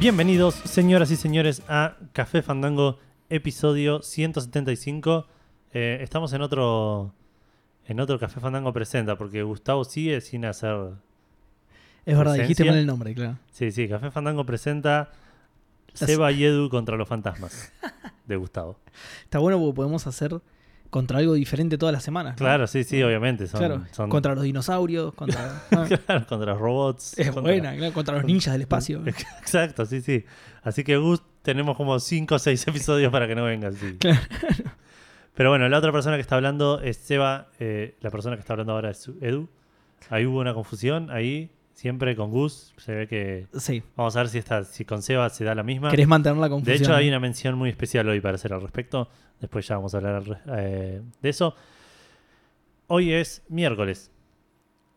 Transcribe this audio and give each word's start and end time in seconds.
Bienvenidos, 0.00 0.54
señoras 0.54 1.10
y 1.10 1.16
señores, 1.16 1.62
a 1.68 1.96
Café 2.12 2.42
Fandango, 2.42 2.98
episodio 3.30 4.00
175. 4.02 5.26
Eh, 5.72 5.98
estamos 6.02 6.32
en 6.32 6.42
otro 6.42 7.12
en 7.86 8.00
otro 8.00 8.18
Café 8.18 8.38
Fandango 8.40 8.72
presenta, 8.72 9.16
porque 9.16 9.42
Gustavo 9.42 9.84
sigue 9.84 10.20
sin 10.20 10.44
hacer. 10.44 10.76
Es 12.06 12.16
verdad, 12.16 12.34
Presencia. 12.34 12.42
dijiste 12.42 12.64
mal 12.64 12.76
el 12.76 12.86
nombre, 12.86 13.14
claro. 13.14 13.38
Sí, 13.50 13.72
sí, 13.72 13.88
Café 13.88 14.10
Fandango 14.10 14.44
presenta 14.46 15.10
Las- 15.98 16.08
Seba 16.10 16.30
y 16.32 16.44
Edu 16.44 16.68
contra 16.68 16.96
los 16.96 17.08
fantasmas 17.08 17.72
de 18.26 18.36
Gustavo. 18.36 18.78
Está 19.24 19.38
bueno 19.40 19.58
porque 19.58 19.74
podemos 19.76 20.06
hacer 20.06 20.40
contra 20.90 21.18
algo 21.18 21.34
diferente 21.34 21.76
todas 21.78 21.92
las 21.92 22.02
semanas. 22.02 22.32
¿no? 22.32 22.38
Claro, 22.38 22.66
sí, 22.66 22.84
sí, 22.84 23.02
obviamente. 23.02 23.46
Son, 23.46 23.58
claro. 23.58 23.84
son- 23.92 24.08
Contra 24.10 24.34
los 24.34 24.44
dinosaurios, 24.44 25.12
contra. 25.14 25.62
ah, 25.72 25.86
Claro, 26.06 26.26
contra 26.26 26.52
los 26.52 26.58
robots. 26.60 27.18
es 27.18 27.26
contra- 27.30 27.42
buena, 27.52 27.76
claro, 27.76 27.92
contra 27.92 28.14
los 28.16 28.24
ninjas 28.24 28.52
del 28.54 28.62
espacio. 28.62 29.02
Exacto, 29.06 29.84
sí, 29.86 30.00
sí. 30.00 30.24
Así 30.62 30.84
que 30.84 30.96
Gus, 30.96 31.22
tenemos 31.42 31.76
como 31.76 31.98
5 32.00 32.34
o 32.34 32.38
6 32.38 32.66
episodios 32.68 33.10
para 33.12 33.26
que 33.26 33.34
no 33.34 33.44
vengan. 33.44 33.74
Sí. 33.74 33.96
Claro. 33.98 34.18
Pero 35.34 35.50
bueno, 35.50 35.68
la 35.68 35.78
otra 35.78 35.92
persona 35.92 36.16
que 36.16 36.22
está 36.22 36.34
hablando 36.34 36.80
es 36.80 36.96
Seba. 36.96 37.48
eh, 37.60 37.94
la 38.00 38.10
persona 38.10 38.36
que 38.36 38.40
está 38.40 38.54
hablando 38.54 38.72
ahora 38.72 38.90
es 38.90 39.08
Edu. 39.20 39.48
Ahí 40.10 40.26
hubo 40.26 40.40
una 40.40 40.52
confusión. 40.54 41.10
Ahí, 41.10 41.50
siempre 41.78 42.16
con 42.16 42.30
Gus. 42.32 42.74
Se 42.76 42.92
ve 42.92 43.06
que. 43.06 43.46
Sí. 43.56 43.84
Vamos 43.96 44.16
a 44.16 44.20
ver 44.20 44.28
si, 44.28 44.38
está, 44.38 44.64
si 44.64 44.84
con 44.84 45.00
Seba 45.00 45.28
se 45.30 45.44
da 45.44 45.54
la 45.54 45.62
misma. 45.62 45.90
¿Querés 45.90 46.08
mantener 46.08 46.36
la 46.38 46.46
De 46.46 46.50
confusión? 46.50 46.82
hecho, 46.82 46.94
hay 46.94 47.08
una 47.08 47.20
mención 47.20 47.56
muy 47.56 47.70
especial 47.70 48.08
hoy 48.08 48.20
para 48.20 48.34
hacer 48.34 48.52
al 48.52 48.60
respecto. 48.60 49.08
Después 49.40 49.66
ya 49.68 49.76
vamos 49.76 49.94
a 49.94 49.98
hablar 49.98 50.42
eh, 50.56 51.00
de 51.22 51.28
eso. 51.28 51.54
Hoy 52.88 53.12
es 53.12 53.44
miércoles. 53.48 54.10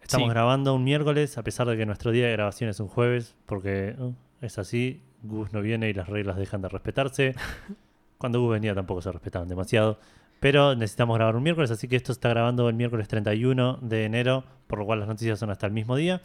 Estamos 0.01 0.27
Sí. 0.27 0.31
grabando 0.31 0.73
un 0.73 0.83
miércoles, 0.83 1.37
a 1.37 1.43
pesar 1.43 1.67
de 1.67 1.77
que 1.77 1.85
nuestro 1.85 2.11
día 2.11 2.25
de 2.25 2.31
grabación 2.31 2.69
es 2.71 2.79
un 2.79 2.87
jueves, 2.87 3.35
porque 3.45 3.95
uh, 3.99 4.13
es 4.41 4.57
así. 4.57 5.03
Gus 5.21 5.53
no 5.53 5.61
viene 5.61 5.87
y 5.87 5.93
las 5.93 6.09
reglas 6.09 6.35
dejan 6.37 6.63
de 6.63 6.69
respetarse. 6.69 7.35
Cuando 8.17 8.41
Gus 8.41 8.53
venía 8.53 8.73
tampoco 8.73 9.03
se 9.03 9.11
respetaban 9.11 9.47
demasiado. 9.47 9.99
Pero 10.39 10.73
necesitamos 10.73 11.15
grabar 11.17 11.35
un 11.35 11.43
miércoles, 11.43 11.69
así 11.69 11.87
que 11.87 11.95
esto 11.95 12.07
se 12.07 12.17
está 12.17 12.29
grabando 12.29 12.67
el 12.67 12.73
miércoles 12.73 13.07
31 13.07 13.77
de 13.83 14.05
enero, 14.05 14.43
por 14.65 14.79
lo 14.79 14.85
cual 14.87 14.97
las 14.99 15.07
noticias 15.07 15.37
son 15.37 15.51
hasta 15.51 15.67
el 15.67 15.73
mismo 15.73 15.95
día. 15.95 16.23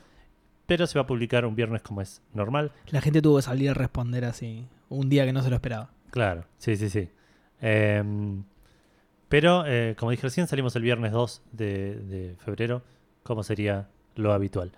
Pero 0.67 0.87
se 0.87 0.99
va 0.99 1.03
a 1.05 1.07
publicar 1.07 1.45
un 1.47 1.55
viernes 1.55 1.83
como 1.83 2.01
es 2.01 2.23
normal. 2.35 2.73
La 2.91 3.01
gente 3.01 3.23
tuvo 3.23 3.37
que 3.37 3.43
salir 3.43 3.71
a 3.71 3.75
responder 3.75 4.25
así 4.25 4.67
un 4.89 5.09
día 5.09 5.25
que 5.25 5.33
no 5.33 5.43
se 5.43 5.49
lo 5.51 5.57
esperaba. 5.57 5.91
Claro, 6.11 6.45
sí, 6.59 6.77
sí, 6.77 6.89
sí. 6.91 7.09
Em, 7.61 8.43
pero, 9.29 9.65
eh, 9.67 9.95
como 9.99 10.11
dije 10.11 10.23
recién, 10.25 10.47
salimos 10.47 10.75
el 10.77 10.83
viernes 10.83 11.13
2 11.13 11.43
de, 11.53 11.95
de 11.97 12.37
febrero, 12.39 12.83
como 13.23 13.43
sería 13.43 13.89
lo 14.15 14.33
habitual. 14.33 14.73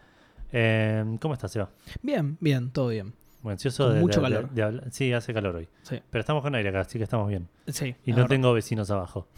Em, 0.52 1.18
¿Cómo 1.18 1.34
estás, 1.34 1.52
Seba? 1.52 1.70
Bien, 2.02 2.36
bien, 2.40 2.70
todo 2.70 2.88
bien. 2.88 3.12
Muy 3.42 3.52
ansioso 3.52 3.90
de, 3.90 4.00
mucho 4.00 4.20
de- 4.20 4.24
calor. 4.28 4.50
de 4.50 4.90
Sí, 4.90 5.12
hace 5.12 5.32
calor 5.32 5.56
hoy. 5.56 5.68
Sí. 5.82 6.00
Pero 6.10 6.20
estamos 6.20 6.42
con 6.42 6.54
aire 6.54 6.70
acá, 6.70 6.80
así 6.80 6.98
que 6.98 7.04
estamos 7.04 7.28
bien. 7.28 7.48
Sí. 7.68 7.94
Y 8.04 8.10
no 8.10 8.16
verdad. 8.16 8.28
tengo 8.30 8.52
vecinos 8.52 8.90
abajo 8.90 9.28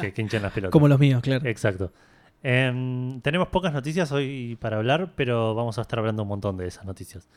que, 0.00 0.12
que 0.12 0.22
hinchan 0.22 0.42
las 0.42 0.52
pelotas. 0.54 0.72
Como 0.72 0.86
los 0.88 0.98
míos, 1.00 1.22
claro. 1.22 1.48
Exacto. 1.48 1.92
Em, 2.42 3.20
tenemos 3.20 3.48
pocas 3.48 3.72
noticias 3.72 4.10
hoy 4.12 4.56
para 4.60 4.76
hablar, 4.78 5.12
pero 5.14 5.54
vamos 5.54 5.78
a 5.78 5.82
estar 5.82 5.98
hablando 5.98 6.22
un 6.22 6.28
montón 6.28 6.56
de 6.56 6.66
esas 6.66 6.84
noticias. 6.84 7.28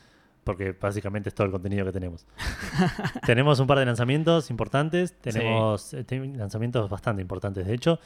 Porque 0.44 0.72
básicamente 0.80 1.28
es 1.28 1.34
todo 1.34 1.46
el 1.46 1.52
contenido 1.52 1.84
que 1.84 1.92
tenemos. 1.92 2.26
tenemos 3.26 3.58
un 3.58 3.66
par 3.66 3.78
de 3.78 3.86
lanzamientos 3.86 4.50
importantes. 4.50 5.12
Tenemos 5.20 5.92
eh, 5.94 6.04
lanzamientos 6.36 6.88
bastante 6.88 7.20
importantes, 7.22 7.66
de 7.66 7.74
hecho. 7.74 7.98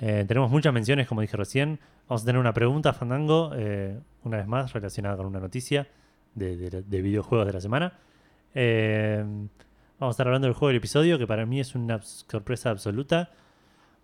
Eh, 0.00 0.24
tenemos 0.26 0.50
muchas 0.50 0.72
menciones, 0.72 1.06
como 1.06 1.20
dije 1.20 1.36
recién. 1.36 1.78
Vamos 2.08 2.22
a 2.22 2.26
tener 2.26 2.40
una 2.40 2.54
pregunta, 2.54 2.92
Fandango, 2.94 3.52
eh, 3.54 3.98
una 4.24 4.38
vez 4.38 4.46
más, 4.46 4.72
relacionada 4.72 5.16
con 5.16 5.26
una 5.26 5.40
noticia 5.40 5.86
de, 6.34 6.56
de- 6.56 6.82
de 6.82 7.02
videojuegos 7.02 7.46
de 7.46 7.52
la 7.52 7.60
semana. 7.60 7.92
Eh, 8.54 9.22
vamos 9.98 10.12
a 10.12 10.14
estar 10.14 10.26
hablando 10.26 10.46
del 10.46 10.54
juego 10.54 10.68
del 10.68 10.76
episodio, 10.78 11.18
que 11.18 11.26
para 11.26 11.44
mí 11.46 11.60
es 11.60 11.74
una 11.74 12.00
sorpresa 12.02 12.70
absoluta. 12.70 13.30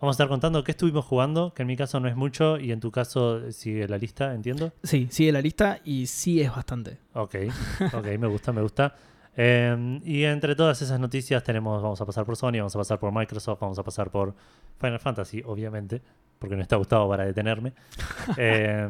Vamos 0.01 0.15
a 0.15 0.17
estar 0.17 0.29
contando 0.29 0.65
qué 0.65 0.71
estuvimos 0.71 1.05
jugando, 1.05 1.53
que 1.53 1.61
en 1.61 1.69
mi 1.69 1.77
caso 1.77 2.01
no 2.01 2.09
es 2.09 2.17
mucho 2.17 2.59
y 2.59 2.73
en 2.73 2.81
tu 2.81 2.91
caso 2.91 3.53
sigue 3.53 3.87
la 3.87 3.99
lista, 3.99 4.33
entiendo. 4.33 4.73
Sí, 4.83 5.09
sigue 5.11 5.31
la 5.31 5.43
lista 5.43 5.81
y 5.85 6.07
sí 6.07 6.41
es 6.41 6.51
bastante. 6.51 6.97
Ok, 7.13 7.35
ok, 7.93 8.07
me 8.19 8.27
gusta, 8.27 8.51
me 8.51 8.63
gusta. 8.63 8.95
Eh, 9.37 10.01
y 10.03 10.25
entre 10.25 10.57
todas 10.57 10.81
esas 10.81 10.99
noticias 10.99 11.45
tenemos, 11.45 11.83
vamos 11.83 12.01
a 12.01 12.07
pasar 12.07 12.25
por 12.25 12.35
Sony, 12.35 12.53
vamos 12.53 12.75
a 12.75 12.79
pasar 12.79 12.99
por 12.99 13.13
Microsoft, 13.13 13.61
vamos 13.61 13.79
a 13.79 13.83
pasar 13.83 14.11
por 14.11 14.35
Final 14.79 15.01
Fantasy, 15.01 15.43
obviamente, 15.45 16.01
porque 16.39 16.57
no 16.57 16.63
está 16.63 16.77
Gustavo 16.77 17.07
para 17.09 17.27
detenerme. 17.27 17.75
Eh, 18.39 18.89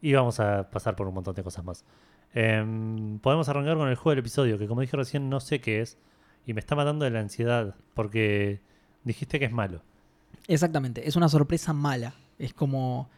y 0.00 0.14
vamos 0.14 0.40
a 0.40 0.70
pasar 0.70 0.96
por 0.96 1.06
un 1.06 1.14
montón 1.14 1.34
de 1.34 1.42
cosas 1.42 1.62
más. 1.62 1.84
Eh, 2.32 3.18
podemos 3.20 3.50
arrancar 3.50 3.76
con 3.76 3.86
el 3.86 3.96
juego 3.96 4.10
del 4.10 4.20
episodio, 4.20 4.58
que 4.58 4.66
como 4.66 4.80
dije 4.80 4.96
recién 4.96 5.28
no 5.28 5.40
sé 5.40 5.60
qué 5.60 5.82
es, 5.82 5.98
y 6.46 6.54
me 6.54 6.60
está 6.60 6.74
matando 6.74 7.04
de 7.04 7.10
la 7.10 7.20
ansiedad, 7.20 7.74
porque 7.92 8.62
dijiste 9.04 9.38
que 9.38 9.44
es 9.44 9.52
malo. 9.52 9.82
Exactamente, 10.48 11.08
es 11.08 11.16
una 11.16 11.28
sorpresa 11.28 11.72
mala. 11.72 12.14
Es 12.38 12.52
como 12.52 13.08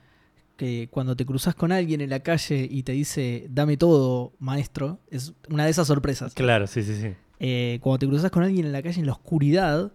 que 0.57 0.89
cuando 0.91 1.17
te 1.17 1.27
cruzas 1.27 1.55
con 1.55 1.73
alguien 1.73 2.01
en 2.01 2.11
la 2.11 2.21
calle 2.21 2.67
y 2.71 2.83
te 2.83 2.93
dice, 2.93 3.47
dame 3.51 3.77
todo, 3.77 4.33
maestro, 4.39 5.01
es 5.11 5.33
una 5.49 5.65
de 5.65 5.71
esas 5.71 5.87
sorpresas. 5.87 6.34
Claro, 6.34 6.67
sí, 6.67 6.83
sí, 6.83 6.95
sí. 7.01 7.15
Eh, 7.41 7.79
cuando 7.83 7.99
te 7.99 8.07
cruzas 8.07 8.31
con 8.31 8.43
alguien 8.43 8.67
en 8.67 8.73
la 8.73 8.83
calle 8.83 9.01
en 9.01 9.07
la 9.07 9.13
oscuridad, 9.13 9.93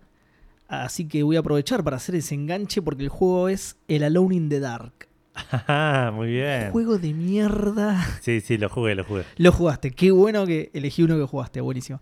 así 0.67 1.07
que 1.07 1.23
voy 1.23 1.37
a 1.37 1.39
aprovechar 1.39 1.83
para 1.83 1.97
hacer 1.97 2.15
ese 2.15 2.35
enganche 2.35 2.81
porque 2.81 3.03
el 3.03 3.09
juego 3.09 3.49
es 3.49 3.77
el 3.87 4.03
Alone 4.03 4.35
in 4.35 4.49
the 4.49 4.59
Dark. 4.59 5.07
Ah, 5.67 6.11
muy 6.13 6.27
bien. 6.27 6.71
Juego 6.71 6.97
de 6.97 7.13
mierda. 7.13 8.05
Sí, 8.19 8.41
sí, 8.41 8.57
lo 8.57 8.67
jugué, 8.67 8.93
lo 8.95 9.05
jugué. 9.05 9.23
Lo 9.37 9.53
jugaste, 9.53 9.91
qué 9.91 10.11
bueno 10.11 10.45
que 10.45 10.69
elegí 10.73 11.03
uno 11.03 11.17
que 11.17 11.23
jugaste, 11.23 11.61
buenísimo. 11.61 12.01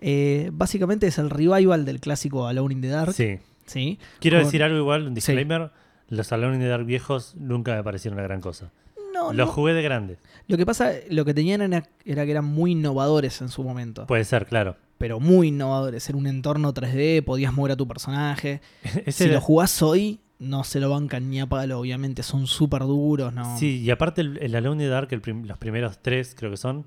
Eh, 0.00 0.48
básicamente 0.52 1.06
es 1.06 1.18
el 1.18 1.28
revival 1.28 1.84
del 1.84 2.00
clásico 2.00 2.46
Alone 2.46 2.74
in 2.74 2.80
the 2.80 2.88
Dark. 2.88 3.12
Sí. 3.12 3.38
¿Sí? 3.68 3.98
Quiero 4.20 4.38
Con- 4.38 4.44
decir 4.46 4.62
algo 4.62 4.76
igual, 4.78 5.06
un 5.06 5.14
disclaimer. 5.14 5.70
Los 6.08 6.32
Alone 6.32 6.56
in 6.56 6.60
the 6.62 6.68
Dark 6.68 6.84
viejos 6.86 7.34
nunca 7.36 7.76
me 7.76 7.82
parecieron 7.84 8.18
una 8.18 8.26
gran 8.26 8.40
cosa. 8.40 8.70
No, 9.14 9.32
Los 9.32 9.46
no. 9.48 9.52
jugué 9.52 9.74
de 9.74 9.82
grande. 9.82 10.18
Lo 10.46 10.56
que 10.56 10.64
pasa, 10.64 10.92
lo 11.10 11.24
que 11.24 11.34
tenían 11.34 11.60
era, 11.60 11.84
era 12.04 12.24
que 12.24 12.30
eran 12.30 12.44
muy 12.44 12.72
innovadores 12.72 13.40
en 13.42 13.48
su 13.48 13.62
momento. 13.64 14.06
Puede 14.06 14.24
ser, 14.24 14.46
claro. 14.46 14.76
pero 14.96 15.20
muy 15.20 15.48
innovadores. 15.48 16.08
Era 16.08 16.16
un 16.18 16.26
entorno 16.26 16.72
3D, 16.72 17.22
podías 17.24 17.52
mover 17.52 17.72
a 17.72 17.76
tu 17.76 17.86
personaje. 17.88 18.60
Si 19.08 19.24
era- 19.24 19.34
lo 19.34 19.40
jugás 19.40 19.82
hoy, 19.82 20.20
no 20.38 20.62
se 20.64 20.78
lo 20.80 20.88
bancan 20.90 21.28
ni 21.30 21.40
a 21.40 21.46
palo, 21.46 21.80
obviamente. 21.80 22.22
Son 22.22 22.46
súper 22.46 22.82
duros, 22.82 23.34
¿no? 23.34 23.58
Sí, 23.58 23.80
y 23.80 23.90
aparte 23.90 24.20
el, 24.20 24.38
el 24.38 24.54
Alone 24.54 24.84
in 24.84 24.88
the 24.88 24.92
Dark, 24.92 25.08
el 25.10 25.20
prim- 25.20 25.44
los 25.46 25.58
primeros 25.58 25.98
tres 26.00 26.34
creo 26.38 26.50
que 26.52 26.56
son, 26.56 26.86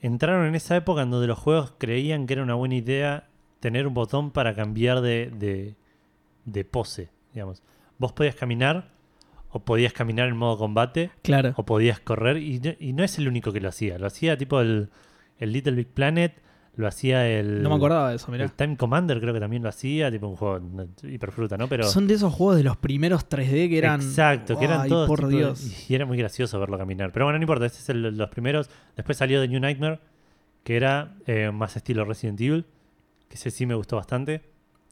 entraron 0.00 0.46
en 0.46 0.54
esa 0.54 0.76
época 0.76 1.02
en 1.02 1.10
donde 1.10 1.26
los 1.26 1.38
juegos 1.38 1.72
creían 1.78 2.26
que 2.26 2.34
era 2.34 2.42
una 2.42 2.54
buena 2.54 2.74
idea 2.74 3.28
tener 3.60 3.86
un 3.86 3.94
botón 3.94 4.30
para 4.30 4.54
cambiar 4.54 5.00
de, 5.00 5.30
de, 5.34 5.74
de 6.44 6.64
pose, 6.64 7.10
digamos. 7.32 7.62
Vos 7.98 8.12
podías 8.12 8.34
caminar, 8.34 8.88
o 9.50 9.60
podías 9.64 9.92
caminar 9.92 10.28
en 10.28 10.36
modo 10.36 10.58
combate, 10.58 11.10
Claro. 11.22 11.54
o 11.56 11.64
podías 11.64 12.00
correr, 12.00 12.38
y 12.38 12.58
no, 12.60 12.72
y 12.80 12.92
no 12.92 13.04
es 13.04 13.18
el 13.18 13.28
único 13.28 13.52
que 13.52 13.60
lo 13.60 13.68
hacía. 13.68 13.98
Lo 13.98 14.06
hacía 14.06 14.36
tipo 14.36 14.60
el, 14.60 14.90
el 15.38 15.52
Little 15.52 15.72
Big 15.76 15.88
Planet, 15.88 16.42
lo 16.76 16.88
hacía 16.88 17.28
el... 17.30 17.62
No 17.62 17.68
me 17.70 17.76
acordaba 17.76 18.10
de 18.10 18.16
eso, 18.16 18.32
mirá. 18.32 18.42
El 18.42 18.50
Time 18.50 18.76
Commander 18.76 19.20
creo 19.20 19.32
que 19.32 19.38
también 19.38 19.62
lo 19.62 19.68
hacía, 19.68 20.10
tipo 20.10 20.26
un 20.26 20.34
juego 20.34 20.60
hiperfruta, 21.04 21.56
¿no? 21.56 21.68
Pero 21.68 21.84
Son 21.84 22.08
de 22.08 22.14
esos 22.14 22.32
juegos 22.34 22.56
de 22.56 22.64
los 22.64 22.76
primeros 22.76 23.28
3D 23.28 23.68
que 23.68 23.78
eran. 23.78 24.00
exacto, 24.00 24.58
que 24.58 24.64
eran 24.64 24.80
Ay, 24.80 24.88
todos 24.88 25.06
por 25.06 25.18
tipo- 25.20 25.28
Dios. 25.30 25.88
y 25.88 25.94
era 25.94 26.04
muy 26.04 26.18
gracioso 26.18 26.58
verlo 26.58 26.76
caminar. 26.76 27.12
Pero 27.12 27.26
bueno, 27.26 27.38
no 27.38 27.44
importa, 27.44 27.66
este 27.66 27.78
es 27.78 27.88
el- 27.90 28.16
los 28.16 28.28
primeros. 28.30 28.68
Después 28.96 29.16
salió 29.16 29.40
The 29.40 29.46
New 29.46 29.60
Nightmare, 29.60 30.00
que 30.64 30.74
era 30.74 31.14
eh, 31.28 31.52
más 31.52 31.76
estilo 31.76 32.04
Resident 32.04 32.40
Evil, 32.40 32.66
que 33.28 33.36
ese 33.36 33.52
sí 33.52 33.66
me 33.66 33.76
gustó 33.76 33.94
bastante, 33.94 34.42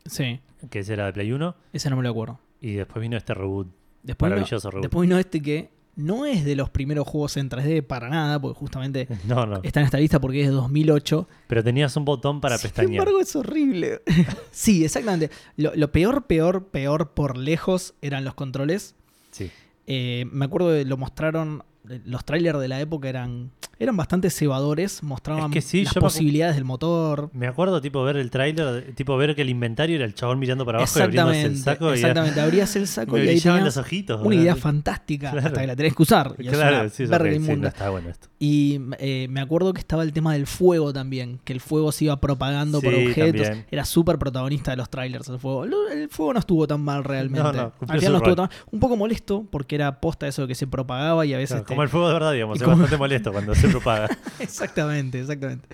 Sí, 0.07 0.41
que 0.71 0.81
ese 0.81 0.93
era 0.95 1.07
de 1.07 1.13
Play 1.13 1.33
1, 1.33 1.55
ese 1.73 1.91
no 1.91 1.97
me 1.97 2.03
lo 2.03 2.11
acuerdo. 2.11 2.41
y 2.61 2.73
después 2.75 3.01
vino 3.03 3.17
este 3.17 3.35
reboot, 3.35 3.69
Después 4.03 4.29
vino, 4.31 4.37
maravilloso 4.41 4.71
reboot. 4.71 4.83
después 4.83 5.09
vino 5.09 5.19
este 5.19 5.41
que 5.43 5.71
no 5.95 6.25
es 6.25 6.45
de 6.45 6.57
los 6.57 6.71
primeros 6.71 7.07
juegos 7.07 7.37
en 7.37 7.51
3D 7.51 7.83
para 7.87 8.09
nada, 8.09 8.41
porque 8.41 8.59
justamente 8.59 9.07
No, 9.27 9.45
no, 9.47 9.61
está 9.63 9.81
en 9.81 9.87
esta 9.87 9.99
lista 9.99 10.21
porque 10.21 10.41
es 10.43 10.49
de 10.49 10.55
2008. 10.55 11.29
pero 11.47 11.63
tenías 11.63 11.95
un 11.97 12.05
botón 12.05 12.41
para 12.41 12.57
Sin 12.59 12.71
pestañear. 12.71 13.03
embargo, 13.03 13.21
es 13.21 13.37
horrible. 13.37 14.01
sí, 14.51 14.85
exactamente. 14.85 15.31
Lo, 15.57 15.73
lo 15.75 15.93
peor, 15.93 16.27
peor, 16.27 16.69
peor 16.69 17.11
por 17.13 17.37
lejos 17.37 17.95
eran 18.03 18.25
los 18.25 18.35
controles. 18.35 18.95
Sí. 19.33 19.51
Eh, 19.87 20.27
me 20.33 20.45
acuerdo 20.47 20.71
de 20.71 20.85
lo 20.85 20.97
mostraron. 20.97 21.63
Eh, 21.88 22.00
Los 22.05 22.25
trailers 22.25 22.58
de 22.61 22.69
la 22.69 22.81
época 22.81 23.08
eran, 23.08 23.50
eran 23.79 23.96
bastante 23.96 24.31
cebadores. 24.31 25.02
Mostraban 25.02 25.46
Es 25.46 25.50
que 25.52 25.61
sí, 25.62 25.84
las 25.84 25.94
posibilidades 25.94 26.55
del 26.56 26.64
motor. 26.64 27.31
Me 27.32 27.46
acuerdo 27.46 27.81
tipo 27.81 28.02
ver 28.05 28.17
el 28.17 28.31
tráiler, 28.31 28.94
tipo 28.94 29.17
ver 29.17 29.34
que 29.34 29.43
el 29.43 29.50
inventario 29.50 29.96
era 29.96 30.05
el 30.05 30.14
chabón 30.14 30.38
mirando 30.38 30.64
para 30.64 30.79
abajo 30.79 30.99
y 30.99 31.02
abriéndose 31.02 31.43
el 31.43 31.56
saco 31.58 31.90
y 31.90 31.94
exactamente. 31.94 32.40
Abrías 32.40 32.76
el 32.76 32.87
saco 32.87 33.19
y 33.19 33.29
ahí 33.29 33.40
los 33.61 33.76
ojitos. 33.76 34.20
una 34.25 34.34
idea 34.34 34.56
fantástica 34.56 35.31
Claro. 35.32 35.46
hasta 35.46 35.61
que 35.61 35.67
la 35.67 35.76
tenés 35.76 35.94
que 35.96 36.02
usar. 36.02 36.34
Y 36.38 36.46
Claro, 36.49 36.88
sí, 36.88 37.06
sí, 37.06 37.56
no 37.56 37.69
está 37.69 37.90
bueno 37.90 38.08
esto. 38.08 38.29
Y 38.38 38.81
eh, 38.99 39.26
me 39.31 39.40
acuerdo 39.40 39.73
que 39.73 39.81
estaba 39.81 40.02
el 40.02 40.12
tema 40.12 40.32
del 40.32 40.46
fuego 40.46 40.93
también, 40.93 41.38
que 41.44 41.52
el 41.52 41.61
fuego 41.61 41.93
se 41.93 42.06
iba 42.06 42.20
propagando 42.20 42.81
por 42.81 42.93
objetos. 42.94 43.43
también. 43.43 43.67
Era 43.70 43.84
súper 43.84 44.19
protagonista 44.19 44.73
de 44.73 44.76
los 44.76 44.90
trailers 44.90 45.29
el 45.29 45.38
fuego. 45.38 45.64
El 45.64 46.08
fuego 46.08 46.32
no 46.32 46.38
estuvo 46.40 46.67
tan 46.67 46.81
mal 46.82 47.05
realmente. 47.05 47.43
No, 47.43 47.52
no, 47.52 47.70
cumplió 47.73 47.94
Al 47.94 47.99
final 48.00 48.12
no 48.12 48.19
su 48.19 48.25
estuvo 48.25 48.34
rol. 48.46 48.49
tan 48.49 48.58
Un 48.73 48.81
poco 48.81 48.96
molesto 48.96 49.46
porque 49.50 49.75
era 49.76 50.00
posta 50.00 50.26
eso 50.26 50.43
de 50.43 50.49
que 50.49 50.55
se 50.55 50.67
propagaba 50.67 51.25
y 51.26 51.34
a 51.34 51.38
veces 51.38 51.62
Claro, 51.62 51.67
como 51.73 51.83
el 51.83 51.89
fuego 51.89 52.09
de 52.09 52.15
verdad, 52.15 52.33
digamos. 52.33 52.57
Es 52.57 52.63
como- 52.63 52.77
bastante 52.77 52.97
molesto 52.97 53.33
cuando 53.33 53.55
se 53.55 53.67
uno 53.67 53.81
paga. 53.81 54.09
exactamente, 54.39 55.21
exactamente. 55.21 55.69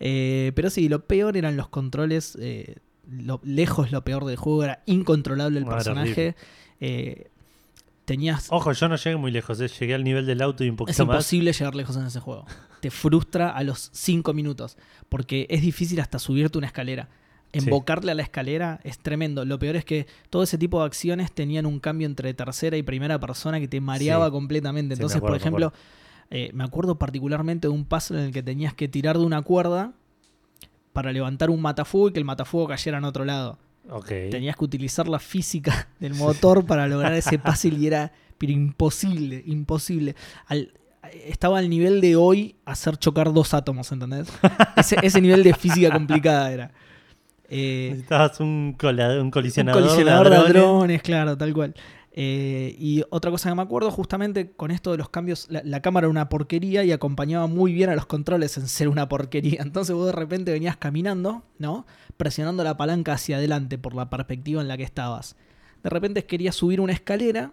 Eh, 0.00 0.52
pero 0.54 0.68
sí, 0.70 0.88
lo 0.88 1.04
peor 1.06 1.36
eran 1.36 1.56
los 1.56 1.68
controles. 1.68 2.36
eh, 2.40 2.76
lo, 3.10 3.40
lejos 3.44 3.92
lo 3.92 4.02
peor 4.04 4.24
del 4.24 4.36
juego 4.36 4.64
era 4.64 4.82
incontrolable 4.86 5.58
el 5.58 5.64
No, 5.64 5.70
personaje. 5.70 6.34
Eh, 6.80 7.28
tenías. 8.04 8.48
Ojo, 8.50 8.72
yo 8.72 8.88
no 8.88 8.96
llegué 8.96 9.16
muy 9.16 9.30
lejos, 9.30 9.58
llegué 9.58 9.94
al 9.94 10.04
nivel 10.04 10.26
del 10.26 10.42
auto 10.42 10.64
y 10.64 10.68
un 10.68 10.74
es 10.74 10.78
poquito 10.78 11.06
más. 11.06 11.14
imposible 11.16 11.52
llegar 11.52 11.74
lejos 11.74 11.96
en 11.96 12.06
ese 12.06 12.20
juego. 12.20 12.44
Te 12.80 12.90
frustra 12.90 13.50
a 13.50 13.62
los 13.62 13.90
5 13.92 14.32
minutos. 14.34 14.76
Porque 15.08 15.46
es 15.50 15.62
difícil 15.62 16.00
hasta 16.00 16.18
subirte 16.18 16.58
una 16.58 16.66
escalera. 16.66 17.08
Sí. 17.52 17.60
Embocarle 17.60 18.12
a 18.12 18.14
la 18.14 18.22
escalera 18.22 18.80
es 18.84 18.98
tremendo. 18.98 19.44
Lo 19.44 19.58
peor 19.58 19.76
es 19.76 19.84
que 19.84 20.06
todo 20.30 20.42
ese 20.42 20.58
tipo 20.58 20.80
de 20.80 20.86
acciones 20.86 21.32
tenían 21.32 21.64
un 21.64 21.80
cambio 21.80 22.06
entre 22.06 22.34
tercera 22.34 22.76
y 22.76 22.82
primera 22.82 23.18
persona 23.18 23.58
que 23.60 23.68
te 23.68 23.80
mareaba 23.80 24.26
Sí. 24.26 24.32
completamente. 24.32 24.94
Entonces, 24.94 25.16
acuerdo, 25.18 25.32
por 25.32 25.40
me 25.40 25.42
ejemplo, 25.42 25.72
eh, 26.30 26.50
me 26.52 26.64
acuerdo 26.64 26.98
particularmente 26.98 27.68
de 27.68 27.72
un 27.72 27.84
puzzle 27.84 28.18
en 28.18 28.24
el 28.26 28.32
que 28.32 28.42
tenías 28.42 28.74
que 28.74 28.88
tirar 28.88 29.16
de 29.16 29.24
una 29.24 29.40
cuerda 29.42 29.92
para 30.92 31.12
levantar 31.12 31.50
un 31.50 31.60
matafuego 31.62 32.08
y 32.08 32.12
que 32.12 32.18
el 32.18 32.24
matafuego 32.24 32.68
cayera 32.68 32.98
en 32.98 33.04
otro 33.04 33.24
lado. 33.24 33.58
Ok. 33.88 34.08
Tenías 34.30 34.56
que 34.56 34.64
utilizar 34.64 35.08
la 35.08 35.18
física 35.18 35.88
del 36.00 36.14
motor 36.14 36.66
para 36.66 36.88
lograr 36.88 37.12
ese 37.14 37.38
puzzle 37.38 37.76
y 37.78 37.86
era 37.86 38.12
pero 38.38 38.52
imposible, 38.52 39.42
imposible. 39.46 40.14
Al- 40.46 40.72
estaba 41.24 41.58
al 41.58 41.70
nivel 41.70 42.00
de 42.00 42.16
hoy 42.16 42.56
hacer 42.64 42.96
chocar 42.96 43.32
dos 43.32 43.54
átomos, 43.54 43.90
¿entendés? 43.92 44.26
Ese, 44.76 44.96
ese 45.02 45.20
nivel 45.20 45.42
de 45.44 45.54
física 45.54 45.90
complicada 45.92 46.50
era. 46.52 46.72
Eh, 47.48 47.88
Necesitabas 47.90 48.40
un, 48.40 48.74
cola- 48.78 49.14
un 49.14 49.20
un 49.26 49.30
colisionador, 49.30 49.82
colisionador 49.82 50.30
de 50.30 50.36
hadrones. 50.36 50.56
hadrones, 50.56 51.02
claro, 51.02 51.36
tal 51.38 51.52
cual. 51.54 51.74
Eh, 52.18 52.74
y 52.78 53.04
otra 53.10 53.30
cosa 53.30 53.50
que 53.50 53.54
me 53.54 53.62
acuerdo, 53.62 53.90
justamente 53.90 54.50
con 54.52 54.70
esto 54.70 54.90
de 54.90 54.96
los 54.98 55.10
cambios, 55.10 55.46
la, 55.50 55.60
la 55.64 55.82
cámara 55.82 56.06
era 56.06 56.10
una 56.10 56.28
porquería 56.30 56.82
y 56.82 56.90
acompañaba 56.90 57.46
muy 57.46 57.72
bien 57.74 57.90
a 57.90 57.94
los 57.94 58.06
controles 58.06 58.56
en 58.56 58.68
ser 58.68 58.88
una 58.88 59.08
porquería. 59.08 59.58
Entonces 59.62 59.94
vos 59.94 60.06
de 60.06 60.12
repente 60.12 60.50
venías 60.52 60.76
caminando, 60.78 61.42
¿no? 61.58 61.86
Presionando 62.16 62.64
la 62.64 62.76
palanca 62.76 63.12
hacia 63.12 63.36
adelante 63.36 63.76
por 63.76 63.94
la 63.94 64.08
perspectiva 64.08 64.62
en 64.62 64.68
la 64.68 64.76
que 64.78 64.82
estabas. 64.84 65.36
De 65.82 65.90
repente 65.90 66.24
querías 66.24 66.54
subir 66.56 66.80
una 66.80 66.94
escalera 66.94 67.52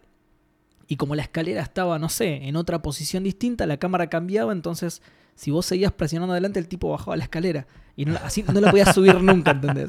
y 0.88 0.96
como 0.96 1.14
la 1.16 1.24
escalera 1.24 1.62
estaba, 1.62 2.00
no 2.00 2.08
sé, 2.10 2.48
en 2.48 2.56
otra 2.56 2.82
posición 2.82 3.24
distinta, 3.24 3.66
la 3.66 3.78
cámara 3.78 4.08
cambiaba, 4.08 4.54
entonces 4.54 5.02
si 5.36 5.52
vos 5.52 5.66
seguías 5.66 5.92
presionando 5.92 6.34
adelante, 6.34 6.60
el 6.60 6.68
tipo 6.68 6.90
bajaba 6.90 7.16
la 7.18 7.24
escalera. 7.24 7.66
Y 7.96 8.06
no, 8.06 8.16
así 8.24 8.44
no 8.52 8.60
la 8.60 8.72
podías 8.72 8.94
subir 8.96 9.22
nunca, 9.22 9.52
¿entendés? 9.52 9.86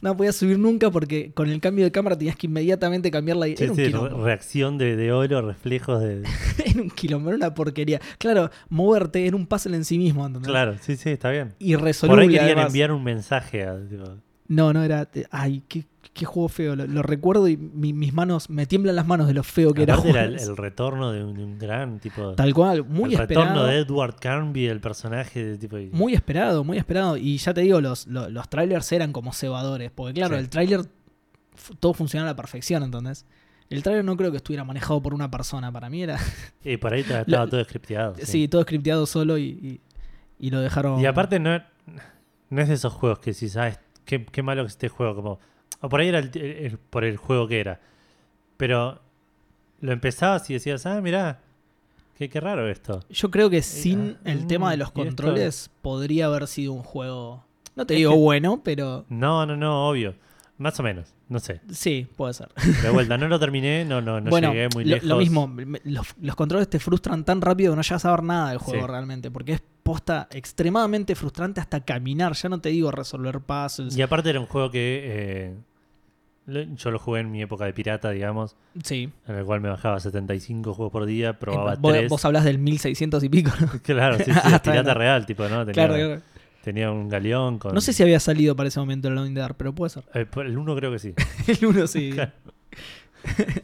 No 0.00 0.10
la 0.10 0.16
podías 0.16 0.36
subir 0.36 0.58
nunca 0.60 0.92
porque 0.92 1.32
con 1.32 1.48
el 1.48 1.60
cambio 1.60 1.84
de 1.84 1.90
cámara 1.90 2.16
tenías 2.16 2.36
que 2.36 2.46
inmediatamente 2.46 3.10
cambiarla. 3.10 3.46
Sí, 3.46 3.54
Era 3.58 3.72
un 3.72 3.76
sí, 3.76 3.92
reacción 4.22 4.78
de, 4.78 4.94
de 4.94 5.10
oro, 5.10 5.42
reflejos 5.42 6.00
de. 6.00 6.22
Era 6.64 6.80
un 6.82 6.90
quilombo, 6.90 7.30
era 7.30 7.36
una 7.36 7.54
porquería. 7.54 8.00
Claro, 8.18 8.50
moverte 8.68 9.26
era 9.26 9.34
un 9.34 9.46
puzzle 9.46 9.76
en 9.76 9.84
sí 9.84 9.98
mismo, 9.98 10.24
¿entendés? 10.24 10.48
Claro, 10.48 10.76
sí, 10.80 10.96
sí, 10.96 11.10
está 11.10 11.30
bien. 11.30 11.48
Por 11.48 11.56
Irresoluble. 11.66 12.22
ahí 12.22 12.28
querían 12.28 12.44
además. 12.46 12.66
enviar 12.66 12.92
un 12.92 13.02
mensaje 13.02 13.64
a. 13.64 13.76
tipo, 13.88 14.04
No, 14.46 14.72
no 14.72 14.84
era. 14.84 15.08
Ay, 15.32 15.62
qué, 15.66 15.84
qué 16.18 16.26
juego 16.26 16.48
feo. 16.48 16.74
Lo, 16.76 16.86
lo 16.86 17.02
recuerdo 17.02 17.46
y 17.48 17.56
mi- 17.56 17.92
mis 17.92 18.12
manos. 18.12 18.50
Me 18.50 18.66
tiemblan 18.66 18.96
las 18.96 19.06
manos 19.06 19.26
de 19.28 19.34
lo 19.34 19.42
feo 19.42 19.72
que 19.72 19.84
era. 19.84 19.94
aparte 19.94 20.10
era 20.10 20.24
jugar 20.26 20.40
el, 20.40 20.56
retorno 20.56 21.12
de 21.12 21.24
un, 21.24 21.34
de 21.34 21.44
un 21.44 21.58
gran 21.58 22.00
tipo. 22.00 22.34
Tal 22.34 22.52
cual, 22.52 22.84
muy 22.84 23.12
el 23.14 23.18
retorno 23.20 23.42
esperado. 23.50 23.66
de 23.66 23.78
Edward 23.78 24.16
Carnby, 24.20 24.66
el 24.66 24.80
personaje 24.80 25.44
de 25.44 25.58
tipo. 25.58 25.76
Muy 25.92 26.14
esperado, 26.14 26.64
muy 26.64 26.76
esperado. 26.78 27.16
Y 27.16 27.36
ya 27.38 27.54
te 27.54 27.60
digo, 27.62 27.80
los, 27.80 28.06
los, 28.06 28.30
los 28.30 28.48
trailers 28.48 28.90
eran 28.92 29.12
como 29.12 29.32
cebadores. 29.32 29.90
Porque 29.90 30.14
claro, 30.14 30.34
Sí. 30.36 30.40
el 30.40 30.48
trailer 30.48 30.80
todo 31.80 31.94
funcionaba 31.94 32.30
a 32.30 32.32
la 32.32 32.36
perfección, 32.36 32.82
entonces. 32.82 33.24
El 33.70 33.82
trailer 33.82 34.04
no 34.04 34.16
creo 34.16 34.30
que 34.30 34.38
estuviera 34.38 34.64
manejado 34.64 35.02
por 35.02 35.12
una 35.14 35.30
persona. 35.30 35.70
Para 35.70 35.90
mí 35.90 36.02
era. 36.02 36.18
Y 36.64 36.76
por 36.78 36.92
ahí 36.94 37.00
estaba 37.00 37.20
estaba 37.20 37.44
Lo- 37.44 37.50
todo 37.50 37.64
scripteado. 37.64 38.14
Sí, 38.16 38.24
sí. 38.26 38.48
todo 38.48 38.62
scripteado 38.62 39.06
solo 39.06 39.36
y, 39.38 39.44
y, 39.44 39.80
y 40.38 40.50
lo 40.50 40.60
dejaron. 40.60 41.00
Y 41.00 41.06
aparte 41.06 41.38
no, 41.38 41.60
no 42.50 42.62
es 42.62 42.68
de 42.68 42.74
esos 42.74 42.92
juegos 42.92 43.18
que 43.18 43.34
si 43.34 43.48
sabes 43.48 43.78
qué, 44.06 44.24
qué 44.24 44.42
malo 44.42 44.62
que 44.62 44.68
es 44.68 44.72
este 44.72 44.88
juego, 44.88 45.14
como. 45.14 45.38
O 45.80 45.88
por 45.88 46.00
ahí 46.00 46.08
era 46.08 46.18
el- 46.18 46.30
el- 46.36 46.78
por 46.78 47.04
el 47.04 47.16
juego 47.16 47.46
que 47.48 47.60
era. 47.60 47.80
Pero 48.56 49.00
lo 49.80 49.92
empezabas 49.92 50.48
y 50.50 50.54
decías, 50.54 50.84
ah, 50.86 51.00
mirá, 51.00 51.40
qué, 52.16 52.28
qué 52.28 52.40
raro 52.40 52.68
esto. 52.68 53.00
Yo 53.10 53.30
creo 53.30 53.48
que 53.50 53.62
sin 53.62 54.16
ah, 54.24 54.30
el 54.30 54.46
tema 54.46 54.70
de 54.72 54.76
los 54.78 54.88
esto- 54.88 55.04
controles 55.04 55.70
podría 55.82 56.26
haber 56.26 56.46
sido 56.48 56.72
un 56.72 56.82
juego. 56.82 57.44
No 57.76 57.86
te 57.86 57.94
Es 57.94 57.98
digo 57.98 58.12
que- 58.12 58.18
bueno, 58.18 58.60
pero 58.64 59.04
No, 59.08 59.46
no, 59.46 59.56
no, 59.56 59.88
obvio. 59.88 60.14
Más 60.60 60.80
o 60.80 60.82
menos, 60.82 61.14
no 61.28 61.38
sé. 61.38 61.60
sí, 61.70 62.08
puede 62.16 62.34
ser. 62.34 62.48
De 62.82 62.90
vuelta, 62.90 63.16
no 63.16 63.28
lo 63.28 63.38
terminé, 63.38 63.84
no, 63.84 64.00
no, 64.00 64.20
no 64.20 64.28
bueno, 64.28 64.48
llegué 64.52 64.68
muy 64.74 64.84
lejos. 64.84 65.06
lo 65.08 65.18
mismo, 65.18 65.48
los, 65.84 66.08
los 66.20 66.34
controles 66.34 66.68
te 66.68 66.80
frustran 66.80 67.22
tan 67.24 67.40
rápido 67.40 67.70
que 67.72 67.76
no 67.76 67.82
llegas 67.82 68.04
a 68.04 68.10
ver 68.10 68.24
nada 68.24 68.48
del 68.50 68.58
juego 68.58 68.84
Sí. 68.84 68.90
realmente, 68.90 69.30
porque 69.30 69.52
es 69.52 69.62
posta 69.88 70.28
extremadamente 70.32 71.14
frustrante 71.14 71.62
hasta 71.62 71.80
caminar. 71.80 72.34
Ya 72.34 72.50
no 72.50 72.60
te 72.60 72.68
digo 72.68 72.90
resolver 72.90 73.40
puzzles. 73.40 73.96
Y 73.96 74.02
aparte 74.02 74.28
era 74.28 74.38
un 74.38 74.44
juego 74.44 74.70
que 74.70 75.54
eh, 76.46 76.66
yo 76.74 76.90
lo 76.90 76.98
jugué 76.98 77.20
en 77.20 77.30
mi 77.30 77.40
época 77.40 77.64
de 77.64 77.72
pirata, 77.72 78.10
digamos, 78.10 78.54
Sí. 78.82 79.10
en 79.26 79.36
el 79.36 79.46
cual 79.46 79.62
me 79.62 79.70
bajaba 79.70 79.98
75 79.98 80.74
juegos 80.74 80.92
por 80.92 81.06
día, 81.06 81.38
probaba 81.38 81.76
vos, 81.76 81.94
3. 81.94 82.10
vos 82.10 82.22
hablas 82.26 82.44
del 82.44 82.58
1600 82.58 83.24
y 83.24 83.28
pico. 83.30 83.50
¿no? 83.58 83.68
Claro, 83.82 84.18
sí, 84.18 84.24
sí, 84.30 84.58
pirata 84.62 84.92
real, 84.92 85.24
tipo, 85.24 85.48
¿no? 85.48 85.64
Tenía, 85.64 85.72
claro, 85.72 85.94
claro. 85.94 86.22
tenía 86.62 86.90
un 86.90 87.08
galeón 87.08 87.58
con... 87.58 87.74
No 87.74 87.80
sé 87.80 87.94
si 87.94 88.02
había 88.02 88.20
salido 88.20 88.54
para 88.54 88.68
ese 88.68 88.80
momento 88.80 89.08
el 89.08 89.34
Dark, 89.34 89.54
pero 89.56 89.74
puede 89.74 89.88
ser. 89.88 90.04
Eh, 90.12 90.26
el 90.36 90.58
1 90.58 90.76
creo 90.76 90.92
que 90.92 90.98
sí. 90.98 91.14
El 91.46 91.64
1 91.64 91.86
sí. 91.86 92.10
Claro. 92.12 92.32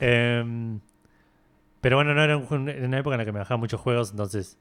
Em, 0.00 0.80
pero 1.82 1.96
bueno, 1.96 2.14
no 2.14 2.24
era 2.24 2.38
un 2.38 2.68
en 2.70 2.86
una 2.86 2.98
época 2.98 3.16
en 3.16 3.18
la 3.18 3.24
que 3.26 3.32
me 3.32 3.40
bajaba 3.40 3.58
muchos 3.58 3.78
juegos, 3.78 4.10
entonces 4.12 4.56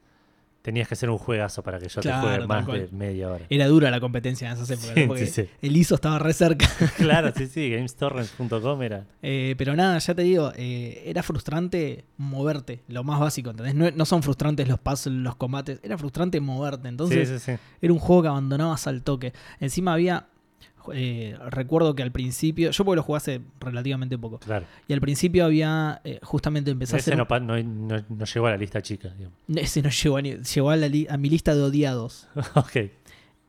tenías 0.64 0.88
que 0.88 0.94
hacer 0.96 1.10
un 1.10 1.18
juegazo 1.18 1.62
para 1.62 1.78
que 1.78 1.90
yo 1.90 2.02
Claro, 2.02 2.22
te 2.22 2.28
juegue 2.28 2.48
más 2.48 2.66
cual. 2.66 2.90
de 2.90 2.96
media 2.96 3.30
hora. 3.30 3.46
Era 3.50 3.68
dura 3.68 3.92
la 3.92 4.00
competencia 4.00 4.48
en 4.48 4.54
esas 4.54 4.72
épocas, 4.72 4.96
porque 5.08 5.28
sí, 5.28 5.44
sí. 5.44 5.50
el 5.62 5.76
ISO 5.76 5.96
estaba 5.96 6.18
re 6.20 6.34
cerca. 6.34 6.66
claro, 6.98 7.32
sí, 7.38 7.48
sí, 7.48 7.70
GamesTorrents.com 7.70 8.82
era... 8.82 9.06
Eh, 9.22 9.56
pero 9.58 9.76
nada, 9.76 10.00
ya 10.00 10.16
te 10.16 10.24
digo, 10.24 10.54
eh, 10.56 11.04
era 11.06 11.22
frustrante 11.22 12.06
moverte, 12.18 12.82
lo 12.88 13.04
más 13.04 13.20
básico, 13.20 13.50
¿entendés? 13.50 13.76
No, 13.76 13.92
no 13.92 14.06
son 14.06 14.24
frustrantes 14.24 14.68
los 14.70 14.80
puzzles, 14.80 15.20
los 15.20 15.36
combates, 15.36 15.82
era 15.84 15.98
frustrante 15.98 16.40
moverte. 16.40 16.88
Entonces, 16.88 17.46
era 17.82 17.94
un 17.94 18.00
juego 18.00 18.22
que 18.24 18.28
abandonabas 18.30 18.88
al 18.88 19.04
toque. 19.04 19.34
Encima 19.60 19.94
había. 19.94 20.28
Eh, 20.94 21.38
recuerdo 21.50 21.96
que 21.96 22.04
al 22.04 22.12
principio. 22.12 22.72
Yo 22.72 22.84
porque 22.86 22.98
lo 22.98 23.04
jugué 23.04 23.18
hace 23.18 23.42
relativamente 23.60 24.18
poco. 24.18 24.40
Claro. 24.40 24.66
Y 24.88 24.94
al 24.94 25.00
principio 25.02 25.46
había. 25.46 26.02
eh, 26.04 26.20
justamente 26.24 26.72
empecé 26.72 26.96
a 26.96 27.00
Ese 27.00 27.14
hacer. 27.14 27.28
no, 27.28 27.40
no, 27.40 27.64
no- 27.64 28.04
no 28.10 28.26
llegó 28.26 28.48
a 28.48 28.52
la 28.52 28.58
lista 28.58 28.82
chica, 28.82 29.10
digamos. 29.18 29.38
Ese 29.56 29.82
no 29.82 29.90
llegó 29.90 30.18
a, 30.18 30.22
ni- 30.22 30.36
llegó 30.36 30.70
a, 30.70 30.76
la 30.76 30.88
li- 30.88 31.08
a 31.10 31.18
mi 31.18 31.30
lista 31.30 31.56
de 31.56 31.62
odiados. 31.62 32.28
ok. 32.56 32.78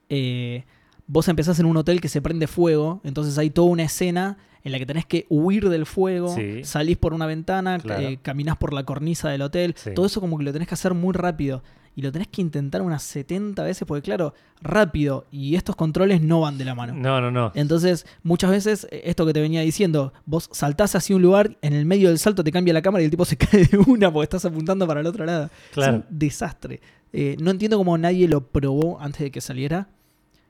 eh, 0.09 0.65
vos 1.07 1.29
empezás 1.29 1.59
en 1.61 1.67
un 1.67 1.77
hotel 1.77 2.01
que 2.01 2.09
se 2.09 2.23
prende 2.23 2.47
fuego, 2.47 3.01
entonces 3.05 3.37
hay 3.39 3.51
toda 3.51 3.69
una 3.69 3.83
escena 3.85 4.39
en 4.63 4.73
la 4.73 4.79
que 4.79 4.87
tenés 4.87 5.05
que 5.05 5.27
huir 5.29 5.69
del 5.69 5.85
fuego, 5.85 6.35
Sí. 6.35 6.65
salís 6.65 6.97
por 6.97 7.13
una 7.13 7.27
ventana, 7.27 7.79
Claro. 7.79 8.09
caminás 8.23 8.57
por 8.57 8.73
la 8.73 8.85
cornisa 8.85 9.29
del 9.29 9.43
hotel, 9.43 9.75
Sí. 9.77 9.91
todo 9.95 10.07
eso 10.07 10.21
como 10.23 10.39
que 10.39 10.45
lo 10.45 10.53
tenés 10.55 10.69
que 10.69 10.75
hacer 10.75 10.95
muy 10.95 11.13
rápido 11.13 11.63
y 11.97 12.03
lo 12.03 12.11
tenés 12.11 12.29
que 12.29 12.41
intentar 12.43 12.83
unas 12.83 13.03
70 13.05 13.63
veces 13.63 13.87
porque 13.87 14.03
claro, 14.03 14.35
rápido 14.61 15.27
y 15.31 15.55
estos 15.55 15.77
controles 15.77 16.21
no 16.23 16.41
van 16.41 16.59
de 16.59 16.65
la 16.65 16.75
mano. 16.75 16.95
No, 16.95 17.21
no, 17.21 17.31
no. 17.31 17.53
Entonces, 17.55 18.05
muchas 18.23 18.51
veces, 18.51 18.87
eh, 18.91 19.03
esto 19.05 19.25
que 19.27 19.33
te 19.33 19.41
venía 19.41 19.61
diciendo, 19.61 20.13
vos 20.27 20.49
saltás 20.53 20.95
hacia 20.97 21.15
un 21.15 21.23
lugar, 21.23 21.57
en 21.63 21.73
el 21.73 21.87
medio 21.87 22.09
del 22.09 22.19
salto 22.19 22.43
te 22.43 22.51
cambia 22.51 22.75
la 22.75 22.83
cámara 22.83 23.03
y 23.03 23.05
el 23.05 23.11
tipo 23.11 23.25
se 23.25 23.37
cae 23.39 23.65
de 23.67 23.79
una 23.79 24.13
porque 24.13 24.25
estás 24.25 24.45
apuntando 24.45 24.87
para 24.87 25.01
el 25.01 25.07
otro 25.07 25.25
lado. 25.25 25.51
Claro. 25.73 25.99
Es 25.99 26.03
un 26.11 26.19
desastre. 26.19 26.81
Eh, 27.13 27.37
no 27.41 27.53
entiendo 27.53 27.77
cómo 27.79 27.97
nadie 27.97 28.27
lo 28.27 28.41
probó 28.49 29.01
antes 29.01 29.21
de 29.21 29.31
que 29.31 29.41
saliera. 29.41 29.89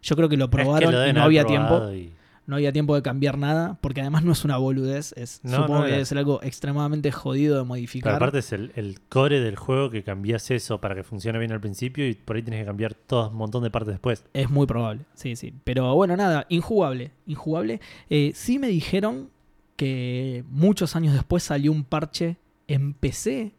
Yo 0.02 0.16
creo 0.16 0.28
que 0.30 0.36
lo 0.38 0.44
Es 0.46 0.50
que 0.50 0.56
probaron 0.56 0.92
lo 0.94 1.08
y 1.08 1.12
no 1.12 1.22
había 1.22 1.44
tiempo. 1.44 1.90
y- 1.92 2.10
No 2.46 2.56
había 2.56 2.72
tiempo 2.72 2.94
de 2.94 3.00
cambiar 3.02 3.38
nada, 3.38 3.78
porque 3.80 4.02
además 4.02 4.22
no 4.22 4.32
es 4.32 4.44
una 4.44 4.58
boludez. 4.58 5.12
Es, 5.16 5.40
No, 5.44 5.56
supongo 5.62 5.78
no 5.80 5.84
que 5.86 5.92
debe 5.92 6.04
ser 6.04 6.18
algo 6.18 6.42
extremadamente 6.42 7.10
jodido 7.10 7.54
de 7.54 7.60
Pero 7.60 7.64
modificar. 7.66 8.14
aparte 8.14 8.38
es 8.40 8.52
el, 8.52 8.70
el 8.76 9.00
core 9.08 9.40
del 9.40 9.56
juego 9.56 9.88
que 9.90 10.02
cambias 10.02 10.50
eso 10.50 10.78
para 10.80 10.94
que 10.94 11.02
funcione 11.04 11.38
bien 11.38 11.52
al 11.52 11.60
principio 11.60 12.06
y 12.06 12.14
por 12.14 12.36
ahí 12.36 12.42
tienes 12.42 12.60
que 12.60 12.66
cambiar 12.66 12.94
todo 12.94 13.30
un 13.30 13.36
montón 13.36 13.62
de 13.62 13.70
partes 13.70 13.94
después. 13.94 14.24
Es 14.34 14.50
muy 14.50 14.66
probable, 14.66 15.02
sí, 15.14 15.36
sí. 15.36 15.54
Pero 15.64 15.94
bueno, 15.94 16.16
nada, 16.16 16.44
injugable. 16.50 17.12
Injugable. 17.26 17.80
Eh, 18.10 18.32
sí 18.34 18.58
me 18.58 18.68
dijeron 18.68 19.30
que 19.76 20.44
muchos 20.50 20.96
años 20.96 21.14
después 21.14 21.42
salió 21.42 21.72
un 21.72 21.84
parche 21.84 22.36
en 22.68 22.94
PC 22.94 23.52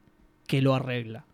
que 0.48 0.62
lo 0.62 0.76
arregla. 0.76 1.26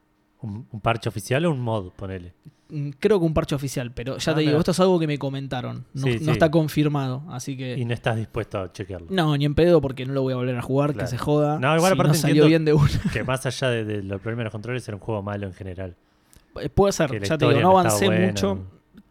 ¿Un, 0.42 0.66
un 0.72 0.80
parche 0.82 1.10
oficial 1.10 1.46
o 1.46 1.52
un 1.52 1.60
mod? 1.62 1.90
Ponele. 1.92 2.34
Mm, 2.72 2.92
Creo 3.00 3.20
que 3.20 3.26
un 3.26 3.34
parche 3.34 3.54
oficial, 3.54 3.92
pero 3.92 4.18
ya 4.18 4.32
Ah, 4.32 4.36
te 4.36 4.42
digo, 4.42 4.58
esto 4.58 4.72
es 4.72 4.80
algo 4.80 4.98
que 4.98 5.06
me 5.08 5.18
comentaron. 5.20 5.86
No, 5.94 6.04
Sí, 6.08 6.14
no 6.20 6.26
sí. 6.26 6.32
está 6.32 6.50
confirmado, 6.50 7.24
así 7.30 7.58
que... 7.58 7.78
Y 7.78 7.84
no 7.86 7.94
estás 7.94 8.16
dispuesto 8.16 8.60
a 8.60 8.72
chequearlo. 8.72 9.08
No, 9.10 9.36
ni 9.38 9.44
en 9.46 9.56
pedo 9.56 9.82
porque 9.82 10.06
no 10.06 10.14
lo 10.14 10.22
voy 10.22 10.34
a 10.34 10.38
volver 10.38 10.56
a 10.58 10.62
jugar, 10.62 10.94
Claro. 10.94 11.06
que 11.06 11.12
se 11.12 11.18
joda. 11.18 11.60
No, 11.60 11.76
igual 11.76 11.92
si 11.92 11.94
aparte 11.96 12.08
no 12.10 12.14
salió 12.14 12.46
bien 12.48 12.64
de 12.64 12.74
una. 12.74 12.90
Que 13.12 13.24
más 13.26 13.46
allá 13.46 13.70
de, 13.70 13.84
de 13.84 14.04
los 14.04 14.22
controles 14.52 14.88
era 14.88 14.96
un 14.96 15.02
juego 15.02 15.22
malo 15.22 15.48
en 15.48 15.54
general. 15.54 15.96
Eh, 16.62 16.70
Puede 16.70 16.94
ser, 16.94 17.22
ya 17.22 17.38
te 17.38 17.46
digo, 17.48 17.60
no 17.60 17.72
avancé 17.78 18.06
buena. 18.06 18.28
mucho. 18.28 18.60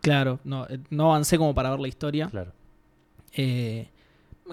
Claro, 0.00 0.40
no, 0.44 0.66
eh, 0.68 0.78
no 0.88 1.10
avancé 1.12 1.36
como 1.36 1.54
para 1.54 1.70
ver 1.70 1.80
la 1.80 1.88
historia. 1.88 2.28
Claro. 2.30 2.52
Eh, 3.34 3.88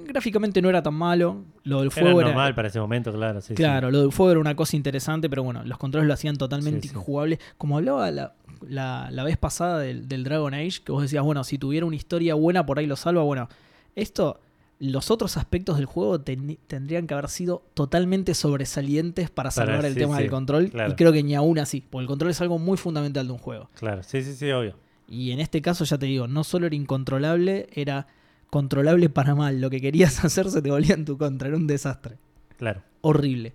gráficamente 0.04 0.62
no 0.62 0.70
era 0.70 0.84
tan 0.84 0.94
malo. 0.94 1.44
Lo 1.64 1.80
del 1.80 1.88
Era 1.92 2.02
fuego 2.02 2.20
era. 2.22 2.30
normal 2.30 2.56
para 2.56 2.68
ese 2.68 2.80
momento, 2.80 3.12
claro. 3.12 3.42
sí, 3.42 3.48
sí. 3.50 3.54
claro, 3.56 3.90
lo 3.92 4.02
del 4.02 4.12
fuego 4.12 4.32
era 4.32 4.40
una 4.40 4.56
cosa 4.56 4.76
interesante, 4.76 5.30
pero 5.30 5.44
bueno, 5.44 5.64
los 5.64 5.78
controles 5.78 6.08
lo 6.08 6.14
hacían 6.14 6.36
totalmente 6.36 6.88
sí. 6.88 6.94
injugable. 6.94 7.40
Como 7.58 7.78
hablaba 7.78 8.10
la. 8.12 8.34
La, 8.68 9.10
la 9.12 9.24
vez 9.24 9.38
pasada 9.38 9.80
del, 9.80 10.08
del 10.08 10.24
Dragon 10.24 10.54
Age, 10.54 10.82
que 10.84 10.92
vos 10.92 11.02
decías, 11.02 11.24
bueno, 11.24 11.44
si 11.44 11.58
tuviera 11.58 11.86
una 11.86 11.96
historia 11.96 12.36
buena, 12.36 12.66
por 12.66 12.80
ahí 12.80 12.86
lo 12.88 12.96
salva. 12.96 13.24
Bueno, 13.24 13.50
esto, 13.96 14.40
los 14.80 15.10
otros 15.12 15.38
aspectos 15.38 15.78
del 15.78 15.86
juego 15.86 16.22
ten- 16.22 16.58
tendrían 16.68 17.08
que 17.08 17.14
haber 17.14 17.30
sido 17.30 17.64
totalmente 17.74 18.34
sobresalientes 18.34 19.30
para 19.30 19.52
salvar 19.52 19.86
el 19.86 19.94
sí, 19.94 20.00
tema 20.00 20.18
sí, 20.18 20.24
del 20.24 20.32
control. 20.32 20.70
claro. 20.70 20.92
Y 20.94 20.96
creo 20.96 21.12
que 21.12 21.24
ni 21.24 21.36
aún 21.36 21.60
así, 21.60 21.84
porque 21.90 22.02
el 22.04 22.08
control 22.08 22.32
es 22.32 22.42
algo 22.42 22.60
muy 22.60 22.78
fundamental 22.78 23.26
de 23.28 23.34
un 23.34 23.40
juego. 23.40 23.70
Claro, 23.76 24.04
sí, 24.04 24.22
sí, 24.24 24.34
sí, 24.36 24.50
obvio. 24.52 24.76
Y 25.08 25.32
en 25.32 25.40
este 25.40 25.62
caso, 25.62 25.86
ya 25.86 25.98
te 25.98 26.06
digo, 26.06 26.28
no 26.28 26.44
solo 26.44 26.66
era 26.68 26.76
incontrolable, 26.76 27.68
era 27.74 28.08
controlable 28.50 29.10
para 29.10 29.36
mal. 29.36 29.62
Lo 29.62 29.70
que 29.70 29.80
querías 29.82 30.24
hacer 30.26 30.50
se 30.50 30.62
te 30.62 30.70
volvía 30.70 30.96
en 30.96 31.06
tu 31.06 31.18
contra, 31.18 31.48
era 31.48 31.58
un 31.58 31.66
desastre. 31.68 32.18
Claro. 32.58 32.82
Horrible. 33.02 33.54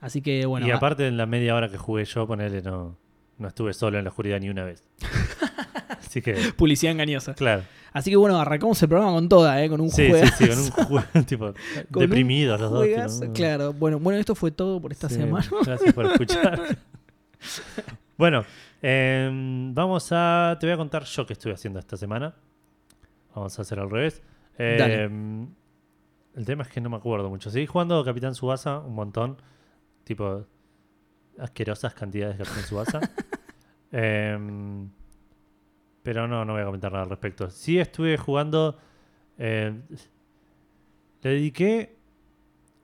Así 0.00 0.22
que 0.22 0.46
bueno, 0.46 0.66
y 0.66 0.70
aparte, 0.70 1.08
en 1.08 1.16
la 1.16 1.26
media 1.26 1.54
hora 1.56 1.68
que 1.70 1.76
jugué 1.76 2.04
yo, 2.04 2.26
ponele, 2.26 2.62
no, 2.62 2.96
no 3.38 3.48
estuve 3.48 3.72
solo 3.72 3.98
en 3.98 4.04
la 4.04 4.10
oscuridad 4.10 4.40
ni 4.40 4.48
una 4.48 4.64
vez. 4.64 4.84
Así 6.00 6.22
que, 6.22 6.34
publicidad 6.56 6.92
engañosa. 6.92 7.34
claro. 7.34 7.62
Así 7.90 8.10
que 8.10 8.16
bueno, 8.16 8.38
arrancamos 8.38 8.80
el 8.82 8.88
programa 8.88 9.12
con 9.14 9.28
toda, 9.30 9.62
¿eh? 9.64 9.68
con 9.70 9.80
un 9.80 9.90
Sí, 9.90 10.04
sí, 10.04 10.10
juegazo. 10.10 10.36
sí, 10.36 10.48
con 10.48 10.58
un 10.58 10.70
juego, 10.70 11.08
tipo, 11.26 11.54
Con 11.90 12.00
deprimidos 12.02 12.60
los 12.60 12.70
dos. 12.70 13.20
no. 13.20 13.32
Claro, 13.32 13.72
bueno, 13.72 13.98
bueno, 13.98 14.18
esto 14.20 14.34
fue 14.34 14.50
todo 14.50 14.80
por 14.80 14.92
esta 14.92 15.08
Sí, 15.08 15.14
semana. 15.16 15.46
Gracias 15.64 15.94
por 15.94 16.04
escuchar. 16.06 16.78
bueno, 18.16 18.44
em, 18.82 19.74
vamos 19.74 20.08
a. 20.12 20.56
Te 20.60 20.66
voy 20.66 20.74
a 20.74 20.76
contar 20.76 21.04
yo 21.04 21.26
qué 21.26 21.32
estuve 21.32 21.54
haciendo 21.54 21.78
esta 21.78 21.96
semana. 21.96 22.34
Vamos 23.34 23.58
a 23.58 23.62
hacer 23.62 23.80
al 23.80 23.90
revés. 23.90 24.22
Dale. 24.58 25.04
Em, 25.04 25.48
el 26.36 26.44
tema 26.44 26.62
es 26.64 26.68
que 26.68 26.80
no 26.80 26.90
me 26.90 26.96
acuerdo 26.96 27.30
mucho. 27.30 27.50
Seguí 27.50 27.66
jugando 27.66 28.04
Capitán 28.04 28.34
Subasa 28.34 28.78
un 28.80 28.94
montón. 28.94 29.38
Tipo, 30.04 30.46
asquerosas 31.38 31.94
cantidades 31.94 32.38
de 32.38 32.44
Capitán 32.44 32.64
Subasa. 32.64 33.00
Em, 33.90 34.90
pero 36.02 36.28
no, 36.28 36.44
no 36.44 36.52
voy 36.52 36.60
a 36.62 36.66
comentar 36.66 36.92
nada 36.92 37.04
al 37.04 37.10
respecto. 37.10 37.48
Sí 37.50 37.78
estuve 37.78 38.18
jugando. 38.18 38.78
em, 39.38 39.82
le 41.22 41.30
dediqué 41.30 41.96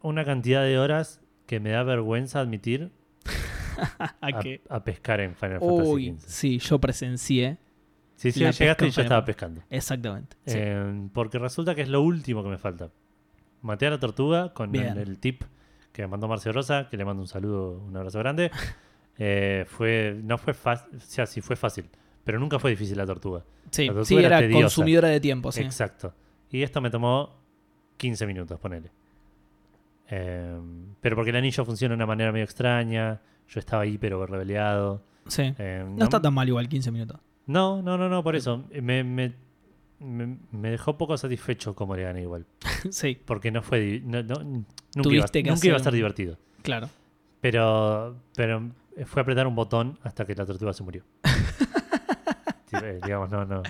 una 0.00 0.25
cantidad 0.25 0.62
de 0.62 0.78
horas 0.78 1.20
que 1.46 1.61
me 1.61 1.70
da 1.70 1.82
vergüenza 1.82 2.40
admitir 2.40 2.90
¿A 3.99 4.14
a, 4.20 4.38
qué? 4.40 4.62
a 4.70 4.82
pescar 4.82 5.20
en 5.20 5.34
Final 5.34 5.61
Fantasy 5.61 5.90
Uy, 5.90 6.16
XV. 6.18 6.26
sí, 6.28 6.58
yo 6.58 6.78
presencié. 6.80 7.58
Sí, 8.16 8.32
sí, 8.32 8.40
llegaste 8.40 8.87
y 8.87 8.90
yo 8.90 9.02
estaba 9.02 9.20
Fantasy. 9.20 9.26
pescando. 9.26 9.62
Exactamente. 9.70 10.37
sí. 10.46 10.56
Eh, 10.58 11.08
porque 11.12 11.38
resulta 11.38 11.75
que 11.75 11.82
es 11.82 11.88
lo 11.88 12.00
último 12.00 12.42
que 12.42 12.49
me 12.49 12.58
falta. 12.58 12.90
Maté 13.61 13.87
a 13.87 13.90
la 13.90 13.99
tortuga 14.00 14.52
con 14.54 14.75
el 14.75 15.18
tip 15.18 15.42
que 15.94 16.02
me 16.02 16.08
mandó 16.08 16.26
Marcio 16.26 16.52
Rosa, 16.52 16.88
que 16.90 16.96
le 16.96 17.04
mando 17.04 17.22
un 17.22 17.28
saludo, 17.28 17.78
un 17.78 17.96
abrazo 17.96 18.18
grande. 18.18 18.50
Eh, 19.16 19.64
fue, 19.68 20.18
no 20.24 20.36
fue 20.38 20.54
fácil, 20.54 20.96
o 20.96 20.98
sea, 20.98 21.24
sí 21.24 21.40
fue 21.40 21.54
fácil, 21.54 21.88
pero 22.24 22.40
nunca 22.40 22.58
fue 22.58 22.72
difícil 22.72 22.98
la 22.98 23.06
tortuga. 23.06 23.44
sí, 23.70 23.86
la 23.86 23.92
tortuga 23.92 24.04
sí, 24.06 24.16
era 24.24 24.50
consumidora 24.50 25.06
de 25.06 25.20
tiempo, 25.20 25.52
sí. 25.52 25.62
Exacto. 25.62 26.12
Y 26.50 26.64
esto 26.64 26.80
me 26.80 26.90
tomó 26.90 27.38
15 27.96 28.26
minutos, 28.26 28.58
ponele. 28.58 28.90
Eh, 30.08 30.58
pero 31.00 31.14
porque 31.14 31.30
el 31.30 31.36
anillo 31.36 31.64
funciona 31.64 31.92
de 31.92 31.96
una 31.96 32.06
manera 32.06 32.32
medio 32.32 32.42
extraña. 32.44 33.20
Yo 33.48 33.60
estaba 33.60 33.84
ahí, 33.84 33.98
pero 33.98 34.26
rebeleado. 34.26 35.00
Sí. 35.28 35.54
Eh, 35.58 35.84
No 35.88 36.02
está 36.06 36.20
tan 36.20 36.34
mal 36.34 36.48
igual 36.48 36.68
15 36.68 36.90
minutos. 36.90 37.20
no, 37.46 37.82
no, 37.82 37.96
no, 37.96 38.08
no, 38.08 38.24
por 38.24 38.34
eso. 38.34 38.64
Me, 38.82 39.04
me, 39.04 39.32
me- 40.04 40.38
me 40.52 40.70
dejó 40.70 40.96
poco 40.99 41.16
satisfecho 41.16 41.75
como 41.75 41.96
le 41.96 42.02
gané 42.04 42.23
igual. 42.23 42.46
sí, 42.90 43.18
Porque 43.25 43.50
no 43.50 43.62
fue. 43.62 43.80
di- 43.80 44.00
no- 44.00 44.23
no- 44.23 44.38
nunca 44.42 45.14
iba, 45.14 45.26
nunca 45.52 45.66
iba 45.66 45.76
a 45.76 45.80
ser 45.80 45.92
divertido. 45.94 46.38
claro. 46.62 46.88
Pero, 47.40 48.16
pero 48.34 48.70
fue 49.04 49.20
apretar 49.20 49.46
un 49.46 49.54
botón 49.54 49.99
hasta 50.02 50.25
que 50.25 50.34
la 50.34 50.46
tortuga 50.46 50.73
se 50.73 50.82
murió. 50.82 51.02
Eh, 52.82 52.99
digamos, 53.04 53.30
no, 53.30 53.44
no. 53.44 53.62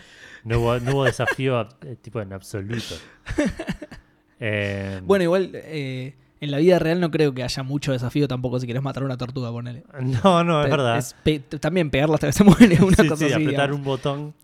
No 0.45 0.61
hubo, 0.61 0.79
no 0.81 0.93
hubo 0.93 1.05
desafío 1.05 1.69
eh, 1.83 1.97
tipo 2.00 2.21
en 2.23 2.33
absoluto. 2.33 2.95
Eh, 4.41 5.00
Bueno, 5.05 5.23
igual 5.25 5.50
eh, 5.55 6.14
en 6.41 6.50
la 6.50 6.59
vida 6.59 6.79
real 6.79 7.00
no 7.00 7.11
creo 7.11 7.33
que 7.33 7.43
haya 7.43 7.62
mucho 7.62 7.93
desafío 7.93 8.26
tampoco 8.29 8.59
si 8.61 8.67
querés 8.67 8.83
matar 8.83 9.03
a 9.03 9.07
una 9.07 9.17
tortuga, 9.17 9.50
ponele. 9.50 9.85
no, 10.25 10.43
no, 10.45 10.61
es 10.61 10.67
Pe- 10.67 10.71
verdad. 10.71 10.99
es 10.99 11.14
pe- 11.23 11.38
también 11.61 11.91
pegarla 11.91 12.14
hasta 12.17 12.26
que 12.26 12.33
se 12.33 12.45
muere, 12.45 12.83
una 12.83 12.97
Sí, 12.97 13.09
cosa 13.09 13.17
sí, 13.17 13.25
así. 13.33 13.35
apretar 13.35 13.71
digamos. 13.71 13.76
un 13.79 13.85
botón. 13.85 14.35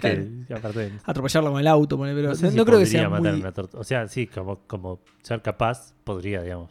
Que, 0.00 0.54
aparte, 0.54 0.92
Atropellarla 1.04 1.50
con 1.50 1.60
el 1.60 1.66
auto, 1.66 1.96
ponele, 1.96 2.16
pero 2.16 2.28
no 2.28 2.34
no, 2.34 2.38
sé 2.38 2.50
si 2.50 2.64
creo 2.64 2.78
que 2.78 2.86
sea 2.86 3.08
matar 3.08 3.32
muy... 3.32 3.40
una. 3.40 3.52
O 3.74 3.84
sea, 3.84 4.08
sí, 4.08 4.26
como, 4.26 4.60
como 4.66 5.00
ser 5.22 5.42
capaz, 5.42 5.94
podría, 6.04 6.42
digamos. 6.42 6.70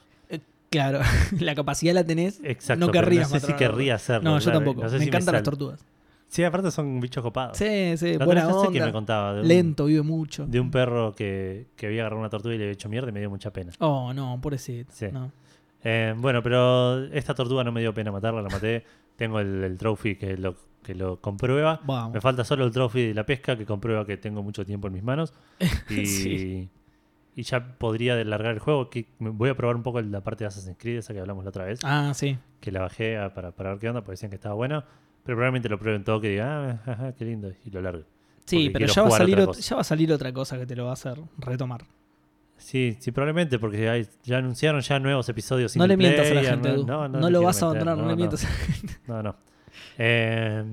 Claro, 0.69 0.99
la 1.39 1.55
capacidad 1.55 1.93
la 1.93 2.03
tenés. 2.03 2.41
Exacto. 2.43 2.85
No 2.85 2.91
querrías 2.91 3.31
no 3.31 3.39
sé 3.39 3.47
si 3.47 3.53
querría 3.53 3.95
hacerlo. 3.95 4.31
No, 4.31 4.39
yo 4.39 4.43
claro, 4.43 4.59
tampoco. 4.59 4.83
no 4.83 4.89
sé 4.89 4.95
me 4.95 5.01
si 5.03 5.07
encantan 5.07 5.33
las 5.35 5.43
tortugas. 5.43 5.85
Sí, 6.27 6.43
aparte 6.43 6.71
son 6.71 6.99
bichos 6.99 7.23
copados. 7.23 7.57
Sí, 7.57 7.95
sí, 7.95 8.17
La 8.17 8.25
buena 8.25 8.45
me 8.45 8.53
onda. 8.53 8.91
contaba. 8.91 9.33
De 9.35 9.41
un, 9.41 9.47
Lento, 9.47 9.85
vive 9.85 10.01
mucho. 10.01 10.45
De 10.45 10.59
un 10.59 10.69
perro 10.69 11.13
que, 11.15 11.67
que 11.77 11.87
había 11.87 12.01
agarrado 12.01 12.19
una 12.19 12.29
tortuga 12.29 12.53
y 12.53 12.57
le 12.57 12.65
había 12.65 12.73
hecho 12.73 12.89
mierda 12.89 13.09
y 13.09 13.13
me 13.13 13.21
dio 13.21 13.29
mucha 13.29 13.51
pena. 13.51 13.71
Oh, 13.79 14.13
no, 14.13 14.37
pobrecito. 14.41 14.91
Sí. 14.93 15.07
No. 15.11 15.31
Eh, 15.83 16.13
bueno, 16.17 16.43
pero 16.43 17.05
esta 17.13 17.33
tortuga 17.33 17.63
no 17.63 17.71
me 17.71 17.79
dio 17.79 17.93
pena 17.93 18.11
matarla, 18.11 18.41
la 18.41 18.49
maté. 18.49 18.83
Tengo 19.15 19.39
el, 19.39 19.63
el 19.63 19.77
trophy 19.77 20.15
que 20.15 20.35
lo, 20.35 20.55
que 20.87 20.95
lo 20.95 21.19
comprueba. 21.19 21.81
Vamos. 21.83 22.13
Me 22.13 22.21
falta 22.21 22.43
solo 22.45 22.63
el 22.65 22.71
trophy 22.71 23.07
de 23.09 23.13
la 23.13 23.25
pesca 23.25 23.57
que 23.57 23.65
comprueba 23.65 24.05
que 24.05 24.15
tengo 24.17 24.41
mucho 24.41 24.65
tiempo 24.65 24.87
en 24.87 24.93
mis 24.93 25.03
manos. 25.03 25.33
Y, 25.89 26.05
Sí. 26.05 26.69
y 27.35 27.43
ya 27.43 27.77
podría 27.77 28.15
largar 28.23 28.53
el 28.53 28.59
juego. 28.59 28.89
Que 28.89 29.05
voy 29.19 29.49
a 29.49 29.55
probar 29.57 29.75
un 29.75 29.83
poco 29.83 30.01
la 30.01 30.21
parte 30.23 30.45
de 30.45 30.47
Assassin's 30.47 30.77
Creed, 30.79 30.99
esa 30.99 31.13
que 31.13 31.19
hablamos 31.19 31.43
la 31.43 31.49
otra 31.49 31.65
vez. 31.65 31.79
Ah, 31.83 32.13
sí. 32.15 32.37
Que 32.61 32.71
la 32.71 32.79
bajé 32.81 33.17
a- 33.17 33.33
para, 33.33 33.51
para 33.51 33.71
ver 33.71 33.79
qué 33.79 33.89
onda, 33.89 33.99
porque 34.01 34.13
decían 34.13 34.29
que 34.29 34.35
estaba 34.37 34.55
buena. 34.55 34.85
Pero 35.23 35.35
probablemente 35.35 35.67
lo 35.67 35.77
pruebe 35.77 35.97
en 35.97 36.03
todo 36.05 36.21
que 36.21 36.29
diga, 36.29 36.79
ah, 36.85 36.91
ajá, 36.91 37.11
qué 37.13 37.25
lindo, 37.25 37.51
y 37.65 37.69
lo 37.69 37.81
largo. 37.81 38.03
Sí, 38.45 38.69
pero 38.69 38.87
ya 38.87 39.01
va, 39.01 39.09
a 39.09 39.11
salir 39.11 39.35
otra 39.35 39.43
ot- 39.43 39.47
cosa. 39.47 39.61
ya 39.61 39.75
va 39.75 39.81
a 39.81 39.83
salir 39.83 40.13
otra 40.13 40.31
cosa 40.31 40.57
que 40.57 40.65
te 40.65 40.73
lo 40.75 40.85
va 40.85 40.91
a 40.91 40.93
hacer 40.93 41.19
retomar. 41.37 41.83
Sí, 42.55 42.95
sí, 42.99 43.11
probablemente, 43.11 43.59
porque 43.59 43.89
hay- 43.89 44.07
ya 44.23 44.37
anunciaron 44.37 44.79
ya 44.81 44.99
nuevos 44.99 45.27
episodios. 45.29 45.75
no 45.75 45.85
le 45.85 45.97
mientas 45.97 46.31
a 46.31 46.33
la 46.33 46.43
gente. 46.43 46.77
No, 46.77 47.07
No, 47.07 47.19
no, 47.19 47.29
lo 47.29 47.41
vas 47.43 47.61
a 47.61 47.65
abandonar, 47.65 47.97
no, 47.97 48.07
le 48.07 48.15
mientas 48.15 48.45
a 48.45 48.49
la 48.49 48.55
gente. 48.55 48.93
No, 49.05 49.21
no. 49.21 49.35
Eh, 49.97 50.63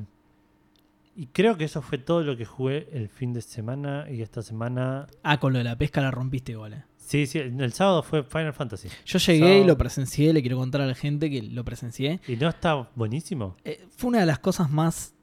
y 1.17 1.27
creo 1.27 1.57
que 1.57 1.65
eso 1.65 1.81
fue 1.81 1.99
todo 1.99 2.23
lo 2.23 2.37
que 2.37 2.45
jugué 2.45 2.89
el 2.93 3.09
fin 3.09 3.33
de 3.33 3.41
semana 3.41 4.07
y 4.11 4.21
esta 4.23 4.43
semana. 4.43 5.07
Ah, 5.23 5.39
con 5.39 5.53
lo 5.53 5.59
de 5.59 5.65
la 5.65 5.79
pesca 5.79 6.01
la 6.01 6.11
rompiste 6.11 6.53
igual. 6.53 6.73
eh. 6.75 6.85
Sí, 6.97 7.27
sí, 7.27 7.39
el 7.39 7.73
sábado 7.75 8.03
fue 8.03 8.23
Final 8.25 8.55
Fantasy. 8.55 8.89
Yo 9.05 9.19
llegué 9.19 9.59
y 9.61 9.65
lo 9.65 9.77
presencié, 9.77 10.33
le 10.33 10.41
quiero 10.41 10.57
contar 10.57 10.81
a 10.81 10.87
la 10.87 10.95
gente 10.95 11.31
que 11.31 11.43
lo 11.43 11.63
presencié. 11.65 12.21
¿Y 12.27 12.37
no 12.37 12.49
está 12.49 12.89
buenísimo? 12.95 13.57
Eh, 13.65 13.87
fue 13.95 14.09
una 14.09 14.21
de 14.21 14.27
las 14.27 14.39
cosas 14.39 14.71
más 14.71 15.15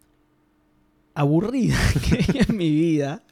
aburridas 1.14 1.94
que 2.10 2.18
vi 2.32 2.40
en 2.48 2.56
mi 2.56 2.70
vida. 2.70 3.24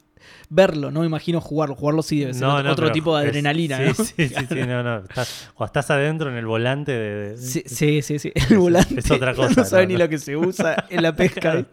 Verlo, 0.50 0.92
no 0.92 1.02
me 1.02 1.06
imagino 1.06 1.40
jugarlo. 1.42 1.76
Jugarlo 1.76 2.02
sí 2.02 2.20
debe 2.20 2.34
ser 2.34 2.44
No, 2.44 2.54
otro, 2.56 2.64
no, 2.64 2.72
otro 2.72 2.86
pero 2.88 2.94
tipo 2.94 3.18
de 3.18 3.24
es- 3.26 3.30
adrenalina, 3.30 3.78
sí, 3.78 3.84
¿no? 3.86 3.94
Sí, 3.94 4.14
sí, 4.30 4.36
sí, 4.50 4.56
no, 4.68 4.84
no. 4.84 4.98
Estás, 5.00 5.50
cuando 5.54 5.68
estás 5.68 5.92
adentro 5.92 6.30
en 6.32 6.38
el 6.38 6.46
volante 6.46 6.92
de. 6.92 7.30
de- 7.32 7.38
Sí, 7.38 7.64
sí, 7.66 8.02
sí, 8.02 8.20
sí. 8.20 8.32
El 8.36 8.44
Es- 8.44 8.58
volante. 8.58 9.00
es 9.00 9.12
otra 9.12 9.34
cosa, 9.36 9.54
No 9.62 9.66
sabe 9.66 9.88
ni 9.88 9.98
lo 9.98 10.08
que 10.10 10.18
se 10.18 10.36
usa 10.38 10.86
en 10.90 11.02
la 11.04 11.16
pesca. 11.16 11.40
Claro. 11.42 11.66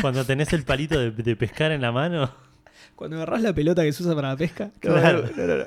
Cuando 0.00 0.24
tenés 0.24 0.52
el 0.52 0.62
palito 0.64 0.98
de, 0.98 1.10
de 1.10 1.36
pescar 1.36 1.72
en 1.72 1.80
la 1.80 1.90
mano. 1.92 2.30
Cuando 2.94 3.16
agarrás 3.16 3.42
la 3.42 3.52
pelota 3.52 3.82
que 3.82 3.92
se 3.92 4.02
usa 4.02 4.14
para 4.14 4.28
la 4.28 4.36
pesca. 4.36 4.70
Claro. 4.80 5.24
No, 5.36 5.64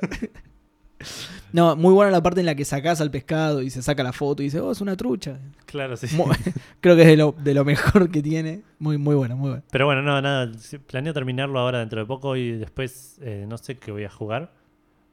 no, 1.52 1.62
no, 1.62 1.68
no. 1.70 1.74
No, 1.74 1.76
muy 1.76 1.92
buena 1.94 2.10
la 2.10 2.22
parte 2.22 2.40
en 2.40 2.46
la 2.46 2.54
que 2.54 2.64
sacás 2.64 3.00
al 3.00 3.10
pescado 3.10 3.62
y 3.62 3.70
se 3.70 3.82
saca 3.82 4.02
la 4.02 4.12
foto 4.12 4.42
y 4.42 4.46
dice, 4.46 4.60
oh, 4.60 4.72
es 4.72 4.80
una 4.80 4.96
trucha. 4.96 5.38
Claro, 5.66 5.96
sí. 5.96 6.14
Mu- 6.16 6.24
Creo 6.80 6.96
que 6.96 7.02
es 7.02 7.08
de 7.08 7.16
lo, 7.16 7.34
de 7.38 7.54
lo 7.54 7.64
mejor 7.64 8.10
que 8.10 8.22
tiene. 8.22 8.62
Muy, 8.78 8.98
muy 8.98 9.14
bueno, 9.14 9.36
muy 9.36 9.50
bueno. 9.50 9.62
Pero 9.70 9.86
bueno, 9.86 10.02
no, 10.02 10.20
nada. 10.20 10.50
Planeo 10.86 11.12
terminarlo 11.12 11.58
ahora 11.58 11.78
dentro 11.80 12.00
de 12.00 12.06
poco 12.06 12.36
y 12.36 12.52
después 12.52 13.18
eh, 13.22 13.44
no 13.48 13.58
sé 13.58 13.76
qué 13.78 13.92
voy 13.92 14.04
a 14.04 14.10
jugar. 14.10 14.52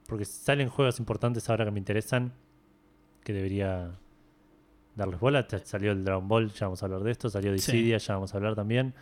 Porque 0.08 0.25
salen 0.25 0.69
juegos 0.69 1.00
importantes 1.00 1.50
ahora 1.50 1.65
que 1.65 1.72
me 1.72 1.79
interesan. 1.79 2.34
Que 3.24 3.34
debería 3.34 3.91
darles 4.96 5.19
bola. 5.19 5.46
Salió 5.63 5.91
el 5.91 6.03
Dragon 6.03 6.27
Ball, 6.27 6.51
ya 6.53 6.65
vamos 6.67 6.81
a 6.81 6.86
hablar 6.86 7.03
de 7.03 7.12
esto. 7.12 7.29
Salió 7.29 7.51
Sí. 7.51 7.72
Dissidia, 7.74 7.98
ya 7.98 8.13
vamos 8.15 8.34
a 8.34 8.38
hablar 8.38 8.55
también. 8.55 8.93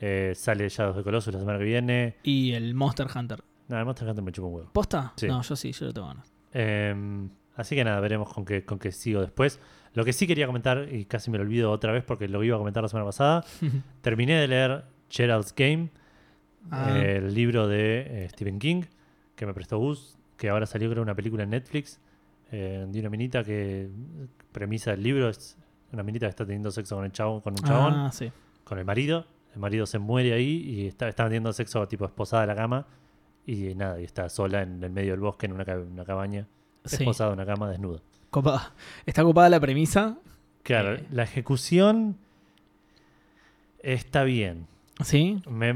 Eh, 0.00 0.32
sale 0.34 0.68
Shadows 0.68 0.96
de 0.96 1.02
Colossus 1.02 1.32
la 1.34 1.40
semana 1.40 1.58
que 1.58 1.64
viene. 1.64 2.16
Y 2.22 2.52
el 2.52 2.74
Monster 2.74 3.06
Hunter. 3.14 3.44
Nada, 3.68 3.84
Monster 3.84 4.08
Hunter 4.08 4.24
me 4.24 4.32
chupa 4.32 4.48
un 4.48 4.54
huevo. 4.54 4.70
¿Posta? 4.72 5.12
Sí. 5.16 5.26
No, 5.28 5.42
yo 5.42 5.54
sí, 5.54 5.72
yo 5.72 5.86
lo 5.86 5.92
tengo 5.92 6.08
ganas. 6.08 6.32
Eh, 6.52 7.28
así 7.56 7.74
que 7.74 7.84
nada, 7.84 8.00
veremos 8.00 8.32
con 8.32 8.44
qué, 8.44 8.64
con 8.64 8.78
qué 8.78 8.92
sigo 8.92 9.20
después. 9.20 9.60
Lo 9.92 10.04
que 10.04 10.12
sí 10.12 10.26
quería 10.26 10.46
comentar, 10.46 10.88
y 10.90 11.04
casi 11.04 11.30
me 11.30 11.38
lo 11.38 11.42
olvido 11.42 11.70
otra 11.70 11.92
vez 11.92 12.04
porque 12.04 12.28
lo 12.28 12.42
iba 12.44 12.56
a 12.56 12.58
comentar 12.58 12.82
la 12.82 12.88
semana 12.88 13.06
pasada. 13.06 13.44
Terminé 14.02 14.34
de 14.34 14.48
leer 14.48 14.84
Gerald's 15.08 15.54
Game. 15.54 15.90
Ah, 16.70 16.98
Eh, 16.98 17.16
el 17.16 17.34
libro 17.34 17.68
de 17.68 18.24
eh, 18.24 18.28
Stephen 18.30 18.58
King, 18.58 18.82
que 19.34 19.46
me 19.46 19.54
prestó 19.54 19.78
Gus, 19.78 20.18
que 20.36 20.50
ahora 20.50 20.66
salió 20.66 20.90
creo 20.90 21.02
una 21.02 21.14
película 21.14 21.42
en 21.42 21.50
Netflix, 21.50 22.00
eh, 22.52 22.86
de 22.88 23.00
una 23.00 23.08
minita 23.08 23.42
que, 23.44 23.88
premisa 24.52 24.90
del 24.90 25.02
libro, 25.02 25.28
es 25.28 25.56
una 25.92 26.02
minita 26.02 26.26
que 26.26 26.30
está 26.30 26.44
teniendo 26.44 26.70
sexo 26.70 26.96
con, 26.96 27.04
el 27.04 27.12
chabón, 27.12 27.40
con 27.40 27.54
un 27.54 27.64
chabón, 27.64 27.94
ah, 27.94 28.10
sí. 28.12 28.30
con 28.64 28.78
el 28.78 28.84
marido, 28.84 29.26
el 29.54 29.60
marido 29.60 29.86
se 29.86 29.98
muere 29.98 30.32
ahí 30.32 30.62
y 30.66 30.86
está, 30.86 31.08
está 31.08 31.24
teniendo 31.24 31.52
sexo 31.52 31.86
tipo 31.88 32.04
esposada 32.04 32.44
a 32.44 32.46
la 32.46 32.54
cama, 32.54 32.86
y 33.46 33.74
nada, 33.74 34.00
y 34.00 34.04
está 34.04 34.28
sola 34.28 34.62
en 34.62 34.82
el 34.84 34.90
medio 34.90 35.12
del 35.12 35.20
bosque 35.20 35.46
en 35.46 35.52
una, 35.52 35.64
ca- 35.64 35.78
una 35.78 36.04
cabaña, 36.04 36.46
Sí. 36.84 36.96
esposada 36.96 37.32
en 37.32 37.40
una 37.40 37.46
cama 37.46 37.68
desnuda. 37.70 38.00
Copada. 38.30 38.72
Está 39.06 39.22
copada 39.22 39.48
la 39.48 39.60
premisa. 39.60 40.18
Claro, 40.62 40.94
Eh. 40.94 41.06
la 41.10 41.22
ejecución 41.24 42.16
Está 43.82 44.24
bien. 44.24 44.66
¿Sí? 45.02 45.42
Me- 45.48 45.72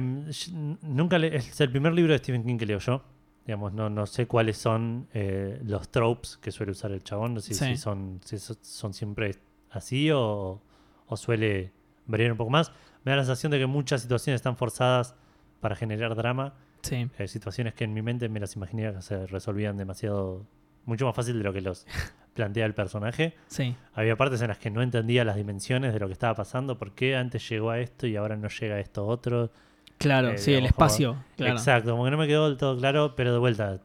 nunca 0.83 1.18
le- 1.18 1.37
es 1.37 1.59
el 1.61 1.71
primer 1.71 1.94
libro 1.94 2.12
de 2.12 2.18
Stephen 2.18 2.44
King 2.44 2.59
que 2.59 2.66
leo 2.66 2.78
yo. 2.78 3.02
Digamos, 3.47 3.73
no, 3.73 3.88
no 3.90 4.06
sé 4.06 4.26
cuáles 4.26 4.56
son 4.59 5.06
eh, 5.14 5.61
los 5.64 5.88
tropes 5.90 6.37
que 6.38 6.50
suele 6.52 6.73
usar 6.73 6.92
el 6.92 7.02
chabón. 7.02 7.40
Si, 7.40 7.54
Sí. 7.54 7.64
si 7.64 7.76
son, 7.76 8.21
si 8.25 8.38
son 8.38 8.92
siempre 8.94 9.37
así 9.71 10.11
o, 10.11 10.61
o 11.06 11.16
suele 11.16 11.73
variar 12.06 12.33
un 12.33 12.37
poco 12.38 12.50
más. 12.50 12.73
Me 13.04 13.12
da 13.12 13.16
la 13.16 13.23
sensación 13.25 13.52
de 13.52 13.59
que 13.59 13.66
muchas 13.66 14.02
situaciones 14.02 14.38
están 14.40 14.56
forzadas 14.56 15.14
para 15.61 15.76
generar 15.76 16.14
drama. 16.14 16.54
Sí. 16.85 17.09
Eh, 17.19 17.29
situaciones 17.29 17.75
que 17.75 17.85
en 17.85 17.93
mi 17.95 18.03
mente 18.03 18.29
me 18.29 18.38
las 18.41 18.55
imaginé 18.57 18.93
que 18.93 19.03
se 19.03 19.26
resolvían 19.26 19.76
demasiado, 19.76 20.47
mucho 20.85 21.07
más 21.07 21.17
fácil 21.17 21.38
de 21.38 21.45
lo 21.45 21.53
que 21.53 21.61
los 21.61 21.87
plantea 22.35 22.67
el 22.67 22.75
personaje. 22.75 23.35
Sí. 23.49 23.75
Había 23.95 24.17
partes 24.17 24.41
en 24.43 24.49
las 24.49 24.59
que 24.59 24.71
no 24.71 24.83
entendía 24.83 25.25
las 25.25 25.37
dimensiones 25.37 25.93
de 25.93 26.00
lo 26.00 26.07
que 26.07 26.12
estaba 26.12 26.35
pasando, 26.35 26.79
por 26.79 26.93
qué 26.93 27.17
antes 27.17 27.49
llegó 27.49 27.71
a 27.71 27.81
esto 27.81 28.07
y 28.07 28.17
ahora 28.17 28.37
no 28.37 28.49
llega 28.49 28.76
a 28.76 28.81
esto 28.81 29.07
otro. 29.07 29.50
Claro, 29.99 30.31
Eh, 30.31 30.38
sí, 30.38 30.53
el 30.53 30.67
espacio. 30.67 31.17
Claro. 31.37 31.53
Exacto, 31.55 31.93
como 31.93 32.05
que 32.05 32.11
no 32.11 32.19
me 32.19 32.26
quedó 32.26 32.49
del 32.49 32.57
todo 32.59 32.76
claro, 32.76 33.14
pero 33.17 33.33
de 33.33 33.38
vuelta, 33.38 33.81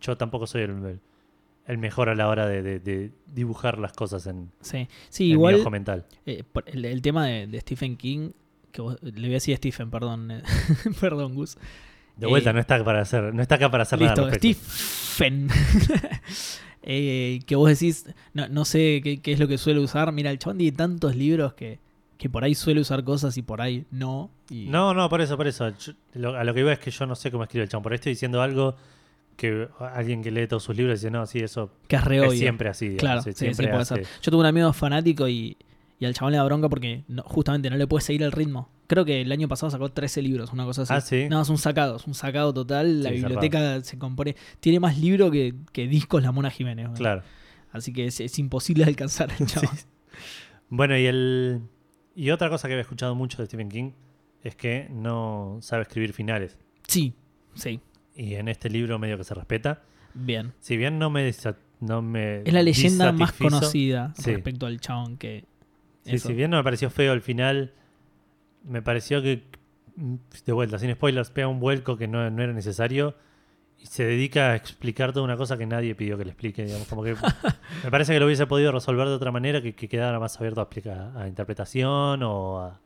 yo 0.00 0.16
tampoco 0.16 0.46
soy 0.46 0.62
el, 0.62 1.00
el- 1.66 1.78
mejor 1.78 2.08
a 2.10 2.14
la 2.14 2.28
hora 2.28 2.46
de, 2.46 2.62
de- 2.62 2.78
de 2.80 3.10
dibujar 3.26 3.78
las 3.78 3.92
cosas 3.94 4.26
en, 4.26 4.50
Sí, 4.60 4.86
sí 5.08 5.24
en 5.24 5.28
mi 5.28 5.32
igual 5.32 5.54
ojo 5.56 5.70
mental. 5.70 6.04
eh, 6.26 6.42
el, 6.66 6.84
el 6.84 7.00
tema 7.02 7.26
de, 7.26 7.46
de 7.46 7.60
Stephen 7.60 7.96
King, 7.96 8.30
que 8.70 8.82
vos- 8.82 8.98
le 9.02 9.12
voy 9.12 9.30
a 9.30 9.34
decir 9.34 9.56
Stephen, 9.56 9.90
perdón, 9.90 10.30
eh, 10.30 10.42
perdón, 11.00 11.34
Gus. 11.34 11.56
De 12.20 12.26
vuelta, 12.26 12.50
eh, 12.50 12.52
no 12.52 12.60
está 12.60 12.84
para 12.84 13.00
hacer, 13.00 13.34
no 13.34 13.42
está 13.42 13.56
acá 13.56 13.70
para 13.70 13.82
hacer 13.82 13.98
nada. 14.00 14.10
Listo, 14.12 14.24
al 14.24 14.30
respecto. 14.30 14.60
Stephen. 14.64 15.48
Eh, 16.82 17.40
que 17.46 17.56
vos 17.56 17.68
decís, 17.68 18.06
no, 18.32 18.48
no 18.48 18.64
sé 18.64 19.00
qué, 19.04 19.20
qué 19.20 19.32
es 19.32 19.38
lo 19.38 19.46
que 19.46 19.58
suele 19.58 19.80
usar. 19.80 20.12
Mira, 20.12 20.30
el 20.30 20.38
chabón 20.38 20.56
tiene 20.58 20.74
tantos 20.74 21.14
libros 21.14 21.52
que, 21.52 21.78
que 22.16 22.30
por 22.30 22.42
ahí 22.42 22.54
suele 22.54 22.80
usar 22.80 23.04
cosas 23.04 23.36
y 23.36 23.42
por 23.42 23.60
ahí 23.60 23.84
no. 23.90 24.30
y- 24.48 24.66
No, 24.66 24.94
no, 24.94 25.08
por 25.10 25.20
eso, 25.20 25.36
por 25.36 25.46
eso. 25.46 25.68
Yo- 25.78 25.92
lo- 26.14 26.36
a 26.38 26.42
lo 26.42 26.54
que 26.54 26.60
iba 26.60 26.72
es 26.72 26.78
que 26.78 26.90
yo 26.90 27.04
no 27.06 27.14
sé 27.16 27.30
cómo 27.30 27.42
escribe 27.44 27.64
el 27.64 27.68
chabón. 27.68 27.82
Por 27.82 27.92
ahí 27.92 27.96
estoy 27.96 28.12
diciendo 28.12 28.40
algo 28.40 28.76
que 29.36 29.68
alguien 29.94 30.22
que 30.22 30.30
lee 30.30 30.46
todos 30.46 30.62
sus 30.62 30.74
libros 30.74 31.00
dice, 31.00 31.10
no, 31.10 31.26
sí, 31.26 31.40
eso 31.40 31.70
que 31.86 31.96
es 31.96 32.04
re 32.04 32.16
es 32.16 32.22
obvio. 32.28 32.38
siempre 32.38 32.68
así. 32.70 32.86
digamos, 32.88 33.00
Claro, 33.00 33.22
sí, 33.22 33.32
sí, 33.32 33.38
sí, 33.38 33.44
siempre 33.54 33.68
puede 33.68 33.84
ser. 33.84 34.06
Yo 34.22 34.30
tuve 34.30 34.40
un 34.40 34.46
amigo 34.46 34.72
fanático 34.72 35.28
y, 35.28 35.56
y 36.00 36.06
al 36.06 36.14
chabón 36.14 36.32
le 36.32 36.38
da 36.38 36.44
bronca 36.44 36.68
porque 36.68 37.04
no- 37.06 37.22
justamente 37.22 37.70
no 37.70 37.76
le 37.76 37.86
puede 37.86 38.02
seguir 38.04 38.22
el 38.24 38.32
ritmo. 38.32 38.68
Creo 38.88 39.04
que 39.04 39.20
el 39.20 39.30
año 39.30 39.46
pasado 39.46 39.70
sacó 39.70 39.90
13 39.90 40.20
libros, 40.22 40.52
una 40.52 40.64
cosa 40.64 40.82
así. 40.82 40.92
Ah, 40.94 41.00
sí. 41.00 41.28
No, 41.30 41.40
es 41.42 41.48
un 41.48 41.58
sacado, 41.58 41.96
es 41.96 42.06
un 42.08 42.14
sacado 42.14 42.52
total. 42.52 43.04
La 43.04 43.10
Sí, 43.10 43.16
biblioteca 43.16 43.80
se 43.84 43.98
compone. 43.98 44.34
Tiene 44.58 44.80
más 44.80 44.98
libros 44.98 45.30
que, 45.30 45.54
que 45.72 45.86
discos 45.86 46.22
la 46.24 46.32
Mona 46.32 46.50
Jiménez. 46.50 46.88
Claro. 46.96 47.22
Así 47.70 47.92
que 47.92 48.06
es, 48.06 48.18
es 48.18 48.36
imposible 48.40 48.82
alcanzar 48.84 49.30
al 49.38 49.46
chabón. 49.46 49.76
Bueno, 50.68 50.96
y 50.98 51.06
el 51.06 51.60
y 52.16 52.30
otra 52.30 52.48
cosa 52.50 52.66
que 52.68 52.74
había 52.74 52.82
escuchado 52.82 53.14
mucho 53.14 53.38
de 53.42 53.46
Stephen 53.46 53.68
King 53.68 53.92
es 54.42 54.56
que 54.56 54.88
no 54.90 55.58
sabe 55.60 55.82
escribir 55.82 56.12
finales. 56.12 56.58
Sí, 56.88 57.14
sí, 57.54 57.80
Y 58.16 58.34
en 58.34 58.48
este 58.48 58.68
libro 58.70 58.98
medio 58.98 59.16
que 59.18 59.24
se 59.24 59.34
respeta. 59.34 59.82
bien. 60.14 60.52
Si 60.60 60.76
bien 60.76 60.98
no 60.98 61.10
me 61.10 61.32
no 61.80 62.02
me 62.02 62.42
Es 62.42 62.52
la 62.52 62.62
leyenda 62.62 63.12
más 63.12 63.32
conocida 63.32 64.12
Sí. 64.16 64.32
respecto 64.32 64.66
al 64.66 64.80
chabón 64.80 65.16
que. 65.16 65.44
Sí, 66.04 66.16
eso. 66.16 66.28
si 66.28 66.34
bien 66.34 66.50
no 66.50 66.56
me 66.56 66.64
pareció 66.64 66.90
feo 66.90 67.12
el 67.12 67.20
final, 67.20 67.72
me 68.64 68.82
pareció 68.82 69.22
que, 69.22 69.42
mm, 69.96 70.14
de 70.46 70.52
vuelta, 70.52 70.78
sin 70.78 70.92
spoilers, 70.94 71.30
pega 71.30 71.48
un 71.48 71.60
vuelco 71.60 71.96
que 71.96 72.08
no, 72.08 72.28
no 72.30 72.42
era 72.42 72.52
necesario 72.52 73.14
y 73.78 73.86
se 73.86 74.04
dedica 74.04 74.50
a 74.50 74.56
explicar 74.56 75.12
toda 75.12 75.24
una 75.24 75.36
cosa 75.36 75.56
que 75.56 75.66
nadie 75.66 75.94
pidió 75.94 76.18
que 76.18 76.24
le 76.24 76.30
explique. 76.30 76.64
Digamos, 76.64 76.86
como 76.88 77.02
que 77.02 77.14
me 77.84 77.90
parece 77.90 78.12
que 78.12 78.20
lo 78.20 78.26
hubiese 78.26 78.46
podido 78.46 78.72
resolver 78.72 79.08
de 79.08 79.14
otra 79.14 79.32
manera, 79.32 79.62
que, 79.62 79.74
que 79.74 79.88
quedara 79.88 80.18
más 80.20 80.36
abierto 80.38 80.60
a, 80.60 80.64
explica- 80.64 81.12
a 81.18 81.26
interpretación 81.28 82.22
o 82.22 82.60
a, 82.60 82.80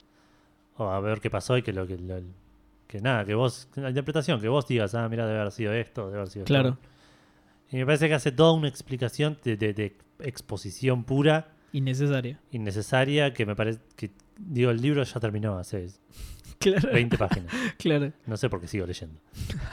o 0.76 0.84
a 0.90 1.00
ver 1.00 1.20
qué 1.20 1.30
pasó 1.30 1.56
y 1.58 1.62
que 1.62 1.72
lo 1.72 1.86
que, 1.86 1.98
lo- 1.98 2.20
que 2.86 3.00
nada, 3.00 3.24
que 3.24 3.34
vos, 3.34 3.68
la 3.74 3.88
interpretación, 3.88 4.40
que 4.40 4.48
vos 4.48 4.68
digas, 4.68 4.94
ah, 4.94 5.08
mira, 5.08 5.26
debe 5.26 5.40
haber 5.40 5.52
sido 5.52 5.72
esto, 5.72 6.06
debe 6.06 6.18
haber 6.18 6.28
sido 6.30 6.42
esto". 6.44 6.52
Claro, 6.54 6.78
Y 7.72 7.76
me 7.76 7.86
parece 7.86 8.06
que 8.08 8.14
hace 8.14 8.30
toda 8.30 8.52
una 8.52 8.68
explicación 8.68 9.36
de, 9.42 9.56
de- 9.56 9.72
de 9.74 9.96
exposición 10.20 11.02
pura 11.02 11.48
innecesario. 11.74 12.38
innecesaria 12.52 13.34
que 13.34 13.44
me 13.44 13.54
parece 13.54 13.80
que 13.96 14.10
digo 14.38 14.70
el 14.70 14.80
libro 14.80 15.02
ya 15.02 15.20
terminó 15.20 15.58
hace 15.58 15.88
Claro, 16.58 16.92
20 16.92 17.18
páginas. 17.18 17.52
Claro. 17.78 18.12
no 18.26 18.36
sé 18.38 18.48
por 18.48 18.60
qué 18.60 18.68
sigo 18.68 18.86
leyendo. 18.86 19.20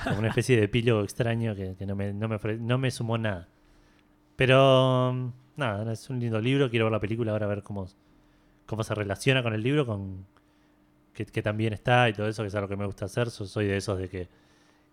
Como 0.04 0.20
una 0.20 0.28
especie 0.30 0.58
de 0.58 0.64
epílogo 0.64 1.04
extraño 1.04 1.56
que, 1.56 1.76
que 1.78 1.86
no, 1.86 1.96
me, 1.96 2.12
no, 2.12 2.28
me, 2.28 2.38
no 2.58 2.78
me 2.78 2.92
sumó 2.92 3.18
nada. 3.18 3.48
Pero 4.36 5.14
mm, 5.14 5.32
nada 5.56 5.94
es 5.94 6.10
un 6.10 6.20
lindo 6.20 6.42
libro 6.42 6.70
quiero 6.70 6.86
ver 6.86 6.92
la 6.92 7.00
película 7.00 7.32
ahora 7.32 7.46
a 7.46 7.50
ver 7.50 7.64
cómo 7.64 7.88
cómo 8.66 8.84
se 8.84 8.96
relaciona 8.96 9.44
con 9.44 9.54
el 9.54 9.62
libro 9.62 9.86
con 9.86 10.26
que, 11.14 11.26
que 11.26 11.42
también 11.42 11.74
está 11.74 12.10
y 12.10 12.14
todo 12.14 12.28
eso 12.28 12.42
que 12.42 12.48
es 12.48 12.56
algo 12.56 12.68
que 12.68 12.78
me 12.78 12.86
gusta 12.86 13.06
hacer. 13.06 13.30
Yo 13.30 13.46
soy 13.46 13.68
de 13.68 13.78
esos 13.78 13.98
de 13.98 14.10
que 14.10 14.28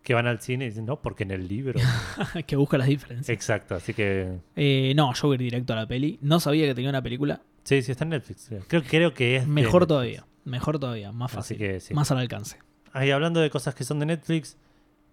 que 0.09 0.15
van 0.15 0.27
al 0.27 0.41
cine 0.41 0.65
y 0.65 0.69
dicen 0.71 0.87
no 0.87 1.01
porque 1.03 1.23
en 1.25 1.31
el 1.33 1.47
libro 1.47 1.79
que 2.47 2.57
busca 2.57 2.79
las 2.79 2.89
diferencias. 2.89 3.29
exacto 3.29 3.75
así 3.75 3.93
que 3.93 4.39
Eh, 4.57 4.95
no, 4.97 5.13
yo 5.13 5.29
voy 5.29 5.35
a 5.35 5.37
ir 5.37 5.41
directo 5.43 5.75
a 5.75 5.77
la 5.77 5.87
peli. 5.87 6.19
No 6.23 6.41
sabía 6.41 6.67
que 6.67 6.75
tenía 6.75 6.89
una 6.89 7.03
película. 7.03 7.43
sí 7.63 7.83
sí 7.83 7.93
está 7.93 8.05
en 8.05 8.11
Netflix 8.11 8.51
creo, 8.69 8.83
creo 8.83 9.13
que 9.13 9.37
es 9.37 9.47
Mejor 9.47 9.87
todavía. 9.87 10.25
Mejor 10.47 10.79
todavía. 10.79 11.13
Más 11.13 11.31
así 11.33 11.37
fácil. 11.37 11.59
que 11.59 11.81
sí 11.81 11.93
Más 11.93 12.11
al 12.11 12.19
alcance. 12.19 12.57
Ahí 12.95 13.11
hablando 13.11 13.41
de 13.41 13.51
cosas 13.51 13.75
que 13.75 13.85
son 13.85 13.99
de 13.99 14.07
Netflix, 14.07 14.57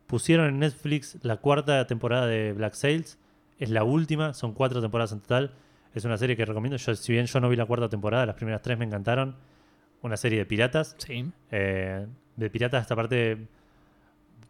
pusieron 0.07 0.47
en 0.47 0.59
Netflix 0.59 1.17
la 1.23 1.35
cuarta 1.37 1.85
temporada 1.87 2.25
de 2.25 2.53
Black 2.53 2.73
Sails. 2.73 3.17
Es 3.59 3.69
la 3.69 3.83
última, 3.83 4.33
son 4.33 4.53
cuatro 4.53 4.81
temporadas 4.81 5.11
en 5.11 5.19
total. 5.19 5.51
Es 5.93 6.05
una 6.05 6.17
serie 6.17 6.37
que 6.37 6.45
recomiendo. 6.45 6.77
Yo, 6.77 6.95
si 6.95 7.11
bien 7.11 7.25
yo 7.25 7.39
no 7.41 7.49
vi 7.49 7.57
la 7.57 7.65
cuarta 7.65 7.89
temporada, 7.89 8.25
las 8.25 8.35
primeras 8.35 8.61
tres 8.61 8.77
me 8.77 8.85
encantaron. 8.85 9.35
Una 10.01 10.15
serie 10.15 10.39
de 10.39 10.45
piratas. 10.45 10.95
Sí. 10.99 11.25
eh, 11.51 12.05
de 12.37 12.49
piratas, 12.49 12.81
esta 12.81 12.95
parte 12.95 13.47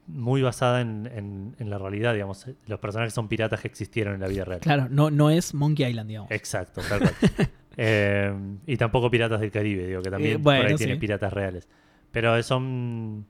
muy 0.07 0.41
basada 0.41 0.81
en, 0.81 1.09
en- 1.13 1.55
en 1.59 1.69
la 1.69 1.77
realidad, 1.77 2.13
digamos. 2.13 2.45
Los 2.67 2.79
personajes 2.79 3.13
son 3.13 3.27
piratas 3.27 3.59
que 3.61 3.67
existieron 3.67 4.13
en 4.15 4.21
la 4.21 4.27
vida 4.27 4.45
real. 4.45 4.59
Claro, 4.61 4.87
no, 4.89 5.09
no 5.11 5.29
es 5.29 5.53
Monkey 5.53 5.87
Island, 5.89 6.07
digamos. 6.09 6.31
Exacto, 6.31 6.81
tal 6.87 6.99
cual. 6.99 7.13
Eh, 7.77 8.33
y 8.67 8.77
tampoco 8.77 9.11
Piratas 9.11 9.41
del 9.41 9.51
Caribe, 9.51 9.85
digo, 9.85 10.01
que 10.01 10.09
también 10.09 10.35
Eh, 10.35 10.37
bueno, 10.41 10.61
por 10.61 10.67
ahí 10.71 10.77
sí. 10.77 10.85
tiene 10.85 10.95
piratas 10.97 11.33
reales. 11.33 11.67
Pero 12.09 12.41
son, 12.41 13.25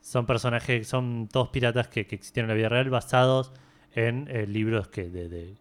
son 0.00 0.24
personajes, 0.24 0.88
son 0.88 1.28
todos 1.30 1.50
piratas 1.50 1.86
que, 1.88 2.06
que 2.06 2.14
existieron 2.14 2.50
en 2.50 2.56
la 2.56 2.58
vida 2.58 2.68
real 2.70 2.88
basados 2.88 3.52
en 3.94 4.28
eh, 4.30 4.46
libros 4.46 4.88
que 4.88 5.10
de, 5.10 5.28
de, 5.28 5.56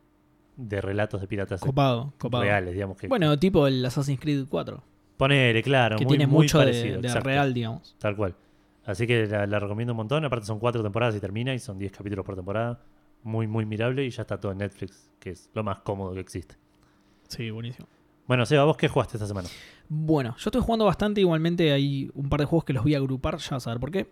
de 0.56 0.80
relatos 0.82 1.20
de 1.20 1.28
piratas 1.28 1.60
Copado, 1.60 2.14
copado. 2.18 2.44
reales, 2.46 2.74
digamos. 2.74 2.96
Que, 2.96 3.10
Bueno, 3.10 3.38
tipo 3.38 3.68
el 3.68 3.86
Assassin's 3.86 4.22
Creed 4.22 4.46
4, 4.50 4.82
ponele, 5.18 5.62
claro, 5.62 5.98
que 5.98 6.06
muy, 6.06 6.12
tiene 6.12 6.26
muy 6.28 6.44
mucho 6.46 6.60
de- 6.60 6.66
parecido, 6.68 7.02
de, 7.02 7.08
exacto, 7.10 7.28
real, 7.28 7.54
digamos. 7.54 7.98
Tal 8.00 8.16
cual. 8.16 8.34
Así 8.86 9.08
que 9.08 9.26
la, 9.28 9.46
la 9.48 9.60
recomiendo 9.60 9.94
un 9.94 9.98
montón. 9.98 10.24
Aparte 10.26 10.46
son 10.46 10.60
cuatro 10.60 10.84
temporadas 10.84 11.16
y 11.16 11.20
termina 11.20 11.54
y 11.54 11.60
son 11.60 11.78
10 11.78 11.92
capítulos 11.92 12.26
por 12.26 12.36
temporada. 12.36 12.84
Muy, 13.24 13.48
muy 13.48 13.66
mirable 13.66 14.06
y 14.06 14.10
ya 14.12 14.22
está 14.22 14.40
todo 14.40 14.52
en 14.52 14.60
Netflix, 14.60 15.10
que 15.20 15.32
es 15.32 15.50
lo 15.54 15.64
más 15.64 15.80
cómodo 15.80 16.14
que 16.14 16.20
existe. 16.20 16.56
Sí, 17.28 17.50
buenísimo. 17.50 17.88
Bueno, 18.28 18.46
Seba, 18.46 18.64
¿vos 18.66 18.78
qué 18.78 18.88
jugaste 18.88 19.18
esta 19.18 19.28
semana? 19.28 19.48
Bueno, 19.90 20.36
yo 20.38 20.50
estoy 20.50 20.62
jugando 20.62 20.86
bastante. 20.86 21.22
Igualmente 21.22 21.72
hay 21.72 22.10
un 22.14 22.30
par 22.30 22.40
de 22.40 22.46
juegos 22.46 22.66
que 22.66 22.74
los 22.74 22.84
voy 22.84 22.94
a 22.94 22.98
agrupar, 22.98 23.38
ya 23.38 23.52
vas 23.52 23.66
a 23.68 23.72
ver 23.72 23.80
por 23.80 23.92
qué. 23.92 24.08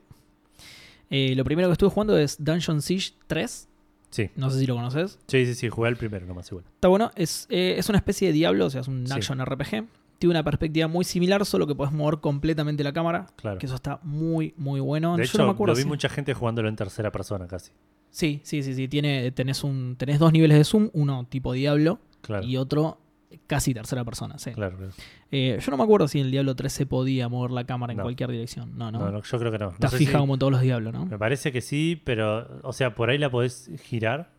Eh, 1.09 1.36
lo 1.36 1.43
primero 1.43 1.67
que 1.67 1.73
estuve 1.73 1.89
jugando 1.91 2.17
es 2.17 2.43
Dungeon 2.43 2.81
Siege 2.81 3.13
3. 3.27 3.69
Sí. 4.09 4.29
No 4.36 4.49
sé 4.49 4.59
si 4.59 4.65
lo 4.67 4.75
conoces. 4.75 5.19
Sí, 5.27 5.45
sí, 5.45 5.55
sí, 5.55 5.69
jugué 5.69 5.89
el 5.89 5.95
primero 5.95 6.25
nomás 6.25 6.47
igual. 6.51 6.65
Está 6.73 6.88
bueno. 6.88 7.12
Es, 7.15 7.47
eh, 7.49 7.75
es 7.77 7.89
una 7.89 7.97
especie 7.99 8.27
de 8.27 8.33
Diablo, 8.33 8.65
o 8.67 8.69
sea, 8.69 8.81
es 8.81 8.88
un 8.88 9.05
Sí. 9.07 9.13
action 9.13 9.39
RPG. 9.43 9.88
Tiene 10.23 10.39
una 10.39 10.43
perspectiva 10.43 10.88
muy 10.88 11.03
similar, 11.03 11.45
solo 11.45 11.67
que 11.67 11.75
podés 11.75 11.91
mover 11.91 12.19
completamente 12.19 12.81
la 12.83 12.93
cámara. 12.93 13.25
Claro. 13.36 13.57
Que 13.59 13.65
eso 13.65 13.75
está 13.75 13.99
muy, 14.03 14.53
muy 14.57 14.79
bueno. 14.79 15.17
de 15.17 15.23
Yo 15.23 15.29
hecho, 15.29 15.38
no 15.39 15.45
me 15.47 15.51
acuerdo 15.51 15.73
lo 15.73 15.77
vi 15.77 15.83
si- 15.83 15.88
mucha 15.89 16.07
gente 16.07 16.33
jugándolo 16.33 16.69
en 16.69 16.75
tercera 16.77 17.12
persona 17.12 17.45
casi. 17.47 17.71
Sí, 18.09 18.39
sí, 18.43 18.63
sí, 18.63 18.73
sí. 18.73 18.88
Tiene, 18.88 19.31
tenés, 19.31 19.63
un, 19.63 19.95
tenés 19.97 20.19
dos 20.19 20.31
niveles 20.31 20.57
de 20.57 20.63
zoom, 20.63 20.89
uno 20.93 21.25
tipo 21.29 21.51
Diablo 21.53 21.99
Claro. 22.21 22.45
y 22.47 22.55
otro 22.57 22.99
casi 23.47 23.73
tercera 23.73 24.05
persona. 24.05 24.38
Sí. 24.38 24.51
Claro, 24.51 24.77
claro. 24.77 24.93
Eh, 25.31 25.57
yo 25.59 25.71
no 25.71 25.77
me 25.77 25.83
acuerdo 25.83 26.07
si 26.07 26.19
en 26.19 26.25
el 26.27 26.31
Diablo 26.31 26.55
3 26.55 26.71
se 26.71 26.86
podía 26.86 27.27
mover 27.27 27.51
la 27.51 27.65
cámara 27.65 27.91
en 27.91 27.97
No. 27.97 28.03
cualquier 28.03 28.29
dirección. 28.31 28.77
No, 28.77 28.91
no. 28.91 28.99
No, 28.99 29.12
no, 29.12 29.21
yo 29.23 29.39
creo 29.39 29.51
que 29.51 29.57
no. 29.57 29.65
No 29.65 29.71
Está 29.73 29.89
sé 29.89 29.97
fija 29.97 30.12
si- 30.13 30.17
como 30.19 30.38
todos 30.38 30.51
los 30.53 30.62
Diablos, 30.62 30.93
¿no? 30.93 31.05
Me 31.05 31.17
parece 31.17 31.51
que 31.51 31.59
sí, 31.62 31.99
pero, 32.05 32.62
o 32.63 32.71
sea, 32.71 32.95
por 32.95 33.09
ahí 33.09 33.17
la 33.17 33.29
podés 33.31 33.69
girar, 33.83 34.31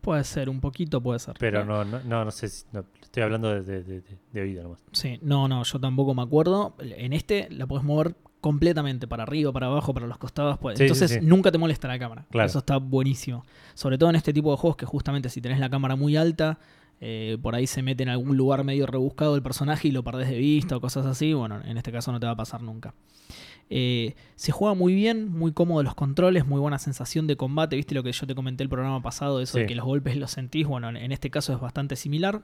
Puede 0.00 0.24
ser, 0.24 0.48
un 0.48 0.60
poquito 0.60 1.00
puede 1.00 1.18
ser. 1.18 1.34
pero 1.38 1.64
no, 1.64 1.84
no, 1.84 2.00
no, 2.04 2.24
no 2.24 2.30
sé 2.30 2.48
si, 2.48 2.64
no, 2.72 2.84
estoy 3.02 3.22
hablando 3.22 3.48
de, 3.52 3.62
de, 3.62 3.82
de- 3.82 4.00
de- 4.00 4.18
de 4.32 4.40
oído 4.40 4.62
nomás. 4.62 4.80
Sí, 4.92 5.18
no, 5.22 5.48
no, 5.48 5.62
yo 5.64 5.78
tampoco 5.80 6.14
me 6.14 6.22
acuerdo. 6.22 6.74
En 6.80 7.12
este 7.12 7.48
la 7.50 7.66
podés 7.66 7.84
mover 7.84 8.14
completamente 8.40 9.08
para 9.08 9.24
arriba, 9.24 9.52
para 9.52 9.66
abajo, 9.66 9.92
para 9.92 10.06
los 10.06 10.16
costados. 10.18 10.58
pues. 10.58 10.78
Sí, 10.78 10.84
sí, 10.84 10.92
Entonces 10.92 11.10
sí. 11.12 11.18
nunca 11.22 11.50
te 11.50 11.58
molesta 11.58 11.88
la 11.88 11.98
cámara. 11.98 12.24
Claro. 12.30 12.46
Eso 12.46 12.60
está 12.60 12.76
buenísimo. 12.76 13.44
Sobre 13.74 13.98
todo 13.98 14.10
en 14.10 14.16
este 14.16 14.32
tipo 14.32 14.50
de 14.52 14.56
juegos 14.56 14.76
que 14.76 14.86
justamente 14.86 15.28
si 15.28 15.40
tenés 15.40 15.58
la 15.58 15.68
cámara 15.68 15.96
muy 15.96 16.16
alta, 16.16 16.58
eh, 17.00 17.36
por 17.40 17.54
ahí 17.54 17.66
se 17.66 17.82
mete 17.82 18.02
en 18.02 18.08
algún 18.08 18.36
lugar 18.36 18.64
medio 18.64 18.86
rebuscado 18.86 19.36
el 19.36 19.42
personaje 19.42 19.88
y 19.88 19.90
lo 19.92 20.02
perdés 20.02 20.28
de 20.30 20.38
vista 20.38 20.76
o 20.76 20.80
cosas 20.80 21.06
así. 21.06 21.32
Bueno, 21.32 21.60
en 21.64 21.76
este 21.78 21.92
caso 21.92 22.12
no 22.12 22.20
te 22.20 22.26
va 22.26 22.32
a 22.32 22.36
pasar 22.36 22.62
nunca. 22.62 22.94
Eh, 23.70 24.14
se 24.36 24.50
juega 24.50 24.74
muy 24.74 24.94
bien, 24.94 25.28
muy 25.30 25.52
cómodo 25.52 25.82
los 25.82 25.94
controles, 25.94 26.46
muy 26.46 26.58
buena 26.60 26.78
sensación 26.78 27.26
de 27.26 27.36
combate. 27.36 27.76
¿Viste 27.76 27.94
lo 27.94 28.02
que 28.02 28.12
yo 28.12 28.26
te 28.26 28.34
comenté 28.34 28.62
el 28.62 28.68
programa 28.70 29.02
pasado? 29.02 29.40
Eso 29.40 29.58
de 29.58 29.66
que 29.66 29.74
los 29.74 29.84
golpes 29.84 30.16
los 30.16 30.30
sentís. 30.30 30.66
Bueno, 30.66 30.88
en- 30.88 31.12
este 31.12 31.30
caso 31.30 31.52
es 31.52 31.60
bastante 31.60 31.94
similar. 31.96 32.42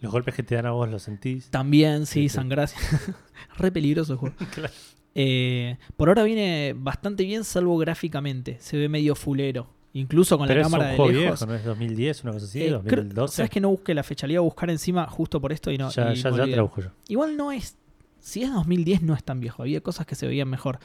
Los 0.00 0.12
golpes 0.12 0.34
que 0.34 0.42
te 0.42 0.56
dan 0.56 0.66
a 0.66 0.72
vos 0.72 0.88
los 0.90 1.02
sentís. 1.02 1.48
También, 1.50 2.04
sí, 2.06 2.22
Sí, 2.22 2.28
sí. 2.28 2.34
Re 3.56 3.72
peligroso 3.72 4.12
el 4.14 4.18
juego. 4.18 4.36
Claro. 4.54 4.72
Eh, 5.14 5.78
por 5.96 6.08
ahora 6.10 6.22
viene 6.22 6.74
bastante 6.76 7.24
bien, 7.24 7.42
salvo 7.44 7.76
gráficamente. 7.78 8.58
Se 8.60 8.76
ve 8.76 8.88
medio 8.88 9.14
fulero. 9.16 9.68
Incluso 9.98 10.38
con 10.38 10.46
Pero 10.46 10.60
la 10.60 10.66
es 10.66 10.72
cámara 10.72 10.84
un 10.84 10.90
de 10.92 10.96
juego 10.96 11.12
lejos. 11.12 11.38
viejo, 11.40 11.46
¿no 11.52 11.54
es 11.58 11.64
2010, 11.64 12.24
una 12.24 12.32
cosa 12.32 12.46
así? 12.46 12.58
Eh, 12.60 12.66
creo- 12.66 12.78
2012. 12.82 13.36
¿Sabes 13.36 13.50
que 13.50 13.60
no 13.60 13.70
busqué 13.70 13.94
la 13.94 14.02
fecha? 14.02 14.26
Le 14.26 14.34
iba 14.34 14.40
a 14.40 14.44
buscar 14.44 14.70
encima 14.70 15.06
justo 15.08 15.40
por 15.40 15.52
esto 15.52 15.70
y 15.70 15.78
no. 15.78 15.90
ya, 15.90 16.12
y 16.12 16.16
ya, 16.16 16.30
ya 16.30 16.44
te 16.44 16.56
la 16.56 16.62
busco 16.62 16.82
yo. 16.82 16.90
Igual 17.08 17.36
no 17.36 17.52
es. 17.52 17.76
Si 18.20 18.42
es 18.42 18.52
2010, 18.52 19.02
no 19.02 19.14
es 19.14 19.24
tan 19.24 19.40
viejo. 19.40 19.62
Había 19.62 19.80
cosas 19.80 20.06
que 20.06 20.14
se 20.14 20.26
veían 20.26 20.48
mejor. 20.48 20.78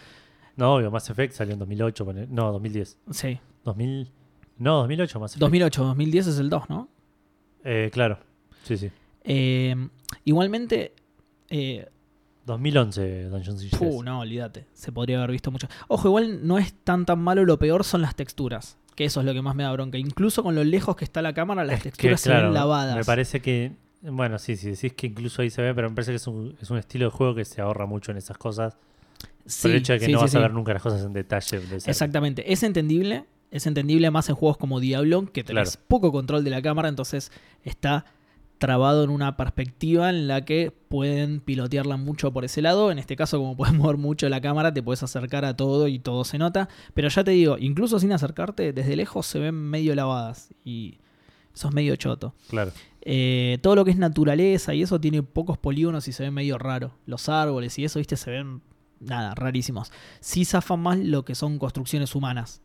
No, 0.56 0.76
obvio, 0.76 0.91
Mass 0.91 1.10
Effect 1.10 1.34
salió 1.34 1.54
en 1.54 1.60
2008. 1.60 2.06
pone- 2.06 2.28
No, 2.30 2.52
2010. 2.52 2.97
Sí. 3.12 3.39
2000. 3.65 4.10
No, 4.60 4.78
2008 4.80 5.19
Mass 5.19 5.32
Effect. 5.32 5.41
2008, 5.41 5.84
2010 5.84 6.28
es 6.28 6.38
el 6.39 6.49
2, 6.49 6.69
¿no? 6.69 6.89
Eh, 7.63 7.89
claro. 7.91 8.19
Sí, 8.63 8.78
sí. 8.78 8.91
Eh, 9.23 9.76
igualmente. 10.26 10.93
eh, 11.49 11.88
2011 12.45 13.29
Dungeons 13.29 13.62
and 13.73 13.77
puh, 13.77 14.03
no, 14.03 14.19
olvídate. 14.19 14.65
Se 14.73 14.91
podría 14.91 15.17
haber 15.17 15.32
visto 15.32 15.51
mucho. 15.51 15.67
Ojo, 15.88 16.08
igual 16.10 16.45
no 16.45 16.58
es 16.58 16.73
tan 16.84 17.06
tan 17.06 17.19
malo. 17.19 17.45
Lo 17.45 17.58
peor 17.58 17.84
son 17.84 18.01
las 18.01 18.15
texturas. 18.15 18.77
Que 18.95 19.06
eso 19.06 19.21
es 19.21 19.25
lo 19.25 19.34
que 19.34 19.41
más 19.41 19.56
me 19.56 19.63
da 19.63 19.71
bronca. 19.71 19.97
Incluso 19.97 20.43
con 20.43 20.53
lo 20.56 20.63
lejos 20.63 20.95
que 20.95 21.03
está 21.06 21.21
la 21.21 21.34
cámara, 21.34 21.63
las 21.63 21.77
Es 21.77 21.84
que, 21.84 21.89
texturas 21.89 22.21
se 22.21 22.32
ven 22.34 22.53
lavadas. 22.53 22.95
Me 22.95 23.03
parece 23.03 23.41
que. 23.41 23.71
Bueno, 24.01 24.38
sí, 24.38 24.58
sí, 24.58 24.71
decís 24.71 24.93
que 24.93 25.08
incluso 25.08 25.41
ahí 25.41 25.49
se 25.49 25.62
ve, 25.62 25.73
pero 25.73 25.89
me 25.89 25.95
parece 25.95 26.12
que 26.12 26.17
es 26.17 26.27
un, 26.27 26.58
es 26.62 26.69
un 26.69 26.77
estilo 26.77 27.06
de 27.06 27.12
juego 27.12 27.34
que 27.36 27.45
se 27.45 27.62
ahorra 27.62 27.86
mucho 27.86 28.12
en 28.12 28.17
esas 28.17 28.38
cosas. 28.38 28.75
Sí, 29.45 29.62
por 29.63 29.71
el 29.71 29.77
hecho 29.77 29.93
de 29.93 29.99
que 29.99 30.06
sí, 30.08 30.12
no 30.12 30.19
vas 30.19 30.36
a 30.36 30.39
ver 30.39 30.53
nunca 30.53 30.73
las 30.73 30.82
cosas 30.82 31.03
en 31.06 31.13
detalle. 31.13 31.62
Exactamente. 31.86 32.51
Es 32.51 32.63
entendible. 32.63 33.25
Es 33.49 33.67
entendible 33.67 34.10
más 34.12 34.27
en 34.29 34.36
juegos 34.36 34.58
como 34.58 34.79
Diablo, 34.79 35.32
que 35.32 35.43
tenés 35.43 35.71
Claro. 35.73 35.86
poco 35.88 36.12
control 36.12 36.43
de 36.43 36.49
la 36.49 36.62
cámara, 36.62 36.89
entonces 36.89 37.32
está 37.63 38.03
trabado 38.63 39.04
en 39.04 39.10
una 39.10 39.36
perspectiva 39.36 40.10
en 40.10 40.26
la 40.26 40.45
que 40.45 40.71
pueden 40.71 41.41
pilotearla 41.41 41.97
mucho 41.97 42.32
por 42.32 42.45
ese 42.45 42.62
lado. 42.62 42.91
En 42.91 42.97
este 42.97 43.17
caso, 43.17 43.38
como 43.38 43.58
puedes 43.58 43.76
mover 43.76 43.97
mucho 43.97 44.30
la 44.30 44.39
cámara, 44.39 44.73
te 44.73 44.82
puedes 44.82 45.04
acercar 45.04 45.43
a 45.43 45.58
todo 45.58 45.89
y 45.89 45.99
todo 45.99 46.23
se 46.23 46.38
nota. 46.38 46.69
Pero 46.93 47.10
ya 47.10 47.26
te 47.26 47.32
digo, 47.32 47.58
incluso 47.60 47.99
sin 47.99 48.13
acercarte, 48.13 48.71
desde 48.71 48.95
lejos 48.95 49.26
se 49.26 49.39
ven 49.39 49.56
medio 49.56 49.93
lavadas 49.95 50.54
y 50.63 50.97
eso 51.54 51.67
es 51.67 51.73
medio 51.73 51.97
choto. 51.97 52.36
Claro. 52.47 52.71
Eh, 53.02 53.58
todo 53.62 53.76
lo 53.76 53.84
que 53.84 53.91
es 53.91 53.97
naturaleza 53.97 54.73
y 54.73 54.82
eso 54.82 54.97
tiene 54.97 55.23
pocos 55.23 55.58
polígonos 55.58 56.08
y 56.08 56.13
se 56.13 56.23
ve 56.23 56.32
medio 56.32 56.58
raro. 56.58 56.93
Los 57.06 57.28
árboles 57.28 57.78
y 57.80 57.84
eso, 57.84 57.99
viste, 57.99 58.15
se 58.15 58.32
ven 58.32 58.62
nada, 59.02 59.36
rarísimos. 59.36 59.91
Sí 60.21 60.45
zafan 60.45 60.80
más 60.80 60.99
lo 60.99 61.26
que 61.26 61.36
son 61.36 61.60
construcciones 61.60 62.15
humanas. 62.15 62.62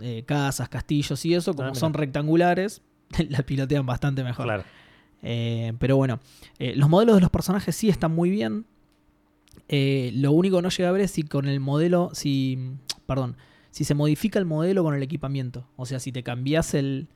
Eh, 0.00 0.22
casas, 0.24 0.68
castillos 0.68 1.24
y 1.24 1.34
eso, 1.34 1.54
como 1.54 1.70
Ah, 1.70 1.74
son 1.74 1.92
rectangulares, 1.92 2.82
la 3.28 3.42
pilotean 3.42 3.84
bastante 3.84 4.22
mejor. 4.22 4.46
Claro. 4.46 4.64
Eh, 5.22 5.72
pero 5.78 5.96
bueno, 5.96 6.20
eh, 6.58 6.74
los 6.76 6.88
modelos 6.88 7.16
de 7.16 7.20
los 7.20 7.30
personajes 7.30 7.74
sí 7.76 7.88
están 7.88 8.14
muy 8.14 8.30
bien. 8.30 8.64
Eh, 9.68 10.10
lo 10.14 10.32
único 10.32 10.56
que 10.56 10.62
no 10.62 10.68
llega 10.70 10.88
a 10.88 10.92
ver 10.92 11.02
es 11.02 11.10
si 11.12 11.22
con 11.22 11.46
el 11.46 11.60
modelo, 11.60 12.10
si, 12.12 12.58
perdón, 13.06 13.36
si 13.70 13.84
se 13.84 13.94
modifica 13.94 14.38
el 14.38 14.44
modelo 14.46 14.82
con 14.82 14.94
el 14.94 15.02
equipamiento. 15.02 15.66
O 15.76 15.86
sea, 15.86 16.00
si 16.00 16.10
te 16.12 16.22
cambias 16.22 16.74
el, 16.74 17.08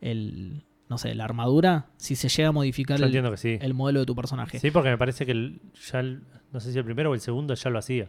el 0.00 0.64
no 0.88 0.98
sé, 0.98 1.14
la 1.14 1.24
armadura, 1.24 1.86
si 1.96 2.14
se 2.16 2.28
llega 2.28 2.50
a 2.50 2.52
modificar 2.52 2.98
el, 3.00 3.36
sí. 3.38 3.58
el 3.60 3.74
modelo 3.74 4.00
de 4.00 4.06
tu 4.06 4.14
personaje. 4.14 4.58
Sí, 4.58 4.70
porque 4.70 4.90
me 4.90 4.98
parece 4.98 5.24
que 5.26 5.32
el- 5.32 5.60
ya, 5.90 6.00
el- 6.00 6.22
no 6.52 6.60
sé 6.60 6.72
si 6.72 6.78
el 6.78 6.84
primero 6.84 7.10
o 7.10 7.14
el 7.14 7.20
segundo 7.20 7.54
ya 7.54 7.70
lo 7.70 7.78
hacía. 7.78 8.08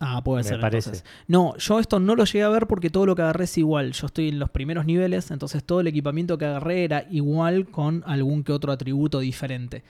Ah, 0.00 0.22
puede 0.24 0.42
Me 0.42 0.48
ser. 0.48 0.60
parece. 0.60 0.90
entonces. 0.90 1.10
No, 1.28 1.56
yo 1.56 1.78
esto 1.78 2.00
no 2.00 2.16
lo 2.16 2.24
llegué 2.24 2.42
a 2.42 2.48
ver 2.48 2.66
porque 2.66 2.90
todo 2.90 3.06
lo 3.06 3.14
que 3.14 3.22
agarré 3.22 3.44
es 3.44 3.56
igual. 3.58 3.92
Yo 3.92 4.06
estoy 4.06 4.28
en 4.28 4.38
los 4.38 4.50
primeros 4.50 4.86
niveles, 4.86 5.30
entonces 5.30 5.62
todo 5.64 5.80
el 5.80 5.86
equipamiento 5.86 6.36
que 6.36 6.44
agarré 6.46 6.84
era 6.84 7.06
igual 7.10 7.66
con 7.68 8.02
algún 8.06 8.42
que 8.44 8.52
otro 8.52 8.72
atributo 8.72 9.20
diferente. 9.20 9.82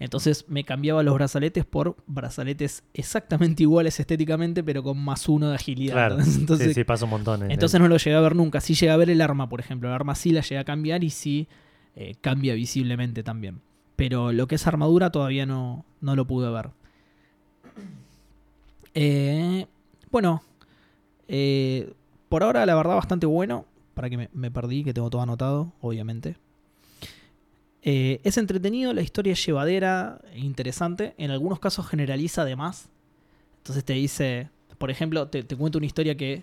Entonces 0.00 0.44
me 0.48 0.62
cambiaba 0.62 1.02
los 1.02 1.12
brazaletes 1.14 1.64
por 1.64 1.96
brazaletes 2.06 2.84
exactamente 2.94 3.62
iguales 3.64 3.98
estéticamente, 3.98 4.62
pero 4.62 4.82
con 4.84 4.96
más 4.96 5.28
uno 5.28 5.48
de 5.48 5.56
agilidad. 5.56 5.94
Claro. 5.94 6.18
Entonces, 6.36 6.68
sí, 6.68 6.74
sí, 6.74 6.84
pasa 6.84 7.04
un 7.04 7.10
montón. 7.10 7.42
en 7.42 7.50
entonces 7.50 7.74
el- 7.74 7.82
no 7.82 7.88
lo 7.88 7.96
llegué 7.96 8.14
a 8.16 8.20
ver 8.20 8.36
nunca. 8.36 8.60
Sí 8.60 8.74
llegué 8.74 8.90
a 8.92 8.96
ver 8.96 9.10
el 9.10 9.20
arma, 9.20 9.48
por 9.48 9.58
ejemplo. 9.58 9.88
El 9.88 9.94
arma 9.94 10.14
sí 10.14 10.30
la 10.30 10.42
llegué 10.42 10.58
a 10.58 10.64
cambiar 10.64 11.02
y 11.02 11.10
sí 11.10 11.48
eh, 11.96 12.14
cambia 12.20 12.54
visiblemente 12.54 13.24
también. 13.24 13.60
Pero 13.96 14.30
lo 14.30 14.46
que 14.46 14.54
es 14.54 14.64
armadura 14.68 15.10
todavía 15.10 15.44
no, 15.46 15.84
no 16.00 16.14
lo 16.14 16.24
pude 16.28 16.48
ver. 16.48 16.70
Eh, 19.00 19.64
bueno, 20.10 20.42
eh, 21.28 21.94
por 22.28 22.42
ahora 22.42 22.66
la 22.66 22.74
verdad 22.74 22.96
bastante 22.96 23.26
bueno. 23.26 23.64
Para 23.94 24.10
que 24.10 24.28
me, 24.32 24.50
perdí, 24.50 24.84
que 24.84 24.94
tengo 24.94 25.10
todo 25.10 25.22
anotado, 25.22 25.72
obviamente. 25.80 26.36
Eh, 27.82 28.20
es 28.22 28.38
entretenido, 28.38 28.92
la 28.92 29.02
historia 29.02 29.32
es 29.32 29.44
llevadera, 29.44 30.20
interesante. 30.34 31.14
En 31.16 31.30
algunos 31.30 31.60
casos 31.60 31.86
generaliza 31.86 32.42
además. 32.42 32.90
Entonces 33.58 33.84
te 33.84 33.94
dice, 33.94 34.50
por 34.78 34.90
ejemplo, 34.90 35.28
te, 35.28 35.42
te 35.42 35.56
cuenta 35.56 35.78
una 35.78 35.86
historia 35.86 36.16
que, 36.16 36.42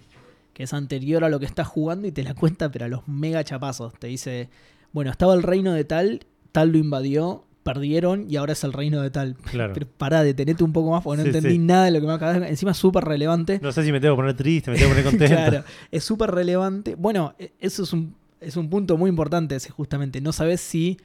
que 0.53 0.63
es 0.63 0.73
anterior 0.73 1.23
a 1.23 1.29
lo 1.29 1.39
que 1.39 1.45
estás 1.45 1.67
jugando 1.67 2.07
y 2.07 2.11
te 2.11 2.23
la 2.23 2.35
cuenta, 2.35 2.71
pero 2.71 2.85
a 2.85 2.89
los 2.89 3.07
mega 3.07 3.43
chapazos. 3.43 3.93
Te 3.99 4.07
dice, 4.07 4.49
bueno, 4.93 5.11
estaba 5.11 5.33
el 5.33 5.43
reino 5.43 5.73
de 5.73 5.83
tal, 5.83 6.25
tal 6.51 6.71
lo 6.71 6.77
invadió, 6.77 7.45
perdieron 7.65 8.29
y 8.29 8.35
ahora 8.35 8.53
es 8.53 8.63
el 8.63 8.71
reino 8.73 9.01
de 9.01 9.09
tal. 9.09 9.35
Claro. 9.51 9.73
Pero 9.73 9.87
pará, 9.97 10.23
detenete 10.23 10.63
un 10.63 10.71
poco 10.71 10.91
más 10.91 11.03
porque 11.03 11.17
no 11.17 11.23
Sí, 11.23 11.29
entendí 11.29 11.55
sí. 11.55 11.57
nada 11.59 11.85
de 11.85 11.91
lo 11.91 11.99
que 11.99 12.07
me 12.07 12.13
acabas 12.13 12.39
de 12.39 12.47
Encima 12.47 12.71
es 12.71 12.77
súper 12.77 13.03
relevante. 13.03 13.59
No 13.61 13.71
sé 13.71 13.83
si 13.83 13.91
me 13.91 13.99
tengo 13.99 14.15
que 14.15 14.19
poner 14.21 14.35
triste, 14.35 14.69
me 14.71 14.77
tengo 14.77 14.93
que 14.93 15.01
poner 15.01 15.11
contento. 15.19 15.35
Claro, 15.35 15.63
es 15.91 16.03
súper 16.03 16.29
relevante. 16.31 16.93
Bueno, 16.95 17.33
e- 17.39 17.51
eso 17.59 17.81
es 17.83 17.91
un, 17.91 18.15
es 18.39 18.55
un 18.55 18.69
punto 18.69 18.97
muy 18.97 19.09
importante, 19.09 19.55
ese 19.55 19.71
justamente. 19.71 20.21
No 20.21 20.31
sabes 20.31 20.61
si, 20.61 20.97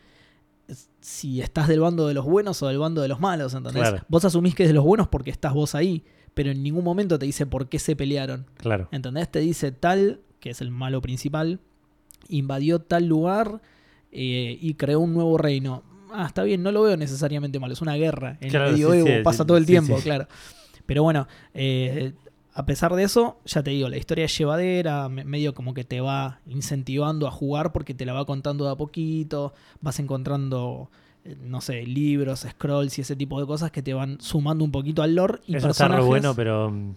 si 1.00 1.40
estás 1.40 1.66
del 1.66 1.80
bando 1.80 2.06
de 2.06 2.14
los 2.14 2.24
buenos 2.26 2.62
o 2.62 2.68
del 2.68 2.78
bando 2.78 3.00
de 3.00 3.08
los 3.08 3.20
malos, 3.20 3.54
¿entendés? 3.54 3.82
Claro. 3.82 4.04
Vos 4.08 4.24
asumís 4.24 4.54
que 4.54 4.64
es 4.64 4.68
de 4.68 4.74
los 4.74 4.84
buenos 4.84 5.08
porque 5.08 5.30
estás 5.30 5.54
vos 5.54 5.74
ahí, 5.74 6.04
pero 6.34 6.50
en 6.50 6.62
ningún 6.62 6.84
momento 6.84 7.18
te 7.18 7.26
dice 7.26 7.46
por 7.46 7.68
qué 7.68 7.78
se 7.78 7.96
pelearon. 7.96 8.46
Claro. 8.58 8.88
¿Entendés? 8.92 9.30
Te 9.30 9.40
dice 9.40 9.72
tal, 9.72 10.20
que 10.40 10.50
es 10.50 10.60
el 10.60 10.70
malo 10.70 11.00
principal, 11.00 11.58
invadió 12.28 12.80
tal 12.80 13.06
lugar 13.06 13.60
eh, 14.12 14.58
y 14.60 14.74
creó 14.74 15.00
un 15.00 15.14
nuevo 15.14 15.38
reino. 15.38 15.82
Ah, 16.12 16.26
está 16.26 16.42
bien, 16.42 16.62
no 16.62 16.72
lo 16.72 16.82
veo 16.82 16.96
necesariamente 16.96 17.58
mal, 17.58 17.70
es 17.72 17.80
una 17.80 17.94
guerra. 17.96 18.36
En 18.40 18.50
Claro, 18.50 18.66
el 18.66 18.72
medioevo 18.72 19.06
sí, 19.08 19.22
pasa 19.22 19.42
sí, 19.44 19.46
todo 19.46 19.56
el 19.56 19.66
tiempo, 19.66 19.96
claro. 20.02 20.26
Pero 20.86 21.02
bueno, 21.02 21.28
eh, 21.54 22.12
a 22.54 22.66
pesar 22.66 22.94
de 22.94 23.04
eso, 23.04 23.38
ya 23.44 23.62
te 23.62 23.70
digo, 23.70 23.88
la 23.88 23.96
historia 23.96 24.24
es 24.24 24.36
llevadera, 24.36 25.08
me- 25.08 25.24
medio 25.24 25.54
como 25.54 25.72
que 25.74 25.84
te 25.84 26.00
va 26.00 26.40
incentivando 26.46 27.26
a 27.28 27.30
jugar 27.30 27.70
porque 27.72 27.94
te 27.94 28.04
la 28.04 28.12
va 28.12 28.24
contando 28.24 28.64
de 28.64 28.72
a 28.72 28.74
poquito, 28.76 29.54
vas 29.80 29.98
encontrando, 30.00 30.90
eh, 31.24 31.36
no 31.40 31.60
sé, 31.60 31.86
libros, 31.86 32.40
scrolls 32.48 32.98
y 32.98 33.02
ese 33.02 33.14
tipo 33.14 33.40
de 33.40 33.46
cosas 33.46 33.70
que 33.70 33.82
te 33.82 33.94
van 33.94 34.20
sumando 34.20 34.64
un 34.64 34.72
poquito 34.72 35.02
al 35.02 35.14
lore. 35.14 35.38
Y 35.46 35.54
Eso 35.56 35.68
está 35.68 35.84
re 35.86 35.94
personajes- 35.94 36.06
bueno, 36.06 36.34
pero 36.34 36.70
mm, 36.70 36.90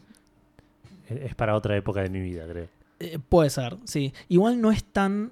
es 1.09 1.35
para 1.35 1.55
otra 1.55 1.77
época 1.77 2.01
de 2.01 2.09
mi 2.09 2.19
vida, 2.21 2.45
creo. 2.49 2.67
Eh, 2.99 3.19
puede 3.29 3.49
ser, 3.49 3.77
sí. 3.85 4.13
Igual 4.29 4.59
no 4.61 4.71
es 4.71 4.83
tan. 4.83 5.31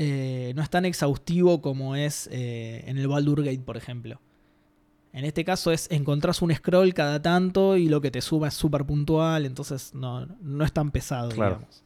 Eh, 0.00 0.52
no 0.54 0.62
es 0.62 0.70
tan 0.70 0.84
exhaustivo 0.84 1.60
como 1.60 1.96
es 1.96 2.28
eh, 2.32 2.84
en 2.86 2.96
el 2.98 3.08
Baldur 3.08 3.42
Gate, 3.42 3.58
por 3.60 3.76
ejemplo. 3.76 4.20
En 5.12 5.24
este 5.24 5.44
caso 5.44 5.72
es 5.72 5.90
encontrás 5.90 6.40
un 6.42 6.54
scroll 6.54 6.94
cada 6.94 7.20
tanto 7.20 7.76
y 7.76 7.88
lo 7.88 8.00
que 8.00 8.10
te 8.10 8.20
suma 8.20 8.48
es 8.48 8.54
súper 8.54 8.84
puntual, 8.84 9.44
entonces 9.46 9.92
no, 9.94 10.26
no 10.40 10.64
es 10.64 10.72
tan 10.72 10.90
pesado, 10.92 11.30
Claro. 11.30 11.56
digamos. 11.56 11.82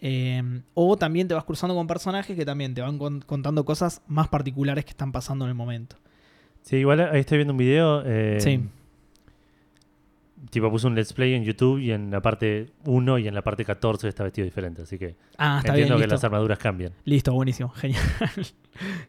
Eh, 0.00 0.62
o 0.74 0.96
también 0.96 1.26
te 1.26 1.34
vas 1.34 1.42
cruzando 1.44 1.74
con 1.74 1.86
personajes 1.88 2.36
que 2.36 2.44
también 2.44 2.72
te 2.74 2.80
van 2.82 2.98
con- 2.98 3.20
contando 3.22 3.64
cosas 3.64 4.00
más 4.06 4.28
particulares 4.28 4.84
que 4.84 4.90
están 4.90 5.10
pasando 5.10 5.44
en 5.44 5.48
el 5.48 5.54
momento. 5.56 5.96
Sí, 6.62 6.76
igual 6.76 7.00
ahí 7.00 7.20
estoy 7.20 7.38
viendo 7.38 7.52
un 7.54 7.58
video. 7.58 8.04
Sí. 8.38 8.60
Tipo, 10.50 10.70
puse 10.70 10.86
un 10.86 10.94
let's 10.94 11.12
play 11.12 11.34
en 11.34 11.44
YouTube 11.44 11.78
y 11.80 11.90
en 11.90 12.10
la 12.10 12.22
parte 12.22 12.70
1 12.84 13.18
y 13.18 13.28
en 13.28 13.34
la 13.34 13.42
parte 13.42 13.64
14 13.64 14.08
está 14.08 14.24
vestido 14.24 14.44
diferente. 14.44 14.82
Así 14.82 14.98
que 14.98 15.16
Ah, 15.36 15.58
está 15.58 15.72
entiendo 15.72 15.96
bien, 15.96 16.08
que 16.08 16.14
las 16.14 16.24
armaduras 16.24 16.58
cambian. 16.58 16.92
Listo, 17.04 17.32
buenísimo. 17.32 17.70
Genial. 17.74 18.02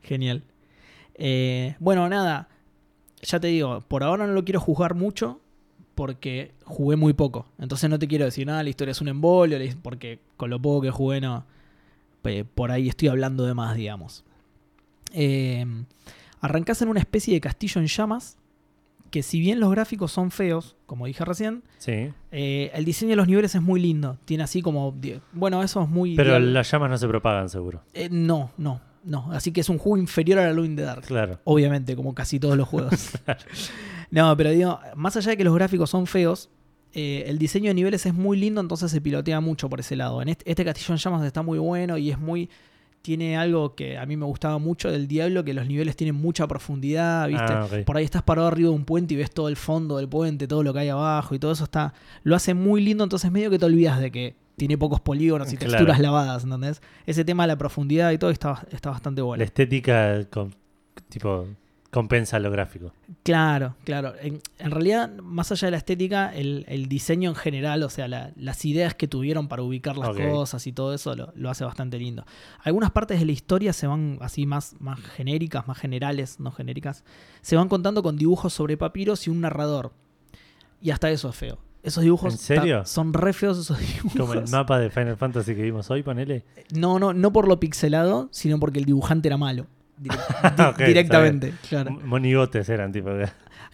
Genial. 0.04 0.44
Eh, 1.16 1.76
bueno, 1.80 2.10
nada. 2.10 2.50
Ya 3.22 3.40
te 3.40 3.48
digo, 3.48 3.82
por 3.82 4.04
ahora 4.04 4.26
no 4.26 4.34
lo 4.34 4.44
quiero 4.44 4.60
juzgar 4.60 4.96
mucho 4.96 5.40
porque 5.94 6.54
jugué 6.64 6.96
muy 6.96 7.14
poco. 7.14 7.46
Entonces 7.60 7.90
no 7.90 8.00
te 8.00 8.08
quiero 8.08 8.26
decir 8.26 8.48
nada, 8.48 8.64
la 8.64 8.70
historia 8.70 8.94
es 8.94 9.02
un 9.02 9.10
embolio, 9.10 9.60
porque 9.82 10.20
con 10.38 10.50
lo 10.50 10.60
poco 10.62 10.82
que 10.82 10.92
jugué 10.92 11.20
no. 11.22 11.46
Por 12.56 12.72
ahí 12.72 12.88
estoy 12.90 13.10
hablando 13.10 13.46
de 13.46 13.54
más, 13.54 13.76
digamos. 13.76 14.24
Eh, 15.12 15.66
arrancás 16.42 16.82
en 16.82 16.88
una 16.88 17.02
especie 17.02 17.34
de 17.34 17.42
castillo 17.42 17.82
en 17.82 17.88
llamas. 17.88 18.39
Que 19.12 19.24
si 19.24 19.40
bien 19.40 19.60
los 19.60 19.72
gráficos 19.72 20.12
son 20.12 20.30
feos, 20.32 20.76
como 20.86 21.06
dije 21.06 21.26
recién, 21.26 21.64
Sí. 21.80 22.10
eh, 22.32 22.72
el 22.74 22.86
diseño 22.86 23.12
de 23.12 23.16
los 23.16 23.28
niveles 23.28 23.56
es 23.56 23.62
muy 23.62 23.80
lindo. 23.80 24.18
Tiene 24.26 24.44
así 24.44 24.62
como. 24.62 24.96
Bueno, 25.34 25.64
eso 25.64 25.82
es 25.82 25.90
muy. 25.90 26.16
Pero 26.16 26.38
las 26.40 26.70
llamas 26.72 26.90
no 26.92 26.98
se 26.98 27.08
propagan, 27.08 27.50
seguro. 27.50 27.82
eh, 27.94 28.10
no, 28.12 28.52
no, 28.58 28.82
no. 29.04 29.32
Así 29.32 29.52
que 29.52 29.62
es 29.62 29.70
un 29.70 29.78
juego 29.78 29.98
inferior 29.98 30.40
a 30.40 30.44
la 30.44 30.50
Alone 30.50 30.68
in 30.68 30.76
the 30.76 30.82
Dark. 30.84 31.02
Claro. 31.06 31.40
Obviamente, 31.44 31.96
como 31.96 32.14
casi 32.14 32.40
todos 32.40 32.56
los 32.58 32.68
juegos. 32.68 33.12
no, 34.12 34.36
pero 34.38 34.52
digo, 34.52 34.80
más 34.96 35.16
allá 35.18 35.32
de 35.32 35.38
que 35.38 35.44
los 35.44 35.56
gráficos 35.56 35.90
son 35.90 36.06
feos, 36.08 36.50
eh, 36.94 37.24
el 37.28 37.38
diseño 37.38 37.70
de 37.70 37.74
niveles 37.76 38.06
es 38.06 38.14
muy 38.14 38.38
lindo, 38.38 38.62
entonces 38.62 38.92
se 38.92 39.00
pilotea 39.02 39.40
mucho 39.42 39.70
por 39.70 39.80
ese 39.80 39.96
lado. 39.96 40.22
En 40.22 40.30
este, 40.30 40.50
este 40.50 40.66
castillo 40.66 40.94
en 40.94 40.98
llamas 41.00 41.24
está 41.26 41.42
muy 41.42 41.60
bueno 41.60 41.98
y 41.98 42.12
es 42.12 42.20
muy. 42.20 42.50
Tiene 43.02 43.38
algo 43.38 43.76
que 43.76 43.98
a 43.98 44.06
mí 44.06 44.18
me 44.18 44.26
gustaba 44.26 44.58
mucho 44.58 44.92
del 44.92 45.08
Diablo, 45.08 45.44
que 45.44 45.54
los 45.54 45.66
niveles 45.68 45.96
tienen 45.96 46.16
mucha 46.16 46.48
profundidad, 46.48 47.28
¿viste? 47.28 47.44
Ah. 47.54 47.68
Por 47.86 47.98
ahí 47.98 48.04
estás 48.06 48.24
parado 48.24 48.48
arriba 48.48 48.70
de 48.70 48.76
un 48.76 48.86
puente 48.86 49.14
y 49.14 49.18
ves 49.18 49.32
todo 49.32 49.48
el 49.50 49.56
fondo 49.56 49.98
del 49.98 50.10
puente, 50.10 50.48
todo 50.48 50.64
lo 50.64 50.74
que 50.74 50.80
hay 50.80 50.90
abajo 50.90 51.34
y 51.34 51.40
todo 51.40 51.52
eso 51.54 51.64
está. 51.64 51.94
Lo 52.24 52.36
hace 52.36 52.54
muy 52.54 52.82
lindo, 52.82 53.04
entonces 53.04 53.32
medio 53.32 53.50
que 53.50 53.58
te 53.58 53.66
olvidas 53.66 54.00
de 54.00 54.12
que 54.12 54.36
tiene 54.58 54.78
pocos 54.78 55.00
polígonos 55.00 55.52
y 55.54 55.58
Claro. 55.58 55.72
texturas 55.72 56.00
lavadas, 56.00 56.44
¿entendés? 56.44 56.82
Ese 57.06 57.24
tema 57.24 57.44
de 57.44 57.48
la 57.48 57.58
profundidad 57.58 58.12
y 58.12 58.18
todo 58.18 58.30
está, 58.32 58.66
está 58.72 58.90
bastante 58.90 59.22
bueno. 59.22 59.40
La 59.40 59.46
estética 59.46 60.26
con- 60.30 60.54
tipo 61.08 61.48
compensa 61.92 62.38
lo 62.40 62.52
gráfico. 62.52 62.94
Claro, 63.24 63.76
claro. 63.84 64.14
En, 64.22 64.40
en 64.60 64.72
realidad, 64.72 65.10
más 65.24 65.52
allá 65.52 65.68
de 65.68 65.72
la 65.72 65.78
estética, 65.78 66.34
el, 66.36 66.66
el 66.68 66.88
diseño 66.88 67.30
en 67.30 67.36
general, 67.36 67.82
o 67.84 67.90
sea, 67.90 68.08
la- 68.08 68.32
las 68.36 68.64
ideas 68.66 68.94
que 68.94 69.08
tuvieron 69.08 69.48
para 69.48 69.64
ubicar 69.64 69.98
las 69.98 70.10
cosas 70.32 70.66
y 70.68 70.72
todo 70.72 70.94
eso 70.94 71.16
lo, 71.16 71.32
lo 71.36 71.50
hace 71.50 71.64
bastante 71.66 71.98
lindo. 71.98 72.26
Algunas 72.64 72.92
partes 72.92 73.20
de 73.20 73.26
la 73.26 73.32
historia 73.32 73.74
se 73.74 73.88
van 73.88 74.18
así 74.22 74.46
más, 74.46 74.76
más 74.80 75.00
genéricas, 75.00 75.68
más 75.68 75.78
generales, 75.80 76.40
no 76.40 76.52
genéricas. 76.52 77.04
Se 77.42 77.56
van 77.56 77.70
contando 77.70 78.04
con 78.04 78.18
dibujos 78.18 78.54
sobre 78.54 78.78
papiros 78.78 79.26
y 79.28 79.32
un 79.32 79.42
narrador. 79.42 79.92
Y 80.82 80.92
hasta 80.92 81.10
eso 81.10 81.30
es 81.30 81.36
feo. 81.36 81.58
Esos 81.82 82.04
dibujos 82.04 82.34
¿En 82.34 82.38
serio? 82.40 82.86
son 82.86 83.14
re 83.14 83.32
feos 83.34 83.58
esos 83.58 83.80
dibujos. 83.80 84.16
Como 84.20 84.34
el 84.34 84.48
mapa 84.50 84.78
de 84.80 84.90
Final 84.90 85.16
Fantasy 85.18 85.56
que 85.56 85.62
vimos 85.64 85.90
hoy, 85.90 86.04
ponele. 86.04 86.44
No, 86.74 87.00
no, 87.00 87.14
no 87.14 87.32
por 87.34 87.48
lo 87.48 87.60
pixelado, 87.60 88.28
sino 88.32 88.60
porque 88.60 88.80
el 88.80 88.86
dibujante 88.86 89.30
era 89.30 89.38
malo. 89.38 89.66
Di- 90.78 90.84
directamente, 90.86 91.54
claro. 91.70 91.92
Monigotes 91.92 92.68
eran, 92.70 92.92
tipo. 92.92 93.10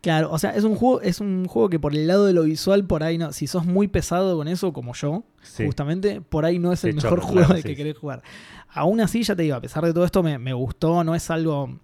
Claro, 0.01 0.29
o 0.31 0.37
sea, 0.37 0.51
es 0.51 0.63
un 0.63 0.75
juego, 0.75 1.01
es 1.01 1.19
un 1.19 1.47
juego 1.47 1.67
que 1.67 1.79
por 1.79 1.93
el 1.95 2.05
lado 2.05 2.27
de 2.27 2.33
lo 2.33 2.43
visual, 2.43 2.85
por 2.85 3.01
ahí 3.01 3.17
no. 3.17 3.31
Si 3.33 3.47
sos 3.47 3.65
muy 3.65 3.87
pesado 3.87 4.37
con 4.37 4.47
eso, 4.47 4.71
como 4.71 4.93
yo, 4.93 5.23
Sí. 5.41 5.65
justamente, 5.65 6.21
por 6.21 6.45
ahí 6.45 6.59
no 6.59 6.71
es 6.71 6.83
el 6.83 6.93
mejor 6.93 7.21
juego 7.21 7.39
claro, 7.39 7.55
de 7.55 7.61
sí, 7.63 7.69
que 7.69 7.75
querés 7.75 7.97
jugar. 7.97 8.21
Aún 8.69 9.01
así, 9.01 9.23
ya 9.23 9.35
te 9.35 9.41
digo, 9.41 9.55
a 9.55 9.61
pesar 9.61 9.83
de 9.83 9.93
todo 9.95 10.05
esto, 10.05 10.21
me, 10.21 10.37
me 10.37 10.53
gustó, 10.53 11.03
no 11.03 11.15
es 11.15 11.31
algo. 11.31 11.79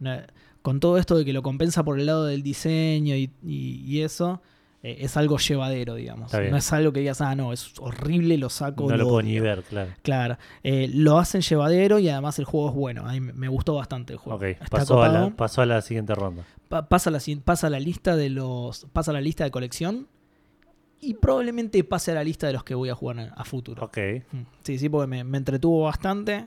no- 0.00 0.18
con 0.60 0.80
todo 0.80 0.98
esto 0.98 1.16
de 1.16 1.24
que 1.24 1.32
lo 1.32 1.42
compensa 1.42 1.82
por 1.84 1.98
el 1.98 2.04
lado 2.06 2.26
del 2.26 2.42
diseño 2.42 3.14
y, 3.14 3.30
y- 3.42 3.82
y 3.86 4.02
eso, 4.02 4.42
eh, 4.88 4.98
es 5.00 5.16
algo 5.16 5.38
llevadero, 5.38 5.94
digamos. 5.96 6.32
No 6.32 6.56
es 6.56 6.72
algo 6.72 6.92
que 6.92 7.00
digas, 7.00 7.20
ah, 7.20 7.34
no, 7.34 7.52
es 7.52 7.72
horrible, 7.80 8.38
lo 8.38 8.48
saco. 8.50 8.88
No 8.88 8.96
lo 8.96 9.04
puedo 9.08 9.22
ni 9.22 9.32
odio". 9.38 9.42
ver, 9.42 9.62
claro. 9.64 9.90
Claro, 10.02 10.38
eh, 10.62 10.88
lo 10.92 11.18
hacen 11.18 11.40
llevadero 11.40 11.98
y 11.98 12.08
además 12.08 12.38
el 12.38 12.44
juego 12.44 12.68
es 12.68 12.74
bueno. 12.74 13.08
A 13.08 13.12
mí 13.12 13.20
me- 13.20 13.48
gustó 13.48 13.74
bastante 13.74 14.12
el 14.12 14.18
juego. 14.18 14.36
Ok, 14.38 14.58
pasó 14.70 15.02
a, 15.02 15.08
la, 15.08 15.14
copado. 15.20 15.36
pasó 15.36 15.62
a 15.62 15.66
la 15.66 15.82
siguiente 15.82 16.14
ronda. 16.14 16.44
Pa- 16.68 16.88
pasa 16.88 17.10
la, 17.10 17.20
pasa 17.44 17.68
la 17.70 17.80
lista 17.80 18.16
de 18.16 18.30
los 18.30 18.86
pasa 18.92 19.12
la 19.12 19.20
lista 19.20 19.44
de 19.44 19.50
colección 19.50 20.06
y 21.00 21.14
probablemente 21.14 21.82
pase 21.84 22.10
a 22.12 22.14
la 22.14 22.24
lista 22.24 22.46
de 22.46 22.52
los 22.54 22.64
que 22.64 22.74
voy 22.74 22.88
a 22.88 22.94
jugar 22.94 23.32
a, 23.36 23.44
futuro. 23.44 23.84
Ok. 23.84 23.98
Mm, 24.32 24.38
Sí, 24.62 24.78
sí, 24.78 24.88
porque 24.88 25.06
me, 25.06 25.24
me 25.24 25.38
entretuvo 25.38 25.84
bastante. 25.84 26.46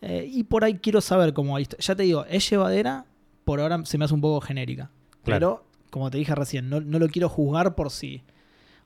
Eh, 0.00 0.28
y 0.32 0.44
por 0.44 0.64
ahí 0.64 0.74
quiero 0.74 1.00
saber 1.00 1.32
cómo. 1.32 1.58
Ya 1.58 1.94
te 1.96 2.02
digo, 2.04 2.24
es 2.26 2.48
llevadera, 2.48 3.04
por 3.44 3.60
ahora 3.60 3.84
se 3.84 3.98
me 3.98 4.04
hace 4.04 4.14
un 4.14 4.20
poco 4.20 4.40
genérica. 4.40 4.90
Claro. 5.24 5.62
Pero, 5.64 5.67
como 5.90 6.10
te 6.10 6.18
dije 6.18 6.34
recién, 6.34 6.68
no, 6.68 6.80
no 6.80 6.98
lo 6.98 7.08
quiero 7.08 7.28
juzgar 7.28 7.74
por 7.74 7.90
sí. 7.90 8.22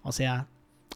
O 0.02 0.12
sea, 0.12 0.46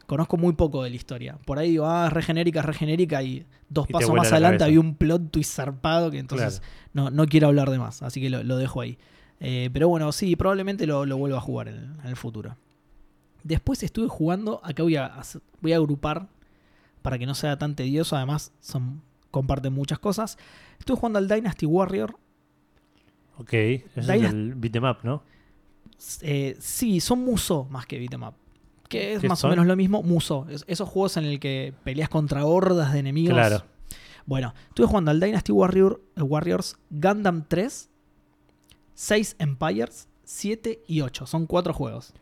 conozco 0.06 0.36
muy 0.36 0.54
poco 0.54 0.82
de 0.82 0.90
la 0.90 0.96
historia. 0.96 1.38
Por 1.44 1.58
ahí 1.58 1.70
digo, 1.70 1.86
ah, 1.86 2.06
es 2.06 2.12
re 2.12 2.22
genérica, 2.22 2.60
es 2.60 2.66
re 2.66 2.74
genérica, 2.74 3.22
y 3.22 3.46
dos 3.68 3.88
Y 3.88 3.92
pasos 3.92 4.14
más 4.14 4.30
la 4.30 4.36
adelante 4.36 4.64
había 4.64 4.80
un 4.80 4.94
plot 4.94 5.30
twist 5.30 5.54
zarpado 5.54 6.10
que 6.10 6.18
entonces 6.18 6.62
no, 6.92 7.10
no 7.10 7.26
quiero 7.26 7.48
hablar 7.48 7.70
de 7.70 7.78
más. 7.78 8.02
Así 8.02 8.20
que 8.20 8.30
lo, 8.30 8.42
lo 8.42 8.56
dejo 8.56 8.80
ahí. 8.80 8.98
Eh, 9.40 9.70
pero 9.72 9.88
bueno, 9.88 10.10
sí, 10.12 10.34
probablemente 10.36 10.86
lo, 10.86 11.04
lo 11.04 11.16
vuelva 11.18 11.38
a 11.38 11.42
jugar 11.42 11.68
en, 11.68 11.96
en 12.02 12.06
el 12.06 12.16
futuro. 12.16 12.56
Después 13.42 13.82
estuve 13.82 14.08
jugando, 14.08 14.60
acá 14.64 14.82
voy 14.82 14.96
a, 14.96 15.20
voy 15.60 15.72
a 15.72 15.76
agrupar 15.76 16.28
para 17.02 17.18
que 17.18 17.26
no 17.26 17.34
sea 17.34 17.56
tan 17.58 17.76
tedioso, 17.76 18.16
además 18.16 18.52
son, 18.60 19.02
comparten 19.30 19.72
muchas 19.72 19.98
cosas. 19.98 20.38
Estuve 20.78 20.96
jugando 20.96 21.18
al 21.18 21.28
Dynasty 21.28 21.66
Warrior. 21.66 22.16
Ok. 23.38 23.52
Ese 23.52 24.00
es 24.00 24.08
el 24.08 24.54
beat'em 24.54 24.84
up, 24.84 24.98
¿no? 25.04 25.22
Eh, 26.22 26.56
sí, 26.60 27.00
son 27.00 27.24
Muso 27.24 27.64
más 27.70 27.86
que 27.86 27.98
beat'em 27.98 28.22
up. 28.22 28.34
Que 28.88 29.14
es 29.14 29.20
¿Qué 29.20 29.28
más 29.28 29.38
son? 29.40 29.50
o 29.50 29.52
menos 29.52 29.66
lo 29.66 29.76
mismo, 29.76 30.02
Muso. 30.02 30.46
Es- 30.48 30.64
esos 30.68 30.88
juegos 30.88 31.16
en 31.16 31.24
el 31.24 31.40
que 31.40 31.74
peleas 31.84 32.08
contra 32.08 32.44
hordas 32.44 32.92
de 32.92 33.00
enemigos. 33.00 33.34
Claro. 33.34 33.64
Bueno, 34.26 34.54
estuve 34.68 34.86
jugando 34.86 35.10
al 35.10 35.20
Dynasty 35.20 35.52
Warrior, 35.52 36.00
eh, 36.16 36.22
Warriors 36.22 36.76
Gundam 36.90 37.44
3, 37.48 37.88
6 38.94 39.36
Empires, 39.38 40.08
7 40.24 40.82
y 40.86 41.00
8. 41.00 41.26
Son 41.26 41.46
cuatro 41.46 41.72
juegos. 41.72 42.12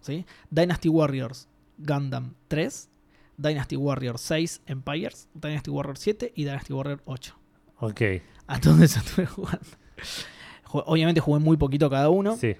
¿sí? 0.00 0.26
Dynasty 0.50 0.88
Warriors 0.88 1.48
Gundam 1.78 2.34
3, 2.48 2.88
Dynasty 3.38 3.76
Warrior 3.76 4.18
6 4.18 4.60
Empires, 4.66 5.28
Dynasty 5.34 5.70
Warrior 5.70 5.96
7 5.98 6.32
y 6.36 6.44
Dynasty 6.44 6.72
Warrior 6.72 7.02
8. 7.06 7.34
Ok. 7.80 8.00
A 8.46 8.60
todos 8.60 8.80
esos 8.80 9.04
estuve 9.04 9.26
jugando. 9.26 9.66
Ju- 10.66 10.82
Obviamente 10.86 11.20
jugué 11.20 11.40
muy 11.40 11.56
poquito 11.56 11.88
cada 11.88 12.10
uno. 12.10 12.36
Sí. 12.36 12.54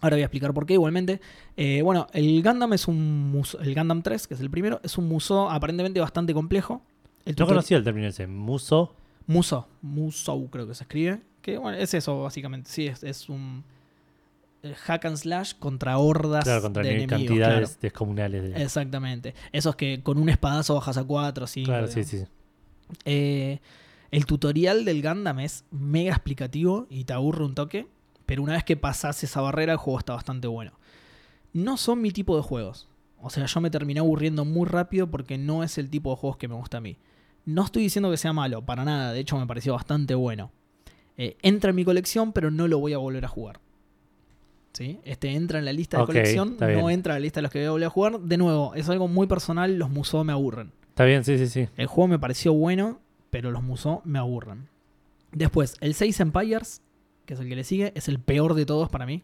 Ahora 0.00 0.16
voy 0.16 0.22
a 0.22 0.26
explicar 0.26 0.52
por 0.54 0.64
qué 0.66 0.74
igualmente. 0.74 1.20
Eh, 1.56 1.82
bueno, 1.82 2.06
el 2.12 2.42
Gundam 2.42 2.72
es 2.72 2.86
un 2.88 3.30
muso- 3.32 3.58
el 3.60 3.74
Gundam 3.74 4.02
3, 4.02 4.26
que 4.28 4.34
es 4.34 4.40
el 4.40 4.50
primero, 4.50 4.80
es 4.82 4.96
un 4.98 5.08
muso 5.08 5.50
aparentemente 5.50 6.00
bastante 6.00 6.32
complejo. 6.34 6.82
El 7.24 7.34
No 7.38 7.46
conocía 7.46 7.76
el 7.76 7.84
término 7.84 8.06
ese. 8.08 8.26
Muso. 8.26 8.94
Muso, 9.26 9.68
Musou 9.82 10.48
creo 10.48 10.66
que 10.66 10.74
se 10.74 10.84
escribe. 10.84 11.20
Que 11.42 11.58
bueno, 11.58 11.76
es 11.78 11.92
eso 11.94 12.22
básicamente. 12.22 12.70
Sí, 12.70 12.86
es, 12.86 13.02
es 13.02 13.28
un 13.28 13.62
eh, 14.62 14.74
hack 14.74 15.04
and 15.04 15.16
slash 15.18 15.52
contra 15.58 15.98
hordas 15.98 16.44
Claro, 16.44 16.62
contra 16.62 16.82
de 16.82 16.90
enemigos. 16.90 17.18
cantidades 17.18 17.68
claro. 17.70 17.78
descomunales. 17.82 18.42
De... 18.54 18.62
Exactamente. 18.62 19.34
Esos 19.52 19.76
que 19.76 20.02
con 20.02 20.16
un 20.18 20.28
espadazo 20.30 20.74
bajas 20.76 20.96
a 20.96 21.04
4, 21.04 21.46
5. 21.46 21.66
claro, 21.66 21.86
sí, 21.88 22.04
sí. 22.04 22.24
Eh, 23.04 23.58
el 24.10 24.24
tutorial 24.24 24.84
del 24.86 25.02
Gundam 25.02 25.40
es 25.40 25.64
mega 25.70 26.12
explicativo 26.14 26.86
y 26.88 27.04
te 27.04 27.12
aburre 27.12 27.44
un 27.44 27.54
toque, 27.54 27.86
pero 28.28 28.42
una 28.42 28.52
vez 28.52 28.62
que 28.62 28.76
pasas 28.76 29.24
esa 29.24 29.40
barrera 29.40 29.72
el 29.72 29.78
juego 29.78 30.00
está 30.00 30.12
bastante 30.12 30.46
bueno. 30.46 30.72
No 31.54 31.78
son 31.78 32.02
mi 32.02 32.10
tipo 32.10 32.36
de 32.36 32.42
juegos. 32.42 32.86
O 33.22 33.30
sea, 33.30 33.46
yo 33.46 33.60
me 33.62 33.70
terminé 33.70 34.00
aburriendo 34.00 34.44
muy 34.44 34.68
rápido 34.68 35.06
porque 35.10 35.38
no 35.38 35.62
es 35.62 35.78
el 35.78 35.88
tipo 35.88 36.10
de 36.10 36.16
juegos 36.16 36.36
que 36.36 36.46
me 36.46 36.54
gusta 36.54 36.76
a 36.76 36.80
mí. 36.82 36.98
No 37.46 37.64
estoy 37.64 37.84
diciendo 37.84 38.10
que 38.10 38.18
sea 38.18 38.34
malo, 38.34 38.60
para 38.60 38.84
nada, 38.84 39.14
de 39.14 39.20
hecho 39.20 39.38
me 39.38 39.46
pareció 39.46 39.72
bastante 39.72 40.14
bueno. 40.14 40.52
Eh, 41.16 41.38
entra 41.40 41.70
en 41.70 41.76
mi 41.76 41.86
colección, 41.86 42.34
pero 42.34 42.50
no 42.50 42.68
lo 42.68 42.78
voy 42.78 42.92
a 42.92 42.98
volver 42.98 43.24
a 43.24 43.28
jugar. 43.28 43.60
¿Sí? 44.74 45.00
Este 45.04 45.30
entra 45.30 45.58
en 45.58 45.64
la 45.64 45.72
lista 45.72 45.98
de 45.98 46.04
colección, 46.04 46.58
no 46.60 46.66
bien. 46.66 46.90
entra 46.90 47.14
en 47.14 47.20
la 47.20 47.24
lista 47.24 47.38
de 47.38 47.44
los 47.44 47.50
que 47.50 47.60
voy 47.60 47.68
a 47.68 47.70
volver 47.70 47.86
a 47.86 47.90
jugar. 47.90 48.20
De 48.20 48.36
nuevo, 48.36 48.74
es 48.74 48.90
algo 48.90 49.08
muy 49.08 49.26
personal, 49.26 49.78
los 49.78 49.88
musos 49.88 50.22
me 50.26 50.34
aburren. 50.34 50.70
Está 50.90 51.06
bien, 51.06 51.24
sí, 51.24 51.38
sí, 51.38 51.46
sí. 51.46 51.66
El 51.78 51.86
juego 51.86 52.08
me 52.08 52.18
pareció 52.18 52.52
bueno, 52.52 53.00
pero 53.30 53.50
los 53.50 53.62
Musou 53.62 54.02
me 54.04 54.18
aburren. 54.18 54.68
Después, 55.32 55.78
el 55.80 55.94
6 55.94 56.20
Empires, 56.20 56.82
que 57.28 57.34
es 57.34 57.40
el 57.40 57.48
que 57.48 57.56
le 57.56 57.62
sigue, 57.64 57.92
es 57.94 58.08
el 58.08 58.18
peor 58.18 58.54
de 58.54 58.64
todos 58.64 58.88
para 58.88 59.04
mí. 59.04 59.22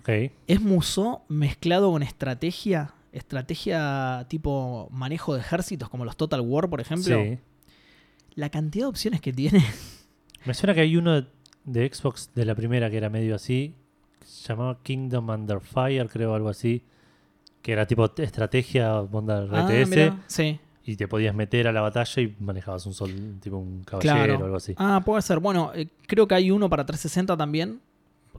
Ok. 0.00 0.08
Es 0.48 0.60
Musou 0.60 1.20
mezclado 1.28 1.92
con 1.92 2.02
estrategia, 2.02 2.94
estrategia 3.12 4.26
tipo 4.28 4.88
manejo 4.90 5.34
de 5.34 5.40
ejércitos, 5.40 5.88
como 5.88 6.04
los 6.04 6.16
Total 6.16 6.40
War, 6.40 6.68
por 6.68 6.80
ejemplo. 6.80 7.16
Sí. 7.22 7.38
La 8.34 8.50
cantidad 8.50 8.86
de 8.86 8.88
opciones 8.90 9.20
que 9.20 9.32
tiene. 9.32 9.64
Me 10.44 10.52
suena 10.52 10.74
que 10.74 10.80
hay 10.80 10.96
uno 10.96 11.24
de 11.64 11.90
Xbox 11.94 12.30
de 12.34 12.44
la 12.44 12.56
primera 12.56 12.90
que 12.90 12.96
era 12.96 13.08
medio 13.08 13.36
así. 13.36 13.76
que 14.18 14.26
se 14.26 14.48
llamaba 14.48 14.82
Kingdom 14.82 15.30
Under 15.30 15.60
Fire, 15.60 16.08
creo, 16.08 16.34
algo 16.34 16.48
así. 16.48 16.82
Que 17.62 17.70
era 17.72 17.86
tipo 17.86 18.04
estrategia, 18.18 19.00
onda 19.00 19.46
Ah, 19.52 19.68
RTS. 19.70 20.12
sí. 20.26 20.58
Y 20.84 20.96
te 20.96 21.08
podías 21.08 21.34
meter 21.34 21.66
a 21.68 21.72
la 21.72 21.80
batalla 21.80 22.22
y 22.22 22.36
manejabas 22.40 22.84
un 22.86 22.92
sol, 22.94 23.10
tipo 23.40 23.56
un 23.56 23.82
caballero 23.84 24.14
Claro. 24.26 24.38
o 24.40 24.44
algo 24.44 24.56
así. 24.56 24.74
Ah, 24.76 25.02
puede 25.04 25.22
ser. 25.22 25.38
Bueno, 25.40 25.72
eh, 25.74 25.88
creo 26.06 26.28
que 26.28 26.34
hay 26.34 26.50
uno 26.50 26.68
para 26.68 26.84
360 26.84 27.36
también. 27.36 27.80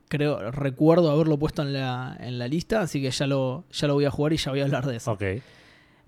Creo, 0.08 0.52
recuerdo 0.52 1.10
haberlo 1.10 1.36
puesto 1.38 1.62
en 1.62 1.72
la, 1.72 2.16
en 2.20 2.38
la 2.38 2.46
lista, 2.46 2.80
así 2.82 3.02
que 3.02 3.10
ya 3.10 3.26
lo, 3.26 3.64
ya 3.72 3.88
lo 3.88 3.94
voy 3.94 4.04
a 4.04 4.10
jugar 4.10 4.32
y 4.32 4.36
ya 4.36 4.50
voy 4.52 4.60
a 4.60 4.64
hablar 4.64 4.86
de 4.86 4.96
eso. 4.96 5.12
Ok. 5.12 5.22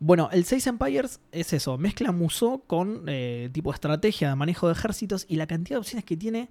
Bueno, 0.00 0.28
el 0.32 0.44
6 0.44 0.64
Empires 0.68 1.20
es 1.32 1.52
eso, 1.52 1.76
mezcla 1.76 2.12
Musou 2.12 2.62
con 2.68 3.02
eh, 3.08 3.50
tipo 3.52 3.72
estrategia 3.74 4.28
de 4.28 4.36
manejo 4.36 4.68
de 4.68 4.74
ejércitos 4.74 5.26
y 5.28 5.34
la 5.34 5.48
cantidad 5.48 5.74
de 5.74 5.80
opciones 5.80 6.04
que 6.04 6.16
tiene 6.16 6.48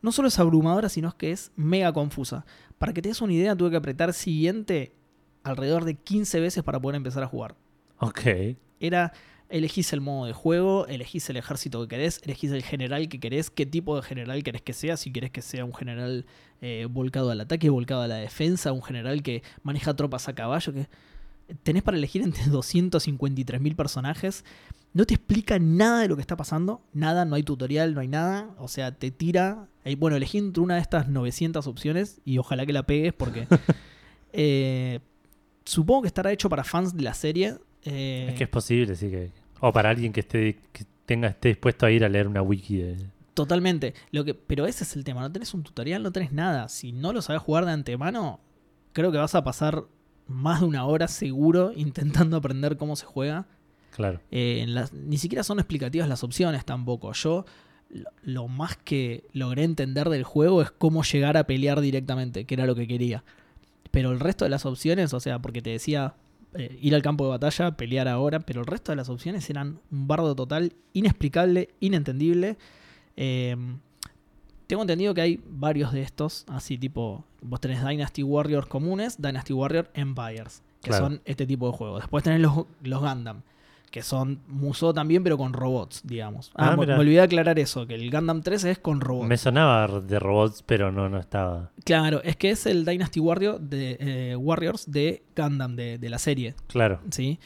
no 0.00 0.10
solo 0.10 0.28
es 0.28 0.38
abrumadora, 0.38 0.88
sino 0.88 1.14
que 1.18 1.32
es 1.32 1.52
mega 1.56 1.92
confusa. 1.92 2.46
Para 2.78 2.94
que 2.94 3.02
te 3.02 3.10
des 3.10 3.20
una 3.20 3.34
idea, 3.34 3.54
tuve 3.54 3.70
que 3.72 3.76
apretar 3.76 4.14
siguiente 4.14 4.94
alrededor 5.42 5.84
de 5.84 5.96
15 5.96 6.40
veces 6.40 6.64
para 6.64 6.80
poder 6.80 6.96
empezar 6.96 7.22
a 7.22 7.26
jugar. 7.26 7.56
Ok. 7.98 8.20
Era, 8.80 9.12
elegís 9.48 9.92
el 9.92 10.00
modo 10.00 10.26
de 10.26 10.32
juego, 10.32 10.86
elegís 10.86 11.28
el 11.30 11.36
ejército 11.36 11.80
que 11.82 11.88
querés, 11.88 12.20
elegís 12.24 12.50
el 12.52 12.62
general 12.62 13.08
que 13.08 13.18
querés, 13.20 13.50
qué 13.50 13.66
tipo 13.66 13.96
de 13.96 14.02
general 14.02 14.42
querés 14.42 14.62
que 14.62 14.72
sea, 14.72 14.96
si 14.96 15.10
querés 15.12 15.30
que 15.30 15.42
sea 15.42 15.64
un 15.64 15.74
general 15.74 16.26
eh, 16.60 16.86
volcado 16.90 17.30
al 17.30 17.40
ataque, 17.40 17.70
volcado 17.70 18.02
a 18.02 18.08
la 18.08 18.16
defensa, 18.16 18.72
un 18.72 18.82
general 18.82 19.22
que 19.22 19.42
maneja 19.62 19.94
tropas 19.94 20.28
a 20.28 20.34
caballo, 20.34 20.72
que 20.72 20.88
tenés 21.62 21.82
para 21.82 21.96
elegir 21.96 22.22
entre 22.22 22.42
253.000 22.52 23.74
personajes. 23.76 24.44
No 24.94 25.04
te 25.04 25.14
explica 25.14 25.58
nada 25.58 26.00
de 26.00 26.08
lo 26.08 26.16
que 26.16 26.22
está 26.22 26.36
pasando, 26.36 26.80
nada, 26.92 27.24
no 27.24 27.34
hay 27.36 27.42
tutorial, 27.42 27.94
no 27.94 28.00
hay 28.00 28.08
nada. 28.08 28.50
O 28.58 28.68
sea, 28.68 28.92
te 28.92 29.10
tira. 29.10 29.68
eh, 29.84 29.96
Bueno, 29.96 30.16
elegí 30.16 30.38
entre 30.38 30.62
una 30.62 30.76
de 30.76 30.80
estas 30.80 31.08
900 31.08 31.66
opciones 31.66 32.20
y 32.24 32.38
ojalá 32.38 32.64
que 32.66 32.72
la 32.72 32.84
pegues 32.84 33.12
porque. 33.12 33.46
eh, 34.32 35.00
supongo 35.64 36.02
que 36.02 36.08
estará 36.08 36.32
hecho 36.32 36.48
para 36.48 36.64
fans 36.64 36.96
de 36.96 37.02
la 37.02 37.14
serie. 37.14 37.56
Eh, 37.90 38.26
Es 38.30 38.34
que 38.36 38.44
es 38.44 38.50
posible, 38.50 38.94
sí 38.96 39.10
que. 39.10 39.30
O 39.60 39.72
para 39.72 39.90
alguien 39.90 40.12
que 40.12 40.20
esté 40.20 40.58
que 40.72 40.84
tenga, 41.06 41.28
esté 41.28 41.48
dispuesto 41.48 41.86
a 41.86 41.90
ir 41.90 42.04
a 42.04 42.08
leer 42.08 42.28
una 42.28 42.42
wiki 42.42 42.76
de... 42.76 42.96
Totalmente. 43.34 43.94
Lo 44.10 44.24
que, 44.24 44.34
pero 44.34 44.66
ese 44.66 44.84
es 44.84 44.94
el 44.96 45.04
tema. 45.04 45.20
No 45.20 45.30
tenés 45.32 45.54
un 45.54 45.62
tutorial, 45.62 46.02
no 46.02 46.12
tenés 46.12 46.32
nada. 46.32 46.68
Si 46.68 46.92
no 46.92 47.12
lo 47.12 47.22
sabes 47.22 47.40
jugar 47.42 47.64
de 47.66 47.72
antemano, 47.72 48.40
creo 48.92 49.10
que 49.12 49.18
vas 49.18 49.34
a 49.34 49.44
pasar 49.44 49.84
más 50.26 50.60
de 50.60 50.66
una 50.66 50.84
hora 50.86 51.08
seguro 51.08 51.72
intentando 51.76 52.36
aprender 52.36 52.76
cómo 52.76 52.96
se 52.96 53.06
juega. 53.06 53.46
Claro. 53.94 54.20
Eh, 54.30 54.60
en 54.62 54.74
las- 54.74 54.92
ni 54.92 55.18
siquiera 55.18 55.42
son 55.44 55.58
explicativas 55.58 56.08
las 56.08 56.22
opciones 56.24 56.64
tampoco. 56.64 57.12
Yo 57.12 57.44
lo, 57.90 58.10
lo 58.22 58.48
más 58.48 58.76
que 58.76 59.24
logré 59.32 59.64
entender 59.64 60.08
del 60.10 60.24
juego 60.24 60.60
es 60.62 60.70
cómo 60.70 61.02
llegar 61.04 61.36
a 61.36 61.44
pelear 61.44 61.80
directamente, 61.80 62.44
que 62.44 62.54
era 62.54 62.66
lo 62.66 62.74
que 62.74 62.86
quería. 62.86 63.24
Pero 63.90 64.10
el 64.12 64.20
resto 64.20 64.44
de 64.44 64.50
las 64.50 64.66
opciones, 64.66 65.14
o 65.14 65.20
sea, 65.20 65.38
porque 65.40 65.62
te 65.62 65.70
decía 65.70 66.14
eh, 66.54 66.78
ir 66.80 66.94
al 66.94 67.02
campo 67.02 67.24
de 67.24 67.30
batalla, 67.30 67.76
pelear 67.76 68.08
ahora, 68.08 68.40
pero 68.40 68.60
el 68.60 68.66
resto 68.66 68.92
de 68.92 68.96
las 68.96 69.08
opciones 69.08 69.48
eran 69.50 69.80
un 69.90 70.08
bardo 70.08 70.34
total, 70.34 70.72
inexplicable, 70.92 71.68
inentendible. 71.80 72.56
Eh, 73.16 73.56
tengo 74.66 74.82
entendido 74.82 75.14
que 75.14 75.20
hay 75.22 75.40
varios 75.48 75.92
de 75.92 76.02
estos, 76.02 76.44
así 76.48 76.76
tipo, 76.78 77.24
vos 77.40 77.60
tenés 77.60 77.84
Dynasty 77.86 78.22
Warriors 78.22 78.66
comunes, 78.66 79.20
Dynasty 79.20 79.52
Warrior 79.52 79.90
Empires, 79.94 80.62
que 80.82 80.90
Claro. 80.90 81.06
son 81.06 81.22
este 81.24 81.46
tipo 81.46 81.70
de 81.70 81.76
juegos. 81.76 82.00
Después 82.02 82.22
tenés 82.22 82.40
los, 82.40 82.66
los 82.82 83.00
Gundam, 83.00 83.42
que 83.90 84.02
son 84.02 84.40
Musou 84.46 84.92
también, 84.92 85.22
pero 85.24 85.36
con 85.38 85.52
robots, 85.52 86.02
digamos. 86.04 86.50
Ah, 86.54 86.70
Ah, 86.72 86.76
me, 86.76 86.86
me 86.86 86.94
olvidé 86.94 87.16
de 87.16 87.22
aclarar 87.22 87.58
eso, 87.58 87.86
que 87.86 87.94
el 87.94 88.10
Gundam 88.10 88.42
3 88.42 88.64
es 88.64 88.78
con 88.78 89.00
robots. 89.00 89.28
Me 89.28 89.36
sonaba 89.36 90.00
de 90.00 90.18
robots, 90.18 90.62
pero 90.66 90.92
no, 90.92 91.08
no 91.08 91.18
estaba. 91.18 91.70
Claro, 91.84 92.22
es 92.22 92.36
que 92.36 92.50
es 92.50 92.66
el 92.66 92.84
Dynasty 92.84 93.20
Warrior 93.20 93.60
de, 93.60 93.96
eh, 94.00 94.36
Warriors 94.36 94.90
de 94.90 95.22
Gundam, 95.36 95.76
de, 95.76 95.98
de 95.98 96.08
la 96.10 96.18
serie. 96.18 96.54
Claro. 96.66 97.00
¿sí? 97.10 97.38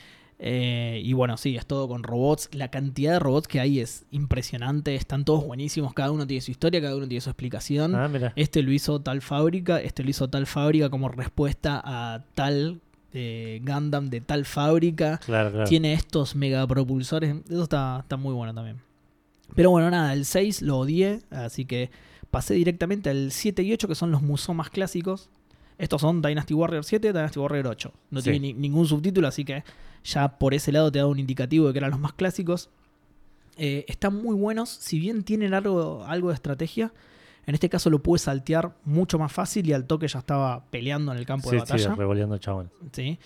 Eh, 0.44 1.00
y 1.04 1.12
bueno, 1.12 1.36
sí, 1.36 1.56
es 1.56 1.66
todo 1.66 1.86
con 1.86 2.02
robots. 2.02 2.48
La 2.52 2.68
cantidad 2.68 3.12
de 3.12 3.18
robots 3.20 3.46
que 3.46 3.60
hay 3.60 3.78
es 3.78 4.06
impresionante. 4.10 4.96
Están 4.96 5.24
todos 5.24 5.46
buenísimos. 5.46 5.94
Cada 5.94 6.10
uno 6.10 6.26
tiene 6.26 6.40
su 6.40 6.50
historia, 6.50 6.80
cada 6.80 6.96
uno 6.96 7.06
tiene 7.06 7.20
su 7.20 7.30
explicación. 7.30 7.94
Ah, 7.94 8.08
mira. 8.08 8.32
Este 8.34 8.60
lo 8.64 8.72
hizo 8.72 9.00
tal 9.00 9.22
fábrica, 9.22 9.80
este 9.80 10.02
lo 10.02 10.10
hizo 10.10 10.28
tal 10.28 10.46
fábrica 10.48 10.90
como 10.90 11.08
respuesta 11.08 11.80
a 11.84 12.24
tal 12.34 12.80
eh, 13.14 13.60
Gundam 13.64 14.08
de 14.10 14.20
tal 14.20 14.44
fábrica. 14.44 15.18
Claro, 15.24 15.50
claro. 15.50 15.68
Tiene 15.68 15.92
estos 15.94 16.34
megapropulsores. 16.36 17.36
Eso 17.48 17.62
está, 17.64 17.98
está 18.00 18.16
muy 18.16 18.32
bueno 18.34 18.54
también. 18.54 18.78
Pero 19.54 19.70
bueno, 19.70 19.90
nada, 19.90 20.12
el 20.12 20.24
6 20.24 20.62
lo 20.62 20.78
odié. 20.78 21.20
Así 21.30 21.64
que 21.64 21.90
pasé 22.30 22.54
directamente 22.54 23.10
al 23.10 23.32
7 23.32 23.62
y 23.62 23.72
8, 23.72 23.86
que 23.88 23.94
son 23.94 24.10
los 24.10 24.22
Musou 24.22 24.54
más 24.54 24.70
clásicos. 24.70 25.28
Estos 25.78 26.00
son 26.00 26.22
Dynasty 26.22 26.54
Warrior 26.54 26.84
7, 26.84 27.08
Dynasty 27.12 27.38
Warrior 27.38 27.66
8. 27.66 27.92
No 28.10 28.20
Sí. 28.20 28.24
tiene 28.30 28.38
ni- 28.40 28.52
ningún 28.54 28.86
subtítulo, 28.86 29.26
así 29.28 29.44
que 29.44 29.64
ya 30.04 30.38
por 30.38 30.54
ese 30.54 30.70
lado 30.72 30.90
te 30.92 30.98
da 31.00 31.06
un 31.06 31.18
indicativo 31.18 31.66
de 31.66 31.72
que 31.72 31.78
eran 31.80 31.90
los 31.90 32.00
más 32.00 32.12
clásicos. 32.12 32.70
Eh, 33.58 33.84
están 33.88 34.14
muy 34.22 34.34
buenos, 34.34 34.70
si 34.70 34.98
bien 34.98 35.22
tienen 35.24 35.52
algo, 35.54 36.04
algo 36.06 36.28
de 36.28 36.34
estrategia. 36.34 36.92
En 37.46 37.54
este 37.54 37.68
caso 37.68 37.90
lo 37.90 38.02
pude 38.02 38.18
saltear 38.18 38.76
mucho 38.84 39.18
más 39.18 39.32
fácil 39.32 39.68
y 39.68 39.72
al 39.72 39.86
toque 39.86 40.06
ya 40.08 40.20
estaba 40.20 40.64
peleando 40.70 41.12
en 41.12 41.18
el 41.18 41.26
campo 41.26 41.50
Sí, 41.50 41.56
de 41.56 41.62
sí, 41.62 41.72
batalla. 41.72 41.94
revoleando 41.96 42.38
chabones. 42.38 42.72
¿sí? 42.92 43.18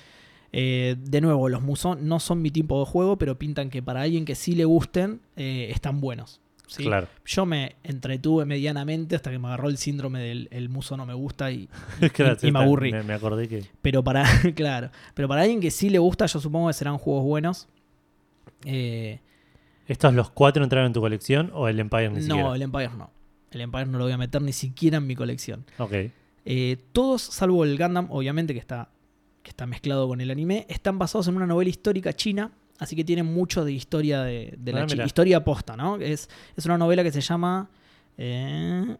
Eh, 0.52 0.96
de 0.98 1.20
nuevo, 1.20 1.48
los 1.48 1.60
Musou 1.62 1.96
no 1.96 2.18
son 2.18 2.40
mi 2.40 2.50
tipo 2.50 2.78
de 2.80 2.86
juego, 2.86 3.18
pero 3.18 3.38
pintan 3.38 3.68
que 3.68 3.82
para 3.82 4.02
alguien 4.02 4.24
que 4.24 4.34
sí 4.34 4.54
le 4.54 4.64
gusten, 4.64 5.20
eh, 5.36 5.68
están 5.70 6.00
buenos. 6.00 6.40
¿sí? 6.66 6.84
Claro. 6.84 7.08
Yo 7.26 7.44
me 7.44 7.76
entretuve 7.84 8.46
medianamente 8.46 9.16
hasta 9.16 9.30
que 9.30 9.38
me 9.38 9.48
agarró 9.48 9.68
el 9.68 9.76
síndrome 9.76 10.20
del 10.20 10.48
el 10.50 10.68
muso 10.70 10.96
no 10.96 11.04
me 11.04 11.12
gusta 11.14 11.50
y, 11.52 11.68
Claro, 12.14 12.38
sí, 12.38 12.48
y 12.48 12.52
me 12.52 12.60
aburrí. 12.60 12.92
Me, 12.92 13.02
me 13.02 13.12
acordé 13.14 13.48
que. 13.48 13.64
pero 13.82 14.02
para 14.02 14.24
claro, 14.54 14.90
pero 15.14 15.28
para 15.28 15.42
alguien 15.42 15.60
que 15.60 15.70
sí 15.70 15.90
le 15.90 15.98
gusta, 15.98 16.24
yo 16.26 16.40
supongo 16.40 16.68
que 16.68 16.72
serán 16.74 16.96
juegos 16.96 17.24
buenos. 17.24 17.68
Eh, 18.64 19.20
¿Estos 19.86 20.14
los 20.14 20.30
cuatro 20.30 20.64
entraron 20.64 20.86
en 20.88 20.92
tu 20.92 21.00
colección 21.00 21.50
o 21.54 21.68
el 21.68 21.78
Empire 21.78 22.08
ni 22.08 22.16
no, 22.16 22.22
siquiera? 22.22 22.54
el 22.54 22.62
Empire 22.62 22.90
no. 22.96 23.10
El 23.56 23.62
Empire 23.62 23.86
no 23.86 23.98
lo 23.98 24.04
voy 24.04 24.12
a 24.12 24.18
meter 24.18 24.40
ni 24.42 24.52
siquiera 24.52 24.98
en 24.98 25.06
mi 25.06 25.16
colección. 25.16 25.64
Ok. 25.78 25.92
Eh, 26.44 26.76
todos, 26.92 27.22
salvo 27.22 27.64
el 27.64 27.76
Gundam, 27.76 28.06
obviamente 28.10 28.52
que 28.52 28.60
está, 28.60 28.88
que 29.42 29.50
está 29.50 29.66
mezclado 29.66 30.06
con 30.06 30.20
el 30.20 30.30
anime, 30.30 30.64
están 30.68 30.98
basados 30.98 31.26
en 31.28 31.34
una 31.36 31.46
novela 31.46 31.68
histórica 31.70 32.12
china, 32.12 32.52
así 32.78 32.94
que 32.94 33.02
tienen 33.02 33.26
mucho 33.26 33.64
de 33.64 33.72
historia 33.72 34.22
de, 34.22 34.54
de 34.56 34.72
la 34.72 34.82
Ah, 34.82 34.86
mira. 34.88 35.04
historia 35.06 35.42
posta, 35.42 35.76
¿no? 35.76 35.96
Es, 35.96 36.28
es 36.56 36.64
una 36.66 36.78
novela 36.78 37.02
que 37.02 37.10
se 37.10 37.20
llama... 37.20 37.68
eh, 38.16 38.96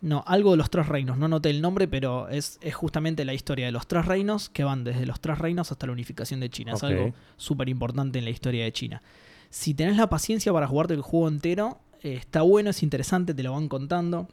no, 0.00 0.22
algo 0.28 0.52
de 0.52 0.56
los 0.58 0.70
tres 0.70 0.86
reinos, 0.86 1.18
no 1.18 1.26
noté 1.26 1.50
el 1.50 1.60
nombre, 1.60 1.88
pero 1.88 2.28
es, 2.28 2.58
es 2.62 2.72
justamente 2.74 3.24
la 3.24 3.34
historia 3.34 3.66
de 3.66 3.72
los 3.72 3.88
tres 3.88 4.06
reinos 4.06 4.48
que 4.48 4.62
van 4.62 4.84
desde 4.84 5.04
los 5.06 5.20
tres 5.20 5.38
reinos 5.38 5.72
hasta 5.72 5.86
la 5.86 5.92
unificación 5.92 6.38
de 6.38 6.48
China. 6.50 6.74
Es 6.74 6.84
algo 6.84 7.12
súper 7.36 7.68
importante 7.68 8.20
en 8.20 8.24
la 8.24 8.30
historia 8.30 8.62
de 8.62 8.72
China. 8.72 9.02
Si 9.50 9.74
tenés 9.74 9.96
la 9.96 10.08
paciencia 10.08 10.52
para 10.52 10.68
jugarte 10.68 10.94
el 10.94 11.00
juego 11.02 11.26
entero, 11.26 11.80
está 12.02 12.42
bueno, 12.42 12.70
es 12.70 12.82
interesante, 12.82 13.34
te 13.34 13.42
lo 13.42 13.52
van 13.52 13.68
contando. 13.68 14.28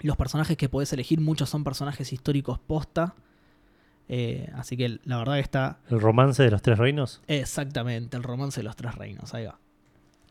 Los 0.00 0.16
personajes 0.16 0.56
que 0.56 0.68
podés 0.68 0.92
elegir, 0.92 1.20
muchos 1.20 1.48
son 1.50 1.64
personajes 1.64 2.12
históricos 2.12 2.58
posta. 2.58 3.14
Eh, 4.08 4.50
así 4.54 4.76
que 4.76 5.00
la 5.04 5.18
verdad 5.18 5.34
que 5.34 5.40
está 5.40 5.80
¿El 5.90 6.00
romance 6.00 6.42
de 6.42 6.50
los 6.50 6.62
tres 6.62 6.78
reinos? 6.78 7.20
exactamente 7.26 8.16
el 8.16 8.22
romance 8.22 8.60
de 8.60 8.64
los 8.64 8.74
tres 8.76 8.94
reinos. 8.94 9.34
Ahí 9.34 9.44
va. 9.44 9.58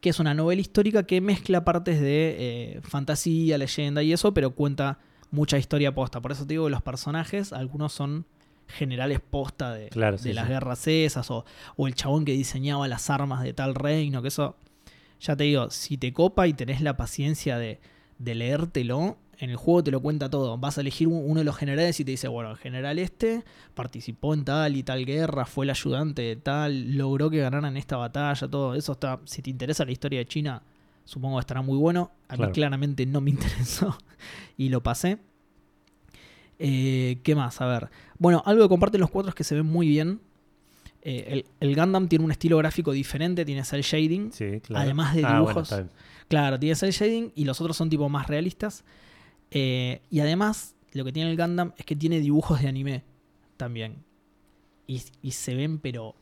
Que 0.02 0.10
es 0.10 0.20
una 0.20 0.34
novela 0.34 0.62
histórica 0.62 1.04
que 1.04 1.22
mezcla 1.22 1.63
partes 1.63 2.00
de 2.02 2.36
eh, 2.78 2.82
fantasía, 2.82 3.58
leyenda 3.58 4.02
y 4.04 4.13
eso, 4.13 4.34
pero 4.34 4.52
cuenta 4.52 5.00
mucha 5.32 5.58
historia 5.58 5.94
posta. 5.94 6.22
Por 6.22 6.32
eso 6.32 6.44
te 6.46 6.54
digo 6.54 6.66
que 6.66 6.72
los 6.72 6.82
personajes, 6.82 7.52
algunos 7.54 7.94
son 7.94 8.26
generales 8.68 9.20
posta 9.22 9.74
de, 9.74 9.90
Claro, 9.90 10.18
de 10.18 10.24
sí, 10.24 10.34
las 10.34 10.46
sí. 10.46 10.52
guerras 10.54 10.88
esas, 10.88 11.30
o, 11.32 11.46
o 11.76 11.88
el 11.88 11.96
chabón 11.96 12.26
que 12.26 12.32
diseñaba 12.34 12.88
las 12.88 13.10
armas 13.10 13.44
de 13.44 13.54
tal 13.54 13.76
reino, 13.76 14.22
que 14.22 14.28
eso, 14.30 14.56
ya 15.19 15.36
te 15.36 15.43
digo, 15.45 15.69
si 15.69 15.97
te 15.97 16.13
copa 16.13 16.47
y 16.47 16.53
tenés 16.53 16.82
la 16.82 16.97
paciencia 16.97 17.58
de, 17.58 17.80
de 18.19 18.36
leértelo, 18.36 19.17
en 19.39 19.51
el 19.51 19.56
juego 19.56 19.84
te 19.84 19.91
lo 19.91 20.01
cuenta 20.01 20.30
todo. 20.30 20.58
Vas 20.58 20.77
a 20.77 20.82
elegir 20.82 21.08
un- 21.08 21.21
uno 21.30 21.39
de 21.41 21.43
los 21.43 21.56
generales 21.56 21.99
y 21.99 22.06
te 22.06 22.12
dice, 22.12 22.27
bueno, 22.27 22.49
el 22.51 22.58
general 22.58 22.97
este 22.97 23.43
participó 23.75 24.34
en 24.34 24.43
tal 24.45 24.75
y 24.75 24.82
tal 24.84 25.06
guerra, 25.06 25.45
fue 25.45 25.65
el 25.65 25.69
ayudante 25.69 26.23
de 26.23 26.36
tal, 26.38 26.97
logró 26.97 27.30
que 27.30 27.38
ganaran 27.38 27.77
esta 27.77 27.97
batalla, 27.97 28.47
todo 28.47 28.73
eso 28.73 28.93
está, 28.93 29.19
si 29.25 29.41
te 29.43 29.49
interesa 29.51 29.86
la 29.86 29.91
historia 29.91 30.19
de 30.19 30.25
China, 30.25 30.63
supongo 31.06 31.38
que 31.38 31.41
estará 31.41 31.62
muy 31.62 31.77
bueno. 31.77 32.12
A 32.27 32.34
mí 32.36 32.39
claramente 32.53 33.06
no 33.06 33.21
me 33.21 33.30
interesó 33.32 33.95
y 34.58 34.69
lo 34.69 34.82
pasé. 34.82 35.19
Eh, 36.60 37.19
¿Qué 37.23 37.36
más? 37.36 37.62
A 37.62 37.67
ver. 37.67 37.89
Bueno, 38.17 38.41
algo 38.45 38.63
que 38.63 38.69
comparten 38.69 38.99
los 39.01 39.12
cuatro 39.12 39.30
es 39.30 39.36
que 39.36 39.43
se 39.43 39.56
ven 39.56 39.65
muy 39.67 39.88
bien. 39.88 40.19
Eh, 41.10 41.26
el, 41.62 41.70
el 41.70 41.74
Gundam 41.76 42.10
tiene 42.10 42.26
un 42.26 42.32
estilo 42.32 42.58
gráfico 42.58 42.91
diferente, 42.91 43.46
tiene 43.46 43.63
cel 43.63 43.82
shading. 43.82 44.32
Sí, 44.34 44.60
claro. 44.62 44.84
Además 44.84 45.15
de 45.15 45.24
Ah, 45.24 45.39
bueno, 45.41 45.62
dibujos. 45.62 45.86
Claro, 46.28 46.60
tiene 46.60 46.76
cel 46.76 46.91
shading 46.91 47.32
y 47.34 47.46
los 47.46 47.62
otros 47.62 47.78
son 47.78 47.89
tipo 47.89 48.10
más 48.10 48.28
realistas. 48.28 48.84
Eh, 49.52 50.02
y 50.10 50.20
además, 50.20 50.76
lo 50.91 51.06
que 51.06 51.13
tiene 51.13 51.32
el 51.32 51.38
Gundam 51.38 51.72
es 51.78 51.86
que 51.86 51.96
tiene 51.96 52.20
dibujos 52.20 52.62
de 52.62 52.67
anime 52.67 53.04
también. 53.56 54.04
Y, 54.86 55.02
y 55.22 55.32
se 55.32 55.56
ven, 55.56 55.80
pero 55.80 56.13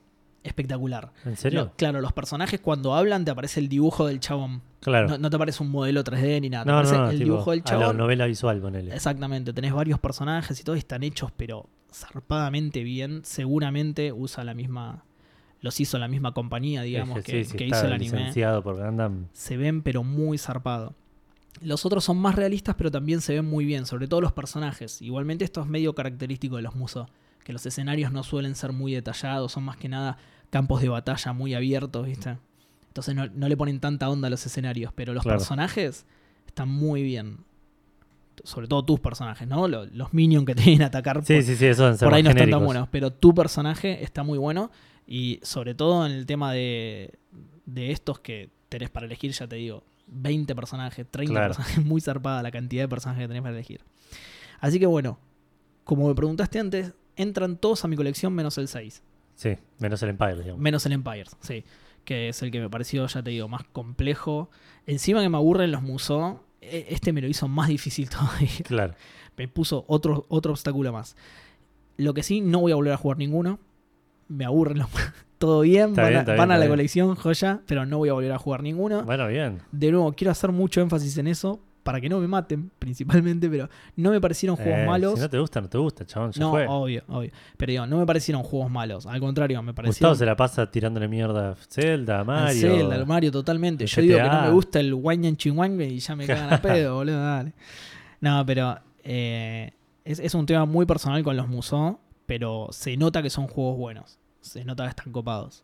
espectacular. 0.43 1.11
¿En 1.25 1.35
serio? 1.37 1.61
Lo- 1.65 1.71
claro, 1.75 2.01
los 2.01 2.13
personajes 2.13 2.59
cuando 2.59 2.93
hablan 2.93 3.25
te 3.25 3.31
aparece 3.31 3.59
el 3.59 3.67
dibujo 3.69 4.05
del 4.05 4.19
chabón. 4.19 4.61
claro. 4.81 5.07
No, 5.09 5.17
no 5.17 5.29
te 5.31 5.35
aparece 5.35 5.63
un 5.63 5.71
modelo 5.71 6.03
3D 6.03 6.41
ni 6.41 6.49
nada. 6.51 6.63
Te 6.65 6.69
No, 6.69 6.77
aparece 6.77 6.95
no, 6.97 7.03
no, 7.05 7.09
el 7.09 7.17
tipo, 7.17 7.31
dibujo 7.31 7.51
del 7.51 7.59
a 7.61 7.63
la 7.63 7.69
chabón. 7.79 7.97
novela 7.97 8.25
visual, 8.27 8.61
ponele. 8.61 8.93
Exactamente, 8.93 9.51
tenés 9.53 9.73
varios 9.73 9.99
personajes 9.99 10.59
y 10.59 10.63
todos 10.63 10.77
están 10.77 11.01
hechos, 11.01 11.31
pero 11.35 11.67
zarpadamente 11.95 12.83
bien. 12.83 13.21
Seguramente 13.23 14.11
usa 14.11 14.43
la 14.43 14.53
misma. 14.53 15.03
Los 15.61 15.79
hizo 15.79 15.97
la 15.97 16.07
misma 16.07 16.33
compañía, 16.33 16.83
digamos, 16.83 17.19
Es 17.19 17.23
que, 17.25 17.43
sí, 17.45 17.57
hizo 17.65 17.85
el 17.87 17.93
anime. 17.93 18.31
por. 18.61 18.75
Se 19.33 19.57
ven, 19.57 19.81
pero 19.81 20.03
muy 20.03 20.37
zarpado. 20.37 20.93
Los 21.61 21.85
otros 21.85 22.03
son 22.03 22.17
más 22.17 22.35
realistas, 22.35 22.75
pero 22.77 22.91
también 22.91 23.21
se 23.21 23.33
ven 23.33 23.45
muy 23.45 23.65
bien, 23.65 23.85
sobre 23.85 24.07
todo 24.07 24.21
los 24.21 24.33
personajes. 24.33 25.01
Igualmente, 25.01 25.45
esto 25.45 25.61
es 25.61 25.67
medio 25.67 25.95
característico 25.95 26.57
de 26.57 26.61
los 26.61 26.75
musos, 26.75 27.07
que 27.43 27.53
los 27.53 27.65
escenarios 27.65 28.11
no 28.11 28.23
suelen 28.23 28.55
ser 28.55 28.73
muy 28.73 28.93
detallados, 28.93 29.53
son 29.53 29.63
más 29.63 29.77
que 29.77 29.87
nada 29.89 30.17
campos 30.49 30.81
de 30.81 30.89
batalla 30.89 31.33
muy 31.33 31.53
abiertos, 31.55 32.05
¿viste? 32.05 32.37
Entonces 32.89 33.15
no, 33.15 33.25
no 33.27 33.47
le 33.49 33.57
ponen 33.57 33.79
tanta 33.79 34.09
onda 34.09 34.27
a 34.27 34.29
los 34.29 34.45
escenarios, 34.45 34.91
pero 34.93 35.13
los 35.13 35.23
Claro. 35.23 35.39
personajes 35.39 36.05
están 36.45 36.69
muy 36.69 37.01
bien. 37.03 37.39
Sobre 38.43 38.67
todo 38.67 38.83
tus 38.85 38.99
personajes, 38.99 39.47
¿no? 39.47 39.67
Los, 39.67 39.91
los 39.91 40.13
minions 40.13 40.45
que 40.45 40.55
te 40.55 40.63
vienen 40.63 40.83
a 40.83 40.87
atacar 40.87 41.23
Sí, 41.25 41.35
por, 41.35 41.43
sí, 41.43 41.55
sí, 41.55 41.65
eso 41.65 41.95
por 41.97 42.13
ahí 42.13 42.23
no 42.23 42.29
están 42.31 42.49
tan 42.49 42.63
buenos, 42.65 42.87
pero 42.89 43.11
tu 43.11 43.33
personaje 43.33 44.03
está 44.03 44.23
muy 44.23 44.37
bueno 44.37 44.71
y 45.07 45.39
sobre 45.43 45.75
todo 45.75 46.05
en 46.05 46.11
el 46.11 46.25
tema 46.25 46.51
de, 46.53 47.13
de 47.65 47.91
estos 47.91 48.19
que 48.19 48.49
tenés 48.69 48.89
para 48.89 49.05
elegir, 49.05 49.31
ya 49.31 49.47
te 49.47 49.55
digo, 49.55 49.83
20 50.07 50.53
personajes, 50.55 51.05
30 51.09 51.31
Claro. 51.31 51.47
personajes, 51.53 51.85
muy 51.85 52.01
zarpada 52.01 52.43
la 52.43 52.51
cantidad 52.51 52.83
de 52.83 52.87
personajes 52.89 53.23
que 53.23 53.27
tenés 53.27 53.41
para 53.43 53.53
elegir. 53.55 53.81
Así 54.59 54.79
que 54.79 54.85
bueno, 54.85 55.19
como 55.83 56.07
me 56.07 56.15
preguntaste 56.15 56.59
antes, 56.59 56.93
entran 57.15 57.57
todos 57.57 57.85
a 57.85 57.87
mi 57.87 57.95
colección 57.95 58.33
menos 58.33 58.57
el 58.57 58.67
6, 58.67 59.03
Sí, 59.35 59.55
menos 59.79 60.01
el 60.03 60.09
Empire, 60.09 60.35
digamos. 60.35 60.59
menos 60.61 60.85
el 60.85 60.93
Empire, 60.93 61.25
sí, 61.41 61.63
que 62.05 62.29
es 62.29 62.41
el 62.41 62.51
que 62.51 62.59
me 62.61 62.69
pareció, 62.69 63.05
ya 63.07 63.21
te 63.21 63.31
digo, 63.31 63.47
más 63.49 63.63
complejo. 63.65 64.49
Encima 64.87 65.21
que 65.21 65.27
me 65.29 65.37
aburren 65.37 65.71
los 65.71 65.81
Musou, 65.81 66.39
este 66.61 67.13
me 67.13 67.21
lo 67.21 67.27
hizo 67.27 67.47
más 67.47 67.67
difícil 67.67 68.09
todavía 68.11 68.49
Claro. 68.63 68.93
me 69.37 69.47
puso 69.47 69.85
otro, 69.87 70.25
otro 70.29 70.51
obstáculo 70.53 70.91
más. 70.93 71.15
Lo 71.97 72.13
que 72.13 72.23
sí, 72.23 72.41
no 72.41 72.59
voy 72.59 72.71
a 72.71 72.75
volver 72.75 72.93
a 72.93 72.97
jugar 72.97 73.17
ninguno. 73.17 73.59
Me 74.27 74.43
aburren 74.45 74.79
los- 74.79 74.89
todo 75.37 75.61
bien, 75.61 75.89
Está 75.89 76.01
van, 76.03 76.09
bien, 76.11 76.21
a, 76.21 76.23
bien, 76.25 76.37
van 76.37 76.51
a 76.51 76.55
la 76.55 76.59
bien. 76.61 76.71
colección, 76.71 77.15
joya, 77.15 77.61
pero 77.67 77.85
no 77.85 77.97
voy 77.97 78.09
a 78.09 78.13
volver 78.13 78.31
a 78.31 78.37
jugar 78.39 78.63
ninguno. 78.63 79.03
Bueno, 79.03 79.27
bien. 79.27 79.61
De 79.71 79.91
nuevo, 79.91 80.11
quiero 80.13 80.31
hacer 80.31 80.51
mucho 80.51 80.81
énfasis 80.81 81.17
en 81.17 81.27
eso, 81.27 81.59
para 81.85 82.01
que 82.01 82.09
no 82.09 82.19
me 82.19 82.27
maten, 82.27 82.71
principalmente, 82.79 83.47
pero 83.47 83.69
no 83.95 84.09
me 84.09 84.19
parecieron 84.19 84.55
juegos 84.57 84.79
Eh, 84.79 84.85
malos. 84.87 85.13
Si 85.13 85.19
no 85.21 85.29
te 85.29 85.37
gusta, 85.39 85.61
no 85.61 85.69
te 85.69 85.77
gusta, 85.77 86.03
chabón. 86.05 86.31
Ya 86.31 86.39
No, 86.41 86.49
fue. 86.49 86.65
obvio, 86.67 87.03
obvio. 87.07 87.31
Pero 87.57 87.71
digo, 87.71 87.85
no 87.85 87.99
me 87.99 88.05
parecieron 88.07 88.41
juegos 88.43 88.71
malos. 88.71 89.05
Al 89.05 89.19
contrario, 89.19 89.61
me 89.61 89.67
Gustavo 89.71 89.75
parecieron. 89.85 90.15
se 90.17 90.25
la 90.25 90.35
pasa 90.35 90.69
tirándole 90.71 91.07
mierda 91.07 91.51
a 91.51 91.55
Zelda, 91.55 92.21
a 92.21 92.23
Mario. 92.23 92.59
Zelda, 92.75 92.95
al 92.95 93.05
Mario, 93.05 93.31
totalmente. 93.31 93.85
Yo 93.85 94.01
digo 94.01 94.17
que 94.17 94.23
no 94.23 94.41
me 94.41 94.49
gusta 94.49 94.79
el 94.79 94.93
Wanyan 94.95 95.37
Chingwangue 95.37 95.87
y 95.87 95.99
ya 95.99 96.15
me 96.15 96.25
cagan 96.25 96.53
a 96.53 96.61
pedo, 96.61 96.95
boludo, 96.95 97.21
dale. 97.23 97.53
No, 98.19 98.43
pero 98.47 98.79
eh, 99.03 99.71
es, 100.03 100.19
es 100.19 100.33
un 100.33 100.47
tema 100.47 100.65
muy 100.65 100.87
personal 100.87 101.23
con 101.23 101.37
los 101.37 101.47
Musou, 101.47 101.99
pero 102.25 102.69
se 102.71 102.97
nota 102.97 103.21
que 103.21 103.29
son 103.29 103.47
juegos 103.47 103.77
buenos. 103.77 104.17
Se 104.41 104.65
nota 104.65 104.83
que 104.85 104.89
están 104.89 105.11
copados. 105.11 105.63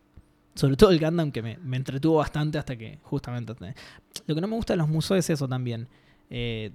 Sobre 0.53 0.75
todo 0.75 0.91
el 0.91 0.99
Gundam 0.99 1.31
que 1.31 1.41
me, 1.41 1.57
me 1.63 1.77
entretuvo 1.77 2.17
bastante 2.17 2.57
hasta 2.59 2.75
que 2.75 2.99
justamente... 3.01 3.53
Lo 4.27 4.35
que 4.35 4.41
no 4.41 4.47
me 4.47 4.55
gusta 4.55 4.73
de 4.73 4.77
los 4.77 4.87
Musou 4.89 5.17
es 5.17 5.29
eso 5.29 5.47
también. 5.47 5.87
Eh, 6.31 6.71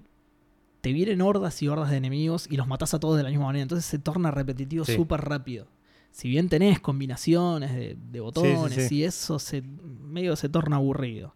te 0.82 0.92
vienen 0.92 1.20
hordas 1.20 1.60
y 1.62 1.68
hordas 1.68 1.90
de 1.90 1.96
enemigos 1.96 2.46
y 2.48 2.56
los 2.56 2.68
matas 2.68 2.94
a 2.94 3.00
todos 3.00 3.16
de 3.16 3.24
la 3.24 3.30
misma 3.30 3.46
manera. 3.46 3.62
Entonces 3.62 3.84
se 3.86 3.98
torna 3.98 4.30
repetitivo 4.30 4.84
Sí. 4.84 4.94
súper 4.94 5.22
rápido. 5.22 5.66
Si 6.12 6.28
bien 6.28 6.48
tenés 6.48 6.78
combinaciones 6.78 7.74
de, 7.74 7.96
de 8.12 8.20
botones 8.20 8.72
sí. 8.88 8.96
y 8.98 9.02
eso 9.02 9.38
se, 9.40 9.62
medio 9.62 10.36
se 10.36 10.48
torna 10.48 10.76
aburrido. 10.76 11.34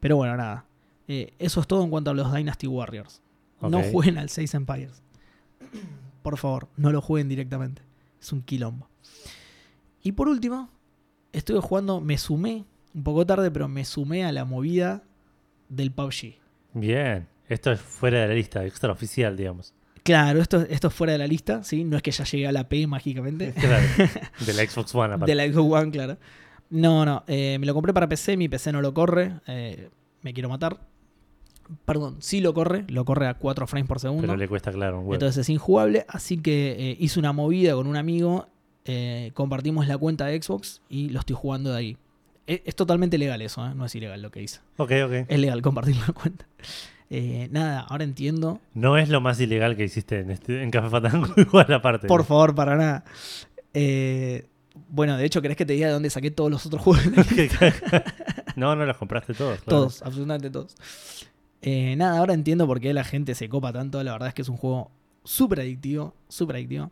Pero 0.00 0.16
bueno, 0.16 0.36
nada. 0.36 0.66
Eh, 1.08 1.32
eso 1.38 1.60
es 1.60 1.66
todo 1.68 1.84
en 1.84 1.90
cuanto 1.90 2.10
a 2.10 2.14
los 2.14 2.34
Dynasty 2.34 2.66
Warriors. 2.66 3.22
No 3.60 3.82
jueguen 3.84 4.18
al 4.18 4.28
6 4.28 4.52
Empires. 4.54 5.02
Por 6.22 6.36
favor, 6.36 6.68
no 6.76 6.90
lo 6.90 7.00
jueguen 7.00 7.28
directamente. 7.28 7.82
Es 8.20 8.32
un 8.32 8.42
quilombo. 8.42 8.88
Y 10.02 10.12
por 10.12 10.28
último, 10.28 10.68
estuve 11.32 11.60
jugando, 11.60 12.00
me 12.00 12.18
sumé, 12.18 12.64
un 12.94 13.02
poco 13.04 13.24
tarde, 13.24 13.50
pero 13.50 13.68
me 13.68 13.84
sumé 13.84 14.24
a 14.24 14.32
la 14.32 14.44
movida 14.44 15.04
del 15.68 15.90
PUBG. 15.92 16.34
Bien. 16.76 17.26
Esto 17.48 17.72
es 17.72 17.80
fuera 17.80 18.20
de 18.20 18.28
la 18.28 18.34
lista, 18.34 18.64
extraoficial, 18.64 19.36
digamos. 19.36 19.72
Claro, 20.02 20.40
esto, 20.40 20.60
esto 20.68 20.88
es 20.88 20.94
fuera 20.94 21.14
de 21.14 21.18
la 21.18 21.26
lista, 21.26 21.64
¿sí? 21.64 21.84
No 21.84 21.96
es 21.96 22.02
que 22.02 22.10
ya 22.10 22.24
llegué 22.24 22.46
a 22.46 22.52
la 22.52 22.68
P 22.68 22.86
mágicamente. 22.86 23.52
Claro. 23.58 23.86
de 24.46 24.52
la 24.52 24.66
Xbox 24.66 24.94
One, 24.94 25.14
aparte. 25.14 25.32
de 25.32 25.34
la 25.34 25.52
Xbox 25.52 25.82
One, 25.82 25.90
claro. 25.90 26.18
No, 26.68 27.04
no, 27.04 27.24
eh, 27.28 27.56
me 27.58 27.66
lo 27.66 27.74
compré 27.74 27.94
para 27.94 28.08
PC, 28.08 28.36
mi 28.36 28.48
PC 28.48 28.72
no 28.72 28.82
lo 28.82 28.92
corre, 28.92 29.40
eh, 29.46 29.88
me 30.22 30.34
quiero 30.34 30.48
matar. 30.48 30.78
Perdón, 31.84 32.16
sí 32.20 32.40
lo 32.40 32.54
corre, 32.54 32.84
lo 32.88 33.04
corre 33.04 33.26
a 33.26 33.34
4 33.34 33.66
frames 33.66 33.88
por 33.88 34.00
segundo. 34.00 34.22
Pero 34.22 34.36
le 34.36 34.48
cuesta, 34.48 34.70
claro, 34.70 34.98
un 34.98 35.04
huevo. 35.04 35.14
Entonces 35.14 35.42
es 35.42 35.48
injugable, 35.48 36.04
así 36.08 36.36
que 36.38 36.72
eh, 36.78 36.96
hice 37.00 37.18
una 37.18 37.32
movida 37.32 37.74
con 37.74 37.86
un 37.86 37.96
amigo, 37.96 38.46
eh, 38.84 39.30
compartimos 39.34 39.88
la 39.88 39.98
cuenta 39.98 40.26
de 40.26 40.40
Xbox 40.40 40.82
y 40.88 41.08
lo 41.08 41.20
estoy 41.20 41.36
jugando 41.36 41.72
de 41.72 41.78
ahí. 41.78 41.96
Es, 42.46 42.62
es 42.64 42.76
totalmente 42.76 43.18
legal 43.18 43.42
eso, 43.42 43.66
¿eh? 43.66 43.74
no 43.74 43.84
es 43.84 43.94
ilegal 43.94 44.22
lo 44.22 44.30
que 44.30 44.42
hice. 44.42 44.60
ok, 44.76 44.92
ok. 45.06 45.12
Es 45.28 45.38
legal 45.38 45.62
compartir 45.62 45.96
la 45.96 46.12
cuenta. 46.12 46.46
Eh, 47.08 47.48
nada, 47.52 47.80
ahora 47.80 48.04
entiendo. 48.04 48.60
No 48.74 48.98
es 48.98 49.08
lo 49.08 49.20
más 49.20 49.40
ilegal 49.40 49.76
que 49.76 49.84
hiciste 49.84 50.20
en, 50.20 50.30
este, 50.30 50.62
en 50.62 50.70
Café 50.70 50.90
Fatango, 50.90 51.28
igual 51.36 51.72
aparte. 51.72 52.06
Por 52.08 52.24
favor, 52.24 52.54
para 52.54 52.76
nada. 52.76 53.04
Eh, 53.74 54.46
bueno, 54.88 55.16
de 55.16 55.24
hecho, 55.24 55.40
¿querés 55.40 55.56
que 55.56 55.64
te 55.64 55.74
diga 55.74 55.86
de 55.86 55.92
dónde 55.92 56.10
saqué 56.10 56.30
todos 56.30 56.50
los 56.50 56.66
otros 56.66 56.82
juegos? 56.82 57.04
no, 58.56 58.74
no 58.74 58.84
los 58.84 58.96
compraste 58.96 59.34
todos. 59.34 59.60
claro. 59.60 59.80
todos, 59.80 60.02
absolutamente 60.02 60.50
todos. 60.50 60.74
Eh, 61.62 61.94
nada, 61.96 62.18
ahora 62.18 62.34
entiendo 62.34 62.66
por 62.66 62.80
qué 62.80 62.92
la 62.92 63.04
gente 63.04 63.34
se 63.34 63.48
copa 63.48 63.72
tanto. 63.72 64.02
La 64.02 64.12
verdad 64.12 64.28
es 64.28 64.34
que 64.34 64.42
es 64.42 64.48
un 64.48 64.56
juego 64.56 64.90
súper 65.24 65.60
adictivo, 65.60 66.14
súper 66.28 66.56
adictivo. 66.56 66.90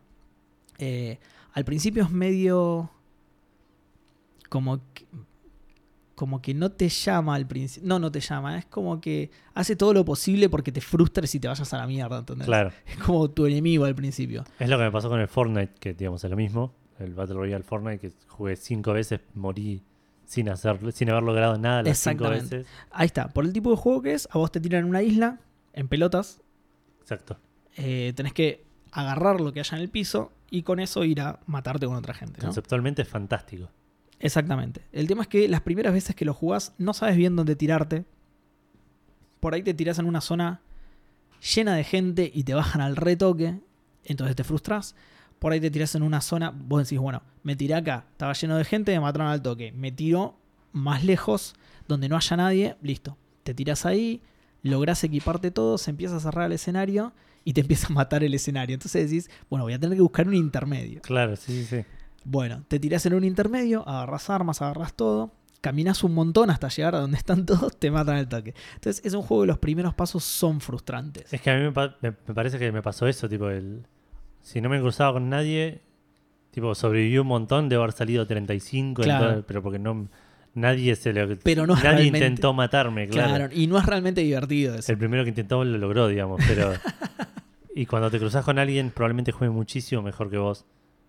Al 1.53 1.65
principio 1.65 2.05
es 2.05 2.11
medio 2.11 2.91
como 4.49 4.81
que, 4.93 5.07
como 6.15 6.41
que 6.41 6.55
no 6.55 6.71
te 6.71 6.89
llama 6.89 7.35
al 7.35 7.47
principio. 7.47 7.89
No, 7.89 7.99
no 7.99 8.11
te 8.11 8.21
llama. 8.21 8.59
Es 8.59 8.67
como 8.67 9.01
que 9.01 9.31
hace 9.55 9.77
todo 9.77 9.93
lo 9.93 10.05
posible 10.05 10.49
porque 10.49 10.73
te 10.73 10.81
frustres 10.81 11.35
y 11.35 11.41
te 11.41 11.49
vayas 11.49 11.73
a 11.73 11.79
la 11.79 11.87
mierda. 11.87 12.19
¿entendés? 12.19 12.47
Claro. 12.47 12.71
Es 12.87 12.97
como 12.99 13.31
tu 13.31 13.47
enemigo 13.47 13.85
al 13.85 13.95
principio. 13.95 14.45
Es 14.59 14.69
lo 14.69 14.79
que 14.79 14.85
me 14.85 14.93
pasó 14.93 15.09
con 15.09 15.21
el 15.21 15.29
Fortnite, 15.29 15.75
que 15.81 15.95
digamos 15.95 16.23
es 16.25 16.31
lo 16.31 16.37
mismo. 16.37 16.73
El 16.99 17.15
Battle 17.15 17.35
Royale 17.35 17.65
Fortnite, 17.65 17.99
que 17.99 18.13
jugué 18.29 18.57
cinco 18.57 18.93
veces, 18.93 19.21
morí 19.35 19.83
sin 20.27 20.49
hacer, 20.49 20.93
sin 20.93 21.11
haber 21.11 21.25
logrado 21.25 21.59
nada 21.59 21.83
las 21.83 21.99
cinco 21.99 22.29
veces. 22.29 22.67
Ahí 22.91 23.07
está. 23.07 23.29
Por 23.29 23.45
el 23.45 23.53
tipo 23.53 23.71
de 23.71 23.77
juego 23.77 24.03
que 24.03 24.15
es, 24.15 24.29
a 24.31 24.39
vos 24.39 24.53
te 24.53 24.61
tiran 24.61 24.85
en 24.85 24.89
una 24.89 25.03
isla, 25.03 25.41
en 25.73 25.89
pelotas. 25.89 26.41
Exacto. 27.01 27.39
eh, 27.77 28.13
tenés 28.17 28.33
que 28.33 28.65
agarrar 28.93 29.41
lo 29.41 29.53
que 29.53 29.61
haya 29.61 29.77
en 29.77 29.83
el 29.83 29.91
piso 29.91 30.31
y 30.51 30.63
con 30.63 30.79
eso 30.79 31.05
ir 31.05 31.21
a 31.21 31.41
matarte 31.47 31.87
con 31.87 31.97
otra 31.97 32.15
gente. 32.15 32.39
¿no? 32.41 32.47
Conceptualmente 32.47 33.03
es 33.03 33.09
fantástico. 33.09 33.69
Exactamente. 34.25 34.81
El 34.91 35.07
tema 35.07 35.21
es 35.21 35.29
que 35.29 35.47
las 35.49 35.61
primeras 35.61 35.93
veces 35.93 36.17
que 36.17 36.25
lo 36.25 36.33
jugás 36.33 36.73
no 36.79 36.95
sabes 36.95 37.15
bien 37.15 37.37
dónde 37.37 37.57
tirarte. 37.57 38.07
Por 39.39 39.53
ahí 39.53 39.63
te 39.63 39.75
tirás 39.75 39.99
en 39.99 40.07
una 40.07 40.23
zona 40.23 40.63
llena 41.55 41.75
de 41.75 41.85
gente 41.85 42.33
y 42.35 42.45
te 42.45 42.55
bajan 42.55 42.81
al 42.81 42.97
retoque. 42.97 43.61
Entonces 44.03 44.35
te 44.35 44.43
frustras. 44.43 44.97
Por 45.39 45.53
ahí 45.53 45.61
te 45.61 45.71
tirás 45.71 45.95
en 45.95 46.03
una 46.03 46.23
zona. 46.23 46.55
Vos 46.57 46.85
decís, 46.85 46.99
bueno, 46.99 47.23
me 47.43 47.55
tiré 47.55 47.75
acá. 47.75 48.07
Estaba 48.13 48.33
lleno 48.33 48.57
de 48.57 48.65
gente, 48.65 48.93
me 48.93 49.01
mataron 49.01 49.29
al 49.29 49.43
toque. 49.43 49.73
Me 49.73 49.93
tiro 49.93 50.39
más 50.73 51.05
lejos, 51.05 51.55
donde 51.87 52.09
no 52.09 52.17
haya 52.17 52.39
nadie. 52.39 52.77
Listo. 52.81 53.19
Te 53.43 53.53
tiras 53.53 53.85
ahí, 53.85 54.23
lográs 54.63 55.05
equiparte 55.05 55.51
todo, 55.51 55.77
se 55.77 55.91
empieza 55.91 56.17
a 56.17 56.21
cerrar 56.21 56.47
el 56.47 56.53
escenario 56.53 57.13
y 57.45 57.53
te 57.53 57.61
empieza 57.61 57.89
a 57.89 57.91
matar 57.91 58.25
el 58.25 58.33
escenario. 58.33 58.73
Entonces 58.73 59.11
decís, 59.11 59.29
bueno, 59.51 59.65
voy 59.65 59.75
a 59.75 59.79
tener 59.79 59.99
que 59.99 60.03
buscar 60.03 60.27
un 60.27 60.35
intermedio. 60.35 61.03
Claro, 61.03 61.37
sí, 61.37 61.53
sí, 61.63 61.65
sí. 61.67 61.85
Bueno, 62.25 62.65
te 62.69 62.79
tirás 62.79 63.05
en 63.07 63.15
un 63.15 63.25
intermedio, 63.25 63.87
agarras 63.89 64.31
armas, 64.31 64.63
agarras 64.63 64.95
todo, 64.95 65.33
caminas 65.61 66.03
un 66.05 66.15
montón 66.15 66.51
hasta 66.51 66.69
llegar 66.69 66.95
a 66.95 67.01
donde 67.01 67.17
están 67.19 67.47
todos, 67.47 67.77
te 67.79 67.91
matan 67.91 68.17
al 68.17 68.29
toque. 68.29 68.55
Entonces 68.75 69.05
es 69.05 69.15
un 69.15 69.23
juego 69.23 69.43
que 69.45 69.49
los 69.49 69.59
primeros 69.59 69.95
pasos 69.95 70.25
son 70.25 70.61
frustrantes. 70.61 71.33
Es 71.33 71.41
que 71.41 71.51
a 71.51 71.57
mí 71.57 71.63
me, 71.63 71.73
pa- 71.73 71.97
me- 72.01 72.11
me 72.27 72.35
parece 72.35 72.59
que 72.59 72.73
me 72.73 72.83
pasó 72.83 73.07
eso, 73.07 73.29
tipo, 73.29 73.49
el 73.51 73.87
si 74.41 74.61
no 74.61 74.69
me 74.69 74.79
cruzaba 74.81 75.15
con 75.15 75.29
nadie, 75.31 75.81
tipo, 76.51 76.75
sobreviví 76.75 77.17
un 77.19 77.27
montón 77.27 77.69
de 77.69 77.77
haber 77.77 77.93
salido 77.93 78.27
35, 78.27 79.03
en 79.03 79.07
Claro. 79.09 79.33
todo- 79.35 79.47
pero 79.47 79.63
porque 79.63 79.79
no 79.79 80.09
nadie 80.55 80.95
se 80.97 81.13
lo 81.13 81.37
Pero 81.43 81.67
no 81.67 81.75
nadie 81.77 82.05
intentó 82.07 82.53
matarme, 82.53 83.09
claro. 83.09 83.35
Claro, 83.35 83.55
y 83.55 83.67
no 83.67 83.77
es 83.79 83.87
realmente 83.87 84.21
divertido 84.21 84.75
eso. 84.77 84.93
El 84.93 84.99
primero 84.99 85.25
que 85.25 85.31
intentó 85.31 85.65
lo 85.65 85.79
logró, 85.79 86.07
digamos, 86.09 86.41
pero 86.47 86.73
y 87.75 87.87
cuando 87.87 88.11
te 88.11 88.19
cruzas 88.19 88.45
con 88.45 88.59
alguien 88.59 88.91
probablemente 88.91 89.33
juegue 89.33 89.53
muchísimo 89.53 90.01
mejor 90.03 90.31
que 90.31 90.39
vos. 90.39 90.65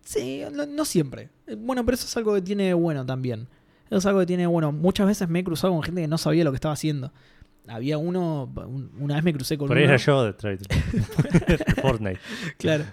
Sí, 0.06 0.42
no, 0.52 0.66
no 0.66 0.84
siempre. 0.84 1.30
Bueno, 1.58 1.84
pero 1.84 1.96
eso 1.96 2.06
es 2.06 2.16
algo 2.16 2.34
que 2.34 2.42
tiene 2.42 2.64
de 2.64 2.74
bueno 2.74 3.04
también. 3.04 3.48
Eso 3.86 3.98
es 3.98 4.06
algo 4.06 4.20
que 4.20 4.26
tiene 4.26 4.44
de 4.44 4.46
bueno. 4.46 4.70
Muchas 4.72 5.06
veces 5.06 5.28
me 5.28 5.40
he 5.40 5.44
cruzado 5.44 5.72
con 5.72 5.82
gente 5.82 6.00
que 6.00 6.08
no 6.08 6.16
sabía 6.18 6.44
lo 6.44 6.52
que 6.52 6.56
estaba 6.56 6.74
haciendo. 6.74 7.12
Había 7.68 7.98
uno, 7.98 8.44
un- 8.54 8.92
una 9.00 9.16
vez 9.16 9.24
me 9.24 9.32
crucé 9.32 9.58
con 9.58 9.66
Por 9.66 9.76
uno. 9.76 9.84
era 9.84 9.96
yo 9.96 10.24
de. 10.24 10.32
Fortnite. 11.82 12.20
Claro. 12.58 12.84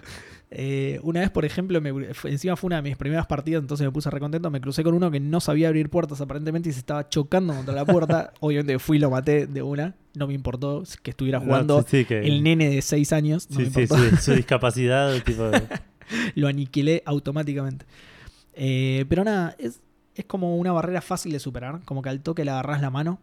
Eh, 0.56 1.00
una 1.02 1.20
vez, 1.20 1.30
por 1.30 1.44
ejemplo, 1.44 1.80
me 1.80 1.90
encima 2.24 2.54
fue 2.56 2.68
una 2.68 2.76
de 2.76 2.82
mis 2.82 2.96
primeras 2.96 3.26
partidas, 3.26 3.60
entonces 3.60 3.84
me 3.86 3.90
puse 3.92 4.08
recontento. 4.10 4.50
Me 4.50 4.60
crucé 4.60 4.82
con 4.84 4.94
uno 4.94 5.10
que 5.10 5.18
no 5.20 5.40
sabía 5.40 5.68
abrir 5.68 5.90
puertas 5.90 6.20
aparentemente 6.20 6.68
y 6.68 6.72
se 6.72 6.78
estaba 6.78 7.08
chocando 7.08 7.54
contra 7.54 7.74
la 7.74 7.84
puerta. 7.84 8.32
Obviamente 8.40 8.78
fui 8.78 8.96
y 8.98 9.00
lo 9.00 9.10
maté 9.10 9.46
de 9.46 9.62
una. 9.62 9.94
No 10.14 10.26
me 10.28 10.34
importó 10.34 10.84
que 11.02 11.10
estuviera 11.10 11.40
jugando 11.40 11.78
No, 11.78 11.82
sí, 11.82 11.98
sí, 12.00 12.04
que- 12.04 12.20
el 12.20 12.42
nene 12.44 12.68
de 12.70 12.82
6 12.82 13.12
años. 13.12 13.48
No 13.50 13.58
sí, 13.60 13.70
me 13.74 13.86
sí, 13.86 13.86
su, 13.86 14.16
su 14.16 14.32
discapacidad, 14.32 15.20
tipo, 15.24 15.50
lo 16.34 16.48
aniquilé 16.48 17.02
automáticamente. 17.06 17.86
Eh, 18.54 19.04
pero 19.08 19.24
nada, 19.24 19.56
es, 19.58 19.80
es 20.14 20.24
como 20.24 20.56
una 20.56 20.72
barrera 20.72 21.00
fácil 21.00 21.32
de 21.32 21.38
superar. 21.38 21.80
Como 21.84 22.02
que 22.02 22.08
al 22.08 22.20
toque 22.20 22.44
le 22.44 22.50
agarras 22.50 22.80
la 22.80 22.90
mano. 22.90 23.18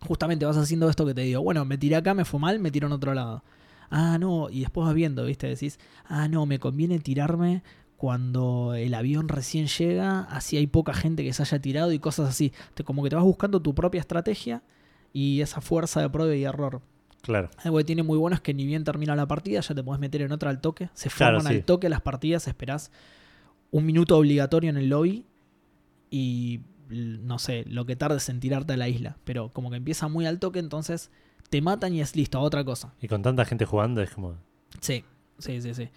Justamente 0.00 0.44
vas 0.44 0.56
haciendo 0.56 0.88
esto 0.88 1.06
que 1.06 1.14
te 1.14 1.22
digo. 1.22 1.42
Bueno, 1.42 1.64
me 1.64 1.78
tiré 1.78 1.96
acá, 1.96 2.14
me 2.14 2.24
fue 2.24 2.40
mal, 2.40 2.58
me 2.58 2.70
tiro 2.70 2.86
en 2.86 2.92
otro 2.92 3.14
lado. 3.14 3.42
Ah, 3.90 4.18
no, 4.18 4.50
y 4.50 4.60
después 4.60 4.86
vas 4.86 4.94
viendo, 4.94 5.24
¿viste? 5.24 5.46
Decís, 5.46 5.78
ah, 6.06 6.28
no, 6.28 6.44
me 6.46 6.58
conviene 6.58 6.98
tirarme 6.98 7.62
cuando 7.96 8.74
el 8.74 8.94
avión 8.94 9.28
recién 9.28 9.68
llega, 9.68 10.20
así 10.22 10.56
hay 10.56 10.66
poca 10.66 10.92
gente 10.92 11.24
que 11.24 11.32
se 11.32 11.42
haya 11.42 11.60
tirado 11.60 11.92
y 11.92 11.98
cosas 11.98 12.28
así. 12.28 12.52
Te, 12.74 12.84
como 12.84 13.02
que 13.02 13.10
te 13.10 13.16
vas 13.16 13.24
buscando 13.24 13.60
tu 13.60 13.74
propia 13.74 14.00
estrategia 14.00 14.62
y 15.12 15.40
esa 15.40 15.60
fuerza 15.60 16.00
de 16.02 16.10
prueba 16.10 16.34
y 16.34 16.44
error. 16.44 16.82
Claro. 17.26 17.50
Algo 17.62 17.76
que 17.78 17.84
tiene 17.84 18.02
muy 18.02 18.16
bueno 18.16 18.34
es 18.36 18.40
que 18.40 18.54
ni 18.54 18.64
bien 18.66 18.84
termina 18.84 19.14
la 19.14 19.26
partida, 19.26 19.60
ya 19.60 19.74
te 19.74 19.82
puedes 19.82 20.00
meter 20.00 20.22
en 20.22 20.32
otra 20.32 20.50
al 20.50 20.60
toque. 20.60 20.88
Se 20.94 21.10
Claro, 21.10 21.38
forman 21.38 21.52
sí. 21.52 21.58
al 21.58 21.64
toque 21.64 21.88
las 21.88 22.00
partidas, 22.00 22.48
esperás 22.48 22.90
un 23.70 23.84
minuto 23.84 24.16
obligatorio 24.16 24.70
en 24.70 24.76
el 24.76 24.88
lobby 24.88 25.26
y 26.10 26.60
no 26.88 27.38
sé, 27.38 27.64
lo 27.66 27.84
que 27.84 27.96
tardes 27.96 28.28
en 28.28 28.40
tirarte 28.40 28.72
a 28.74 28.76
la 28.76 28.88
isla. 28.88 29.16
Pero 29.24 29.50
como 29.52 29.70
que 29.70 29.76
empieza 29.76 30.08
muy 30.08 30.24
al 30.26 30.38
toque, 30.38 30.60
entonces 30.60 31.10
te 31.50 31.60
matan 31.60 31.94
y 31.94 32.00
es 32.00 32.16
listo, 32.16 32.38
a 32.38 32.40
otra 32.42 32.64
cosa. 32.64 32.94
Y 33.02 33.08
con 33.08 33.22
tanta 33.22 33.44
gente 33.44 33.64
jugando 33.64 34.00
es 34.02 34.10
como. 34.10 34.36
Sí, 34.80 35.04
sí, 35.38 35.60
sí, 35.60 35.74
sí. 35.74 35.88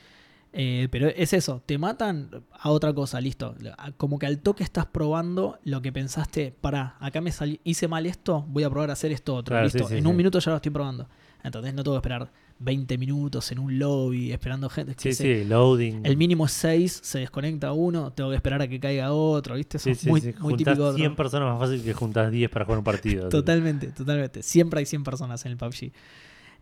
Eh, 0.52 0.88
pero 0.90 1.08
es 1.10 1.34
eso, 1.34 1.62
te 1.64 1.78
matan 1.78 2.44
a 2.52 2.72
otra 2.72 2.92
cosa, 2.92 3.22
listo. 3.22 3.56
Como 3.98 4.18
que 4.18 4.26
al 4.26 4.40
toque 4.40 4.64
estás 4.64 4.88
probando 4.88 5.60
lo 5.64 5.82
que 5.84 5.92
pensaste, 5.92 6.52
para, 6.60 6.96
acá 7.00 7.22
me 7.22 7.32
hice 7.64 7.88
mal 7.88 8.08
esto, 8.08 8.46
voy 8.50 8.64
a 8.64 8.70
probar 8.70 8.90
a 8.90 8.94
hacer 8.94 9.12
esto 9.12 9.36
otro. 9.36 9.54
Claro, 9.54 9.66
listo, 9.66 9.84
sí, 9.84 9.90
sí, 9.90 9.98
en 9.98 10.04
sí. 10.06 10.10
un 10.10 10.16
minuto 10.16 10.40
ya 10.40 10.50
lo 10.50 10.56
estoy 10.58 10.72
probando. 10.72 11.08
Entonces 11.44 11.74
no 11.74 11.84
tengo 11.84 11.96
que 11.96 12.00
esperar 12.00 12.32
20 12.60 12.98
minutos 12.98 13.52
en 13.54 13.60
un 13.60 13.80
lobby 13.80 14.32
esperando 14.34 14.70
gente. 14.70 14.94
Sí, 14.98 15.14
sí, 15.14 15.46
loading. 15.46 16.02
El 16.06 16.18
mínimo 16.18 16.46
es 16.46 16.52
6, 16.52 17.00
se 17.04 17.20
desconecta 17.20 17.72
uno, 17.72 18.12
tengo 18.12 18.30
que 18.30 18.36
esperar 18.36 18.62
a 18.62 18.68
que 18.68 18.80
caiga 18.80 19.14
otro, 19.14 19.56
¿viste? 19.56 19.78
Eso 19.78 19.86
Sí, 19.86 19.92
es 19.92 20.00
sí, 20.00 20.10
muy, 20.10 20.20
sí. 20.20 20.28
muy 20.40 20.52
Juntás 20.52 20.58
típico. 20.58 20.76
de 20.84 20.90
otro. 20.90 20.98
100 20.98 21.16
personas 21.16 21.50
más 21.50 21.60
fácil 21.60 21.82
que 21.84 21.94
juntas 21.94 22.30
10 22.32 22.50
para 22.52 22.66
jugar 22.66 22.80
un 22.80 22.84
partido. 22.84 23.22
así. 23.28 23.30
Totalmente, 23.32 23.88
totalmente. 23.88 24.44
Siempre 24.44 24.80
hay 24.80 24.86
100 24.86 25.04
personas 25.06 25.46
en 25.46 25.52
el 25.54 25.58
PUBG. 25.58 25.92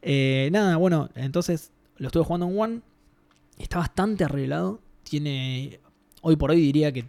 Eh, 0.03 0.49
nada, 0.51 0.78
bueno, 0.78 1.09
entonces 1.15 1.71
lo 1.97 2.07
estuve 2.07 2.23
jugando 2.23 2.47
en 2.47 2.59
One. 2.59 2.82
Está 3.57 3.80
bastante 3.80 4.23
arreglado. 4.23 4.80
Tiene. 5.03 5.80
Hoy 6.21 6.36
por 6.36 6.51
hoy 6.51 6.61
diría 6.61 6.91
que 6.91 7.05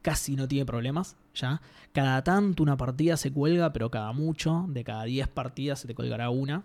casi 0.00 0.36
no 0.36 0.48
tiene 0.48 0.64
problemas. 0.64 1.16
Ya. 1.34 1.60
Cada 1.92 2.24
tanto 2.24 2.62
una 2.62 2.78
partida 2.78 3.18
se 3.18 3.30
cuelga, 3.30 3.74
pero 3.74 3.90
cada 3.90 4.12
mucho. 4.12 4.64
De 4.68 4.82
cada 4.84 5.04
10 5.04 5.28
partidas 5.28 5.80
se 5.80 5.86
te 5.88 5.94
colgará 5.94 6.30
una. 6.30 6.64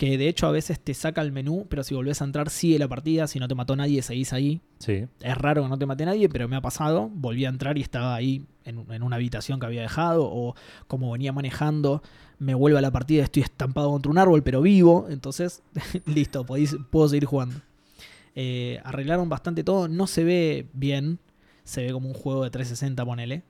Que 0.00 0.16
de 0.16 0.28
hecho 0.28 0.46
a 0.46 0.50
veces 0.50 0.80
te 0.80 0.94
saca 0.94 1.20
el 1.20 1.30
menú, 1.30 1.66
pero 1.68 1.84
si 1.84 1.94
volvés 1.94 2.22
a 2.22 2.24
entrar, 2.24 2.48
sigue 2.48 2.78
la 2.78 2.88
partida. 2.88 3.26
Si 3.26 3.38
no 3.38 3.48
te 3.48 3.54
mató 3.54 3.76
nadie, 3.76 4.00
seguís 4.00 4.32
ahí. 4.32 4.62
Sí. 4.78 5.04
Es 5.20 5.36
raro 5.36 5.62
que 5.62 5.68
no 5.68 5.76
te 5.78 5.84
mate 5.84 6.06
nadie, 6.06 6.26
pero 6.30 6.48
me 6.48 6.56
ha 6.56 6.62
pasado. 6.62 7.10
Volví 7.12 7.44
a 7.44 7.50
entrar 7.50 7.76
y 7.76 7.82
estaba 7.82 8.14
ahí 8.14 8.46
en, 8.64 8.90
en 8.90 9.02
una 9.02 9.16
habitación 9.16 9.60
que 9.60 9.66
había 9.66 9.82
dejado. 9.82 10.24
O 10.24 10.54
como 10.86 11.12
venía 11.12 11.34
manejando, 11.34 12.02
me 12.38 12.54
vuelve 12.54 12.78
a 12.78 12.80
la 12.80 12.90
partida, 12.90 13.24
estoy 13.24 13.42
estampado 13.42 13.90
contra 13.90 14.10
un 14.10 14.16
árbol, 14.16 14.42
pero 14.42 14.62
vivo. 14.62 15.06
Entonces, 15.10 15.62
listo, 16.06 16.46
podéis- 16.46 16.78
puedo 16.88 17.06
seguir 17.10 17.26
jugando. 17.26 17.56
Eh, 18.34 18.80
arreglaron 18.84 19.28
bastante 19.28 19.64
todo. 19.64 19.86
No 19.86 20.06
se 20.06 20.24
ve 20.24 20.66
bien. 20.72 21.18
Se 21.64 21.82
ve 21.84 21.92
como 21.92 22.08
un 22.08 22.14
juego 22.14 22.42
de 22.44 22.48
360, 22.50 23.04
ponele. 23.04 23.42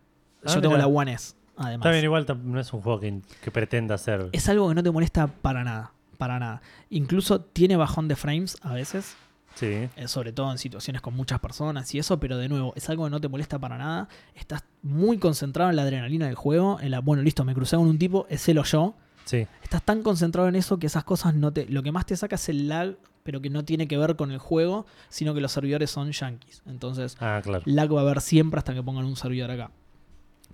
Ah, 0.45 0.53
Yo 0.55 0.61
tengo 0.61 0.77
la 0.77 0.89
One 0.89 1.13
S, 1.13 1.35
además. 1.57 1.87
Está 1.87 1.93
bien, 1.93 2.05
igual 2.05 2.27
no 2.45 2.59
es 2.59 2.73
un 2.73 2.81
juego 2.81 2.99
que, 2.99 3.21
que 3.41 3.51
pretenda 3.53 3.97
ser. 3.99 4.31
Es 4.33 4.49
algo 4.49 4.69
que 4.69 4.75
no 4.75 4.83
te 4.83 4.91
molesta 4.91 5.29
para 5.29 5.63
nada. 5.63 5.93
Para 6.21 6.39
nada. 6.39 6.61
Incluso 6.91 7.41
tiene 7.41 7.77
bajón 7.77 8.07
de 8.07 8.15
frames 8.15 8.57
a 8.63 8.75
veces. 8.75 9.17
Sí. 9.57 9.67
eh, 9.67 10.07
sobre 10.07 10.33
todo 10.33 10.53
en 10.53 10.59
situaciones 10.59 11.03
con 11.03 11.13
muchas 11.15 11.41
personas 11.41 11.93
y 11.95 11.99
eso, 11.99 12.21
pero 12.21 12.37
de 12.39 12.49
nuevo, 12.49 12.73
es 12.77 12.89
algo 12.89 13.05
que 13.05 13.11
no 13.11 13.21
te 13.21 13.29
molesta 13.29 13.59
para 13.59 13.77
nada. 13.79 14.09
Estás 14.37 14.63
muy 14.83 15.19
concentrado 15.19 15.71
en 15.71 15.77
la 15.77 15.83
adrenalina 15.83 16.27
del 16.27 16.37
juego, 16.37 16.79
en 16.81 16.93
la, 16.93 17.01
bueno, 17.01 17.23
listo, 17.23 17.45
me 17.45 17.53
crucé 17.53 17.77
con 17.77 17.89
un 17.89 17.99
tipo, 17.99 18.27
es 18.31 18.49
él 18.49 18.59
o 18.59 18.65
yo. 18.65 18.95
Sí. 19.25 19.47
Estás 19.63 19.83
tan 19.83 20.03
concentrado 20.03 20.49
en 20.49 20.55
eso 20.55 20.79
que 20.79 20.87
esas 20.87 21.03
cosas 21.05 21.35
no 21.35 21.53
te... 21.53 21.67
Lo 21.67 21.83
que 21.83 21.91
más 21.91 22.07
te 22.07 22.17
saca 22.17 22.37
es 22.37 22.49
el 22.49 22.69
lag, 22.69 22.97
pero 23.25 23.41
que 23.43 23.51
no 23.51 23.65
tiene 23.65 23.89
que 23.89 23.99
ver 23.99 24.15
con 24.17 24.31
el 24.31 24.39
juego, 24.39 24.87
sino 25.09 25.35
que 25.35 25.41
los 25.41 25.51
servidores 25.53 25.91
son 25.91 26.13
yankees. 26.13 26.63
Entonces, 26.67 27.17
Ah, 27.21 27.41
claro. 27.43 27.63
lag 27.67 27.93
va 27.93 27.99
a 28.01 28.03
haber 28.03 28.21
siempre 28.21 28.59
hasta 28.59 28.73
que 28.73 28.83
pongan 28.85 29.05
un 29.05 29.17
servidor 29.17 29.51
acá. 29.51 29.71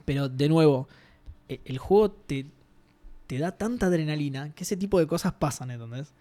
Pero 0.06 0.28
de 0.30 0.48
nuevo, 0.48 0.88
e- 1.48 1.60
el 1.66 1.78
juego 1.78 2.10
te, 2.12 2.46
te 3.26 3.38
da 3.38 3.52
tanta 3.52 3.86
adrenalina 3.86 4.50
que 4.54 4.64
ese 4.64 4.76
tipo 4.76 4.98
de 4.98 5.06
cosas 5.06 5.32
pasan, 5.34 5.70
¿entendés? 5.70 6.12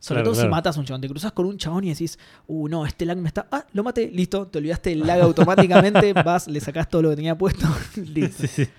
Sobre 0.00 0.22
Claro, 0.22 0.32
todo 0.32 0.42
si 0.42 0.48
matas 0.48 0.76
a 0.76 0.80
un 0.80 0.86
chabón, 0.86 1.00
te 1.02 1.08
cruzas 1.08 1.32
con 1.32 1.44
un 1.46 1.58
chabón 1.58 1.84
y 1.84 1.90
decís, 1.90 2.18
uh, 2.46 2.68
no, 2.68 2.86
este 2.86 3.04
lag 3.04 3.18
me 3.18 3.28
está. 3.28 3.46
Ah, 3.50 3.66
lo 3.74 3.84
maté, 3.84 4.10
listo, 4.10 4.46
te 4.46 4.58
olvidaste 4.58 4.92
el 4.92 5.00
lag 5.06 5.20
automáticamente, 5.22 6.12
vas, 6.14 6.48
le 6.48 6.58
sacás 6.60 6.88
todo 6.88 7.02
lo 7.02 7.10
que 7.10 7.16
tenía 7.16 7.36
puesto, 7.36 7.66
listo. 7.96 8.46
Sí, 8.46 8.64
sí. 8.64 8.70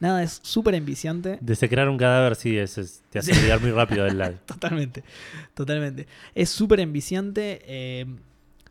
Nada, 0.00 0.24
es 0.24 0.40
súper 0.42 0.74
enviciante. 0.74 1.38
Desecrar 1.40 1.88
un 1.88 1.96
cadáver, 1.96 2.34
sí, 2.34 2.58
es, 2.58 2.76
es- 2.78 3.02
te 3.10 3.20
hace 3.20 3.30
olvidar 3.32 3.60
muy 3.60 3.70
rápido 3.70 4.04
del 4.04 4.18
lag. 4.18 4.34
Totalmente, 4.46 5.04
totalmente. 5.54 6.08
Es 6.34 6.50
súper 6.50 6.80
enviciante. 6.80 7.62
eh, 7.66 8.06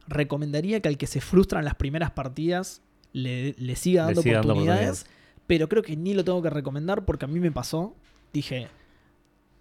recomendaría 0.07 0.81
que 0.81 0.89
al 0.89 0.97
que 0.97 1.07
se 1.07 1.21
frustra 1.21 1.59
en 1.59 1.65
las 1.65 1.75
primeras 1.75 2.11
partidas 2.11 2.81
le, 3.13 3.55
le 3.57 3.75
siga 3.77 4.01
Le 4.03 4.07
dando 4.07 4.21
siga 4.21 4.35
dando 4.39 4.53
oportunidades. 4.53 5.05
Pero 5.47 5.69
creo 5.69 5.81
que 5.83 5.95
ni 5.95 6.13
lo 6.13 6.23
tengo 6.25 6.41
que 6.41 6.49
recomendar 6.49 7.05
porque 7.05 7.23
a 7.25 7.27
mí 7.29 7.39
me 7.39 7.51
pasó. 7.51 7.95
Dije, 8.33 8.67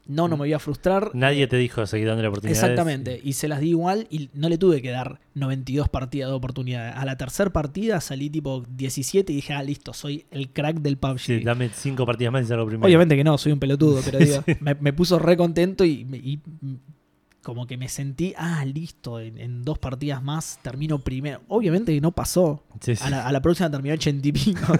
no, 0.07 0.27
no 0.27 0.37
me 0.37 0.41
voy 0.41 0.53
a 0.53 0.59
frustrar. 0.59 1.11
Nadie 1.15 1.47
te 1.47 1.57
dijo 1.57 1.87
seguir 1.87 2.09
dándole 2.09 2.29
oportunidades. 2.29 2.63
Exactamente, 2.63 3.21
y 3.23 3.35
se 3.35 3.47
las 3.47 3.61
di 3.61 3.71
igual 3.71 4.09
y 4.11 4.31
no 4.35 4.49
le 4.49 4.59
tuve 4.59 4.83
que 4.83 4.91
dar 4.91 5.21
92 5.35 5.89
partidas 5.89 6.31
de 6.31 6.35
oportunidad. 6.35 6.93
A 6.97 7.05
la 7.05 7.17
tercera 7.17 7.51
partida 7.51 8.01
salí 8.01 8.29
tipo 8.29 8.65
17 8.69 9.33
y 9.33 9.37
dije, 9.37 9.53
ah, 9.53 9.63
listo, 9.63 9.93
soy 9.93 10.27
el 10.31 10.51
crack 10.51 10.79
del 10.79 10.97
PUBG. 10.97 11.19
Sí, 11.21 11.41
dame 11.41 11.71
cinco 11.73 12.05
partidas 12.05 12.33
más 12.33 12.45
y 12.45 12.49
salgo 12.49 12.67
primero. 12.67 12.87
Obviamente 12.87 13.17
que 13.17 13.23
no, 13.23 13.39
soy 13.39 13.53
un 13.53 13.61
pelotudo, 13.61 14.01
pero 14.05 14.19
Sí, 14.23 14.33
me, 14.61 14.75
me 14.75 14.93
puso 14.93 15.19
re 15.19 15.37
contento 15.37 15.85
y, 15.85 16.41
como 17.43 17.67
que 17.67 17.77
me 17.77 17.89
sentí, 17.89 18.35
ah, 18.37 18.65
listo, 18.65 19.19
en, 19.21 19.39
en 19.39 19.63
dos 19.63 19.79
partidas 19.79 20.23
más 20.23 20.59
termino 20.63 20.99
primero. 20.99 21.43
Obviamente 21.49 21.93
que 21.93 22.01
no 22.01 22.13
pasó. 22.13 22.65
Sí, 22.81 22.97
sí. 22.97 23.05
A 23.05 23.11
la, 23.11 23.27
a 23.27 23.33
la 23.33 23.41
próxima 23.41 23.71
terminó 23.71 23.95
80 23.95 24.29
y 24.29 24.33
pico. 24.33 24.61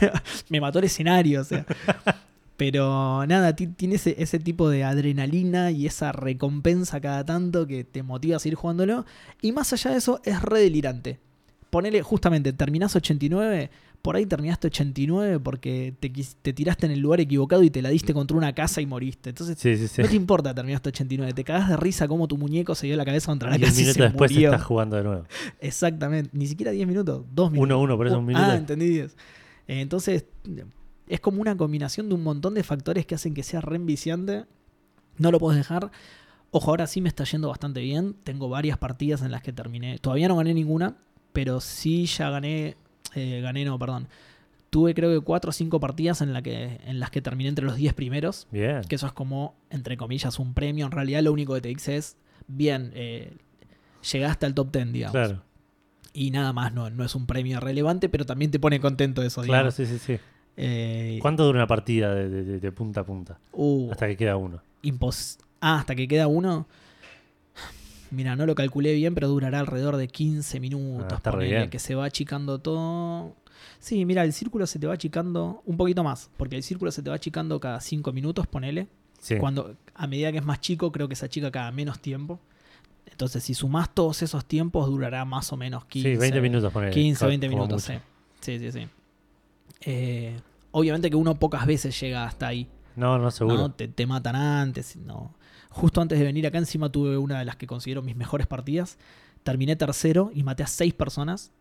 me 0.48 0.60
mató 0.60 0.78
el 0.80 0.86
escenario, 0.86 1.40
o 1.40 1.44
sea. 1.44 1.66
Pero 2.60 3.24
nada, 3.26 3.56
ti- 3.56 3.68
tiene 3.68 3.94
ese, 3.94 4.16
ese 4.22 4.38
tipo 4.38 4.68
de 4.68 4.84
adrenalina 4.84 5.70
y 5.70 5.86
esa 5.86 6.12
recompensa 6.12 7.00
cada 7.00 7.24
tanto 7.24 7.66
que 7.66 7.84
te 7.84 8.02
motiva 8.02 8.36
a 8.36 8.38
seguir 8.38 8.56
jugándolo. 8.56 9.06
Y 9.40 9.52
más 9.52 9.72
allá 9.72 9.92
de 9.92 9.96
eso, 9.96 10.20
es 10.24 10.42
re 10.42 10.60
delirante. 10.60 11.18
Ponele, 11.70 12.02
justamente, 12.02 12.52
terminás 12.52 12.94
89, 12.94 13.70
por 14.02 14.14
ahí 14.16 14.26
terminaste 14.26 14.66
89 14.66 15.40
porque 15.40 15.94
te, 16.00 16.52
tiraste 16.52 16.84
en 16.84 16.92
el 16.92 17.00
lugar 17.00 17.20
equivocado 17.20 17.62
y 17.62 17.70
te 17.70 17.80
la 17.80 17.88
diste 17.88 18.12
contra 18.12 18.36
una 18.36 18.52
casa 18.54 18.82
y 18.82 18.86
moriste. 18.86 19.30
Entonces, 19.30 19.56
Sí, 19.58 19.78
sí, 19.78 19.88
sí. 19.88 20.02
no 20.02 20.08
te 20.08 20.16
importa 20.16 20.54
terminaste 20.54 20.90
89, 20.90 21.32
te 21.32 21.44
cagás 21.44 21.70
de 21.70 21.78
risa 21.78 22.08
como 22.08 22.28
tu 22.28 22.36
muñeco 22.36 22.74
se 22.74 22.88
dio 22.88 22.96
la 22.98 23.06
cabeza 23.06 23.28
contra 23.32 23.48
la 23.48 23.56
Y 23.56 23.60
un 23.62 23.68
casa 23.70 23.80
y 23.80 23.84
se 23.86 24.02
después 24.02 24.32
murió. 24.32 24.50
estás 24.50 24.66
jugando 24.66 24.96
de 24.96 25.04
nuevo. 25.04 25.24
Exactamente, 25.60 26.28
ni 26.34 26.46
siquiera 26.46 26.72
10 26.72 26.86
minutos, 26.86 27.24
2 27.32 27.52
minutos. 27.52 27.88
1-1, 27.88 27.96
por 27.96 28.06
eso 28.06 28.18
un 28.18 28.26
minuto. 28.26 28.44
Ah, 28.46 28.54
entendí 28.56 28.86
10. 28.88 29.12
Eh, 29.68 29.80
entonces, 29.80 30.26
es 31.10 31.20
como 31.20 31.40
una 31.40 31.56
combinación 31.56 32.08
de 32.08 32.14
un 32.14 32.22
montón 32.22 32.54
de 32.54 32.62
factores 32.62 33.04
que 33.04 33.16
hacen 33.16 33.34
que 33.34 33.42
sea 33.42 33.60
re 33.60 33.76
enviciante. 33.76 34.44
No 35.18 35.30
lo 35.32 35.38
puedes 35.40 35.58
dejar. 35.58 35.90
Ojo, 36.52 36.70
ahora 36.70 36.86
sí 36.86 37.00
me 37.00 37.08
está 37.08 37.24
yendo 37.24 37.48
bastante 37.48 37.80
bien. 37.80 38.14
Tengo 38.24 38.48
varias 38.48 38.78
partidas 38.78 39.20
en 39.22 39.30
las 39.32 39.42
que 39.42 39.52
terminé. 39.52 39.98
Todavía 39.98 40.28
no 40.28 40.36
gané 40.36 40.54
ninguna, 40.54 40.96
pero 41.32 41.60
sí 41.60 42.06
ya 42.06 42.30
gané. 42.30 42.76
eh, 43.16 43.40
gané, 43.42 43.64
no, 43.64 43.78
perdón. 43.78 44.06
Tuve 44.70 44.94
creo 44.94 45.10
que 45.18 45.24
4 45.24 45.48
o 45.48 45.52
5 45.52 45.80
partidas 45.80 46.20
en, 46.20 46.32
la 46.32 46.42
que, 46.42 46.78
en 46.86 47.00
las 47.00 47.10
que 47.10 47.20
terminé 47.20 47.48
entre 47.48 47.64
los 47.64 47.74
10 47.74 47.92
primeros. 47.94 48.46
Bien. 48.52 48.82
Que 48.88 48.94
eso 48.94 49.08
es 49.08 49.12
como, 49.12 49.56
entre 49.68 49.96
comillas, 49.96 50.38
un 50.38 50.54
premio. 50.54 50.86
En 50.86 50.92
realidad, 50.92 51.22
lo 51.22 51.32
único 51.32 51.54
que 51.54 51.60
te 51.60 51.68
dice 51.70 51.96
es: 51.96 52.16
bien, 52.46 52.92
eh, 52.94 53.36
llegaste 54.12 54.46
al 54.46 54.54
top 54.54 54.70
10, 54.72 54.92
digamos. 54.92 55.12
Claro, 55.12 55.42
Y 56.12 56.30
nada 56.30 56.52
más, 56.52 56.72
no, 56.72 56.88
no 56.88 57.04
es 57.04 57.16
un 57.16 57.26
premio 57.26 57.58
relevante, 57.58 58.08
pero 58.08 58.24
también 58.24 58.52
te 58.52 58.60
pone 58.60 58.78
contento 58.80 59.22
eso. 59.24 59.42
claro, 59.42 59.70
digamos. 59.70 59.74
sí, 59.74 59.86
sí, 59.86 59.98
sí. 59.98 60.18
Eh, 60.56 61.18
¿Cuánto 61.22 61.44
dura 61.44 61.58
una 61.58 61.66
partida 61.66 62.14
de, 62.14 62.28
de- 62.28 62.44
de- 62.44 62.60
de 62.60 62.72
punta 62.72 63.00
a 63.00 63.04
punta? 63.04 63.38
uh, 63.52 63.90
Hasta 63.90 64.06
que 64.08 64.16
queda 64.16 64.36
uno. 64.36 64.60
impos- 64.82 65.38
ah, 65.60 65.78
hasta 65.80 65.94
que 65.94 66.06
queda 66.08 66.26
uno. 66.26 66.66
Mira, 68.10 68.34
no 68.34 68.44
lo 68.44 68.54
calculé 68.56 68.92
bien, 68.94 69.14
pero 69.14 69.28
durará 69.28 69.60
alrededor 69.60 69.96
de 69.96 70.08
15 70.08 70.58
minutos. 70.58 71.06
Ah, 71.12 71.16
está 71.16 71.30
ponele, 71.30 71.56
bien. 71.56 71.70
que 71.70 71.78
se 71.78 71.94
va 71.94 72.04
achicando 72.06 72.58
todo. 72.58 73.36
Sí, 73.78 74.04
mira, 74.04 74.24
el 74.24 74.32
círculo 74.32 74.66
se 74.66 74.78
te 74.80 74.86
va 74.88 74.94
achicando 74.94 75.62
un 75.64 75.76
poquito 75.76 76.02
más, 76.02 76.28
porque 76.36 76.56
el 76.56 76.62
círculo 76.64 76.90
se 76.90 77.02
te 77.02 77.10
va 77.10 77.16
achicando 77.16 77.60
cada 77.60 77.80
5 77.80 78.12
minutos, 78.12 78.46
ponele. 78.48 78.88
Sí. 79.20 79.36
Cuando 79.36 79.76
a 79.94 80.06
medida 80.08 80.32
que 80.32 80.38
es 80.38 80.44
más 80.44 80.60
chico, 80.60 80.90
creo 80.90 81.08
que 81.08 81.14
se 81.14 81.26
achica 81.26 81.50
cada 81.52 81.70
menos 81.70 82.00
tiempo. 82.00 82.40
Entonces, 83.06 83.44
si 83.44 83.54
sumás 83.54 83.94
todos 83.94 84.22
esos 84.22 84.44
tiempos, 84.44 84.88
durará 84.88 85.24
más 85.24 85.52
o 85.52 85.56
menos 85.56 85.84
15, 85.84 86.12
sí, 86.12 86.16
20 86.16 86.40
minutos 86.40 86.72
poner. 86.72 86.90
15, 86.92 87.26
20 87.26 87.48
minutos, 87.48 87.82
sí. 87.84 87.92
Sí, 88.40 88.58
sí, 88.58 88.72
sí. 88.72 88.88
Eh, 89.82 90.38
obviamente 90.72 91.10
que 91.10 91.16
uno 91.16 91.34
pocas 91.38 91.66
veces 91.66 91.98
llega 92.00 92.24
hasta 92.24 92.48
ahí. 92.48 92.68
No, 92.96 93.18
no, 93.18 93.30
seguro. 93.30 93.56
¿no? 93.56 93.72
Te, 93.72 93.88
te 93.88 94.06
matan 94.06 94.36
antes. 94.36 94.96
No. 94.96 95.34
Justo 95.70 96.00
antes 96.00 96.18
de 96.18 96.24
venir 96.24 96.46
acá, 96.46 96.58
encima 96.58 96.90
tuve 96.90 97.16
una 97.16 97.38
de 97.38 97.44
las 97.44 97.56
que 97.56 97.66
considero 97.66 98.02
mis 98.02 98.16
mejores 98.16 98.46
partidas. 98.46 98.98
Terminé 99.42 99.76
tercero 99.76 100.30
y 100.34 100.42
maté 100.42 100.62
a 100.62 100.66
seis 100.66 100.92
personas. 100.92 101.52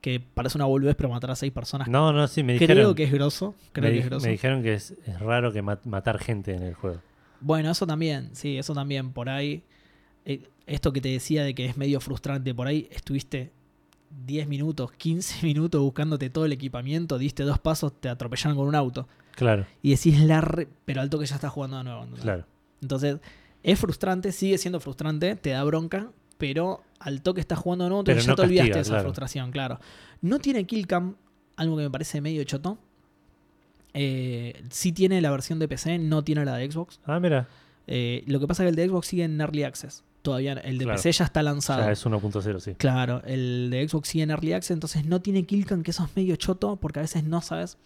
Que 0.00 0.20
parece 0.20 0.58
una 0.58 0.66
boludez, 0.66 0.94
pero 0.94 1.08
matar 1.08 1.30
a 1.30 1.36
seis 1.36 1.52
personas. 1.52 1.88
No, 1.88 2.12
no, 2.12 2.28
sí, 2.28 2.42
me 2.42 2.52
dijeron. 2.52 2.76
creo 2.76 2.94
que 2.94 3.04
es 3.04 3.12
grosso. 3.12 3.54
Creo 3.72 3.88
me, 3.88 3.92
que 3.94 3.98
es 4.00 4.06
grosso. 4.06 4.26
me 4.26 4.32
dijeron 4.32 4.62
que 4.62 4.74
es, 4.74 4.92
es 5.06 5.18
raro 5.18 5.52
que 5.52 5.62
mat- 5.62 5.84
matar 5.84 6.18
gente 6.18 6.54
en 6.54 6.62
el 6.62 6.74
juego. 6.74 7.00
Bueno, 7.40 7.70
eso 7.70 7.86
también, 7.86 8.30
sí, 8.34 8.56
eso 8.58 8.74
también. 8.74 9.12
Por 9.12 9.28
ahí, 9.28 9.64
eh, 10.24 10.42
esto 10.66 10.92
que 10.92 11.00
te 11.00 11.08
decía 11.08 11.42
de 11.44 11.54
que 11.54 11.64
es 11.64 11.76
medio 11.76 11.98
frustrante, 12.00 12.54
por 12.54 12.66
ahí 12.66 12.88
estuviste 12.92 13.52
10 14.26 14.48
minutos, 14.48 14.92
15 14.92 15.42
minutos 15.46 15.80
buscándote 15.80 16.30
todo 16.30 16.44
el 16.46 16.52
equipamiento, 16.52 17.18
diste 17.18 17.42
dos 17.44 17.58
pasos, 17.58 17.92
te 18.00 18.08
atropellaron 18.08 18.56
con 18.56 18.68
un 18.68 18.74
auto. 18.74 19.08
Claro, 19.34 19.66
Y 19.82 19.90
decís 19.90 20.18
la 20.20 20.40
re- 20.40 20.68
pero 20.86 21.00
alto 21.02 21.18
que 21.18 21.26
ya 21.26 21.34
estás 21.34 21.52
jugando 21.52 21.76
de 21.78 21.84
nuevo. 21.84 22.00
¿entendés? 22.00 22.22
claro. 22.22 22.44
Entonces, 22.80 23.18
es 23.62 23.78
frustrante, 23.78 24.32
sigue 24.32 24.56
siendo 24.58 24.80
frustrante, 24.80 25.34
te 25.36 25.50
da 25.50 25.62
bronca, 25.64 26.10
pero 26.38 26.82
al 27.00 27.20
toque 27.22 27.40
estás 27.40 27.58
jugando 27.58 27.84
de 27.84 27.90
nuevo, 27.90 28.04
Pero 28.04 28.20
ya 28.20 28.28
no 28.28 28.36
te 28.36 28.42
olvidaste 28.42 28.74
de 28.74 28.80
esa 28.80 28.90
claro. 28.90 29.04
frustración, 29.04 29.50
claro. 29.50 29.78
No 30.22 30.38
tiene 30.38 30.64
kill 30.64 30.86
cam, 30.86 31.16
algo 31.56 31.76
que 31.76 31.82
me 31.84 31.90
parece 31.90 32.20
medio 32.20 32.42
choto. 32.44 32.78
Eh, 33.94 34.62
sí 34.70 34.92
tiene 34.92 35.20
la 35.20 35.30
versión 35.30 35.58
de 35.58 35.68
PC, 35.68 35.98
no 35.98 36.22
tiene 36.22 36.44
la 36.44 36.54
de 36.56 36.70
Xbox. 36.70 37.00
Ah, 37.06 37.18
mira. 37.20 37.48
Eh, 37.86 38.24
lo 38.26 38.40
que 38.40 38.46
pasa 38.46 38.62
es 38.62 38.66
que 38.66 38.70
el 38.70 38.76
de 38.76 38.88
Xbox 38.88 39.06
sigue 39.06 39.24
en 39.24 39.40
Early 39.40 39.62
Access. 39.62 40.04
Todavía 40.26 40.52
el 40.54 40.78
de 40.78 40.84
Claro. 40.84 40.98
PC 40.98 41.12
ya 41.12 41.24
está 41.24 41.42
lanzado. 41.42 41.84
Ya 41.84 41.92
es 41.92 42.04
1.0, 42.04 42.60
sí. 42.60 42.74
Claro, 42.74 43.22
el 43.24 43.68
de 43.70 43.88
Xbox 43.88 44.08
sí 44.08 44.20
en 44.22 44.30
Early 44.30 44.52
Access, 44.54 44.72
entonces 44.72 45.06
no 45.06 45.20
tiene 45.22 45.44
killcam, 45.46 45.82
que 45.82 45.92
eso 45.92 46.04
es 46.04 46.16
medio 46.16 46.34
choto, 46.36 46.76
porque 46.76 46.98
a 46.98 47.02
veces 47.02 47.22
no 47.24 47.40
sabes. 47.40 47.78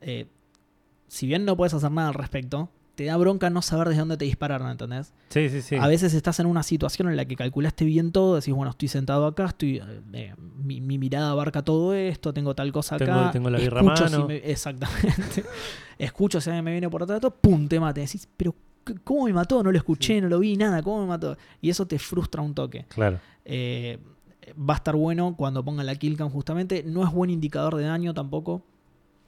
eh, 0.00 0.26
si 1.08 1.26
bien 1.26 1.44
no 1.44 1.56
puedes 1.56 1.74
hacer 1.74 1.90
nada 1.90 2.08
al 2.08 2.14
respecto, 2.14 2.70
te 2.94 3.04
da 3.06 3.16
bronca 3.16 3.50
no 3.50 3.62
saber 3.62 3.88
desde 3.88 4.00
dónde 4.00 4.16
te 4.16 4.24
dispararon, 4.26 4.70
¿entendés? 4.70 5.12
Sí, 5.30 5.48
sí, 5.48 5.60
sí. 5.62 5.74
A 5.74 5.86
veces 5.88 6.14
estás 6.14 6.38
en 6.38 6.46
una 6.46 6.62
situación 6.62 7.08
en 7.08 7.16
la 7.16 7.24
que 7.24 7.34
calculaste 7.34 7.84
bien 7.84 8.12
todo, 8.12 8.36
decís, 8.36 8.54
bueno, 8.54 8.70
estoy 8.70 8.88
sentado 8.88 9.26
acá, 9.26 9.46
estoy 9.46 9.82
eh, 10.12 10.34
mi, 10.62 10.80
mi 10.80 10.98
mirada 10.98 11.30
abarca 11.30 11.62
todo 11.62 11.94
esto, 11.94 12.32
tengo 12.32 12.54
tal 12.54 12.70
cosa 12.72 12.94
acá. 12.96 13.04
Tengo- 13.06 13.30
tengo 13.32 13.50
la 13.50 13.58
birra 13.58 13.80
si 13.80 13.86
mano. 13.86 14.28
me- 14.28 14.36
exactamente. 14.44 15.44
escucho 15.98 16.40
si 16.40 16.50
alguien 16.50 16.64
me 16.64 16.72
viene 16.72 16.88
por 16.88 17.02
atrás, 17.02 17.20
todo, 17.20 17.32
pum, 17.34 17.66
te 17.66 17.80
mate. 17.80 18.02
Decís, 18.02 18.28
pero 18.36 18.54
¿cómo 19.04 19.24
me 19.26 19.32
mató? 19.32 19.62
No 19.62 19.70
lo 19.72 19.78
escuché, 19.78 20.20
no 20.20 20.28
lo 20.28 20.38
vi, 20.38 20.56
nada, 20.56 20.82
¿cómo 20.82 21.00
me 21.02 21.06
mató? 21.08 21.36
Y 21.60 21.70
eso 21.70 21.86
te 21.86 21.98
frustra 21.98 22.42
un 22.42 22.54
toque. 22.54 22.84
Claro. 22.88 23.18
Eh, 23.44 23.98
va 24.58 24.74
a 24.74 24.76
estar 24.78 24.96
bueno 24.96 25.34
cuando 25.36 25.64
pongan 25.64 25.86
la 25.86 25.94
killcam 25.94 26.30
justamente. 26.30 26.82
No 26.84 27.04
es 27.04 27.12
buen 27.12 27.30
indicador 27.30 27.76
de 27.76 27.84
daño 27.84 28.14
tampoco. 28.14 28.62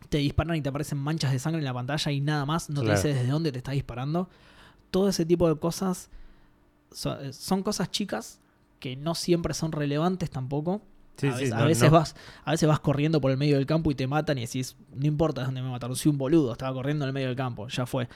Te 0.09 0.19
disparan 0.19 0.57
y 0.57 0.61
te 0.63 0.69
aparecen 0.69 0.99
manchas 0.99 1.33
de 1.33 1.39
sangre 1.39 1.61
en 1.61 1.65
la 1.65 1.75
pantalla 1.75 2.11
y 2.13 2.21
nada 2.21 2.45
más. 2.45 2.69
No 2.71 2.83
Claro. 2.83 3.01
te 3.01 3.09
dice 3.09 3.19
desde 3.19 3.31
dónde 3.31 3.53
te 3.53 3.59
está 3.59 3.73
disparando. 3.73 4.29
Todo 4.91 5.09
ese 5.09 5.25
tipo 5.25 5.49
de 5.49 5.59
cosas 5.59 6.11
eh, 7.07 7.33
son, 7.33 7.63
cosas 7.63 7.91
chicas 7.91 8.41
que 8.79 8.97
no 8.97 9.15
siempre 9.15 9.55
son 9.55 9.73
relevantes 9.73 10.31
tampoco. 10.31 10.83
Sí, 11.17 11.29
a 11.29 11.33
sí, 11.37 11.45
veces, 11.45 11.53
a 11.55 11.65
veces 11.65 11.91
no- 11.91 11.99
vas 11.99 12.17
a 12.45 12.51
veces 12.53 12.69
vas 12.69 12.81
corriendo 12.81 13.21
por 13.21 13.31
el 13.31 13.37
medio 13.37 13.57
del 13.57 13.67
campo 13.67 13.91
y 13.91 13.95
te 13.95 14.07
matan 14.07 14.39
y 14.39 14.43
decís, 14.43 14.77
no 14.95 15.07
importa 15.07 15.43
de 15.43 15.47
dónde 15.47 15.63
me 15.63 15.71
mataron, 15.71 15.95
soy 15.95 16.11
un 16.11 16.19
boludo, 16.19 16.53
estaba 16.53 16.73
corriendo 16.75 17.05
en 17.05 17.09
el 17.09 17.13
medio 17.13 17.29
del 17.29 17.37
campo, 17.37 17.69
ya 17.69 17.87
fue. 17.87 18.09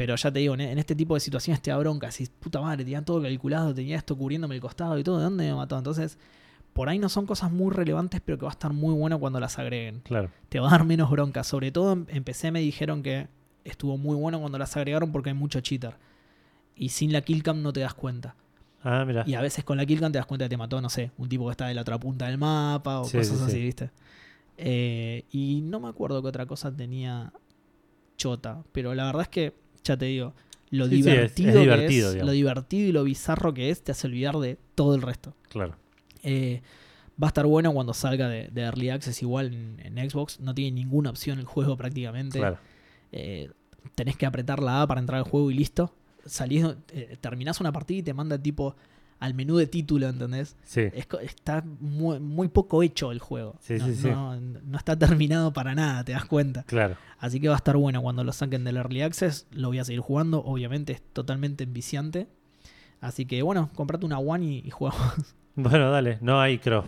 Pero 0.00 0.16
ya 0.16 0.32
te 0.32 0.38
digo, 0.38 0.54
en, 0.54 0.62
en 0.62 0.78
este 0.78 0.94
tipo 0.94 1.12
de 1.12 1.20
situaciones 1.20 1.60
te 1.60 1.70
da 1.70 1.76
bronca, 1.76 2.06
decís, 2.06 2.30
puta 2.30 2.58
madre, 2.58 2.84
tenía 2.84 3.04
todo 3.04 3.20
calculado, 3.20 3.74
tenía 3.74 3.98
esto 3.98 4.16
cubriéndome 4.16 4.54
el 4.54 4.60
costado 4.62 4.98
y 4.98 5.04
todo, 5.04 5.18
¿de 5.18 5.24
dónde 5.24 5.44
me 5.44 5.54
mató? 5.54 5.76
Entonces, 5.76 6.16
por 6.72 6.88
ahí 6.88 6.98
no 6.98 7.10
son 7.10 7.26
cosas 7.26 7.52
muy 7.52 7.70
relevantes, 7.70 8.22
pero 8.24 8.38
que 8.38 8.46
va 8.46 8.50
a 8.50 8.52
estar 8.52 8.72
muy 8.72 8.94
bueno 8.94 9.20
cuando 9.20 9.40
las 9.40 9.58
agreguen. 9.58 10.00
Claro. 10.00 10.30
Te 10.48 10.58
va 10.58 10.68
a 10.68 10.70
dar 10.70 10.86
menos 10.86 11.10
bronca. 11.10 11.44
Sobre 11.44 11.70
todo 11.70 12.02
PC 12.24 12.50
me 12.50 12.60
dijeron 12.60 13.02
que 13.02 13.28
estuvo 13.62 13.98
muy 13.98 14.16
bueno 14.16 14.40
cuando 14.40 14.56
las 14.56 14.74
agregaron 14.74 15.12
porque 15.12 15.28
hay 15.28 15.34
mucho 15.34 15.60
cheater. 15.60 15.98
Y 16.74 16.88
sin 16.88 17.12
la 17.12 17.20
killcam 17.20 17.60
no 17.60 17.70
te 17.70 17.80
das 17.80 17.92
cuenta. 17.92 18.36
Ah, 18.82 19.04
mira. 19.06 19.24
Y 19.26 19.34
a 19.34 19.42
veces 19.42 19.64
con 19.64 19.76
la 19.76 19.84
killcam 19.84 20.12
te 20.12 20.16
das 20.16 20.24
cuenta 20.24 20.46
que 20.46 20.48
te 20.48 20.56
mató, 20.56 20.80
no 20.80 20.88
sé, 20.88 21.10
un 21.18 21.28
tipo 21.28 21.44
que 21.44 21.50
está 21.50 21.66
de 21.66 21.74
la 21.74 21.82
otra 21.82 21.98
punta 22.00 22.26
del 22.26 22.38
mapa 22.38 23.00
o 23.00 23.04
Sí, 23.04 23.18
cosas 23.18 23.36
sí, 23.36 23.44
así, 23.44 23.52
sí. 23.52 23.62
¿viste? 23.64 23.90
Eh, 24.56 25.26
y 25.30 25.60
no 25.60 25.78
me 25.78 25.88
acuerdo 25.88 26.22
qué 26.22 26.28
otra 26.28 26.46
cosa 26.46 26.74
tenía 26.74 27.34
chota, 28.16 28.62
pero 28.72 28.94
la 28.94 29.04
verdad 29.04 29.22
es 29.22 29.28
que, 29.28 29.54
ya 29.84 29.96
te 29.96 30.04
digo, 30.06 30.34
lo 30.70 30.86
Sí, 30.88 31.02
sí, 31.02 31.10
es- 31.10 31.16
es 31.16 31.34
divertido, 31.36 32.12
que 32.12 32.18
es, 32.20 32.24
lo 32.24 32.32
divertido 32.32 32.88
y 32.88 32.92
lo 32.92 33.04
bizarro 33.04 33.52
que 33.54 33.70
es, 33.70 33.82
te 33.82 33.92
hace 33.92 34.06
olvidar 34.06 34.36
de 34.38 34.58
todo 34.74 34.94
el 34.94 35.02
resto. 35.02 35.34
Claro. 35.48 35.76
Eh, 36.22 36.62
va 37.22 37.26
a 37.26 37.30
estar 37.30 37.46
bueno 37.46 37.72
cuando 37.72 37.92
salga 37.94 38.28
de, 38.28 38.48
de 38.48 38.60
Early 38.62 38.90
Access 38.90 39.22
igual 39.22 39.52
en, 39.52 39.80
en 39.98 40.10
Xbox. 40.10 40.40
No 40.40 40.54
tiene 40.54 40.70
ninguna 40.72 41.10
opción 41.10 41.38
el 41.38 41.44
juego 41.44 41.76
prácticamente. 41.76 42.38
Claro. 42.38 42.58
Eh, 43.12 43.50
tenés 43.94 44.16
que 44.16 44.26
apretar 44.26 44.62
la 44.62 44.82
A 44.82 44.86
para 44.86 45.00
entrar 45.00 45.18
al 45.18 45.24
juego 45.24 45.50
y 45.50 45.54
listo. 45.54 45.94
Salís, 46.24 46.64
eh, 46.92 47.16
terminás 47.20 47.60
una 47.60 47.72
partida 47.72 47.98
y 47.98 48.02
te 48.02 48.14
manda 48.14 48.38
tipo 48.38 48.76
al 49.20 49.34
menú 49.34 49.56
de 49.56 49.66
título, 49.68 50.08
¿entendés? 50.08 50.56
Sí. 50.64 50.80
Es 50.92 51.06
está 51.22 51.62
muy, 51.78 52.18
muy 52.18 52.48
poco 52.48 52.82
hecho 52.82 53.12
el 53.12 53.20
juego. 53.20 53.56
Sí, 53.60 53.74
no, 53.78 53.86
sí, 53.86 53.94
sí. 53.94 54.08
no- 54.08 54.40
no 54.40 54.76
está 54.78 54.98
terminado 54.98 55.52
para 55.52 55.74
nada, 55.74 56.02
te 56.04 56.12
das 56.12 56.24
cuenta. 56.24 56.64
Claro. 56.64 56.96
Así 57.18 57.38
que 57.38 57.48
va 57.48 57.54
a 57.54 57.58
estar 57.58 57.76
bueno 57.76 58.00
cuando 58.02 58.24
lo 58.24 58.32
saquen 58.32 58.64
del 58.64 58.78
Early 58.78 59.02
Access. 59.02 59.46
Lo 59.52 59.68
voy 59.68 59.78
a 59.78 59.84
seguir 59.84 60.00
jugando. 60.00 60.42
Obviamente 60.42 60.94
es 60.94 61.02
totalmente 61.12 61.64
enviciante. 61.64 62.26
Así 63.00 63.26
que 63.26 63.42
bueno, 63.42 63.70
comprate 63.74 64.04
una 64.06 64.18
One 64.18 64.44
y, 64.44 64.62
y 64.66 64.70
jugamos. 64.70 65.00
Bueno, 65.56 65.90
dale. 65.90 66.16
No 66.22 66.40
hay 66.40 66.58
cross 66.58 66.86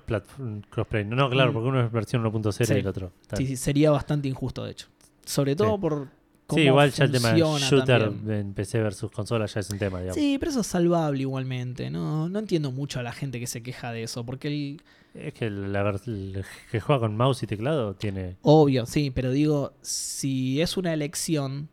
crossplay. 0.70 1.04
No, 1.04 1.16
no, 1.16 1.28
claro, 1.28 1.50
Mm. 1.50 1.54
porque 1.54 1.68
uno 1.68 1.84
es 1.84 1.92
versión 1.92 2.22
1.0 2.22 2.64
Sí. 2.64 2.72
y 2.72 2.78
el 2.78 2.86
otro. 2.86 3.12
Está 3.20 3.36
Sí, 3.36 3.56
sería 3.56 3.90
bastante 3.90 4.28
injusto, 4.28 4.64
de 4.64 4.70
hecho. 4.70 4.86
Sobre 5.26 5.56
todo 5.56 5.78
por 5.78 6.08
cómo 6.54 6.62
Sí, 6.62 6.66
igual 6.68 6.90
ya 6.92 7.04
el 7.04 7.12
tema 7.12 7.36
shooter 7.36 8.04
también. 8.04 8.38
en 8.38 8.54
PC 8.54 8.80
versus 8.80 9.10
consola 9.10 9.46
ya 9.46 9.60
es 9.60 9.70
un 9.70 9.78
tema, 9.78 10.00
digamos. 10.00 10.16
Sí, 10.16 10.36
pero 10.38 10.50
eso 10.50 10.60
es 10.60 10.66
salvable 10.66 11.22
igualmente. 11.22 11.90
No, 11.90 12.28
no 12.28 12.38
entiendo 12.38 12.70
mucho 12.70 13.00
a 13.00 13.02
la 13.02 13.12
gente 13.12 13.40
que 13.40 13.46
se 13.46 13.62
queja 13.62 13.92
de 13.92 14.04
eso, 14.04 14.24
porque 14.24 14.48
el... 14.48 14.82
Es 15.14 15.34
que 15.34 15.50
la 15.50 15.90
el 16.06 16.44
que 16.70 16.80
juega 16.80 17.00
con 17.00 17.16
mouse 17.16 17.42
y 17.42 17.46
teclado 17.46 17.94
tiene. 17.94 18.36
Obvio, 18.42 18.86
sí, 18.86 19.10
pero 19.10 19.30
digo, 19.30 19.74
si 19.82 20.62
es 20.62 20.76
una 20.78 20.94
elección, 20.94 21.68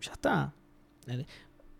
ya 0.00 0.12
está. 0.12 0.52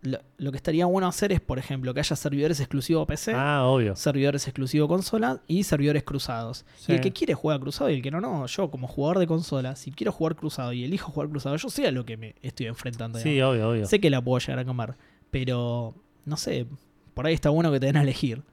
Lo, 0.03 0.19
lo 0.37 0.51
que 0.51 0.57
estaría 0.57 0.85
bueno 0.85 1.07
hacer 1.07 1.31
es, 1.31 1.39
por 1.41 1.57
ejemplo, 1.59 1.93
que 1.93 2.01
haya 2.01 2.15
servidores 2.15 2.59
exclusivos 2.59 3.07
PC, 3.07 3.33
Ah, 3.35 3.63
obvio. 3.65 3.95
servidores 3.95 4.45
exclusivos 4.47 4.87
consola 4.89 5.41
y 5.47 5.63
servidores 5.63 6.03
cruzados. 6.03 6.65
Sí. 6.77 6.91
Y 6.91 6.95
el 6.95 7.01
que 7.01 7.11
quiere 7.13 7.33
juega 7.33 7.57
cruzado 7.59 7.89
y 7.89 7.93
el 7.95 8.01
que 8.01 8.11
no, 8.11 8.19
no. 8.19 8.45
Yo, 8.45 8.69
como 8.69 8.87
jugador 8.87 9.19
de 9.19 9.27
consola, 9.27 9.75
si 9.77 9.91
quiero 9.91 10.11
jugar 10.11 10.35
cruzado 10.35 10.73
y 10.73 10.83
elijo 10.83 11.09
jugar 11.11 11.29
cruzado, 11.29 11.55
yo 11.55 11.69
sé 11.69 11.87
a 11.87 11.91
lo 11.91 12.05
que 12.05 12.17
me 12.17 12.35
estoy 12.41 12.65
enfrentando. 12.67 13.17
Sí, 13.19 13.29
digamos. 13.29 13.55
obvio, 13.55 13.69
obvio. 13.69 13.85
Sé 13.85 13.99
que 14.01 14.09
la 14.09 14.21
puedo 14.21 14.39
llegar 14.39 14.59
a 14.59 14.65
comer, 14.65 14.95
pero 15.31 15.95
no 16.25 16.37
sé, 16.37 16.65
por 17.13 17.25
ahí 17.25 17.33
está 17.33 17.49
bueno 17.49 17.71
que 17.71 17.79
te 17.79 17.85
den 17.85 17.97
a 17.97 18.01
elegir, 18.03 18.43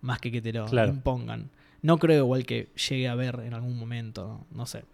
más 0.00 0.20
que 0.20 0.30
que 0.30 0.40
te 0.40 0.52
lo 0.52 0.66
Claro. 0.66 0.92
impongan. 0.92 1.50
No 1.82 1.98
creo 1.98 2.18
igual 2.24 2.46
que 2.46 2.68
llegue 2.88 3.08
a 3.08 3.14
ver 3.14 3.40
en 3.44 3.54
algún 3.54 3.78
momento, 3.78 4.44
no 4.52 4.66
sé. 4.66 4.84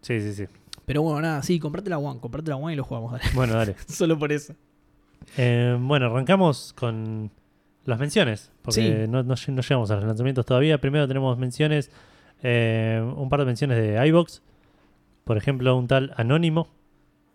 Sí, 0.00 0.20
sí, 0.20 0.32
sí. 0.34 0.44
Pero 0.86 1.02
bueno, 1.02 1.20
nada, 1.20 1.42
sí, 1.42 1.58
comprate 1.58 1.90
la 1.90 1.98
One, 1.98 2.20
comprate 2.20 2.48
la 2.50 2.56
One 2.56 2.72
y 2.72 2.76
lo 2.76 2.84
jugamos, 2.84 3.12
dale. 3.12 3.24
Bueno, 3.34 3.54
dale. 3.54 3.76
Solo 3.88 4.18
por 4.18 4.32
eso. 4.32 4.54
Eh, 5.36 5.76
bueno, 5.80 6.06
arrancamos 6.06 6.72
con 6.74 7.30
las 7.84 7.98
menciones, 7.98 8.50
porque 8.62 9.04
Sí. 9.04 9.10
no, 9.10 9.22
no 9.22 9.34
lle- 9.34 9.52
no 9.52 9.62
llegamos 9.62 9.90
a 9.90 9.96
los 9.96 10.04
lanzamientos 10.04 10.44
todavía. 10.46 10.78
Primero 10.78 11.06
tenemos 11.06 11.36
menciones, 11.38 11.90
eh, 12.42 13.00
un 13.16 13.28
par 13.28 13.40
de 13.40 13.46
menciones 13.46 13.78
de 13.78 14.06
iBox. 14.08 14.42
Por 15.24 15.36
ejemplo, 15.36 15.76
un 15.76 15.86
tal 15.88 16.12
Anónimo, 16.16 16.68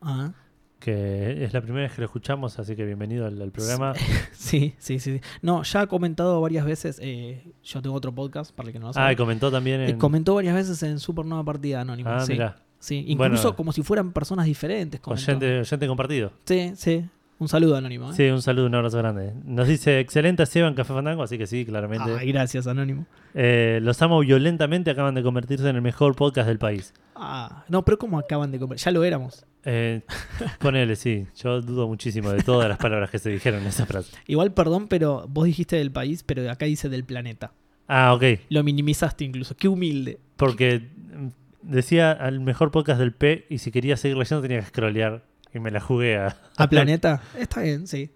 Ah, 0.01 0.31
que 0.79 1.43
es 1.43 1.53
la 1.53 1.61
primera 1.61 1.83
vez 1.83 1.93
que 1.93 2.01
lo 2.01 2.05
escuchamos, 2.05 2.57
así 2.57 2.75
que 2.75 2.85
bienvenido 2.85 3.27
al, 3.27 3.39
al 3.41 3.51
programa. 3.51 3.93
sí, 4.33 4.73
sí, 4.79 4.99
sí. 4.99 5.21
No, 5.41 5.61
ya 5.63 5.81
ha 5.81 5.87
comentado 5.87 6.41
varias 6.41 6.65
veces, 6.65 6.97
eh, 7.03 7.43
yo 7.63 7.81
tengo 7.81 7.95
otro 7.95 8.11
podcast, 8.13 8.51
para 8.55 8.67
el 8.69 8.73
que 8.73 8.79
no 8.79 8.85
lo 8.87 8.89
Ah, 8.91 8.93
sabe. 8.93 9.13
y 9.13 9.15
comentó 9.15 9.51
también 9.51 9.81
en... 9.81 9.97
comentó 9.99 10.35
varias 10.35 10.55
veces 10.55 10.81
en 10.83 10.99
Supernova 10.99 11.43
Partida 11.43 11.81
Anónima. 11.81 12.17
Ah, 12.17 12.25
sí, 12.25 12.31
mira, 12.33 12.57
sí. 12.79 13.03
Incluso 13.07 13.43
Bueno. 13.43 13.55
como 13.55 13.71
si 13.73 13.83
fueran 13.83 14.11
personas 14.11 14.45
diferentes. 14.47 14.99
oyente, 15.05 15.59
oyente 15.59 15.87
compartido. 15.87 16.31
Sí, 16.45 16.71
sí. 16.75 17.05
Un 17.41 17.47
saludo 17.47 17.75
Anónimo. 17.75 18.11
¿eh? 18.11 18.13
Sí, 18.13 18.25
un 18.25 18.39
saludo, 18.39 18.67
un 18.67 18.75
abrazo 18.75 18.99
grande. 18.99 19.33
Nos 19.45 19.67
dice, 19.67 19.99
excelente 19.99 20.45
Seba 20.45 20.67
en 20.67 20.75
Café 20.75 20.93
Fandango, 20.93 21.23
así 21.23 21.39
que 21.39 21.47
sí, 21.47 21.65
claramente. 21.65 22.15
Ay, 22.19 22.31
gracias, 22.31 22.67
Anónimo. 22.67 23.07
Eh, 23.33 23.79
los 23.81 23.99
amo 24.03 24.19
violentamente, 24.19 24.91
acaban 24.91 25.15
de 25.15 25.23
convertirse 25.23 25.67
en 25.67 25.75
el 25.75 25.81
mejor 25.81 26.15
podcast 26.15 26.47
del 26.47 26.59
país. 26.59 26.93
Ah, 27.15 27.65
no, 27.67 27.83
pero 27.83 27.97
¿cómo 27.97 28.19
acaban 28.19 28.51
de 28.51 28.59
comer? 28.59 28.77
Ya 28.77 28.91
lo 28.91 29.03
éramos. 29.03 29.43
Eh, 29.65 30.01
ponele, 30.59 30.95
sí. 30.95 31.25
Yo 31.35 31.63
dudo 31.63 31.87
muchísimo 31.87 32.29
de 32.29 32.43
todas 32.43 32.69
las 32.69 32.77
palabras 32.77 33.09
que 33.09 33.17
se 33.17 33.31
dijeron 33.31 33.61
en 33.61 33.69
esa 33.69 33.87
frase. 33.87 34.15
Igual, 34.27 34.53
perdón, 34.53 34.87
pero 34.87 35.25
vos 35.27 35.45
dijiste 35.45 35.77
del 35.77 35.91
país, 35.91 36.21
pero 36.21 36.47
acá 36.51 36.67
dice 36.67 36.89
del 36.89 37.05
planeta. 37.05 37.53
Ah, 37.87 38.13
ok. 38.13 38.23
Lo 38.49 38.63
minimizaste 38.63 39.23
incluso. 39.23 39.57
Qué 39.57 39.67
humilde. 39.67 40.19
Porque 40.37 40.91
mm, 41.11 41.27
decía 41.63 42.11
al 42.11 42.39
mejor 42.39 42.69
podcast 42.69 42.99
del 42.99 43.13
P 43.13 43.47
y 43.49 43.57
si 43.57 43.71
quería 43.71 43.97
seguir 43.97 44.17
leyendo 44.17 44.43
tenía 44.43 44.59
que 44.59 44.67
scrollear 44.67 45.30
y 45.53 45.59
me 45.59 45.71
la 45.71 45.79
jugué 45.79 46.17
a... 46.17 46.37
¿A 46.57 46.67
planeta? 46.69 47.21
Está 47.37 47.61
bien, 47.61 47.87
sí. 47.87 48.09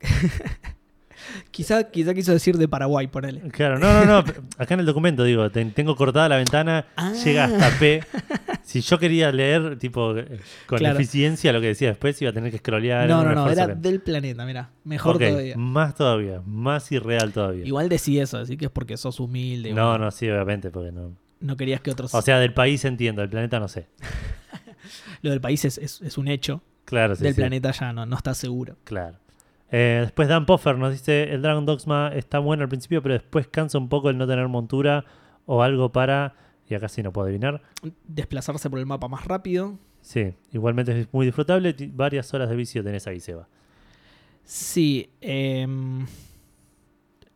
quizá, 1.50 1.84
quizá 1.90 2.14
quiso 2.14 2.32
decir 2.32 2.56
de 2.58 2.68
Paraguay, 2.68 3.06
ponele. 3.06 3.40
Claro, 3.50 3.78
no, 3.78 3.92
no, 3.92 4.04
no. 4.06 4.18
Acá 4.58 4.74
en 4.74 4.80
el 4.80 4.86
documento 4.86 5.22
digo, 5.24 5.50
ten- 5.50 5.72
tengo 5.72 5.94
cortada 5.96 6.28
la 6.28 6.36
ventana, 6.36 6.86
Ah. 6.96 7.12
llega 7.12 7.44
hasta 7.44 7.70
P. 7.78 8.02
Si 8.62 8.80
yo 8.80 8.98
quería 8.98 9.30
leer, 9.32 9.78
tipo, 9.78 10.16
eh, 10.16 10.40
con 10.66 10.78
Claro. 10.78 10.96
eficiencia 10.98 11.52
lo 11.52 11.60
que 11.60 11.68
decía 11.68 11.88
después, 11.88 12.20
iba 12.22 12.30
a 12.30 12.34
tener 12.34 12.50
que 12.50 12.58
scrollear. 12.58 13.08
No, 13.08 13.18
no, 13.24 13.34
no, 13.34 13.40
esfuerzo 13.48 13.62
era 13.64 13.74
del 13.74 14.00
planeta, 14.00 14.44
mira. 14.46 14.70
Mejor 14.84 15.16
Ok, 15.16 15.22
todavía. 15.28 15.56
Más 15.56 15.94
todavía, 15.94 16.40
más 16.46 16.90
irreal 16.92 17.32
todavía. 17.32 17.64
Igual 17.66 17.88
decí 17.88 18.18
eso, 18.20 18.38
así 18.38 18.56
que 18.56 18.66
es 18.66 18.70
porque 18.70 18.96
sos 18.96 19.18
humilde. 19.20 19.72
no, 19.72 19.90
bueno, 19.90 20.06
no, 20.06 20.10
sí, 20.10 20.28
obviamente, 20.30 20.70
porque 20.70 20.92
no. 20.92 21.12
No 21.40 21.56
querías 21.56 21.80
que 21.80 21.90
otros... 21.90 22.14
O 22.14 22.20
sea, 22.22 22.38
del 22.38 22.52
país 22.52 22.84
entiendo, 22.84 23.22
del 23.22 23.30
planeta 23.30 23.58
no 23.58 23.66
sé. 23.68 23.86
lo 25.22 25.30
del 25.30 25.40
país 25.40 25.64
es, 25.64 25.78
es- 25.78 26.00
es 26.02 26.18
un 26.18 26.28
hecho. 26.28 26.62
Claro, 26.90 27.16
sí. 27.16 27.24
del 27.24 27.34
sí, 27.34 27.40
planeta 27.40 27.70
ya 27.70 27.92
no, 27.92 28.04
no 28.04 28.16
está 28.16 28.34
seguro. 28.34 28.76
Claro. 28.84 29.16
Eh, 29.70 30.00
después 30.02 30.28
Dan 30.28 30.44
Poffer 30.44 30.76
nos 30.76 30.92
dice, 30.92 31.32
el 31.32 31.42
Dragon 31.42 31.64
Dogma 31.64 32.10
está 32.14 32.40
bueno 32.40 32.64
al 32.64 32.68
principio, 32.68 33.02
pero 33.02 33.14
después 33.14 33.46
cansa 33.46 33.78
un 33.78 33.88
poco 33.88 34.10
el 34.10 34.18
no 34.18 34.26
tener 34.26 34.46
montura 34.48 35.04
o 35.46 35.62
algo 35.62 35.90
para... 35.92 36.34
Y 36.68 36.74
acá 36.74 36.88
sí 36.88 37.02
no 37.02 37.12
puedo 37.12 37.26
adivinar. 37.26 37.62
Desplazarse 38.06 38.68
por 38.70 38.78
el 38.78 38.86
mapa 38.86 39.08
más 39.08 39.24
rápido. 39.24 39.78
Sí, 40.02 40.34
igualmente 40.52 41.00
es 41.00 41.08
muy 41.12 41.26
disfrutable. 41.26 41.74
Varias 41.92 42.32
horas 42.34 42.48
de 42.48 42.56
vicio 42.56 42.84
tenés 42.84 43.06
ahí, 43.06 43.18
Seba. 43.18 43.48
Sí. 44.44 45.10
em, 45.20 46.06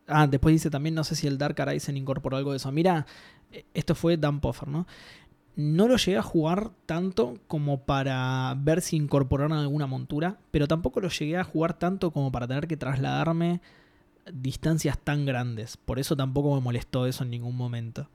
Ah, 0.06 0.26
después 0.26 0.52
dice 0.52 0.70
también, 0.70 0.94
no 0.94 1.04
sé 1.04 1.16
si 1.16 1.26
el 1.26 1.38
Dark 1.38 1.56
Horizon 1.58 1.96
incorporó 1.96 2.36
algo 2.36 2.50
de 2.50 2.58
eso. 2.58 2.70
Mira, 2.70 3.06
eh, 3.50 3.64
esto 3.72 3.94
fue 3.94 4.16
Dan 4.16 4.40
Poffer, 4.40 4.68
¿no? 4.68 4.86
No 5.56 5.86
lo 5.86 5.96
llegué 5.96 6.18
a 6.18 6.22
jugar 6.22 6.70
tanto 6.86 7.34
como 7.46 7.82
para 7.82 8.54
ver 8.58 8.80
si 8.80 8.96
incorporaron 8.96 9.52
alguna 9.56 9.86
montura, 9.86 10.38
pero 10.50 10.66
tampoco 10.66 11.00
lo 11.00 11.08
llegué 11.08 11.36
a 11.36 11.44
jugar 11.44 11.74
tanto 11.78 12.10
como 12.10 12.32
para 12.32 12.48
tener 12.48 12.66
que 12.66 12.76
trasladarme 12.76 13.60
distancias 14.32 14.98
tan 14.98 15.26
grandes. 15.26 15.76
Por 15.76 15.98
eso 16.00 16.16
tampoco 16.16 16.54
me 16.54 16.60
molestó 16.60 17.06
eso 17.06 17.22
en 17.24 17.30
ningún 17.30 17.56
momento. 17.56 18.08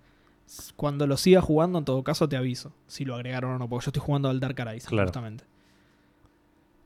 Cuando 0.75 1.05
lo 1.07 1.15
siga 1.15 1.41
jugando, 1.41 1.79
en 1.79 1.85
todo 1.85 2.03
caso, 2.03 2.27
te 2.27 2.35
aviso 2.35 2.73
si 2.87 3.05
lo 3.05 3.15
agregaron 3.15 3.51
o 3.53 3.59
no, 3.59 3.69
porque 3.69 3.85
yo 3.85 3.89
estoy 3.91 4.01
jugando 4.03 4.29
al 4.29 4.39
Dark 4.39 4.57
Horizon, 4.59 4.89
Claro. 4.89 5.07
justamente. 5.07 5.43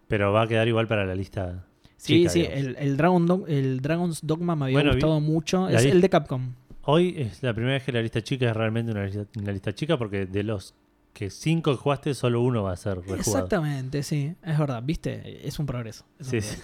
Pero 0.07 0.31
va 0.33 0.43
a 0.43 0.47
quedar 0.47 0.67
igual 0.67 0.87
para 0.87 1.05
la 1.05 1.15
lista. 1.15 1.65
Sí, 1.97 2.17
chica, 2.19 2.29
sí, 2.29 2.41
el, 2.41 2.75
el, 2.77 2.97
Dragon 2.97 3.25
Dog- 3.25 3.45
el 3.47 3.79
Dragon's 3.79 4.19
Dogma 4.21 4.55
me 4.57 4.65
había 4.65 4.75
Bueno, 4.75 4.89
vi- 4.91 4.95
gustado 4.97 5.19
mucho. 5.21 5.69
Es 5.69 5.85
el 5.85 6.01
de 6.01 6.09
Capcom. 6.09 6.51
Hoy 6.85 7.15
es 7.17 7.41
la 7.43 7.53
primera 7.53 7.75
vez 7.75 7.83
que 7.83 7.91
la 7.91 8.01
lista 8.01 8.21
chica 8.21 8.49
es 8.49 8.55
realmente 8.55 8.91
una 8.91 9.05
lista, 9.05 9.25
una 9.39 9.51
lista 9.51 9.73
chica 9.73 9.97
porque 9.97 10.25
de 10.25 10.43
los 10.43 10.75
que 11.13 11.29
cinco 11.29 11.71
que 11.71 11.77
jugaste, 11.77 12.13
solo 12.13 12.41
uno 12.41 12.63
va 12.63 12.73
a 12.73 12.75
ser 12.77 12.95
rejugado. 12.97 13.19
Exactamente, 13.19 14.03
sí, 14.03 14.33
es 14.43 14.57
verdad, 14.57 14.81
viste, 14.83 15.47
es 15.47 15.59
un 15.59 15.65
progreso. 15.65 16.05
es 16.19 16.33
un 16.33 16.41
Sí. 16.41 16.57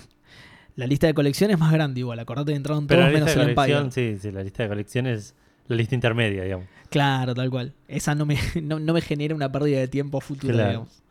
La 0.75 0.87
lista 0.87 1.07
de 1.07 1.13
colección 1.13 1.51
es 1.51 1.59
más 1.59 1.71
grande 1.71 1.99
igual, 1.99 2.19
acordate 2.19 2.51
que 2.51 2.55
entraron 2.57 2.87
Pero 2.87 3.01
todos 3.01 3.13
menos 3.13 3.29
el 3.31 3.41
Empire. 3.49 3.55
colección, 3.55 3.91
sí, 3.91 4.17
sí, 4.19 4.31
la 4.31 4.43
lista 4.43 4.63
de 4.63 4.69
colección 4.69 5.07
es 5.07 5.35
la 5.67 5.75
lista 5.75 5.93
intermedia, 5.95 6.43
digamos. 6.43 6.67
Claro, 6.89 7.35
tal 7.35 7.49
cual. 7.49 7.73
Esa 7.87 8.15
no 8.15 8.25
me, 8.25 8.37
no, 8.63 8.79
no 8.79 8.93
me 8.93 9.01
genera 9.01 9.35
una 9.35 9.51
pérdida 9.51 9.79
de 9.79 9.87
tiempo 9.87 10.19
futura, 10.21 10.53
Claro. 10.53 10.69
digamos. 10.69 11.03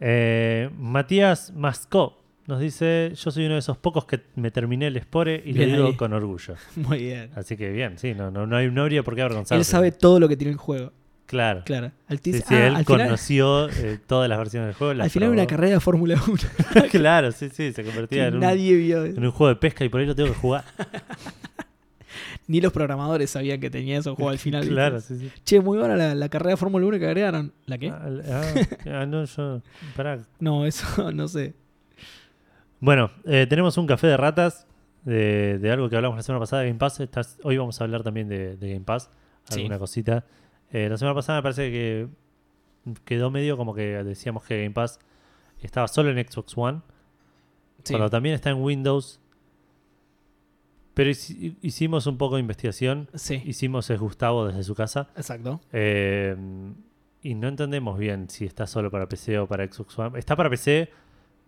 Eh, 0.00 0.70
Matías 0.78 1.52
Mascó 1.54 2.23
nos 2.46 2.60
dice: 2.60 3.12
Yo 3.14 3.30
soy 3.30 3.46
uno 3.46 3.54
de 3.54 3.60
esos 3.60 3.76
pocos 3.78 4.04
que 4.04 4.20
me 4.36 4.50
terminé 4.50 4.86
el 4.88 5.00
Spore 5.00 5.42
y 5.44 5.52
Bien 5.52 5.70
lo 5.70 5.76
digo 5.76 5.88
ahí. 5.88 5.96
con 5.96 6.12
orgullo. 6.12 6.54
Muy 6.76 6.98
bien. 6.98 7.30
Así 7.34 7.56
que 7.56 7.70
bien, 7.70 7.98
sí, 7.98 8.14
no, 8.14 8.30
no, 8.30 8.46
no, 8.46 8.56
hay, 8.56 8.70
no 8.70 8.82
habría 8.82 9.02
por 9.02 9.14
qué 9.14 9.22
avergonzarse. 9.22 9.58
Él 9.58 9.64
sabe 9.64 9.92
todo 9.92 10.20
lo 10.20 10.28
que 10.28 10.36
tiene 10.36 10.52
el 10.52 10.58
juego. 10.58 10.92
Claro. 11.26 11.62
Claro. 11.64 11.90
Al, 12.06 12.18
Sí, 12.20 12.32
ah, 12.48 12.66
él 12.66 12.74
al 12.76 12.84
final, 12.84 13.06
conoció 13.06 13.68
eh, 13.70 13.98
todas 14.06 14.28
las 14.28 14.38
versiones 14.38 14.66
del 14.68 14.74
juego. 14.74 14.92
al 15.02 15.08
final 15.10 15.30
una 15.30 15.36
probó. 15.44 15.48
carrera 15.48 15.74
de 15.74 15.80
Fórmula 15.80 16.22
1 16.28 16.88
claro, 16.90 17.32
sí, 17.32 17.48
sí, 17.48 17.72
se 17.72 17.82
convertía 17.82 18.26
en 18.28 18.34
un, 18.34 18.40
nadie 18.40 18.74
vio. 18.76 19.04
en 19.06 19.24
un 19.24 19.30
juego 19.30 19.48
de 19.48 19.56
pesca 19.56 19.84
y 19.86 19.88
por 19.88 20.00
ahí 20.00 20.06
lo 20.06 20.14
tengo 20.14 20.28
que 20.28 20.34
jugar. 20.38 20.64
Ni 22.46 22.60
los 22.60 22.72
programadores 22.74 23.30
sabían 23.30 23.58
que 23.58 23.70
tenía 23.70 23.98
ese 23.98 24.10
juego 24.10 24.28
al 24.28 24.38
final. 24.38 24.68
claro, 24.68 25.00
sí, 25.00 25.16
sí. 25.18 25.30
Che, 25.44 25.60
muy 25.60 25.78
buena 25.78 25.96
la, 25.96 26.14
la 26.14 26.28
carrera 26.28 26.50
de 26.50 26.56
Fórmula 26.58 26.84
1 26.86 26.98
que 26.98 27.06
agregaron. 27.06 27.54
¿La 27.64 27.78
qué? 27.78 27.88
Ah, 27.88 28.06
ah, 28.30 28.42
ah, 29.00 29.06
no, 29.06 29.24
yo. 29.24 29.62
Pará. 29.96 30.18
No, 30.40 30.66
eso 30.66 31.10
no 31.12 31.26
sé. 31.26 31.54
Bueno, 32.84 33.10
eh, 33.24 33.46
tenemos 33.48 33.78
un 33.78 33.86
café 33.86 34.08
de 34.08 34.16
ratas 34.18 34.66
de, 35.04 35.58
de 35.58 35.70
algo 35.70 35.88
que 35.88 35.96
hablamos 35.96 36.18
la 36.18 36.22
semana 36.22 36.40
pasada 36.40 36.60
de 36.60 36.68
Game 36.68 36.78
Pass. 36.78 37.00
Estás- 37.00 37.38
hoy 37.42 37.56
vamos 37.56 37.80
a 37.80 37.84
hablar 37.84 38.02
también 38.02 38.28
de, 38.28 38.58
de 38.58 38.72
Game 38.74 38.84
Pass, 38.84 39.10
Sí. 39.48 39.60
alguna 39.60 39.78
cosita. 39.78 40.26
Eh, 40.70 40.88
la 40.90 40.98
semana 40.98 41.14
pasada 41.14 41.38
me 41.38 41.42
parece 41.44 41.70
que 41.70 42.08
quedó 43.06 43.30
medio 43.30 43.56
como 43.56 43.74
que 43.74 44.04
decíamos 44.04 44.44
que 44.44 44.58
Game 44.58 44.72
Pass 44.74 44.98
estaba 45.62 45.88
solo 45.88 46.10
en 46.10 46.28
Xbox 46.30 46.52
One, 46.58 46.82
Sí. 47.84 47.94
cuando 47.94 48.10
también 48.10 48.34
está 48.34 48.50
en 48.50 48.60
Windows. 48.62 49.18
Pero 50.92 51.08
hici- 51.08 51.56
hicimos 51.62 52.06
un 52.06 52.18
poco 52.18 52.34
de 52.34 52.42
investigación. 52.42 53.08
Sí, 53.14 53.42
Hicimos 53.46 53.88
es 53.88 53.98
Gustavo 53.98 54.46
desde 54.46 54.62
su 54.62 54.74
casa. 54.74 55.08
exacto. 55.16 55.62
Eh, 55.72 56.36
y 57.22 57.34
no 57.34 57.48
entendemos 57.48 57.98
bien 57.98 58.28
si 58.28 58.44
está 58.44 58.66
solo 58.66 58.90
para 58.90 59.08
PC 59.08 59.38
o 59.38 59.46
para 59.48 59.66
Xbox 59.66 59.98
One. 59.98 60.18
Está 60.18 60.36
para 60.36 60.50
PC, 60.50 60.90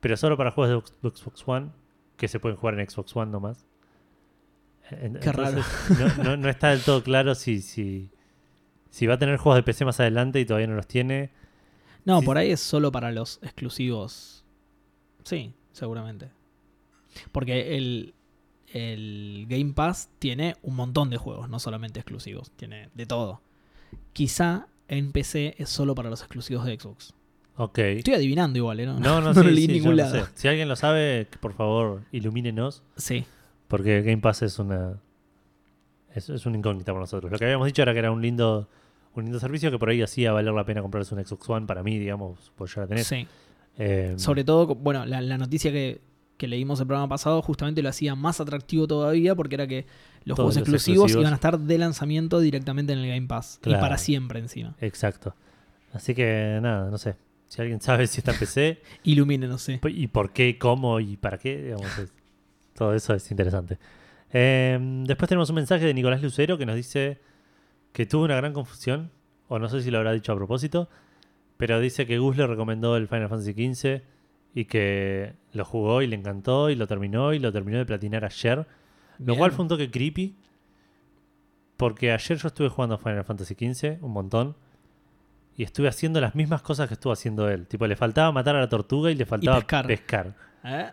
pero 0.06 0.16
solo 0.16 0.36
para 0.36 0.52
juegos 0.52 0.84
de 1.02 1.08
Xbox- 1.10 1.42
One, 1.46 1.70
que 2.16 2.28
se 2.28 2.38
pueden 2.38 2.56
jugar 2.56 2.78
en 2.78 2.88
Xbox 2.88 3.16
One 3.16 3.32
nomás. 3.32 3.66
Qué 5.20 5.32
raro. 5.32 5.62
No, 5.98 6.22
no- 6.22 6.36
no 6.36 6.48
está 6.48 6.70
del 6.70 6.80
todo 6.82 7.02
claro 7.02 7.34
si, 7.34 7.60
si, 7.60 8.08
si 8.90 9.08
va 9.08 9.14
a 9.14 9.18
tener 9.18 9.36
juegos 9.36 9.56
de 9.58 9.64
PC 9.64 9.84
más 9.84 9.98
adelante 9.98 10.38
y 10.38 10.44
todavía 10.46 10.68
no 10.68 10.76
los 10.76 10.86
tiene. 10.86 11.30
No, 12.04 12.22
por 12.22 12.38
ahí 12.38 12.52
es 12.52 12.60
solo 12.60 12.92
para 12.92 13.10
los 13.10 13.40
exclusivos. 13.42 14.44
Sí, 15.24 15.52
seguramente. 15.72 16.30
Porque 17.32 17.76
el, 17.76 18.14
el 18.72 19.46
Game 19.48 19.72
Pass 19.72 20.08
tiene 20.20 20.54
un 20.62 20.76
montón 20.76 21.10
de 21.10 21.16
juegos, 21.16 21.48
no 21.48 21.58
solamente 21.58 21.98
exclusivos. 21.98 22.52
Tiene 22.52 22.90
de 22.94 23.06
todo. 23.06 23.40
Quizá 24.12 24.68
en 24.86 25.10
PC 25.10 25.56
es 25.58 25.68
solo 25.68 25.96
para 25.96 26.10
los 26.10 26.20
exclusivos 26.20 26.64
de 26.64 26.78
Xbox. 26.78 27.12
Ok. 27.56 27.78
Estoy 27.78 28.14
adivinando 28.14 28.58
igual, 28.58 28.80
¿eh? 28.80 28.86
No, 28.86 28.98
No, 28.98 29.20
no, 29.20 29.32
no 29.34 29.42
sí, 29.42 29.50
leí 29.50 29.66
sí, 29.66 29.72
ningún 29.72 29.96
no 29.96 30.10
sé. 30.10 30.24
Si 30.34 30.48
alguien 30.48 30.68
lo 30.68 30.76
sabe, 30.76 31.26
por 31.40 31.54
favor, 31.54 32.02
ilumínenos. 32.12 32.82
Sí, 32.96 33.24
Porque 33.68 34.02
Game 34.02 34.18
Pass 34.18 34.42
es 34.42 34.58
una. 34.58 34.98
Es, 36.14 36.28
es 36.30 36.46
una 36.46 36.56
incógnita 36.58 36.92
para 36.92 37.00
nosotros. 37.00 37.30
Lo 37.30 37.38
que 37.38 37.44
habíamos 37.44 37.66
dicho 37.66 37.82
era 37.82 37.92
que 37.92 37.98
era 37.98 38.10
un 38.10 38.22
lindo, 38.22 38.68
un 39.14 39.24
lindo 39.24 39.38
servicio 39.40 39.70
que 39.70 39.78
por 39.78 39.90
ahí 39.90 40.00
hacía 40.02 40.32
valer 40.32 40.52
la 40.54 40.64
pena 40.64 40.80
comprarse 40.82 41.14
un 41.14 41.24
Xbox 41.24 41.48
One 41.50 41.66
para 41.66 41.82
mí, 41.82 41.98
digamos, 41.98 42.52
pues 42.56 42.74
ya 42.74 42.82
la 42.82 42.86
tenés. 42.86 43.06
sí. 43.06 43.26
Eh, 43.78 44.14
Sobre 44.16 44.42
todo, 44.42 44.74
bueno, 44.74 45.04
la, 45.04 45.20
la 45.20 45.36
noticia 45.36 45.70
que, 45.70 46.00
que 46.38 46.48
leímos 46.48 46.80
el 46.80 46.86
programa 46.86 47.10
pasado 47.10 47.42
justamente 47.42 47.82
lo 47.82 47.90
hacía 47.90 48.14
más 48.14 48.40
atractivo 48.40 48.86
todavía 48.86 49.34
porque 49.34 49.54
era 49.56 49.66
que 49.66 49.84
los 50.24 50.34
Todos 50.36 50.54
juegos 50.54 50.56
los 50.56 50.56
exclusivos, 50.62 50.96
exclusivos. 51.10 51.20
iban 51.22 51.32
a 51.34 51.36
estar 51.36 51.58
de 51.58 51.76
lanzamiento 51.76 52.40
directamente 52.40 52.94
en 52.94 53.00
el 53.00 53.08
Game 53.08 53.26
Pass. 53.26 53.58
Claro. 53.60 53.78
Y 53.78 53.80
para 53.82 53.98
siempre 53.98 54.38
encima. 54.38 54.74
Exacto. 54.80 55.34
Así 55.92 56.14
que 56.14 56.58
nada, 56.62 56.88
no 56.90 56.96
sé. 56.96 57.16
Si 57.48 57.60
alguien 57.62 57.80
sabe 57.80 58.06
si 58.06 58.18
está 58.20 58.32
en 58.32 58.38
PC 58.38 58.82
Ilumínenos, 59.04 59.62
sí. 59.62 59.78
y 59.88 60.06
por 60.08 60.32
qué, 60.32 60.58
cómo 60.58 60.98
y 61.00 61.16
para 61.16 61.38
qué, 61.38 61.62
digamos, 61.62 61.98
es- 61.98 62.12
todo 62.74 62.94
eso 62.94 63.14
es 63.14 63.30
interesante. 63.30 63.78
Eh, 64.32 64.78
después 65.06 65.28
tenemos 65.28 65.48
un 65.50 65.56
mensaje 65.56 65.84
de 65.86 65.94
Nicolás 65.94 66.20
Lucero 66.22 66.58
que 66.58 66.66
nos 66.66 66.76
dice 66.76 67.20
que 67.92 68.04
tuvo 68.06 68.24
una 68.24 68.36
gran 68.36 68.52
confusión, 68.52 69.10
o 69.48 69.58
no 69.58 69.68
sé 69.68 69.80
si 69.82 69.90
lo 69.90 69.98
habrá 69.98 70.12
dicho 70.12 70.32
a 70.32 70.36
propósito, 70.36 70.88
pero 71.56 71.80
dice 71.80 72.04
que 72.06 72.18
Gus 72.18 72.36
le 72.36 72.46
recomendó 72.46 72.96
el 72.96 73.08
Final 73.08 73.28
Fantasy 73.30 73.52
XV 73.52 74.02
y 74.54 74.64
que 74.66 75.32
lo 75.52 75.64
jugó 75.64 76.02
y 76.02 76.06
le 76.06 76.16
encantó 76.16 76.68
y 76.68 76.74
lo 76.74 76.86
terminó 76.86 77.32
y 77.32 77.38
lo 77.38 77.50
terminó 77.52 77.78
de 77.78 77.86
platinar 77.86 78.24
ayer. 78.26 78.66
Lo 79.18 79.36
cual 79.36 79.52
fue 79.52 79.62
un 79.62 79.68
toque 79.68 79.90
creepy. 79.90 80.36
Porque 81.76 82.12
ayer 82.12 82.38
yo 82.38 82.48
estuve 82.48 82.68
jugando 82.68 82.98
Final 82.98 83.24
Fantasy 83.24 83.54
XV 83.54 83.98
un 84.02 84.12
montón. 84.12 84.56
Y 85.56 85.62
estuve 85.62 85.88
haciendo 85.88 86.20
las 86.20 86.34
mismas 86.34 86.60
cosas 86.62 86.86
que 86.88 86.94
estuvo 86.94 87.12
haciendo 87.12 87.48
él. 87.48 87.66
Tipo, 87.66 87.86
le 87.86 87.96
faltaba 87.96 88.30
matar 88.32 88.56
a 88.56 88.60
la 88.60 88.68
tortuga 88.68 89.10
y 89.10 89.14
le 89.14 89.24
faltaba 89.26 89.56
pescar. 89.58 89.86
pescar. 89.86 90.34
¿Eh? 90.64 90.90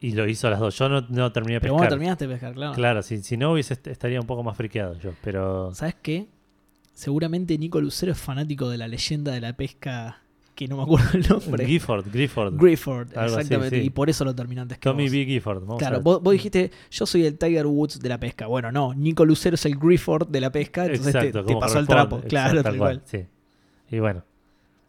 Y 0.00 0.12
lo 0.12 0.26
hizo 0.28 0.46
a 0.46 0.50
las 0.50 0.60
dos. 0.60 0.76
Yo 0.78 0.88
no, 0.88 1.02
no 1.08 1.32
terminé 1.32 1.54
de 1.54 1.60
Pero 1.60 1.74
pescar. 1.74 1.88
terminaste 1.90 2.26
de 2.26 2.32
pescar, 2.34 2.54
claro. 2.54 2.72
Claro, 2.74 3.02
si, 3.02 3.22
si 3.22 3.36
no 3.36 3.52
hubiese 3.52 3.74
est- 3.74 3.86
estaría 3.86 4.20
un 4.20 4.26
poco 4.26 4.42
más 4.42 4.56
friqueado 4.56 4.98
yo. 4.98 5.10
Pero. 5.22 5.74
¿Sabes 5.74 5.96
qué? 6.02 6.28
Seguramente 6.92 7.58
Nico 7.58 7.80
Lucero 7.80 8.12
es 8.12 8.18
fanático 8.18 8.68
de 8.68 8.78
la 8.78 8.86
leyenda 8.88 9.32
de 9.32 9.40
la 9.40 9.52
pesca 9.54 10.20
que 10.54 10.68
no 10.68 10.76
me 10.76 10.84
acuerdo 10.84 11.08
el 11.14 11.28
nombre. 11.28 11.66
Gifford, 11.66 12.06
Gifford. 12.12 12.54
Grifford, 12.56 13.08
así, 13.18 13.34
exactamente. 13.34 13.80
sí. 13.80 13.86
Y 13.86 13.90
por 13.90 14.08
eso 14.08 14.24
lo 14.24 14.32
que 14.34 14.90
Tommy 14.90 15.04
vos. 15.04 15.12
B. 15.12 15.24
Gifford. 15.26 15.60
Vamos 15.62 15.78
Claro, 15.78 16.00
vos, 16.00 16.22
vos 16.22 16.32
dijiste, 16.32 16.70
yo 16.90 17.06
soy 17.06 17.26
el 17.26 17.36
Tiger 17.36 17.66
Woods 17.66 17.98
de 18.00 18.08
la 18.08 18.20
pesca. 18.20 18.46
Bueno, 18.46 18.70
no, 18.70 18.94
Nico 18.94 19.24
Lucero 19.24 19.56
es 19.56 19.66
el 19.66 19.76
Grifford 19.76 20.28
de 20.28 20.40
la 20.40 20.52
pesca, 20.52 20.86
entonces 20.86 21.12
te- 21.12 21.18
Exacto, 21.18 21.40
te, 21.44 21.46
como 21.48 21.60
pasó 21.60 21.80
el 21.80 21.86
trapo. 21.88 22.16
Exacto, 22.16 22.28
Claro, 22.28 22.62
tal 22.62 22.78
cual. 22.78 23.02
Sí. 23.04 23.24
Y 23.90 23.98
bueno, 23.98 24.24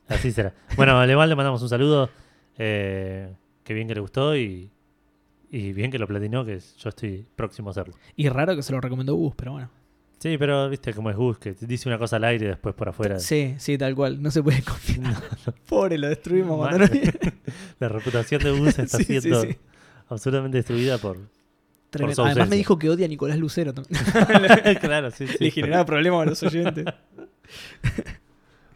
así 0.07 0.31
será. 0.31 0.53
Bueno, 0.75 0.99
a 0.99 1.05
Leval 1.05 1.29
le 1.29 1.35
mandamos 1.35 1.61
un 1.61 1.69
saludo. 1.69 2.09
Eh, 2.57 3.33
qué 3.63 3.73
bien 3.73 3.87
que 3.87 3.95
le 3.95 4.01
gustó 4.01 4.35
y, 4.35 4.69
y 5.51 5.73
bien 5.73 5.91
que 5.91 5.99
lo 5.99 6.07
platinó, 6.07 6.45
que 6.45 6.59
yo 6.77 6.89
estoy 6.89 7.25
próximo 7.35 7.69
a 7.69 7.71
hacerlo. 7.71 7.95
Y 8.15 8.29
raro 8.29 8.55
que 8.55 8.63
se 8.63 8.71
lo 8.73 8.81
recomendó 8.81 9.15
Gus, 9.15 9.33
pero 9.35 9.51
bueno. 9.53 9.69
Sí, 10.17 10.37
pero 10.37 10.69
viste 10.69 10.93
cómo 10.93 11.09
es 11.11 11.15
Gus, 11.17 11.37
que 11.37 11.53
dice 11.59 11.87
una 11.89 11.97
cosa 11.99 12.15
al 12.15 12.23
aire 12.23 12.45
y 12.45 12.47
después 12.49 12.73
por 12.73 12.89
afuera. 12.89 13.19
Sí, 13.19 13.55
sí, 13.59 13.77
tal 13.77 13.93
cual. 13.95 14.21
No 14.23 14.31
se 14.31 14.41
puede 14.41 14.61
confiar. 14.63 15.13
Pobre, 15.67 15.97
lo 15.97 16.07
destruimos 16.07 16.57
Mal. 16.57 16.77
cuando 16.77 16.95
no- 16.95 17.31
La 17.79 17.89
reputación 17.89 18.41
de 18.41 18.51
Gus 18.57 18.79
está 18.79 18.97
Sí, 18.97 19.03
siendo 19.03 19.41
sí. 19.41 19.55
absolutamente 20.07 20.57
destruida 20.57 20.97
por. 20.97 21.17
Su 22.13 22.23
Además 22.23 22.49
me 22.49 22.57
dijo 22.57 22.77
que 22.77 22.89
odia 22.89 23.05
a 23.05 23.09
Nicolás 23.09 23.37
Lucero. 23.37 23.73
también. 23.73 24.03
claro, 24.81 25.11
sí, 25.11 25.27
sí. 25.27 25.37
Le 25.39 25.51
generaba 25.51 25.85
problemas 25.85 26.23
a 26.23 26.25
los 26.29 26.43
oyentes. 26.43 26.85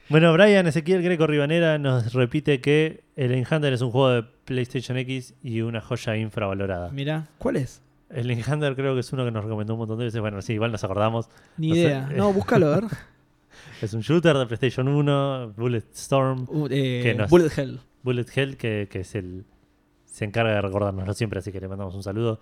Bueno, 0.09 0.33
Brian 0.33 0.65
Ezequiel 0.65 1.03
Greco 1.03 1.27
Ribanera 1.27 1.77
nos 1.77 2.13
repite 2.13 2.61
que 2.61 3.03
el 3.15 3.31
Enhander 3.31 3.73
es 3.73 3.81
un 3.81 3.91
juego 3.91 4.09
de 4.09 4.23
PlayStation 4.23 4.97
X 4.97 5.35
y 5.43 5.61
una 5.61 5.81
joya 5.81 6.17
infravalorada. 6.17 6.89
Mira, 6.91 7.27
¿cuál 7.37 7.57
es? 7.57 7.81
El 8.09 8.31
Enhander 8.31 8.75
creo 8.75 8.95
que 8.95 9.01
es 9.01 9.13
uno 9.13 9.23
que 9.23 9.29
nos 9.31 9.43
recomendó 9.43 9.73
un 9.73 9.79
montón 9.79 9.99
de 9.99 10.05
veces. 10.05 10.19
Bueno, 10.19 10.41
sí, 10.41 10.53
igual 10.53 10.71
nos 10.71 10.83
acordamos. 10.83 11.29
Ni 11.57 11.69
No 11.69 11.75
idea. 11.75 12.09
eh. 12.11 12.15
No, 12.17 12.33
búscalo, 12.33 12.67
a 12.67 12.75
ver. 12.79 12.83
Es 13.81 13.93
un 13.93 14.01
shooter 14.01 14.37
de 14.37 14.45
PlayStation 14.45 14.87
1, 14.87 15.53
Bullet 15.57 15.83
Storm, 15.93 16.45
Uh, 16.49 16.67
eh, 16.69 17.01
Que 17.03 17.13
nos- 17.15 17.29
Bullet 17.29 17.49
Hell. 17.55 17.79
Bullet 18.03 18.25
Hell, 18.33 18.57
que, 18.57 18.87
que 18.89 19.01
es 19.01 19.15
el. 19.15 19.45
Se 20.05 20.23
encarga 20.25 20.53
de 20.53 20.61
recordárnoslo 20.61 21.13
siempre, 21.13 21.39
así 21.39 21.51
que 21.51 21.59
le 21.59 21.67
mandamos 21.67 21.93
un 21.93 22.03
saludo. 22.03 22.39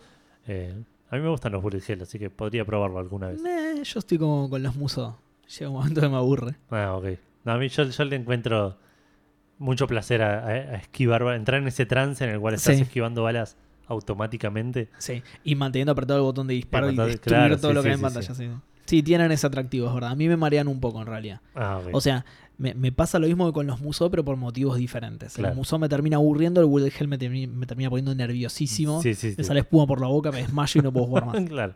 Eh, 0.48 0.74
a 1.10 1.16
mí 1.16 1.22
me 1.22 1.30
gustan 1.30 1.52
los 1.54 1.62
Bullet 1.62 1.82
Hell, 1.88 2.02
así 2.04 2.18
que 2.20 2.30
podría 2.30 2.66
probarlo 2.66 3.00
alguna 3.00 3.30
vez. 3.30 3.42
Nah, 3.42 3.82
yo 3.84 4.00
estoy 4.00 4.18
como 4.18 4.50
con 4.50 4.62
los 4.64 4.76
musos. 4.76 5.14
Llega 5.58 5.70
un 5.70 5.78
momento 5.78 6.02
que 6.02 6.10
me 6.10 6.18
aburre. 6.18 6.56
Ah, 6.70 6.96
ok. 6.96 7.06
No, 7.48 7.54
a 7.54 7.58
mí 7.58 7.68
yo, 7.70 7.84
yo 7.86 8.04
le 8.06 8.16
encuentro 8.16 8.78
mucho 9.58 9.88
placer 9.88 10.22
a, 10.22 10.40
a- 10.44 10.50
a 10.50 10.76
esquivar, 10.76 11.24
ba- 11.24 11.36
entrar 11.36 11.60
en 11.62 11.68
ese 11.68 11.86
trance 11.88 12.24
en 12.24 12.30
el 12.30 12.40
cual 12.40 12.54
estás 12.54 12.76
Sí. 12.76 12.84
esquivando 12.84 13.24
balas 13.24 13.58
automáticamente. 13.88 14.90
Sí. 15.00 15.24
Y 15.44 15.56
manteniendo 15.56 15.92
apretado 15.94 16.20
el 16.20 16.24
botón 16.24 16.48
de 16.48 16.54
disparo 16.54 16.92
y, 16.92 16.96
destruir 16.96 17.20
claro, 17.22 17.58
todo 17.58 17.72
sí, 17.72 17.76
lo 17.76 17.82
que 17.82 17.88
sí, 17.88 17.90
hay 17.90 17.96
en 17.96 18.02
pantalla. 18.02 18.36
sí. 18.86 19.02
Tienen 19.04 19.32
ese 19.32 19.48
atractivo, 19.48 19.88
es 19.88 19.94
verdad. 19.94 20.12
A 20.12 20.16
mí 20.16 20.28
me 20.30 20.38
marean 20.38 20.68
un 20.70 20.80
poco 20.80 21.02
en 21.02 21.08
realidad. 21.08 21.42
Ah. 21.56 21.82
O 21.92 22.02
sea, 22.02 22.24
Me, 22.60 22.74
me 22.74 22.92
pasa 22.92 23.20
lo 23.20 23.28
mismo 23.28 23.46
que 23.46 23.54
con 23.54 23.68
los 23.68 23.82
Musou, 23.82 24.10
pero 24.10 24.26
por 24.26 24.36
motivos 24.36 24.78
diferentes. 24.78 25.36
Claro. 25.36 25.52
El 25.54 25.58
Musou 25.58 25.78
me 25.78 25.88
termina 25.90 26.18
aburriendo, 26.18 26.60
el 26.60 26.66
Bullet 26.66 26.92
Hell 27.00 27.08
me, 27.08 27.20
termi- 27.20 27.48
me 27.48 27.68
termina 27.68 27.88
poniendo 27.92 28.16
nerviosísimo. 28.16 29.00
Sí, 29.04 29.14
sí, 29.14 29.30
sí. 29.30 29.36
Me 29.38 29.44
sale 29.44 29.60
espuma 29.60 29.86
por 29.86 30.02
la 30.02 30.08
boca, 30.08 30.32
me 30.32 30.40
desmayo 30.40 30.80
y 30.82 30.84
no 30.84 30.92
puedo 30.92 31.06
jugar 31.06 31.26
más. 31.28 31.36
claro. 31.48 31.76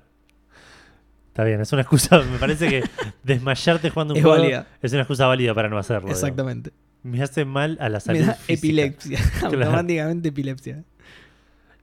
Está 1.32 1.44
bien, 1.46 1.62
es 1.62 1.72
una 1.72 1.82
excusa. 1.84 2.20
Me 2.24 2.38
parece 2.38 2.68
que 2.70 2.84
desmayarte 3.24 3.90
jugando 3.90 4.14
un 4.14 4.18
Es 4.20 4.24
juego 4.24 4.42
válida. 4.42 4.68
es 4.82 4.92
una 4.92 5.02
excusa 5.02 5.28
válida 5.28 5.54
para 5.54 5.70
no 5.70 5.78
hacerlo. 5.78 6.02
digamos. 6.10 6.20
Exactamente. 6.24 6.72
Me 7.04 7.22
hace 7.24 7.46
mal 7.46 7.78
a 7.80 7.90
la 7.90 8.00
salud. 8.00 8.20
Me 8.20 8.26
da 8.28 8.34
física. 8.34 8.54
epilepsia. 8.54 9.20
Automáticamente 9.44 10.30
epilepsia. 10.30 10.84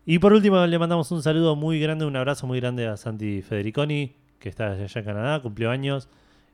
Y 0.04 0.18
por 0.20 0.32
último, 0.32 0.64
le 0.66 0.78
mandamos 0.78 1.10
un 1.12 1.22
saludo 1.22 1.56
muy 1.56 1.80
grande, 1.80 2.04
un 2.06 2.16
abrazo 2.16 2.46
muy 2.46 2.60
grande 2.60 2.86
a 2.86 2.96
Santi 2.96 3.42
Federiconi, 3.42 4.14
que 4.38 4.48
está 4.48 4.72
allá 4.72 4.86
en 5.00 5.04
Canadá, 5.04 5.42
cumplió 5.42 5.70
años 5.70 6.08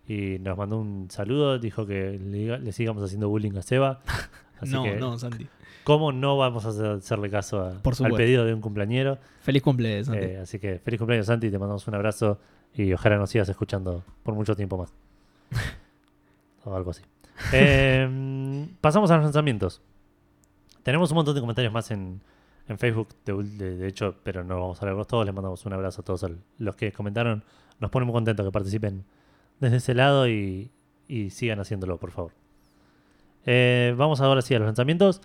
y 0.08 0.38
nos 0.40 0.56
mandó 0.58 0.78
un 0.78 1.08
saludo. 1.10 1.58
Dijo 1.58 1.86
que 1.86 2.18
le, 2.18 2.72
sigamos 2.72 3.02
haciendo 3.04 3.28
bullying 3.28 3.56
a 3.56 3.62
Seba. 3.62 4.00
Así 4.60 4.72
no, 4.72 4.82
que, 4.84 4.96
no, 4.96 5.18
Santi. 5.18 5.46
¿cómo 5.82 6.12
no 6.12 6.36
vamos 6.38 6.64
a 6.64 6.68
hacer- 6.70 6.86
hacerle 6.98 7.28
caso 7.28 7.60
a- 7.60 7.82
Por 7.82 7.94
al 8.04 8.12
pedido 8.12 8.44
de 8.44 8.54
un 8.54 8.60
cumpleañero? 8.60 9.18
Feliz 9.42 9.62
cumpleaños, 9.62 10.06
Santi. 10.06 10.24
Eh, 10.24 10.38
así 10.38 10.58
que 10.60 10.78
feliz 10.78 10.98
cumpleaños, 10.98 11.26
Santi. 11.26 11.50
Te 11.50 11.58
mandamos 11.58 11.86
un 11.88 11.94
abrazo 11.94 12.40
y 12.74 12.92
ojalá 12.92 13.16
nos 13.16 13.30
sigas 13.30 13.48
escuchando 13.48 14.02
por 14.22 14.34
mucho 14.34 14.54
tiempo 14.56 14.76
más. 14.78 14.92
o 16.64 16.74
algo 16.74 16.90
así. 16.90 17.02
Eh, 17.52 18.68
pasamos 18.80 19.10
a 19.10 19.16
los 19.16 19.24
lanzamientos. 19.24 19.80
Tenemos 20.82 21.10
un 21.10 21.16
montón 21.16 21.34
de 21.34 21.40
comentarios 21.40 21.72
más 21.72 21.90
en, 21.90 22.20
en 22.68 22.78
Facebook, 22.78 23.08
de, 23.24 23.32
de- 23.42 23.76
de 23.76 23.88
hecho, 23.88 24.16
pero 24.22 24.44
no 24.44 24.60
vamos 24.60 24.80
a 24.82 24.84
leerlos 24.86 25.06
todos. 25.06 25.24
Les 25.26 25.34
mandamos 25.34 25.64
un 25.66 25.72
abrazo 25.72 26.02
a 26.02 26.04
todos 26.04 26.26
los 26.58 26.76
que 26.76 26.92
comentaron. 26.92 27.42
Nos 27.80 27.90
pone 27.90 28.06
muy 28.06 28.12
contentos 28.12 28.44
que 28.46 28.52
participen 28.52 29.04
desde 29.60 29.76
ese 29.78 29.94
lado 29.94 30.28
y, 30.28 30.70
y 31.08 31.30
sigan 31.30 31.60
haciéndolo, 31.60 31.98
por 31.98 32.10
favor. 32.10 32.32
Eh, 33.46 33.94
vamos 33.96 34.20
ahora 34.20 34.42
sí 34.42 34.54
a 34.54 34.58
los 34.58 34.66
lanzamientos. 34.66 35.20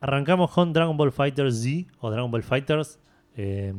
Arrancamos 0.00 0.50
con 0.50 0.72
Dragon 0.72 0.96
Ball 0.96 1.12
Fighter 1.12 1.52
Z 1.52 1.90
o 2.00 2.10
Dragon 2.10 2.30
Ball 2.30 2.42
Fighters, 2.42 2.98
eh, 3.36 3.72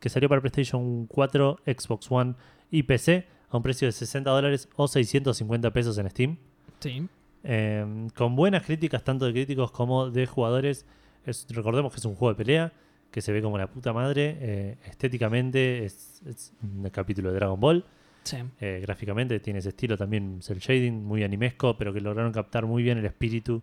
que 0.00 0.08
salió 0.08 0.28
para 0.28 0.40
PlayStation 0.40 1.06
4, 1.06 1.60
Xbox 1.66 2.10
One 2.10 2.34
y 2.70 2.82
PC 2.84 3.26
a 3.50 3.56
un 3.56 3.62
precio 3.62 3.86
de 3.88 3.92
60 3.92 4.30
dólares 4.30 4.68
o 4.76 4.86
650 4.88 5.70
pesos 5.72 5.96
en 5.98 6.10
Steam. 6.10 6.36
Sí. 6.80 7.06
Eh, 7.44 8.08
con 8.16 8.36
buenas 8.36 8.64
críticas, 8.64 9.04
tanto 9.04 9.24
de 9.26 9.32
críticos 9.32 9.70
como 9.70 10.10
de 10.10 10.26
jugadores. 10.26 10.84
Es- 11.24 11.46
recordemos 11.50 11.92
que 11.92 11.98
es 11.98 12.04
un 12.04 12.14
juego 12.14 12.34
de 12.34 12.36
pelea, 12.44 12.72
que 13.10 13.22
se 13.22 13.32
ve 13.32 13.40
como 13.40 13.56
la 13.58 13.66
puta 13.68 13.92
madre. 13.92 14.36
eh, 14.40 14.76
estéticamente 14.84 15.84
es, 15.84 16.20
es 16.26 16.52
un 16.62 16.88
capítulo 16.90 17.30
de 17.30 17.36
Dragon 17.36 17.58
Ball. 17.58 17.84
Sí. 18.24 18.36
Eh, 18.60 18.80
gráficamente 18.82 19.40
tiene 19.40 19.60
ese 19.60 19.70
estilo 19.70 19.96
también 19.96 20.40
cel 20.42 20.58
shading, 20.58 21.02
muy 21.04 21.22
animesco, 21.24 21.78
pero 21.78 21.94
que 21.94 22.00
lograron 22.02 22.32
captar 22.32 22.66
muy 22.66 22.82
bien 22.82 22.98
el 22.98 23.06
espíritu 23.06 23.62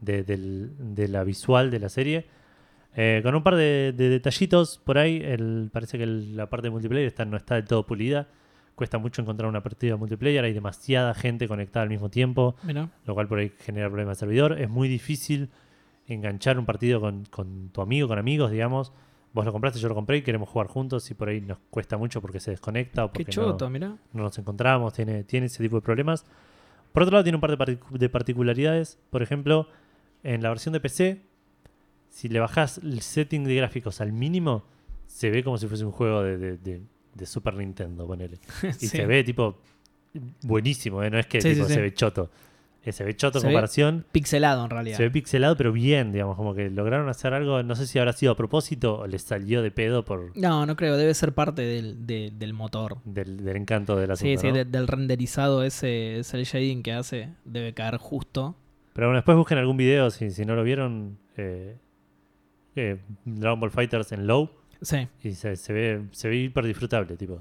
de, 0.00 0.24
del- 0.24 0.72
de 0.96 1.06
la 1.06 1.22
visual 1.22 1.70
de 1.70 1.78
la 1.78 1.88
serie. 1.88 2.26
Eh, 2.96 3.20
con 3.24 3.34
un 3.34 3.42
par 3.42 3.56
de, 3.56 3.92
de 3.96 4.08
detallitos 4.08 4.78
por 4.84 4.98
ahí, 4.98 5.20
el, 5.24 5.70
parece 5.72 5.98
que 5.98 6.04
el- 6.04 6.36
la 6.36 6.48
parte 6.48 6.66
de 6.68 6.70
multiplayer 6.70 7.06
está, 7.06 7.24
no 7.24 7.36
está 7.36 7.56
del 7.56 7.64
todo 7.64 7.84
pulida. 7.86 8.28
Cuesta 8.76 8.98
mucho 8.98 9.22
encontrar 9.22 9.48
una 9.48 9.62
partida 9.62 9.96
multiplayer, 9.96 10.44
hay 10.44 10.52
demasiada 10.52 11.14
gente 11.14 11.46
conectada 11.48 11.82
al 11.84 11.88
mismo 11.90 12.08
tiempo, 12.10 12.56
Mira. 12.64 12.88
lo 13.06 13.14
cual 13.14 13.28
por 13.28 13.38
ahí 13.38 13.52
genera 13.60 13.88
problemas 13.88 14.16
de 14.18 14.20
servidor. 14.20 14.60
Es 14.60 14.68
muy 14.68 14.88
difícil 14.88 15.48
enganchar 16.06 16.58
un 16.58 16.66
partido 16.66 17.00
con, 17.00 17.24
con 17.26 17.68
tu 17.70 17.80
amigo, 17.80 18.08
con 18.08 18.18
amigos, 18.18 18.50
digamos. 18.50 18.92
Vos 19.32 19.44
lo 19.44 19.52
compraste, 19.52 19.78
yo 19.80 19.88
lo 19.88 19.94
compré 19.96 20.18
y 20.18 20.22
queremos 20.22 20.48
jugar 20.48 20.68
juntos 20.68 21.10
y 21.10 21.14
por 21.14 21.28
ahí 21.28 21.40
nos 21.40 21.58
cuesta 21.70 21.96
mucho 21.98 22.20
porque 22.20 22.38
se 22.40 22.52
desconecta 22.52 23.04
o 23.04 23.08
porque 23.08 23.24
Qué 23.24 23.40
no- 23.40 23.46
choto, 23.50 23.68
mira. 23.70 23.96
no 24.12 24.22
nos 24.22 24.38
encontramos, 24.38 24.92
tiene, 24.94 25.24
tiene 25.24 25.46
ese 25.46 25.62
tipo 25.62 25.76
de 25.76 25.82
problemas. 25.82 26.24
Por 26.92 27.02
otro 27.02 27.12
lado, 27.14 27.24
tiene 27.24 27.36
un 27.36 27.40
par 27.40 27.50
de, 27.50 27.58
partic- 27.58 27.88
de 27.90 28.08
particularidades. 28.08 28.98
Por 29.10 29.22
ejemplo, 29.22 29.68
en 30.22 30.42
la 30.42 30.50
versión 30.50 30.72
de 30.72 30.78
PC, 30.80 31.22
si 32.14 32.28
le 32.28 32.38
bajás 32.38 32.78
el 32.78 33.00
setting 33.00 33.42
de 33.44 33.56
gráficos 33.56 34.00
al 34.00 34.12
mínimo, 34.12 34.62
se 35.08 35.30
ve 35.30 35.42
como 35.42 35.58
si 35.58 35.66
fuese 35.66 35.84
un 35.84 35.90
juego 35.90 36.22
de, 36.22 36.38
de- 36.38 36.56
de- 36.58 36.80
de 37.14 37.26
Super 37.26 37.54
Nintendo, 37.54 38.06
ponele. 38.06 38.38
Y 38.80 38.86
Sí. 38.86 38.88
se 38.88 39.04
ve 39.06 39.24
tipo 39.24 39.58
buenísimo, 40.42 41.02
¿eh? 41.02 41.10
no 41.10 41.18
es 41.18 41.26
que 41.26 41.40
Sí, 41.40 41.50
tipo, 41.54 41.64
sí, 41.64 41.70
sí. 41.70 41.74
se 41.74 41.80
ve 41.80 41.92
choto. 41.92 42.30
Eh, 42.84 42.92
se 42.92 43.02
ve 43.02 43.16
choto 43.16 43.38
en 43.38 43.44
comparación. 43.44 44.04
Pixelado 44.12 44.62
en 44.62 44.70
realidad. 44.70 44.96
Se 44.98 45.02
ve 45.04 45.10
pixelado, 45.10 45.56
pero 45.56 45.72
bien, 45.72 46.12
digamos, 46.12 46.36
como 46.36 46.54
que 46.54 46.68
lograron 46.70 47.08
hacer 47.08 47.32
algo, 47.34 47.62
no 47.62 47.74
sé 47.74 47.86
si 47.86 47.98
habrá 47.98 48.12
sido 48.12 48.32
a 48.32 48.36
propósito 48.36 48.98
o 49.00 49.06
les 49.06 49.22
salió 49.22 49.62
de 49.62 49.70
pedo 49.72 50.04
por 50.04 50.36
No, 50.36 50.66
no 50.66 50.76
creo. 50.76 50.96
Debe 50.96 51.14
ser 51.14 51.32
parte 51.32 51.62
del, 51.62 52.06
de- 52.06 52.30
del 52.38 52.52
motor. 52.52 52.98
del, 53.04 53.42
del 53.42 53.56
encanto 53.56 53.96
de 53.96 54.06
la 54.06 54.16
Sí, 54.16 54.36
sí, 54.36 54.52
de- 54.52 54.64
del 54.66 54.86
renderizado 54.86 55.64
ese, 55.64 56.18
ese 56.20 56.44
shading 56.44 56.82
que 56.82 56.92
hace 56.92 57.30
debe 57.44 57.72
caer 57.74 57.96
justo. 57.96 58.54
Pero 58.92 59.08
bueno, 59.08 59.16
después 59.16 59.36
busquen 59.36 59.58
algún 59.58 59.76
video, 59.78 60.10
si, 60.10 60.30
si 60.30 60.44
no 60.44 60.54
lo 60.54 60.62
vieron, 60.62 61.18
eh, 61.38 61.76
eh, 62.76 63.00
Dragon 63.24 63.60
Ball 63.60 63.70
Fighters 63.70 64.12
en 64.12 64.26
low, 64.26 64.50
Sí, 64.82 65.08
y 65.22 65.32
se, 65.32 65.56
se 65.56 65.72
ve 65.72 66.04
se 66.12 66.28
ve 66.28 66.36
hiper 66.36 66.64
disfrutable, 66.66 67.16
tipo. 67.16 67.40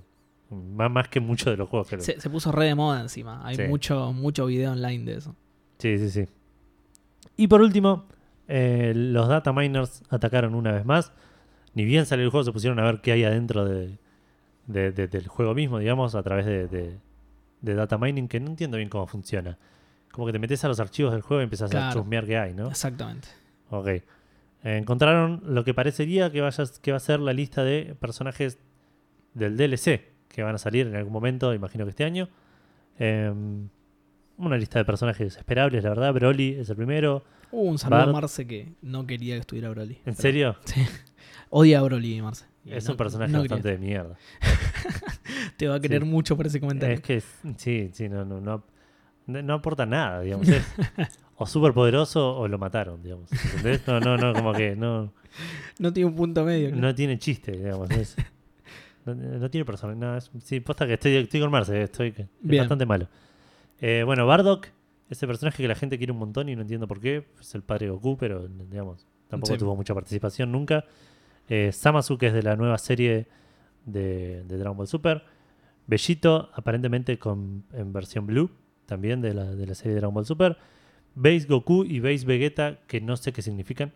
Más, 0.50 0.90
más 0.92 1.08
que 1.10 1.20
muchos 1.20 1.48
de 1.48 1.58
los 1.58 1.68
juegos 1.68 1.88
que 1.90 2.00
se, 2.00 2.22
se 2.22 2.30
puso 2.30 2.52
re 2.52 2.66
de 2.66 2.76
moda 2.76 3.02
encima. 3.02 3.42
Hay 3.46 3.56
Sí. 3.56 3.64
mucho, 3.64 4.14
mucho 4.14 4.46
video 4.46 4.72
online 4.72 5.04
de 5.04 5.18
eso. 5.18 5.36
Sí, 5.80 5.98
sí, 5.98 6.10
sí. 6.10 6.26
Y 7.36 7.48
por 7.48 7.62
último, 7.62 8.06
eh, 8.48 8.94
los 8.96 9.28
data 9.28 9.52
miners 9.52 10.04
atacaron 10.10 10.54
una 10.56 10.72
vez 10.72 10.86
más. 10.86 11.12
Ni 11.74 11.86
bien 11.86 12.06
salió 12.06 12.24
el 12.24 12.30
juego, 12.32 12.44
se 12.44 12.52
pusieron 12.52 12.78
a 12.80 12.84
ver 12.84 13.02
qué 13.02 13.12
hay 13.14 13.24
adentro 13.24 13.66
de, 13.66 13.98
de- 14.68 14.92
de- 14.92 15.08
del 15.08 15.28
juego 15.28 15.56
mismo, 15.56 15.80
digamos, 15.80 16.14
a 16.14 16.22
través 16.22 16.46
de, 16.46 17.00
data 17.62 17.98
mining, 17.98 18.28
que 18.28 18.40
no 18.40 18.48
entiendo 18.52 18.78
bien 18.78 18.90
cómo 18.90 19.08
funciona. 19.08 19.58
Como 20.12 20.28
que 20.28 20.34
te 20.34 20.40
metes 20.40 20.64
a 20.64 20.68
los 20.68 20.80
archivos 20.80 21.12
del 21.14 21.22
juego 21.24 21.42
y 21.42 21.46
empiezas 21.46 21.74
a 21.74 21.92
chusmear 21.92 22.26
qué 22.28 22.38
hay, 22.38 22.54
¿no? 22.54 22.68
Exactamente. 22.70 23.28
Ok. 23.72 23.88
Eh, 24.64 24.78
encontraron 24.78 25.42
lo 25.46 25.64
que 25.64 25.74
parecería 25.74 26.32
que, 26.32 26.42
vaya, 26.42 26.64
que 26.82 26.92
va 26.92 26.98
a 26.98 27.02
ser 27.02 27.20
la 27.20 27.34
lista 27.34 27.64
de 27.64 27.96
personajes 28.00 28.58
del 29.34 29.58
DLC 29.58 30.02
que 30.30 30.42
van 30.44 30.56
a 30.56 30.58
salir 30.58 30.88
en 30.88 30.96
algún 30.96 31.14
momento, 31.14 31.54
imagino 31.54 31.84
que 31.86 31.90
este 31.92 32.04
año. 32.06 32.28
Em, 32.98 33.68
una 34.38 34.58
lista 34.58 34.80
de 34.80 34.86
personajes 34.86 35.38
esperables, 35.38 35.84
la 35.84 35.90
verdad. 35.90 36.12
Broly 36.14 36.56
es 36.60 36.70
el 36.70 36.76
primero. 36.76 37.24
Hubo 37.52 37.62
un 37.70 37.78
saludo 37.78 37.98
Bart. 38.00 38.10
a 38.10 38.14
Marce 38.14 38.48
que 38.48 38.74
no 38.82 39.06
quería 39.06 39.36
que 39.36 39.42
estuviera 39.42 39.70
Broly. 39.70 40.00
¿En 40.06 40.16
serio? 40.16 40.56
Sí. 40.66 40.82
Odia 41.50 41.80
a 41.80 41.84
Broly, 41.84 42.20
Marce. 42.22 42.46
Es 42.66 42.86
no- 42.86 42.92
un 42.92 42.98
personaje 42.98 43.32
no 43.32 43.40
bastante 43.40 43.64
quería. 43.64 43.80
de 43.80 43.86
mierda. 43.86 44.18
Te 45.58 45.68
va 45.68 45.76
a 45.76 45.80
querer 45.80 46.02
Sí. 46.02 46.08
mucho 46.08 46.36
por 46.36 46.48
ese 46.48 46.60
comentario. 46.60 46.96
Es 46.96 47.02
que 47.02 47.22
sí, 47.58 47.90
sí, 47.94 48.10
no, 48.10 48.26
no, 48.26 48.40
no, 48.42 48.64
no 49.28 49.54
aporta 49.54 49.86
nada, 49.86 50.22
digamos. 50.22 50.48
Es 50.48 50.64
o 51.36 51.46
súper 51.46 51.74
poderoso 51.74 52.38
o 52.38 52.48
lo 52.48 52.58
mataron, 52.58 53.02
digamos. 53.02 53.32
¿Entendés? 53.32 53.86
No, 53.88 54.00
no, 54.00 54.18
no, 54.18 54.34
como 54.34 54.54
que 54.54 54.76
no. 54.76 55.12
No 55.80 55.92
tiene 55.92 56.10
un 56.10 56.16
punto 56.16 56.44
medio. 56.46 56.76
No 56.76 56.94
tiene 56.94 57.18
chiste, 57.18 57.52
digamos. 57.54 57.90
es- 57.92 58.16
no, 59.06 59.16
no 59.16 59.50
tiene 59.50 59.66
persona. 59.66 59.96
No, 59.96 60.16
es- 60.18 60.32
sí, 60.44 60.60
posta 60.60 60.86
que 60.88 60.94
estoy, 60.94 61.16
estoy 61.16 61.40
con 61.42 61.52
Marce, 61.52 61.76
eh, 61.80 61.84
estoy 61.84 62.14
es 62.18 62.58
bastante 62.60 62.86
malo. 62.86 63.08
Eh, 63.82 64.04
bueno, 64.06 64.26
Bardock, 64.28 64.68
ese 65.10 65.28
personaje 65.28 65.62
que 65.62 65.68
la 65.68 65.76
gente 65.76 65.98
quiere 65.98 66.14
un 66.14 66.20
montón 66.20 66.48
y 66.50 66.56
no 66.56 66.62
entiendo 66.62 66.88
por 66.88 67.00
qué. 67.00 67.26
Es 67.40 67.54
el 67.56 67.64
padre 67.64 67.88
de 67.88 67.92
Goku, 67.92 68.18
pero 68.18 68.48
digamos, 68.48 69.06
tampoco 69.28 69.54
Sí. 69.54 69.60
tuvo 69.60 69.76
mucha 69.76 69.94
participación 69.94 70.52
nunca. 70.52 70.86
Eh, 71.50 71.72
Samasu, 71.74 72.18
que 72.18 72.28
es 72.28 72.34
de 72.34 72.44
la 72.44 72.56
nueva 72.56 72.78
serie 72.78 73.28
de, 73.86 74.44
de 74.46 74.58
Dragon 74.58 74.78
Ball 74.78 74.88
Super. 74.88 75.24
Bellito, 75.88 76.50
aparentemente 76.54 77.20
con, 77.20 77.66
en 77.74 77.92
versión 77.92 78.26
blue, 78.26 78.50
también 78.86 79.20
de 79.22 79.34
la, 79.34 79.44
de 79.54 79.66
la 79.68 79.76
serie 79.76 79.96
de 79.96 80.00
Dragon 80.00 80.14
Ball 80.14 80.26
Super. 80.26 80.58
Base 81.16 81.46
Goku 81.48 81.84
y 81.86 82.00
Base 82.00 82.26
Vegeta, 82.26 82.80
que 82.88 83.02
no 83.02 83.16
sé 83.18 83.32
qué 83.34 83.42
significan. 83.42 83.92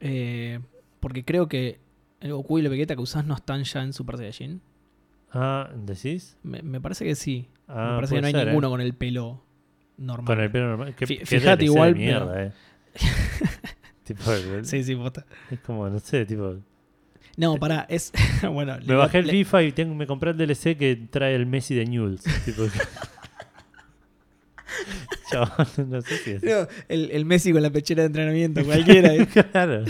Eh, 0.00 0.58
porque 1.00 1.24
creo 1.24 1.48
que 1.48 1.78
el 2.20 2.32
Goku 2.32 2.58
y 2.58 2.62
la 2.62 2.68
Vegeta 2.68 2.94
que 2.94 3.02
usás 3.02 3.24
no 3.24 3.34
están 3.34 3.64
ya 3.64 3.82
en 3.82 3.92
Super 3.92 4.16
Saiyajin. 4.16 4.60
Ah, 5.32 5.70
¿decís? 5.74 6.36
Me, 6.42 6.60
me 6.62 6.80
parece 6.80 7.04
que 7.04 7.14
sí. 7.14 7.48
Ah, 7.68 7.90
me 7.90 7.94
parece 7.96 8.14
que 8.16 8.20
no 8.20 8.26
hay 8.26 8.32
ser, 8.32 8.42
¿eh? 8.42 8.50
ninguno 8.50 8.68
con 8.70 8.80
el 8.82 8.94
pelo 8.94 9.42
normal. 9.96 10.26
Con 10.26 10.40
el 10.44 10.50
pelo 10.50 10.68
normal. 10.68 10.94
Qué- 10.94 11.06
Fí- 11.06 11.18
qué 11.20 11.26
fíjate 11.26 11.64
igual, 11.64 11.94
de 11.94 11.98
mierda, 12.00 12.32
pero- 12.34 12.46
eh. 12.48 12.52
tipo, 14.04 14.32
el- 14.32 14.66
Sí, 14.66 14.84
sí, 14.84 14.94
posta. 14.94 15.24
es 15.50 15.60
como, 15.60 15.88
no 15.88 15.98
sé, 16.00 16.26
tipo. 16.26 16.56
No, 17.38 17.56
pará, 17.56 17.86
es. 17.88 18.12
bueno, 18.52 18.76
Me 18.86 18.94
bajé 18.94 19.20
el 19.20 19.30
FIFA 19.30 19.62
y 19.62 19.72
tengo, 19.72 19.94
me 19.94 20.06
compré 20.06 20.32
el 20.32 20.36
DLC 20.36 20.76
que 20.76 20.96
trae 21.10 21.34
el 21.34 21.46
Messi 21.46 21.74
de 21.74 21.86
Newell's. 21.86 22.24
tipo. 22.44 22.64
Chabón, 25.32 25.66
no 25.90 26.00
sé 26.02 26.16
si 26.18 26.30
es. 26.32 26.42
No, 26.42 26.66
el, 26.88 27.10
el 27.10 27.24
Messi 27.24 27.52
con 27.52 27.62
la 27.62 27.70
pechera 27.70 28.02
de 28.02 28.06
entrenamiento, 28.06 28.64
cualquiera. 28.66 29.14
¿eh? 29.14 29.26
claro. 29.52 29.84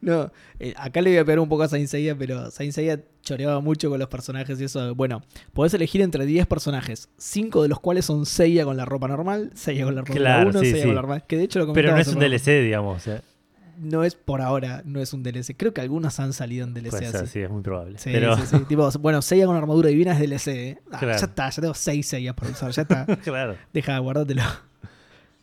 No, 0.00 0.30
eh, 0.60 0.74
acá 0.76 1.00
le 1.00 1.10
voy 1.10 1.18
a 1.18 1.24
pegar 1.24 1.40
un 1.40 1.48
poco 1.48 1.62
a 1.64 1.68
Saint 1.68 1.88
Seiya, 1.88 2.16
pero 2.16 2.50
Saint 2.50 2.72
Seiya 2.72 3.00
choreaba 3.22 3.60
mucho 3.60 3.90
con 3.90 3.98
los 3.98 4.08
personajes 4.08 4.60
y 4.60 4.64
eso. 4.64 4.94
Bueno, 4.94 5.22
podés 5.52 5.74
elegir 5.74 6.00
entre 6.02 6.26
10 6.26 6.46
personajes, 6.46 7.08
5 7.18 7.62
de 7.62 7.68
los 7.68 7.80
cuales 7.80 8.04
son 8.04 8.26
Seiya 8.26 8.64
con 8.64 8.76
la 8.76 8.84
ropa 8.84 9.08
normal, 9.08 9.50
Seiya 9.54 9.84
con 9.84 9.94
la 9.94 10.02
ropa 10.02 10.14
Claro, 10.14 10.50
1, 10.50 10.60
sí, 10.60 10.66
Seiya 10.66 10.82
sí. 10.82 10.86
con 10.86 10.94
la 10.94 11.02
ropa... 11.02 11.20
Que 11.20 11.36
de 11.36 11.44
hecho 11.44 11.58
lo 11.58 11.72
Pero 11.72 11.92
no 11.92 11.98
es 11.98 12.08
un 12.08 12.18
DLC, 12.18 12.62
digamos. 12.62 12.96
o 12.96 13.00
sea, 13.00 13.14
programa. 13.16 13.35
No 13.78 14.04
es 14.04 14.14
por 14.14 14.40
ahora, 14.40 14.82
no 14.84 15.00
es 15.00 15.12
un 15.12 15.22
DLC. 15.22 15.54
Creo 15.56 15.72
que 15.74 15.80
algunos 15.80 16.18
han 16.20 16.32
salido 16.32 16.66
en 16.66 16.74
DLC 16.74 16.90
puede 16.90 17.06
ser, 17.10 17.16
así. 17.22 17.32
sí, 17.32 17.40
es 17.40 17.50
muy 17.50 17.62
probable. 17.62 17.98
Sí, 17.98 18.10
pero, 18.12 18.36
sí, 18.36 18.42
sí. 18.46 18.58
Tipo, 18.68 18.90
bueno, 19.00 19.20
Seiya 19.22 19.46
con 19.46 19.56
armadura 19.56 19.88
divina 19.90 20.12
es 20.12 20.18
DLC. 20.20 20.48
¿eh? 20.48 20.78
Ah, 20.92 20.98
Claro. 20.98 21.18
Ya 21.18 21.26
está, 21.26 21.50
ya 21.50 21.60
tengo 21.62 21.74
6 21.74 22.06
Seiyas 22.06 22.34
por 22.34 22.48
usar, 22.48 22.70
ya 22.70 22.82
está. 22.82 23.06
claro. 23.24 23.56
Deja, 23.72 23.98
guárdatelo. 23.98 24.42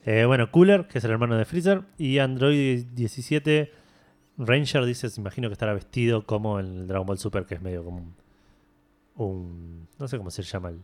Eh, 0.05 0.25
bueno, 0.25 0.51
Cooler, 0.51 0.87
que 0.87 0.97
es 0.97 1.03
el 1.05 1.11
hermano 1.11 1.37
de 1.37 1.45
Freezer, 1.45 1.83
y 1.97 2.19
Android 2.19 2.85
17 2.93 3.71
Ranger, 4.37 4.83
dices, 4.85 5.17
imagino 5.17 5.47
que 5.47 5.53
estará 5.53 5.73
vestido 5.73 6.25
como 6.25 6.59
el 6.59 6.87
Dragon 6.87 7.05
Ball 7.07 7.19
Super, 7.19 7.45
que 7.45 7.55
es 7.55 7.61
medio 7.61 7.83
como 7.83 7.97
un... 7.99 8.13
un- 9.15 9.87
no 9.99 10.07
sé 10.07 10.17
cómo 10.17 10.29
se 10.31 10.41
llama, 10.43 10.69
el, 10.69 10.79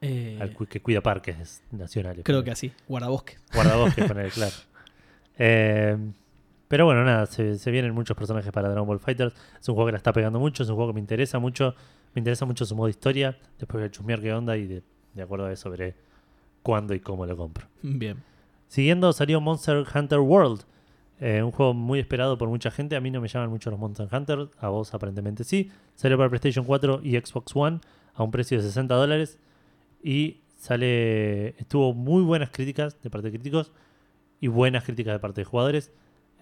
Eh, 0.00 0.38
al 0.40 0.54
que 0.68 0.80
cuida 0.80 1.00
parques 1.02 1.62
nacionales. 1.72 2.24
creo 2.24 2.44
que 2.44 2.50
así, 2.50 2.72
guardabosques. 2.88 3.40
Guardabosques, 3.52 4.04
poner, 4.08 4.30
claro. 4.30 4.54
Eh, 5.38 5.96
pero 6.68 6.84
bueno, 6.84 7.04
nada, 7.04 7.26
se, 7.26 7.58
se 7.58 7.70
vienen 7.70 7.94
muchos 7.94 8.16
personajes 8.16 8.50
para 8.52 8.68
Dragon 8.68 8.86
Ball 8.86 8.98
Fighters. 9.00 9.34
Es 9.60 9.68
un 9.68 9.74
juego 9.74 9.86
que 9.86 9.92
la 9.92 9.98
está 9.98 10.12
pegando 10.12 10.38
mucho, 10.40 10.62
es 10.62 10.68
un 10.68 10.76
juego 10.76 10.90
que 10.90 10.94
me 10.94 11.00
interesa 11.00 11.38
mucho. 11.38 11.74
Me 12.14 12.20
interesa 12.20 12.44
mucho 12.46 12.64
su 12.64 12.74
modo 12.74 12.88
historia. 12.88 13.36
Después 13.58 13.80
voy 13.80 13.84
a 13.84 13.90
chusmear 13.90 14.20
qué 14.20 14.32
onda 14.32 14.56
y 14.56 14.66
de, 14.66 14.82
de 15.14 15.22
acuerdo 15.22 15.46
a 15.46 15.52
eso 15.52 15.68
veré 15.70 15.94
cuándo 16.62 16.94
y 16.94 17.00
cómo 17.00 17.26
lo 17.26 17.36
compro. 17.36 17.66
Bien. 17.82 18.22
Siguiendo 18.68 19.12
salió 19.12 19.40
Monster 19.40 19.84
Hunter 19.94 20.18
World. 20.20 20.62
eh, 21.20 21.42
un 21.42 21.52
juego 21.52 21.72
muy 21.74 22.00
esperado 22.00 22.36
por 22.38 22.48
mucha 22.48 22.70
gente. 22.70 22.96
A 22.96 23.00
mí 23.00 23.10
no 23.10 23.20
me 23.20 23.28
llaman 23.28 23.50
mucho 23.50 23.70
los 23.70 23.78
Monster 23.78 24.08
Hunter. 24.10 24.48
A 24.58 24.68
vos 24.68 24.92
aparentemente 24.94 25.44
sí. 25.44 25.70
Salió 25.94 26.16
para 26.16 26.28
PlayStation 26.30 26.64
4 26.64 27.00
y 27.04 27.16
Xbox 27.16 27.54
One 27.54 27.80
a 28.14 28.22
un 28.22 28.30
precio 28.30 28.56
de 28.56 28.64
60 28.64 28.94
dólares. 28.94 29.38
Y 30.02 30.40
sale. 30.58 31.48
Estuvo 31.60 31.94
muy 31.94 32.22
buenas 32.22 32.50
críticas 32.50 33.00
de 33.02 33.10
parte 33.10 33.30
de 33.30 33.34
críticos 33.38 33.72
y 34.40 34.48
buenas 34.48 34.84
críticas 34.84 35.12
de 35.14 35.18
parte 35.20 35.42
de 35.42 35.44
jugadores. 35.44 35.92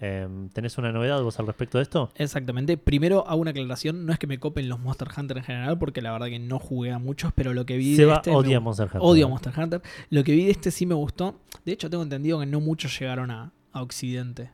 Em, 0.01 0.49
¿Tenés 0.49 0.77
una 0.77 0.91
novedad 0.91 1.21
vos 1.23 1.39
al 1.39 1.47
respecto 1.47 1.77
de 1.77 1.83
esto? 1.83 2.11
Exactamente. 2.15 2.77
Primero 2.77 3.25
hago 3.27 3.39
una 3.41 3.51
aclaración. 3.51 4.05
No 4.05 4.11
es 4.11 4.19
que 4.19 4.27
me 4.27 4.39
copen 4.39 4.67
los 4.67 4.79
Monster 4.79 5.07
Hunter 5.15 5.37
en 5.37 5.43
general, 5.43 5.77
porque 5.79 6.01
la 6.01 6.11
verdad 6.11 6.27
que 6.27 6.39
no 6.39 6.59
jugué 6.59 6.91
a 6.91 6.99
muchos, 6.99 7.31
pero 7.33 7.53
lo 7.53 7.65
que 7.65 7.77
vi 7.77 7.95
Seba 7.95 8.13
de 8.13 8.17
este. 8.17 8.29
me 8.31 8.35
odia 8.37 8.59
gu- 8.59 8.63
Monster 8.63 8.85
Hunter. 8.87 9.01
Odio 9.01 9.29
Monster 9.29 9.53
Hunter. 9.57 9.81
Lo 10.09 10.23
que 10.23 10.33
vi 10.33 10.45
de 10.45 10.51
este 10.51 10.71
sí 10.71 10.85
me 10.85 10.95
gustó. 10.95 11.39
De 11.63 11.71
hecho, 11.71 11.89
tengo 11.89 12.03
entendido 12.03 12.39
que 12.39 12.45
no 12.45 12.59
muchos 12.59 12.99
llegaron 12.99 13.31
a, 13.31 13.51
a 13.71 13.81
Occidente. 13.81 14.51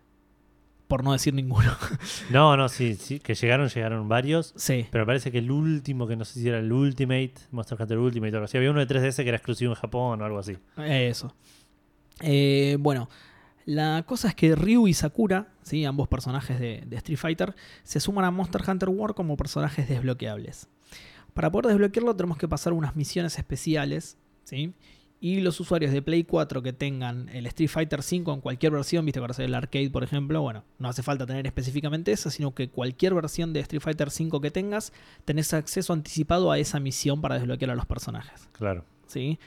Por 0.87 1.03
no 1.05 1.13
decir 1.13 1.33
ninguno. 1.33 1.71
No, 2.29 2.55
no, 2.55 2.69
sí, 2.69 2.95
sí, 2.95 3.19
que 3.19 3.33
llegaron, 3.33 3.67
llegaron 3.69 4.07
varios. 4.07 4.53
sí. 4.57 4.85
Pero 4.91 5.03
me 5.03 5.07
parece 5.07 5.31
que 5.31 5.39
el 5.39 5.49
último, 5.49 6.05
que 6.07 6.15
no 6.15 6.23
sé 6.25 6.39
si 6.39 6.47
era 6.47 6.59
el 6.59 6.71
Ultimate, 6.71 7.33
Monster 7.51 7.81
Hunter 7.81 7.97
Ultimate 7.97 8.33
o 8.33 8.35
algo 8.37 8.45
así. 8.45 8.57
Había 8.57 8.69
uno 8.71 8.85
de 8.85 8.87
3DS 8.87 9.15
que 9.23 9.27
era 9.29 9.37
exclusivo 9.37 9.71
en 9.71 9.75
Japón 9.75 10.21
o 10.21 10.25
algo 10.25 10.37
así. 10.39 10.55
Eso. 10.77 11.33
Eh, 12.21 12.77
bueno, 12.79 13.09
la 13.65 14.03
cosa 14.05 14.27
es 14.27 14.35
que 14.35 14.55
Ryu 14.55 14.87
y 14.87 14.93
Sakura, 14.93 15.53
¿sí? 15.61 15.85
ambos 15.85 16.07
personajes 16.07 16.59
de, 16.59 16.83
de 16.85 16.95
Street 16.97 17.17
Fighter, 17.17 17.55
se 17.83 17.99
suman 17.99 18.25
a 18.25 18.31
Monster 18.31 18.61
Hunter 18.67 18.89
World 18.89 19.15
como 19.15 19.37
personajes 19.37 19.87
desbloqueables. 19.89 20.67
Para 21.33 21.51
poder 21.51 21.67
desbloquearlo 21.67 22.15
tenemos 22.15 22.37
que 22.37 22.47
pasar 22.47 22.73
unas 22.73 22.95
misiones 22.95 23.37
especiales, 23.37 24.17
¿sí? 24.43 24.73
Y 25.23 25.41
los 25.41 25.59
usuarios 25.59 25.91
de 25.91 26.01
Play 26.01 26.23
4 26.23 26.63
que 26.63 26.73
tengan 26.73 27.29
el 27.29 27.45
Street 27.45 27.69
Fighter 27.69 27.99
V 27.99 28.33
en 28.33 28.41
cualquier 28.41 28.71
versión, 28.71 29.05
viste 29.05 29.19
que 29.19 29.23
ahora 29.23 29.35
sale 29.35 29.47
el 29.47 29.53
arcade, 29.53 29.91
por 29.91 30.03
ejemplo, 30.03 30.41
bueno, 30.41 30.63
no 30.79 30.89
hace 30.89 31.03
falta 31.03 31.27
tener 31.27 31.45
específicamente 31.45 32.11
esa, 32.11 32.31
sino 32.31 32.55
que 32.55 32.69
cualquier 32.69 33.13
versión 33.13 33.53
de 33.53 33.59
Street 33.59 33.83
Fighter 33.83 34.07
V 34.07 34.41
que 34.41 34.49
tengas, 34.49 34.91
tenés 35.23 35.53
acceso 35.53 35.93
anticipado 35.93 36.51
a 36.51 36.57
esa 36.57 36.79
misión 36.79 37.21
para 37.21 37.35
desbloquear 37.35 37.69
a 37.69 37.75
los 37.75 37.85
personajes. 37.85 38.49
Claro. 38.53 38.83
¿sí? 39.05 39.37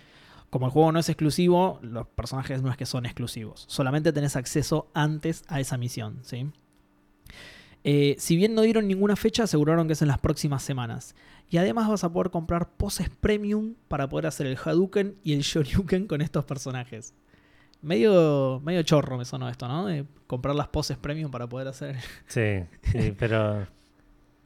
Como 0.55 0.67
el 0.67 0.73
juego 0.73 0.93
no 0.93 1.01
es 1.01 1.09
exclusivo, 1.09 1.81
los 1.83 2.07
personajes 2.07 2.63
no 2.63 2.71
es 2.71 2.77
que 2.77 2.87
son 2.87 3.07
exclusivos. 3.07 3.65
Solamente 3.67 4.13
tenés 4.13 4.37
acceso 4.37 4.89
antes 4.95 5.43
a 5.49 5.59
esa 5.59 5.77
misión, 5.77 6.21
¿sí? 6.23 6.49
Eh, 7.83 8.15
si 8.21 8.37
bien 8.37 8.55
no 8.55 8.63
dieron 8.63 8.87
ninguna 8.87 9.17
fecha, 9.17 9.43
aseguraron 9.43 9.89
que 9.89 9.95
es 9.95 10.03
en 10.03 10.07
las 10.07 10.21
próximas 10.21 10.63
semanas. 10.63 11.17
Y 11.51 11.57
además 11.57 11.89
vas 11.89 12.05
a 12.05 12.13
poder 12.13 12.31
comprar 12.31 12.69
poses 12.77 13.09
premium 13.11 13.75
para 13.89 14.09
poder 14.09 14.27
hacer 14.29 14.47
el 14.47 14.57
Hadouken 14.57 15.17
y 15.25 15.33
el 15.33 15.41
Shoryuken 15.41 16.07
con 16.07 16.21
estos 16.21 16.45
personajes. 16.45 17.15
Medio, 17.83 18.61
medio 18.65 18.85
chorro 18.85 19.19
me 19.19 19.25
sonó 19.25 19.49
esto, 19.49 19.67
¿no? 19.67 19.87
De 19.87 20.05
comprar 20.29 20.55
las 20.55 20.69
poses 20.69 20.97
premium 20.97 21.33
para 21.33 21.49
poder 21.49 21.67
hacer... 21.67 21.97
Sí, 22.29 22.61
sí, 22.93 23.13
pero 23.19 23.67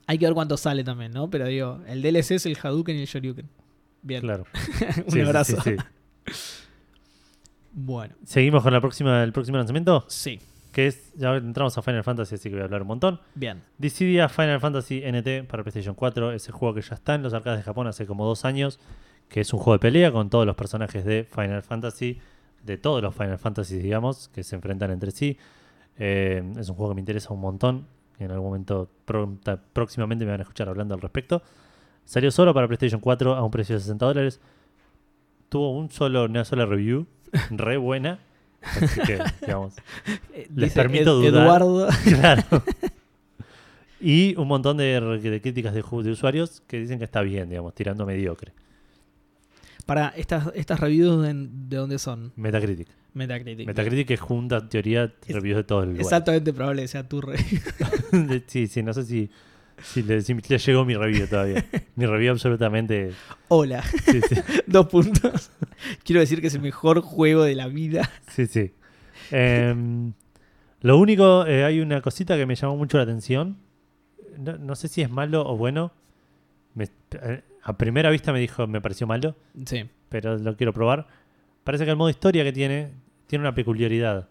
Hay 0.07 0.17
que 0.17 0.25
ver 0.25 0.33
cuánto 0.33 0.57
sale 0.57 0.85
también, 0.85 1.13
¿no? 1.13 1.29
Pero 1.29 1.49
digo, 1.49 1.81
el 1.87 2.01
DLC 2.01 2.31
es 2.31 2.47
el 2.47 2.57
Hadouken 2.57 2.97
y 2.97 3.01
el 3.01 3.07
Shoryuken. 3.07 3.47
Bien, 4.01 4.23
claro. 4.23 4.47
un 5.05 5.13
Sí, 5.13 5.21
abrazo. 5.21 5.61
sí, 5.61 5.73
sí. 5.73 5.77
Bueno, 7.73 8.15
Seguimos 8.25 8.63
con 8.63 8.73
la 8.73 8.81
próxima, 8.81 9.23
el 9.23 9.33
próximo 9.33 9.59
lanzamiento, 9.59 10.05
sí, 10.09 10.41
que 10.73 10.87
es, 10.89 11.13
ya 11.15 11.37
entramos 11.37 11.77
a 11.79 11.83
Final 11.83 12.03
Fantasy, 12.03 12.35
así 12.37 12.49
que 12.49 12.55
voy 12.57 12.63
a 12.63 12.65
hablar 12.65 12.83
un 12.83 12.89
montón. 12.89 13.21
bien. 13.35 13.63
Dissidia 13.79 14.29
Final 14.29 14.59
Fantasy 14.61 15.03
NT 15.05 15.47
para 15.49 15.63
PlayStation 15.63 15.95
4, 15.95 16.33
ese 16.33 16.51
juego 16.53 16.75
que 16.75 16.83
ya 16.83 16.95
está 16.95 17.15
en 17.15 17.23
los 17.23 17.35
arcades 17.35 17.59
de 17.59 17.63
Japón 17.65 17.87
hace 17.87 18.07
como 18.07 18.25
dos 18.27 18.45
años, 18.45 18.81
que 19.29 19.41
es 19.43 19.53
un 19.53 19.59
juego 19.61 19.75
de 19.75 19.79
pelea 19.81 20.11
con 20.13 20.31
todos 20.31 20.47
los 20.47 20.57
personajes 20.57 21.05
de 21.05 21.25
Final 21.25 21.63
Fantasy, 21.63 22.19
de 22.65 22.77
todos 22.79 23.03
los 23.03 23.15
Final 23.15 23.39
Fantasy, 23.39 23.79
digamos, 23.79 24.29
que 24.29 24.43
se 24.43 24.57
enfrentan 24.57 24.91
entre 24.91 25.11
sí. 25.11 25.37
Eh, 25.99 26.43
es 26.59 26.69
un 26.69 26.75
juego 26.77 26.91
que 26.93 26.95
me 26.97 27.01
interesa 27.03 27.33
un 27.33 27.41
montón, 27.41 27.87
en 28.19 28.31
algún 28.31 28.47
momento 28.49 28.89
pronta- 29.05 29.61
próximamente 29.73 30.25
me 30.25 30.31
van 30.33 30.41
a 30.41 30.43
escuchar 30.43 30.69
hablando 30.69 30.95
al 30.95 31.01
respecto. 31.01 31.43
Salió 32.05 32.31
solo 32.31 32.55
para 32.55 32.67
PlayStation 32.67 33.01
4 33.01 33.35
a 33.35 33.45
un 33.45 33.51
precio 33.51 33.75
de 33.77 33.81
60 33.81 34.07
dólares. 34.07 34.41
Tuvo 35.49 35.73
un 35.77 35.91
solo, 35.91 36.25
una 36.25 36.45
sola 36.45 36.67
review, 36.67 37.07
re 37.51 37.77
buena. 37.77 38.19
Así 38.63 39.01
que, 39.03 39.19
digamos, 39.41 39.75
Eh, 40.35 40.47
Les 40.55 40.71
dice 40.71 40.75
permito 40.75 41.23
Ed- 41.23 41.31
dudar. 41.31 41.45
Eduardo. 41.45 41.89
Claro. 42.05 42.43
Y 44.01 44.37
un 44.37 44.47
montón 44.47 44.77
de, 44.77 45.01
de 45.01 45.41
críticas 45.41 45.75
de, 45.75 45.81
usuarios 45.81 46.63
que 46.69 46.79
dicen 46.79 46.99
que 46.99 47.05
está 47.05 47.21
bien, 47.23 47.49
digamos, 47.49 47.75
tirando 47.75 48.07
mediocre. 48.07 48.53
Para 49.87 50.09
estas, 50.11 50.53
estas 50.55 50.79
reviews, 50.81 51.23
de, 51.23 51.33
¿de 51.35 51.77
dónde 51.77 51.99
son? 51.99 52.33
Metacritic. 52.37 52.89
Metacritic. 53.15 53.67
Metacritic 53.67 54.07
que 54.07 54.17
junta, 54.17 54.59
en 54.59 54.69
teoría, 54.69 55.13
Es- 55.27 55.35
reviews 55.35 55.57
de 55.57 55.65
todo 55.65 55.83
el 55.83 55.89
lugar. 55.91 56.03
Exactamente 56.03 56.53
probable 56.53 56.83
que 56.83 56.89
sea 56.89 57.09
tu 57.09 57.21
review. 57.21 57.61
Sí, 58.47 58.67
sí, 58.69 58.83
no 58.83 58.93
sé 58.93 59.05
si, 59.05 59.31
si, 59.83 60.03
le, 60.03 60.21
si 60.23 60.35
le 60.35 60.59
llegó 60.59 60.85
mi 60.85 60.95
review 60.95 61.27
todavía. 61.27 61.65
mi 61.97 62.07
review 62.07 62.33
absolutamente... 62.33 63.13
Hola, 63.49 63.83
Sí, 63.83 64.21
sí. 64.29 64.37
dos 64.67 64.87
puntos. 64.89 65.51
Quiero 66.05 66.21
decir 66.21 66.41
que 66.41 66.49
es 66.49 66.55
el 66.55 66.61
mejor 66.63 67.01
juego 67.01 67.43
de 67.45 67.55
la 67.55 67.67
vida. 67.69 68.11
sí, 68.29 68.47
sí. 68.47 68.73
Em, 69.31 70.13
lo 70.81 70.99
único, 70.99 71.47
eh, 71.47 71.65
hay 71.65 71.81
una 71.81 72.01
cosita 72.01 72.37
que 72.37 72.47
me 72.47 72.55
llamó 72.55 72.77
mucho 72.77 72.97
la 72.97 73.03
atención. 73.05 73.59
No, 74.39 74.57
no 74.59 74.75
sé 74.77 74.89
si 74.89 75.03
es 75.03 75.11
malo 75.11 75.43
o 75.49 75.57
bueno. 75.57 75.93
Me- 76.75 76.89
eh, 77.23 77.43
a 77.63 77.77
primera 77.77 78.11
vista 78.11 78.33
me 78.33 78.39
dijo, 78.41 78.67
me 78.67 78.81
pareció 78.81 79.07
malo. 79.07 79.37
Sí. 79.67 79.89
pero 80.09 80.39
lo 80.39 80.57
quiero 80.57 80.73
probar. 80.73 81.07
Parece 81.65 81.85
que 81.85 81.91
el 81.91 81.97
modo 81.97 82.09
historia 82.11 82.45
que 82.45 82.53
tiene 82.53 82.93
tiene 83.27 83.43
una 83.43 83.55
peculiaridad. 83.55 84.29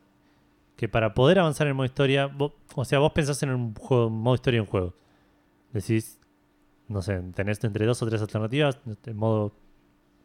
Que 0.75 0.87
para 0.87 1.13
poder 1.13 1.39
avanzar 1.39 1.67
en 1.67 1.69
el 1.69 1.75
modo 1.75 1.85
historia, 1.85 2.27
vos- 2.27 2.53
o 2.75 2.85
sea, 2.85 2.99
vos 2.99 3.11
pensás 3.11 3.41
en 3.43 3.49
un 3.49 3.73
juego, 3.75 4.09
modo 4.09 4.35
historia 4.35 4.57
en 4.57 4.61
un 4.61 4.67
juego. 4.67 4.93
Decís, 5.73 6.19
no 6.87 7.01
sé, 7.01 7.21
tenés 7.35 7.63
entre 7.63 7.85
dos 7.85 8.01
o 8.01 8.07
tres 8.07 8.21
alternativas, 8.21 8.79
el 9.05 9.15
modo 9.15 9.53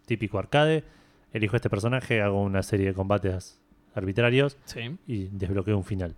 típico 0.06 0.38
arcade, 0.38 0.84
elijo 1.32 1.56
este 1.56 1.70
personaje, 1.70 2.20
hago 2.22 2.42
una 2.42 2.62
serie 2.62 2.86
de 2.86 2.94
combates 2.94 3.60
arbitrarios 3.94 4.56
Sí. 4.64 4.96
y 5.06 5.24
desbloqueo 5.28 5.76
un 5.76 5.84
final. 5.84 6.14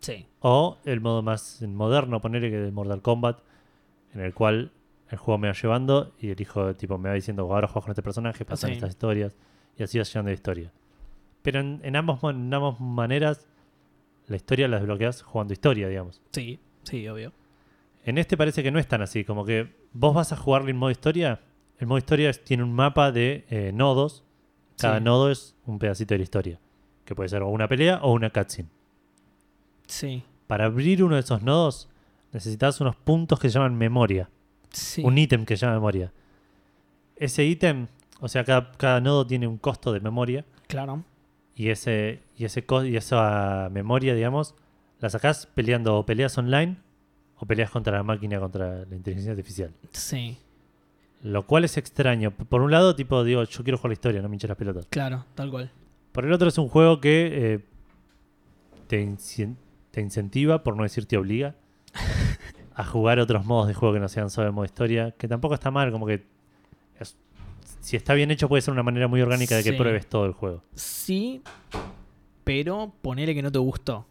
Sí. 0.00 0.26
O 0.40 0.78
el 0.84 1.00
modo 1.00 1.22
más 1.22 1.62
moderno, 1.62 2.20
ponerle 2.20 2.50
que 2.50 2.56
de 2.58 2.70
Mortal 2.72 3.02
Kombat, 3.02 3.38
en 4.14 4.20
el 4.20 4.34
cual 4.34 4.72
el 5.10 5.18
juego 5.18 5.38
me 5.38 5.48
va 5.48 5.54
llevando 5.54 6.12
y 6.18 6.30
elijo, 6.30 6.74
tipo, 6.74 6.98
me 6.98 7.08
va 7.10 7.14
diciendo, 7.14 7.42
ahora 7.52 7.68
juegas 7.68 7.84
con 7.84 7.90
este 7.92 8.02
personaje, 8.02 8.44
pasan 8.44 8.70
Sí. 8.70 8.74
estas 8.74 8.90
historias, 8.90 9.36
y 9.76 9.82
así 9.82 9.98
vas 9.98 10.08
llegando 10.12 10.28
de 10.28 10.34
historia. 10.34 10.72
Pero 11.42 11.60
en, 11.60 11.80
en 11.82 11.96
ambos, 11.96 12.22
en 12.24 12.52
ambas 12.52 12.80
maneras, 12.80 13.46
la 14.26 14.36
historia 14.36 14.68
la 14.68 14.78
desbloqueas 14.78 15.22
jugando 15.22 15.52
historia, 15.52 15.88
digamos. 15.88 16.20
Sí. 16.32 16.58
Sí, 16.84 17.06
obvio. 17.08 17.32
En 18.04 18.18
este 18.18 18.36
parece 18.36 18.62
que 18.62 18.70
no 18.70 18.78
es 18.78 18.88
tan 18.88 19.02
así, 19.02 19.24
como 19.24 19.44
que 19.44 19.72
vos 19.92 20.14
vas 20.14 20.32
a 20.32 20.36
jugarle 20.36 20.70
en 20.72 20.76
modo 20.76 20.90
historia, 20.90 21.40
el 21.78 21.86
modo 21.86 21.98
historia 21.98 22.30
es- 22.30 22.42
tiene 22.44 22.62
un 22.64 22.72
mapa 22.72 23.12
de 23.12 23.44
eh, 23.50 23.70
nodos, 23.72 24.24
cada 24.78 24.98
Sí. 24.98 25.04
nodo 25.04 25.30
es 25.30 25.54
un 25.66 25.78
pedacito 25.78 26.14
de 26.14 26.18
la 26.18 26.24
historia, 26.24 26.58
que 27.04 27.14
puede 27.14 27.28
ser 27.28 27.42
o 27.42 27.48
una 27.48 27.68
pelea 27.68 28.00
o 28.02 28.12
una 28.12 28.30
cutscene. 28.30 28.68
Sí. 29.86 30.24
Para 30.46 30.66
abrir 30.66 31.02
uno 31.04 31.14
de 31.14 31.20
esos 31.20 31.42
nodos 31.42 31.88
necesitas 32.32 32.80
unos 32.80 32.96
puntos 32.96 33.38
que 33.38 33.48
se 33.48 33.54
llaman 33.54 33.76
memoria. 33.76 34.28
Sí. 34.70 35.02
Un 35.04 35.18
ítem 35.18 35.44
que 35.44 35.56
se 35.56 35.66
llama 35.66 35.74
memoria. 35.76 36.12
Ese 37.16 37.44
ítem, 37.44 37.86
o 38.20 38.28
sea, 38.28 38.44
cada, 38.44 38.72
cada 38.72 39.00
nodo 39.00 39.26
tiene 39.26 39.46
un 39.46 39.58
costo 39.58 39.92
de 39.92 40.00
memoria. 40.00 40.44
Claro. 40.66 41.04
Y, 41.54 41.68
ese, 41.68 42.22
y, 42.36 42.46
ese 42.46 42.64
y 42.86 42.96
esa 42.96 43.68
memoria, 43.70 44.14
digamos, 44.14 44.54
la 45.00 45.10
sacás 45.10 45.46
peleando 45.46 45.96
o 45.96 46.06
peleas 46.06 46.36
online 46.38 46.76
o 47.42 47.46
peleas 47.46 47.70
contra 47.70 47.96
la 47.96 48.04
máquina, 48.04 48.38
contra 48.38 48.84
la 48.86 48.94
inteligencia 48.94 49.32
artificial. 49.32 49.72
Sí. 49.90 50.38
Lo 51.24 51.44
cual 51.44 51.64
es 51.64 51.76
extraño. 51.76 52.30
Por 52.30 52.62
un 52.62 52.70
lado, 52.70 52.94
tipo, 52.94 53.24
digo, 53.24 53.42
yo 53.42 53.64
quiero 53.64 53.78
jugar 53.78 53.90
la 53.90 53.94
historia, 53.94 54.22
no 54.22 54.28
me 54.28 54.36
hinches 54.36 54.48
las 54.48 54.56
pelotas. 54.56 54.86
Claro, 54.90 55.24
tal 55.34 55.50
cual. 55.50 55.72
Por 56.12 56.24
el 56.24 56.32
otro, 56.32 56.46
es 56.48 56.56
un 56.58 56.68
juego 56.68 57.00
que 57.00 57.54
eh, 57.54 57.60
te, 58.86 59.16
te 59.90 60.00
incentiva, 60.00 60.62
por 60.62 60.76
no 60.76 60.84
decir 60.84 61.06
te 61.06 61.16
obliga, 61.16 61.56
a 62.74 62.84
jugar 62.84 63.18
otros 63.18 63.44
modos 63.44 63.66
de 63.66 63.74
juego 63.74 63.94
que 63.94 64.00
no 64.00 64.08
sean 64.08 64.30
solo 64.30 64.46
el 64.46 64.52
modo 64.52 64.64
historia, 64.64 65.10
que 65.10 65.26
tampoco 65.26 65.54
está 65.54 65.70
mal, 65.72 65.90
como 65.90 66.06
que 66.06 66.24
es- 67.00 67.16
si 67.80 67.96
está 67.96 68.14
bien 68.14 68.30
hecho 68.30 68.48
puede 68.48 68.62
ser 68.62 68.72
una 68.72 68.84
manera 68.84 69.08
muy 69.08 69.20
orgánica 69.20 69.56
de 69.56 69.64
que 69.64 69.70
Sí. 69.72 69.76
pruebes 69.76 70.06
todo 70.06 70.26
el 70.26 70.32
juego. 70.32 70.62
Sí. 70.74 71.42
pero 72.44 72.92
ponele 73.02 73.34
que 73.36 73.42
no 73.42 73.52
te 73.52 73.58
gustó. 73.60 74.04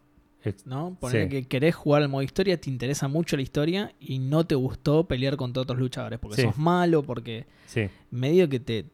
¿No? 0.66 0.98
Ponele 1.00 1.24
Sí. 1.26 1.30
que 1.30 1.48
querés 1.48 1.76
jugar 1.76 2.02
al 2.04 2.10
modo 2.10 2.24
historia, 2.24 2.60
te 2.60 2.70
interesa 2.70 3.08
mucho 3.08 3.36
la 3.36 3.42
historia 3.44 3.94
y 4.00 4.20
no 4.20 4.46
te 4.46 4.56
gustó 4.56 5.06
pelear 5.08 5.38
contra 5.38 5.62
otros 5.64 5.80
luchadores 5.80 6.20
porque 6.20 6.38
Sí. 6.38 6.42
sos 6.44 6.58
malo, 6.58 7.04
porque 7.04 7.46
Sí, 7.68 7.90
medio 8.10 8.50
que 8.50 8.60
te, 8.60 8.86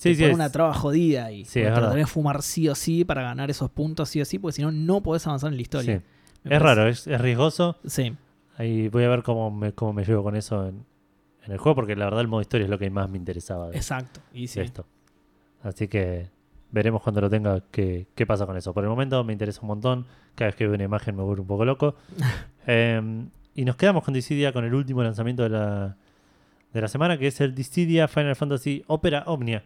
te 0.00 0.14
pone 0.14 0.34
una 0.34 0.50
traba 0.50 0.74
jodida 0.74 1.30
y 1.32 1.44
te 1.44 1.62
tenés 1.70 2.06
que 2.06 2.06
fumar 2.06 2.42
sí 2.42 2.68
o 2.68 2.74
sí 2.74 3.04
para 3.04 3.22
ganar 3.22 3.50
esos 3.50 3.70
puntos 3.70 4.08
sí 4.08 4.20
o 4.20 4.24
sí, 4.24 4.38
porque 4.38 4.52
si 4.56 4.62
no, 4.62 4.72
no 4.72 5.02
podés 5.02 5.26
avanzar 5.26 5.50
en 5.50 5.56
la 5.56 5.62
historia. 5.62 5.94
Es 5.96 6.02
parece- 6.42 6.58
raro, 6.64 6.88
es, 6.88 7.06
es 7.06 7.20
riesgoso. 7.20 7.76
Sí, 7.86 8.14
Ahí 8.56 8.86
voy 8.88 9.02
a 9.04 9.08
ver 9.08 9.22
cómo 9.24 9.50
me, 9.50 9.72
cómo 9.72 9.92
me 9.92 10.04
llevo 10.04 10.22
con 10.22 10.36
eso 10.36 10.68
en, 10.68 10.84
en 11.44 11.52
el 11.52 11.58
juego, 11.58 11.74
porque 11.74 11.96
la 11.96 12.04
verdad 12.04 12.20
el 12.20 12.28
modo 12.28 12.40
historia 12.40 12.64
es 12.64 12.70
lo 12.70 12.78
que 12.78 12.88
más 12.88 13.10
me 13.10 13.18
interesaba 13.18 13.68
de, 13.70 13.76
exacto. 13.76 14.20
Y 14.32 14.46
de 14.46 14.62
esto. 14.62 14.86
Así 15.62 15.88
que 15.88 16.28
veremos 16.74 17.02
cuando 17.02 17.20
lo 17.20 17.30
tenga 17.30 17.62
qué, 17.70 18.08
qué 18.16 18.26
pasa 18.26 18.46
con 18.46 18.56
eso. 18.56 18.74
Por 18.74 18.82
el 18.82 18.90
momento 18.90 19.22
me 19.22 19.32
interesa 19.32 19.60
un 19.62 19.68
montón. 19.68 20.06
Cada 20.34 20.48
vez 20.48 20.56
que 20.56 20.66
veo 20.66 20.74
una 20.74 20.82
imagen 20.82 21.14
me 21.14 21.22
vuelvo 21.22 21.42
un 21.42 21.48
poco 21.48 21.64
loco. 21.64 21.94
Em, 22.66 23.28
y 23.54 23.66
nos 23.66 23.76
quedamos 23.76 24.02
con 24.04 24.14
Dissidia 24.14 24.50
con 24.50 24.64
el 24.64 24.74
último 24.74 25.02
lanzamiento 25.02 25.42
de 25.42 25.50
la, 25.50 25.96
de 26.72 26.80
la 26.80 26.88
semana, 26.88 27.18
que 27.18 27.26
es 27.26 27.38
el 27.42 27.54
Dissidia 27.54 28.08
Final 28.08 28.34
Fantasy 28.34 28.82
Opera 28.86 29.24
Omnia. 29.26 29.62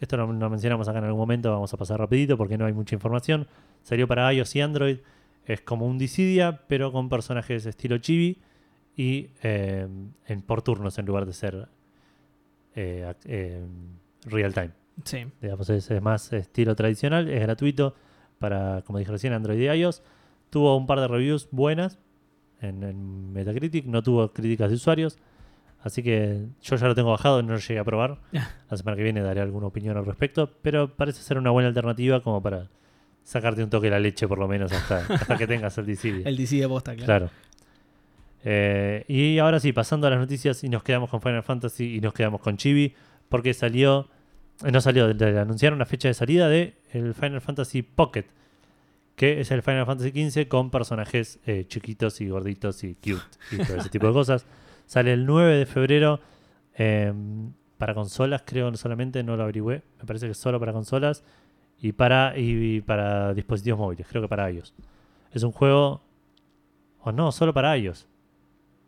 Esto 0.00 0.16
lo, 0.16 0.32
lo 0.32 0.48
mencionamos 0.48 0.88
acá 0.88 0.98
en 0.98 1.06
algún 1.06 1.18
momento, 1.18 1.50
vamos 1.50 1.74
a 1.74 1.76
pasar 1.76 1.98
rapidito 1.98 2.36
porque 2.38 2.56
no 2.56 2.66
hay 2.66 2.72
mucha 2.72 2.94
información. 2.94 3.48
Salió 3.82 4.06
para 4.06 4.32
iOS 4.32 4.54
y 4.54 4.60
Android. 4.60 4.98
Es 5.44 5.60
como 5.60 5.86
un 5.86 5.98
Dissidia, 5.98 6.62
pero 6.68 6.92
con 6.92 7.08
personajes 7.08 7.66
estilo 7.66 7.98
chibi 7.98 8.38
y 8.96 9.30
em, 9.42 10.12
en, 10.26 10.42
por 10.42 10.62
turnos 10.62 10.98
en 10.98 11.06
lugar 11.06 11.26
de 11.26 11.32
ser 11.32 11.68
eh, 12.76 13.12
em, 13.24 13.98
real 14.24 14.54
time. 14.54 14.85
Sí. 15.04 15.26
Digamos, 15.40 15.68
es, 15.70 15.90
es 15.90 16.02
más 16.02 16.32
estilo 16.32 16.74
tradicional, 16.74 17.28
es 17.28 17.40
gratuito 17.40 17.94
para, 18.38 18.82
como 18.82 18.98
dije 18.98 19.10
recién, 19.10 19.32
Android 19.32 19.60
y 19.60 19.66
iOS. 19.66 20.02
Tuvo 20.50 20.76
un 20.76 20.86
par 20.86 21.00
de 21.00 21.08
reviews 21.08 21.48
buenas 21.50 21.98
en, 22.60 22.82
en 22.82 23.32
Metacritic, 23.32 23.86
no 23.86 24.02
tuvo 24.02 24.32
críticas 24.32 24.70
de 24.70 24.76
usuarios. 24.76 25.18
Así 25.80 26.02
que 26.02 26.46
yo 26.62 26.76
ya 26.76 26.88
lo 26.88 26.94
tengo 26.94 27.10
bajado, 27.10 27.42
no 27.42 27.52
lo 27.52 27.58
llegué 27.58 27.78
a 27.78 27.84
probar. 27.84 28.18
Ya. 28.32 28.50
La 28.70 28.76
semana 28.76 28.96
que 28.96 29.04
viene 29.04 29.20
daré 29.20 29.40
alguna 29.40 29.66
opinión 29.66 29.96
al 29.96 30.04
respecto, 30.04 30.52
pero 30.62 30.94
parece 30.94 31.22
ser 31.22 31.38
una 31.38 31.50
buena 31.50 31.68
alternativa 31.68 32.22
como 32.22 32.42
para 32.42 32.68
sacarte 33.22 33.62
un 33.62 33.70
toque 33.70 33.86
de 33.86 33.90
la 33.90 33.98
leche 33.98 34.26
por 34.28 34.38
lo 34.38 34.48
menos 34.48 34.72
hasta, 34.72 34.98
hasta 35.14 35.36
que 35.36 35.46
tengas 35.46 35.76
el 35.78 35.86
DC. 35.86 36.22
El 36.24 36.36
DC 36.36 36.56
de 36.56 36.68
posta, 36.68 36.94
claro. 36.94 37.06
Claro. 37.06 37.30
Eh, 38.48 39.04
y 39.08 39.38
ahora 39.38 39.58
sí, 39.58 39.72
pasando 39.72 40.06
a 40.06 40.10
las 40.10 40.20
noticias 40.20 40.62
y 40.62 40.68
nos 40.68 40.84
quedamos 40.84 41.10
con 41.10 41.20
Final 41.20 41.42
Fantasy 41.42 41.96
y 41.96 42.00
nos 42.00 42.14
quedamos 42.14 42.40
con 42.40 42.56
Chibi, 42.56 42.94
porque 43.28 43.52
salió, 43.52 44.08
no 44.64 44.80
salió, 44.80 45.12
le 45.12 45.38
anunciaron 45.38 45.78
la 45.78 45.86
fecha 45.86 46.08
de 46.08 46.14
salida 46.14 46.48
de 46.48 46.74
el 46.92 47.14
Final 47.14 47.40
Fantasy 47.40 47.82
Pocket, 47.82 48.24
que 49.14 49.40
es 49.40 49.50
el 49.50 49.62
Final 49.62 49.86
Fantasy 49.86 50.30
XV 50.30 50.48
con 50.48 50.70
personajes 50.70 51.38
eh, 51.46 51.64
chiquitos 51.68 52.20
y 52.20 52.28
gorditos 52.28 52.82
y 52.84 52.94
cute 52.94 53.22
y 53.52 53.58
todo 53.58 53.76
ese 53.78 53.90
tipo 53.90 54.06
de 54.06 54.12
cosas. 54.14 54.46
Sale 54.86 55.12
el 55.12 55.26
9 55.26 55.58
de 55.58 55.66
febrero 55.66 56.20
eh, 56.78 57.12
para 57.76 57.94
consolas, 57.94 58.42
creo 58.46 58.74
solamente, 58.76 59.22
no 59.22 59.36
lo 59.36 59.42
averigüé, 59.42 59.82
me 59.98 60.04
parece 60.06 60.28
que 60.28 60.34
solo 60.34 60.58
para 60.58 60.72
consolas 60.72 61.22
y 61.80 61.92
para, 61.92 62.38
y, 62.38 62.76
y 62.76 62.80
para 62.80 63.34
dispositivos 63.34 63.78
móviles, 63.78 64.06
creo 64.08 64.22
que 64.22 64.28
para 64.28 64.50
iOS. 64.50 64.74
Es 65.32 65.42
un 65.42 65.52
juego, 65.52 66.02
o 67.02 67.12
no, 67.12 67.32
solo 67.32 67.52
para 67.52 67.76
iOS. 67.76 68.06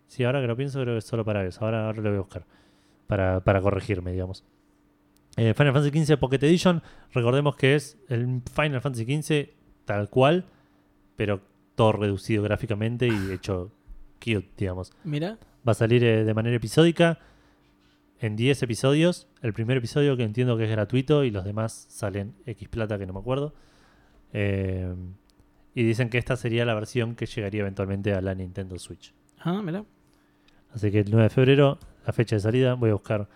Sí, 0.06 0.24
ahora 0.24 0.40
que 0.40 0.46
lo 0.46 0.56
pienso, 0.56 0.80
creo 0.80 0.94
que 0.94 0.98
es 0.98 1.04
solo 1.04 1.24
para 1.24 1.44
iOS. 1.44 1.60
Ahora, 1.60 1.86
ahora 1.86 2.00
lo 2.00 2.08
voy 2.08 2.16
a 2.16 2.20
buscar 2.20 2.44
para, 3.06 3.40
para 3.40 3.60
corregirme, 3.60 4.12
digamos. 4.12 4.44
Eh, 5.38 5.54
Final 5.54 5.72
Fantasy 5.72 6.04
XV 6.04 6.18
Pocket 6.18 6.42
Edition, 6.42 6.82
recordemos 7.12 7.56
que 7.56 7.76
es 7.76 7.96
el 8.08 8.42
Final 8.52 8.80
Fantasy 8.80 9.22
XV 9.22 9.50
tal 9.84 10.10
cual, 10.10 10.44
pero 11.16 11.40
todo 11.76 11.92
reducido 11.92 12.42
gráficamente 12.42 13.06
y 13.06 13.32
hecho 13.32 13.70
cute, 14.18 14.50
digamos. 14.56 14.92
Mira, 15.04 15.38
Va 15.66 15.72
a 15.72 15.74
salir 15.74 16.02
eh, 16.02 16.24
de 16.24 16.34
manera 16.34 16.56
episódica 16.56 17.18
en 18.20 18.36
10 18.36 18.62
episodios. 18.64 19.28
El 19.42 19.52
primer 19.52 19.76
episodio 19.76 20.16
que 20.16 20.24
entiendo 20.24 20.56
que 20.56 20.64
es 20.64 20.70
gratuito 20.70 21.24
y 21.24 21.30
los 21.30 21.44
demás 21.44 21.86
salen 21.88 22.34
X 22.46 22.68
plata 22.68 22.98
que 22.98 23.06
no 23.06 23.12
me 23.12 23.20
acuerdo. 23.20 23.54
Eh, 24.32 24.92
y 25.74 25.82
dicen 25.84 26.10
que 26.10 26.18
esta 26.18 26.36
sería 26.36 26.64
la 26.64 26.74
versión 26.74 27.14
que 27.14 27.26
llegaría 27.26 27.60
eventualmente 27.60 28.12
a 28.12 28.20
la 28.20 28.34
Nintendo 28.34 28.78
Switch. 28.78 29.14
ah, 29.40 29.60
mira. 29.62 29.84
Así 30.72 30.90
que 30.90 31.00
el 31.00 31.10
9 31.10 31.24
de 31.24 31.30
febrero, 31.30 31.78
la 32.06 32.12
fecha 32.12 32.36
de 32.36 32.40
salida, 32.40 32.74
voy 32.74 32.90
a 32.90 32.94
buscar 32.94 33.28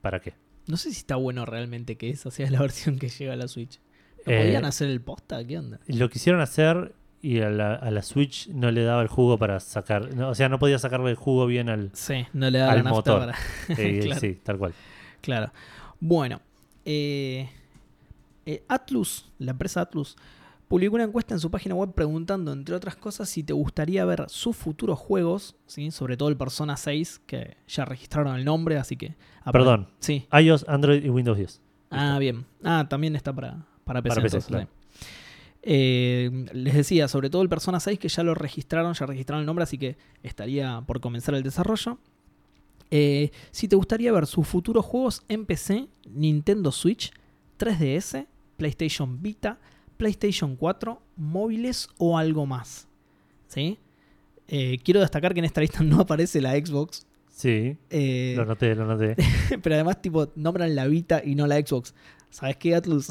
para 0.00 0.20
qué. 0.20 0.34
No 0.66 0.76
sé 0.76 0.90
si 0.90 0.98
está 0.98 1.16
bueno 1.16 1.44
realmente 1.46 1.96
que 1.96 2.10
esa 2.10 2.30
sea 2.30 2.50
la 2.50 2.60
versión 2.60 2.98
que 2.98 3.08
llega 3.08 3.32
a 3.32 3.36
la 3.36 3.48
Switch. 3.48 3.80
¿No 4.26 4.32
Eh, 4.32 4.42
¿Podían 4.42 4.64
hacer 4.64 4.88
el 4.88 5.00
posta? 5.00 5.44
¿Qué 5.46 5.58
onda? 5.58 5.78
Lo 5.86 6.10
quisieron 6.10 6.40
hacer 6.40 6.94
y 7.22 7.40
a 7.40 7.50
la, 7.50 7.74
a 7.74 7.90
la 7.90 8.02
Switch 8.02 8.48
no 8.48 8.70
le 8.70 8.82
daba 8.84 9.02
el 9.02 9.08
jugo 9.08 9.38
para 9.38 9.58
sacar. 9.60 10.14
no, 10.14 10.30
o 10.30 10.34
sea, 10.34 10.48
no 10.48 10.58
podía 10.58 10.78
sacarle 10.78 11.10
el 11.10 11.16
jugo 11.16 11.46
bien 11.46 11.68
al. 11.68 11.90
Sí, 11.92 12.26
no 12.32 12.50
le 12.50 12.58
da 12.58 12.70
al 12.72 12.84
la 12.84 12.90
motor. 12.90 13.20
para. 13.20 13.38
eh, 13.80 14.00
Claro. 14.04 14.20
Sí, 14.20 14.38
tal 14.42 14.58
cual. 14.58 14.74
Claro. 15.20 15.52
Bueno, 16.00 16.40
eh, 16.84 17.48
eh, 18.44 18.62
Atlus, 18.68 19.28
la 19.38 19.52
empresa 19.52 19.80
Atlus, 19.80 20.16
publicó 20.68 20.94
una 20.96 21.04
encuesta 21.04 21.34
en 21.34 21.40
su 21.40 21.50
página 21.50 21.74
web 21.74 21.92
preguntando, 21.94 22.52
entre 22.52 22.74
otras 22.74 22.96
cosas, 22.96 23.28
si 23.28 23.42
te 23.42 23.52
gustaría 23.52 24.04
ver 24.04 24.24
sus 24.28 24.56
futuros 24.56 24.98
juegos, 24.98 25.56
¿sí? 25.66 25.90
sobre 25.90 26.16
todo 26.16 26.28
el 26.28 26.36
Persona 26.36 26.76
6, 26.76 27.22
que 27.26 27.56
ya 27.68 27.84
registraron 27.84 28.36
el 28.36 28.44
nombre, 28.44 28.78
así 28.78 28.96
que... 28.96 29.14
Perdón. 29.52 29.88
Sí. 30.00 30.26
iOS, 30.32 30.64
Android 30.68 31.04
y 31.04 31.08
Windows 31.08 31.38
10. 31.38 31.60
Ah, 31.90 32.18
bien. 32.18 32.46
Ah, 32.64 32.86
también 32.88 33.14
está 33.14 33.32
para, 33.32 33.64
para 33.84 34.02
PC. 34.02 34.14
Para 34.14 34.22
PC, 34.22 34.36
entonces, 34.36 34.48
claro. 34.48 34.66
sí. 34.66 34.86
Eh, 35.68 36.30
les 36.52 36.74
decía, 36.74 37.08
sobre 37.08 37.28
todo 37.28 37.42
el 37.42 37.48
Persona 37.48 37.80
6, 37.80 37.98
que 37.98 38.08
ya 38.08 38.22
lo 38.22 38.36
registraron, 38.36 38.94
ya 38.94 39.04
registraron 39.04 39.40
el 39.40 39.46
nombre, 39.46 39.64
así 39.64 39.76
que 39.78 39.96
estaría 40.22 40.80
por 40.86 41.00
comenzar 41.00 41.34
el 41.34 41.42
desarrollo. 41.42 41.98
Eh, 42.92 43.32
si 43.50 43.66
te 43.66 43.74
gustaría 43.74 44.12
ver 44.12 44.26
sus 44.26 44.46
futuros 44.46 44.84
juegos 44.84 45.24
en 45.28 45.44
PC, 45.44 45.88
Nintendo 46.08 46.70
Switch, 46.70 47.12
3DS, 47.58 48.28
PlayStation 48.56 49.20
Vita, 49.20 49.58
PlayStation 49.96 50.56
4, 50.56 51.00
móviles 51.16 51.88
o 51.98 52.18
algo 52.18 52.46
más. 52.46 52.88
¿Sí? 53.48 53.78
Eh, 54.48 54.78
quiero 54.84 55.00
destacar 55.00 55.34
que 55.34 55.40
en 55.40 55.44
esta 55.44 55.60
lista 55.60 55.80
no 55.82 56.00
aparece 56.00 56.40
la 56.40 56.52
Xbox. 56.52 57.06
Sí, 57.28 57.76
eh, 57.90 58.32
lo 58.36 58.46
noté, 58.46 58.74
lo 58.74 58.86
noté. 58.86 59.14
pero 59.62 59.74
además, 59.74 60.00
tipo, 60.00 60.28
nombran 60.36 60.74
la 60.74 60.86
Vita 60.86 61.22
y 61.24 61.34
no 61.34 61.46
la 61.46 61.56
Xbox. 61.56 61.94
¿Sabes 62.30 62.56
qué, 62.56 62.74
Atlus? 62.74 63.08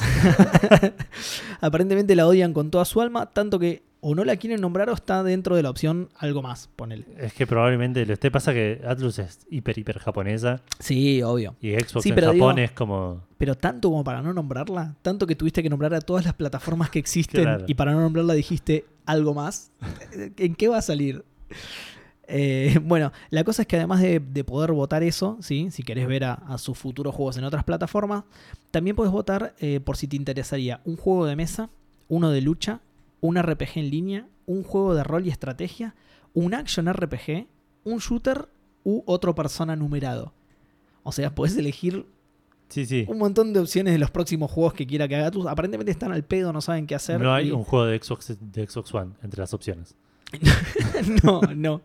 Aparentemente 1.61 2.15
la 2.15 2.27
odian 2.27 2.53
con 2.53 2.69
toda 2.69 2.85
su 2.85 3.01
alma, 3.01 3.27
tanto 3.27 3.59
que 3.59 3.83
o 4.07 4.13
no 4.13 4.23
la 4.23 4.35
quieren 4.35 4.61
nombrar 4.61 4.87
o 4.91 4.93
está 4.93 5.23
dentro 5.23 5.55
de 5.55 5.63
la 5.63 5.71
opción 5.71 6.09
algo 6.19 6.43
más, 6.43 6.69
ponele. 6.75 7.05
Es 7.17 7.33
que 7.33 7.47
probablemente 7.47 8.05
lo 8.05 8.13
esté 8.13 8.29
pasa 8.29 8.53
que 8.53 8.79
Atlus 8.87 9.17
es 9.17 9.39
hiper, 9.49 9.75
hiper 9.79 9.97
japonesa 9.97 10.61
Sí, 10.79 11.23
obvio. 11.23 11.55
y 11.59 11.71
Xbox 11.73 12.03
Sí, 12.03 12.09
en 12.09 12.15
pero 12.15 12.27
Japón 12.33 12.55
digo- 12.57 12.65
es 12.65 12.71
como. 12.71 13.23
Pero 13.39 13.55
tanto 13.55 13.89
como 13.89 14.03
para 14.03 14.21
no 14.21 14.31
nombrarla, 14.31 14.93
tanto 15.01 15.25
que 15.25 15.35
tuviste 15.35 15.63
que 15.63 15.69
nombrar 15.71 15.91
a 15.95 16.01
todas 16.01 16.23
las 16.23 16.35
plataformas 16.35 16.91
que 16.91 16.99
existen 16.99 17.41
Claro. 17.45 17.65
y 17.67 17.73
para 17.73 17.93
no 17.93 18.01
nombrarla 18.01 18.35
dijiste 18.35 18.85
algo 19.07 19.33
más. 19.33 19.71
¿En 20.37 20.53
qué 20.53 20.67
va 20.67 20.77
a 20.77 20.81
salir? 20.83 21.25
Eh, 22.27 22.79
bueno, 22.83 23.11
la 23.29 23.43
cosa 23.43 23.61
es 23.63 23.67
que 23.67 23.75
además 23.77 24.01
de, 24.01 24.19
de 24.19 24.43
poder 24.43 24.71
votar 24.71 25.03
eso, 25.03 25.37
¿sí? 25.41 25.69
si 25.69 25.83
querés 25.83 26.07
ver 26.07 26.23
a, 26.23 26.33
a 26.33 26.57
sus 26.57 26.77
futuros 26.77 27.13
juegos 27.13 27.37
en 27.37 27.43
otras 27.43 27.63
plataformas, 27.63 28.23
también 28.71 28.95
puedes 28.95 29.11
votar 29.11 29.53
eh, 29.59 29.79
por 29.79 29.95
si 29.97 30.07
te 30.07 30.15
interesaría 30.15 30.81
un 30.85 30.95
juego 30.97 31.25
de 31.27 31.35
mesa, 31.35 31.69
uno 32.07 32.31
de 32.31 32.41
lucha, 32.41 32.81
un 33.25 33.41
RPG 33.41 33.77
en 33.77 33.89
línea, 33.89 34.27
un 34.45 34.63
juego 34.63 34.95
de 34.95 35.03
rol 35.03 35.25
y 35.25 35.29
estrategia, 35.29 35.95
un 36.33 36.53
action 36.53 36.91
RPG, 36.91 37.47
un 37.83 37.99
shooter 37.99 38.49
u 38.83 39.03
otro 39.05 39.35
persona 39.35 39.75
numerado. 39.75 40.33
O 41.03 41.11
sea, 41.11 41.33
podés 41.35 41.57
elegir 41.57 42.05
Sí, 42.69 42.85
sí. 42.85 43.05
un 43.07 43.17
montón 43.19 43.53
de 43.53 43.59
opciones 43.59 43.93
de 43.93 43.99
los 43.99 44.09
próximos 44.11 44.49
juegos 44.49 44.73
que 44.73 44.87
quiera 44.87 45.07
que 45.07 45.15
haga 45.15 45.27
Atlus. 45.27 45.45
Aparentemente 45.47 45.91
están 45.91 46.11
al 46.11 46.23
pedo, 46.23 46.51
no 46.51 46.61
saben 46.61 46.87
qué 46.87 46.95
hacer. 46.95 47.21
No 47.21 47.33
hay 47.33 47.49
y- 47.49 47.51
un 47.51 47.63
juego 47.63 47.85
de 47.85 47.99
Xbox, 48.01 48.35
de 48.39 48.67
Xbox 48.67 48.93
One 48.93 49.11
entre 49.21 49.39
las 49.41 49.53
opciones. 49.53 49.95
no, 51.23 51.41
no. 51.55 51.81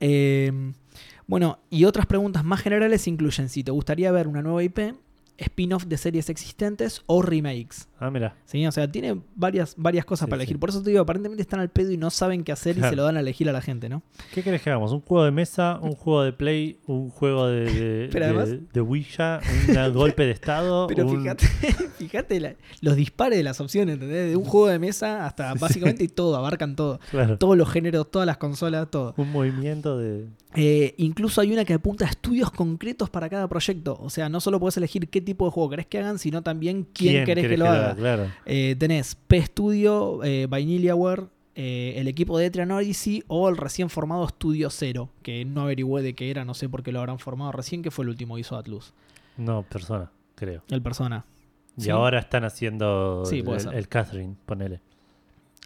Eh, 0.00 0.52
bueno, 1.26 1.58
y 1.70 1.84
otras 1.84 2.06
preguntas 2.06 2.44
más 2.44 2.60
generales 2.60 3.06
incluyen 3.08 3.48
si 3.48 3.64
te 3.64 3.70
gustaría 3.70 4.12
ver 4.12 4.28
una 4.28 4.42
nueva 4.42 4.62
IP, 4.62 4.94
spin-off 5.38 5.84
de 5.84 5.96
series 5.98 6.30
existentes 6.30 7.02
o 7.06 7.22
remakes. 7.22 7.88
Ah, 7.98 8.10
mira. 8.10 8.36
¿Sí? 8.44 8.66
O 8.66 8.72
sea, 8.72 8.90
tiene 8.90 9.20
varias, 9.34 9.74
varias 9.76 10.04
cosas 10.04 10.26
Sí, 10.26 10.30
para 10.30 10.40
sí. 10.40 10.44
elegir. 10.44 10.58
Por 10.60 10.68
eso 10.70 10.82
te 10.82 10.90
digo, 10.90 11.00
aparentemente 11.02 11.40
están 11.42 11.60
al 11.60 11.70
pedo 11.70 11.90
y 11.92 11.96
no 11.96 12.10
saben 12.10 12.44
qué 12.44 12.52
hacer 12.52 12.76
y 12.76 12.82
se 12.82 12.94
lo 12.96 13.04
dan 13.04 13.16
a 13.16 13.20
elegir 13.20 13.48
a 13.48 13.52
la 13.52 13.62
gente, 13.62 13.88
¿no? 13.88 14.02
¿Qué 14.34 14.42
querés 14.42 14.60
que 14.62 14.70
hagamos? 14.70 14.92
¿Un 14.92 15.00
juego 15.00 15.24
de 15.24 15.30
mesa? 15.30 15.78
¿Un 15.80 15.92
juego 15.96 16.22
de 16.22 16.32
play? 16.32 16.78
¿Un 16.86 17.08
juego 17.10 17.46
de, 17.46 17.64
de, 17.72 18.08
Pero 18.12 18.26
de- 18.26 18.30
además- 18.32 18.72
de 18.72 18.80
Ouija? 18.80 19.40
¿Un 19.68 19.92
golpe 19.94 20.24
de 20.24 20.32
estado? 20.32 20.86
Pero 20.88 21.06
un- 21.06 21.20
fíjate, 21.22 21.46
fíjate 21.98 22.40
la- 22.40 22.54
los 22.80 22.96
dispares 22.96 23.38
de 23.38 23.42
las 23.44 23.60
opciones, 23.60 23.94
¿entendés? 23.94 24.30
De 24.30 24.36
un 24.36 24.44
juego 24.44 24.68
de 24.68 24.78
mesa 24.78 25.26
hasta 25.26 25.54
básicamente 25.54 26.06
todo, 26.08 26.36
abarcan 26.36 26.76
todo. 26.76 27.00
Claro. 27.10 27.38
Todos 27.38 27.56
los 27.56 27.68
géneros, 27.70 28.10
todas 28.10 28.26
las 28.26 28.36
consolas, 28.36 28.90
todo. 28.90 29.14
Un 29.16 29.32
movimiento 29.32 29.96
de. 29.98 30.26
Eh, 30.54 30.94
incluso 30.98 31.40
hay 31.42 31.52
una 31.52 31.64
que 31.66 31.74
apunta 31.74 32.06
a 32.06 32.08
estudios 32.08 32.50
concretos 32.50 33.10
para 33.10 33.28
cada 33.28 33.46
proyecto. 33.48 33.98
O 34.00 34.08
sea, 34.10 34.28
no 34.30 34.40
solo 34.40 34.58
puedes 34.58 34.76
elegir 34.78 35.08
qué 35.10 35.20
tipo 35.26 35.44
de 35.44 35.50
juego 35.50 35.68
querés 35.68 35.86
que 35.86 35.98
hagan, 35.98 36.18
sino 36.18 36.40
también 36.42 36.86
quién, 36.94 37.26
querés, 37.26 37.46
que 37.46 37.58
lo 37.58 37.66
haga. 37.66 37.94
Claro. 37.94 38.30
Eh, 38.46 38.74
tenés 38.78 39.14
P 39.14 39.42
Studio, 39.44 40.24
eh, 40.24 40.46
Vanillaware, 40.48 41.24
eh, 41.54 41.94
el 41.96 42.08
equipo 42.08 42.38
de 42.38 42.46
Etrian 42.46 42.70
Odyssey 42.70 43.22
o 43.28 43.48
el 43.50 43.56
recién 43.58 43.90
formado 43.90 44.26
Studio 44.28 44.70
Zero, 44.70 45.10
que 45.22 45.44
no 45.44 45.62
averigüé 45.62 46.00
de 46.02 46.14
qué 46.14 46.30
era, 46.30 46.44
no 46.46 46.54
sé 46.54 46.68
por 46.70 46.82
qué 46.82 46.92
lo 46.92 47.00
habrán 47.00 47.18
formado 47.18 47.52
recién, 47.52 47.82
que 47.82 47.90
fue 47.90 48.04
el 48.04 48.08
último 48.10 48.36
que 48.36 48.40
hizo 48.40 48.56
Atlus. 48.56 48.94
No, 49.36 49.62
persona, 49.64 50.10
creo. 50.34 50.62
El 50.70 50.80
Persona. 50.80 51.26
Y 51.78 51.82
Sí. 51.82 51.90
ahora 51.90 52.18
están 52.20 52.44
haciendo 52.44 53.24
Sí, 53.26 53.40
el, 53.46 53.74
el- 53.74 53.88
Catherine, 53.88 54.34
ponele. 54.46 54.80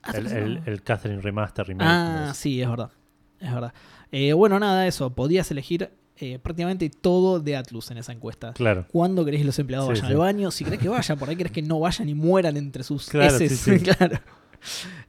Ah, 0.03 0.13
El, 0.17 0.27
el, 0.27 0.63
el 0.67 0.83
Catherine 0.83 1.21
Remaster 1.21 1.67
Remake. 1.69 1.89
Ah, 1.89 2.33
sí, 2.35 2.61
es 2.61 2.69
verdad. 2.69 2.91
Es 3.39 3.53
verdad. 3.53 3.73
Eh, 4.11 4.33
bueno, 4.33 4.59
nada, 4.59 4.87
eso. 4.89 5.11
Podías 5.11 5.51
elegir 5.51 5.91
eh, 6.21 6.39
prácticamente 6.39 6.91
todo 6.91 7.41
de 7.41 7.57
Atlus 7.57 7.91
en 7.91 7.99
esa 7.99 8.13
encuesta. 8.13 8.53
Claro. 8.53 8.87
¿Cuándo 8.93 9.25
querés 9.25 9.41
que 9.41 9.47
los 9.47 9.59
empleados 9.59 9.87
Sí, 9.87 9.93
vayan 9.93 10.07
sí. 10.07 10.13
al 10.13 10.19
baño? 10.19 10.51
Si 10.51 10.65
querés 10.65 10.79
que 10.81 10.89
vayan, 10.89 11.19
por 11.19 11.29
ahí 11.31 11.37
querés 11.37 11.53
que 11.53 11.63
no 11.63 11.81
vayan 11.81 12.09
y 12.09 12.15
mueran 12.15 12.57
entre 12.57 12.83
sus 12.83 13.09
Claro, 13.09 13.35
heces. 13.37 13.59
sí, 13.59 13.79
sí. 13.79 13.85
claro. 13.85 14.21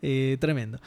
Eh, 0.02 0.38
tremendo. 0.40 0.80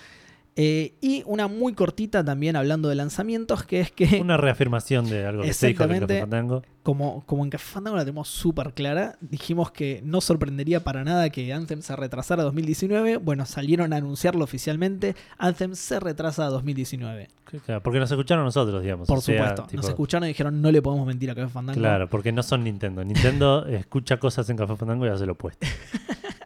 Eh, 0.56 0.94
y 1.00 1.24
una 1.26 1.48
muy 1.48 1.72
cortita 1.72 2.24
también 2.24 2.54
hablando 2.54 2.88
de 2.88 2.94
lanzamientos, 2.94 3.64
que 3.64 3.80
es 3.80 3.90
que 3.90 4.20
Una 4.20 4.36
reafirmación 4.36 5.08
de 5.10 5.26
algo 5.26 5.42
que 5.42 5.52
se 5.52 5.68
dijo 5.68 5.82
en 5.84 6.00
Café. 6.00 6.20
Fandango. 6.20 6.62
como, 6.84 7.24
como 7.26 7.42
en 7.42 7.50
Café 7.50 7.72
Fandango 7.72 7.96
la 7.96 8.04
tenemos 8.04 8.28
súper 8.28 8.72
clara, 8.72 9.16
dijimos 9.20 9.72
que 9.72 10.00
no 10.04 10.20
sorprendería 10.20 10.84
para 10.84 11.02
nada 11.02 11.28
que 11.30 11.52
Anthem 11.52 11.82
se 11.82 11.96
retrasara 11.96 12.42
a 12.42 12.44
2019. 12.44 13.16
Bueno, 13.16 13.46
salieron 13.46 13.92
a 13.92 13.96
anunciarlo 13.96 14.44
oficialmente. 14.44 15.16
Anthem 15.38 15.74
se 15.74 15.98
retrasa 15.98 16.46
a 16.46 16.50
2019. 16.50 17.28
Claro, 17.66 17.82
Porque 17.82 17.98
nos 17.98 18.10
escucharon 18.10 18.44
nosotros, 18.44 18.80
digamos. 18.82 19.08
Por 19.08 19.18
o 19.18 19.20
sea, 19.20 19.36
supuesto. 19.38 19.62
tipo, 19.66 19.82
Nos 19.82 19.88
escucharon 19.90 20.24
y 20.26 20.28
dijeron 20.28 20.62
no 20.62 20.70
le 20.70 20.80
podemos 20.82 21.04
mentir 21.06 21.30
a 21.32 21.34
Café 21.34 21.48
Fandango. 21.48 21.80
Claro, 21.80 22.08
porque 22.08 22.30
no 22.30 22.44
son 22.44 22.62
Nintendo. 22.62 23.04
Nintendo 23.04 23.66
escucha 23.68 24.18
cosas 24.18 24.48
en 24.50 24.56
Café 24.56 24.76
Fandango 24.76 25.04
y 25.04 25.08
hace 25.08 25.26
lo 25.26 25.32
opuesto. 25.32 25.66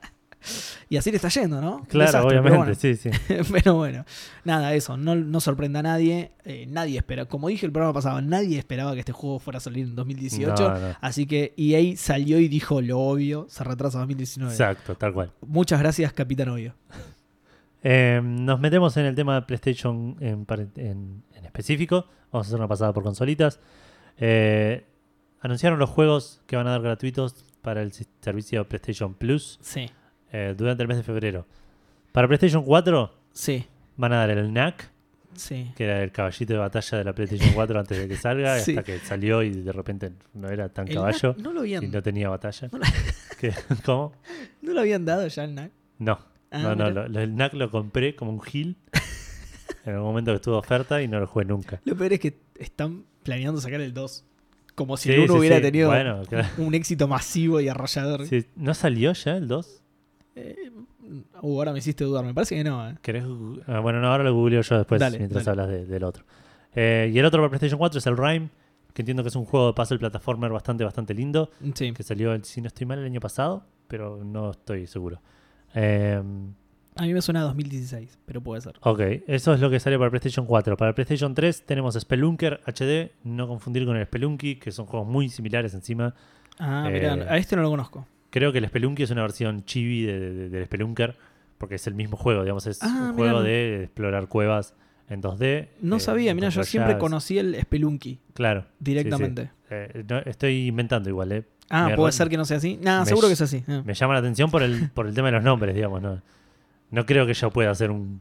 Y 0.90 0.96
así 0.96 1.10
le 1.10 1.16
está 1.16 1.28
yendo, 1.28 1.60
¿no 1.60 1.82
Claro, 1.88 2.06
desastre, 2.12 2.38
obviamente, 2.40 2.58
Pero 2.64 2.74
sí, 2.74 2.96
sí. 2.96 3.10
bueno, 3.28 3.44
Pero 3.52 3.74
bueno, 3.74 4.04
nada, 4.44 4.72
eso. 4.74 4.96
No, 4.96 5.14
no 5.14 5.40
sorprenda 5.40 5.80
a 5.80 5.82
nadie. 5.82 6.32
Eh, 6.46 6.66
nadie 6.68 6.96
espera. 6.98 7.26
Como 7.26 7.48
dije 7.48 7.66
el 7.66 7.72
programa 7.72 7.92
pasado, 7.92 8.22
nadie 8.22 8.58
esperaba 8.58 8.94
que 8.94 9.00
este 9.00 9.12
juego 9.12 9.38
fuera 9.38 9.58
a 9.58 9.60
salir 9.60 9.84
en 9.86 9.94
2018. 9.94 10.54
No, 10.70 10.78
no. 10.78 10.94
Así 11.00 11.26
que 11.26 11.52
EA 11.58 11.94
salió 11.96 12.38
y 12.40 12.48
dijo 12.48 12.80
lo 12.80 13.00
obvio, 13.00 13.46
se 13.50 13.64
retrasa 13.64 13.98
a 13.98 14.00
2019. 14.00 14.50
Exacto, 14.52 14.94
tal 14.94 15.12
cual. 15.12 15.32
Muchas 15.46 15.78
gracias, 15.80 16.12
Capitán 16.12 16.48
Obvio. 16.48 16.74
Eh, 17.82 18.20
nos 18.22 18.58
metemos 18.58 18.96
en 18.96 19.06
el 19.06 19.14
tema 19.14 19.36
de 19.36 19.42
PlayStation 19.42 20.16
en, 20.20 20.44
par- 20.46 20.66
en- 20.76 21.22
en 21.32 21.44
específico. 21.44 22.06
Vamos 22.32 22.46
a 22.46 22.48
hacer 22.48 22.58
una 22.58 22.66
pasada 22.66 22.92
por 22.92 23.04
consolitas. 23.04 23.60
Eh, 24.16 24.84
anunciaron 25.40 25.78
los 25.78 25.88
juegos 25.88 26.42
que 26.46 26.56
van 26.56 26.66
a 26.66 26.70
dar 26.72 26.82
gratuitos 26.82 27.44
para 27.62 27.82
el 27.82 27.92
servicio 27.92 28.66
PlayStation 28.68 29.14
Plus 29.14 29.58
Sí, 29.62 29.88
eh, 30.32 30.54
durante 30.56 30.82
el 30.82 30.88
mes 30.88 30.96
de 30.98 31.02
febrero. 31.02 31.46
Para 32.12 32.26
PlayStation 32.28 32.64
4 32.64 33.14
sí, 33.32 33.66
van 33.96 34.12
a 34.12 34.16
dar 34.18 34.30
el 34.30 34.52
NAC, 34.52 34.90
sí. 35.34 35.70
que 35.76 35.84
era 35.84 36.02
el 36.02 36.10
caballito 36.12 36.52
de 36.54 36.58
batalla 36.58 36.98
de 36.98 37.04
la 37.04 37.12
PlayStation 37.14 37.52
4 37.54 37.78
antes 37.80 37.98
de 37.98 38.08
que 38.08 38.16
salga, 38.16 38.58
Sí. 38.60 38.72
hasta 38.72 38.82
que 38.82 38.98
salió 39.00 39.42
y 39.42 39.50
de 39.50 39.72
repente 39.72 40.12
no 40.34 40.48
era 40.48 40.68
tan 40.68 40.88
El 40.88 40.94
caballo 40.94 41.28
NAC 41.34 41.38
no 41.38 41.52
lo 41.52 41.60
habían, 41.60 41.84
y 41.84 41.88
no 41.88 42.02
tenía 42.02 42.28
batalla. 42.28 42.68
No 42.72 42.78
¿Qué? 43.38 43.54
¿Cómo? 43.84 44.12
no 44.62 44.72
lo 44.72 44.80
habían 44.80 45.04
dado 45.04 45.26
ya 45.28 45.44
el 45.44 45.54
NAC. 45.54 45.70
No, 45.98 46.18
Ah, 46.50 46.58
no, 46.62 46.74
no, 46.74 46.90
lo- 46.90 47.08
lo- 47.08 47.20
el 47.20 47.36
NAC 47.36 47.52
lo 47.54 47.70
compré 47.70 48.16
como 48.16 48.30
un 48.32 48.40
gil 48.40 48.76
en 49.84 49.94
el 49.94 50.00
momento 50.00 50.32
que 50.32 50.36
estuvo 50.36 50.54
de 50.54 50.60
oferta 50.60 51.02
y 51.02 51.08
no 51.08 51.20
lo 51.20 51.26
jugué 51.26 51.44
nunca. 51.44 51.80
Lo 51.84 51.94
peor 51.96 52.14
es 52.14 52.20
que 52.20 52.38
están 52.58 53.04
planeando 53.22 53.60
sacar 53.60 53.80
el 53.82 53.92
2. 53.92 54.24
Como 54.74 54.96
si 54.96 55.08
Sí, 55.10 55.14
el 55.14 55.20
1 55.22 55.32
sí, 55.34 55.38
hubiera 55.40 55.56
sí. 55.56 55.62
tenido 55.62 55.88
Bueno, 55.90 56.22
claro. 56.28 56.48
un 56.58 56.72
éxito 56.74 57.06
masivo 57.08 57.60
y 57.60 57.68
arrollador. 57.68 58.26
Sí, 58.26 58.46
¿No 58.56 58.72
salió 58.74 59.12
ya 59.12 59.36
el 59.36 59.46
2? 59.48 59.77
Eh, 60.40 60.70
uh, 61.42 61.56
ahora 61.56 61.72
me 61.72 61.78
hiciste 61.78 62.04
dudar. 62.04 62.24
Me 62.24 62.34
parece 62.34 62.54
que 62.56 62.64
no. 62.64 62.88
eh. 62.88 62.94
¿Querés 63.02 63.24
gu- 63.24 63.62
ah, 63.66 63.80
bueno, 63.80 64.00
no, 64.00 64.08
ahora 64.08 64.24
lo 64.24 64.34
googleo 64.34 64.60
yo 64.62 64.78
después 64.78 65.00
Dale, 65.00 65.18
mientras 65.18 65.44
dale. 65.44 65.62
hablas 65.62 65.76
de- 65.76 65.86
del 65.86 66.04
otro. 66.04 66.24
Eh, 66.74 67.10
y 67.12 67.18
el 67.18 67.24
otro 67.24 67.40
para 67.40 67.48
PlayStation 67.50 67.78
4 67.78 67.98
es 67.98 68.06
el 68.06 68.16
Rime, 68.16 68.50
que 68.92 69.02
entiendo 69.02 69.22
que 69.22 69.28
es 69.30 69.36
un 69.36 69.44
juego 69.44 69.68
de 69.68 69.72
puzzle 69.72 69.98
plataformer 69.98 70.50
bastante, 70.52 70.84
bastante 70.84 71.14
lindo, 71.14 71.50
Sí. 71.74 71.92
que 71.92 72.02
salió, 72.02 72.38
si 72.44 72.60
no 72.60 72.68
estoy 72.68 72.86
mal, 72.86 72.98
el 72.98 73.06
año 73.06 73.20
pasado, 73.20 73.64
pero 73.88 74.22
no 74.24 74.50
estoy 74.50 74.86
seguro. 74.86 75.20
Eh, 75.74 76.22
A 76.96 77.02
mí 77.02 77.14
me 77.14 77.22
suena 77.22 77.40
a 77.40 77.44
2016, 77.44 78.18
pero 78.26 78.40
puede 78.42 78.60
ser. 78.60 78.74
ok, 78.82 79.00
eso 79.28 79.54
es 79.54 79.60
lo 79.60 79.70
que 79.70 79.78
sale 79.80 79.96
para 79.98 80.10
PlayStation 80.10 80.46
4. 80.46 80.76
Para 80.76 80.94
PlayStation 80.94 81.32
3 81.34 81.64
tenemos 81.64 81.94
Spelunker 81.94 82.60
HD, 82.66 83.12
no 83.24 83.46
confundir 83.48 83.86
con 83.86 83.96
el 83.96 84.04
Spelunky, 84.06 84.56
que 84.56 84.72
son 84.72 84.86
juegos 84.86 85.08
muy 85.08 85.28
similares 85.28 85.74
encima. 85.74 86.14
Ah, 86.58 86.88
mirá, 86.92 87.12
a 87.14 87.36
este 87.36 87.54
no 87.56 87.62
lo 87.62 87.70
conozco. 87.70 88.06
Creo 88.30 88.52
que 88.52 88.58
el 88.58 88.66
Spelunky 88.68 89.02
es 89.04 89.10
una 89.10 89.22
versión 89.22 89.64
chibi 89.64 90.02
de- 90.02 90.18
de- 90.34 90.48
del 90.50 90.64
Spelunker, 90.66 91.16
porque 91.56 91.76
es 91.76 91.86
el 91.86 91.94
mismo 91.94 92.16
juego, 92.16 92.42
digamos, 92.42 92.66
es 92.66 92.82
Ah, 92.82 93.08
un 93.10 93.14
juego 93.14 93.38
mirá. 93.40 93.48
de 93.50 93.84
explorar 93.84 94.28
cuevas 94.28 94.74
en 95.08 95.22
2D. 95.22 95.68
No 95.80 95.96
eh, 95.96 96.00
sabía, 96.00 96.34
mira, 96.34 96.50
yo 96.50 96.62
siempre 96.64 96.98
conocí 96.98 97.38
el 97.38 97.58
Spelunky 97.60 98.18
Claro. 98.34 98.66
directamente. 98.78 99.50
Eh, 99.70 100.04
no, 100.08 100.18
estoy 100.18 100.66
inventando 100.68 101.08
igual, 101.08 101.32
¿eh? 101.32 101.44
Ah, 101.70 101.88
Me 101.88 101.96
puede 101.96 102.12
ser 102.12 102.28
que 102.28 102.36
no 102.36 102.44
sea 102.44 102.56
así. 102.58 102.78
Me 102.82 103.04
seguro 103.06 103.26
que 103.28 103.34
es 103.34 103.40
así. 103.42 103.62
Ah. 103.68 103.82
Me 103.84 103.92
llama 103.94 104.14
la 104.14 104.20
atención 104.20 104.50
por 104.50 104.62
el, 104.62 104.90
por 104.90 105.06
el 105.06 105.14
tema 105.14 105.28
de 105.28 105.32
los 105.32 105.42
nombres, 105.44 105.74
digamos, 105.74 106.00
¿no? 106.00 106.22
No 106.90 107.04
creo 107.06 107.26
que 107.26 107.34
yo 107.34 107.50
pueda 107.50 107.70
hacer 107.70 107.90
un, 107.90 108.20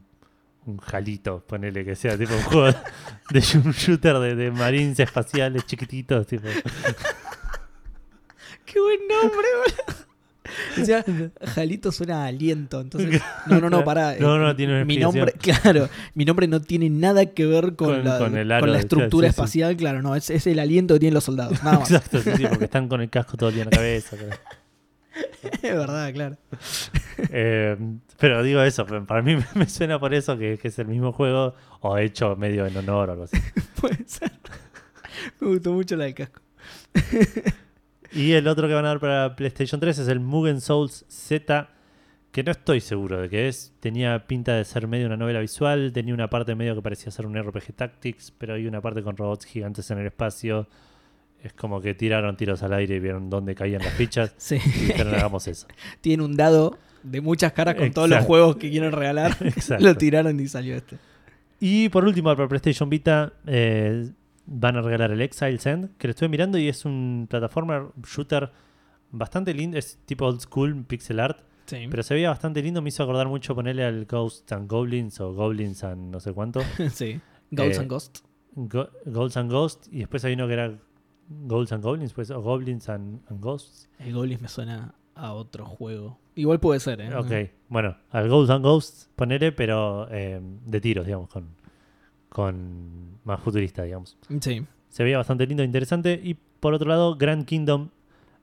un 0.66 0.76
jalito, 0.78 1.42
ponele 1.46 1.82
que 1.84 1.96
sea 1.96 2.18
tipo 2.18 2.34
un 2.34 2.42
juego 2.42 2.66
de 3.30 3.42
un 3.64 3.72
shooter 3.72 4.18
de, 4.18 4.34
de 4.34 4.50
marines 4.50 4.98
espaciales 5.00 5.64
chiquititos, 5.66 6.26
tipo. 6.26 6.48
¡Qué 8.72 8.80
buen 8.80 8.98
nombre, 9.08 9.46
boludo! 9.58 10.08
O 10.80 10.84
sea, 10.84 11.04
Jalito 11.54 11.92
suena 11.92 12.24
a 12.24 12.26
aliento, 12.28 12.80
entonces... 12.80 13.20
No, 13.46 13.60
no, 13.60 13.68
no, 13.68 13.84
pará. 13.84 14.14
eh, 14.16 14.18
No, 14.20 14.38
no, 14.38 14.56
tiene 14.56 14.76
una 14.76 14.84
Mi 14.86 14.96
nombre, 14.96 15.32
claro, 15.40 15.90
mi 16.14 16.24
nombre 16.24 16.48
no 16.48 16.62
tiene 16.62 16.88
nada 16.88 17.26
que 17.26 17.44
ver 17.46 17.76
con, 17.76 18.02
Con- 18.02 18.04
la, 18.48 18.58
con 18.60 18.72
la 18.72 18.78
estructura 18.78 19.28
sí, 19.28 19.32
sí. 19.34 19.36
espacial, 19.40 19.76
claro, 19.76 20.00
no, 20.00 20.16
es, 20.16 20.30
es 20.30 20.46
el 20.46 20.58
aliento 20.58 20.94
que 20.94 21.00
tienen 21.00 21.14
los 21.14 21.24
soldados, 21.24 21.62
nada 21.62 21.80
más. 21.80 21.90
Exacto, 21.90 22.20
sí, 22.22 22.30
sí, 22.36 22.46
porque 22.46 22.64
están 22.64 22.88
con 22.88 23.02
el 23.02 23.10
casco 23.10 23.36
todo 23.36 23.50
el 23.50 23.56
día 23.56 23.64
en 23.64 23.70
la 23.70 23.76
cabeza. 23.76 24.16
es 25.62 25.62
verdad, 25.62 26.12
claro. 26.14 26.36
Eh, 27.30 27.76
pero 28.18 28.42
digo 28.42 28.62
eso, 28.62 28.86
para 28.86 29.20
mí 29.20 29.36
me 29.54 29.68
suena 29.68 29.98
por 30.00 30.14
eso 30.14 30.38
que, 30.38 30.56
que 30.56 30.68
es 30.68 30.78
el 30.78 30.86
mismo 30.86 31.12
juego 31.12 31.54
o 31.80 31.98
hecho 31.98 32.36
medio 32.36 32.64
en 32.66 32.74
honor 32.76 33.10
o 33.10 33.12
algo 33.12 33.24
así. 33.24 33.36
Puede 33.80 33.98
ser. 34.06 34.32
Me 35.40 35.48
gustó 35.48 35.72
mucho 35.72 35.94
la 35.96 36.04
del 36.04 36.14
casco. 36.14 36.40
Y 38.12 38.32
el 38.32 38.48
otro 38.48 38.66
que 38.68 38.74
van 38.74 38.84
a 38.84 38.88
dar 38.88 39.00
para 39.00 39.36
PlayStation 39.36 39.80
3 39.80 39.98
es 39.98 40.08
el 40.08 40.20
Mugen 40.20 40.60
Souls 40.60 41.04
Z, 41.08 41.68
que 42.32 42.42
no 42.42 42.50
estoy 42.50 42.80
seguro 42.80 43.20
de 43.20 43.28
qué 43.28 43.48
es. 43.48 43.72
Tenía 43.80 44.26
pinta 44.26 44.54
de 44.54 44.64
ser 44.64 44.86
medio 44.88 45.06
una 45.06 45.16
novela 45.16 45.40
visual, 45.40 45.92
tenía 45.92 46.14
una 46.14 46.30
parte 46.30 46.54
medio 46.54 46.74
que 46.74 46.82
parecía 46.82 47.10
ser 47.12 47.26
un 47.26 47.36
RPG 47.36 47.72
Tactics, 47.74 48.32
pero 48.36 48.54
hay 48.54 48.66
una 48.66 48.80
parte 48.80 49.02
con 49.02 49.16
robots 49.16 49.44
gigantes 49.44 49.90
en 49.90 49.98
el 49.98 50.06
espacio. 50.06 50.68
Es 51.42 51.52
como 51.52 51.80
que 51.80 51.94
tiraron 51.94 52.36
tiros 52.36 52.62
al 52.62 52.72
aire 52.72 52.96
y 52.96 53.00
vieron 53.00 53.30
dónde 53.30 53.54
caían 53.54 53.82
las 53.82 53.92
fichas 53.94 54.34
Sí. 54.38 54.56
y 54.56 54.86
dijeron 54.86 55.14
hagamos 55.14 55.46
eso. 55.46 55.66
Tiene 56.00 56.22
un 56.24 56.36
dado 56.36 56.78
de 57.02 57.20
muchas 57.20 57.52
caras 57.52 57.76
con 57.76 57.90
todos 57.92 58.08
los 58.08 58.24
juegos 58.24 58.56
que 58.56 58.70
quieren 58.70 58.92
regalar. 58.92 59.36
Exacto. 59.40 59.84
Lo 59.84 59.94
tiraron 59.96 60.38
y 60.40 60.48
salió 60.48 60.74
este. 60.76 60.96
Y 61.60 61.88
por 61.90 62.04
último, 62.04 62.34
para 62.36 62.48
PlayStation 62.48 62.88
Vita, 62.88 63.32
eh, 63.46 64.08
van 64.50 64.76
a 64.76 64.80
regalar 64.82 65.10
el 65.10 65.20
Exile's 65.20 65.66
End, 65.66 65.96
que 65.98 66.08
lo 66.08 66.12
estuve 66.12 66.28
mirando 66.30 66.56
y 66.58 66.68
es 66.68 66.84
un 66.84 67.26
plataformer 67.28 67.88
shooter 68.02 68.50
bastante 69.10 69.52
lindo, 69.54 69.76
es 69.78 69.98
tipo 70.06 70.26
old 70.26 70.40
school, 70.40 70.84
pixel 70.86 71.20
art, 71.20 71.40
Sí. 71.66 71.86
pero 71.90 72.02
se 72.02 72.14
veía 72.14 72.30
bastante 72.30 72.62
lindo, 72.62 72.80
me 72.80 72.88
hizo 72.88 73.02
acordar 73.02 73.28
mucho 73.28 73.54
ponerle 73.54 73.84
al 73.84 74.06
Ghosts 74.06 74.50
and 74.52 74.70
Goblins 74.70 75.20
o 75.20 75.34
Goblins 75.34 75.84
and 75.84 76.10
no 76.10 76.18
sé 76.18 76.32
cuánto. 76.32 76.60
sí. 76.92 77.20
Ghosts 77.50 77.76
Eh, 77.76 77.80
and 77.80 77.90
Ghosts. 77.90 78.24
Go- 78.54 78.88
Ghosts 79.04 79.36
and 79.36 79.50
Ghosts, 79.52 79.88
y 79.92 79.98
después 79.98 80.24
hay 80.24 80.32
uno 80.32 80.46
que 80.46 80.54
era 80.54 80.78
Ghosts 81.28 81.72
and 81.72 81.84
Goblins, 81.84 82.14
pues, 82.14 82.30
o 82.30 82.40
Goblins 82.40 82.88
and, 82.88 83.20
and 83.28 83.40
Ghosts. 83.42 83.88
El 83.98 84.14
Goblins 84.14 84.40
me 84.40 84.48
suena 84.48 84.94
a 85.14 85.34
otro 85.34 85.66
juego. 85.66 86.18
Igual 86.36 86.58
puede 86.60 86.80
ser, 86.80 87.00
¿eh? 87.02 87.14
Ok, 87.14 87.50
bueno, 87.68 87.96
al 88.10 88.28
Ghosts 88.30 88.50
and 88.50 88.64
Ghosts 88.64 89.10
ponele, 89.14 89.52
pero 89.52 90.08
eh, 90.10 90.40
de 90.64 90.80
tiros, 90.80 91.04
digamos, 91.04 91.28
con, 91.28 91.48
con 92.28 93.18
más 93.24 93.40
futurista, 93.40 93.82
digamos. 93.82 94.16
Sí. 94.40 94.64
Se 94.88 95.04
veía 95.04 95.18
bastante 95.18 95.46
lindo 95.46 95.62
e 95.62 95.66
interesante. 95.66 96.20
Y 96.22 96.34
por 96.34 96.74
otro 96.74 96.88
lado, 96.88 97.16
Grand 97.16 97.44
Kingdom 97.44 97.88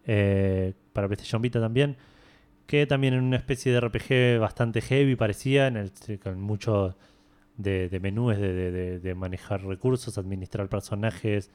eh, 0.05 0.73
para 0.93 1.07
PlayStation 1.07 1.41
Vita 1.41 1.59
también. 1.59 1.95
Que 2.67 2.87
también 2.87 3.13
en 3.13 3.23
una 3.23 3.37
especie 3.37 3.71
de 3.71 3.79
RPG 3.79 4.39
bastante 4.39 4.81
heavy 4.81 5.15
parecía, 5.15 5.67
en 5.67 5.77
el, 5.77 5.91
con 6.23 6.41
mucho 6.41 6.97
de, 7.57 7.89
de 7.89 7.99
menús 7.99 8.35
de, 8.37 8.53
de- 8.53 8.71
de- 8.71 8.99
de 8.99 9.15
manejar 9.15 9.63
recursos, 9.63 10.17
administrar 10.17 10.67
personajes, 10.67 11.51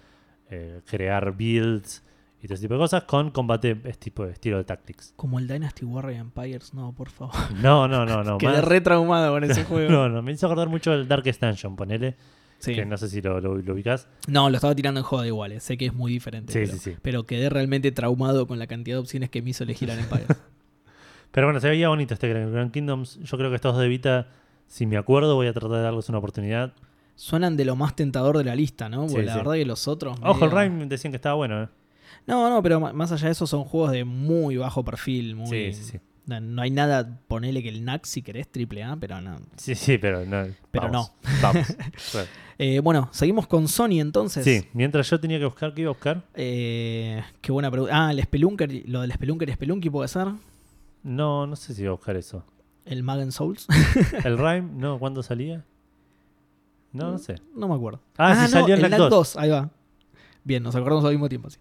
eh, 0.51 0.81
crear 0.87 1.37
builds 1.37 2.05
y 2.43 2.47
todo 2.47 2.55
ese 2.55 2.63
tipo 2.63 2.75
de 2.75 2.81
cosas, 2.81 3.05
con 3.05 3.31
combate 3.31 3.81
es 3.85 3.99
tipo 3.99 4.25
estilo 4.25 4.57
de 4.59 4.65
Tactics. 4.65 5.13
Como 5.17 5.39
el 5.39 5.47
Dynasty 5.47 5.85
Warrior 5.85 6.21
Empires, 6.21 6.73
no, 6.75 6.93
por 6.93 7.11
favor. 7.11 7.35
No, 7.63 7.87
no, 7.89 8.07
no, 8.07 8.23
no. 8.25 8.39
Quedé 8.39 8.53
más- 8.53 8.65
re 8.65 8.81
traumado 8.81 9.33
con 9.33 9.45
ese 9.45 9.65
juego. 9.67 9.91
no, 9.91 10.09
no, 10.09 10.23
me 10.23 10.33
hizo 10.33 10.47
acordar 10.47 10.69
mucho 10.69 10.93
el 10.93 11.07
Darkest 11.09 11.43
Dungeon, 11.43 11.77
ponele. 11.77 12.17
Sí. 12.59 12.75
que 12.75 12.85
no 12.85 12.99
sé 12.99 13.09
si 13.09 13.23
lo, 13.23 13.41
lo, 13.41 13.57
lo 13.57 13.73
ubicás. 13.73 14.07
No, 14.29 14.51
lo 14.51 14.57
estaba 14.57 14.75
tirando 14.75 15.01
en 15.01 15.05
joda 15.05 15.27
igual, 15.27 15.53
eh, 15.53 15.61
sé 15.61 15.79
que 15.79 15.87
es 15.87 15.95
muy 15.95 16.13
diferente. 16.13 16.53
Sí, 16.53 16.59
pero, 16.67 16.73
sí, 16.73 16.79
sí. 16.79 16.97
pero 17.01 17.25
quedé 17.25 17.49
realmente 17.49 17.91
traumado 17.91 18.47
con 18.47 18.59
la 18.59 18.67
cantidad 18.67 18.97
de 18.97 19.01
opciones 19.01 19.31
que 19.31 19.41
me 19.41 19.49
hizo 19.51 19.65
elegir 19.65 19.91
al 19.91 19.99
Empire. 19.99 20.27
Pero 21.31 21.47
bueno, 21.47 21.59
se 21.61 21.69
veía 21.71 21.89
bonito 21.89 22.13
este 22.13 22.29
Grand 22.29 22.71
Kingdoms. 22.71 23.19
Yo 23.23 23.39
creo 23.39 23.49
que 23.51 23.57
estos 23.57 23.79
de 23.79 23.89
Vita, 23.89 24.27
si 24.67 24.85
me 24.85 24.99
acuerdo, 24.99 25.37
voy 25.37 25.47
a 25.47 25.53
tratar 25.55 25.71
de 25.71 25.81
darles 25.83 26.09
una 26.11 26.19
oportunidad. 26.19 26.75
Suenan 27.15 27.57
de 27.57 27.65
lo 27.65 27.77
más 27.77 27.97
tentador 27.97 28.37
de 28.37 28.45
la 28.45 28.55
lista, 28.55 28.89
¿no? 28.91 29.07
Porque 29.07 29.23
la 29.23 29.37
verdad 29.37 29.53
que 29.55 29.65
los 29.65 29.89
otros. 29.89 30.19
Ojo, 30.23 30.45
el 30.45 30.51
medio- 30.53 30.63
Rime 30.69 30.87
decían 30.87 31.13
que 31.13 31.17
estaba 31.17 31.37
bueno, 31.37 31.63
¿eh? 31.63 31.69
No, 32.27 32.49
no, 32.51 32.63
pero 32.63 32.81
más 32.81 33.13
allá 33.13 33.27
de 33.27 33.33
eso 33.33 33.47
son 33.47 33.65
juegos 33.65 33.93
de 33.93 34.05
muy 34.05 34.57
bajo 34.57 34.85
perfil. 34.85 35.37
Muy... 35.37 35.49
Sí, 35.49 35.73
sí, 35.73 35.85
sí. 35.93 36.01
No, 36.27 36.41
no 36.41 36.63
hay 36.63 36.71
nada, 36.71 37.21
ponele 37.27 37.63
que 37.63 37.71
el 37.71 37.85
NAC 37.85 38.05
si 38.05 38.23
querés, 38.23 38.49
triple 38.51 38.85
A, 38.85 38.97
pero 38.97 39.21
no. 39.21 39.39
Sí, 39.57 39.75
sí, 39.75 39.99
pero 39.99 40.25
no. 40.25 40.47
Pero 40.71 40.85
vamos, 40.87 41.13
Vamos. 41.43 41.67
Bueno. 42.13 42.29
Eh, 42.63 42.81
bueno, 42.81 43.09
seguimos 43.11 43.47
con 43.47 43.69
Sony 43.69 44.01
entonces. 44.01 44.45
Sí, 44.45 44.69
mientras 44.75 45.09
yo 45.09 45.19
tenía 45.19 45.39
que 45.39 45.47
buscar, 45.47 45.73
¿qué 45.73 45.81
iba 45.81 45.89
a 45.89 45.95
buscar? 45.95 46.25
Eh, 46.35 47.23
qué 47.41 47.53
buena 47.53 47.71
pregunta. 47.71 48.09
Ah, 48.09 48.11
el 48.11 48.23
Spelunker, 48.23 48.83
lo 48.87 49.01
del 49.01 49.13
Spelunker 49.13 49.49
y 49.49 49.53
Spelunky 49.55 49.89
puede 49.89 50.09
ser. 50.09 50.29
No, 51.03 51.47
no 51.47 51.57
sé 51.57 51.73
si 51.73 51.81
iba 51.81 51.89
a 51.89 51.95
buscar 51.95 52.17
eso. 52.17 52.45
El 52.85 53.03
Magen 53.03 53.33
Souls. 53.33 53.67
¿El 54.25 54.37
Rime? 54.37 54.69
No, 54.75 54.99
¿cuándo 54.99 55.23
salía? 55.23 55.65
No, 56.93 57.13
no 57.13 57.19
sé. 57.19 57.37
no 57.55 57.67
me 57.67 57.77
acuerdo. 57.77 58.03
Ah, 58.19 58.45
sí 58.45 58.53
salió 58.53 58.75
el 58.75 58.85
el 58.85 58.91
NAC 58.91 59.01
NAC 59.01 59.09
2. 59.09 59.37
Ahí 59.37 59.49
va. 59.49 59.71
Bien, 60.45 60.63
nos 60.63 60.77
acordamos 60.77 61.07
al 61.07 61.13
mismo 61.13 61.31
tiempo. 61.31 61.49
sí. 61.49 61.59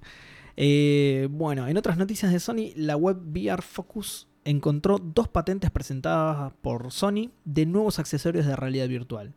Eh, 0.62 1.30
bueno, 1.32 1.68
en 1.70 1.78
otras 1.78 1.98
noticias 1.98 2.34
de 2.34 2.40
Sony, 2.42 2.74
la 2.76 2.98
web 2.98 3.18
VR 3.32 3.62
Focus 3.62 4.28
encontró 4.44 4.98
dos 5.00 5.30
patentes 5.30 5.72
presentadas 5.72 6.52
por 6.62 6.92
Sony 6.92 7.30
de 7.46 7.66
nuevos 7.66 7.98
accesorios 7.98 8.46
de 8.46 8.56
realidad 8.58 8.90
virtual. 8.90 9.34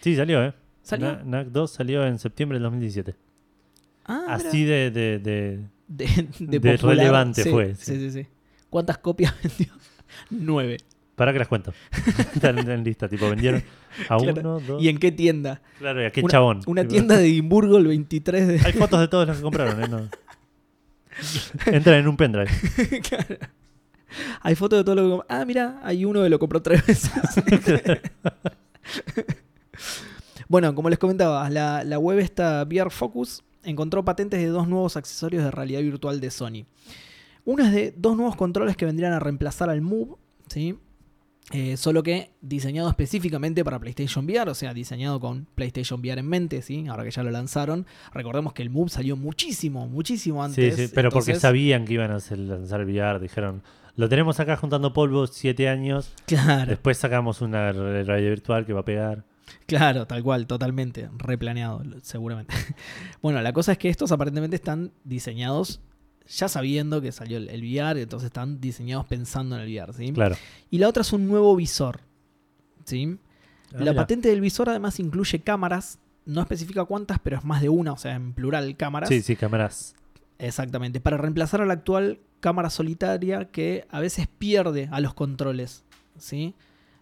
Sí, 0.00 0.14
salió, 0.14 0.44
¿eh? 0.44 0.54
¿Salió? 0.82 1.08
Na- 1.16 1.22
NAC 1.24 1.48
2 1.48 1.70
salió 1.72 2.06
en 2.06 2.20
septiembre 2.20 2.56
del 2.56 2.62
2017. 2.62 3.16
Ah. 4.06 4.26
Así 4.28 4.64
de, 4.64 4.90
de, 4.92 5.18
de- 5.18 5.64
de, 5.88 6.06
de 6.38 6.58
de 6.60 6.60
popular. 6.76 6.96
relevante 6.96 7.42
Sí, 7.42 7.50
fue, 7.50 7.74
Sí, 7.74 7.94
sí. 7.96 7.98
sí, 7.98 8.22
sí. 8.22 8.28
¿Cuántas 8.70 8.98
copias 8.98 9.34
vendió? 9.42 9.74
Nueve. 10.30 10.76
Para 11.16 11.32
que 11.32 11.40
las 11.40 11.48
cuento. 11.48 11.72
Están 12.34 12.58
en 12.70 12.84
lista, 12.84 13.08
tipo, 13.08 13.28
vendieron 13.28 13.62
a 14.08 14.16
Claro. 14.18 14.40
uno, 14.40 14.60
dos. 14.60 14.80
¿Y 14.82 14.88
en 14.88 14.98
qué 14.98 15.10
tienda? 15.10 15.60
Claro, 15.80 16.00
y 16.00 16.04
a 16.04 16.12
qué 16.12 16.20
una, 16.20 16.30
chabón. 16.30 16.60
Una 16.66 16.86
tienda 16.86 17.16
de 17.16 17.24
Edimburgo 17.26 17.76
el 17.78 17.88
23 17.88 18.46
de... 18.46 18.60
Hay 18.64 18.72
fotos 18.74 19.00
de 19.00 19.08
todos 19.08 19.26
los 19.26 19.36
que 19.38 19.42
compraron, 19.42 19.82
¿eh? 19.82 19.88
No. 19.88 20.08
Entran 21.66 22.00
en 22.00 22.08
un 22.08 22.16
pendrive. 22.16 22.50
Hay 24.42 24.54
fotos 24.54 24.78
de 24.78 24.84
todo 24.84 24.94
lo 24.94 25.18
que... 25.18 25.26
Ah, 25.28 25.44
mira, 25.44 25.80
hay 25.82 26.06
uno 26.06 26.22
que 26.22 26.30
lo 26.30 26.38
compró 26.38 26.62
tres 26.62 26.86
veces. 26.86 27.10
bueno, 30.48 30.74
como 30.74 30.88
les 30.88 30.98
comentaba, 30.98 31.48
la, 31.50 31.84
la 31.84 31.98
web 31.98 32.18
esta 32.18 32.62
VR 32.62 32.90
Focus 32.90 33.44
encontró 33.64 34.04
patentes 34.06 34.40
de 34.40 34.46
dos 34.46 34.66
nuevos 34.66 34.96
accesorios 34.96 35.44
de 35.44 35.50
realidad 35.50 35.80
virtual 35.80 36.20
de 36.20 36.30
Sony. 36.30 36.64
Uno 37.44 37.64
es 37.64 37.72
de 37.72 37.94
dos 37.96 38.16
nuevos 38.16 38.34
controles 38.34 38.76
que 38.76 38.86
vendrían 38.86 39.12
a 39.12 39.20
reemplazar 39.20 39.68
al 39.68 39.82
Move, 39.82 40.16
¿sí? 40.48 40.78
Eh, 41.52 41.78
solo 41.78 42.02
que 42.02 42.30
diseñado 42.42 42.90
específicamente 42.90 43.64
para 43.64 43.78
PlayStation 43.78 44.26
VR, 44.26 44.50
o 44.50 44.54
sea, 44.54 44.74
diseñado 44.74 45.18
con 45.18 45.46
PlayStation 45.54 45.98
VR 46.00 46.20
en 46.20 46.28
mente, 46.28 46.60
¿sí? 46.60 46.86
Ahora 46.88 47.04
que 47.04 47.10
ya 47.10 47.22
lo 47.22 47.30
lanzaron. 47.30 47.86
Recordemos 48.12 48.52
que 48.52 48.60
el 48.62 48.68
Move 48.68 48.90
salió 48.90 49.16
muchísimo, 49.16 49.86
muchísimo 49.88 50.46
Sí, 50.48 50.60
antes. 50.66 50.76
sí, 50.76 50.92
pero 50.94 51.10
porque 51.10 51.34
sabían 51.36 51.86
que 51.86 51.94
iban 51.94 52.10
a 52.10 52.16
hacer- 52.16 52.38
lanzar 52.38 52.80
el 52.82 52.86
VR. 52.88 53.18
Dijeron, 53.18 53.62
lo 53.96 54.10
tenemos 54.10 54.38
acá 54.40 54.56
juntando 54.56 54.92
polvo 54.92 55.26
siete 55.26 55.70
años. 55.70 56.12
Claro. 56.26 56.66
Después 56.68 56.98
sacamos 56.98 57.40
una 57.40 57.72
realidad 57.72 58.18
virtual 58.30 58.66
que 58.66 58.74
va 58.74 58.80
a 58.80 58.84
pegar. 58.84 59.24
Claro, 59.64 60.06
tal 60.06 60.22
cual, 60.22 60.46
totalmente, 60.46 61.08
replaneado, 61.16 61.82
seguramente. 62.02 62.52
bueno, 63.22 63.40
la 63.40 63.54
cosa 63.54 63.72
es 63.72 63.78
que 63.78 63.88
estos 63.88 64.12
aparentemente 64.12 64.56
están 64.56 64.92
diseñados 65.04 65.80
ya 66.28 66.48
sabiendo 66.48 67.00
que 67.00 67.12
salió 67.12 67.38
el, 67.38 67.48
el 67.48 67.62
VR, 67.62 68.02
entonces 68.02 68.26
están 68.26 68.60
diseñados 68.60 69.06
pensando 69.06 69.56
en 69.56 69.62
el 69.62 69.68
VR, 69.68 69.92
¿sí? 69.92 70.12
Claro. 70.12 70.36
Y 70.70 70.78
la 70.78 70.88
otra 70.88 71.00
es 71.00 71.12
un 71.12 71.26
nuevo 71.26 71.56
visor, 71.56 72.00
¿sí? 72.84 73.18
Ah, 73.68 73.76
la 73.78 73.92
mira. 73.92 73.94
patente 73.94 74.28
del 74.28 74.40
visor 74.40 74.68
además 74.68 74.98
incluye 75.00 75.40
cámaras, 75.40 75.98
no 76.26 76.40
especifica 76.40 76.84
cuántas, 76.84 77.18
pero 77.18 77.38
es 77.38 77.44
más 77.44 77.62
de 77.62 77.68
una, 77.68 77.92
o 77.92 77.98
sea, 77.98 78.14
en 78.14 78.32
plural 78.32 78.76
cámaras. 78.76 79.08
Sí, 79.08 79.22
sí, 79.22 79.36
cámaras. 79.36 79.94
Exactamente, 80.38 81.00
para 81.00 81.16
reemplazar 81.16 81.62
a 81.62 81.66
la 81.66 81.74
actual 81.74 82.20
cámara 82.40 82.70
solitaria 82.70 83.46
que 83.46 83.86
a 83.90 84.00
veces 84.00 84.28
pierde 84.28 84.88
a 84.92 85.00
los 85.00 85.14
controles, 85.14 85.84
¿sí? 86.18 86.54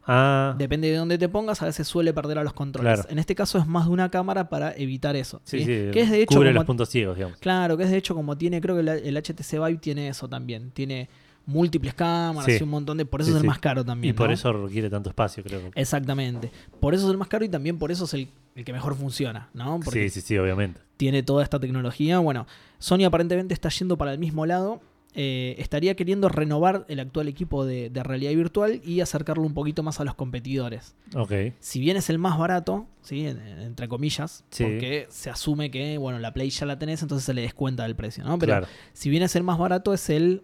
Ah, 0.06 0.54
Depende 0.56 0.88
de 0.90 0.96
dónde 0.96 1.18
te 1.18 1.28
pongas, 1.28 1.60
a 1.62 1.66
veces 1.66 1.86
suele 1.88 2.12
perder 2.14 2.38
a 2.38 2.44
los 2.44 2.52
controles. 2.52 2.94
Claro. 3.00 3.08
En 3.10 3.18
este 3.18 3.34
caso 3.34 3.58
es 3.58 3.66
más 3.66 3.86
de 3.86 3.92
una 3.92 4.10
cámara 4.10 4.48
para 4.48 4.72
evitar 4.76 5.16
eso. 5.16 5.40
sí, 5.44 5.58
¿sí? 5.58 5.64
sí. 5.64 5.90
Que 5.92 6.00
es 6.02 6.10
de 6.10 6.22
hecho 6.22 6.36
cubre 6.36 6.50
como- 6.50 6.60
los 6.60 6.64
puntos 6.64 6.88
ciegos, 6.88 7.16
digamos. 7.16 7.38
Claro, 7.38 7.76
que 7.76 7.84
es 7.84 7.90
de 7.90 7.96
hecho 7.96 8.14
como 8.14 8.36
tiene, 8.38 8.60
creo 8.60 8.74
que 8.76 8.82
el, 8.82 8.88
el 8.88 9.16
HTC 9.16 9.52
Vive 9.58 9.78
tiene 9.78 10.08
eso 10.08 10.28
también. 10.28 10.70
Tiene 10.70 11.08
múltiples 11.46 11.94
cámaras 11.94 12.44
Sí. 12.46 12.56
y 12.60 12.62
un 12.64 12.70
montón 12.70 12.98
de. 12.98 13.04
Por 13.06 13.20
eso 13.20 13.28
Sí, 13.28 13.32
es 13.32 13.36
el 13.36 13.42
sí. 13.42 13.46
más 13.48 13.58
caro 13.58 13.84
también. 13.84 14.14
Y 14.14 14.16
por 14.16 14.28
¿no? 14.28 14.34
eso 14.34 14.52
requiere 14.52 14.90
tanto 14.90 15.10
espacio, 15.10 15.42
creo. 15.44 15.60
Exactamente. 15.74 16.50
Por 16.80 16.94
eso 16.94 17.04
es 17.06 17.10
el 17.10 17.16
más 17.18 17.28
caro 17.28 17.44
y 17.44 17.48
también 17.48 17.78
por 17.78 17.90
eso 17.92 18.04
es 18.04 18.14
el, 18.14 18.28
el 18.54 18.64
que 18.64 18.72
mejor 18.72 18.94
funciona, 18.96 19.48
¿no? 19.54 19.78
Porque 19.84 20.08
Sí, 20.08 20.20
sí, 20.20 20.26
sí, 20.26 20.38
obviamente. 20.38 20.80
tiene 20.96 21.22
toda 21.22 21.42
esta 21.44 21.58
tecnología. 21.60 22.18
Bueno, 22.18 22.46
Sony 22.78 23.04
aparentemente 23.06 23.54
está 23.54 23.68
yendo 23.68 23.96
para 23.96 24.12
el 24.12 24.18
mismo 24.18 24.44
lado. 24.46 24.80
Eh, 25.18 25.54
estaría 25.58 25.96
queriendo 25.96 26.28
renovar 26.28 26.84
el 26.88 27.00
actual 27.00 27.26
equipo 27.28 27.64
de, 27.64 27.88
de 27.88 28.02
realidad 28.02 28.32
virtual 28.32 28.82
y 28.84 29.00
acercarlo 29.00 29.42
un 29.44 29.54
poquito 29.54 29.82
más 29.82 29.98
a 29.98 30.04
los 30.04 30.14
competidores. 30.14 30.94
Ok. 31.14 31.32
Si 31.58 31.80
bien 31.80 31.96
es 31.96 32.10
el 32.10 32.18
más 32.18 32.38
barato, 32.38 32.86
¿sí? 33.00 33.26
En- 33.26 33.40
en- 33.40 33.60
entre 33.60 33.88
comillas, 33.88 34.44
Sí. 34.50 34.64
porque 34.64 35.06
se 35.08 35.30
asume 35.30 35.70
que 35.70 35.96
bueno, 35.96 36.18
la 36.18 36.34
Play 36.34 36.50
ya 36.50 36.66
la 36.66 36.78
tenés, 36.78 37.00
entonces 37.00 37.24
se 37.24 37.32
le 37.32 37.40
descuenta 37.40 37.84
del 37.84 37.96
precio, 37.96 38.24
¿no? 38.24 38.38
Pero 38.38 38.50
claro. 38.52 38.66
si 38.92 39.08
bien 39.08 39.22
es 39.22 39.34
el 39.36 39.42
más 39.42 39.58
barato, 39.58 39.94
es 39.94 40.10
el. 40.10 40.42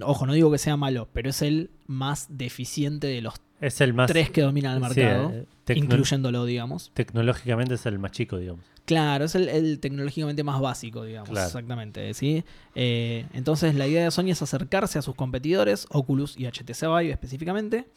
Ojo, 0.00 0.24
no 0.26 0.34
digo 0.34 0.52
que 0.52 0.58
sea 0.58 0.76
malo, 0.76 1.08
pero 1.12 1.30
es 1.30 1.42
el 1.42 1.70
más 1.86 2.26
deficiente 2.30 3.06
de 3.08 3.22
los 3.22 3.40
Es 3.60 3.80
el 3.80 3.94
más. 3.94 4.08
tres 4.08 4.30
que 4.30 4.42
dominan 4.42 4.82
el 4.82 4.90
sí, 4.90 5.00
mercado, 5.00 5.32
eh, 5.32 5.74
incluyéndolo, 5.74 6.44
digamos. 6.44 6.90
Tecnológicamente 6.94 7.74
es 7.74 7.86
el 7.86 7.98
más 7.98 8.12
chico, 8.12 8.38
digamos. 8.38 8.64
Claro, 8.84 9.24
es 9.24 9.34
el, 9.34 9.48
el 9.48 9.80
tecnológicamente 9.80 10.44
más 10.44 10.60
básico, 10.60 11.04
digamos. 11.04 11.30
Claro. 11.30 11.46
Exactamente, 11.46 12.14
¿sí? 12.14 12.44
Eh, 12.74 13.26
entonces 13.32 13.74
la 13.74 13.88
idea 13.88 14.04
de 14.04 14.10
Sony 14.10 14.30
es 14.30 14.42
acercarse 14.42 14.98
a 14.98 15.02
sus 15.02 15.14
competidores, 15.14 15.86
Oculus 15.90 16.38
y 16.38 16.46
HTC 16.46 16.82
Vive 16.82 17.10
específicamente, 17.10 17.88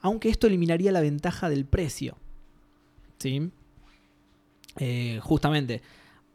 aunque 0.00 0.30
esto 0.30 0.46
eliminaría 0.46 0.90
la 0.92 1.00
ventaja 1.00 1.50
del 1.50 1.66
precio. 1.66 2.16
¿Sí? 3.18 3.50
Eh, 4.78 5.18
justamente, 5.22 5.82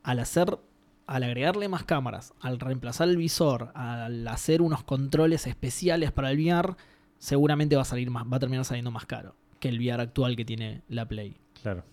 al 0.03 0.19
hacer, 0.19 0.59
al 1.07 1.23
agregarle 1.23 1.69
más 1.69 1.83
cámaras, 1.83 2.33
al 2.41 2.59
reemplazar 2.59 3.07
el 3.07 3.17
visor, 3.17 3.71
al 3.73 4.27
hacer 4.27 4.61
unos 4.61 4.83
controles 4.83 5.47
especiales 5.47 6.11
para 6.11 6.29
el 6.29 6.39
VR, 6.39 6.75
seguramente 7.23 7.77
va 7.77 7.83
a 7.83 7.85
salir 7.85 8.11
más, 8.11 8.25
va 8.25 8.35
a 8.35 8.39
terminar 8.41 8.65
saliendo 8.65 8.91
más 8.91 9.05
caro 9.05 9.33
que 9.61 9.69
el 9.69 9.79
VR 9.79 10.01
actual 10.01 10.35
que 10.35 10.43
tiene 10.43 10.81
la 10.89 11.07
Play. 11.07 11.37
Claro. 11.61 11.85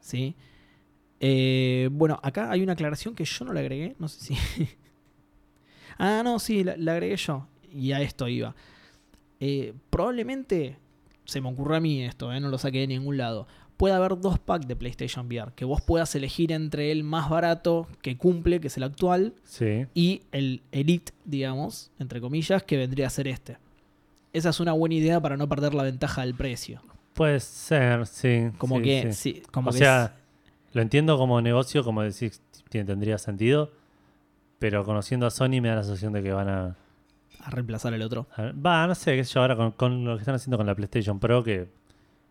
¿sí? 0.00 0.34
Eh, 1.20 1.88
bueno, 1.92 2.18
acá 2.20 2.50
hay 2.50 2.62
una 2.62 2.72
aclaración 2.72 3.14
que 3.14 3.24
yo 3.24 3.44
no 3.44 3.52
la 3.52 3.60
agregué, 3.60 3.94
no 4.00 4.08
sé 4.08 4.34
si... 4.34 4.66
ah, 5.98 6.22
no, 6.24 6.40
sí, 6.40 6.64
la, 6.64 6.76
la 6.76 6.94
agregué 6.94 7.16
yo. 7.16 7.46
Y 7.72 7.92
a 7.92 8.00
esto 8.00 8.26
iba. 8.26 8.56
Eh, 9.38 9.72
probablemente, 9.88 10.78
se 11.26 11.40
me 11.40 11.48
ocurre 11.48 11.76
a 11.76 11.80
mí 11.80 12.02
esto, 12.02 12.32
eh, 12.32 12.40
no 12.40 12.48
lo 12.48 12.58
saqué 12.58 12.80
de 12.80 12.88
ningún 12.88 13.16
lado. 13.18 13.46
Puede 13.76 13.94
haber 13.94 14.18
dos 14.18 14.40
packs 14.40 14.66
de 14.66 14.74
PlayStation 14.74 15.26
VR, 15.26 15.52
que 15.54 15.64
vos 15.64 15.80
puedas 15.80 16.12
elegir 16.16 16.50
entre 16.50 16.90
el 16.90 17.04
más 17.04 17.30
barato 17.30 17.86
que 18.02 18.16
cumple, 18.16 18.60
que 18.60 18.66
es 18.66 18.76
el 18.76 18.82
actual, 18.82 19.34
Sí. 19.44 19.86
y 19.94 20.22
el 20.32 20.62
Elite, 20.72 21.12
digamos, 21.24 21.92
entre 22.00 22.20
comillas, 22.20 22.64
que 22.64 22.76
vendría 22.76 23.06
a 23.06 23.10
ser 23.10 23.28
este. 23.28 23.58
Esa 24.32 24.50
es 24.50 24.60
una 24.60 24.72
buena 24.72 24.94
idea 24.94 25.20
para 25.20 25.36
no 25.36 25.48
perder 25.48 25.74
la 25.74 25.82
ventaja 25.82 26.22
del 26.22 26.34
precio. 26.34 26.80
Puede 27.14 27.40
ser, 27.40 28.06
sí. 28.06 28.50
Como 28.58 28.76
sí, 28.78 28.82
que, 28.82 29.12
sí. 29.12 29.34
sí, 29.34 29.42
como 29.50 29.70
o 29.70 29.72
que 29.72 29.78
sea, 29.80 30.16
lo 30.72 30.80
entiendo 30.80 31.18
como 31.18 31.40
negocio, 31.42 31.84
como 31.84 32.02
decir, 32.02 32.32
tendría 32.70 33.18
sentido. 33.18 33.70
Pero 34.58 34.84
conociendo 34.84 35.26
a 35.26 35.30
Sony 35.30 35.60
me 35.60 35.68
da 35.68 35.76
la 35.76 35.82
sensación 35.82 36.12
de 36.12 36.22
que 36.22 36.32
van 36.32 36.48
a. 36.48 36.76
a 37.40 37.50
reemplazar 37.50 37.92
el 37.94 38.02
otro. 38.02 38.28
a- 38.36 38.52
Va, 38.52 38.86
no 38.86 38.94
sé, 38.94 39.16
qué 39.16 39.24
sé 39.24 39.34
yo, 39.34 39.40
ahora 39.42 39.56
con, 39.56 39.72
con 39.72 40.04
lo 40.04 40.14
que 40.16 40.20
están 40.20 40.36
haciendo 40.36 40.56
con 40.56 40.66
la 40.66 40.74
PlayStation 40.74 41.18
Pro, 41.20 41.42
que 41.42 41.68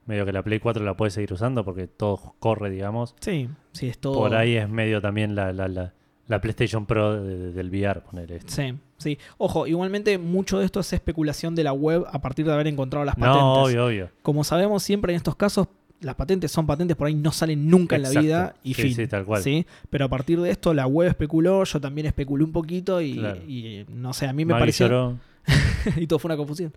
medio 0.07 0.25
que 0.25 0.31
la 0.31 0.41
Play 0.41 0.59
4 0.59 0.83
la 0.83 0.95
puede 0.97 1.11
seguir 1.11 1.31
usando 1.33 1.63
porque 1.63 1.87
todo 1.87 2.35
corre, 2.39 2.69
digamos. 2.71 3.15
Sí, 3.19 3.49
sí, 3.73 3.87
es 3.89 3.99
todo. 3.99 4.13
Por 4.15 4.33
ahí 4.33 4.55
es 4.55 4.67
medio 4.67 5.01
también 5.01 5.35
la, 5.35 5.51
la, 5.53 5.67
la, 5.67 5.93
la 6.27 6.39
PlayStation 6.41 6.85
Pro 6.85 7.21
de- 7.21 7.37
de- 7.37 7.51
del 7.51 7.69
VR, 7.69 8.01
poner 8.01 8.31
esto. 8.31 8.51
Sí, 8.53 8.73
sí. 8.97 9.17
Ojo, 9.37 9.67
igualmente 9.67 10.17
mucho 10.17 10.59
de 10.59 10.65
esto 10.65 10.79
es 10.79 10.93
especulación 10.93 11.55
de 11.55 11.63
la 11.63 11.73
web 11.73 12.05
a 12.11 12.19
partir 12.21 12.45
de 12.45 12.53
haber 12.53 12.67
encontrado 12.67 13.05
las 13.05 13.15
patentes. 13.15 13.41
No, 13.41 13.63
obvio, 13.63 13.85
obvio. 13.87 14.09
Como 14.21 14.43
sabemos 14.43 14.83
siempre 14.83 15.13
en 15.13 15.17
estos 15.17 15.35
casos, 15.35 15.67
las 15.99 16.15
patentes 16.15 16.51
son 16.51 16.65
patentes, 16.65 16.95
por 16.97 17.07
ahí 17.07 17.13
no 17.15 17.31
salen 17.31 17.69
nunca 17.69 17.95
en 17.95 18.01
la 18.03 18.09
vida 18.09 18.55
y 18.63 18.73
Sí, 18.73 18.81
fin. 18.83 18.95
sí, 18.95 19.07
tal 19.07 19.23
cual. 19.25 19.43
¿sí? 19.43 19.67
Pero 19.89 20.05
a 20.05 20.09
partir 20.09 20.39
de 20.41 20.49
esto 20.49 20.73
la 20.73 20.87
web 20.87 21.09
especuló, 21.09 21.63
yo 21.63 21.79
también 21.79 22.07
especulé 22.07 22.43
un 22.43 22.51
poquito 22.51 23.01
y, 23.01 23.17
Claro. 23.17 23.39
y, 23.47 23.85
no 23.89 24.11
sé, 24.13 24.25
a 24.27 24.33
mí 24.33 24.43
me 24.45 24.53
Maggie 24.53 24.61
pareció... 24.61 24.87
lloró. 24.87 25.17
y 25.97 26.07
todo 26.07 26.19
fue 26.19 26.29
una 26.29 26.37
confusión. 26.37 26.73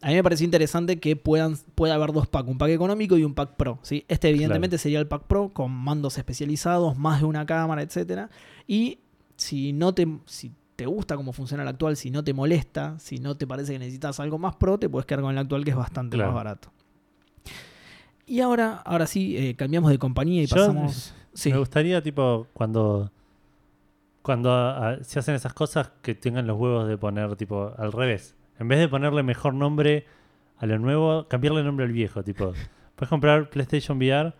A 0.00 0.08
mí 0.08 0.14
me 0.14 0.22
pareció 0.22 0.44
interesante 0.44 1.00
que 1.00 1.16
puedan, 1.16 1.56
pueda 1.74 1.94
haber 1.96 2.12
dos 2.12 2.26
packs, 2.28 2.48
un 2.48 2.56
pack 2.58 2.70
económico 2.70 3.16
y 3.18 3.24
un 3.24 3.34
pack 3.34 3.56
pro. 3.56 3.78
¿sí? 3.82 4.04
Este 4.08 4.28
evidentemente 4.28 4.78
sería 4.78 5.00
el 5.00 5.08
pack 5.08 5.24
pro 5.24 5.48
con 5.52 5.72
mandos 5.72 6.18
especializados, 6.18 6.96
más 6.96 7.20
de 7.20 7.26
una 7.26 7.44
cámara, 7.46 7.82
etc. 7.82 8.28
Y 8.66 9.00
si 9.36 9.72
no 9.72 9.92
te, 9.94 10.06
si 10.26 10.52
te 10.76 10.86
gusta 10.86 11.16
cómo 11.16 11.32
funciona 11.32 11.64
el 11.64 11.68
actual, 11.68 11.96
si 11.96 12.10
no 12.10 12.22
te 12.22 12.32
molesta, 12.32 12.96
si 13.00 13.18
no 13.18 13.36
te 13.36 13.46
parece 13.48 13.72
que 13.72 13.80
necesitas 13.80 14.20
algo 14.20 14.38
más 14.38 14.54
pro, 14.54 14.78
te 14.78 14.88
puedes 14.88 15.04
quedar 15.06 15.22
con 15.22 15.32
el 15.32 15.38
actual 15.38 15.64
que 15.64 15.70
es 15.70 15.76
bastante 15.76 16.16
Claro. 16.16 16.30
más 16.30 16.36
barato. 16.44 16.70
Y 18.26 18.40
ahora, 18.40 18.74
ahora 18.84 19.06
sí, 19.06 19.36
eh, 19.36 19.54
cambiamos 19.56 19.90
de 19.90 19.98
compañía 19.98 20.42
y 20.42 20.46
Yo- 20.46 20.56
pasamos... 20.56 21.14
Sí. 21.34 21.52
Me 21.52 21.58
gustaría, 21.58 22.02
tipo, 22.02 22.48
cuando. 22.52 23.12
Cuando 24.28 24.98
se 25.00 25.18
hacen 25.18 25.34
esas 25.34 25.54
cosas, 25.54 25.90
que 26.02 26.14
tengan 26.14 26.46
los 26.46 26.58
huevos 26.58 26.86
de 26.86 26.98
poner, 26.98 27.34
tipo, 27.36 27.72
al 27.78 27.92
revés. 27.92 28.36
En 28.58 28.68
vez 28.68 28.78
de 28.78 28.86
ponerle 28.86 29.22
mejor 29.22 29.54
nombre 29.54 30.04
a 30.58 30.66
lo 30.66 30.78
nuevo, 30.78 31.26
cambiarle 31.28 31.62
nombre 31.62 31.86
al 31.86 31.92
viejo. 31.92 32.22
Tipo, 32.22 32.52
puedes 32.94 33.08
comprar 33.08 33.48
PlayStation 33.48 33.96
VR 33.96 34.34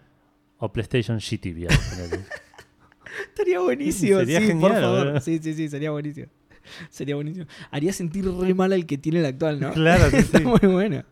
o 0.59 0.71
PlayStation 0.71 1.17
Shitty 1.17 1.53
VR. 1.55 1.75
Estaría 3.29 3.61
buenísimo, 3.61 4.19
Sería 4.21 4.41
sí, 4.41 4.47
genial, 4.49 4.73
por 4.73 4.79
favor. 4.79 5.21
Sí, 5.23 5.39
sí, 5.43 5.55
sí, 5.55 5.71
sería 5.71 5.91
buenísimo. 5.91 6.27
Sería 6.91 7.15
buenísimo. 7.15 7.47
Haría 7.71 7.95
sentir 7.95 8.31
re 8.31 8.53
mal 8.53 8.75
al 8.75 8.85
que 8.85 8.99
tiene 8.99 9.21
el 9.21 9.25
actual, 9.25 9.59
¿no? 9.59 9.73
Claro, 9.73 10.11
sí, 10.11 10.17
está 10.17 10.37
sí. 10.37 10.45
muy 10.45 10.71
bueno. 10.71 11.03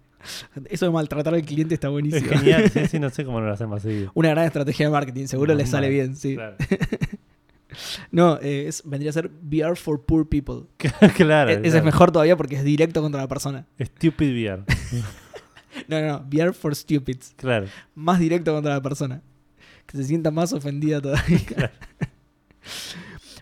Eso 0.69 0.85
de 0.85 0.93
maltratar 0.93 1.32
al 1.32 1.47
cliente 1.47 1.73
está 1.73 1.86
es 1.86 1.93
buenísimo. 1.93 2.28
genial, 2.28 2.69
sí, 2.69 2.86
sí, 2.89 2.98
no 2.98 3.09
sé 3.09 3.24
cómo 3.24 3.40
no 3.40 3.47
lo 3.47 3.55
hacen 3.55 3.70
más 3.70 3.81
seguido. 3.81 4.11
Una 4.12 4.28
gran 4.28 4.44
estrategia 4.44 4.85
de 4.85 4.93
marketing, 4.93 5.28
seguro 5.28 5.55
No, 5.55 5.59
le 5.61 5.65
sale 5.66 5.86
mal. 5.86 5.94
bien, 5.94 6.15
sí. 6.15 6.35
Claro, 6.35 6.57
No, 8.11 8.39
eh, 8.40 8.66
es- 8.69 8.82
vendría 8.85 9.11
a 9.11 9.12
ser 9.12 9.31
VR 9.43 9.77
for 9.77 10.05
Poor 10.05 10.28
People. 10.28 10.65
claro. 11.16 11.51
E- 11.51 11.55
Ese 11.55 11.62
claro. 11.62 11.78
es 11.78 11.85
mejor 11.85 12.12
todavía 12.12 12.36
porque 12.36 12.57
es 12.57 12.65
directo 12.65 13.03
contra 13.03 13.20
la 13.20 13.28
persona. 13.28 13.66
Stupid 13.81 14.31
VR. 14.32 14.65
No, 15.89 16.01
no, 16.01 16.07
no, 16.07 16.24
VR 16.32 16.55
for 16.55 16.74
Stupids. 16.74 17.35
Claro. 17.36 17.66
Más 17.94 18.19
directo 18.19 18.51
contra 18.55 18.73
la 18.73 18.81
persona. 18.81 19.20
Que 19.85 19.98
se 19.98 20.05
sienta 20.05 20.31
más 20.31 20.53
ofendida 20.55 21.03
todavía. 21.03 21.39
Claro. 21.47 21.70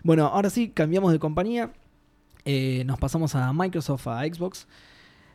bueno, 0.03 0.25
ahora 0.27 0.49
sí, 0.49 0.69
cambiamos 0.69 1.11
de 1.11 1.19
compañía. 1.19 1.71
Eh, 2.43 2.83
nos 2.85 2.99
pasamos 2.99 3.33
a 3.35 3.51
Microsoft, 3.53 4.07
a 4.07 4.23
Xbox. 4.25 4.67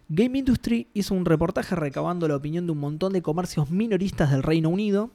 Game 0.09 0.39
Industry 0.39 0.89
hizo 0.93 1.15
un 1.15 1.25
reportaje 1.25 1.75
recabando 1.75 2.29
la 2.29 2.37
opinión 2.37 2.67
de 2.67 2.73
un 2.73 2.79
montón 2.79 3.13
de 3.13 3.23
comercios 3.23 3.71
minoristas 3.71 4.31
del 4.31 4.43
Reino 4.43 4.69
Unido. 4.69 5.11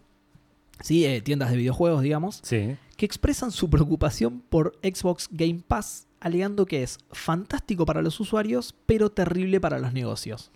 Sí, 0.82 1.06
eh, 1.06 1.22
tiendas 1.22 1.52
de 1.52 1.58
videojuegos, 1.58 2.02
digamos. 2.02 2.40
Sí. 2.44 2.76
que 2.98 3.06
expresan 3.06 3.52
su 3.52 3.70
preocupación 3.70 4.42
por 4.50 4.78
Xbox 4.82 5.28
Game 5.32 5.62
Pass, 5.68 6.08
alegando 6.20 6.66
que 6.66 6.82
es 6.84 6.98
fantástico 7.12 7.86
para 7.86 8.02
los 8.02 8.20
usuarios, 8.20 8.74
pero 8.86 9.12
terrible 9.12 9.60
para 9.60 9.80
los 9.80 9.92
negocios. 9.94 10.52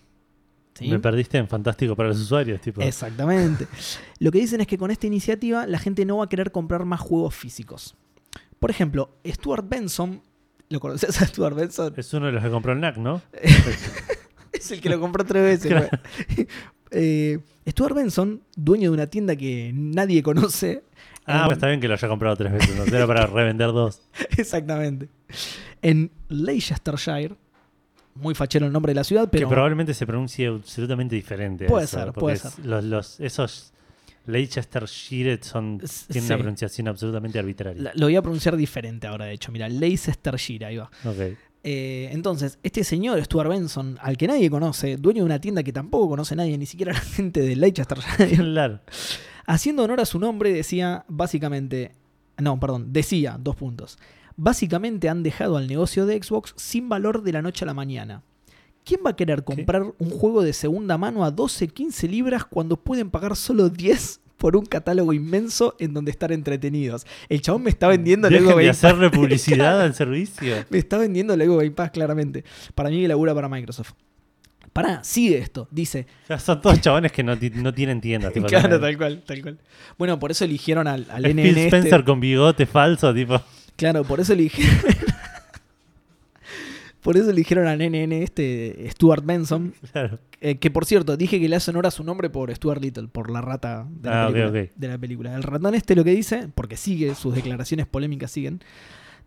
¿Sí? 0.76 0.88
Me 0.88 1.00
perdiste 1.00 1.38
en 1.38 1.48
fantástico 1.48 1.96
para 1.96 2.10
los 2.10 2.20
usuarios, 2.20 2.62
tipo. 2.62 2.82
Exactamente. 2.82 3.68
Lo 4.20 4.32
que 4.32 4.40
dicen 4.40 4.62
es 4.62 4.68
que 4.68 4.78
con 4.78 4.92
esta 4.92 5.08
iniciativa 5.08 5.68
la 5.68 5.80
gente 5.80 6.06
no 6.06 6.18
va 6.18 6.26
a 6.26 6.30
querer 6.30 6.52
comprar 6.52 6.86
más 6.86 7.02
juegos 7.02 7.36
físicos. 7.36 7.96
Por 8.60 8.72
ejemplo, 8.72 9.18
Stuart 9.26 9.68
Benson, 9.68 10.22
¿lo 10.70 10.80
conoces 10.80 11.22
a 11.22 11.26
Stuart 11.26 11.56
Benson? 11.56 11.94
Es 11.98 12.14
uno 12.14 12.28
de 12.28 12.32
los 12.34 12.44
que 12.44 12.50
compró 12.50 12.72
el 12.72 12.80
NAC, 12.80 12.98
¿no? 12.98 13.22
Es 14.52 14.72
el 14.72 14.82
que 14.82 14.90
lo 14.90 15.00
compró 15.00 15.24
tres 15.24 15.44
veces. 15.44 15.68
Claro. 15.68 15.90
Eh, 16.92 17.40
Stuart 17.68 17.94
Benson, 17.96 18.42
dueño 18.56 18.90
de 18.92 18.96
una 18.96 19.08
tienda 19.08 19.36
que 19.36 19.72
nadie 19.74 20.24
conoce. 20.24 20.84
Ah, 21.26 21.42
en- 21.42 21.46
pues 21.46 21.58
está 21.58 21.68
bien 21.68 21.80
que 21.80 21.88
lo 21.88 21.94
haya 21.94 22.08
comprado 22.08 22.36
tres 22.36 22.52
veces, 22.54 22.76
¿no? 22.76 22.84
Era 22.86 23.06
para 23.06 23.26
revender 23.28 23.68
dos. 23.68 24.02
Exactamente. 24.38 25.10
En 25.82 26.10
Leicestershire, 26.30 27.36
muy 28.16 28.34
fachero 28.34 28.66
el 28.66 28.74
nombre 28.74 28.92
de 28.92 28.96
la 28.96 29.04
ciudad, 29.04 29.30
pero 29.32 29.48
que 29.48 29.54
probablemente 29.54 29.94
se 29.94 30.06
pronuncie 30.08 30.48
absolutamente 30.48 31.16
diferente. 31.16 31.66
Puede 31.66 31.86
eso, 31.86 32.00
ser, 32.00 32.12
puede 32.14 32.38
ser. 32.38 32.66
Los, 32.66 32.84
los- 32.84 33.20
esos 33.20 33.72
Leicestershire 34.26 35.40
son, 35.42 35.78
tienen 35.80 35.88
sí. 35.88 36.20
una 36.34 36.38
pronunciación 36.38 36.88
absolutamente 36.88 37.38
arbitraria. 37.40 37.82
la- 37.82 37.92
lo 37.96 38.08
voy 38.08 38.16
a 38.16 38.22
pronunciar 38.22 38.56
diferente 38.58 39.08
ahora, 39.08 39.26
de 39.26 39.34
hecho. 39.34 39.52
Mira, 39.52 39.70
Leicestershire, 39.70 40.66
ahí 40.66 40.78
va. 40.78 40.90
Ok. 41.06 41.38
Eh, 41.64 42.10
entonces, 42.12 42.58
este 42.64 42.84
señor 42.84 43.24
Stuart 43.24 43.50
Benson, 43.50 43.98
al 44.02 44.18
que 44.18 44.28
nadie 44.28 44.50
conoce, 44.50 44.98
dueño 44.98 45.24
de 45.24 45.26
una 45.26 45.42
tienda 45.42 45.64
que 45.64 45.74
tampoco 45.74 46.10
conoce 46.10 46.36
nadie, 46.36 46.58
ni 46.58 46.66
siquiera 46.66 46.94
la 46.94 47.00
gente 47.00 47.42
de 47.42 47.56
Claro. 48.38 48.80
haciendo 49.46 49.84
honor 49.84 50.00
a 50.00 50.06
su 50.06 50.20
nombre, 50.20 50.54
decía 50.54 51.06
básicamente. 51.08 51.92
No, 52.38 52.60
perdón, 52.60 52.94
decía, 52.94 53.38
dos 53.40 53.58
puntos. 53.58 53.98
Básicamente 54.38 55.10
han 55.10 55.24
dejado 55.24 55.58
al 55.58 55.68
negocio 55.68 56.06
de 56.06 56.22
Xbox 56.22 56.54
sin 56.56 56.88
valor 56.88 57.24
de 57.24 57.34
la 57.34 57.42
noche 57.42 57.66
a 57.66 57.68
la 57.68 57.74
mañana. 57.74 58.24
¿Quién 58.86 59.02
va 59.06 59.10
a 59.10 59.16
querer 59.16 59.44
comprar 59.44 59.84
un 59.84 60.10
juego 60.10 60.42
de 60.42 60.54
segunda 60.54 60.98
mano 60.98 61.26
a 61.26 61.32
12, 61.32 61.68
15 61.68 62.08
libras 62.08 62.46
cuando 62.46 62.78
pueden 62.78 63.10
pagar 63.10 63.36
solo 63.36 63.70
10 63.70 64.22
por 64.40 64.56
un 64.58 64.66
catálogo 64.66 65.14
inmenso 65.14 65.76
en 65.80 65.94
donde 65.94 66.10
estar 66.10 66.32
entretenidos? 66.32 67.06
El 67.30 67.42
chabón 67.42 67.62
me 67.62 67.70
está 67.70 67.88
vendiendo 67.88 68.28
el 68.28 68.34
Dejen 68.34 68.48
Ego 68.50 68.58
de 68.58 68.64
Game 68.66 68.74
Pass. 68.74 68.84
hacerle 68.86 69.10
publicidad 69.12 69.82
al 69.84 69.94
servicio. 69.94 70.56
Me 70.72 70.80
está 70.80 70.98
vendiendo 70.98 71.36
el 71.36 71.42
Ego 71.42 71.58
Game 71.58 71.72
Pass 71.72 71.92
claramente. 71.92 72.44
Para 72.74 72.90
mí 72.90 73.00
que 73.02 73.08
labura 73.08 73.36
para 73.36 73.48
Microsoft. 73.48 73.92
Pará, 74.74 75.04
sigue 75.04 75.38
esto. 75.40 75.68
Dice, 75.72 76.06
Ya 76.28 76.40
son 76.40 76.62
todos 76.62 76.80
chabones 76.80 77.12
que 77.12 77.24
no, 77.24 77.36
no 77.56 77.74
tienen 77.74 78.02
tiendas. 78.02 78.32
tipo, 78.34 78.48
claro, 78.48 78.80
tal 78.80 78.98
cual, 78.98 79.24
tal 79.26 79.42
cual. 79.42 79.60
Bueno, 79.98 80.18
por 80.20 80.32
eso 80.32 80.46
eligieron 80.46 80.88
al, 80.88 81.06
al 81.12 81.24
NN 81.24 81.36
Phil 81.42 81.58
este. 81.58 81.66
Spencer 81.78 82.04
con 82.04 82.20
bigote 82.20 82.66
falso, 82.66 83.14
tipo. 83.14 83.42
Claro, 83.76 84.04
por 84.04 84.20
eso 84.20 84.34
eligieron. 84.34 84.76
por 87.02 87.18
eso 87.18 87.30
eligieron 87.30 87.68
al 87.68 87.80
NN 87.80 88.12
este 88.14 88.88
Stuart 88.92 89.24
Benson. 89.26 89.74
Claro. 89.92 90.20
eh, 90.42 90.58
que 90.58 90.70
por 90.72 90.86
cierto, 90.86 91.18
dije 91.18 91.40
que 91.40 91.50
le 91.50 91.56
hace 91.56 91.72
honor 91.72 91.88
a 91.88 91.92
su 91.92 92.04
nombre 92.04 92.30
por 92.30 92.54
Stuart 92.54 92.82
Little, 92.82 93.08
por 93.08 93.30
la 93.30 93.42
rata 93.42 93.88
de 93.90 94.10
la, 94.10 94.26
Ah, 94.28 94.32
de 94.32 94.88
la 94.88 94.98
película. 94.98 95.36
El 95.36 95.44
ratón 95.44 95.76
este 95.76 95.96
lo 95.96 96.04
que 96.04 96.12
dice, 96.12 96.50
porque 96.56 96.78
sigue, 96.78 97.16
sus 97.16 97.34
declaraciones 97.36 97.88
polémicas 97.88 98.32
siguen. 98.32 98.62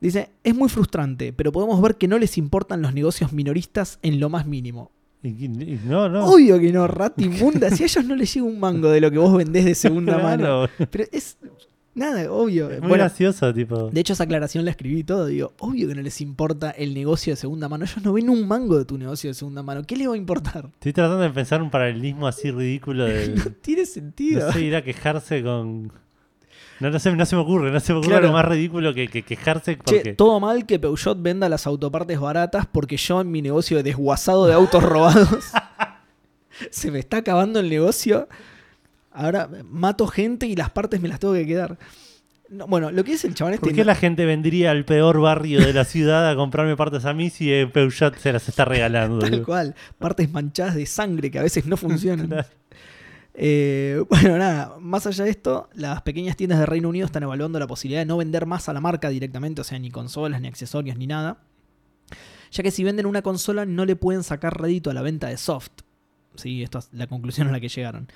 Dice, 0.00 0.30
es 0.42 0.54
muy 0.54 0.68
frustrante, 0.68 1.32
pero 1.32 1.52
podemos 1.52 1.80
ver 1.80 1.96
que 1.96 2.08
no 2.08 2.18
les 2.18 2.36
importan 2.36 2.82
los 2.82 2.92
negocios 2.92 3.32
minoristas 3.32 3.98
en 4.02 4.18
lo 4.18 4.28
más 4.28 4.46
mínimo. 4.46 4.90
No, 5.22 6.08
no. 6.08 6.24
Obvio 6.26 6.58
que 6.58 6.72
no, 6.72 6.88
rata 6.88 7.22
inmunda. 7.22 7.70
Si 7.70 7.84
a 7.84 7.86
ellos 7.86 8.04
no 8.04 8.16
les 8.16 8.34
llega 8.34 8.44
un 8.44 8.58
mango 8.58 8.90
de 8.90 9.00
lo 9.00 9.08
que 9.12 9.18
vos 9.18 9.36
vendés 9.36 9.64
de 9.64 9.76
segunda 9.76 10.18
mano. 10.22 10.66
Pero 10.90 11.04
es. 11.12 11.38
Nada, 11.94 12.32
obvio. 12.32 12.70
Es 12.70 12.80
muy 12.80 12.88
Bueno, 12.88 13.04
gracioso, 13.04 13.52
tipo. 13.52 13.90
de 13.90 14.00
hecho, 14.00 14.14
esa 14.14 14.24
aclaración 14.24 14.64
la 14.64 14.70
escribí 14.70 15.00
y 15.00 15.04
todo. 15.04 15.26
Digo, 15.26 15.52
obvio 15.58 15.88
que 15.88 15.94
no 15.94 16.00
les 16.00 16.20
importa 16.22 16.70
el 16.70 16.94
negocio 16.94 17.34
de 17.34 17.36
segunda 17.36 17.68
mano. 17.68 17.84
Ellos 17.84 18.02
no 18.02 18.14
ven 18.14 18.30
un 18.30 18.48
mango 18.48 18.78
de 18.78 18.86
tu 18.86 18.96
negocio 18.96 19.28
de 19.28 19.34
segunda 19.34 19.62
mano. 19.62 19.82
¿Qué 19.84 19.96
les 19.96 20.08
va 20.08 20.14
a 20.14 20.16
importar? 20.16 20.70
Estoy 20.72 20.94
tratando 20.94 21.20
de 21.22 21.30
pensar 21.30 21.60
un 21.62 21.70
paralelismo 21.70 22.26
así 22.26 22.50
ridículo 22.50 23.04
de. 23.04 23.28
No 23.36 23.44
tiene 23.60 23.84
sentido. 23.84 24.46
No 24.46 24.52
sé, 24.52 24.62
ir 24.62 24.74
a 24.76 24.82
quejarse 24.82 25.42
con. 25.42 25.92
No, 26.80 26.90
no, 26.90 26.98
se 26.98 27.12
me 27.12 27.22
ocurre, 27.42 27.70
no 27.70 27.78
se 27.78 27.92
me 27.92 27.98
ocurre 27.98 28.12
Claro. 28.14 28.26
algo 28.28 28.38
más 28.38 28.46
ridículo 28.46 28.92
que, 28.94 29.06
que 29.06 29.22
quejarse 29.22 29.76
Che, 29.76 29.82
porque. 29.84 30.14
todo 30.14 30.40
mal 30.40 30.66
que 30.66 30.80
Peugeot 30.80 31.20
venda 31.22 31.48
las 31.48 31.66
autopartes 31.68 32.18
baratas 32.18 32.66
porque 32.66 32.96
yo 32.96 33.20
en 33.20 33.30
mi 33.30 33.40
negocio 33.40 33.76
de 33.76 33.82
desguazado 33.84 34.46
de 34.46 34.54
autos 34.54 34.82
robados 34.82 35.28
se 36.70 36.90
me 36.90 36.98
está 36.98 37.18
acabando 37.18 37.60
el 37.60 37.68
negocio. 37.68 38.28
Ahora 39.14 39.48
mato 39.64 40.06
gente 40.06 40.46
y 40.46 40.56
las 40.56 40.70
partes 40.70 41.00
me 41.00 41.08
las 41.08 41.20
tengo 41.20 41.34
que 41.34 41.46
quedar. 41.46 41.78
No, 42.48 42.66
bueno, 42.66 42.90
lo 42.90 43.02
que 43.02 43.14
es 43.14 43.24
el 43.24 43.34
chabón 43.34 43.54
este. 43.54 43.66
¿Por 43.66 43.74
qué 43.74 43.84
la 43.84 43.94
gente 43.94 44.26
vendría 44.26 44.70
al 44.70 44.84
peor 44.84 45.20
barrio 45.20 45.60
de 45.60 45.72
la 45.72 45.84
ciudad 45.84 46.28
a 46.28 46.36
comprarme 46.36 46.76
partes 46.76 47.06
a 47.06 47.14
mí 47.14 47.30
si 47.30 47.50
eh, 47.50 47.66
Peugeot 47.66 48.16
se 48.18 48.32
las 48.32 48.46
está 48.48 48.66
regalando? 48.66 49.20
Tal 49.20 49.42
cual. 49.42 49.74
Partes 49.98 50.30
manchadas 50.30 50.74
de 50.74 50.84
sangre 50.84 51.30
que 51.30 51.38
a 51.38 51.42
veces 51.42 51.66
no 51.66 51.76
funcionan. 51.76 52.28
Claro. 52.42 52.48
Eh, 53.34 54.04
bueno, 54.10 54.36
nada, 54.36 54.76
más 54.78 55.06
allá 55.06 55.24
de 55.24 55.30
esto, 55.30 55.70
las 55.72 56.02
pequeñas 56.02 56.36
tiendas 56.36 56.58
de 56.58 56.66
Reino 56.66 56.88
Unido 56.88 57.06
están 57.06 57.22
evaluando 57.22 57.58
la 57.58 57.66
posibilidad 57.66 58.02
de 58.02 58.06
no 58.06 58.18
vender 58.18 58.46
más 58.46 58.68
a 58.68 58.72
la 58.72 58.80
marca 58.80 59.08
directamente, 59.08 59.62
o 59.62 59.64
sea, 59.64 59.78
ni 59.78 59.90
consolas, 59.90 60.40
ni 60.40 60.48
accesorios, 60.48 60.96
ni 60.98 61.06
nada. 61.06 61.38
Ya 62.50 62.62
que 62.62 62.70
si 62.70 62.84
venden 62.84 63.06
una 63.06 63.22
consola 63.22 63.64
no 63.64 63.86
le 63.86 63.96
pueden 63.96 64.22
sacar 64.22 64.60
rédito 64.60 64.90
a 64.90 64.94
la 64.94 65.00
venta 65.00 65.28
de 65.28 65.38
soft. 65.38 65.70
Sí, 66.34 66.62
esto 66.62 66.78
es 66.78 66.90
la 66.92 67.06
conclusión 67.06 67.48
a 67.48 67.52
la 67.52 67.60
que 67.60 67.68
llegaron. 67.68 68.08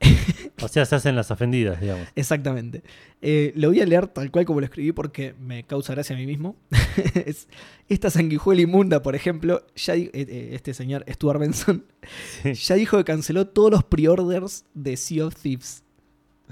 O 0.62 0.68
sea, 0.68 0.86
se 0.86 0.94
hacen 0.94 1.14
las 1.16 1.30
ofendidas, 1.30 1.78
digamos. 1.80 2.08
Exactamente. 2.16 2.82
Eh, 3.20 3.52
lo 3.56 3.68
voy 3.68 3.80
a 3.82 3.84
leer 3.86 4.06
tal 4.06 4.30
cual 4.30 4.46
como 4.46 4.60
lo 4.60 4.64
escribí 4.64 4.90
porque 4.92 5.34
me 5.38 5.64
causa 5.64 5.92
gracia 5.92 6.16
a 6.16 6.18
mí 6.18 6.24
mismo. 6.26 6.56
Es- 7.26 7.46
esta 7.88 8.08
sanguijuela 8.08 8.62
inmunda, 8.62 9.02
por 9.02 9.14
ejemplo, 9.14 9.66
ya 9.76 9.94
eh, 9.96 10.10
eh, 10.14 10.50
este 10.52 10.72
señor 10.72 11.04
Stuart 11.10 11.38
Benson 11.40 11.84
Sí. 12.42 12.54
ya 12.68 12.74
dijo 12.74 12.96
que 12.96 13.04
canceló 13.04 13.46
todos 13.48 13.70
los 13.70 13.84
pre-orders 13.84 14.64
de 14.72 14.96
Sea 14.96 15.26
of 15.26 15.34
Thieves. 15.36 15.82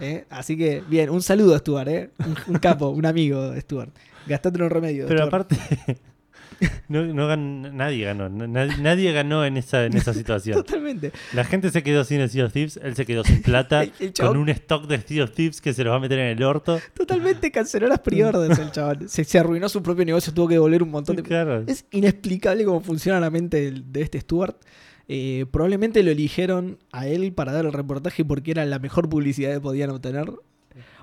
¿Eh? 0.01 0.27
Así 0.29 0.57
que, 0.59 0.83
bien, 0.87 1.09
un 1.09 1.23
saludo 1.23 1.55
a 1.55 1.59
Stuart, 1.61 1.89
¿eh? 1.89 2.11
un, 2.19 2.37
un 2.55 2.59
capo, 2.61 2.89
un 2.91 3.07
amigo 3.07 3.51
de 3.53 3.61
Stuart. 3.63 3.91
Gastate 4.27 4.63
un 4.63 4.69
remedio. 4.71 5.07
Pero 5.07 5.27
Stuart. 5.27 5.47
aparte, 5.53 5.99
No, 6.89 7.03
no 7.05 7.29
gan- 7.29 7.73
nadie 7.73 8.05
ganó. 8.05 8.29
na- 8.29 8.47
Nadie, 8.47 8.77
nadie 8.83 9.13
ganó 9.13 9.45
en 9.45 9.57
esa, 9.57 9.85
en 9.87 9.97
esa 9.97 10.13
situación. 10.15 10.57
Totalmente. 10.57 11.13
La 11.33 11.45
gente 11.45 11.71
se 11.71 11.83
quedó 11.83 12.05
sin 12.05 12.21
el 12.21 12.31
Sea 12.31 12.47
of 12.47 12.53
Thieves, 12.53 12.79
él 12.83 12.95
se 12.95 13.07
quedó 13.07 13.25
sin 13.25 13.43
plata, 13.43 13.83
El- 13.85 13.93
el 14.01 14.13
chabón- 14.13 14.29
con 14.33 14.37
un 14.39 14.49
stock 14.51 14.87
de 14.87 15.01
Sea 15.01 15.25
of 15.25 15.33
Thieves 15.33 15.61
que 15.61 15.73
se 15.73 15.85
los 15.85 15.93
va 15.93 15.97
a 15.97 16.01
meter 16.01 16.19
en 16.19 16.37
el 16.37 16.43
orto. 16.43 16.81
Totalmente 16.95 17.51
canceló 17.51 17.87
las 17.89 18.01
pre-orders 18.01 18.59
el 18.59 18.71
chaval. 18.71 19.09
Se, 19.09 19.25
se 19.25 19.39
arruinó 19.39 19.69
su 19.69 19.83
propio 19.83 20.05
negocio, 20.05 20.33
tuvo 20.33 20.49
que 20.49 20.55
devolver 20.55 20.83
un 20.83 20.91
montón 20.91 21.17
de... 21.17 21.23
Claro. 21.23 21.65
Es 21.67 21.85
inexplicable 21.91 22.65
cómo 22.65 22.81
funciona 22.81 23.21
la 23.21 23.31
mente 23.31 23.71
de 23.73 24.01
este 24.03 24.21
Stuart. 24.21 24.57
Eh, 25.07 25.45
probablemente 25.51 26.03
lo 26.03 26.11
eligieron 26.11 26.79
a 26.91 27.07
él 27.07 27.33
para 27.35 27.53
dar 27.53 27.67
el 27.67 27.73
reportaje 27.73 28.25
porque 28.25 28.53
era 28.53 28.65
la 28.65 28.79
mejor 28.79 29.09
publicidad 29.09 29.53
que 29.53 29.61
podían 29.61 29.91
obtener. 29.91 30.33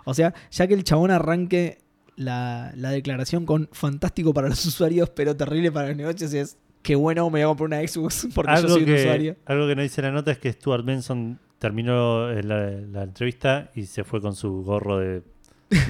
O 0.06 0.14
sea, 0.16 0.34
ya 0.50 0.66
que 0.68 0.74
el 0.74 0.84
chabón 0.84 1.12
arranque 1.12 1.78
la, 2.22 2.72
la 2.76 2.92
declaración 2.92 3.46
con 3.46 3.70
fantástico 3.72 4.34
para 4.34 4.50
los 4.50 4.66
usuarios, 4.72 5.10
pero 5.10 5.36
terrible 5.36 5.72
para 5.72 5.90
los 5.90 5.98
negocios, 5.98 6.34
es 6.34 6.58
que 6.82 6.96
bueno, 6.96 7.30
me 7.30 7.40
voy 7.40 7.42
a 7.42 7.48
comprar 7.48 7.68
una 7.68 7.88
Xbox 7.88 8.28
porque 8.36 8.54
yo 8.62 8.70
soy 8.70 8.82
un 8.82 8.86
que, 8.86 8.96
usuario. 8.96 9.36
algo 9.46 9.68
que 9.68 9.76
no 9.76 9.82
dice 9.82 10.02
la 10.02 10.12
nota 10.12 10.32
es 10.32 10.38
que 10.40 10.52
Stuart 10.52 10.84
Benson 10.84 11.40
terminó 11.60 12.30
eh, 12.32 12.42
la, 12.44 12.72
la 12.72 13.04
entrevista 13.04 13.70
y 13.76 13.86
se 13.86 14.04
fue 14.04 14.20
con 14.20 14.36
su 14.36 14.64
gorro 14.64 14.98
de, 14.98 15.22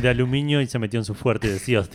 de 0.01 0.09
aluminio 0.09 0.61
y 0.61 0.67
se 0.67 0.79
metió 0.79 0.99
en 0.99 1.05
su 1.05 1.13
fuerte 1.13 1.47
de 1.47 1.59
Sea 1.59 1.79
of 1.79 1.89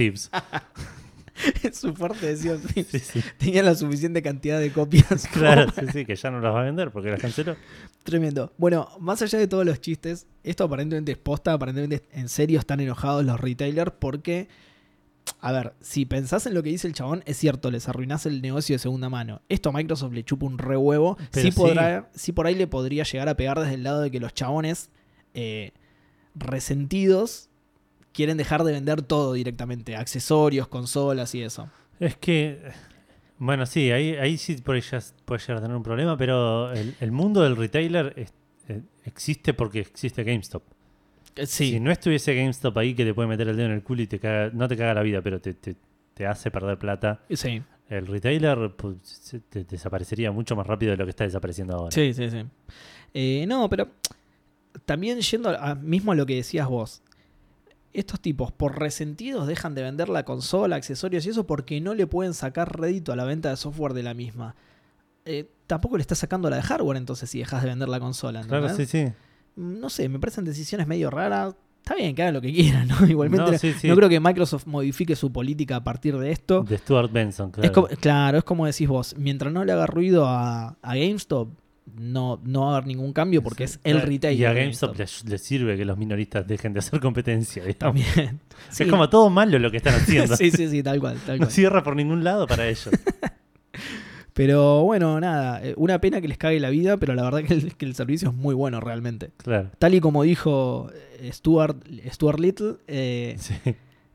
Thieves. 1.60 1.76
Su 1.76 1.94
fuerte 1.94 2.26
decía, 2.26 2.56
Sí, 2.74 2.84
sí. 2.84 3.20
tenía 3.38 3.62
la 3.62 3.74
suficiente 3.74 4.22
cantidad 4.22 4.58
de 4.60 4.72
copias. 4.72 5.28
Claro, 5.32 5.72
como 5.74 5.86
sí, 5.88 6.00
sí, 6.00 6.04
que 6.06 6.16
ya 6.16 6.30
no 6.30 6.40
las 6.40 6.54
va 6.54 6.60
a 6.60 6.64
vender 6.64 6.90
porque 6.90 7.10
las 7.10 7.20
canceló. 7.20 7.56
Tremendo. 8.04 8.52
Bueno, 8.58 8.88
más 9.00 9.20
allá 9.22 9.38
de 9.38 9.46
todos 9.48 9.64
los 9.66 9.80
chistes, 9.80 10.26
esto 10.44 10.64
aparentemente 10.64 11.12
es 11.12 11.18
posta, 11.18 11.52
aparentemente 11.52 12.06
en 12.12 12.28
serio 12.28 12.58
están 12.58 12.80
enojados 12.80 13.24
los 13.24 13.38
retailers 13.40 13.92
porque, 13.98 14.48
a 15.40 15.52
ver, 15.52 15.74
si 15.80 16.06
pensás 16.06 16.46
en 16.46 16.54
lo 16.54 16.62
que 16.62 16.70
dice 16.70 16.86
el 16.86 16.94
chabón, 16.94 17.22
es 17.26 17.36
cierto, 17.36 17.70
les 17.70 17.88
arruinás 17.88 18.26
el 18.26 18.40
negocio 18.42 18.74
de 18.74 18.78
segunda 18.78 19.08
mano. 19.08 19.42
Esto 19.48 19.70
a 19.70 19.72
Microsoft 19.72 20.12
le 20.12 20.24
chupa 20.24 20.46
un 20.46 20.58
re 20.58 20.76
huevo. 20.76 21.18
Sí. 21.32 21.50
podrá, 21.50 22.08
sí 22.14 22.32
por 22.32 22.46
ahí 22.46 22.54
le 22.54 22.66
podría 22.66 23.02
llegar 23.04 23.28
a 23.28 23.36
pegar 23.36 23.58
desde 23.58 23.74
el 23.74 23.82
lado 23.82 24.00
de 24.00 24.10
que 24.10 24.20
los 24.20 24.32
chabones 24.34 24.90
eh, 25.34 25.72
resentidos 26.34 27.45
quieren 28.16 28.36
dejar 28.38 28.64
de 28.64 28.72
vender 28.72 29.02
todo 29.02 29.34
directamente, 29.34 29.94
accesorios, 29.94 30.66
consolas 30.68 31.34
y 31.34 31.42
eso. 31.42 31.68
Es 32.00 32.16
que, 32.16 32.58
bueno, 33.38 33.66
sí, 33.66 33.90
ahí, 33.90 34.14
ahí 34.16 34.38
sí 34.38 34.56
por 34.56 34.80
ya 34.80 34.98
puede 35.24 35.40
llegar 35.42 35.58
a 35.58 35.60
tener 35.60 35.76
un 35.76 35.82
problema, 35.82 36.16
pero 36.16 36.72
el, 36.72 36.94
el 36.98 37.12
mundo 37.12 37.42
del 37.42 37.56
retailer 37.56 38.14
es- 38.16 38.32
eh, 38.68 38.80
existe 39.04 39.54
porque 39.54 39.80
existe 39.80 40.24
GameStop. 40.24 40.62
Eh, 41.36 41.46
Sí, 41.46 41.72
Si 41.72 41.80
no 41.80 41.90
estuviese 41.92 42.34
GameStop 42.34 42.76
ahí 42.78 42.94
que 42.94 43.04
te 43.04 43.12
puede 43.14 43.28
meter 43.28 43.46
el 43.48 43.56
dedo 43.56 43.66
en 43.66 43.72
el 43.74 43.82
culo 43.82 44.00
y 44.02 44.06
te 44.06 44.18
caga, 44.18 44.50
no 44.52 44.66
te 44.66 44.76
caga 44.76 44.94
la 44.94 45.02
vida, 45.02 45.20
pero 45.22 45.38
te, 45.40 45.52
te, 45.54 45.76
te 46.14 46.26
hace 46.26 46.50
perder 46.50 46.78
plata, 46.78 47.20
sí, 47.30 47.62
el 47.90 48.06
retailer 48.06 48.72
pues, 48.74 49.36
te- 49.50 49.64
desaparecería 49.64 50.32
mucho 50.32 50.56
más 50.56 50.66
rápido 50.66 50.92
de 50.92 50.96
lo 50.96 51.04
que 51.04 51.10
está 51.10 51.24
desapareciendo 51.24 51.76
ahora. 51.76 51.90
Sí, 51.92 52.12
sí, 52.14 52.30
sí. 52.30 52.42
Eh, 53.14 53.44
no, 53.46 53.68
pero 53.68 53.88
también 54.84 55.20
yendo 55.20 55.50
a, 55.50 55.74
mismo 55.74 56.12
a 56.12 56.14
lo 56.14 56.26
que 56.26 56.36
decías 56.36 56.66
vos. 56.68 57.02
Estos 57.98 58.20
tipos, 58.20 58.52
por 58.52 58.78
resentidos, 58.78 59.46
dejan 59.46 59.74
de 59.74 59.82
vender 59.82 60.08
la 60.08 60.24
consola, 60.24 60.76
accesorios 60.76 61.24
y 61.26 61.30
eso 61.30 61.46
porque 61.46 61.80
no 61.80 61.94
le 61.94 62.06
pueden 62.06 62.34
sacar 62.34 62.78
rédito 62.78 63.12
a 63.12 63.16
la 63.16 63.24
venta 63.24 63.48
de 63.50 63.56
software 63.56 63.94
de 63.94 64.02
la 64.02 64.12
misma. 64.14 64.54
Eh, 65.24 65.48
tampoco 65.66 65.96
le 65.96 66.02
estás 66.02 66.18
sacando 66.18 66.48
la 66.50 66.56
de 66.56 66.62
hardware 66.62 66.96
entonces 66.98 67.28
si 67.30 67.38
dejas 67.38 67.62
de 67.62 67.68
vender 67.70 67.88
la 67.88 67.98
consola. 67.98 68.42
Claro, 68.42 68.68
sí, 68.74 68.86
sí. 68.86 69.06
Mm, 69.56 69.80
No 69.80 69.88
sé, 69.90 70.08
me 70.08 70.18
parecen 70.18 70.44
decisiones 70.44 70.86
medio 70.86 71.10
raras. 71.10 71.54
Está 71.82 71.94
bien 71.94 72.14
que 72.14 72.22
hagan 72.22 72.34
lo 72.34 72.40
que 72.40 72.52
quieran, 72.52 72.88
¿no? 72.88 72.96
Igualmente 73.08 73.52
No, 73.52 73.58
sí, 73.58 73.72
creo 73.94 74.08
que 74.08 74.20
Microsoft 74.20 74.66
modifique 74.66 75.16
su 75.16 75.32
política 75.32 75.76
a 75.76 75.84
partir 75.84 76.18
de 76.18 76.32
esto. 76.32 76.62
De 76.64 76.76
Stuart 76.78 77.10
Benson, 77.12 77.50
claro. 77.50 77.64
Es 77.66 77.70
como- 77.72 77.86
claro, 77.88 78.38
es 78.38 78.44
como 78.44 78.66
decís 78.66 78.88
vos, 78.88 79.14
mientras 79.16 79.52
no 79.52 79.64
le 79.64 79.72
haga 79.72 79.86
ruido 79.86 80.26
a, 80.26 80.76
a 80.82 80.94
GameStop, 80.96 81.48
no, 81.94 82.40
no 82.44 82.62
va 82.62 82.72
a 82.74 82.76
haber 82.76 82.86
ningún 82.88 83.12
cambio 83.12 83.42
porque 83.42 83.64
es 83.64 83.78
el 83.84 84.02
retail. 84.02 84.38
Y 84.38 84.44
a 84.44 84.52
GameStop 84.52 84.96
le, 84.98 85.06
le 85.28 85.38
sirve 85.38 85.76
que 85.76 85.84
los 85.84 85.96
minoristas 85.96 86.46
dejen 86.46 86.72
de 86.72 86.80
hacer 86.80 87.00
competencia. 87.00 87.64
digamos. 87.64 87.78
También. 87.78 88.40
Sí. 88.70 88.82
Es 88.84 88.88
como 88.90 89.08
todo 89.10 89.28
malo 89.30 89.58
lo 89.58 89.70
que 89.70 89.76
están 89.76 89.94
haciendo. 89.94 90.34
sí, 90.38 90.50
sí, 90.50 90.68
sí, 90.68 90.82
tal 90.82 90.98
cual, 90.98 91.18
tal 91.26 91.36
No 91.38 91.44
cual. 91.46 91.52
cierra 91.52 91.82
por 91.82 91.94
ningún 91.94 92.24
lado 92.24 92.46
para 92.46 92.66
ellos. 92.68 92.88
Pero 94.32 94.82
bueno, 94.82 95.18
nada, 95.18 95.62
eh, 95.64 95.72
una 95.78 95.98
pena 96.00 96.20
que 96.20 96.28
les 96.28 96.36
cague 96.36 96.60
la 96.60 96.68
vida, 96.68 96.98
pero 96.98 97.14
la 97.14 97.22
verdad 97.22 97.42
que 97.42 97.54
el, 97.54 97.74
que 97.74 97.86
el 97.86 97.94
servicio 97.94 98.28
es 98.30 98.34
muy 98.34 98.54
bueno 98.54 98.80
realmente. 98.80 99.30
Claro. 99.38 99.70
Tal 99.78 99.94
y 99.94 100.00
como 100.00 100.22
dijo 100.24 100.90
eh, 101.20 101.30
Stuart, 101.32 101.76
Stuart 102.12 102.38
Little, 102.38 102.74
eh, 102.86 103.36
Sí. 103.38 103.54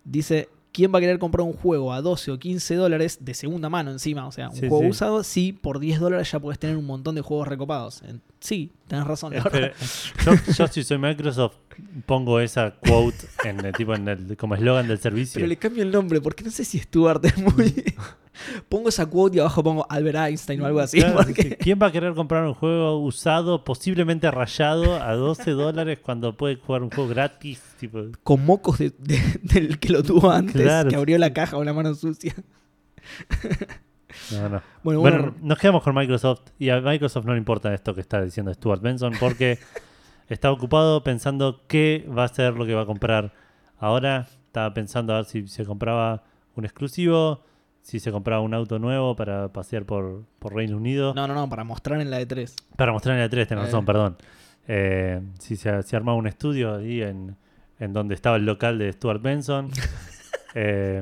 dice, 0.04 0.48
¿quién 0.72 0.94
va 0.94 0.98
a 0.98 1.02
querer 1.02 1.20
comprar 1.20 1.46
un 1.46 1.54
juego 1.54 1.94
a 1.94 2.02
12 2.02 2.32
o 2.32 2.40
15 2.40 2.76
dólares 2.76 3.18
de 3.22 3.34
segunda 3.34 3.70
mano 3.70 3.92
encima? 3.92 4.26
O 4.28 4.32
sea, 4.32 4.50
un 4.50 4.56
Sí, 4.56 4.68
juego 4.68 4.84
sí. 4.84 4.90
usado, 4.90 5.24
sí, 5.24 5.52
por 5.54 5.80
10 5.80 6.00
dólares 6.00 6.32
ya 6.32 6.40
puedes 6.40 6.60
tener 6.60 6.78
un 6.78 6.86
montón 6.86 7.16
de 7.16 7.22
juegos 7.22 7.48
recopados. 7.48 8.02
Sí, 8.40 8.72
tenés 8.88 9.06
razón, 9.06 9.34
la 9.34 9.44
verdad. 9.44 9.72
yo, 10.26 10.34
yo 10.58 10.68
si 10.68 10.84
soy 10.84 10.98
Microsoft 10.98 11.56
pongo 12.06 12.40
esa 12.40 12.72
quote 12.76 13.18
en 13.44 13.64
el, 13.66 13.74
tipo 13.74 13.94
en 13.96 14.08
el, 14.08 14.38
como 14.38 14.56
eslogan 14.56 14.88
del 14.88 15.00
servicio. 15.00 15.36
Pero 15.36 15.48
le 15.48 15.58
cambio 15.58 15.84
el 15.84 15.92
nombre, 15.92 16.22
porque 16.22 16.44
no 16.44 16.52
sé 16.52 16.64
si 16.66 16.80
Stuart 16.80 17.24
es 17.26 17.38
muy... 17.38 17.74
pongo 18.70 18.90
esa 18.90 19.06
quote 19.08 19.38
y 19.38 19.40
abajo 19.40 19.64
pongo 19.64 19.86
Albert 19.90 20.18
Einstein 20.18 20.62
o 20.62 20.66
algo 20.66 20.80
así. 20.80 21.00
Claro, 21.00 21.16
porque- 21.18 21.42
sí. 21.44 21.56
¿Quién 21.60 21.80
va 21.82 21.88
a 21.88 21.92
querer 21.92 22.14
comprar 22.14 22.46
un 22.46 22.54
juego 22.54 22.98
usado, 23.00 23.64
posiblemente 23.64 24.30
rayado, 24.32 25.02
a 25.02 25.14
12 25.16 25.52
dólares 25.52 26.00
cuando 26.02 26.36
puede 26.38 26.56
jugar 26.56 26.84
un 26.84 26.90
juego 26.90 27.10
gratis? 27.10 27.62
Tipo, 27.80 28.04
Con 28.24 28.46
mocos 28.46 28.78
de- 28.80 28.92
de- 29.00 29.40
del 29.44 29.80
que 29.80 29.90
lo 29.90 30.02
tuvo 30.04 30.32
antes, 30.32 30.62
Claro. 30.62 30.90
que 30.90 30.96
abrió 30.96 31.18
la 31.18 31.34
caja 31.34 31.56
con 31.58 31.66
la 31.66 31.74
mano 31.74 31.94
sucia. 31.94 32.34
no, 34.32 34.50
no. 34.50 34.62
Bueno, 34.84 35.00
Bueno, 35.02 35.18
bueno, 35.20 35.36
nos 35.42 35.58
quedamos 35.60 35.84
con 35.84 35.96
Microsoft 35.96 36.42
y 36.60 36.70
a 36.70 36.82
Microsoft 36.82 37.26
no 37.26 37.34
le 37.34 37.38
importa 37.38 37.74
esto 37.74 37.94
que 37.94 38.02
está 38.02 38.22
diciendo 38.22 38.54
Stuart 38.54 38.82
Benson 38.82 39.14
porque 39.20 39.60
está 40.30 40.52
ocupado 40.52 41.04
pensando 41.04 41.62
qué 41.68 42.08
va 42.18 42.24
a 42.24 42.28
ser 42.28 42.54
lo 42.56 42.66
que 42.66 42.74
va 42.74 42.82
a 42.82 42.86
comprar. 42.86 43.34
Ahora 43.80 44.28
estaba 44.48 44.74
pensando 44.74 45.14
a 45.14 45.18
ver 45.18 45.26
si 45.26 45.48
se 45.48 45.66
compraba 45.66 46.24
un 46.56 46.66
exclusivo, 46.66 47.44
si 47.82 48.00
se 48.00 48.12
compraba 48.12 48.42
un 48.42 48.54
auto 48.54 48.80
nuevo 48.80 49.16
para 49.16 49.52
pasear 49.52 49.86
por, 49.86 50.24
por 50.40 50.54
Reino 50.56 50.78
Unido. 50.78 51.14
no, 51.14 51.28
no, 51.28 51.34
no, 51.34 51.50
para 51.50 51.64
mostrar 51.64 52.00
en 52.02 52.10
la 52.12 52.20
E 52.22 52.28
E3. 52.28 52.54
Para 52.76 52.92
mostrar 52.92 53.16
en 53.16 53.22
la 53.22 53.30
3, 53.30 53.48
tenés 53.48 53.64
Eh. 53.64 53.66
razón, 53.68 53.86
perdón. 53.86 54.18
Eh, 54.68 55.22
si 55.40 55.56
se, 55.56 55.82
se 55.84 55.96
armaba 55.96 56.18
un 56.18 56.28
estudio 56.28 56.76
ahí 56.76 57.02
en, 57.02 57.36
en 57.80 57.94
donde 57.94 58.14
estaba 58.16 58.36
el 58.38 58.46
local 58.46 58.78
de 58.78 58.92
Stuart 58.94 59.22
Benson. 59.22 59.70
Eh, 60.54 61.02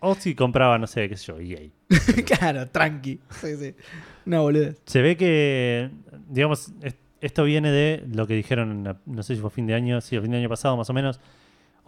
o 0.00 0.14
si 0.14 0.34
compraba, 0.34 0.76
no 0.78 0.86
sé, 0.86 1.08
qué 1.08 1.16
sé 1.16 1.24
yo, 1.32 1.38
EA. 1.40 1.70
claro, 2.38 2.68
tranqui. 2.68 3.18
Sí, 3.30 3.56
sí. 3.56 3.74
No, 4.26 4.42
boludo. 4.42 4.74
Se 4.84 5.00
ve 5.00 5.16
que, 5.16 5.90
digamos, 6.28 6.70
es- 6.82 6.96
esto 7.22 7.44
viene 7.44 7.70
de 7.72 8.04
lo 8.12 8.26
que 8.26 8.34
dijeron, 8.34 8.98
no 9.06 9.22
sé 9.22 9.34
si 9.36 9.40
fue 9.40 9.48
fin 9.50 9.66
de 9.66 9.72
año, 9.74 10.00
sí, 10.02 10.16
a 10.16 10.20
fin 10.20 10.30
de 10.32 10.36
año 10.36 10.50
pasado 10.50 10.76
más 10.76 10.90
o 10.90 10.92
menos, 10.92 11.18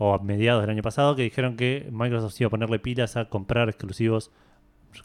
o 0.03 0.15
a 0.15 0.19
mediados 0.23 0.63
del 0.63 0.71
año 0.71 0.83
pasado, 0.83 1.15
que 1.15 1.23
dijeron 1.23 1.57
que 1.59 1.87
Microsoft 1.93 2.41
iba 2.41 2.47
a 2.47 2.51
ponerle 2.51 2.79
pilas 2.79 3.19
a 3.19 3.27
comprar 3.27 3.69
exclusivos, 3.69 4.31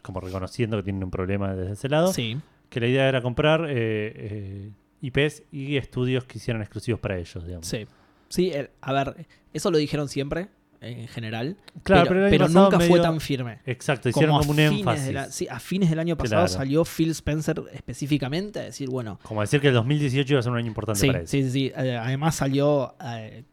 como 0.00 0.20
reconociendo 0.20 0.78
que 0.78 0.84
tienen 0.84 1.04
un 1.04 1.10
problema 1.10 1.54
desde 1.54 1.74
ese 1.74 1.88
lado. 1.90 2.12
Sí. 2.14 2.38
Que 2.70 2.80
la 2.80 2.86
idea 2.86 3.06
era 3.08 3.20
comprar 3.20 3.66
eh, 3.68 3.70
eh, 4.16 4.70
IPs 5.02 5.42
y 5.52 5.76
estudios 5.76 6.24
que 6.24 6.38
hicieran 6.38 6.62
exclusivos 6.62 6.98
para 6.98 7.18
ellos, 7.18 7.44
digamos. 7.44 7.66
Sí. 7.66 7.86
Sí, 8.30 8.50
el- 8.52 8.70
a 8.80 8.92
ver, 8.94 9.26
eso 9.52 9.70
lo 9.70 9.76
dijeron 9.76 10.08
siempre, 10.08 10.48
en 10.80 11.06
general. 11.08 11.56
Claro, 11.82 12.06
pero 12.08 12.28
pero, 12.30 12.46
pero 12.46 12.48
nunca 12.48 12.80
fue 12.80 12.98
tan 12.98 13.20
firme. 13.20 13.58
Exacto, 13.66 14.08
hicieron 14.08 14.36
a 14.36 14.38
como 14.38 14.52
un 14.52 14.60
énfasis. 14.60 15.12
la- 15.12 15.30
sí, 15.30 15.46
a 15.48 15.60
fines 15.60 15.90
del 15.90 15.98
año 15.98 16.16
pasado 16.16 16.46
Claro. 16.46 16.58
salió 16.58 16.84
Phil 16.86 17.10
Spencer 17.10 17.62
específicamente 17.72 18.60
a 18.60 18.62
decir, 18.64 18.88
bueno, 18.88 19.18
Como 19.22 19.42
decir 19.42 19.60
que 19.60 19.68
el 19.68 19.74
2018 19.74 20.32
iba 20.32 20.40
a 20.40 20.42
ser 20.42 20.52
un 20.52 20.58
año 20.58 20.68
importante 20.68 21.00
sí, 21.00 21.06
para 21.06 21.18
eso. 21.20 21.30
sí, 21.30 21.42
sí, 21.44 21.50
sí. 21.50 21.72
Eh, 21.76 21.96
Además 21.96 22.34
salió, 22.34 22.94
eh, 23.04 23.44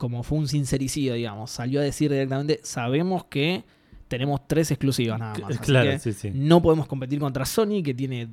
como 0.00 0.22
fue 0.22 0.38
un 0.38 0.48
sincericidio, 0.48 1.12
digamos, 1.12 1.50
salió 1.50 1.78
a 1.80 1.82
decir 1.82 2.10
directamente, 2.10 2.58
sabemos 2.62 3.24
que 3.26 3.64
tenemos 4.08 4.48
tres 4.48 4.70
exclusivas 4.70 5.18
nada 5.20 5.34
más. 5.38 5.50
así 5.50 5.58
claro, 5.58 5.90
que 5.90 5.98
sí, 5.98 6.12
sí. 6.14 6.30
No 6.34 6.62
podemos 6.62 6.86
competir 6.86 7.18
contra 7.20 7.44
Sony, 7.44 7.82
que 7.84 7.92
tiene 7.92 8.26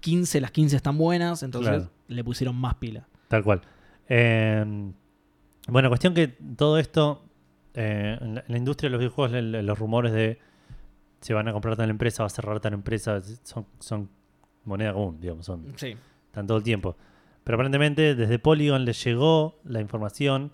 15, 0.00 0.40
las 0.42 0.50
15 0.50 0.76
están 0.76 0.98
buenas, 0.98 1.42
entonces 1.42 1.70
Claro. 1.76 1.90
le 2.08 2.22
pusieron 2.22 2.54
más 2.56 2.74
pila. 2.74 3.08
Tal 3.28 3.42
cual. 3.42 3.62
Eh, 4.08 4.92
bueno, 5.68 5.88
cuestión 5.88 6.12
que 6.12 6.28
todo 6.28 6.78
esto, 6.78 7.24
eh, 7.72 8.18
en, 8.20 8.34
la, 8.34 8.40
en 8.40 8.52
la 8.52 8.58
industria 8.58 8.88
de 8.88 8.90
los 8.92 8.98
videojuegos, 9.00 9.32
el- 9.32 9.66
los 9.66 9.78
rumores 9.78 10.12
de 10.12 10.38
se 11.22 11.32
van 11.34 11.48
a 11.48 11.52
comprar 11.54 11.74
tal 11.74 11.88
empresa, 11.90 12.22
va 12.22 12.26
a 12.26 12.30
cerrar 12.30 12.60
tal 12.60 12.74
empresa, 12.74 13.20
son, 13.44 13.66
son 13.80 14.08
moneda 14.64 14.92
común, 14.92 15.18
digamos, 15.20 15.46
son, 15.46 15.72
Sí. 15.76 15.96
están 16.26 16.46
todo 16.46 16.58
el 16.58 16.62
tiempo. 16.62 16.96
Pero 17.44 17.56
aparentemente 17.56 18.14
desde 18.14 18.38
Polygon 18.38 18.84
les 18.84 19.02
llegó 19.02 19.58
la 19.64 19.80
información 19.80 20.52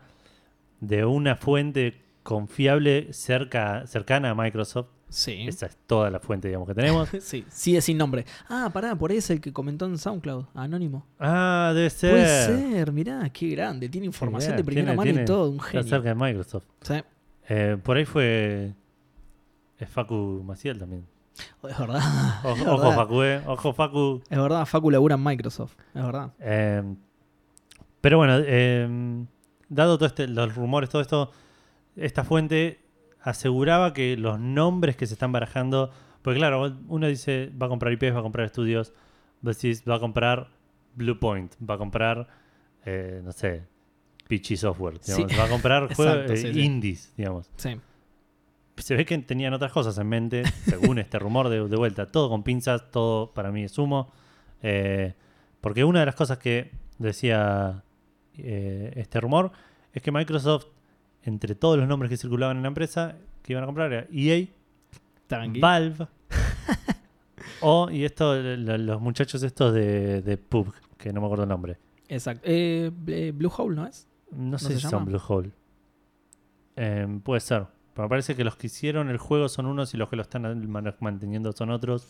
de 0.87 1.05
una 1.05 1.37
fuente 1.37 2.01
confiable 2.23 3.13
cerca, 3.13 3.87
cercana 3.87 4.31
a 4.31 4.35
Microsoft. 4.35 4.89
Sí. 5.09 5.45
Esa 5.47 5.67
es 5.67 5.77
toda 5.87 6.11
la 6.11 6.19
fuente, 6.19 6.49
digamos, 6.49 6.67
que 6.67 6.75
tenemos. 6.75 7.09
Sí, 7.21 7.45
sigue 7.49 7.81
sin 7.81 7.97
nombre. 7.99 8.25
Ah, 8.49 8.71
pará, 8.73 8.97
por 8.97 9.11
ahí 9.13 9.19
es 9.19 9.31
el 9.31 9.41
que 9.41 9.53
comentó 9.53 9.85
en 9.87 9.97
SoundCloud, 9.99 10.47
anónimo. 10.55 11.07
Ah, 11.21 11.73
debe 11.75 11.89
ser. 11.91 12.11
Puede 12.13 12.47
ser, 12.47 12.93
mirá, 12.93 13.29
qué 13.31 13.49
grande. 13.51 13.89
Tiene 13.89 14.07
información 14.07 14.57
de 14.57 14.65
primera 14.65 14.87
tiene- 14.87 14.97
mano 14.97 15.05
tiene- 15.11 15.23
y 15.23 15.25
todo, 15.25 15.51
un 15.51 15.57
Está 15.57 15.69
genio. 15.69 15.89
cerca 15.89 16.09
de 16.09 16.15
Microsoft. 16.17 16.65
Sí. 16.81 16.95
Eh, 17.49 17.77
por 17.83 17.97
ahí 17.97 18.05
fue 18.07 18.73
es 19.79 19.89
Facu 19.89 20.43
Maciel 20.45 20.79
también. 20.79 21.07
Es 21.69 21.79
verdad. 21.79 22.01
Ojo, 22.45 22.57
es 22.57 22.63
ojo, 22.67 22.79
verdad. 22.79 22.97
Facu, 22.97 23.23
eh. 23.23 23.43
Ojo, 23.47 23.73
Facu. 23.73 24.23
Es 24.31 24.39
verdad, 24.39 24.67
Facu 24.67 24.91
labura 24.91 25.15
en 25.17 25.23
Microsoft. 25.23 25.75
Es 25.95 26.03
verdad. 26.03 26.33
Eh, 26.41 26.83
pero 28.01 28.19
bueno, 28.19 28.35
eh, 28.45 29.25
dado 29.69 29.97
todo 29.99 30.07
este, 30.07 30.27
los 30.29 30.55
rumores, 30.55 30.91
todo 30.91 31.03
esto, 31.03 31.31
esta 31.97 32.25
fuente 32.25 32.81
aseguraba 33.23 33.93
que 33.95 34.17
los 34.17 34.39
nombres 34.39 34.97
que 34.97 35.07
se 35.07 35.15
están 35.15 35.33
barajando, 35.33 35.91
porque 36.23 36.39
claro, 36.39 36.77
uno 36.89 37.07
dice 37.07 37.51
va 37.61 37.67
a 37.67 37.69
comprar 37.69 37.93
IPs, 37.93 38.15
va 38.15 38.19
a 38.21 38.23
comprar 38.23 38.47
estudios, 38.47 38.93
decís 39.41 39.83
va 39.89 39.97
a 39.97 40.01
comprar 40.01 40.49
Bluepoint, 40.95 41.55
va 41.69 41.75
a 41.75 41.79
comprar, 41.79 42.29
eh, 42.85 43.21
no 43.25 43.33
sé, 43.33 43.63
Peachy 44.29 44.57
Software, 44.57 45.01
digamos, 45.05 45.31
Sí. 45.33 45.37
va 45.39 45.45
a 45.45 45.49
comprar 45.49 45.83
juegos 45.95 46.15
Exacto, 46.17 46.33
eh, 46.33 46.37
sí, 46.37 46.53
sí. 46.53 46.61
indies, 46.61 47.13
digamos. 47.17 47.51
Sí. 47.57 47.81
Se 48.77 48.97
ve 48.97 49.05
que 49.05 49.17
tenían 49.19 49.55
otras 49.55 49.71
cosas 49.71 49.97
en 49.99 50.09
mente, 50.09 50.43
según 50.65 50.99
este 50.99 51.19
rumor 51.21 51.49
de, 51.49 51.69
de 51.69 51.77
vuelta. 51.77 52.07
Todo 52.07 52.29
con 52.29 52.43
pinzas, 52.43 52.91
todo 52.91 53.33
para 53.33 53.53
mí 53.53 53.63
es 53.63 53.79
humo. 53.79 54.11
Eh, 54.63 55.15
porque 55.61 55.85
una 55.85 56.01
de 56.01 56.07
las 56.07 56.17
cosas 56.17 56.39
que 56.39 56.73
decía 56.99 57.84
eh, 58.39 58.93
este 58.97 59.21
rumor 59.21 59.53
es 59.93 60.03
que 60.03 60.11
Microsoft, 60.13 60.67
entre 61.23 61.55
todos 61.55 61.79
los 61.79 61.87
nombres 61.89 62.11
que 62.11 62.17
circulaban 62.17 62.57
en 62.59 62.63
la 62.63 62.69
empresa, 62.69 63.17
que 63.43 63.53
iban 63.53 63.63
a 63.65 63.67
comprar 63.67 63.93
era 63.93 64.07
EA. 64.13 64.47
Valve, 65.61 66.07
o, 67.61 67.91
y 67.91 68.05
esto, 68.05 68.35
lo- 68.37 68.79
los 68.79 69.01
muchachos 69.01 69.43
estos 69.43 69.73
de, 69.75 70.23
de 70.23 70.37
PUBG, 70.37 70.75
que 70.99 71.13
no 71.13 71.21
me 71.21 71.27
acuerdo 71.27 71.45
el 71.45 71.49
nombre. 71.49 71.77
Exacto. 72.09 72.43
Eh, 72.45 72.91
eh, 73.07 73.33
Blue 73.35 73.51
Hole, 73.57 73.75
¿no 73.77 73.87
es? 73.87 74.07
No 74.31 74.59
sé 74.59 74.75
si 74.75 74.81
son? 74.81 75.05
Blue 75.05 75.21
Hole. 75.27 75.51
Eh, 76.77 77.21
puede 77.23 77.41
ser. 77.41 77.67
Pero 77.95 78.05
me 78.07 78.09
parece 78.11 78.35
que 78.35 78.45
los 78.45 78.57
que 78.57 78.67
hicieron 78.67 79.09
el 79.09 79.19
juego 79.19 79.49
son 79.49 79.67
unos 79.67 79.95
y 79.95 79.97
los 79.97 80.09
que 80.09 80.17
lo 80.17 80.23
están 80.23 80.69
man- 80.69 80.95
manteniendo 81.01 81.53
son 81.53 81.71
otros. 81.71 82.07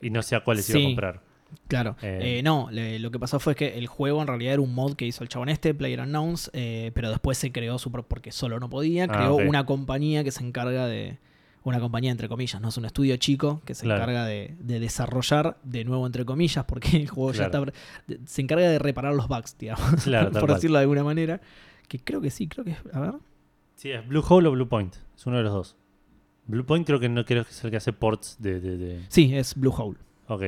Y 0.00 0.10
no 0.10 0.22
sé 0.22 0.36
a 0.36 0.44
cuáles 0.44 0.68
iba 0.70 0.78
Sí. 0.78 0.84
a 0.84 0.88
comprar. 0.88 1.20
Claro. 1.66 1.96
Eh. 2.02 2.38
Eh, 2.38 2.42
no, 2.42 2.68
le- 2.70 2.98
lo 2.98 3.10
que 3.10 3.18
pasó 3.18 3.40
fue 3.40 3.54
que 3.54 3.78
el 3.78 3.86
juego 3.86 4.20
en 4.22 4.28
realidad 4.28 4.54
era 4.54 4.62
un 4.62 4.74
mod 4.74 4.94
que 4.94 5.06
hizo 5.06 5.22
el 5.22 5.28
chabón 5.28 5.48
este, 5.48 5.74
Player 5.74 6.00
Unknowns, 6.00 6.50
eh, 6.54 6.90
pero 6.94 7.10
después 7.10 7.38
se 7.38 7.52
creó 7.52 7.78
su 7.78 7.90
porque 7.90 8.32
solo 8.32 8.58
no 8.60 8.68
podía, 8.70 9.04
Ah, 9.04 9.08
creó 9.08 9.36
una 9.36 9.64
compañía 9.66 10.24
que 10.24 10.30
se 10.30 10.44
encarga 10.44 10.86
de 10.86 11.18
una 11.64 11.80
compañía 11.80 12.10
entre 12.10 12.28
comillas, 12.28 12.60
no 12.62 12.68
es 12.68 12.76
un 12.78 12.84
estudio 12.86 13.16
chico 13.16 13.60
que 13.66 13.74
se 13.74 13.82
Claro. 13.84 14.00
encarga 14.02 14.24
de, 14.24 14.54
de 14.60 14.80
desarrollar 14.80 15.58
de 15.64 15.84
nuevo 15.84 16.06
entre 16.06 16.24
comillas 16.24 16.64
porque 16.64 16.96
el 16.96 17.08
juego 17.08 17.32
ya 17.32 17.46
está 17.46 17.62
se 18.24 18.40
encarga 18.42 18.68
de 18.70 18.78
reparar 18.78 19.14
los 19.14 19.28
bugs, 19.28 19.56
digamos, 19.58 19.82
Claro, 20.04 20.30
por 20.30 20.42
cual. 20.46 20.54
decirlo 20.54 20.78
de 20.78 20.82
alguna 20.82 21.04
manera, 21.04 21.40
que 21.88 21.98
creo 21.98 22.20
que 22.22 22.30
sí, 22.30 22.46
creo 22.48 22.64
que 22.64 22.70
es, 22.72 22.78
a 22.92 23.00
ver, 23.00 23.14
Sí, 23.74 23.90
es 23.90 24.06
Blue 24.08 24.24
Hole 24.28 24.48
o 24.48 24.52
Blue 24.52 24.68
Point. 24.68 24.96
Es 25.16 25.24
uno 25.26 25.36
de 25.36 25.42
los 25.44 25.52
dos. 25.52 25.76
Blue 26.46 26.64
Point 26.64 26.86
creo 26.86 26.98
que 26.98 27.08
no 27.08 27.24
creo 27.24 27.44
que 27.44 27.50
es 27.50 27.62
el 27.64 27.70
que 27.70 27.76
hace 27.76 27.92
ports 27.92 28.36
de. 28.40 28.58
de, 28.60 28.76
de- 28.76 29.02
sí, 29.08 29.36
es 29.36 29.54
Blue 29.54 29.72
Hole, 29.76 29.98
Ok. 30.26 30.42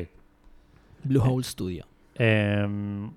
Blue 1.04 1.22
Hole 1.22 1.44
Studio. 1.44 1.86
Eh, 2.22 2.66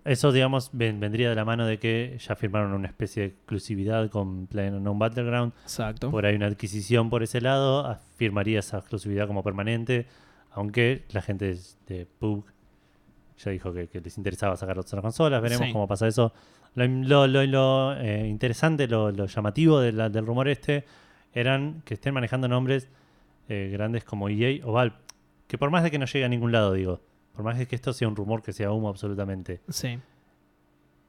eso, 0.06 0.32
digamos, 0.32 0.70
ven- 0.72 1.00
vendría 1.00 1.30
de 1.30 1.36
la 1.36 1.44
mano 1.44 1.66
de 1.66 1.78
que 1.78 2.18
ya 2.26 2.36
firmaron 2.36 2.72
una 2.74 2.88
especie 2.88 3.24
de 3.24 3.28
exclusividad 3.30 4.10
con 4.10 4.48
PlayerUnknown 4.48 4.98
Battleground. 4.98 5.52
Exacto. 5.64 6.10
Por 6.10 6.26
ahí 6.26 6.36
una 6.36 6.46
adquisición 6.48 7.10
por 7.10 7.22
ese 7.24 7.42
lado, 7.42 7.98
firmaría 8.16 8.60
esa 8.60 8.78
exclusividad 8.78 9.28
como 9.28 9.44
permanente, 9.44 10.06
aunque 10.52 11.04
la 11.12 11.22
gente 11.22 11.58
de 11.88 12.06
PUBG 12.20 12.46
ya 13.40 13.52
dijo 13.52 13.74
que, 13.74 13.88
que 13.88 14.00
les 14.00 14.18
interesaba 14.18 14.56
sacar 14.56 14.80
otras 14.80 15.02
consolas, 15.02 15.42
veremos 15.42 15.68
Sí. 15.68 15.74
cómo 15.74 15.88
pasa 15.88 16.08
eso. 16.08 16.32
Lo, 16.76 16.86
lo- 16.88 17.28
lo- 17.28 17.46
lo, 17.46 17.98
eh, 17.98 18.28
interesante, 18.28 18.88
lo, 18.88 19.12
lo 19.12 19.26
llamativo 19.26 19.80
de 19.82 19.92
la- 19.92 20.10
del 20.10 20.26
rumor 20.26 20.48
este, 20.48 20.86
eran 21.34 21.82
que 21.84 21.96
estén 21.96 22.14
manejando 22.14 22.48
nombres 22.48 22.88
eh, 23.50 23.70
grandes 23.74 24.06
como 24.06 24.30
EA 24.30 24.66
o 24.66 24.72
Valve, 24.72 24.96
que 25.48 25.58
por 25.58 25.70
más 25.72 25.84
de 25.84 25.92
que 25.92 26.00
no 26.00 26.06
llegue 26.06 26.24
a 26.24 26.30
ningún 26.30 26.54
lado, 26.54 26.72
digo, 26.74 27.02
por 27.36 27.44
más 27.44 27.66
que 27.68 27.76
esto 27.76 27.94
sea 27.94 28.08
un 28.08 28.16
rumor 28.16 28.42
que 28.44 28.54
sea 28.54 28.72
humo 28.72 28.90
absolutamente, 28.90 29.62
Sí. 29.70 30.00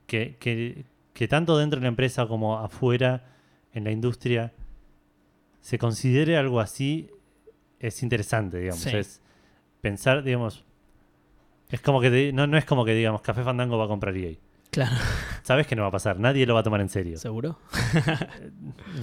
que, 0.06 0.36
que, 0.38 0.84
que 1.12 1.28
tanto 1.28 1.56
dentro 1.58 1.78
de 1.80 1.84
la 1.84 1.88
empresa 1.88 2.26
como 2.26 2.58
afuera 2.58 3.24
en 3.72 3.84
la 3.84 3.90
industria 3.90 4.52
se 5.60 5.78
considere 5.78 6.36
algo 6.36 6.60
así 6.60 7.10
es 7.80 8.02
interesante, 8.02 8.58
digamos. 8.58 8.80
Sí. 8.80 8.96
Es 8.96 9.20
pensar, 9.80 10.22
digamos, 10.22 10.64
es 11.70 11.80
como 11.80 12.00
que 12.00 12.32
no, 12.32 12.46
no 12.46 12.56
es 12.56 12.64
como 12.64 12.84
que 12.84 12.94
digamos 12.94 13.20
Café 13.22 13.42
Fandango 13.42 13.76
va 13.78 13.84
a 13.84 13.88
comprar 13.88 14.16
EA. 14.16 14.34
Claro, 14.70 14.96
Sabes 15.42 15.66
que 15.68 15.76
no 15.76 15.82
va 15.82 15.88
a 15.88 15.92
pasar, 15.92 16.18
nadie 16.18 16.46
lo 16.46 16.54
va 16.54 16.60
a 16.60 16.62
tomar 16.64 16.80
en 16.80 16.88
serio. 16.88 17.16
seguro. 17.18 17.58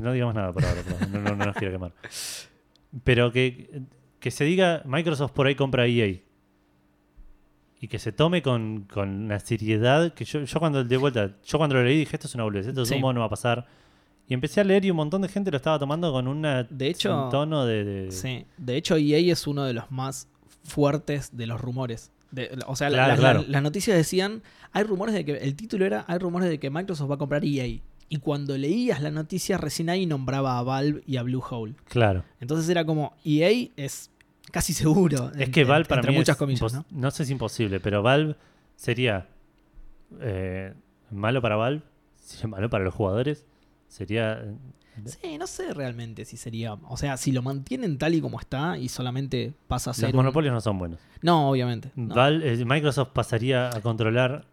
No 0.01 0.11
digamos 0.11 0.35
nada 0.35 0.51
por 0.51 0.65
ahora, 0.65 0.81
no, 1.11 1.19
no, 1.19 1.35
no 1.35 1.45
nos 1.45 1.55
quiero 1.55 1.71
quemar. 1.73 1.93
Pero 3.03 3.31
que, 3.31 3.83
que 4.19 4.31
se 4.31 4.43
diga 4.43 4.81
Microsoft 4.85 5.31
por 5.31 5.47
ahí 5.47 5.55
compra 5.55 5.85
EA. 5.87 6.17
Y 7.83 7.87
que 7.87 7.97
se 7.99 8.11
tome 8.11 8.41
con, 8.43 8.81
con 8.93 9.27
la 9.27 9.39
seriedad 9.39 10.13
que 10.13 10.23
yo, 10.23 10.43
yo 10.43 10.59
cuando 10.59 10.83
de 10.83 10.97
vuelta, 10.97 11.31
yo 11.43 11.57
cuando 11.57 11.75
lo 11.75 11.83
leí 11.83 11.97
dije 11.97 12.15
esto 12.15 12.27
es 12.27 12.35
una 12.35 12.43
boludez, 12.43 12.67
esto 12.67 12.83
es 12.83 12.87
Sí. 12.89 12.95
humo, 12.95 13.11
no 13.11 13.19
va 13.21 13.25
a 13.25 13.29
pasar. 13.29 13.65
Y 14.27 14.33
empecé 14.35 14.61
a 14.61 14.63
leer 14.63 14.85
y 14.85 14.91
un 14.91 14.97
montón 14.97 15.21
de 15.23 15.27
gente 15.27 15.49
lo 15.51 15.57
estaba 15.57 15.79
tomando 15.79 16.11
con 16.13 16.27
una, 16.27 16.63
De 16.63 16.87
hecho- 16.87 17.25
un 17.25 17.29
tono 17.31 17.65
de, 17.65 17.83
de- 17.83 18.11
Sí, 18.11 18.45
de 18.57 18.77
hecho 18.77 18.95
EA 18.97 19.17
es 19.33 19.47
uno 19.47 19.63
de 19.65 19.73
los 19.73 19.89
más 19.91 20.27
fuertes 20.63 21.35
de 21.35 21.47
los 21.47 21.59
rumores. 21.59 22.11
De- 22.31 22.57
o 22.67 22.75
sea, 22.75 22.89
la- 22.89 22.97
Claro, 22.97 23.09
la- 23.13 23.17
claro. 23.17 23.41
la- 23.41 23.47
las 23.47 23.63
noticias 23.63 23.97
decían, 23.97 24.41
hay 24.71 24.83
rumores 24.83 25.13
de 25.15 25.25
que, 25.25 25.31
el 25.37 25.55
título 25.55 25.85
era, 25.85 26.05
hay 26.07 26.17
rumores 26.19 26.49
de 26.49 26.59
que 26.59 26.69
Microsoft 26.69 27.09
va 27.09 27.15
a 27.15 27.17
comprar 27.17 27.43
EA. 27.43 27.65
Y 28.09 28.17
cuando 28.17 28.57
leías 28.57 29.01
la 29.01 29.09
noticia, 29.11 29.57
recién 29.57 29.89
ahí 29.89 30.05
nombraba 30.05 30.59
a 30.59 30.63
Valve 30.63 31.01
y 31.07 31.17
a 31.17 31.23
Bluehole. 31.23 31.73
Claro. 31.85 32.23
Entonces 32.39 32.69
era 32.69 32.85
como, 32.85 33.13
EA 33.25 33.69
es 33.75 34.11
casi 34.51 34.73
seguro. 34.73 35.31
Es 35.35 35.47
en- 35.47 35.51
que 35.51 35.61
en- 35.61 35.67
Valve 35.67 35.85
para 35.87 36.01
entre 36.01 36.11
mí 36.11 36.17
muchas 36.17 36.35
es 36.35 36.37
comillas, 36.39 36.73
¿no? 36.73 36.85
sé 37.11 37.25
si 37.25 37.31
imposible, 37.31 37.79
pero 37.79 38.03
Valve 38.03 38.35
sería 38.75 39.27
eh, 40.19 40.73
malo 41.09 41.41
para 41.41 41.55
Valve, 41.55 41.81
sería 42.17 42.47
malo 42.47 42.69
para 42.69 42.83
los 42.83 42.93
jugadores, 42.93 43.45
sería 43.87 44.43
Sí, 45.05 45.37
no 45.37 45.47
sé 45.47 45.73
realmente 45.73 46.25
si 46.25 46.35
sería. 46.35 46.73
O 46.73 46.97
sea, 46.97 47.15
si 47.15 47.31
lo 47.31 47.41
mantienen 47.41 47.97
tal 47.97 48.13
y 48.13 48.19
como 48.21 48.39
está 48.39 48.77
y 48.77 48.89
solamente 48.89 49.53
pasa 49.67 49.91
a 49.91 49.93
ser. 49.93 50.05
los 50.05 50.13
un- 50.13 50.17
monopolios 50.17 50.53
no 50.53 50.59
son 50.59 50.77
buenos. 50.77 50.99
No, 51.21 51.49
obviamente. 51.49 51.91
no. 51.95 52.13
Eh, 52.27 52.65
Microsoft 52.65 53.09
pasaría 53.13 53.69
a 53.69 53.79
controlar 53.81 54.45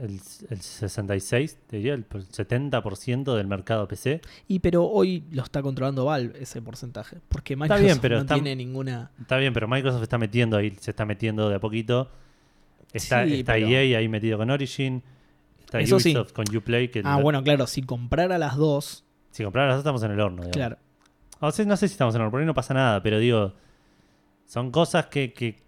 el, 0.00 0.20
el 0.50 0.60
66, 0.60 1.58
te 1.66 1.76
diría, 1.76 1.94
el 1.94 2.08
70% 2.08 3.36
del 3.36 3.46
mercado 3.46 3.86
PC. 3.86 4.20
Y 4.48 4.58
pero 4.60 4.84
hoy 4.86 5.24
lo 5.30 5.42
está 5.42 5.62
controlando 5.62 6.04
Valve 6.06 6.42
ese 6.42 6.60
porcentaje. 6.62 7.18
Porque 7.28 7.56
Microsoft 7.56 7.84
bien, 7.84 7.98
pero 8.00 8.16
no 8.16 8.22
está- 8.22 8.34
tiene 8.34 8.56
ninguna. 8.56 9.10
Está 9.20 9.36
bien, 9.36 9.52
pero 9.52 9.68
Microsoft 9.68 10.02
está 10.02 10.18
metiendo 10.18 10.56
ahí, 10.56 10.74
se 10.80 10.90
está 10.90 11.04
metiendo 11.04 11.48
de 11.48 11.56
a 11.56 11.60
poquito. 11.60 12.10
Está, 12.92 13.24
Sí, 13.26 13.40
está 13.40 13.52
pero- 13.54 13.68
EA 13.68 13.98
ahí 13.98 14.08
metido 14.08 14.38
con 14.38 14.50
Origin. 14.50 15.02
Está 15.60 15.80
Eso 15.80 16.00
sí. 16.00 16.10
Ubisoft 16.10 16.32
con 16.32 16.44
Uplay. 16.56 16.88
Que 16.88 17.02
Ah, 17.04 17.20
bueno, 17.20 17.42
claro, 17.44 17.66
si 17.66 17.82
comprara 17.82 18.38
las 18.38 18.56
dos, 18.56 19.04
Si 19.30 19.44
compraran 19.44 19.68
las 19.68 19.76
dos 19.76 19.82
estamos 19.82 20.02
en 20.02 20.10
el 20.10 20.20
horno. 20.20 20.36
digamos. 20.42 20.56
claro. 20.56 20.76
O 21.38 21.50
sea, 21.52 21.64
no 21.64 21.76
sé 21.76 21.86
si 21.88 21.92
estamos 21.92 22.14
en 22.14 22.20
el 22.20 22.22
horno, 22.22 22.30
por 22.32 22.40
ahí 22.40 22.46
no 22.46 22.54
pasa 22.54 22.74
nada, 22.74 23.02
pero 23.02 23.18
digo, 23.18 23.54
son 24.46 24.70
cosas 24.72 25.06
que, 25.06 25.32
que, 25.32 25.62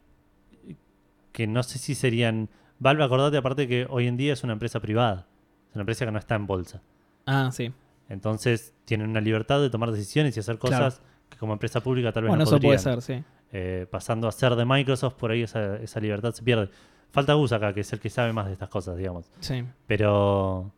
que 1.33 1.47
no 1.47 1.63
sé 1.63 1.79
si 1.79 1.95
serían... 1.95 2.49
Valve, 2.83 3.05
acordate 3.05 3.37
aparte 3.37 3.69
que 3.69 3.87
hoy 3.89 4.09
en 4.09 4.17
día 4.17 4.33
es 4.33 4.43
una 4.43 4.55
empresa 4.55 4.81
privada. 4.81 5.27
Es 5.71 5.75
una 5.77 5.83
empresa 5.83 6.05
que 6.05 6.11
no 6.11 6.19
está 6.19 6.35
en 6.35 6.47
bolsa. 6.47 6.83
Ah, 7.27 7.51
sí. 7.53 7.73
Entonces 8.09 8.75
tienen 8.85 9.09
una 9.09 9.21
libertad 9.21 9.61
de 9.61 9.71
tomar 9.71 9.93
decisiones 9.93 10.37
y 10.37 10.41
hacer 10.41 10.59
Claro. 10.59 10.87
cosas 10.87 11.01
que 11.31 11.39
como 11.39 11.53
empresa 11.53 11.81
pública 11.81 12.13
tal 12.13 12.25
vez 12.25 12.31
Bueno, 12.31 12.45
no 12.45 12.51
eso 12.51 12.59
puede 12.61 12.79
podrían. 12.79 13.01
ser, 13.01 13.19
sí. 13.19 13.25
Eh, 13.53 13.87
pasando 13.91 14.27
a 14.27 14.33
ser 14.33 14.57
de 14.57 14.65
Microsoft, 14.65 15.15
por 15.15 15.31
ahí 15.31 15.43
esa, 15.43 15.77
esa 15.77 16.01
libertad 16.01 16.33
se 16.33 16.43
pierde. 16.43 16.71
Falta 17.13 17.35
Gus 17.35 17.53
acá, 17.53 17.73
que 17.73 17.81
es 17.83 17.93
el 17.93 18.01
que 18.01 18.11
sabe 18.11 18.33
más 18.33 18.47
de 18.47 18.55
estas 18.55 18.69
cosas, 18.69 18.97
digamos. 18.97 19.31
Sí. 19.41 19.63
Pero. 19.87 20.73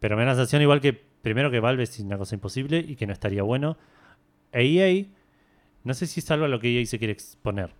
Pero 0.00 0.16
me 0.16 0.22
da 0.24 0.30
la 0.30 0.34
sensación 0.34 0.62
igual 0.62 0.80
que. 0.80 0.92
Primero 1.22 1.50
que 1.50 1.60
Valve 1.60 1.82
es 1.84 1.98
una 2.00 2.18
cosa 2.18 2.34
imposible 2.34 2.78
y 2.78 2.96
que 2.96 3.06
no 3.06 3.12
estaría 3.12 3.42
bueno. 3.42 3.76
E 4.52 4.62
EA. 4.64 5.06
No 5.84 5.92
sé 5.94 6.06
si 6.06 6.20
es 6.20 6.30
algo 6.30 6.44
a 6.46 6.48
lo 6.48 6.58
que 6.60 6.78
EA 6.80 6.86
se 6.86 6.98
quiere 6.98 7.12
exponer. 7.12 7.70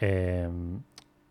Eh, 0.00 0.48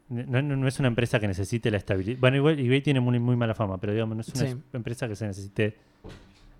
no, 0.09 0.41
no- 0.41 0.55
no 0.55 0.67
es 0.67 0.79
una 0.79 0.87
empresa 0.87 1.19
que 1.19 1.27
necesite 1.27 1.69
la 1.71 1.77
estabilidad. 1.77 2.19
Bueno, 2.19 2.37
igual 2.37 2.59
EA 2.59 2.81
tiene 2.83 2.99
muy, 2.99 3.19
muy 3.19 3.35
mala 3.35 3.53
fama, 3.55 3.77
pero 3.79 3.93
digamos, 3.93 4.15
no 4.15 4.21
es 4.21 4.29
una 4.29 4.47
Sí. 4.49 4.57
empresa 4.73 5.07
que 5.07 5.15
se 5.15 5.27
necesite 5.27 5.75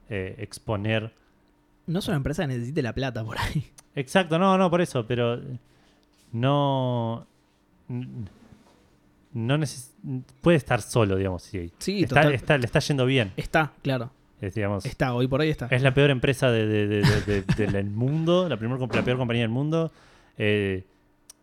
eh, 0.10 0.36
exponer. 0.40 1.12
No 1.88 2.00
es 2.00 2.08
una 2.08 2.18
empresa 2.18 2.44
que 2.44 2.48
necesite 2.50 2.82
la 2.82 2.94
plata 2.94 3.24
por 3.24 3.38
ahí. 3.40 3.64
Exacto, 3.96 4.38
no, 4.40 4.58
no, 4.58 4.70
por 4.70 4.82
eso, 4.82 5.06
pero 5.08 5.40
no. 6.32 7.26
No 9.32 9.58
neces- 9.58 9.92
puede 10.42 10.58
estar 10.58 10.82
solo, 10.82 11.16
digamos, 11.16 11.52
EA. 11.54 11.70
Sí, 11.78 12.04
está, 12.04 12.16
total. 12.22 12.34
está- 12.34 12.58
le 12.58 12.66
está 12.66 12.80
yendo 12.80 13.06
bien. 13.06 13.32
Está, 13.38 13.74
claro. 13.84 14.12
Es, 14.42 14.56
digamos, 14.56 14.86
Está, 14.86 15.14
hoy 15.14 15.28
por 15.28 15.42
hoy 15.42 15.50
está. 15.50 15.68
es 15.70 15.82
la 15.82 15.94
peor 15.94 16.10
empresa 16.12 16.50
de- 16.50 16.66
de- 16.66 16.88
de- 16.88 17.02
de- 17.26 17.42
de- 17.42 17.68
del 17.68 17.90
mundo, 17.90 18.48
la, 18.48 18.58
primer, 18.58 18.80
la 18.80 19.04
peor 19.04 19.18
compañía 19.18 19.44
del 19.44 19.52
mundo, 19.52 19.92
eh, 20.38 20.86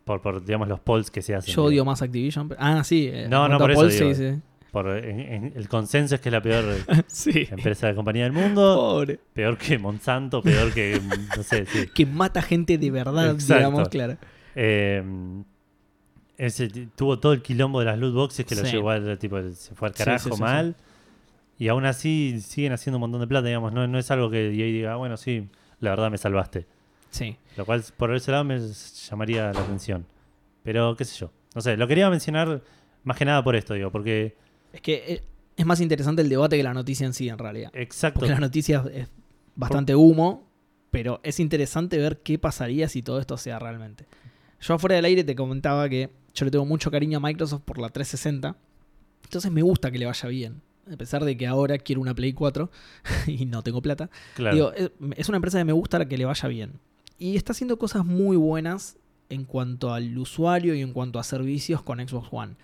por, 0.07 0.21
por, 0.23 0.43
digamos, 0.43 0.67
los 0.67 0.79
polls 0.79 1.11
que 1.11 1.21
se 1.21 1.35
hacen. 1.35 1.53
Yo 1.53 1.65
odio 1.65 1.85
más 1.85 2.01
Activision. 2.01 2.49
pero- 2.49 2.59
Ah, 2.63 2.83
sí. 2.83 3.07
eh, 3.13 3.27
No, 3.29 3.47
no, 3.47 3.59
por 3.59 3.69
eso 3.69 3.85
digo. 3.87 4.13
sí, 4.13 4.15
sí. 4.15 4.41
Por, 4.71 4.89
en- 4.89 5.19
en- 5.19 5.53
el 5.55 5.67
consenso 5.69 6.15
es 6.15 6.21
que 6.21 6.29
es 6.29 6.33
la 6.33 6.41
peor 6.41 6.63
sí. 7.07 7.47
empresa 7.51 7.87
de 7.87 7.95
compañía 7.95 8.23
del 8.23 8.33
mundo. 8.33 8.75
Pobre. 8.75 9.19
Peor 9.33 9.57
que 9.57 9.77
Monsanto, 9.77 10.41
peor 10.41 10.73
que. 10.73 10.99
No 11.37 11.43
sé, 11.43 11.65
sí. 11.67 11.85
Que 11.93 12.05
mata 12.07 12.41
gente 12.41 12.77
de 12.79 12.89
verdad, 12.91 13.31
Exacto. 13.31 13.53
digamos, 13.55 13.89
claro. 13.89 14.17
Eh, 14.55 15.03
ese, 16.37 16.67
tuvo 16.95 17.19
todo 17.19 17.33
el 17.33 17.41
quilombo 17.41 17.79
de 17.79 17.85
las 17.85 17.97
loot 17.97 18.13
boxes 18.13 18.45
que 18.45 18.55
lo 18.55 18.63
llevó 18.63 18.91
al 18.91 19.17
tipo, 19.17 19.37
se 19.53 19.73
fue 19.75 19.87
al 19.89 19.93
carajo 19.93 20.37
mal. 20.37 20.75
Y 21.59 21.69
aún 21.69 21.85
así 21.85 22.39
siguen 22.41 22.73
haciendo 22.73 22.97
un 22.97 23.01
montón 23.01 23.21
de 23.21 23.27
plata, 23.27 23.47
digamos. 23.47 23.73
No, 23.73 23.87
no 23.87 23.97
es 23.97 24.11
algo 24.11 24.29
que 24.29 24.47
EA 24.49 24.65
diga, 24.65 24.93
"Ah, 24.93 24.97
bueno, 24.97 25.17
sí, 25.17 25.47
la 25.79 25.89
verdad 25.91 26.11
me 26.11 26.19
salvaste. 26.19 26.67
Sí. 27.09 27.37
Lo 27.55 27.65
cual 27.65 27.83
por 27.95 28.13
ese 28.15 28.31
lado 28.31 28.43
me 28.43 28.59
llamaría 28.59 29.51
la 29.53 29.61
atención. 29.61 30.05
Pero 30.63 30.95
qué 30.95 31.05
sé 31.05 31.17
yo. 31.17 31.31
No 31.55 31.61
sé, 31.61 31.77
lo 31.77 31.87
quería 31.87 32.09
mencionar 32.09 32.61
más 33.03 33.17
que 33.17 33.25
nada 33.25 33.43
por 33.43 33.55
esto, 33.55 33.73
digo, 33.73 33.91
porque 33.91 34.35
Es 34.73 34.81
que 34.81 35.03
eh, 35.07 35.23
es 35.55 35.65
más 35.65 35.79
interesante 35.81 36.21
el 36.21 36.29
debate 36.29 36.57
que 36.57 36.63
la 36.63 36.73
noticia 36.73 37.05
en 37.05 37.13
sí, 37.13 37.29
en 37.29 37.37
realidad. 37.37 37.71
exacto. 37.73 38.19
Porque 38.19 38.33
la 38.33 38.39
noticia 38.39 38.83
es 38.93 39.07
bastante 39.55 39.95
humo, 39.95 40.47
pero 40.91 41.19
es 41.23 41.39
interesante 41.39 41.97
ver 41.97 42.19
qué 42.19 42.37
pasaría 42.37 42.87
si 42.89 43.01
todo 43.01 43.19
esto 43.19 43.37
sea 43.37 43.59
realmente. 43.59 44.05
Yo 44.59 44.73
afuera 44.73 44.95
del 44.95 45.05
aire 45.05 45.23
te 45.23 45.35
comentaba 45.35 45.87
que 45.89 46.09
yo 46.33 46.45
le 46.45 46.51
tengo 46.51 46.65
mucho 46.65 46.91
cariño 46.91 47.17
a 47.17 47.21
Microsoft 47.21 47.61
por 47.63 47.79
la 47.79 47.89
360. 47.89 48.55
Entonces 49.23 49.51
me 49.51 49.61
gusta 49.61 49.89
que 49.89 49.97
le 49.97 50.05
vaya 50.05 50.29
bien. 50.29 50.61
A 50.91 50.95
pesar 50.95 51.25
de 51.25 51.35
que 51.35 51.47
ahora 51.47 51.77
quiero 51.77 52.01
una 52.01 52.13
Play 52.15 52.33
4 52.33 52.69
y 53.27 53.45
no 53.45 53.61
tengo 53.63 53.81
plata. 53.81 54.09
Claro. 54.35 54.55
Digo, 54.55 54.73
es, 54.73 54.91
es 55.15 55.29
una 55.29 55.37
empresa 55.37 55.57
que 55.57 55.65
me 55.65 55.73
gusta 55.73 56.05
que 56.07 56.17
le 56.17 56.25
vaya 56.25 56.47
bien. 56.49 56.79
Y 57.19 57.35
está 57.35 57.51
haciendo 57.53 57.77
cosas 57.79 58.05
muy 58.05 58.37
buenas 58.37 58.97
en 59.29 59.43
cuanto 59.43 59.93
al 59.93 60.17
usuario 60.17 60.75
y 60.75 60.81
en 60.81 60.93
cuanto 60.93 61.19
a 61.19 61.23
servicios 61.23 61.81
con 61.81 61.99
Xbox 61.99 62.27
One. 62.31 62.55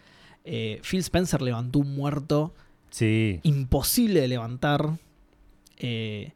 Eh, 0.45 0.79
Phil 0.89 0.99
Spencer 0.99 1.41
levantó 1.41 1.79
un 1.79 1.95
muerto 1.95 2.53
sí. 2.89 3.39
imposible 3.43 4.21
de 4.21 4.27
levantar. 4.27 4.97
Eh, 5.77 6.33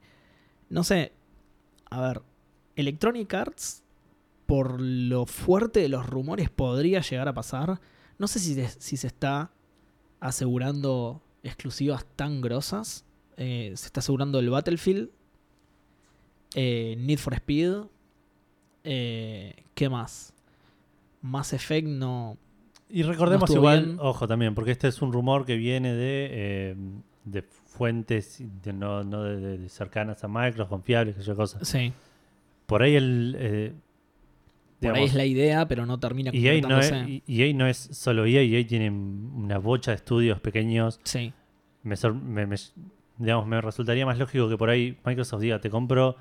no 0.69 0.83
sé, 0.83 1.11
a 1.89 2.01
ver, 2.01 2.21
Electronic 2.75 3.33
Arts, 3.33 3.83
por 4.45 4.81
lo 4.81 5.25
fuerte 5.25 5.79
de 5.81 5.89
los 5.89 6.05
rumores, 6.07 6.49
podría 6.49 7.01
llegar 7.01 7.27
a 7.27 7.33
pasar. 7.33 7.79
No 8.17 8.27
sé 8.27 8.39
si, 8.39 8.53
de- 8.55 8.67
si 8.69 8.97
se 8.97 9.07
está 9.07 9.51
asegurando 10.19 11.21
exclusivas 11.43 12.05
tan 12.15 12.41
grosas. 12.41 13.05
Eh, 13.37 13.71
se 13.75 13.85
está 13.85 13.99
asegurando 13.99 14.39
el 14.39 14.49
Battlefield, 14.49 15.09
Need 16.55 17.19
for 17.19 17.33
Speed. 17.35 17.83
Eh, 18.87 19.55
¿Qué 19.73 19.89
más? 19.89 20.33
Mass 21.21 21.53
Effect 21.53 21.87
no. 21.87 22.37
Y 22.89 23.03
recordemos 23.03 23.49
no 23.49 23.55
igual, 23.57 23.85
bien. 23.85 23.97
ojo 23.99 24.27
también, 24.27 24.55
porque 24.55 24.71
este 24.71 24.87
es 24.87 25.01
un 25.01 25.11
rumor 25.11 25.45
que 25.45 25.55
viene 25.57 25.93
de, 25.93 26.29
eh, 26.31 26.75
de 27.25 27.41
fuentes 27.41 28.41
de 28.63 28.71
no, 28.73 29.03
no 29.03 29.23
de, 29.23 29.37
de- 29.37 29.57
de 29.57 29.69
cercanas 29.69 30.23
a 30.23 30.27
Microsoft, 30.27 30.69
confiables, 30.69 31.15
que 31.15 31.21
yo 31.23 31.35
cosas. 31.35 31.67
Sí, 31.67 31.91
Por 32.65 32.81
ahí 32.81 32.95
el... 32.95 33.35
eh, 33.37 33.73
por 34.79 34.93
ahí 34.95 35.03
es 35.05 35.15
la 35.15 35.25
idea, 35.25 35.67
pero 35.67 35.85
no 35.85 35.99
termina 35.99 36.31
EA 36.33 36.61
no, 36.61 36.79
es. 36.79 36.93
EA 37.27 37.53
no 37.53 37.67
es 37.67 37.77
solo 37.77 38.25
EA, 38.25 38.41
EA 38.41 38.65
tiene 38.65 38.89
una 38.91 39.57
bocha 39.57 39.91
de 39.91 39.95
estudios 39.95 40.39
pequeños. 40.39 40.99
Sí, 41.03 41.33
Me, 41.83 41.95
sor- 41.97 42.13
me- 42.13 42.45
me- 42.45 42.55
digamos, 43.17 43.47
me 43.47 43.59
resultaría 43.59 44.05
más 44.05 44.17
lógico 44.19 44.47
que 44.47 44.55
por 44.57 44.69
ahí 44.69 44.95
Microsoft 45.03 45.41
diga, 45.41 45.59
te 45.59 45.69
compro 45.71 46.15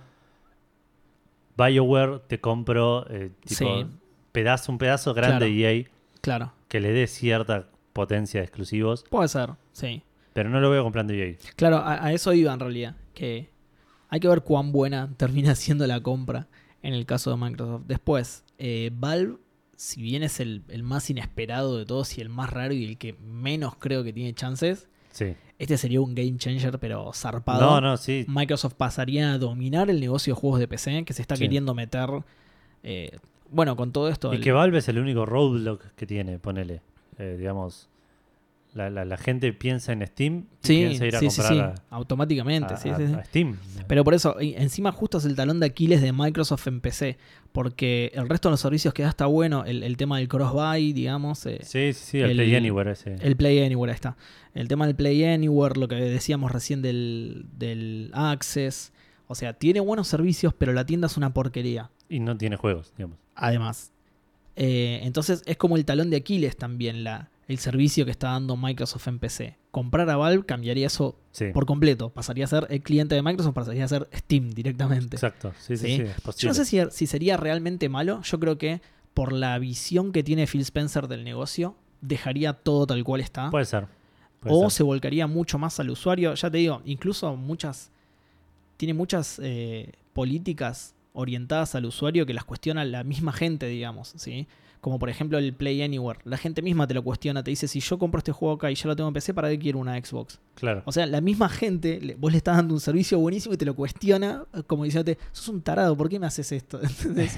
BioWare, 1.56 2.20
te 2.26 2.40
compro 2.40 3.06
eh, 3.10 3.30
tipo, 3.44 3.58
Sí. 3.80 3.86
pedazo, 4.32 4.72
un 4.72 4.78
pedazo 4.78 5.14
grande 5.14 5.46
Claro. 5.46 5.52
de 5.54 5.78
EA 5.80 5.84
claro. 6.20 6.52
que 6.68 6.80
le 6.80 6.92
dé 6.92 7.06
cierta 7.06 7.68
potencia 7.92 8.40
de 8.40 8.44
exclusivos, 8.46 9.04
Puede 9.10 9.28
ser, 9.28 9.50
sí. 9.72 10.02
pero 10.32 10.50
no 10.50 10.60
lo 10.60 10.68
veo 10.70 10.82
comprando 10.82 11.12
EA. 11.14 11.34
Claro, 11.56 11.76
a, 11.78 12.04
a 12.04 12.12
eso 12.12 12.32
iba 12.34 12.52
en 12.52 12.60
realidad. 12.60 12.96
Que 13.14 13.48
hay 14.08 14.20
que 14.20 14.28
ver 14.28 14.42
cuán 14.42 14.72
buena 14.72 15.08
termina 15.16 15.54
siendo 15.54 15.86
la 15.86 16.00
compra 16.02 16.48
en 16.82 16.92
el 16.94 17.06
caso 17.06 17.30
de 17.30 17.36
Microsoft. 17.38 17.84
Después, 17.86 18.44
eh, 18.58 18.90
Valve, 18.92 19.36
si 19.76 20.02
bien 20.02 20.22
es 20.22 20.40
el, 20.40 20.62
el 20.68 20.82
más 20.82 21.08
inesperado 21.10 21.76
de 21.78 21.84
todos 21.86 22.16
y 22.18 22.20
el 22.20 22.28
más 22.28 22.50
raro 22.50 22.72
y 22.74 22.84
el 22.84 22.98
que 22.98 23.14
menos 23.14 23.76
creo 23.76 24.04
que 24.04 24.12
tiene 24.12 24.34
chances, 24.34 24.88
Sí. 25.16 25.34
este 25.58 25.78
sería 25.78 26.00
un 26.02 26.14
game 26.14 26.36
changer, 26.36 26.78
pero 26.78 27.10
zarpado. 27.14 27.60
No, 27.60 27.80
no, 27.80 27.96
sí. 27.96 28.26
Microsoft 28.28 28.74
pasaría 28.74 29.32
a 29.32 29.38
dominar 29.38 29.88
el 29.88 29.98
negocio 30.00 30.34
de 30.34 30.40
juegos 30.40 30.60
de 30.60 30.68
PC 30.68 31.04
que 31.04 31.14
se 31.14 31.22
está 31.22 31.36
Sí. 31.36 31.42
queriendo 31.44 31.74
meter. 31.74 32.08
eh, 32.82 33.16
bueno, 33.50 33.74
con 33.76 33.90
todo 33.92 34.08
esto. 34.08 34.32
Y 34.32 34.36
el- 34.36 34.42
que 34.42 34.52
Valve 34.52 34.78
es 34.78 34.88
el 34.88 34.98
único 34.98 35.24
roadblock 35.26 35.82
que 35.96 36.06
tiene, 36.06 36.38
ponele. 36.38 36.82
Eh, 37.18 37.36
digamos, 37.38 37.88
la, 38.76 38.90
la- 38.90 39.04
la 39.04 39.16
gente 39.16 39.52
piensa 39.52 39.92
en 39.92 40.06
Steam 40.06 40.44
y 40.62 40.66
sí, 40.66 40.76
piensa 40.78 41.06
ir 41.06 41.16
a 41.16 41.18
sí, 41.20 41.26
comprar 41.26 41.76
sí, 41.76 41.82
automáticamente. 41.90 42.74
a, 42.74 42.76
sí, 42.76 42.88
a- 42.90 42.96
sí, 42.96 43.06
sí. 43.08 43.14
a 43.14 43.24
Steam. 43.24 43.56
Pero 43.88 44.04
por 44.04 44.14
eso, 44.14 44.36
encima 44.40 44.92
justo 44.92 45.18
es 45.18 45.24
el 45.24 45.34
talón 45.34 45.58
de 45.60 45.66
Aquiles 45.66 46.02
de 46.02 46.12
Microsoft 46.12 46.66
en 46.68 46.80
PC, 46.80 47.16
porque 47.52 48.12
el 48.14 48.28
resto 48.28 48.48
de 48.48 48.52
los 48.52 48.60
servicios 48.60 48.92
que 48.94 49.02
da 49.02 49.08
está 49.08 49.26
bueno, 49.26 49.64
el, 49.64 49.82
el 49.82 49.96
tema 49.96 50.18
del 50.18 50.28
cross-buy, 50.28 50.92
digamos, 50.92 51.44
eh, 51.46 51.58
Sí, 51.62 51.92
sí, 51.92 52.04
sí, 52.04 52.18
el, 52.20 52.30
el- 52.30 52.36
Play 52.36 52.54
Anywhere 52.54 52.92
ese. 52.92 53.16
el 53.20 53.36
Play 53.36 53.62
Anywhere, 53.64 53.92
ahí 53.92 53.96
está. 53.96 54.16
El 54.54 54.68
tema 54.68 54.86
del 54.86 54.94
Play 54.96 55.24
Anywhere, 55.24 55.78
lo 55.78 55.88
que 55.88 55.96
decíamos 55.96 56.52
recién 56.52 56.82
del, 56.82 57.46
del 57.56 58.10
Access, 58.14 58.92
o 59.26 59.34
sea, 59.34 59.54
tiene 59.54 59.80
buenos 59.80 60.06
servicios, 60.08 60.54
pero 60.56 60.72
la 60.72 60.84
tienda 60.86 61.06
es 61.06 61.16
una 61.16 61.32
porquería, 61.34 61.90
Y 62.08 62.20
no 62.20 62.36
tiene 62.36 62.56
juegos, 62.56 62.92
digamos. 62.96 63.18
además. 63.34 63.92
Eh, 64.58 65.00
entonces 65.02 65.42
es 65.46 65.56
como 65.58 65.76
el 65.76 65.84
talón 65.84 66.08
de 66.10 66.16
Aquiles 66.16 66.56
también 66.56 67.04
la, 67.04 67.28
el 67.48 67.58
servicio 67.58 68.04
que 68.04 68.10
está 68.10 68.30
dando 68.30 68.56
Microsoft 68.56 69.06
en 69.06 69.18
PC. 69.18 69.56
Comprar 69.70 70.08
a 70.10 70.16
Valve 70.16 70.44
cambiaría 70.44 70.86
eso 70.86 71.16
Sí, 71.30 71.46
por 71.52 71.66
completo, 71.66 72.10
pasaría 72.10 72.44
a 72.44 72.48
ser 72.48 72.66
el 72.70 72.82
cliente 72.82 73.14
de 73.14 73.22
Microsoft, 73.22 73.54
pasaría 73.54 73.84
a 73.84 73.88
ser 73.88 74.08
Steam 74.12 74.50
directamente. 74.50 75.16
exacto. 75.16 75.52
Sí, 75.58 75.76
sí, 75.76 75.98
Sí. 75.98 76.04
Yo 76.38 76.48
no 76.48 76.54
sé 76.54 76.64
si, 76.64 76.80
si 76.90 77.06
sería 77.06 77.36
realmente 77.36 77.88
malo. 77.88 78.20
Yo 78.22 78.40
creo 78.40 78.58
que 78.58 78.80
por 79.14 79.32
la 79.32 79.58
visión 79.58 80.12
que 80.12 80.22
tiene 80.22 80.46
Phil 80.46 80.62
Spencer 80.62 81.08
del 81.08 81.24
negocio, 81.24 81.76
dejaría 82.00 82.52
todo 82.52 82.86
tal 82.86 83.04
cual 83.04 83.20
está. 83.20 83.50
Puede 83.50 83.64
ser. 83.64 83.86
puede 84.40 84.54
o 84.54 84.62
ser. 84.62 84.70
se 84.72 84.82
volcaría 84.82 85.26
mucho 85.26 85.58
más 85.58 85.78
al 85.78 85.90
usuario. 85.90 86.34
Ya 86.34 86.50
te 86.50 86.58
digo, 86.58 86.82
incluso 86.84 87.36
muchas. 87.36 87.92
Tiene 88.76 88.92
muchas 88.92 89.40
eh, 89.42 89.92
políticas 90.12 90.94
orientadas 91.12 91.74
al 91.74 91.86
usuario 91.86 92.26
que 92.26 92.34
las 92.34 92.44
cuestiona 92.44 92.84
la 92.84 93.04
misma 93.04 93.32
gente, 93.32 93.66
digamos. 93.68 94.12
¿sí? 94.16 94.46
Como 94.86 95.00
por 95.00 95.10
ejemplo 95.10 95.36
el 95.36 95.52
Play 95.52 95.82
Anywhere. 95.82 96.20
La 96.22 96.36
gente 96.36 96.62
misma 96.62 96.86
te 96.86 96.94
lo 96.94 97.02
cuestiona. 97.02 97.42
Te 97.42 97.50
dice: 97.50 97.66
Si 97.66 97.80
yo 97.80 97.98
compro 97.98 98.18
este 98.18 98.30
juego 98.30 98.54
acá 98.54 98.70
y 98.70 98.76
ya 98.76 98.86
lo 98.86 98.94
tengo 98.94 99.08
en 99.08 99.14
PC, 99.14 99.34
¿para 99.34 99.48
qué 99.48 99.58
quiero 99.58 99.80
una 99.80 100.00
Xbox? 100.00 100.38
Claro. 100.54 100.84
O 100.84 100.92
sea, 100.92 101.06
la 101.06 101.20
misma 101.20 101.48
gente, 101.48 102.14
vos 102.20 102.30
le 102.30 102.38
estás 102.38 102.54
dando 102.54 102.72
un 102.72 102.78
servicio 102.78 103.18
buenísimo 103.18 103.54
y 103.54 103.56
te 103.56 103.64
lo 103.64 103.74
cuestiona, 103.74 104.44
eh, 104.54 104.62
como 104.64 104.84
diciéndote, 104.84 105.18
sos 105.32 105.48
un 105.48 105.60
tarado, 105.60 105.96
¿por 105.96 106.08
qué 106.08 106.20
me 106.20 106.28
haces 106.28 106.52
esto? 106.52 106.80
¿Entendés? 106.84 107.36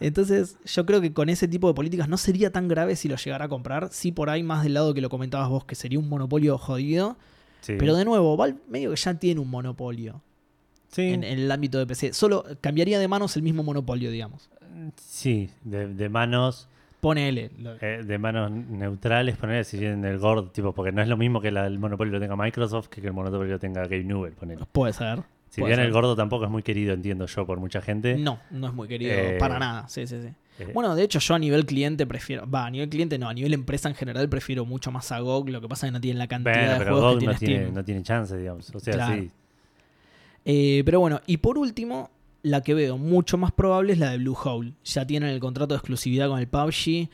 Entonces, 0.00 0.56
yo 0.64 0.84
creo 0.84 1.00
que 1.00 1.12
con 1.12 1.28
ese 1.28 1.46
tipo 1.46 1.68
de 1.68 1.74
políticas 1.74 2.08
no 2.08 2.16
sería 2.16 2.50
tan 2.50 2.66
grave 2.66 2.96
si 2.96 3.06
lo 3.06 3.14
llegara 3.14 3.44
a 3.44 3.48
comprar. 3.48 3.90
Sí, 3.92 4.10
por 4.10 4.28
ahí 4.28 4.42
más 4.42 4.64
del 4.64 4.74
lado 4.74 4.92
que 4.92 5.00
lo 5.00 5.08
comentabas 5.08 5.48
vos, 5.50 5.64
que 5.64 5.76
sería 5.76 6.00
un 6.00 6.08
monopolio 6.08 6.58
jodido. 6.58 7.16
Sí. 7.60 7.74
Pero 7.78 7.94
de 7.94 8.04
nuevo, 8.04 8.36
Valve 8.36 8.58
medio 8.68 8.90
que 8.90 8.96
ya 8.96 9.14
tiene 9.14 9.40
un 9.40 9.50
monopolio 9.50 10.20
sí, 10.88 11.02
en, 11.02 11.22
en 11.22 11.38
el 11.38 11.52
ámbito 11.52 11.78
de 11.78 11.86
PC. 11.86 12.12
Solo 12.12 12.44
cambiaría 12.60 12.98
de 12.98 13.06
manos 13.06 13.36
el 13.36 13.44
mismo 13.44 13.62
monopolio, 13.62 14.10
digamos. 14.10 14.50
sí, 14.96 15.48
de, 15.62 15.86
de 15.94 16.08
manos 16.08 16.68
Ponele. 17.02 17.50
lo- 17.58 17.74
eh, 17.80 18.04
de 18.04 18.16
manos 18.16 18.48
neutrales, 18.52 19.36
poner 19.36 19.64
si 19.64 19.84
en 19.84 20.04
el 20.04 20.18
gordo, 20.18 20.50
tipo, 20.50 20.72
porque 20.72 20.92
no 20.92 21.02
es 21.02 21.08
lo 21.08 21.16
mismo 21.16 21.40
que 21.40 21.50
la- 21.50 21.66
el 21.66 21.80
monopolio 21.80 22.12
lo 22.12 22.20
tenga 22.20 22.36
Microsoft 22.36 22.86
que 22.86 23.00
que 23.00 23.08
el 23.08 23.12
monopolio 23.12 23.54
lo 23.54 23.58
tenga 23.58 23.82
Gabe 23.82 24.04
Newell, 24.04 24.34
ponele. 24.34 24.64
Puede 24.70 24.92
ser. 24.92 25.18
Si 25.50 25.60
puede 25.60 25.74
bien 25.74 25.84
el 25.84 25.92
gordo 25.92 26.14
tampoco 26.14 26.44
es 26.44 26.50
muy 26.52 26.62
querido, 26.62 26.94
entiendo 26.94 27.26
yo, 27.26 27.44
por 27.44 27.58
mucha 27.58 27.82
gente. 27.82 28.14
No, 28.16 28.38
no 28.52 28.68
es 28.68 28.72
muy 28.72 28.86
querido. 28.86 29.12
Eh, 29.14 29.36
para 29.40 29.58
nada. 29.58 29.88
Sí, 29.88 30.06
sí, 30.06 30.22
sí. 30.22 30.28
eh, 30.60 30.70
Bueno, 30.72 30.94
de 30.94 31.02
hecho, 31.02 31.18
yo 31.18 31.34
a 31.34 31.38
nivel 31.40 31.66
cliente 31.66 32.06
prefiero. 32.06 32.48
Va, 32.48 32.66
a 32.66 32.70
nivel 32.70 32.88
cliente 32.88 33.18
no, 33.18 33.28
a 33.28 33.34
nivel 33.34 33.52
empresa 33.52 33.88
en 33.88 33.96
general 33.96 34.28
prefiero 34.28 34.64
mucho 34.64 34.92
más 34.92 35.10
a 35.10 35.18
GOG. 35.18 35.48
Lo 35.50 35.60
que 35.60 35.68
pasa 35.68 35.86
es 35.86 35.90
que 35.90 35.94
no 35.94 36.00
tienen 36.00 36.20
la 36.20 36.28
cantidad 36.28 36.54
bueno, 36.54 36.72
de 36.72 36.78
pero 36.78 36.90
juegos 36.92 37.10
GOG 37.14 37.18
que 37.20 37.26
no 37.26 37.32
tiene 37.34 37.38
tiene, 37.40 37.62
Steam. 37.64 37.74
no 37.74 37.84
tiene 37.84 38.02
chance, 38.04 38.36
digamos. 38.38 38.74
O 38.74 38.78
sea, 38.80 38.94
Claro. 38.94 39.22
sí. 39.22 39.30
Eh, 40.44 40.82
pero 40.84 41.00
bueno, 41.00 41.20
y 41.26 41.36
por 41.38 41.58
último, 41.58 42.10
la 42.42 42.60
que 42.62 42.74
veo 42.74 42.98
mucho 42.98 43.38
más 43.38 43.52
probable 43.52 43.92
es 43.92 43.98
la 43.98 44.10
de 44.10 44.18
Bluehole. 44.18 44.74
Ya 44.84 45.06
tienen 45.06 45.30
el 45.30 45.40
contrato 45.40 45.74
de 45.74 45.78
exclusividad 45.78 46.28
con 46.28 46.38
el 46.38 46.48
PUBG. 46.48 47.08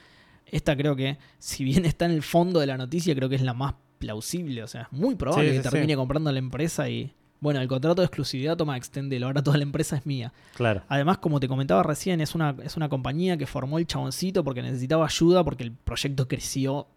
Esta 0.47 0.77
creo 0.77 0.97
que, 0.97 1.19
si 1.39 1.65
bien 1.65 1.85
está 1.85 2.07
en 2.07 2.13
el 2.13 2.23
fondo 2.23 2.61
de 2.61 2.67
la 2.67 2.77
noticia, 2.79 3.15
creo 3.15 3.29
que 3.29 3.35
es 3.35 3.43
la 3.43 3.53
más 3.55 3.75
plausible. 3.99 4.63
O 4.63 4.67
sea, 4.67 4.83
es 4.83 4.93
muy 4.93 5.15
probable 5.17 5.51
Sí, 5.51 5.57
que 5.59 5.63
sí, 5.63 5.69
termine 5.71 5.93
sí. 5.93 5.97
comprando 5.97 6.33
la 6.33 6.39
empresa 6.39 6.89
y. 6.89 7.13
Bueno, 7.41 7.61
el 7.61 7.69
contrato 7.69 8.01
de 8.01 8.07
exclusividad 8.07 8.57
toma 8.57 8.77
extendelo. 8.77 9.27
Ahora 9.27 9.45
toda 9.45 9.59
la 9.59 9.63
empresa 9.63 9.97
es 9.97 10.07
mía. 10.07 10.33
Claro. 10.57 10.83
Además, 10.89 11.19
como 11.19 11.39
te 11.39 11.47
comentaba 11.47 11.85
recién, 11.85 12.21
es 12.21 12.35
una, 12.35 12.57
es 12.65 12.77
una 12.77 12.89
compañía 12.89 13.37
que 13.37 13.47
formó 13.47 13.79
el 13.79 13.87
chaboncito 13.87 14.43
porque 14.43 14.61
necesitaba 14.61 15.05
ayuda 15.05 15.45
porque 15.45 15.63
el 15.63 15.71
proyecto 15.71 16.27
creció. 16.27 16.89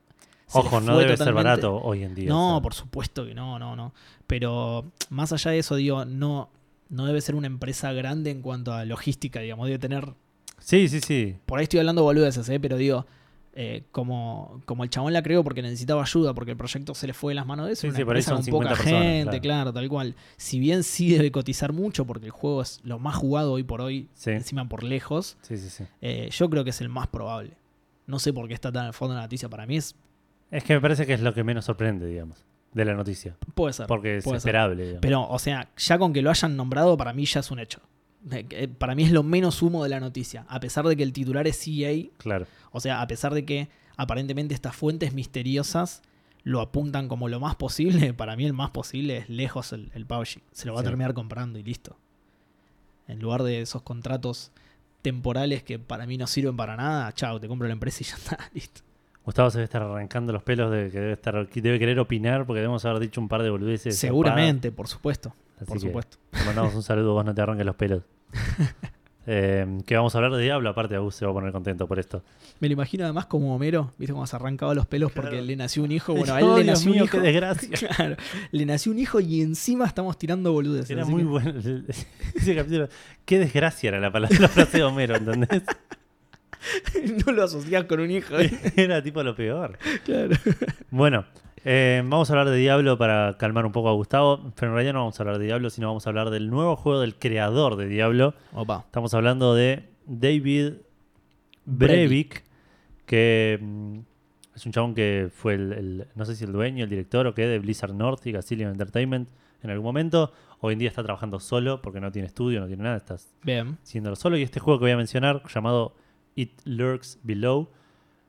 Ojo, 0.53 0.81
no 0.81 0.97
debe 0.97 1.15
ser 1.15 1.31
barato 1.33 1.75
hoy 1.75 2.03
en 2.03 2.15
día. 2.15 2.27
No, 2.29 2.53
o 2.53 2.55
sea. 2.55 2.63
por 2.63 2.73
supuesto 2.73 3.25
que 3.25 3.35
no, 3.35 3.59
no, 3.59 3.75
no. 3.75 3.93
Pero 4.25 4.91
más 5.09 5.31
allá 5.31 5.51
de 5.51 5.59
eso, 5.59 5.75
digo, 5.75 6.05
no, 6.05 6.49
no 6.91 7.05
debe 7.07 7.19
ser 7.21 7.33
una 7.33 7.47
empresa 7.47 7.91
grande 7.93 8.29
en 8.29 8.41
cuanto 8.43 8.73
a 8.73 8.85
logística, 8.85 9.39
digamos. 9.39 9.65
Debe 9.65 9.79
tener. 9.79 10.13
Sí, 10.59 10.87
sí, 10.87 10.99
sí. 11.01 11.37
Por 11.47 11.57
ahí 11.57 11.63
estoy 11.63 11.79
hablando 11.79 12.03
boludeces, 12.03 12.47
¿eh? 12.49 12.59
pero 12.59 12.77
digo, 12.77 13.07
eh, 13.53 13.83
como, 13.91 14.61
como 14.65 14.83
el 14.83 14.89
chabón 14.91 15.11
la 15.11 15.23
creó 15.23 15.43
porque 15.43 15.61
necesitaba 15.63 16.03
ayuda, 16.03 16.33
porque 16.35 16.51
el 16.51 16.57
proyecto 16.57 16.93
se 16.93 17.07
le 17.07 17.13
fue 17.13 17.31
de 17.31 17.35
las 17.35 17.47
manos 17.47 17.65
de 17.65 17.73
eso. 17.73 17.81
Sí, 17.81 17.87
una 17.87 17.95
sí, 17.95 18.01
empresa 18.03 18.31
con 18.35 18.45
poca 18.45 18.45
50 18.45 18.69
personas, 18.75 19.01
gente, 19.01 19.41
claro. 19.41 19.41
claro. 19.41 19.73
tal 19.73 19.89
cual. 19.89 20.15
Si 20.37 20.59
bien 20.59 20.83
sí 20.83 21.09
debe 21.09 21.31
cotizar 21.31 21.73
mucho, 21.73 22.05
porque 22.05 22.27
el 22.27 22.31
juego 22.31 22.61
es 22.61 22.79
lo 22.83 22.99
más 22.99 23.15
jugado 23.15 23.53
hoy 23.53 23.63
por 23.63 23.81
hoy, 23.81 24.07
Sí. 24.13 24.31
encima 24.31 24.69
por 24.69 24.83
lejos, 24.83 25.37
Sí, 25.41 25.57
sí, 25.57 25.69
sí. 25.69 25.85
eh, 26.01 26.29
yo 26.31 26.49
creo 26.49 26.63
que 26.63 26.69
es 26.69 26.81
el 26.81 26.89
más 26.89 27.07
probable. 27.07 27.57
No 28.05 28.19
sé 28.19 28.31
por 28.33 28.47
qué 28.47 28.53
está 28.53 28.71
tan 28.71 28.85
al 28.85 28.93
fondo 28.93 29.13
de 29.15 29.19
la 29.19 29.23
noticia. 29.25 29.49
Para 29.49 29.65
mí 29.65 29.77
es. 29.77 29.95
Es 30.51 30.63
que 30.63 30.73
me 30.73 30.81
parece 30.81 31.05
que 31.07 31.13
es 31.13 31.21
lo 31.21 31.33
que 31.33 31.43
menos 31.43 31.65
sorprende, 31.65 32.05
digamos, 32.05 32.45
de 32.73 32.85
la 32.85 32.93
noticia. 32.93 33.35
Puede 33.53 33.73
ser. 33.73 33.87
Porque 33.87 34.17
es 34.17 34.25
esperable, 34.27 34.81
digamos. 34.83 35.01
Pero, 35.01 35.27
o 35.29 35.39
sea, 35.39 35.69
ya 35.77 35.97
con 35.97 36.13
que 36.13 36.21
lo 36.21 36.29
hayan 36.29 36.55
nombrado, 36.55 36.95
para 36.97 37.13
mí 37.13 37.25
ya 37.25 37.41
es 37.41 37.51
un 37.51 37.59
hecho. 37.59 37.79
Eh, 38.31 38.67
Para 38.67 38.93
mí 38.95 39.03
es 39.03 39.11
lo 39.11 39.23
menos 39.23 39.61
humo 39.63 39.83
de 39.83 39.89
la 39.89 39.99
noticia. 39.99 40.45
A 40.47 40.59
pesar 40.59 40.85
de 40.87 40.95
que 40.95 41.01
el 41.03 41.11
titular 41.11 41.47
es 41.47 41.67
EA, 41.67 42.05
Claro. 42.17 42.45
o 42.71 42.79
sea, 42.79 43.01
a 43.01 43.07
pesar 43.07 43.33
de 43.33 43.45
que 43.45 43.67
aparentemente 43.97 44.53
estas 44.53 44.75
fuentes 44.75 45.13
misteriosas 45.13 46.01
lo 46.43 46.61
apuntan 46.61 47.07
como 47.07 47.29
lo 47.29 47.39
más 47.39 47.55
posible, 47.55 48.13
para 48.13 48.35
mí 48.35 48.45
el 48.45 48.53
más 48.53 48.69
posible 48.71 49.17
es 49.17 49.29
lejos 49.29 49.73
el, 49.73 49.91
el 49.95 50.05
PUBG. 50.05 50.41
Se 50.51 50.67
lo 50.67 50.73
va 50.73 50.81
Sí. 50.81 50.85
a 50.85 50.89
terminar 50.89 51.13
comprando 51.13 51.57
y 51.59 51.63
listo. 51.63 51.97
En 53.07 53.19
lugar 53.19 53.43
de 53.43 53.61
esos 53.61 53.81
contratos 53.81 54.51
temporales 55.01 55.63
que 55.63 55.79
para 55.79 56.05
mí 56.05 56.17
no 56.17 56.27
sirven 56.27 56.55
para 56.55 56.77
nada, 56.77 57.11
chao, 57.13 57.39
te 57.39 57.47
compro 57.47 57.67
la 57.67 57.73
empresa 57.73 57.99
y 58.01 58.05
ya 58.05 58.15
está, 58.15 58.37
listo. 58.53 58.81
Gustavo 59.23 59.49
se 59.51 59.59
debe 59.59 59.65
estar 59.65 59.83
arrancando 59.83 60.33
los 60.33 60.41
pelos 60.43 60.71
de 60.71 60.89
que 60.89 60.99
debe 60.99 61.13
estar 61.13 61.47
debe 61.47 61.77
querer 61.79 61.99
opinar 61.99 62.45
porque 62.45 62.59
debemos 62.61 62.83
haber 62.85 62.99
dicho 63.01 63.21
un 63.21 63.27
par 63.27 63.43
de 63.43 63.49
boludeces. 63.49 63.95
Seguramente, 63.97 64.71
por 64.71 64.87
supuesto. 64.87 65.33
Así 65.57 65.65
Por 65.65 65.79
supuesto. 65.79 66.17
Te 66.31 66.43
mandamos 66.43 66.73
un 66.73 66.81
saludo, 66.81 67.13
vos 67.13 67.23
no 67.23 67.35
te 67.35 67.41
arranques 67.41 67.65
los 67.65 67.75
pelos. 67.75 68.03
Eh, 69.27 69.77
que 69.85 69.95
vamos 69.95 70.15
a 70.15 70.17
hablar 70.17 70.31
de 70.33 70.41
Diablo, 70.41 70.67
aparte 70.71 70.95
Agus 70.95 71.13
se 71.13 71.25
va 71.25 71.31
a 71.31 71.33
poner 71.35 71.51
contento 71.51 71.87
por 71.87 71.99
esto. 71.99 72.23
Me 72.59 72.67
lo 72.67 72.73
imagino 72.73 73.03
además 73.03 73.27
como 73.27 73.55
Homero, 73.55 73.93
¿viste 73.99 74.13
cómo 74.13 74.25
se 74.25 74.35
arrancaba 74.35 74.73
los 74.73 74.87
pelos 74.87 75.11
porque 75.11 75.43
le 75.43 75.55
nació 75.55 75.83
un 75.83 75.91
hijo? 75.91 76.15
Bueno, 76.15 76.33
a 76.33 76.37
Oh, 76.43 76.57
él 76.57 76.61
le 76.61 76.63
Dios 76.63 76.79
nació 76.79 76.91
mío, 76.91 77.01
un 77.03 77.05
hijo. 77.05 77.17
qué 77.17 77.23
desgracia. 77.23 77.69
Claro, 77.95 78.15
le 78.51 78.65
nació 78.65 78.91
un 78.91 78.97
hijo 78.97 79.19
y 79.19 79.41
encima 79.41 79.85
estamos 79.85 80.17
tirando 80.17 80.51
boludeces. 80.51 80.89
Era 80.89 81.05
muy 81.05 81.21
que- 81.21 81.29
bueno. 81.29 81.53
Ese 82.33 82.55
capítulo. 82.55 82.89
Qué 83.23 83.37
desgracia 83.37 83.89
era 83.89 83.99
la 83.99 84.11
palabra 84.11 84.35
la 84.39 84.47
frase 84.47 84.77
de 84.79 84.83
Homero, 84.85 85.15
¿entendés? 85.15 85.61
no 87.25 87.31
lo 87.33 87.43
asociás 87.43 87.85
con 87.85 87.99
un 87.99 88.11
hijo. 88.11 88.35
Era 88.75 89.01
tipo 89.01 89.23
lo 89.23 89.35
peor. 89.35 89.77
claro. 90.05 90.35
Bueno, 90.89 91.25
eh, 91.65 92.01
vamos 92.05 92.29
a 92.29 92.33
hablar 92.33 92.49
de 92.49 92.57
Diablo 92.57 92.97
para 92.97 93.37
calmar 93.37 93.65
un 93.65 93.71
poco 93.71 93.89
a 93.89 93.93
Gustavo. 93.93 94.51
Pero 94.55 94.67
en 94.71 94.73
realidad 94.75 94.93
no 94.93 94.99
vamos 94.99 95.19
a 95.19 95.23
hablar 95.23 95.39
de 95.39 95.45
Diablo, 95.45 95.69
sino 95.69 95.87
vamos 95.87 96.05
a 96.05 96.09
hablar 96.09 96.29
del 96.29 96.49
nuevo 96.49 96.75
juego 96.75 96.99
del 97.01 97.15
creador 97.15 97.75
de 97.75 97.87
Diablo. 97.87 98.33
Opa. 98.53 98.83
Estamos 98.85 99.13
hablando 99.13 99.55
de 99.55 99.83
David 100.05 100.73
Brevik, 101.65 102.43
que 103.05 103.59
mm, 103.61 103.99
es 104.55 104.65
un 104.65 104.71
chabón 104.71 104.93
que 104.95 105.29
fue 105.33 105.53
el, 105.55 105.71
el- 105.73 106.07
no 106.15 106.25
sé 106.25 106.35
si 106.35 106.43
el 106.43 106.51
dueño, 106.51 106.83
el 106.83 106.89
director 106.89 107.27
o 107.27 107.33
qué, 107.33 107.47
de 107.47 107.59
Blizzard 107.59 107.93
North 107.93 108.25
y 108.27 108.31
Gazillion 108.31 108.71
Entertainment 108.71 109.29
en 109.63 109.69
algún 109.69 109.85
momento. 109.85 110.33
Hoy 110.59 110.73
en 110.73 110.79
día 110.79 110.89
está 110.89 111.03
trabajando 111.03 111.39
solo 111.39 111.81
porque 111.81 111.99
no 111.99 112.11
tiene 112.11 112.27
estudio, 112.27 112.59
no 112.59 112.67
tiene 112.67 112.83
nada, 112.83 112.97
está 112.97 113.15
Bien. 113.43 113.77
haciéndolo 113.83 114.15
solo. 114.15 114.37
Y 114.37 114.43
este 114.43 114.59
juego 114.59 114.79
que 114.79 114.83
voy 114.85 114.91
a 114.91 114.97
mencionar, 114.97 115.41
llamado 115.53 115.95
It 116.35 116.61
Lurks 116.65 117.19
Below, 117.23 117.69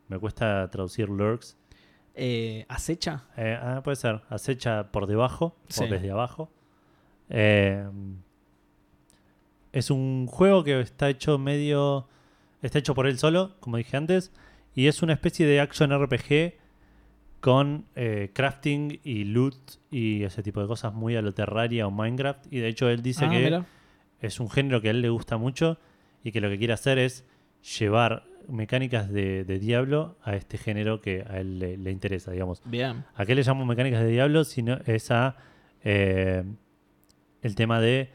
me 0.09 0.19
cuesta 0.19 0.69
traducir 0.71 1.09
Lurks. 1.09 1.57
Eh, 2.15 2.67
¿Acecha? 2.69 3.25
Eh, 3.37 3.59
ah, 3.61 3.81
puede 3.83 3.97
ser, 3.97 4.23
acecha 4.29 4.91
por 4.93 5.07
debajo 5.07 5.57
Sí. 5.69 5.85
o 5.85 5.87
desde 5.87 6.11
abajo. 6.11 6.51
Eh, 7.31 7.89
es 9.73 9.91
un 9.91 10.27
juego 10.27 10.65
que 10.65 10.81
está 10.81 11.09
hecho 11.09 11.39
medio. 11.39 12.09
Está 12.61 12.79
hecho 12.79 12.95
por 12.95 13.07
él 13.07 13.19
solo, 13.19 13.57
como 13.61 13.77
dije 13.79 13.97
antes. 13.97 14.33
Y 14.75 14.87
es 14.87 15.03
una 15.03 15.15
especie 15.15 15.47
de 15.47 15.61
action 15.61 15.91
RPG 15.93 16.55
con 17.41 17.87
eh, 17.97 18.31
crafting 18.33 19.01
y 19.03 19.25
loot 19.25 19.57
y 19.91 20.23
ese 20.23 20.43
tipo 20.43 20.61
de 20.61 20.69
cosas 20.69 20.95
muy 20.95 21.17
a 21.17 21.23
lo 21.23 21.33
Terraria 21.33 21.87
o 21.87 21.91
Minecraft. 21.91 22.47
Y 22.53 22.59
de 22.61 22.69
hecho 22.69 22.89
él 22.89 23.03
dice 23.03 23.25
Ah, 23.25 23.31
que 23.31 23.39
mira. 23.45 23.67
es 24.21 24.39
un 24.39 24.49
género 24.51 24.81
que 24.81 24.89
a 24.89 24.91
él 24.93 25.01
le 25.03 25.09
gusta 25.09 25.39
mucho 25.39 25.79
y 26.23 26.31
que 26.33 26.41
lo 26.41 26.49
que 26.49 26.59
quiere 26.59 26.73
hacer 26.75 26.99
es 26.99 27.25
llevar 27.79 28.25
mecánicas 28.49 29.11
de, 29.11 29.45
de 29.45 29.59
Diablo 29.59 30.17
a 30.23 30.35
este 30.37 30.59
género 30.59 31.01
que 31.01 31.25
a 31.29 31.39
él 31.39 31.59
le, 31.59 31.77
le 31.77 31.91
interesa, 31.91 32.33
digamos. 32.33 32.61
Bien. 32.65 33.05
¿A 33.15 33.25
qué 33.25 33.35
le 33.35 33.43
llamo 33.43 33.65
mecánicas 33.65 34.03
de 34.03 34.09
Diablo? 34.09 34.45
Sino 34.45 34.79
es 34.87 35.11
a 35.11 35.37
eh, 35.85 36.45
el 37.43 37.55
tema 37.55 37.81
de 37.81 38.11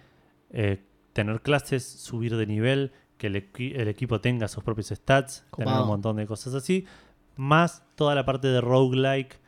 eh, 0.52 0.84
tener 1.14 1.42
clases, 1.42 1.86
subir 1.88 2.36
de 2.36 2.46
nivel, 2.46 2.92
que 3.18 3.28
el, 3.28 3.36
equi- 3.36 3.74
el 3.76 3.88
equipo 3.88 4.22
tenga 4.22 4.48
sus 4.48 4.64
propios 4.64 4.88
stats, 4.90 5.46
tener 5.56 5.74
un 5.82 5.88
montón 5.88 6.18
de 6.18 6.28
cosas 6.28 6.54
así, 6.54 6.86
más 7.36 7.84
toda 7.96 8.14
la 8.16 8.26
parte 8.26 8.48
de 8.48 8.62
roguelike 8.62 9.40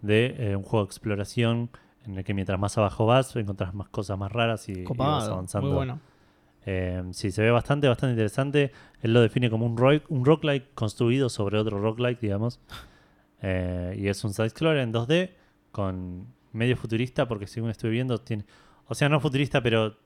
de 0.00 0.36
eh, 0.52 0.56
un 0.56 0.62
juego 0.62 0.84
de 0.84 0.88
exploración 0.88 1.70
en 2.06 2.16
el 2.16 2.24
que 2.24 2.32
mientras 2.32 2.58
más 2.58 2.78
abajo 2.78 3.04
vas 3.06 3.34
encontrás 3.36 3.74
más 3.74 3.88
cosas 3.88 4.16
más 4.16 4.32
raras 4.32 4.68
y, 4.68 4.72
y 4.72 4.84
vas 5.12 5.28
avanzando. 5.28 5.66
Muy 5.68 5.76
bueno. 5.76 6.00
Eh, 6.70 7.02
sí, 7.12 7.30
se 7.30 7.40
ve 7.42 7.50
bastante, 7.50 7.88
bastante 7.88 8.12
interesante. 8.12 8.72
Él 9.00 9.14
lo 9.14 9.22
define 9.22 9.48
como 9.48 9.64
un, 9.64 9.76
ro- 9.78 10.02
un 10.10 10.24
roguelike 10.24 10.74
construido 10.74 11.30
sobre 11.30 11.56
otro 11.58 11.80
roguelike, 11.80 12.20
digamos. 12.20 12.60
Eh, 13.40 13.94
y 13.98 14.08
es 14.08 14.22
un 14.24 14.34
side-scroller 14.34 14.82
en 14.82 14.92
2D 14.92 15.30
con 15.72 16.26
medio 16.52 16.76
futurista, 16.76 17.26
porque 17.26 17.46
según 17.46 17.70
estoy 17.70 17.90
viendo, 17.90 18.18
tiene. 18.18 18.44
O 18.86 18.94
sea, 18.94 19.08
no 19.08 19.18
futurista, 19.20 19.62
pero 19.62 19.96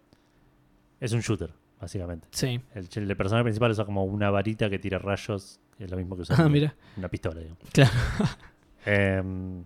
es 1.01 1.12
un 1.12 1.20
shooter, 1.20 1.51
básicamente. 1.80 2.28
Sí. 2.30 2.60
El, 2.74 2.89
el 3.10 3.16
personaje 3.16 3.43
principal 3.44 3.72
usa 3.72 3.84
como 3.84 4.05
una 4.05 4.30
varita 4.30 4.70
que 4.70 4.78
tira 4.78 4.98
rayos, 4.98 5.59
que 5.76 5.84
es 5.84 5.90
lo 5.90 5.97
mismo 5.97 6.14
que 6.14 6.22
usa 6.22 6.36
Ah, 6.36 6.43
una- 6.43 6.48
mira. 6.48 6.74
una 6.97 7.09
pistola, 7.09 7.40
digamos. 7.40 7.59
Claro. 7.72 7.90
Em, 8.84 9.64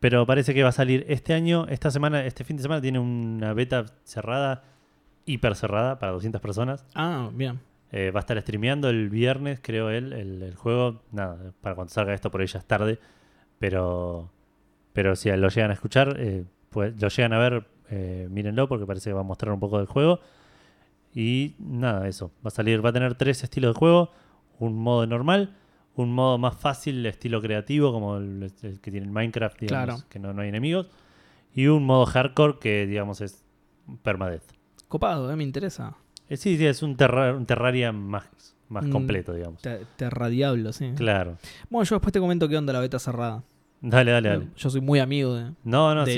pero 0.00 0.26
parece 0.26 0.54
que 0.54 0.62
va 0.62 0.70
a 0.70 0.72
salir 0.72 1.04
este 1.08 1.34
año, 1.34 1.66
esta 1.68 1.90
semana, 1.90 2.24
este 2.24 2.44
fin 2.44 2.56
de 2.56 2.62
semana 2.62 2.80
tiene 2.80 2.98
una 2.98 3.52
beta 3.54 3.86
cerrada, 4.04 4.64
hiper 5.24 5.54
cerrada 5.54 5.98
para 5.98 6.12
200 6.12 6.40
personas. 6.40 6.86
Ah, 6.94 7.30
bien. 7.32 7.60
Eh, 7.90 8.10
va 8.10 8.20
a 8.20 8.22
estar 8.22 8.40
streameando 8.40 8.88
el 8.88 9.10
viernes, 9.10 9.60
creo 9.62 9.90
él, 9.90 10.12
el, 10.12 10.42
el 10.42 10.54
juego. 10.54 11.02
Nada, 11.12 11.52
para 11.60 11.74
cuando 11.74 11.92
salga 11.92 12.14
esto 12.14 12.30
por 12.30 12.40
ahí 12.40 12.46
ya 12.46 12.58
es 12.58 12.64
tarde. 12.66 12.98
Pero, 13.58 14.30
pero 14.92 15.14
si 15.16 15.30
lo 15.30 15.48
llegan 15.48 15.70
a 15.70 15.74
escuchar, 15.74 16.16
eh, 16.18 16.44
pues 16.70 17.00
lo 17.00 17.08
llegan 17.08 17.32
a 17.34 17.38
ver, 17.38 17.66
eh, 17.90 18.26
mírenlo 18.30 18.68
porque 18.68 18.86
parece 18.86 19.10
que 19.10 19.14
va 19.14 19.20
a 19.20 19.24
mostrar 19.24 19.52
un 19.52 19.60
poco 19.60 19.78
del 19.78 19.86
juego. 19.86 20.20
Y 21.14 21.54
nada, 21.58 22.08
eso. 22.08 22.32
Va 22.44 22.48
a 22.48 22.50
salir, 22.50 22.84
va 22.84 22.88
a 22.90 22.92
tener 22.92 23.14
tres 23.14 23.42
estilos 23.44 23.74
de 23.74 23.78
juego. 23.78 24.10
Un 24.58 24.78
modo 24.78 25.06
normal, 25.06 25.54
un 25.94 26.12
modo 26.12 26.38
más 26.38 26.56
fácil, 26.56 27.04
estilo 27.04 27.42
creativo, 27.42 27.92
como 27.92 28.16
el, 28.16 28.50
el 28.62 28.80
que 28.80 28.90
tiene 28.90 29.06
el 29.06 29.12
Minecraft, 29.12 29.60
digamos, 29.60 29.84
Claro. 29.96 30.08
que 30.08 30.18
no, 30.18 30.32
no 30.32 30.42
hay 30.42 30.48
enemigos. 30.48 30.88
Y 31.54 31.66
un 31.66 31.84
modo 31.84 32.06
hardcore 32.06 32.58
que, 32.58 32.86
digamos, 32.86 33.20
es 33.20 33.44
permadeath. 34.02 34.42
Copado, 34.92 35.32
eh, 35.32 35.36
me 35.36 35.42
interesa. 35.42 35.94
Eh, 36.28 36.36
sí, 36.36 36.58
sí, 36.58 36.66
es 36.66 36.82
un, 36.82 36.96
terra- 36.98 37.34
un 37.34 37.46
Terraria 37.46 37.92
más, 37.92 38.24
más 38.68 38.84
Mm. 38.84 38.90
completo, 38.90 39.32
digamos. 39.32 39.62
Te- 39.62 39.86
Terradiablo, 39.96 40.70
sí. 40.74 40.92
Claro. 40.96 41.38
Bueno, 41.70 41.84
yo 41.88 41.96
después 41.96 42.12
te 42.12 42.20
comento 42.20 42.46
qué 42.46 42.58
onda 42.58 42.74
la 42.74 42.80
beta 42.80 42.98
cerrada. 42.98 43.42
Dale, 43.80 44.10
dale, 44.12 44.28
dale. 44.28 44.48
Yo 44.54 44.68
soy 44.68 44.82
muy 44.82 44.98
amigo 44.98 45.34
de, 45.34 45.52
No, 45.64 45.94
no, 45.94 46.04
de 46.04 46.12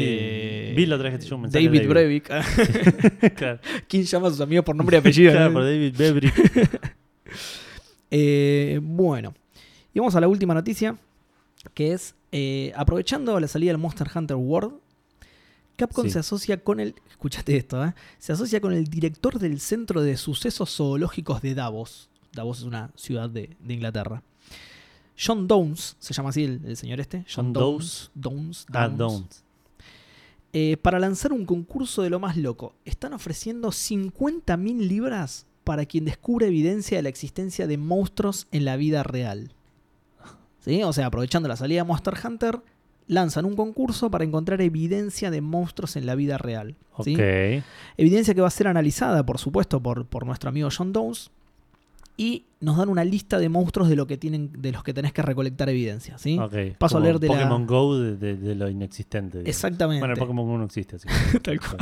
sí. 0.70 0.74
Vi 0.76 0.86
la 0.86 0.96
otra 0.96 1.04
vez 1.08 1.12
que 1.14 1.18
te 1.18 1.24
llegó 1.26 1.36
un 1.36 1.42
mensaje. 1.42 1.64
David 1.64 1.80
de 1.82 1.86
Brevik. 1.86 2.24
claro, 3.36 3.60
¿Quién 3.88 4.02
llama 4.02 4.26
a 4.26 4.30
sus 4.30 4.40
amigos 4.40 4.64
por 4.64 4.74
nombre 4.74 4.96
y 4.96 4.98
apellido? 4.98 5.30
claro, 5.30 5.52
por 5.52 5.62
David 5.62 5.94
Bebri. 5.96 6.32
Eh, 8.10 8.78
bueno, 8.82 9.34
y 9.92 9.98
vamos 9.98 10.14
a 10.14 10.20
la 10.20 10.28
última 10.28 10.54
noticia, 10.54 10.96
que 11.74 11.92
es, 11.92 12.14
eh, 12.32 12.72
aprovechando 12.76 13.38
la 13.40 13.48
salida 13.48 13.70
del 13.72 13.78
Monster 13.78 14.06
Hunter 14.14 14.36
World, 14.36 14.74
Capcom 15.76 16.04
Sí. 16.04 16.10
se 16.10 16.18
asocia 16.20 16.62
con 16.62 16.80
el, 16.80 16.94
escúchate 17.10 17.56
esto, 17.56 17.84
¿eh? 17.84 17.94
se 18.18 18.32
asocia 18.32 18.60
con 18.60 18.72
el 18.72 18.84
director 18.86 19.38
del 19.38 19.60
Centro 19.60 20.02
de 20.02 20.16
Sucesos 20.16 20.76
Zoológicos 20.76 21.42
de 21.42 21.54
Davos. 21.54 22.08
Davos 22.32 22.58
es 22.58 22.64
una 22.64 22.90
ciudad 22.96 23.28
de, 23.28 23.56
de 23.60 23.74
Inglaterra. 23.74 24.22
John 25.18 25.46
Downs, 25.46 25.96
se 25.98 26.12
llama 26.12 26.30
así 26.30 26.44
el, 26.44 26.60
el 26.64 26.76
señor 26.76 27.00
este. 27.00 27.24
John 27.32 27.52
Downs. 27.52 28.10
Downs. 28.14 28.66
Ah, 28.72 28.88
Downs. 28.88 29.44
Eh, 30.52 30.76
para 30.76 31.00
lanzar 31.00 31.32
un 31.32 31.46
concurso 31.46 32.02
de 32.02 32.10
lo 32.10 32.20
más 32.20 32.36
loco. 32.36 32.74
Están 32.84 33.12
ofreciendo 33.12 33.68
50.000 33.70 34.86
libras 34.86 35.46
para 35.64 35.86
quien 35.86 36.04
descubre 36.04 36.46
evidencia 36.46 36.96
de 36.98 37.02
la 37.02 37.08
existencia 37.08 37.66
de 37.66 37.78
monstruos 37.78 38.46
en 38.52 38.64
la 38.64 38.76
vida 38.76 39.02
real. 39.02 39.52
¿Sí? 40.60 40.82
O 40.82 40.92
sea, 40.92 41.06
aprovechando 41.06 41.48
la 41.48 41.56
salida 41.56 41.82
de 41.82 41.88
Monster 41.88 42.14
Hunter, 42.24 42.60
lanzan 43.06 43.44
un 43.44 43.54
concurso 43.56 44.10
para 44.10 44.24
encontrar 44.24 44.60
evidencia 44.60 45.30
de 45.30 45.40
monstruos 45.40 45.96
en 45.96 46.06
la 46.06 46.14
vida 46.14 46.38
real. 46.38 46.76
¿sí? 47.02 47.16
Evidencia 47.96 48.34
que 48.34 48.40
va 48.40 48.48
a 48.48 48.50
ser 48.50 48.66
analizada, 48.68 49.24
por 49.26 49.38
supuesto, 49.38 49.82
por, 49.82 50.06
por 50.06 50.24
nuestro 50.26 50.48
amigo 50.48 50.68
John 50.76 50.92
Downs. 50.92 51.30
y 52.16 52.44
nos 52.60 52.78
dan 52.78 52.88
una 52.88 53.04
lista 53.04 53.38
de 53.38 53.48
monstruos 53.50 53.88
de 53.90 53.96
lo 53.96 54.06
que 54.06 54.16
tienen, 54.16 54.50
de 54.56 54.70
los 54.72 54.82
que 54.84 54.94
tenés 54.94 55.12
que 55.12 55.20
recolectar 55.20 55.68
evidencia, 55.68 56.16
¿sí? 56.16 56.38
Ok. 56.38 56.54
Paso 56.78 56.96
a 56.96 57.00
leer 57.00 57.18
de 57.18 57.26
la- 57.28 57.34
Pokémon 57.34 57.66
Go 57.66 57.98
de, 57.98 58.16
de- 58.16 58.36
de 58.36 58.54
lo 58.54 58.70
inexistente. 58.70 59.38
digamos. 59.38 59.48
Exactamente. 59.48 59.98
Bueno, 59.98 60.14
el 60.14 60.20
Pokémon 60.20 60.46
Go 60.46 60.56
no 60.58 60.64
existe, 60.64 60.96
así 60.96 61.08
Tal 61.42 61.58
cual. 61.60 61.76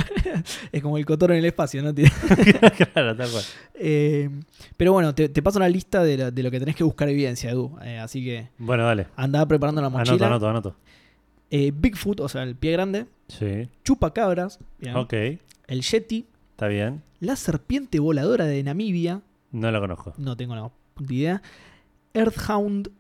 es 0.73 0.82
como 0.82 0.97
el 0.99 1.05
cotoro 1.07 1.35
en 1.35 1.40
el 1.40 1.44
espacio, 1.44 1.82
¿no? 1.82 1.94
Que- 1.94 2.05
claro, 2.93 3.15
tal 3.15 3.31
cual. 3.31 3.44
Eh, 3.74 4.31
pero 4.77 4.93
bueno, 4.94 5.15
te, 5.15 5.28
te 5.28 5.43
paso 5.43 5.59
una 5.59 5.69
lista 5.69 6.03
de, 6.03 6.16
la- 6.16 6.31
de 6.32 6.43
lo 6.43 6.51
que 6.51 6.59
tenés 6.59 6.74
que 6.74 6.82
buscar 6.85 7.09
evidencia, 7.11 7.51
Edu. 7.51 7.77
Eh, 7.85 7.99
así 7.99 8.24
que 8.24 8.49
Bueno, 8.59 8.85
dale. 8.85 9.07
andá 9.16 9.47
preparando 9.47 9.82
la 9.82 9.90
mochila. 9.90 10.15
Anoto, 10.15 10.27
anoto, 10.27 10.49
anoto. 10.49 10.77
Eh, 11.55 11.70
Bigfoot, 11.74 12.20
o 12.20 12.29
sea, 12.31 12.43
el 12.45 12.57
pie 12.57 12.73
grande. 12.73 13.07
Sí. 13.29 13.69
Chupacabras. 13.85 14.59
bien. 14.79 14.97
Ok. 14.97 15.12
El 15.66 15.83
Yeti. 15.83 16.27
Está 16.53 16.66
bien. 16.69 17.03
La 17.20 17.37
serpiente 17.37 17.99
voladora 18.01 18.47
de 18.47 18.62
Namibia. 18.62 19.20
No 19.51 19.70
lo 19.70 19.79
conozco. 19.81 20.15
No 20.16 20.35
tengo 20.37 20.55
la 20.57 20.70
puta 20.95 21.12
idea. 21.12 21.43
Earthhound, 22.15 22.91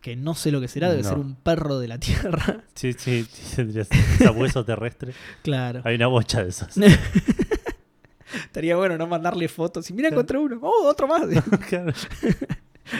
que 0.00 0.16
no 0.16 0.34
sé 0.34 0.50
lo 0.50 0.60
que 0.60 0.66
será, 0.68 0.90
debe 0.90 1.02
No. 1.04 1.08
ser 1.08 1.18
un 1.18 1.36
perro 1.36 1.78
de 1.78 1.86
la 1.88 1.98
tierra. 1.98 2.64
Sí, 2.74 2.94
sí, 2.94 3.24
sí, 3.30 3.56
tendría 3.56 3.84
sabueso 3.84 4.64
terrestre. 4.64 5.12
claro. 5.44 5.82
Hay 5.84 5.94
una 5.96 6.06
bocha 6.08 6.42
de 6.42 6.48
esos. 6.50 6.68
Estaría 8.44 8.76
bueno 8.76 8.96
no 8.96 9.06
mandarle 9.06 9.48
fotos. 9.48 9.88
Y 9.90 9.92
mira, 9.92 10.08
encontré 10.08 10.38
uno. 10.38 10.58
¡Oh, 10.62 10.86
otro 10.88 11.06
más! 11.08 11.22
Claro. 11.68 11.92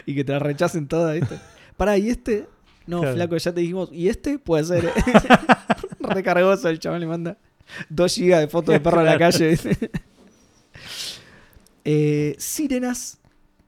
y 0.07 0.15
que 0.15 0.25
te 0.25 0.33
la 0.33 0.39
rechacen 0.39 0.87
todas, 0.89 1.19
¿viste? 1.19 1.39
Pará, 1.77 1.97
¿y 1.99 2.11
este? 2.11 2.47
No, 2.91 3.01
Claro. 3.01 3.15
flaco, 3.17 3.37
ya 3.37 3.53
te 3.55 3.61
dijimos. 3.61 3.89
¿Y 3.93 4.09
este? 4.09 4.39
Puede 4.39 4.65
ser. 4.65 4.85
¿eh? 4.87 4.91
Recargoso 6.01 6.69
el 6.69 6.79
chaval 6.79 7.01
le 7.01 7.07
manda 7.07 7.37
2 7.89 8.15
gigas 8.15 8.41
de 8.41 8.49
fotos 8.49 8.73
de 8.73 8.81
perro 8.81 9.01
en 9.01 9.07
la 9.07 9.19
calle. 9.19 9.57
Eh, 11.85 12.35
Sirenas, 12.39 13.19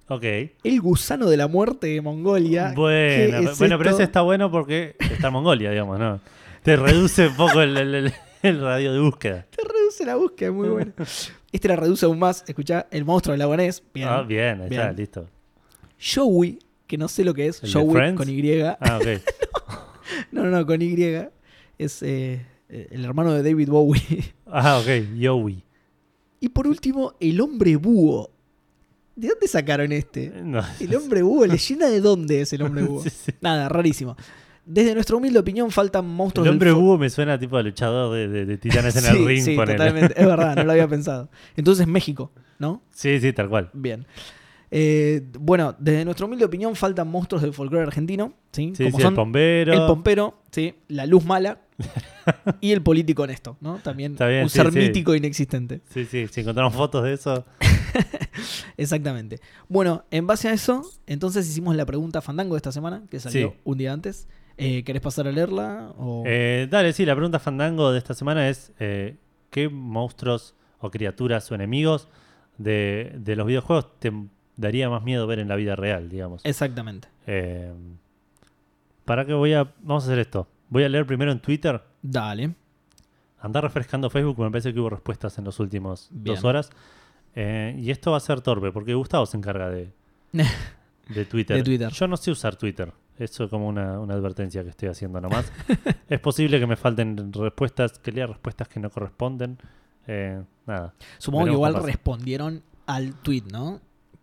Ok. 0.08 0.22
el 0.22 0.80
gusano 0.82 1.28
de 1.30 1.36
la 1.38 1.48
muerte 1.48 1.86
de 1.86 2.00
Mongolia. 2.02 2.72
Bueno, 2.76 3.40
¿Qué 3.40 3.50
es 3.52 3.58
bueno 3.58 3.78
pero 3.78 3.90
ese 3.90 4.02
está 4.02 4.20
bueno 4.20 4.50
porque 4.50 4.96
está 5.00 5.28
en 5.28 5.32
Mongolia, 5.32 5.70
digamos, 5.70 5.98
¿no? 5.98 6.20
Te 6.62 6.76
reduce 6.76 7.28
un 7.28 7.36
poco 7.36 7.62
el, 7.62 7.76
el- 7.76 7.94
el- 7.94 8.12
el 8.42 8.60
radio 8.60 8.92
de 8.92 9.00
búsqueda. 9.00 9.46
Te 9.50 9.62
reduce 9.66 10.04
la 10.04 10.16
búsqueda, 10.16 10.48
es 10.50 10.54
muy 10.54 10.68
bueno. 10.68 10.92
Este 11.52 11.68
la 11.68 11.76
reduce 11.76 12.04
aún 12.06 12.18
más. 12.18 12.44
Escuchá, 12.46 12.86
el 12.90 13.04
monstruo 13.04 13.32
del 13.32 13.38
lagonés. 13.38 13.82
Bien. 13.94 14.08
Ah, 14.08 14.22
bien, 14.22 14.60
ahí 14.60 14.68
está, 14.70 14.84
Bien. 14.86 14.96
listo. 14.96 15.28
Joey, 16.14 16.58
que 16.92 16.98
no 16.98 17.08
sé 17.08 17.24
lo 17.24 17.32
que 17.32 17.46
es. 17.46 17.62
¿El 17.62 17.72
de 17.72 17.80
Joey 17.80 18.14
con 18.14 18.28
Y. 18.28 18.60
Ah, 18.60 18.98
ok. 19.00 19.06
No, 20.30 20.44
no, 20.44 20.50
no, 20.50 20.66
con 20.66 20.82
Y. 20.82 20.94
Es 21.78 22.02
eh, 22.02 22.44
eh, 22.68 22.88
el 22.90 23.02
hermano 23.02 23.32
de 23.32 23.42
David 23.42 23.70
Bowie. 23.70 24.34
Ah, 24.46 24.78
ok. 24.78 25.16
Yowie. 25.16 25.64
Y 26.38 26.50
por 26.50 26.66
último, 26.66 27.14
el 27.18 27.40
hombre 27.40 27.76
búho. 27.76 28.28
¿De 29.16 29.28
dónde 29.28 29.48
sacaron 29.48 29.90
este? 29.92 30.30
No. 30.42 30.60
El 30.80 30.94
hombre 30.94 31.22
búho, 31.22 31.46
¿leyenda 31.46 31.88
de 31.88 32.02
dónde 32.02 32.42
es 32.42 32.52
el 32.52 32.60
hombre 32.60 32.82
búho? 32.86 33.02
Sí, 33.02 33.08
sí. 33.08 33.32
Nada, 33.40 33.70
rarísimo. 33.70 34.14
Desde 34.66 34.92
nuestra 34.92 35.16
humilde 35.16 35.38
opinión 35.38 35.70
faltan 35.70 36.06
monstruos 36.06 36.46
El 36.46 36.50
del 36.50 36.54
hombre 36.56 36.72
fo- 36.72 36.76
búho 36.84 36.98
me 36.98 37.08
suena 37.08 37.38
tipo 37.38 37.56
a 37.56 37.62
luchador 37.62 38.14
de, 38.14 38.28
de- 38.28 38.44
de 38.44 38.58
titanes 38.58 38.94
en 38.96 39.02
sí, 39.04 39.08
el 39.16 39.26
ring. 39.26 39.42
Sí, 39.42 39.56
ponele. 39.56 39.78
totalmente. 39.78 40.20
Es 40.20 40.26
verdad, 40.26 40.56
no 40.56 40.64
lo 40.64 40.72
había 40.72 40.86
pensado. 40.88 41.30
Entonces 41.56 41.86
México, 41.86 42.30
¿no? 42.58 42.82
Sí, 42.90 43.18
sí, 43.18 43.32
tal 43.32 43.48
cual. 43.48 43.70
Bien. 43.72 44.06
Eh, 44.74 45.20
bueno, 45.38 45.76
desde 45.78 46.02
nuestra 46.06 46.24
humilde 46.24 46.46
opinión 46.46 46.74
faltan 46.74 47.06
monstruos 47.06 47.42
del 47.42 47.52
folclore 47.52 47.84
argentino, 47.84 48.32
¿sí? 48.52 48.72
Sí, 48.74 48.84
Como 48.84 48.96
sí, 48.96 49.02
son 49.02 49.12
el 49.12 49.16
bombero. 49.18 49.72
el 49.74 49.86
pompero, 49.86 50.40
¿sí? 50.50 50.74
La 50.88 51.04
luz 51.04 51.26
mala 51.26 51.60
y 52.62 52.72
el 52.72 52.82
político 52.82 53.24
honesto, 53.24 53.58
¿no? 53.60 53.80
También 53.80 54.16
bien, 54.16 54.44
un 54.44 54.48
sí, 54.48 54.56
ser 54.56 54.72
mítico 54.72 55.14
inexistente. 55.14 55.82
Sí, 55.90 56.06
sí, 56.06 56.26
si 56.26 56.40
encontramos 56.40 56.74
fotos 56.74 57.04
de 57.04 57.12
eso. 57.12 57.44
Exactamente. 58.78 59.40
Bueno, 59.68 60.06
en 60.10 60.26
base 60.26 60.48
a 60.48 60.54
eso, 60.54 60.82
entonces 61.06 61.46
hicimos 61.46 61.76
la 61.76 61.84
pregunta 61.84 62.22
Fandango 62.22 62.54
de 62.54 62.58
esta 62.58 62.72
semana, 62.72 63.02
que 63.10 63.20
salió 63.20 63.54
un 63.64 63.76
día 63.76 63.92
antes. 63.92 64.26
Eh, 64.56 64.84
¿Querés 64.84 65.02
pasar 65.02 65.28
a 65.28 65.32
leerla? 65.32 65.92
O... 65.98 66.24
Eh, 66.26 66.66
dale, 66.70 66.94
sí, 66.94 67.04
la 67.04 67.14
pregunta 67.14 67.38
fandango 67.38 67.92
de 67.92 67.98
esta 67.98 68.14
semana 68.14 68.48
es: 68.48 68.72
eh, 68.78 69.16
¿qué 69.50 69.68
monstruos 69.68 70.54
o 70.78 70.90
criaturas 70.90 71.50
o 71.50 71.54
enemigos 71.54 72.08
de, 72.56 73.12
de 73.18 73.36
los 73.36 73.46
videojuegos 73.46 73.98
te 73.98 74.12
daría 74.56 74.88
más 74.90 75.02
miedo 75.02 75.26
ver 75.26 75.38
en 75.38 75.48
la 75.48 75.56
vida 75.56 75.76
real, 75.76 76.08
digamos? 76.08 76.44
Exactamente. 76.44 77.08
Eh, 77.26 77.72
¿Para 79.04 79.24
qué 79.24 79.32
voy 79.34 79.54
a.? 79.54 79.72
Vamos 79.80 80.04
a 80.04 80.06
hacer 80.06 80.18
esto. 80.18 80.48
Voy 80.68 80.84
a 80.84 80.88
leer 80.88 81.06
primero 81.06 81.32
en 81.32 81.40
Twitter. 81.40 81.82
Dale. 82.00 82.54
Andar 83.40 83.64
refrescando 83.64 84.08
Facebook, 84.08 84.38
me 84.38 84.50
parece 84.50 84.72
que 84.72 84.78
hubo 84.78 84.90
respuestas 84.90 85.36
en 85.38 85.44
los 85.44 85.58
últimos 85.58 86.08
Bien. 86.10 86.36
dos 86.36 86.44
horas. 86.44 86.70
Eh, 87.34 87.76
y 87.78 87.90
esto 87.90 88.12
va 88.12 88.18
a 88.18 88.20
ser 88.20 88.40
torpe, 88.40 88.70
porque 88.70 88.94
Gustavo 88.94 89.26
se 89.26 89.36
encarga 89.36 89.68
de, 89.68 89.90
de 91.08 91.24
Twitter. 91.24 91.56
De 91.56 91.62
Twitter. 91.62 91.90
Yo 91.90 92.06
no 92.06 92.16
sé 92.16 92.30
usar 92.30 92.56
Twitter. 92.56 92.92
Eso 93.18 93.44
es 93.44 93.50
como 93.50 93.68
una, 93.68 94.00
una 94.00 94.14
advertencia 94.14 94.62
que 94.62 94.70
estoy 94.70 94.88
haciendo 94.88 95.20
nomás. 95.20 95.52
es 96.08 96.20
posible 96.20 96.60
que 96.60 96.66
me 96.66 96.76
falten 96.76 97.32
respuestas, 97.32 97.98
que 97.98 98.12
lea 98.12 98.26
respuestas 98.26 98.68
que 98.68 98.80
no 98.80 98.90
corresponden. 98.90 99.58
Eh, 100.06 100.42
nada. 100.66 100.94
Supongo 101.18 101.46
que 101.46 101.52
igual 101.52 101.74
respondieron 101.82 102.62
al 102.86 103.14
tweet, 103.14 103.44
¿no? 103.50 103.80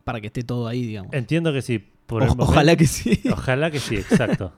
Para 0.09 0.21
que 0.21 0.27
esté 0.27 0.41
todo 0.41 0.67
ahí, 0.67 0.83
digamos. 0.87 1.13
Entiendo 1.13 1.53
que 1.53 1.61
sí. 1.61 1.77
Por 2.07 2.23
O- 2.23 2.25
el 2.25 2.29
momento- 2.31 2.51
ojalá 2.51 2.75
que 2.75 2.87
sí. 2.87 3.21
Ojalá 3.31 3.69
que 3.69 3.79
sí, 3.79 3.95
exacto. 3.97 4.53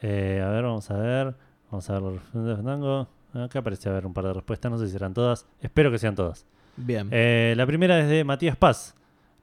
Eh, 0.00 0.42
a 0.42 0.48
ver, 0.48 0.62
vamos 0.62 0.90
a 0.90 0.96
ver. 0.96 1.34
Vamos 1.70 1.90
a 1.90 1.92
ver 1.92 2.02
los 2.02 2.46
de 2.46 2.56
Fandango. 2.56 3.08
Acá 3.34 3.60
parece 3.60 3.90
haber 3.90 4.06
un 4.06 4.14
par 4.14 4.24
de 4.24 4.32
respuestas. 4.32 4.72
No 4.72 4.78
sé 4.78 4.86
si 4.86 4.92
serán 4.92 5.12
todas. 5.12 5.46
Espero 5.60 5.90
que 5.90 5.98
sean 5.98 6.14
todas. 6.14 6.46
Bien. 6.78 7.08
Eh, 7.10 7.52
la 7.58 7.66
primera 7.66 8.00
es 8.00 8.08
de 8.08 8.24
Matías 8.24 8.56
Paz. 8.56 8.94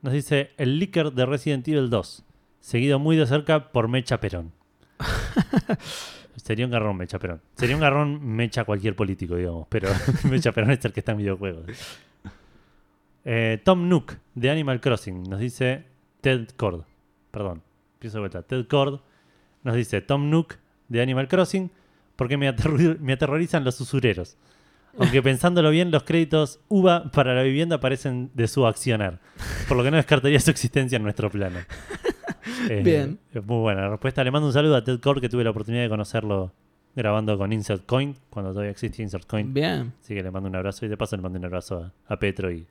Nos 0.01 0.13
dice 0.13 0.49
el 0.57 0.79
leaker 0.79 1.11
de 1.11 1.25
Resident 1.27 1.67
Evil 1.67 1.91
2. 1.91 2.23
Seguido 2.59 2.97
muy 2.97 3.15
de 3.15 3.27
cerca 3.27 3.71
por 3.71 3.87
Mecha 3.89 4.19
Perón. 4.19 4.51
Sería 6.37 6.65
un 6.65 6.71
garrón 6.71 6.97
Mecha 6.97 7.19
Perón. 7.19 7.41
Sería 7.55 7.75
un 7.75 7.81
garrón 7.81 8.25
Mecha 8.25 8.63
cualquier 8.63 8.95
político, 8.95 9.35
digamos. 9.35 9.67
Pero 9.69 9.89
Mecha 10.29 10.51
Perón 10.51 10.71
es 10.71 10.83
el 10.85 10.93
que 10.93 11.01
está 11.01 11.11
en 11.11 11.19
videojuegos. 11.19 11.65
Eh, 13.25 13.61
Tom 13.63 13.87
Nook 13.87 14.17
de 14.35 14.49
Animal 14.49 14.81
Crossing 14.81 15.23
nos 15.23 15.39
dice 15.39 15.85
Ted 16.21 16.49
Cord. 16.57 16.83
Perdón, 17.31 17.61
empiezo 17.93 18.17
de 18.17 18.21
vuelta. 18.21 18.41
Ted 18.43 18.67
Cord 18.67 19.01
nos 19.63 19.75
dice 19.75 20.01
Tom 20.01 20.29
Nook 20.29 20.55
de 20.87 21.01
Animal 21.01 21.27
Crossing 21.27 21.71
porque 22.15 22.37
me, 22.37 22.53
me 22.99 23.13
aterrorizan 23.13 23.63
los 23.63 23.79
usureros. 23.81 24.37
Aunque 24.97 25.21
pensándolo 25.23 25.69
bien, 25.69 25.91
los 25.91 26.03
créditos 26.03 26.59
UVA 26.67 27.11
para 27.11 27.33
la 27.33 27.43
vivienda 27.43 27.79
parecen 27.79 28.29
de 28.33 28.47
su 28.47 28.65
accionar, 28.65 29.19
por 29.67 29.77
lo 29.77 29.83
que 29.83 29.91
no 29.91 29.97
descartaría 29.97 30.39
su 30.39 30.51
existencia 30.51 30.97
en 30.97 31.03
nuestro 31.03 31.29
plano. 31.29 31.59
Eh, 32.69 32.81
Bien. 32.83 33.19
Muy 33.33 33.59
buena 33.59 33.81
la 33.81 33.89
respuesta. 33.89 34.23
Le 34.23 34.31
mando 34.31 34.47
un 34.47 34.53
saludo 34.53 34.75
a 34.75 34.83
Ted 34.83 34.99
Cord, 34.99 35.21
que 35.21 35.29
tuve 35.29 35.43
la 35.43 35.51
oportunidad 35.51 35.83
de 35.83 35.89
conocerlo 35.89 36.51
grabando 36.95 37.37
con 37.37 37.53
Insert 37.53 37.85
Coin, 37.85 38.15
cuando 38.31 38.51
todavía 38.51 38.71
existía 38.71 39.03
Insert 39.03 39.27
Coin. 39.27 39.53
Bien. 39.53 39.93
Así 40.01 40.15
que 40.15 40.23
le 40.23 40.31
mando 40.31 40.49
un 40.49 40.55
abrazo 40.55 40.85
y 40.85 40.89
de 40.89 40.97
paso 40.97 41.15
le 41.15 41.21
mando 41.21 41.37
un 41.37 41.45
abrazo 41.45 41.91
a, 42.07 42.13
a 42.13 42.17
Petro 42.17 42.51
y, 42.51 42.65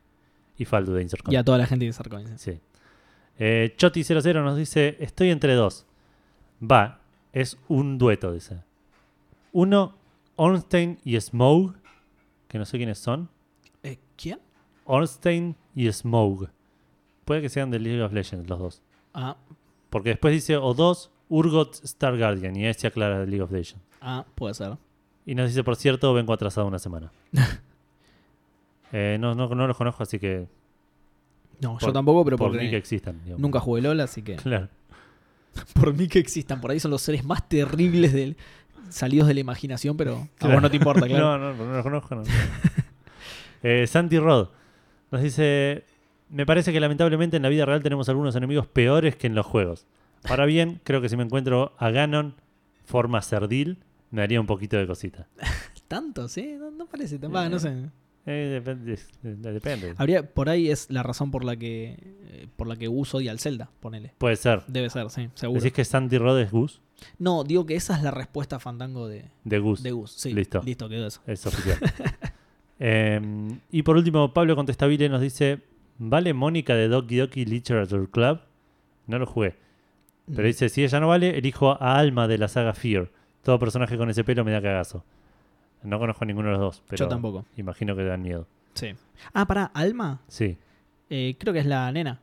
y 0.60 0.66
Faldu 0.66 0.92
de 0.92 1.00
Insert 1.00 1.22
Coin. 1.24 1.32
Y 1.32 1.36
a 1.36 1.42
toda 1.42 1.56
la 1.56 1.66
gente 1.66 1.86
de 1.86 1.92
Sarcoin. 1.94 2.38
Sí. 2.38 2.60
Eh, 3.38 3.74
Choti00 3.78 4.44
nos 4.44 4.58
dice: 4.58 4.98
Estoy 5.00 5.30
entre 5.30 5.54
dos. 5.54 5.86
Va, 6.62 7.00
es 7.32 7.56
un 7.68 7.96
dueto, 7.96 8.30
dice. 8.30 8.62
Uno, 9.52 9.96
Ornstein 10.36 10.98
y 11.02 11.18
Smough, 11.18 11.74
que 12.46 12.58
no 12.58 12.66
sé 12.66 12.76
quiénes 12.76 12.98
son. 12.98 13.30
Eh, 13.82 13.98
¿Quién? 14.16 14.38
Ornstein 14.84 15.56
y 15.74 15.90
Smough. 15.90 16.50
Puede 17.24 17.40
que 17.40 17.48
sean 17.48 17.70
de 17.70 17.78
League 17.78 18.02
of 18.02 18.12
Legends 18.12 18.46
los 18.46 18.58
dos. 18.58 18.82
Ah, 19.14 19.38
Porque 19.88 20.10
después 20.10 20.34
dice: 20.34 20.58
O 20.58 20.74
dos, 20.74 21.10
Urgot 21.30 21.82
Star 21.84 22.18
Guardian. 22.18 22.54
Y 22.54 22.70
se 22.74 22.86
aclara 22.86 23.18
de 23.20 23.26
League 23.26 23.42
of 23.42 23.50
Legends. 23.50 23.82
ah, 24.02 24.26
puede 24.34 24.52
ser. 24.52 24.76
Y 25.24 25.34
nos 25.34 25.48
dice: 25.48 25.64
Por 25.64 25.76
cierto, 25.76 26.12
vengo 26.12 26.34
atrasado 26.34 26.66
una 26.66 26.78
semana. 26.78 27.10
Eh, 28.92 29.16
no, 29.20 29.34
no, 29.34 29.48
no 29.48 29.66
los 29.66 29.76
conozco, 29.76 30.02
así 30.02 30.18
que. 30.18 30.46
No, 31.60 31.74
Por- 31.74 31.88
yo 31.88 31.92
tampoco, 31.92 32.24
pero 32.24 32.36
por 32.36 32.48
porque 32.50 32.64
mí 32.64 32.70
que 32.70 32.76
existan. 32.76 33.20
digamos. 33.22 33.40
nunca 33.40 33.60
jugué 33.60 33.82
LOL, 33.82 34.00
así 34.00 34.22
que. 34.22 34.36
Claro. 34.42 34.68
Por 35.74 35.92
mí 35.94 36.06
que 36.06 36.20
existan. 36.20 36.60
Por 36.60 36.70
ahí 36.70 36.78
son 36.78 36.92
los 36.92 37.02
seres 37.02 37.24
más 37.24 37.48
terribles 37.48 38.12
del, 38.12 38.36
salidos 38.88 39.26
de 39.26 39.34
la 39.34 39.40
imaginación, 39.40 39.96
pero 39.96 40.28
a 40.38 40.46
vos 40.48 40.62
no 40.62 40.70
te 40.70 40.76
importa, 40.76 41.06
claro. 41.08 41.38
No, 41.38 41.54
no, 41.54 41.64
no 41.66 41.72
los 41.74 41.82
conozco. 41.82 42.14
No. 42.14 42.22
Eh, 43.62 43.86
Santi 43.88 44.18
Rod 44.18 44.48
nos 45.10 45.20
dice: 45.22 45.84
Me 46.28 46.46
parece 46.46 46.72
que 46.72 46.78
lamentablemente 46.80 47.36
en 47.36 47.42
la 47.42 47.48
vida 47.48 47.66
real 47.66 47.82
tenemos 47.82 48.08
algunos 48.08 48.34
enemigos 48.36 48.66
peores 48.68 49.16
que 49.16 49.26
en 49.26 49.34
los 49.34 49.44
juegos. 49.44 49.86
Ahora 50.24 50.46
bien, 50.46 50.80
creo 50.84 51.00
que 51.00 51.08
si 51.08 51.16
me 51.16 51.24
encuentro 51.24 51.72
a 51.78 51.90
Ganon 51.90 52.36
forma 52.84 53.20
cerdil, 53.20 53.78
me 54.12 54.20
daría 54.22 54.40
un 54.40 54.46
poquito 54.46 54.76
de 54.76 54.86
cosita. 54.86 55.26
¿Tanto? 55.88 56.28
¿Sí? 56.28 56.54
No, 56.58 56.70
no 56.70 56.86
parece 56.86 57.18
tan. 57.18 57.34
Va, 57.34 57.48
no 57.48 57.58
sé. 57.58 57.74
Eh, 58.26 58.60
depende. 58.62 58.98
depende. 59.22 59.94
Habría, 59.96 60.22
por 60.34 60.48
ahí 60.50 60.70
es 60.70 60.90
la 60.90 61.02
razón 61.02 61.30
por 61.30 61.42
la 61.44 61.56
que 61.56 61.96
eh, 62.28 62.46
por 62.56 62.66
la 62.66 62.76
que 62.76 62.86
Gus 62.86 63.14
odia 63.14 63.30
al 63.30 63.38
Zelda, 63.40 63.70
ponele. 63.80 64.12
Puede 64.18 64.36
ser. 64.36 64.62
Debe 64.66 64.90
ser, 64.90 65.08
sí, 65.10 65.30
seguro. 65.34 65.60
¿Decís 65.60 65.74
que 65.74 65.84
Santi 65.84 66.18
Rod 66.18 66.38
es 66.40 66.50
Gus? 66.50 66.80
No, 67.18 67.44
digo 67.44 67.64
que 67.64 67.76
esa 67.76 67.96
es 67.96 68.02
la 68.02 68.10
respuesta 68.10 68.58
fandango 68.58 69.08
de, 69.08 69.24
De 69.44 69.58
Gus. 69.58 69.82
de 69.82 69.90
Gus. 69.92 70.12
Sí, 70.12 70.34
Listo. 70.34 70.60
Listo, 70.62 70.88
quedó 70.88 71.06
eso. 71.06 71.22
Es 71.26 71.46
oficial. 71.46 71.78
Eh, 72.82 73.20
y 73.70 73.82
por 73.82 73.96
último, 73.96 74.32
Pablo 74.32 74.56
Contestabile 74.56 75.08
nos 75.10 75.20
dice: 75.20 75.60
¿Vale 75.98 76.32
Mónica 76.32 76.74
de 76.74 76.88
Doki 76.88 77.16
Doki 77.18 77.44
Literature 77.44 78.06
Club? 78.10 78.40
No 79.06 79.18
lo 79.18 79.26
jugué. 79.26 79.54
Pero 80.26 80.42
Mm. 80.44 80.46
dice, 80.46 80.68
si 80.70 80.82
ella 80.84 80.98
no 81.00 81.08
vale, 81.08 81.36
elijo 81.36 81.70
a 81.72 81.98
Alma 81.98 82.26
de 82.26 82.38
la 82.38 82.48
saga 82.48 82.72
Fear. 82.72 83.10
Todo 83.42 83.58
personaje 83.58 83.98
con 83.98 84.08
ese 84.08 84.24
pelo 84.24 84.44
me 84.44 84.52
da 84.52 84.62
cagazo. 84.62 85.04
No 85.82 85.98
conozco 85.98 86.24
a 86.24 86.26
ninguno 86.26 86.48
de 86.48 86.52
los 86.52 86.60
dos, 86.60 86.82
pero 86.88 87.04
Yo 87.04 87.08
tampoco. 87.08 87.44
imagino 87.56 87.96
que 87.96 88.04
dan 88.04 88.22
miedo. 88.22 88.46
Sí. 88.74 88.94
Ah, 89.32 89.46
pará, 89.46 89.70
Alma. 89.74 90.20
Sí. 90.28 90.56
Eh, 91.08 91.36
creo 91.38 91.52
que 91.54 91.60
es 91.60 91.66
la 91.66 91.90
nena. 91.92 92.20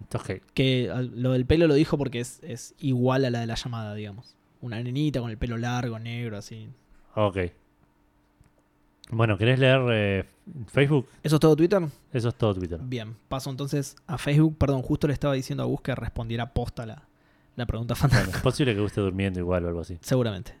Entonces, 0.00 0.42
Que 0.54 0.90
lo 1.14 1.32
del 1.32 1.46
pelo 1.46 1.66
lo 1.66 1.74
dijo 1.74 1.96
porque 1.96 2.20
es, 2.20 2.40
es 2.42 2.74
igual 2.78 3.24
a 3.24 3.30
la 3.30 3.40
de 3.40 3.46
la 3.46 3.54
llamada, 3.54 3.94
digamos. 3.94 4.34
Una 4.60 4.82
nenita 4.82 5.20
con 5.20 5.30
el 5.30 5.38
pelo 5.38 5.56
largo, 5.58 5.98
negro, 5.98 6.36
así. 6.38 6.68
ok. 7.14 7.38
Bueno, 9.10 9.36
¿querés 9.36 9.58
leer 9.58 9.80
eh, 9.90 10.24
Facebook? 10.68 11.06
¿Eso 11.22 11.36
es 11.36 11.40
todo 11.40 11.54
Twitter? 11.54 11.82
Eso 12.12 12.28
es 12.30 12.34
todo 12.34 12.54
Twitter. 12.54 12.80
Bien, 12.82 13.14
paso 13.28 13.50
entonces 13.50 13.94
a 14.06 14.16
Facebook. 14.16 14.56
Perdón, 14.56 14.80
justo 14.82 15.06
le 15.06 15.12
estaba 15.12 15.34
diciendo 15.34 15.62
a 15.62 15.66
Gus 15.66 15.82
que 15.82 15.94
respondiera 15.94 16.54
posta 16.54 16.86
la, 16.86 17.02
la 17.56 17.66
pregunta. 17.66 17.94
Bueno, 18.00 18.30
es 18.30 18.38
posible 18.38 18.74
que 18.74 18.82
esté 18.84 19.00
durmiendo 19.02 19.38
igual 19.38 19.64
o 19.66 19.68
algo 19.68 19.80
así. 19.80 19.98
Seguramente. 20.00 20.54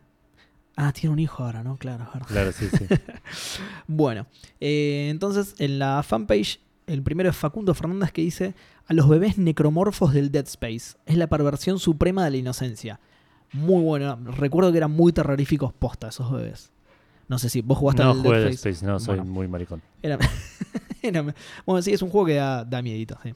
Ah, 0.76 0.92
tiene 0.92 1.12
un 1.12 1.18
hijo 1.18 1.44
ahora, 1.44 1.62
¿no? 1.62 1.76
Claro, 1.76 2.08
verdad. 2.12 2.26
Claro, 2.28 2.52
sí, 2.52 2.66
sí. 2.70 2.86
Bueno, 3.86 4.26
eh, 4.60 5.08
entonces 5.10 5.54
en 5.58 5.78
la 5.78 6.02
fanpage, 6.02 6.60
el 6.86 7.02
primero 7.02 7.28
es 7.30 7.36
Facundo 7.36 7.74
Fernández 7.74 8.10
que 8.12 8.22
dice: 8.22 8.54
A 8.86 8.94
los 8.94 9.08
bebés 9.08 9.38
necromorfos 9.38 10.12
del 10.14 10.30
Dead 10.32 10.46
Space. 10.46 10.96
Es 11.06 11.16
la 11.16 11.26
perversión 11.26 11.78
suprema 11.78 12.24
de 12.24 12.30
la 12.32 12.36
inocencia. 12.38 13.00
Muy 13.52 13.82
bueno. 13.82 14.16
Recuerdo 14.24 14.72
que 14.72 14.78
eran 14.78 14.92
muy 14.92 15.12
terroríficos 15.12 15.72
posta 15.74 16.08
esos 16.08 16.30
bebés. 16.32 16.72
No 17.28 17.38
sé 17.38 17.48
si 17.50 17.60
vos 17.60 17.78
jugaste 17.78 18.02
No 18.02 18.10
al 18.12 18.22
Dead 18.22 18.32
Dead 18.32 18.48
Space. 18.52 18.70
Space, 18.70 18.86
no, 18.86 18.98
soy 18.98 19.16
Bueno. 19.16 19.30
muy 19.30 19.48
maricón. 19.48 19.82
Era- 20.02 20.18
era- 21.02 21.22
bueno, 21.66 21.82
sí, 21.82 21.92
es 21.92 22.00
un 22.02 22.08
juego 22.10 22.26
que 22.26 22.34
da, 22.34 22.64
da 22.64 22.80
miedito. 22.82 23.18
sí. 23.22 23.34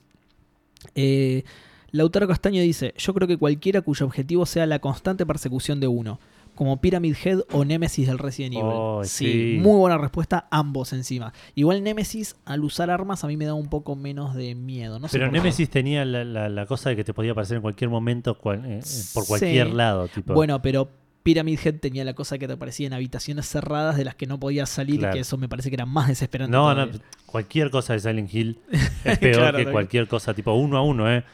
Eh, 0.95 1.45
Lautaro 1.93 2.27
Castaño 2.29 2.61
dice: 2.63 2.95
Yo 2.97 3.15
creo 3.15 3.29
que 3.29 3.37
cualquiera 3.37 3.81
cuyo 3.83 4.07
objetivo 4.07 4.45
sea 4.47 4.67
la 4.67 4.79
constante 4.81 5.25
persecución 5.25 5.81
de 5.81 5.87
uno, 5.87 6.19
como 6.57 6.81
Pyramid 6.81 7.15
Head 7.25 7.41
o 7.53 7.65
Nemesis 7.65 8.09
del 8.09 8.19
Resident 8.19 8.55
Evil. 8.55 8.67
Oh, 8.73 9.03
sí, 9.05 9.27
sí. 9.55 9.59
muy 9.61 9.77
buena 9.79 9.97
respuesta, 9.99 10.49
ambos 10.51 10.93
encima. 10.93 11.33
Igual 11.55 11.85
Nemesis, 11.85 12.35
al 12.45 12.65
usar 12.65 12.91
armas, 12.91 13.23
a 13.23 13.29
mí 13.29 13.37
me 13.37 13.45
da 13.45 13.55
un 13.55 13.69
poco 13.69 13.95
menos 13.95 14.35
de 14.35 14.57
miedo. 14.57 14.99
No 14.99 15.07
sé 15.07 15.19
Pero 15.19 15.31
qué. 15.31 15.39
Nemesis 15.39 15.71
tenía 15.71 16.05
la, 16.05 16.25
la- 16.25 16.49
la 16.49 16.67
cosa 16.67 16.89
de 16.91 16.97
que 16.97 17.05
te 17.05 17.15
podía 17.15 17.31
aparecer 17.33 17.57
en 17.57 17.63
cualquier 17.63 17.91
momento, 17.91 18.37
cual- 18.37 18.65
eh, 18.67 18.81
eh, 18.85 19.03
por 19.15 19.25
cualquier 19.27 19.69
Sí. 19.69 19.73
lado. 19.73 20.09
Tipo. 20.09 20.35
Bueno, 20.35 20.61
pero 20.61 20.89
Pyramid 21.23 21.59
Head 21.65 21.81
tenía 21.81 22.05
la 22.05 22.15
cosa 22.15 22.39
que 22.39 22.47
te 22.47 22.53
aparecía 22.55 22.87
en 22.87 22.93
habitaciones 22.93 23.47
cerradas 23.49 23.97
de 23.97 24.05
las 24.05 24.15
que 24.15 24.27
no 24.27 24.39
podías 24.41 24.71
salir, 24.71 25.01
Claro. 25.01 25.15
que 25.15 25.21
eso 25.21 25.37
me 25.37 25.49
parece 25.49 25.71
que 25.71 25.75
era 25.77 25.85
más 25.87 26.09
desesperante. 26.09 26.53
no, 26.53 26.75
no, 26.75 26.89
cualquier 27.27 27.71
cosa 27.71 27.93
de 27.95 28.01
Silent 28.01 28.33
Hill 28.33 28.61
es 29.05 29.19
peor 29.19 29.37
Claro, 29.37 29.59
que 29.59 29.67
cualquier 29.71 30.07
cosa, 30.09 30.35
tipo 30.35 30.53
uno 30.55 30.77
a 30.79 30.83
uno, 30.83 31.11
¿eh? 31.13 31.25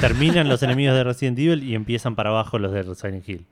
Terminan 0.00 0.48
los 0.48 0.62
enemigos 0.62 0.94
de 0.96 1.04
Resident 1.04 1.38
Evil 1.38 1.62
y 1.64 1.74
empiezan 1.74 2.14
para 2.14 2.30
abajo 2.30 2.58
los 2.58 2.72
de 2.72 2.94
Silent 2.94 3.26
Hill. 3.28 3.46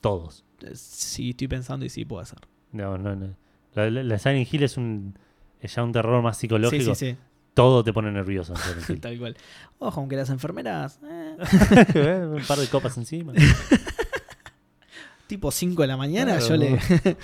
Todos. 0.00 0.44
Sí, 0.74 1.30
estoy 1.30 1.48
pensando 1.48 1.84
y 1.84 1.88
sí 1.88 2.04
puede 2.04 2.26
ser. 2.26 2.38
No, 2.72 2.98
no, 2.98 3.16
no. 3.16 3.34
La, 3.74 3.88
la- 3.90 4.02
la 4.02 4.18
Silent 4.18 4.52
Hill 4.52 4.62
es 4.64 4.76
un 4.76 5.18
es 5.60 5.74
ya 5.74 5.82
un 5.84 5.92
terror 5.92 6.22
más 6.22 6.38
psicológico. 6.38 6.94
Sí, 6.94 7.10
sí, 7.12 7.16
Todo 7.54 7.84
te 7.84 7.92
pone 7.92 8.10
nervioso 8.10 8.54
en 8.54 8.58
Silent 8.58 8.82
sí. 8.86 8.92
Hill. 8.94 9.00
Tal 9.00 9.18
cual. 9.18 9.36
Ojo, 9.78 10.00
aunque 10.00 10.16
las 10.16 10.30
enfermeras. 10.30 11.00
eh, 11.04 11.36
un 12.34 12.42
par 12.46 12.58
de 12.58 12.66
copas 12.68 12.96
encima. 12.98 13.32
tipo 15.30 15.50
5 15.50 15.80
de 15.80 15.88
la 15.88 15.96
mañana, 15.96 16.36
Claro, 16.36 16.48
yo 16.48 16.56
le. 16.56 16.78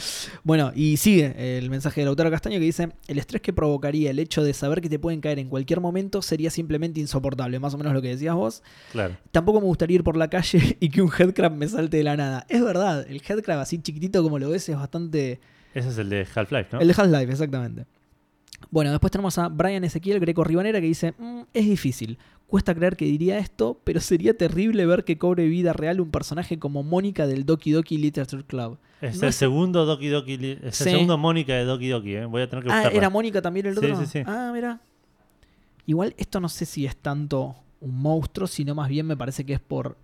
bueno, 0.44 0.72
y 0.74 0.96
sigue 0.96 1.58
el 1.58 1.68
mensaje 1.68 2.00
del 2.00 2.08
autor 2.08 2.30
Castaño 2.30 2.58
que 2.58 2.64
dice: 2.64 2.88
El 3.06 3.18
estrés 3.18 3.42
que 3.42 3.52
provocaría 3.52 4.10
el 4.10 4.18
hecho 4.18 4.42
de 4.42 4.54
saber 4.54 4.80
que 4.80 4.88
te 4.88 4.98
pueden 4.98 5.20
caer 5.20 5.38
en 5.38 5.48
cualquier 5.48 5.80
momento 5.80 6.22
sería 6.22 6.50
simplemente 6.50 7.00
insoportable. 7.00 7.58
Más 7.58 7.74
o 7.74 7.78
menos 7.78 7.92
lo 7.92 8.00
que 8.00 8.08
decías 8.08 8.34
vos. 8.34 8.62
Claro. 8.92 9.16
Tampoco 9.32 9.60
me 9.60 9.66
gustaría 9.66 9.96
ir 9.96 10.04
por 10.04 10.16
la 10.16 10.28
calle 10.28 10.76
y 10.80 10.88
que 10.88 11.02
un 11.02 11.10
headcrab 11.16 11.52
me 11.52 11.68
salte 11.68 11.98
de 11.98 12.04
la 12.04 12.16
nada. 12.16 12.46
Es 12.48 12.62
verdad, 12.64 13.06
el 13.08 13.20
headcrab 13.28 13.58
así 13.60 13.78
chiquitito 13.82 14.22
como 14.22 14.38
lo 14.38 14.48
ves 14.48 14.66
es 14.68 14.76
bastante. 14.76 15.40
Ese 15.74 15.90
es 15.90 15.98
el 15.98 16.08
de 16.08 16.26
Half-Life, 16.34 16.68
¿no? 16.72 16.80
El 16.80 16.88
de 16.88 16.94
Half-Life, 16.96 17.32
exactamente. 17.32 17.84
Bueno, 18.70 18.90
después 18.90 19.10
tenemos 19.10 19.36
a 19.38 19.48
Brian 19.48 19.84
Ezequiel 19.84 20.18
Greco 20.20 20.42
Ribanera 20.42 20.80
que 20.80 20.86
dice: 20.86 21.12
"Mm, 21.18 21.42
Es 21.52 21.66
difícil. 21.66 22.18
Cuesta 22.48 22.74
creer 22.74 22.96
que 22.96 23.04
diría 23.06 23.38
esto, 23.38 23.80
pero 23.82 24.00
sería 24.00 24.36
terrible 24.36 24.86
ver 24.86 25.04
que 25.04 25.18
cobre 25.18 25.46
vida 25.48 25.72
real 25.72 26.00
un 26.00 26.10
personaje 26.12 26.58
como 26.58 26.82
Mónica 26.84 27.26
del 27.26 27.44
Doki 27.44 27.72
Doki 27.72 27.98
Literature 27.98 28.44
Club. 28.44 28.78
Es 29.00 29.16
No 29.16 29.24
el 29.24 29.30
es- 29.30 29.36
segundo 29.36 29.84
Doki 29.84 30.08
Doki. 30.08 30.34
Es 30.62 30.76
Sí. 30.76 30.84
el 30.84 30.90
segundo 30.90 31.18
Mónica 31.18 31.54
de 31.54 31.64
Doki 31.64 31.88
Doki, 31.88 32.14
¿eh? 32.14 32.24
Voy 32.24 32.42
a 32.42 32.48
tener 32.48 32.64
que 32.64 32.70
Ah, 32.70 32.76
buscarla. 32.76 32.98
¿era 32.98 33.10
Mónica 33.10 33.42
también 33.42 33.66
el 33.66 33.76
Sí, 33.76 33.84
otro? 33.84 33.96
sí, 33.98 34.06
sí. 34.06 34.22
Ah, 34.26 34.52
mira. 34.54 34.80
Igual 35.86 36.14
esto 36.18 36.38
no 36.40 36.48
sé 36.48 36.66
si 36.66 36.86
es 36.86 36.96
tanto 36.96 37.56
un 37.80 38.00
monstruo, 38.00 38.46
sino 38.46 38.74
más 38.74 38.88
bien 38.88 39.06
me 39.06 39.16
parece 39.16 39.44
que 39.44 39.52
es 39.54 39.60
por. 39.60 39.96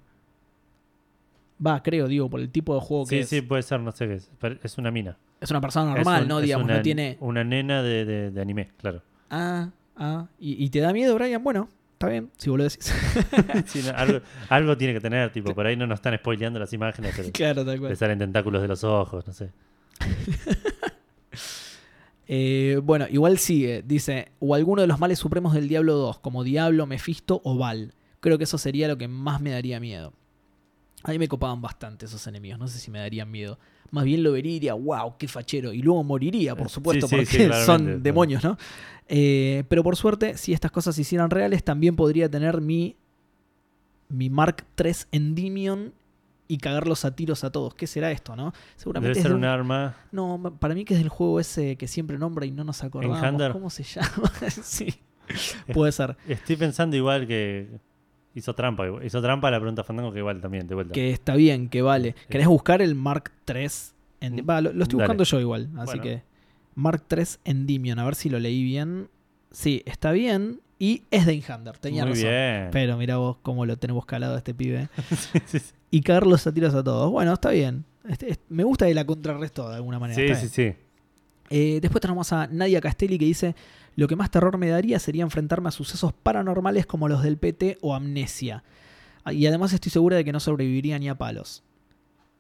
Va, 1.65 1.81
creo, 1.83 2.09
digo, 2.09 2.29
por 2.29 2.41
el 2.41 2.51
tipo 2.51 2.75
de 2.75 2.81
juego 2.81 3.05
que 3.07 3.17
Sí, 3.17 3.21
es. 3.23 3.29
sí, 3.29 3.41
puede 3.41 3.63
ser, 3.63 3.79
no 3.81 3.93
sé 3.93 4.09
qué 4.09 4.15
es. 4.15 4.31
Es 4.65 4.79
una 4.79 4.91
mina. 4.91 5.17
Es 5.41 5.51
una 5.51 5.61
persona 5.61 5.95
normal, 5.95 6.23
un- 6.23 6.29
¿no? 6.29 6.41
Digamos, 6.41 6.65
una, 6.65 6.77
no 6.79 6.83
tiene. 6.83 7.17
Una 7.21 7.45
nena 7.45 7.83
de, 7.83 8.05
de- 8.05 8.31
de 8.33 8.41
anime, 8.41 8.71
claro. 8.79 9.03
Ah, 9.31 9.71
ah. 9.97 10.27
¿Y, 10.41 10.63
y 10.65 10.71
te 10.71 10.81
da 10.81 10.93
miedo, 10.93 11.15
Brian? 11.15 11.43
Bueno, 11.43 11.69
está 12.03 12.11
bien, 12.11 12.33
si 12.37 12.51
vos 12.51 12.59
lo 12.59 12.65
decís. 12.65 12.93
Sí, 13.67 13.81
no, 13.87 13.97
algo, 13.97 14.21
algo 14.49 14.77
tiene 14.77 14.93
que 14.93 15.01
tener, 15.01 15.31
tipo, 15.31 15.55
por 15.55 15.67
ahí 15.67 15.77
no 15.77 15.87
nos 15.87 15.99
están 15.99 16.17
spoileando 16.17 16.59
las 16.59 16.73
imágenes, 16.73 17.15
pero 17.17 17.31
claro, 17.31 17.65
tal 17.65 17.81
le 17.81 17.95
salen 17.95 18.19
tentáculos 18.19 18.61
de 18.61 18.69
los 18.69 18.83
ojos, 18.85 19.27
no 19.27 19.33
sé. 19.33 19.51
Eh, 22.35 22.81
bueno, 22.83 23.07
igual 23.11 23.37
sigue. 23.37 23.83
Dice, 23.83 24.33
o 24.39 24.55
alguno 24.55 24.81
de 24.81 24.89
los 24.89 24.99
males 24.99 25.19
supremos 25.19 25.53
del 25.53 25.69
Diablo 25.69 25.97
2, 25.97 26.21
como 26.21 26.45
Diablo, 26.45 26.87
Mefisto 26.87 27.43
o 27.45 27.59
Val. 27.59 27.95
Creo 28.21 28.39
que 28.39 28.45
eso 28.45 28.57
sería 28.57 28.89
lo 28.89 28.97
que 28.97 29.07
más 29.07 29.43
me 29.43 29.51
daría 29.51 29.81
miedo. 29.81 30.15
A 31.03 31.11
mí 31.11 31.19
me 31.19 31.29
copaban 31.29 31.61
bastante 31.61 32.07
esos 32.07 32.27
enemigos, 32.27 32.59
no 32.59 32.69
sé 32.69 32.79
si 32.79 32.91
me 32.91 33.01
darían 33.01 33.31
miedo. 33.31 33.59
Más 33.93 34.05
bien 34.05 34.23
lo 34.25 34.33
vería 34.33 34.51
y 34.51 34.55
diría, 34.55 34.75
wow, 34.75 35.15
qué 35.19 35.29
fachero. 35.29 35.73
Y 35.73 35.81
luego 35.83 36.03
moriría, 36.03 36.57
por 36.57 36.69
supuesto, 36.69 37.07
sí, 37.07 37.25
sí, 37.27 37.39
porque 37.47 37.53
son 37.67 38.03
demonios, 38.03 38.43
¿no? 38.43 38.59
Eh, 39.09 39.63
pero 39.69 39.83
por 39.85 39.97
suerte, 39.97 40.37
si 40.37 40.53
estas 40.53 40.71
cosas 40.73 40.95
se 40.97 41.03
hicieran 41.03 41.31
reales, 41.31 41.63
también 41.63 41.95
podría 41.95 42.29
tener 42.31 42.61
mi, 42.61 42.97
mi 44.09 44.31
Mark 44.31 44.65
III 44.83 44.93
Endymion 45.13 45.93
y 46.49 46.59
cagarlos 46.59 47.05
a 47.05 47.15
tiros 47.15 47.45
a 47.45 47.51
todos. 47.53 47.75
¿Qué 47.75 47.87
será 47.87 48.11
esto, 48.11 48.35
no? 48.35 48.53
Seguramente 48.77 49.11
Debe 49.11 49.19
es 49.21 49.23
ser 49.23 49.31
de 49.33 49.37
un 49.37 49.43
un- 49.43 49.49
arma. 49.49 49.95
no, 50.11 50.57
para 50.59 50.75
mí 50.75 50.85
que 50.85 50.95
es 50.95 51.01
del 51.01 51.09
juego 51.09 51.39
ese 51.41 51.77
que 51.77 51.87
siempre 51.87 52.19
nombra 52.19 52.45
y 52.47 52.51
no 52.51 52.65
nos 52.65 52.83
acordamos. 52.85 53.53
¿Cómo 53.53 53.71
se 53.71 53.83
llama? 53.85 54.31
sí. 54.63 54.95
Puede 55.73 55.93
ser. 55.93 56.17
Estoy 56.29 56.57
pensando 56.57 56.97
igual 56.97 57.27
que 57.27 57.69
hizo 58.35 58.55
trampa. 58.55 58.85
Hizo 59.05 59.21
trampa 59.23 59.51
la 59.51 59.59
pregunta 59.59 59.85
Fandango 59.85 60.13
que 60.13 60.19
igual 60.21 60.41
también, 60.41 60.67
de 60.67 60.75
vuelta. 60.75 60.93
Que 60.93 61.11
está 61.11 61.35
bien, 61.37 61.69
que 61.69 61.83
vale. 61.83 62.15
¿Querés 62.29 62.47
buscar 62.49 62.83
el 62.83 62.95
Mark 62.95 63.33
III? 63.49 63.67
En... 64.21 64.47
Va, 64.49 64.61
lo, 64.61 64.73
lo 64.73 64.83
estoy 64.85 64.99
Dale. 64.99 65.07
buscando 65.09 65.25
yo 65.25 65.41
igual. 65.41 65.69
Así 65.77 65.85
Bueno. 65.99 66.03
que. 66.03 66.23
Mark 66.75 67.05
III 67.11 67.25
Endymion. 67.45 67.99
A 67.99 68.05
ver 68.05 68.15
si 68.15 68.29
lo 68.31 68.39
leí 68.39 68.63
bien. 68.63 69.09
Sí, 69.51 69.83
está 69.87 70.13
bien. 70.13 70.61
Y 70.79 71.03
es 71.11 71.27
de 71.27 71.35
Enhander. 71.35 71.77
Tenía 71.79 72.05
Muy 72.05 72.15
razón. 72.15 72.29
bien. 72.31 72.69
Pero 72.73 72.97
mira 72.97 73.17
vos 73.19 73.37
cómo 73.43 73.67
lo 73.67 73.77
tenemos 73.77 74.07
calado 74.07 74.35
a 74.35 74.39
este 74.39 74.55
pibe. 74.55 74.89
Sí, 75.11 75.39
sí, 75.47 75.59
sí. 75.59 75.73
Y 75.91 76.01
cagarlos 76.01 76.47
a 76.47 76.53
tiros 76.55 76.75
a 76.75 76.83
todos. 76.83 77.11
Bueno, 77.11 77.33
está 77.35 77.51
bien. 77.51 77.85
Este- 78.09 78.31
este- 78.31 78.45
me 78.49 78.65
gusta 78.65 78.87
que 78.87 78.95
la 78.95 79.05
contrarresto 79.05 79.69
de 79.69 79.77
alguna 79.77 79.99
manera. 79.99 80.37
Sí, 80.37 80.49
sí, 80.49 80.49
sí. 80.49 80.75
Eh, 81.51 81.81
después 81.83 82.01
tenemos 82.01 82.33
a 82.33 82.47
Nadia 82.47 82.81
Castelli 82.81 83.19
que 83.19 83.27
dice: 83.27 83.55
Lo 83.97 84.09
que 84.09 84.17
más 84.17 84.31
terror 84.31 84.57
me 84.59 84.69
daría 84.69 84.99
sería 84.99 85.23
enfrentarme 85.23 85.69
a 85.69 85.73
sucesos 85.73 86.13
paranormales 86.13 86.87
como 86.87 87.09
los 87.09 87.23
del 87.23 87.37
PT 87.39 87.79
o 87.81 87.95
amnesia. 87.95 88.65
Ah, 89.25 89.33
Y 89.33 89.47
además 89.47 89.73
estoy 89.73 89.91
segura 89.91 90.17
de 90.17 90.25
que 90.25 90.33
no 90.33 90.41
sobreviviría 90.41 90.99
ni 90.99 91.09
a 91.09 91.15
palos. 91.17 91.63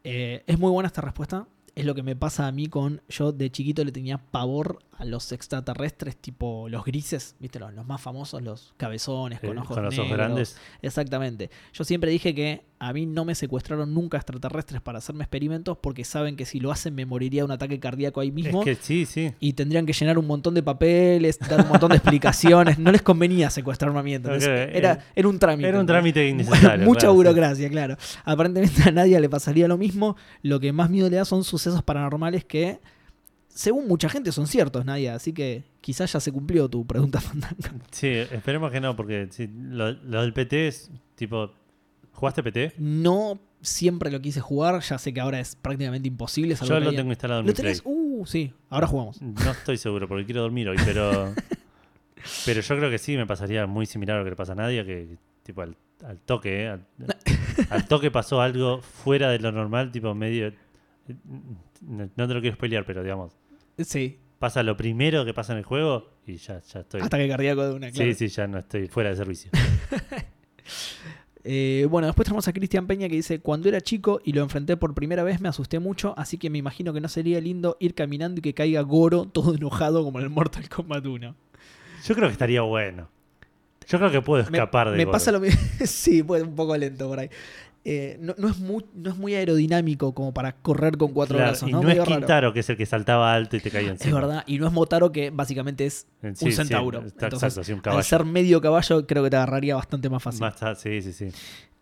Eh, 0.04 0.42
es 0.46 0.58
muy 0.58 0.70
buena 0.70 0.86
esta 0.88 1.00
respuesta. 1.02 1.46
Es 1.74 1.86
lo 1.86 1.94
que 1.94 2.02
me 2.02 2.14
pasa 2.16 2.46
a 2.46 2.52
mí 2.52 2.66
con. 2.66 3.00
Yo 3.08 3.32
de 3.32 3.50
chiquito 3.50 3.82
le 3.84 3.92
tenía 3.92 4.18
pavor 4.18 4.80
a 4.98 5.06
los 5.06 5.32
extraterrestres, 5.32 6.16
tipo 6.16 6.68
los 6.68 6.84
grises, 6.84 7.34
¿viste? 7.38 7.58
Los, 7.58 7.72
los 7.72 7.86
más 7.86 7.98
famosos, 8.00 8.42
los 8.42 8.74
cabezones 8.76 9.40
con 9.40 9.56
Eh, 9.56 9.60
ojos 9.60 9.74
con 9.76 9.84
los 9.84 9.98
ojos 9.98 10.10
grandes. 10.12 10.56
Exactamente. 10.82 11.50
Yo 11.72 11.84
siempre 11.84 12.10
dije 12.10 12.34
que 12.34 12.62
a 12.84 12.92
mí 12.92 13.06
no 13.06 13.24
me 13.24 13.36
secuestraron 13.36 13.94
nunca 13.94 14.16
extraterrestres 14.16 14.80
para 14.80 14.98
hacerme 14.98 15.22
experimentos 15.22 15.78
porque 15.80 16.04
saben 16.04 16.34
que 16.34 16.44
si 16.44 16.58
lo 16.58 16.72
hacen 16.72 16.96
me 16.96 17.06
moriría 17.06 17.42
de 17.42 17.44
un 17.44 17.52
ataque 17.52 17.78
cardíaco 17.78 18.18
ahí 18.18 18.32
mismo 18.32 18.58
Es 18.62 18.64
que 18.64 18.74
sí, 18.74 19.06
sí. 19.06 19.32
y 19.38 19.52
tendrían 19.52 19.86
que 19.86 19.92
llenar 19.92 20.18
un 20.18 20.26
montón 20.26 20.52
de 20.54 20.64
papeles, 20.64 21.38
dar 21.38 21.60
un 21.60 21.68
montón 21.68 21.90
de 21.90 21.98
explicaciones. 21.98 22.80
No 22.80 22.90
les 22.90 23.02
convenía 23.02 23.50
secuestrarme 23.50 24.00
a 24.00 24.02
mí, 24.02 24.14
Era, 24.14 24.98
era 25.14 25.28
un 25.28 25.38
trámite. 25.38 25.68
Era 25.68 25.78
un 25.78 25.86
trámite 25.86 26.28
innecesario. 26.28 26.84
Mucha 26.84 27.02
claro, 27.02 27.12
sí. 27.12 27.16
burocracia, 27.18 27.70
claro. 27.70 27.96
Aparentemente 28.24 28.82
a 28.82 28.90
nadie 28.90 29.20
le 29.20 29.28
pasaría 29.28 29.68
lo 29.68 29.78
mismo. 29.78 30.16
Lo 30.42 30.58
que 30.58 30.72
más 30.72 30.90
miedo 30.90 31.08
le 31.08 31.18
da 31.18 31.24
son 31.24 31.44
sucesos 31.44 31.84
paranormales 31.84 32.44
que, 32.44 32.80
según 33.46 33.86
mucha 33.86 34.08
gente, 34.08 34.32
son 34.32 34.48
ciertos, 34.48 34.84
Nadia. 34.84 35.14
Así 35.14 35.32
que 35.32 35.62
quizás 35.80 36.12
ya 36.12 36.18
se 36.18 36.32
cumplió 36.32 36.68
tu 36.68 36.84
pregunta, 36.84 37.20
Fandango. 37.20 37.54
Sí, 37.92 38.08
esperemos 38.08 38.72
que 38.72 38.80
no, 38.80 38.96
porque 38.96 39.28
sí, 39.30 39.48
lo, 39.56 39.92
lo 39.92 40.22
del 40.22 40.32
PT 40.32 40.66
es 40.66 40.90
tipo. 41.14 41.61
¿Jugaste 42.12 42.42
PT? 42.42 42.74
No 42.78 43.40
siempre 43.60 44.10
lo 44.10 44.20
quise 44.20 44.40
jugar, 44.40 44.80
ya 44.80 44.98
sé 44.98 45.12
que 45.12 45.20
ahora 45.20 45.40
es 45.40 45.56
prácticamente 45.56 46.08
imposible. 46.08 46.54
Yo 46.54 46.66
que 46.66 46.80
lo 46.80 46.92
tengo 46.94 47.10
instalado 47.10 47.40
en 47.40 47.46
¿Lo 47.46 47.52
mi 47.52 47.54
Play. 47.54 47.74
tenés? 47.74 47.82
Uh, 47.84 48.24
sí, 48.26 48.52
ahora 48.68 48.86
jugamos. 48.86 49.20
No 49.22 49.50
estoy 49.50 49.78
seguro 49.78 50.08
porque 50.08 50.24
quiero 50.24 50.42
dormir 50.42 50.68
hoy, 50.68 50.76
pero. 50.84 51.34
Pero 52.44 52.60
yo 52.60 52.76
creo 52.76 52.88
que 52.88 52.98
sí 52.98 53.16
me 53.16 53.26
pasaría 53.26 53.66
muy 53.66 53.84
similar 53.84 54.14
a 54.14 54.18
lo 54.20 54.24
que 54.24 54.30
le 54.30 54.36
pasa 54.36 54.52
a 54.52 54.54
Nadia, 54.54 54.84
que 54.84 55.16
tipo 55.42 55.62
al, 55.62 55.76
al 56.04 56.20
toque, 56.20 56.62
¿eh? 56.64 56.68
al, 56.68 56.86
al 57.70 57.88
toque 57.88 58.12
pasó 58.12 58.40
algo 58.40 58.80
fuera 58.80 59.28
de 59.30 59.40
lo 59.40 59.50
normal, 59.50 59.90
tipo 59.90 60.14
medio... 60.14 60.52
No, 61.80 62.28
te 62.28 62.34
lo 62.34 62.40
quiero 62.40 62.54
spoilear, 62.54 62.86
pero 62.86 63.02
digamos, 63.02 63.32
Sí, 63.76 64.20
pasa 64.38 64.62
lo 64.62 64.76
primero 64.76 65.24
que 65.24 65.34
pasa 65.34 65.52
en 65.52 65.58
el 65.58 65.64
juego 65.64 66.10
y 66.24 66.36
ya, 66.36 66.60
ya 66.60 66.80
estoy... 66.80 67.00
ataque 67.00 67.28
cardíaco 67.28 67.66
de 67.66 67.74
una, 67.74 67.90
claro. 67.90 68.12
Sí, 68.12 68.28
sí, 68.28 68.34
ya 68.34 68.46
no 68.46 68.58
estoy 68.58 68.86
fuera 68.86 69.10
de 69.10 69.16
servicio. 69.16 69.50
Eh, 71.44 71.86
bueno, 71.90 72.06
después 72.06 72.24
tenemos 72.26 72.46
a 72.46 72.52
Cristian 72.52 72.86
Peña 72.86 73.08
que 73.08 73.16
dice, 73.16 73.40
cuando 73.40 73.68
era 73.68 73.80
chico 73.80 74.20
y 74.24 74.32
lo 74.32 74.42
enfrenté 74.42 74.76
por 74.76 74.94
primera 74.94 75.24
vez 75.24 75.40
me 75.40 75.48
asusté 75.48 75.80
mucho, 75.80 76.14
así 76.16 76.38
que 76.38 76.50
me 76.50 76.58
imagino 76.58 76.92
que 76.92 77.00
no 77.00 77.08
sería 77.08 77.40
lindo 77.40 77.76
ir 77.80 77.94
caminando 77.94 78.38
y 78.38 78.42
que 78.42 78.54
caiga 78.54 78.80
Goro 78.82 79.24
todo 79.26 79.54
enojado 79.56 80.04
como 80.04 80.18
en 80.20 80.24
el 80.26 80.30
Mortal 80.30 80.68
Kombat 80.68 81.04
1. 81.04 81.34
Yo 82.04 82.14
creo 82.14 82.28
que 82.28 82.32
estaría 82.32 82.62
bueno. 82.62 83.08
Yo 83.88 83.98
creo 83.98 84.10
que 84.12 84.22
puedo 84.22 84.42
Me- 84.44 84.58
escapar 84.58 84.90
de 84.92 84.96
Me 84.96 85.04
Goro. 85.04 85.12
pasa 85.12 85.32
lo 85.32 85.40
mismo. 85.40 85.60
sí, 85.84 86.22
pues 86.22 86.42
un 86.44 86.54
poco 86.54 86.76
lento 86.76 87.08
por 87.08 87.18
ahí. 87.18 87.28
Eh, 87.84 88.16
no, 88.20 88.34
no 88.38 88.48
es 88.48 88.58
muy, 88.60 88.84
no 88.94 89.10
es 89.10 89.16
muy 89.16 89.34
aerodinámico 89.34 90.14
como 90.14 90.32
para 90.32 90.52
correr 90.52 90.96
con 90.96 91.12
cuatro 91.12 91.36
Claro, 91.36 91.50
brazos, 91.50 91.68
y 91.68 91.72
¿no? 91.72 91.80
no, 91.82 91.88
Medio 91.88 92.02
es 92.02 92.08
raro. 92.08 92.20
Quintaro, 92.20 92.52
que 92.52 92.60
es 92.60 92.70
el 92.70 92.76
que 92.76 92.86
saltaba 92.86 93.34
alto 93.34 93.56
y 93.56 93.60
te 93.60 93.70
caía 93.72 93.90
encima. 93.90 94.08
Es 94.08 94.14
verdad. 94.14 94.44
Y 94.46 94.58
no 94.60 94.68
es 94.68 94.72
Motaro, 94.72 95.10
que 95.10 95.30
básicamente 95.30 95.86
es 95.86 96.06
Eh, 96.22 96.32
sí, 96.36 96.44
un 96.44 96.50
sí, 96.52 96.56
centauro. 96.58 97.02
está 97.04 97.26
Entonces, 97.26 97.48
exacto, 97.56 97.64
sí, 97.64 97.72
un 97.72 97.82
al 97.98 98.04
ser 98.04 98.24
medio 98.24 98.60
caballo, 98.60 99.04
creo 99.06 99.24
que 99.24 99.30
te 99.30 99.36
agarraría 99.36 99.74
bastante 99.74 100.08
más 100.08 100.22
fácil. 100.22 100.40
Más 100.42 100.78
sí, 100.78 101.02
sí, 101.02 101.12
sí. 101.12 101.28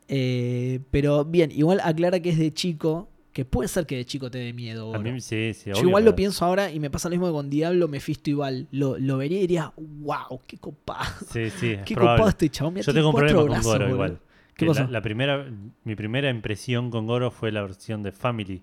Eh, 0.09 0.81
pero 0.91 1.25
bien, 1.25 1.51
igual 1.53 1.81
aclara 1.85 2.19
que 2.21 2.31
es 2.31 2.39
de 2.39 2.53
chico, 2.53 3.09
que 3.33 3.45
puede 3.45 3.69
ser 3.69 3.87
que 3.87 3.97
de 3.97 4.05
chico 4.07 4.31
te 4.31 4.39
dé 4.39 4.53
miedo. 4.53 4.85
A 4.95 4.99
Goro. 4.99 5.13
mí 5.13 5.21
sí, 5.21 5.53
sí. 5.55 5.67
Yo 5.71 5.75
obvio, 5.77 5.89
igual 5.89 6.03
pero- 6.05 6.13
lo 6.13 6.17
pienso 6.17 6.45
ahora 6.45 6.73
y 6.73 6.81
me 6.81 6.91
pasa 6.91 7.09
lo 7.09 7.13
mismo 7.13 7.27
que 7.27 7.33
con 7.33 7.51
Diablo, 7.51 7.89
Mephisto 7.89 8.31
y 8.31 8.35
Val. 8.35 8.67
Lo, 8.73 8.99
lo 8.99 9.19
vería 9.19 9.37
y 9.39 9.43
diría, 9.43 9.73
wow, 9.77 10.41
qué 10.47 10.57
copado. 10.57 11.05
Sí, 11.31 11.51
sí, 11.51 11.77
Qué 11.85 11.95
probable. 11.95 12.17
copado 12.17 12.29
este 12.31 12.49
chabón. 12.49 12.75
Yo 12.77 12.93
tengo 12.95 13.09
un 13.09 13.13
cuatro 13.13 13.29
problema 13.29 13.41
con 13.43 13.51
brazos, 13.51 13.65
Goro 13.73 13.85
boludo. 13.85 13.95
igual. 13.95 14.19
¿Qué 14.61 14.67
Que? 14.67 14.85
La, 14.85 14.91
la 14.91 15.03
primera, 15.03 15.47
mi 15.85 15.95
primera 15.97 16.31
impresión 16.31 16.91
con 16.91 17.07
Goro 17.07 17.31
fue 17.31 17.51
la 17.53 17.63
versión 17.63 18.03
de 18.03 18.13
Family 18.13 18.63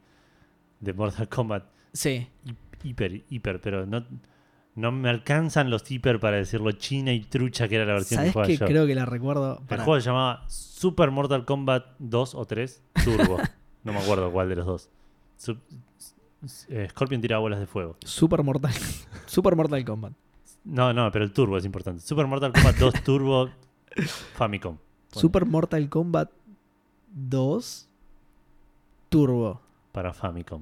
de 0.80 0.94
Mortal 0.94 1.28
Kombat. 1.30 1.65
Sí. 1.94 2.28
Hi- 2.45 2.56
Hiper, 2.84 3.24
hiper, 3.30 3.60
pero 3.60 3.86
no, 3.88 4.06
no 4.76 4.91
me 4.91 5.10
alcanzan 5.10 5.69
los 5.72 5.90
hiper 5.90 6.19
para 6.19 6.38
decirlo 6.38 6.72
china 6.74 7.11
y 7.11 7.22
trucha 7.22 7.68
que 7.68 7.76
era 7.76 7.86
la 7.86 7.94
versión 7.94 8.19
que 8.24 8.32
¿Sabes 8.32 8.34
jugaba 8.34 8.53
yo. 8.53 8.65
Creo 8.68 8.86
que 8.86 8.94
la 8.95 9.06
recuerdo. 9.06 9.61
El 9.68 9.80
juego 9.82 9.99
se 9.99 10.06
llamaba 10.06 10.44
Super 10.48 11.10
Mortal 11.11 11.44
Kombat 11.45 11.86
2 11.99 12.36
o 12.36 12.45
3 12.45 12.84
Turbo. 13.03 13.38
no 13.84 13.94
me 13.94 13.99
acuerdo 13.99 14.32
cuál 14.32 14.49
de 14.49 14.56
los 14.57 14.65
dos. 14.68 14.90
Eh, 16.69 16.88
Scorpion 16.91 17.19
tiraba 17.19 17.41
bolas 17.41 17.60
de 17.60 17.65
fuego. 17.65 17.98
Super 18.06 18.44
Mortal. 18.44 18.72
Super 19.26 19.56
Mortal 19.56 19.84
Kombat. 19.84 20.14
No, 20.65 20.94
no, 20.94 21.11
pero 21.11 21.26
el 21.26 21.32
turbo 21.34 21.57
es 21.57 21.65
importante. 21.65 22.02
Super 22.02 22.28
Mortal 22.28 22.53
Kombat 22.53 22.76
2 22.76 22.94
Turbo 23.03 23.49
Famicom. 24.36 24.78
Bueno, 25.18 25.22
Super 25.22 25.45
Mortal 25.45 25.89
Kombat 25.89 26.30
2 27.14 27.88
Turbo. 29.10 29.61
Para 29.91 30.14
Famicom. 30.14 30.61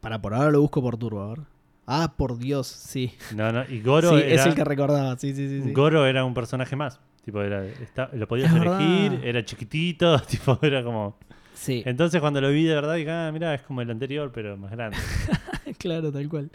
Para 0.00 0.20
por 0.20 0.34
ahora 0.34 0.50
lo 0.50 0.60
busco 0.60 0.82
por 0.82 0.96
Turbo, 0.96 1.22
a 1.22 1.28
ver. 1.30 1.40
Ah, 1.86 2.12
por 2.16 2.36
Dios, 2.38 2.66
sí. 2.66 3.12
No, 3.34 3.50
no, 3.50 3.64
y 3.68 3.80
Goro 3.80 4.10
sí, 4.10 4.16
era, 4.16 4.42
es 4.42 4.46
el 4.46 4.54
que 4.54 4.64
recordaba, 4.64 5.16
sí, 5.16 5.34
sí, 5.34 5.48
sí. 5.48 5.62
sí. 5.62 5.72
Goro 5.72 6.04
era 6.06 6.24
un 6.24 6.34
personaje 6.34 6.76
más. 6.76 7.00
Tipo, 7.24 7.40
era, 7.42 7.64
está- 7.64 8.10
lo 8.12 8.28
podías 8.28 8.50
Es 8.50 8.56
elegir, 8.60 9.10
verdad. 9.12 9.26
era 9.26 9.44
chiquitito, 9.44 10.18
tipo, 10.28 10.58
era 10.62 10.82
como. 10.84 11.16
Sí, 11.54 11.82
Entonces 11.86 12.20
cuando 12.20 12.40
lo 12.40 12.50
vi 12.50 12.64
de 12.64 12.74
verdad 12.74 12.94
dije, 12.94 13.10
ah, 13.10 13.30
mira, 13.32 13.54
es 13.54 13.62
como 13.62 13.80
el 13.80 13.90
anterior, 13.90 14.30
pero 14.32 14.56
más 14.56 14.70
grande. 14.70 14.96
claro, 15.78 16.12
tal 16.12 16.28
cual. 16.28 16.50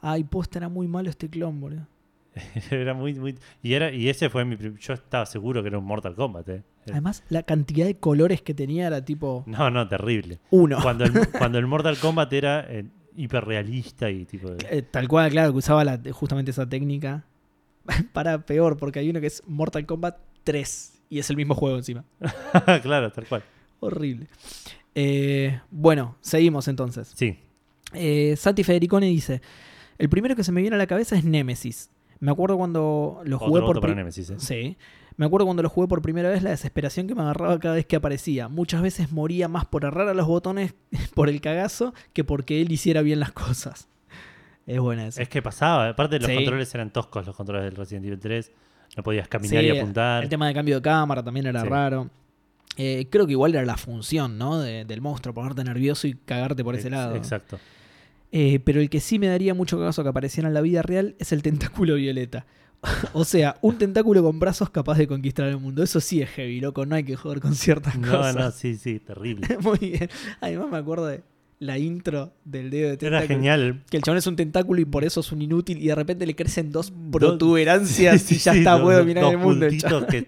Ay, 0.00 0.24
posta, 0.24 0.58
era 0.58 0.68
muy 0.68 0.86
malo 0.88 1.10
este 1.10 1.28
clon, 1.28 1.60
boludo. 1.60 1.86
era 2.70 2.94
muy, 2.94 3.14
muy. 3.14 3.36
Y 3.62 3.72
era, 3.74 3.92
y 3.92 4.08
ese 4.08 4.30
fue 4.30 4.44
mi 4.44 4.56
yo 4.78 4.92
estaba 4.94 5.26
seguro 5.26 5.62
que 5.62 5.68
era 5.68 5.78
un 5.78 5.84
Mortal 5.84 6.14
Kombat, 6.14 6.48
eh. 6.48 6.62
Además, 6.90 7.22
la 7.28 7.42
cantidad 7.42 7.84
de 7.86 7.96
colores 7.98 8.40
que 8.40 8.54
tenía 8.54 8.86
era 8.86 9.04
tipo 9.04 9.44
No, 9.46 9.70
no, 9.70 9.86
terrible. 9.88 10.38
uno. 10.50 10.78
Cuando 10.82 11.04
el, 11.04 11.12
cuando 11.38 11.58
el 11.58 11.66
Mortal 11.66 11.98
Kombat 11.98 12.32
era 12.32 12.64
eh, 12.68 12.84
hiperrealista 13.16 14.10
y 14.10 14.24
tipo. 14.24 14.50
de- 14.50 14.66
Eh, 14.78 14.82
Tal 14.82 15.06
cual, 15.08 15.30
claro, 15.30 15.52
que 15.52 15.58
usaba 15.58 15.84
la- 15.84 16.00
justamente 16.12 16.50
esa 16.50 16.68
técnica. 16.68 17.24
Para 18.12 18.44
peor, 18.46 18.76
porque 18.76 18.98
hay 19.00 19.10
uno 19.10 19.20
que 19.20 19.26
es 19.26 19.42
Mortal 19.46 19.84
Kombat 19.86 20.16
3 20.44 21.00
y 21.10 21.18
es 21.18 21.28
el 21.30 21.36
mismo 21.36 21.54
juego 21.54 21.76
encima. 21.76 22.04
claro, 22.82 23.10
tal 23.12 23.26
cual. 23.26 23.42
Horrible. 23.80 24.26
Eh, 24.94 25.60
bueno, 25.70 26.16
seguimos 26.20 26.68
entonces. 26.68 27.12
Sí. 27.14 27.38
Eh, 27.94 28.34
Santi 28.36 28.64
Federicone 28.64 29.06
dice: 29.06 29.40
El 29.98 30.08
primero 30.08 30.34
que 30.36 30.44
se 30.44 30.52
me 30.52 30.60
viene 30.60 30.76
a 30.76 30.78
la 30.78 30.86
cabeza 30.86 31.16
es 31.16 31.24
Nemesis. 31.24 31.90
Me 32.20 32.30
acuerdo 32.32 32.56
cuando 32.56 33.20
lo 33.24 33.38
jugué 33.38 33.50
Otro 33.60 33.66
por 33.66 33.74
voto 33.76 33.80
para 33.80 33.92
pri- 33.94 33.98
Nemesis, 34.00 34.30
eh. 34.30 34.34
Sí. 34.38 34.76
Me 35.16 35.26
acuerdo 35.26 35.46
cuando 35.46 35.62
lo 35.62 35.68
jugué 35.68 35.88
por 35.88 36.00
primera 36.02 36.28
vez 36.30 36.42
la 36.42 36.50
desesperación 36.50 37.06
que 37.08 37.14
me 37.14 37.22
agarraba 37.22 37.58
cada 37.58 37.74
vez 37.74 37.86
que 37.86 37.96
aparecía. 37.96 38.48
Muchas 38.48 38.82
veces 38.82 39.10
moría 39.12 39.48
más 39.48 39.64
por 39.66 39.84
errar 39.84 40.08
a 40.08 40.14
los 40.14 40.26
botones 40.26 40.74
por 41.14 41.28
el 41.28 41.40
cagazo 41.40 41.92
que 42.12 42.24
porque 42.24 42.60
él 42.62 42.70
hiciera 42.72 43.02
bien 43.02 43.20
las 43.20 43.32
cosas. 43.32 43.88
Es 44.66 44.78
buena 44.80 45.06
esa. 45.06 45.22
Es 45.22 45.28
que 45.28 45.40
pasaba, 45.42 45.88
aparte 45.88 46.18
los 46.18 46.28
Sí. 46.28 46.34
controles 46.36 46.74
eran 46.74 46.92
toscos, 46.92 47.26
los 47.26 47.34
controles 47.34 47.64
del 47.64 47.74
Resident 47.76 48.04
Evil 48.06 48.18
3. 48.20 48.52
No 48.96 49.02
podías 49.02 49.26
caminar 49.28 49.64
y 49.64 49.70
apuntar. 49.78 50.22
El 50.24 50.28
tema 50.28 50.46
de 50.48 50.54
cambio 50.54 50.76
de 50.76 50.82
cámara 50.82 51.22
también 51.22 51.46
era 51.46 51.62
Sí. 51.62 51.68
raro. 51.68 52.10
Eh, 52.76 53.06
creo 53.10 53.26
que 53.26 53.32
igual 53.32 53.54
era 53.54 53.64
la 53.64 53.76
función, 53.76 54.38
¿no? 54.38 54.58
De- 54.60 54.84
del 54.84 55.00
monstruo, 55.00 55.34
ponerte 55.34 55.64
nervioso 55.64 56.06
y 56.06 56.14
cagarte 56.14 56.62
por 56.62 56.74
ese 56.76 56.90
lado. 56.90 57.16
Exacto. 57.16 57.58
Eh, 58.30 58.60
pero 58.64 58.80
el 58.80 58.90
que 58.90 59.00
sí 59.00 59.18
me 59.18 59.26
daría 59.28 59.54
mucho 59.54 59.78
caso 59.78 60.02
que 60.02 60.08
apareciera 60.10 60.48
en 60.48 60.54
la 60.54 60.60
vida 60.60 60.82
real 60.82 61.14
es 61.18 61.32
el 61.32 61.42
tentáculo 61.42 61.94
violeta. 61.94 62.46
o 63.12 63.24
sea, 63.24 63.56
un 63.62 63.76
tentáculo 63.78 64.22
con 64.22 64.38
brazos 64.38 64.70
capaz 64.70 64.98
de 64.98 65.06
conquistar 65.08 65.48
el 65.48 65.58
mundo. 65.58 65.82
Eso 65.82 66.00
sí 66.00 66.20
es 66.22 66.30
heavy, 66.30 66.60
loco. 66.60 66.86
No 66.86 66.94
hay 66.94 67.04
que 67.04 67.16
joder 67.16 67.40
con 67.40 67.54
ciertas 67.54 67.98
No, 67.98 68.10
cosas. 68.12 68.36
no, 68.36 68.50
sí, 68.50 68.76
sí, 68.76 69.00
terrible. 69.00 69.46
Muy 69.62 69.78
bien. 69.78 70.08
Además 70.40 70.68
me 70.70 70.76
acuerdo 70.76 71.06
de 71.06 71.22
la 71.60 71.76
intro 71.76 72.32
del 72.44 72.70
dedo 72.70 72.86
de 72.86 72.92
Era 72.92 72.98
tentáculo. 73.18 73.26
genial. 73.26 73.82
Que 73.90 73.96
el 73.96 74.02
chabón 74.04 74.18
es 74.18 74.26
un 74.28 74.36
tentáculo 74.36 74.80
y 74.80 74.84
por 74.84 75.02
eso 75.04 75.18
es 75.20 75.32
un 75.32 75.42
inútil 75.42 75.82
y 75.82 75.88
de 75.88 75.94
repente 75.96 76.24
le 76.24 76.36
crecen 76.36 76.70
dos 76.70 76.92
protuberancias 77.10 78.22
Sí, 78.22 78.36
y 78.36 78.38
ya 78.38 78.52
sí, 78.52 78.58
está, 78.58 78.72
dos- 78.74 78.82
puede 78.82 78.98
dominar 78.98 79.24
dos 79.24 79.32
el 79.32 79.38
mundo. 79.38 79.66
que 79.68 80.26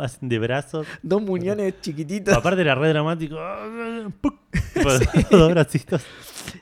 hacen 0.00 0.28
de 0.28 0.38
brazos. 0.40 0.84
Dos 1.00 1.22
muñones 1.22 1.74
chiquititos. 1.80 2.34
Aparte 2.34 2.62
era 2.62 2.74
re 2.74 2.88
dramático. 2.88 3.36
Dos 5.30 5.50
bracitos. 5.50 6.02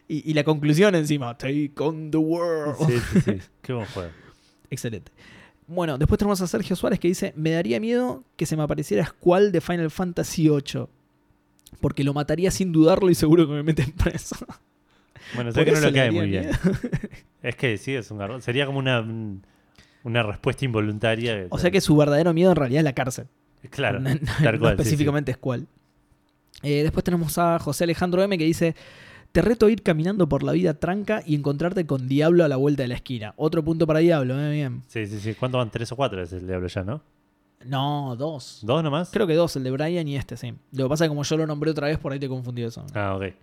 Y, 0.09 0.31
y 0.31 0.35
la 0.35 0.45
conclusión 0.45 0.95
encima, 0.95 1.37
take 1.37 1.73
on 1.79 2.11
the 2.11 2.19
world. 2.19 2.77
Sí, 2.87 2.99
sí, 3.13 3.21
sí. 3.21 3.39
Qué 3.63 3.73
buen 3.73 3.87
juego. 3.87 4.11
Excelente. 4.71 5.11
Bueno, 5.67 5.99
después 5.99 6.19
tenemos 6.19 6.41
a 6.41 6.47
Sergio 6.47 6.75
Suárez 6.77 6.99
que 6.99 7.09
dice, 7.09 7.33
me 7.37 7.51
daría 7.53 7.79
miedo 7.81 8.25
que 8.37 8.47
se 8.47 8.57
me 8.57 8.63
apareciera 8.63 9.05
Squall 9.07 9.53
de 9.53 9.61
Final 9.61 9.91
Fantasy 9.91 10.49
VIII. 10.49 10.87
Porque 11.81 12.03
lo 12.03 12.13
mataría 12.13 12.51
sin 12.51 12.73
dudarlo 12.73 13.11
y 13.11 13.15
seguro 13.15 13.47
que 13.47 13.53
me 13.53 13.63
meten 13.63 13.93
preso. 13.93 14.37
Bueno, 15.35 15.53
sé 15.53 15.65
que 15.65 15.71
no 15.71 15.79
le 15.81 15.93
cae 15.93 16.11
muy 16.11 16.27
bien. 16.29 16.51
Es 17.43 17.55
que 17.55 17.77
sí, 17.79 17.95
es 17.95 18.11
un 18.11 18.19
garrón. 18.19 18.43
Sería 18.43 18.67
como 18.67 18.81
una, 18.81 19.01
un- 19.01 19.45
una 20.03 20.23
respuesta 20.25 20.65
involuntaria. 20.65 21.47
O 21.51 21.59
sea 21.59 21.71
que 21.71 21.81
su 21.81 21.95
verdadero 21.97 22.35
miedo 22.35 22.51
en 22.51 22.57
realidad 22.57 22.81
es 22.81 22.85
la 22.85 22.95
cárcel. 22.95 23.27
Claro, 23.71 24.01
No, 24.01 24.11
no- 24.13 24.21
tal 24.43 24.55
no 24.55 24.61
cual. 24.61 24.73
sí, 24.73 24.83
sí. 24.83 24.89
específicamente 24.89 25.33
Squall. 25.35 25.69
Eh, 26.63 26.83
después 26.83 27.05
tenemos 27.05 27.39
a 27.39 27.59
José 27.61 27.85
Alejandro 27.85 28.23
M 28.25 28.37
que 28.39 28.45
dice, 28.45 28.75
te 29.33 29.43
reto 29.43 29.67
a 29.67 29.71
ir 29.71 29.83
caminando 29.83 30.29
por 30.29 30.43
la 30.43 30.53
vida 30.53 30.75
tranca 30.75 31.23
y 31.25 31.35
encontrarte 31.35 31.87
con 31.87 32.09
Diablo 32.09 32.45
a 32.45 32.49
la 32.49 32.57
vuelta 32.57 32.83
de 32.83 32.89
la 32.89 32.95
esquina. 32.95 33.33
Otro 33.37 33.65
punto 33.65 33.87
para 33.87 34.01
Diablo, 34.01 34.39
eh, 34.41 34.51
bien. 34.53 34.83
Sí, 34.89 35.07
sí, 35.07 35.21
sí. 35.21 35.35
¿Cuánto 35.35 35.59
van? 35.59 35.71
¿Tres 35.71 35.91
o 35.93 35.97
cuatro? 35.97 36.23
Es 36.23 36.33
el 36.33 36.47
Diablo 36.47 36.67
ya, 36.69 36.83
¿no? 36.83 37.01
No, 37.65 38.17
dos. 38.17 38.61
¿Dos 38.63 38.83
nomás? 38.83 39.11
Creo 39.13 39.27
que 39.27 39.35
dos, 39.35 39.55
el 39.57 39.65
de 39.65 39.71
Brian 39.71 40.09
y 40.09 40.17
este, 40.17 40.37
sí. 40.37 40.55
Lo 40.73 40.85
que 40.85 40.89
pasa 40.89 41.05
es 41.05 41.09
que 41.09 41.11
como 41.11 41.23
yo 41.23 41.37
lo 41.37 41.47
nombré 41.47 41.71
otra 41.71 41.89
vez, 41.89 41.99
por 41.99 42.13
ahí 42.13 42.19
te 42.19 42.29
confundí 42.29 42.63
eso. 42.63 42.85
Ah, 42.95 43.15
ok. 43.17 43.35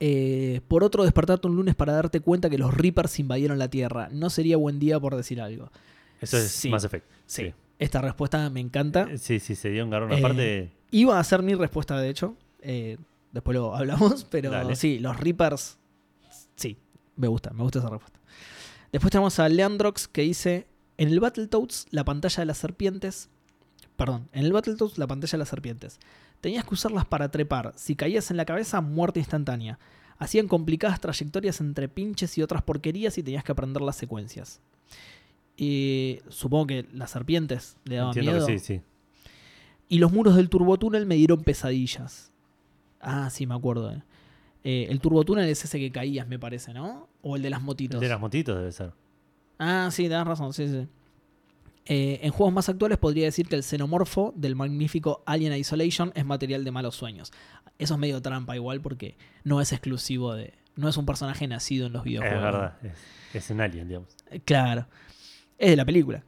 Eh, 0.00 0.60
por 0.68 0.84
otro, 0.84 1.02
despertarte 1.02 1.46
un 1.48 1.56
lunes 1.56 1.74
para 1.74 1.92
darte 1.92 2.20
cuenta 2.20 2.48
que 2.50 2.58
los 2.58 2.72
Reapers 2.74 3.18
invadieron 3.18 3.58
la 3.58 3.68
Tierra. 3.68 4.08
No 4.12 4.30
sería 4.30 4.56
buen 4.56 4.78
día 4.78 5.00
por 5.00 5.16
decir 5.16 5.40
algo. 5.40 5.70
Eso 6.20 6.36
es 6.36 6.48
Sí. 6.50 6.68
Mass 6.68 6.84
Effect. 6.84 7.06
Sí. 7.26 7.52
Esta 7.78 8.00
respuesta 8.00 8.48
me 8.50 8.60
encanta. 8.60 9.08
Eh, 9.10 9.18
Sí, 9.18 9.40
sí, 9.40 9.54
se 9.54 9.70
dio 9.70 9.84
un 9.84 9.90
garrón. 9.90 10.12
Eh, 10.12 10.18
Aparte, 10.18 10.70
Iba 10.90 11.18
a 11.18 11.24
ser 11.24 11.42
mi 11.42 11.54
respuesta, 11.54 11.98
de 12.00 12.08
hecho. 12.10 12.34
Eh, 12.60 12.96
después 13.32 13.56
lo 13.56 13.74
hablamos, 13.74 14.24
pero 14.30 14.50
Dale. 14.50 14.76
sí, 14.76 14.98
los 14.98 15.18
Reapers. 15.18 15.78
Sí, 16.56 16.76
me 17.16 17.28
gusta, 17.28 17.50
me 17.50 17.62
gusta 17.62 17.78
esa 17.80 17.88
respuesta. 17.90 18.20
Después 18.92 19.10
tenemos 19.10 19.38
a 19.38 19.48
Leandrox 19.48 20.08
que 20.08 20.22
dice: 20.22 20.66
En 20.96 21.08
el 21.08 21.20
Battletoads, 21.20 21.86
la 21.90 22.04
pantalla 22.04 22.40
de 22.40 22.46
las 22.46 22.58
serpientes. 22.58 23.28
Perdón, 23.96 24.28
en 24.32 24.44
el 24.44 24.52
Battletoads, 24.52 24.98
la 24.98 25.06
pantalla 25.06 25.32
de 25.32 25.38
las 25.38 25.48
serpientes. 25.48 25.98
Tenías 26.40 26.64
que 26.64 26.74
usarlas 26.74 27.04
para 27.04 27.30
trepar. 27.30 27.72
Si 27.76 27.96
caías 27.96 28.30
en 28.30 28.36
la 28.36 28.44
cabeza, 28.44 28.80
muerte 28.80 29.18
instantánea. 29.18 29.78
Hacían 30.18 30.46
complicadas 30.48 31.00
trayectorias 31.00 31.60
entre 31.60 31.88
pinches 31.88 32.38
y 32.38 32.42
otras 32.42 32.62
porquerías 32.62 33.18
y 33.18 33.22
tenías 33.22 33.42
que 33.44 33.52
aprender 33.52 33.82
las 33.82 33.96
secuencias. 33.96 34.60
Y 35.56 36.20
supongo 36.28 36.68
que 36.68 36.86
las 36.92 37.10
serpientes 37.10 37.76
le 37.84 37.96
daban 37.96 38.10
entiendo 38.10 38.32
miedo. 38.32 38.46
que 38.46 38.58
sí, 38.58 38.76
sí. 38.76 38.82
Y 39.88 39.98
los 39.98 40.12
muros 40.12 40.36
del 40.36 40.48
turbotúnel 40.48 41.06
me 41.06 41.16
dieron 41.16 41.42
pesadillas. 41.42 42.30
Ah, 43.00 43.30
sí, 43.30 43.46
me 43.46 43.54
acuerdo. 43.54 43.92
eh. 43.92 44.02
Eh, 44.64 44.86
el 44.90 45.00
turbotúnel 45.00 45.48
es 45.48 45.64
ese 45.64 45.78
que 45.78 45.90
caías, 45.92 46.26
me 46.26 46.38
parece, 46.38 46.74
¿no? 46.74 47.08
O 47.22 47.36
el 47.36 47.42
de 47.42 47.50
las 47.50 47.62
motitos. 47.62 47.96
El 47.96 48.08
de 48.08 48.08
las 48.08 48.20
motitos 48.20 48.56
debe 48.58 48.72
ser. 48.72 48.92
Ah, 49.58 49.88
sí, 49.92 50.04
tenés 50.08 50.26
razón, 50.26 50.52
sí, 50.52 50.68
sí. 50.68 50.86
Eh, 51.86 52.20
en 52.22 52.32
juegos 52.32 52.52
más 52.52 52.68
actuales 52.68 52.98
podría 52.98 53.24
decir 53.24 53.48
que 53.48 53.56
el 53.56 53.62
xenomorfo 53.62 54.34
del 54.36 54.56
magnífico 54.56 55.22
Alien 55.24 55.54
Isolation 55.54 56.12
es 56.14 56.26
material 56.26 56.62
de 56.64 56.70
malos 56.70 56.96
sueños. 56.96 57.32
Eso 57.78 57.94
es 57.94 58.00
medio 58.00 58.20
trampa 58.20 58.54
igual 58.56 58.80
porque 58.80 59.16
no 59.44 59.60
es 59.60 59.72
exclusivo 59.72 60.34
de... 60.34 60.52
No 60.76 60.88
es 60.88 60.96
un 60.96 61.06
personaje 61.06 61.48
nacido 61.48 61.86
en 61.86 61.92
los 61.94 62.04
videojuegos. 62.04 62.36
Es 62.38 62.42
verdad, 62.44 62.76
es, 62.82 62.98
es 63.34 63.50
un 63.50 63.60
alien, 63.60 63.88
digamos. 63.88 64.14
Eh, 64.30 64.40
Claro. 64.44 64.86
Es 65.56 65.70
de 65.70 65.76
la 65.76 65.84
película. 65.84 66.22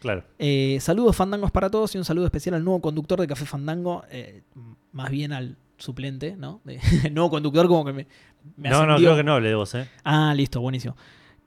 Claro. 0.00 0.24
Eh, 0.38 0.78
saludos 0.80 1.16
fandangos 1.16 1.50
para 1.50 1.70
todos 1.70 1.94
y 1.94 1.98
un 1.98 2.04
saludo 2.04 2.26
especial 2.26 2.56
al 2.56 2.64
nuevo 2.64 2.80
conductor 2.82 3.18
de 3.20 3.26
Café 3.26 3.46
Fandango, 3.46 4.04
eh, 4.10 4.42
más 4.92 5.10
bien 5.10 5.32
al 5.32 5.56
suplente, 5.78 6.36
¿no? 6.36 6.60
De- 6.64 6.80
el 7.04 7.14
nuevo 7.14 7.30
conductor 7.30 7.66
como 7.68 7.84
que 7.84 7.92
me, 7.92 8.06
me 8.56 8.68
no, 8.70 8.86
no, 8.86 8.96
creo 8.96 9.16
que 9.16 9.24
no 9.24 9.34
hable 9.34 9.48
de 9.48 9.54
vos, 9.54 9.74
¿eh? 9.74 9.88
Ah, 10.04 10.32
listo, 10.36 10.60
buenísimo. 10.60 10.96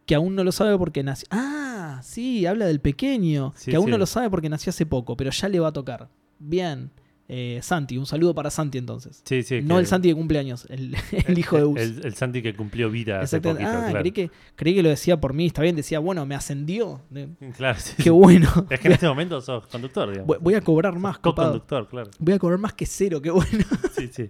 Que 0.05 0.15
aún 0.15 0.35
no 0.35 0.43
lo 0.43 0.51
sabe 0.51 0.77
porque 0.77 1.03
nació... 1.03 1.27
Ah, 1.31 1.99
sí, 2.01 2.45
habla 2.45 2.65
del 2.65 2.79
pequeño. 2.79 3.53
Sí, 3.55 3.71
que 3.71 3.77
aún 3.77 3.85
sí. 3.85 3.91
no 3.91 3.97
lo 3.97 4.05
sabe 4.05 4.29
porque 4.29 4.49
nació 4.49 4.69
hace 4.69 4.85
poco, 4.85 5.17
pero 5.17 5.31
ya 5.31 5.49
le 5.49 5.59
va 5.59 5.69
a 5.69 5.73
tocar. 5.73 6.09
Bien. 6.39 6.91
Eh, 7.29 7.59
Santi, 7.61 7.97
un 7.97 8.05
saludo 8.05 8.33
para 8.33 8.49
Santi 8.49 8.77
entonces. 8.77 9.21
Sí, 9.25 9.43
sí. 9.43 9.61
no 9.61 9.75
que- 9.75 9.81
el 9.81 9.87
Santi 9.87 10.07
de 10.07 10.15
cumpleaños, 10.15 10.65
el, 10.69 10.95
el 11.27 11.37
hijo 11.37 11.57
de 11.57 11.63
Gus. 11.63 11.79
El, 11.79 12.05
el 12.05 12.13
Santi 12.15 12.41
que 12.41 12.55
cumplió 12.55 12.89
vida 12.89 13.19
hace 13.19 13.41
poquito, 13.41 13.67
ah, 13.67 13.87
claro. 13.89 13.99
creí, 13.99 14.11
que, 14.13 14.31
creí 14.55 14.75
que 14.75 14.81
lo 14.83 14.87
decía 14.89 15.19
por 15.19 15.33
mí, 15.33 15.47
está 15.47 15.61
bien, 15.61 15.75
decía, 15.75 15.99
bueno, 15.99 16.25
me 16.25 16.35
ascendió. 16.35 17.01
Claro, 17.57 17.77
sí, 17.79 17.93
Qué 17.97 18.03
sí. 18.03 18.09
bueno. 18.11 18.49
Es 18.69 18.79
que 18.79 18.87
en 18.87 18.93
este 18.93 19.07
momento 19.07 19.41
sos 19.41 19.67
conductor, 19.67 20.09
digamos. 20.09 20.37
Voy- 20.39 20.53
a 20.55 20.61
cobrar 20.61 20.97
más. 20.97 21.17
Co-conductor, 21.19 21.87
claro. 21.89 22.11
Voy 22.19 22.33
a 22.33 22.39
cobrar 22.39 22.59
más 22.59 22.73
que 22.73 22.85
cero, 22.85 23.21
qué 23.21 23.29
bueno. 23.31 23.65
Sí, 23.97 24.09
sí. 24.11 24.29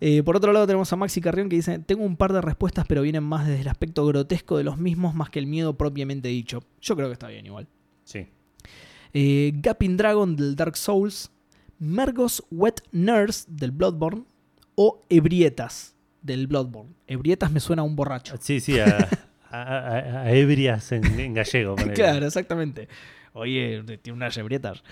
Eh, 0.00 0.22
por 0.22 0.36
otro 0.36 0.52
lado 0.52 0.66
tenemos 0.66 0.92
a 0.92 0.96
Maxi 0.96 1.20
Carrión 1.20 1.48
que 1.48 1.56
dice, 1.56 1.78
tengo 1.78 2.04
un 2.04 2.16
par 2.16 2.32
de 2.32 2.42
respuestas 2.42 2.84
pero 2.86 3.00
vienen 3.00 3.22
más 3.24 3.46
desde 3.46 3.62
el 3.62 3.68
aspecto 3.68 4.04
grotesco 4.04 4.58
de 4.58 4.64
los 4.64 4.76
mismos 4.76 5.14
más 5.14 5.30
que 5.30 5.38
el 5.38 5.46
miedo 5.46 5.76
propiamente 5.78 6.28
dicho. 6.28 6.62
Yo 6.82 6.96
creo 6.96 7.08
que 7.08 7.14
está 7.14 7.28
bien 7.28 7.46
igual. 7.46 7.66
Sí. 8.04 8.26
Eh, 9.14 9.52
Dragon 9.62 10.36
del 10.36 10.54
Dark 10.56 10.76
Souls, 10.76 11.30
Mergos 11.78 12.42
Wet 12.50 12.82
Nurse 12.92 13.44
del 13.48 13.70
Bloodborne 13.70 14.24
o 14.74 15.00
Ebrietas 15.08 15.94
del 16.22 16.46
Bloodborne. 16.46 16.92
Ebrietas 17.06 17.50
me 17.50 17.60
suena 17.60 17.82
a 17.82 17.84
un 17.84 17.96
borracho. 17.96 18.34
Sí, 18.40 18.60
sí, 18.60 18.78
a, 18.78 19.08
a, 19.50 19.62
a- 19.62 20.22
a 20.22 20.32
ebrias 20.32 20.90
en, 20.92 21.04
en 21.20 21.34
gallego. 21.34 21.76
Claro, 21.94 22.26
exactamente. 22.26 22.88
Oye, 23.32 23.82
tiene 24.02 24.16
unas 24.16 24.36
ebrietas. 24.38 24.82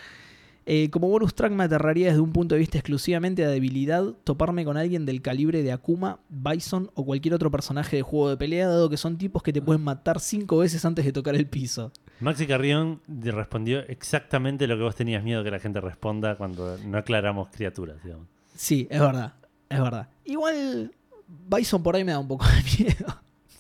Eh, 0.67 0.89
como 0.91 1.09
bonus 1.09 1.35
track 1.35 1.53
me 1.53 1.65
aterraría 1.65 2.07
desde 2.09 2.21
un 2.21 2.33
punto 2.33 2.55
de 2.55 2.59
vista 2.61 2.79
exclusivamente 2.79 3.43
de 3.45 3.49
debilidad 3.53 4.03
toparme 4.25 4.65
con 4.65 4.79
alguien 4.79 5.05
del 5.05 5.21
calibre 5.21 5.63
de 5.63 5.73
Akuma, 5.73 6.21
Bison 6.31 6.91
o 6.95 7.05
cualquier 7.05 7.35
otro 7.35 7.51
personaje 7.51 7.97
de 7.97 8.03
juego 8.03 8.31
de 8.31 8.39
pelea, 8.39 8.69
dado 8.69 8.89
que 8.89 8.97
son 8.97 9.19
tipos 9.19 9.43
que 9.43 9.53
te 9.53 9.61
pueden 9.61 9.83
matar 9.85 10.21
cinco 10.21 10.57
veces 10.59 10.83
antes 10.87 11.05
de 11.05 11.13
tocar 11.13 11.35
el 11.35 11.47
piso. 11.47 11.93
Maxi 12.21 12.47
Carrión 12.47 13.03
respondió 13.09 13.81
exactamente 13.81 14.67
lo 14.67 14.77
que 14.79 14.83
vos 14.85 14.95
tenías 14.97 15.23
miedo 15.23 15.45
que 15.45 15.51
la 15.51 15.59
gente 15.59 15.81
responda 15.83 16.37
cuando 16.37 16.79
no 16.79 16.97
aclaramos 16.97 17.49
criaturas, 17.49 17.97
digamos. 18.03 18.27
Sí, 18.57 18.87
es 18.91 19.01
verdad, 19.01 19.35
es 19.69 19.81
verdad. 19.83 20.09
Igual 20.25 20.93
Bison 21.51 21.83
por 21.83 21.97
ahí 21.97 22.05
me 22.05 22.13
da 22.13 22.19
un 22.21 22.29
poco 22.29 22.47
de 22.47 22.63
miedo. 22.85 23.07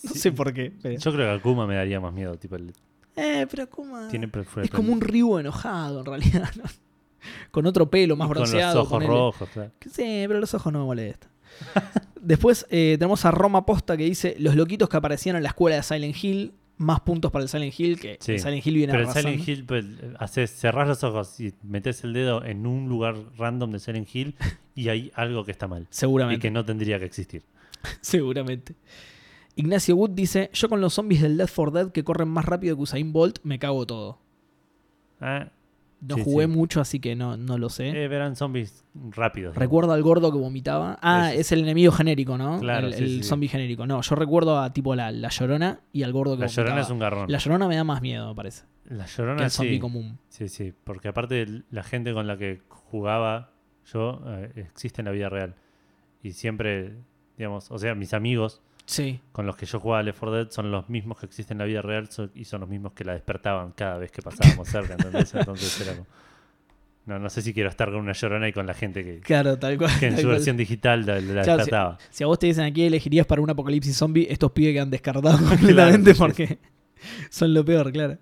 No 0.05 0.11
Sí. 0.11 0.19
sé 0.21 0.33
por 0.33 0.53
qué. 0.55 0.73
Pero... 0.83 0.99
Yo 0.99 1.13
creo 1.13 1.27
que 1.35 1.39
Akuma 1.41 1.67
me 1.67 1.75
daría 1.77 2.01
más 2.01 2.13
miedo. 2.15 2.35
Tipo, 2.37 2.57
el- 2.57 2.73
Eh, 3.17 3.47
pero 3.51 3.65
Akuma 3.65 4.09
tiene 4.09 4.31
es 4.63 4.71
como 4.71 4.93
un 4.93 5.01
Ryu 5.01 5.39
enojado 5.39 6.01
en 6.01 6.07
realidad. 6.07 6.49
¿no? 6.57 6.65
Con 7.51 7.67
otro 7.67 7.89
pelo 7.91 8.17
más 8.17 8.29
con 8.29 8.39
los 8.39 8.51
bronceado. 8.51 8.81
ojos 8.83 8.91
ponele. 8.93 9.13
rojos. 9.13 9.49
claro. 9.53 9.71
Sí, 9.81 10.25
pero 10.27 10.41
los 10.41 10.53
ojos 10.55 10.73
no 10.73 10.81
me 10.81 10.85
molestan. 10.87 11.31
Después 12.21 12.67
eh, 12.71 12.97
tenemos 12.99 13.25
a 13.25 13.31
Roma 13.31 13.65
Posta 13.67 13.97
que 13.97 14.05
dice: 14.05 14.35
Los 14.39 14.55
loquitos 14.57 14.89
que 14.89 14.97
aparecían 14.97 15.37
en 15.37 15.43
la 15.43 15.51
escuela 15.51 15.77
de 15.77 15.83
Silent 15.83 16.17
Hill, 16.23 16.53
más 16.79 17.01
puntos 17.01 17.31
para 17.31 17.43
el 17.45 17.49
Silent 17.49 17.79
Hill, 17.79 18.01
que 18.01 18.17
Sí. 18.21 18.33
el 18.33 18.41
Silent 18.41 18.67
Hill 18.67 18.75
viene 18.75 18.93
Pero 18.93 19.05
arrasando. 19.05 19.29
Silent 19.31 19.49
Hill 19.49 19.65
pues, 19.65 19.85
haces, 20.19 20.51
cerrás 20.51 20.89
los 20.89 21.05
ojos 21.05 21.39
y 21.41 21.55
metes 21.63 22.03
el 22.03 22.13
dedo 22.13 22.45
en 22.45 22.67
un 22.67 22.89
lugar 22.89 23.17
random 23.37 23.71
de 23.73 23.79
Silent 23.79 24.09
Hill 24.13 24.35
y 24.75 24.89
hay 24.89 25.13
algo 25.15 25.45
que 25.45 25.53
está 25.53 25.69
mal. 25.69 25.83
Y 25.83 25.87
Seguramente. 25.91 26.41
que 26.41 26.51
no 26.51 26.65
tendría 26.65 26.99
que 26.99 27.05
existir. 27.05 27.43
Seguramente. 28.01 28.75
Ignacio 29.57 29.95
Wood 29.95 30.11
dice: 30.11 30.51
Yo 30.53 30.69
con 30.69 30.81
los 30.81 30.95
zombies 30.95 31.23
del 31.23 31.37
Death 31.37 31.51
4 31.55 31.71
Dead 31.73 31.93
que 31.93 32.03
corren 32.03 32.29
más 32.29 32.45
rápido 32.47 32.75
que 32.75 32.83
Usain 32.83 33.13
Bolt, 33.13 33.39
me 33.45 33.59
cago 33.61 33.87
todo. 33.87 34.19
Ah, 35.21 35.49
No 36.07 36.17
Sí, 36.17 36.23
jugué 36.25 36.47
sí. 36.47 36.51
mucho, 36.53 36.81
así 36.81 37.01
que 37.01 37.17
no, 37.17 37.37
no 37.37 37.57
lo 37.59 37.69
sé. 37.71 37.89
eh, 37.89 38.09
verán 38.09 38.37
zombies 38.37 38.85
rápidos. 39.11 39.57
Recuerdo 39.57 39.93
al 39.93 40.03
gordo 40.03 40.31
que 40.33 40.39
vomitaba. 40.39 40.99
Ah, 41.01 41.33
es 41.33 41.51
el 41.53 41.61
enemigo 41.61 41.93
genérico, 41.93 42.37
¿no? 42.37 42.59
Claro, 42.61 42.89
el 42.89 42.95
sí, 42.95 43.03
el 43.03 43.09
sí, 43.09 43.17
sí. 43.19 43.23
zombie 43.25 43.49
genérico. 43.49 43.87
No, 43.87 44.01
yo 44.03 44.15
recuerdo 44.15 44.59
a 44.61 44.73
tipo 44.73 44.95
la, 44.95 45.11
la 45.13 45.29
llorona 45.31 45.81
y 45.93 46.03
al 46.03 46.13
gordo 46.13 46.37
que 46.37 46.43
La 46.43 46.47
llorona 46.49 46.75
vomitaba. 46.75 46.87
es 46.87 46.91
un 46.93 46.99
garrón. 46.99 47.33
La 47.33 47.39
llorona 47.39 47.69
me 47.69 47.77
da 47.77 47.85
más 47.85 48.03
miedo, 48.03 48.29
me 48.29 48.35
parece. 48.35 48.65
La 48.85 49.05
que 49.07 49.11
llorona 49.17 49.45
el 49.45 49.51
zombie 49.51 49.75
sí. 49.75 49.81
común. 49.81 50.19
Sí, 50.29 50.49
sí. 50.49 50.73
Porque 50.85 51.09
aparte 51.09 51.47
la 51.71 51.83
gente 51.83 52.13
con 52.13 52.27
la 52.27 52.37
que 52.37 52.61
jugaba 52.69 53.53
yo 53.93 54.21
eh, 54.27 54.53
existe 54.69 55.01
en 55.01 55.07
la 55.07 55.11
vida 55.13 55.29
real. 55.29 55.55
Y 56.23 56.33
siempre, 56.33 56.97
digamos, 57.39 57.71
o 57.71 57.79
sea, 57.79 57.95
mis 57.95 58.15
amigos 58.15 58.61
Sí. 58.87 59.19
con 59.33 59.47
los 59.47 59.57
que 59.57 59.65
yo 59.67 59.81
jugaba 59.81 60.03
Left 60.03 60.19
4 60.19 60.37
Dead 60.37 60.51
son 60.51 60.71
los 60.71 60.89
mismos 60.91 61.19
que 61.19 61.25
existen 61.27 61.55
en 61.57 61.59
la 61.61 61.65
vida 61.65 61.81
real 61.83 62.09
y 62.35 62.45
son 62.45 62.61
los 62.61 62.69
mismos 62.69 62.93
que 62.93 63.03
la 63.05 63.15
despertaban 63.15 63.73
cada 63.73 63.97
vez 63.97 64.11
que 64.13 64.21
pasábamos 64.21 64.69
cerca, 64.69 64.93
¿entendés? 64.99 65.35
Entonces 65.35 65.81
era 65.81 65.93
como... 65.95 66.07
No, 67.07 67.19
no 67.19 67.29
sé 67.29 67.43
si 67.43 67.53
quiero 67.53 67.69
estar 67.69 67.91
con 67.91 68.01
una 68.01 68.13
llorona 68.13 68.49
y 68.49 68.53
con 68.53 68.67
la 68.67 68.73
gente 68.75 69.05
que, 69.05 69.21
Claro, 69.21 69.59
tal 69.59 69.77
cual. 69.77 69.91
que 70.01 70.07
en 70.07 70.13
tal 70.15 70.21
su 70.23 70.27
cual. 70.29 70.37
versión 70.37 70.57
digital 70.57 71.05
la, 71.05 71.21
la 71.21 71.43
Claro, 71.43 71.57
despertaba. 71.59 71.99
Si 72.11 72.25
a 72.25 72.27
vos 72.27 72.39
te 72.39 72.47
dicen 72.47 72.65
aquí 72.65 72.83
elegirías 72.85 73.27
para 73.27 73.43
un 73.43 73.51
apocalipsis 73.51 73.95
zombie, 73.97 74.27
estos 74.31 74.53
pibes 74.53 74.73
quedan 74.75 74.91
descartados 74.91 75.41
completamente 75.43 76.11
sí, 76.11 76.15
sí. 76.15 76.19
porque 76.19 76.59
son 77.31 77.53
lo 77.53 77.65
peor, 77.65 77.93
claro. 77.93 78.17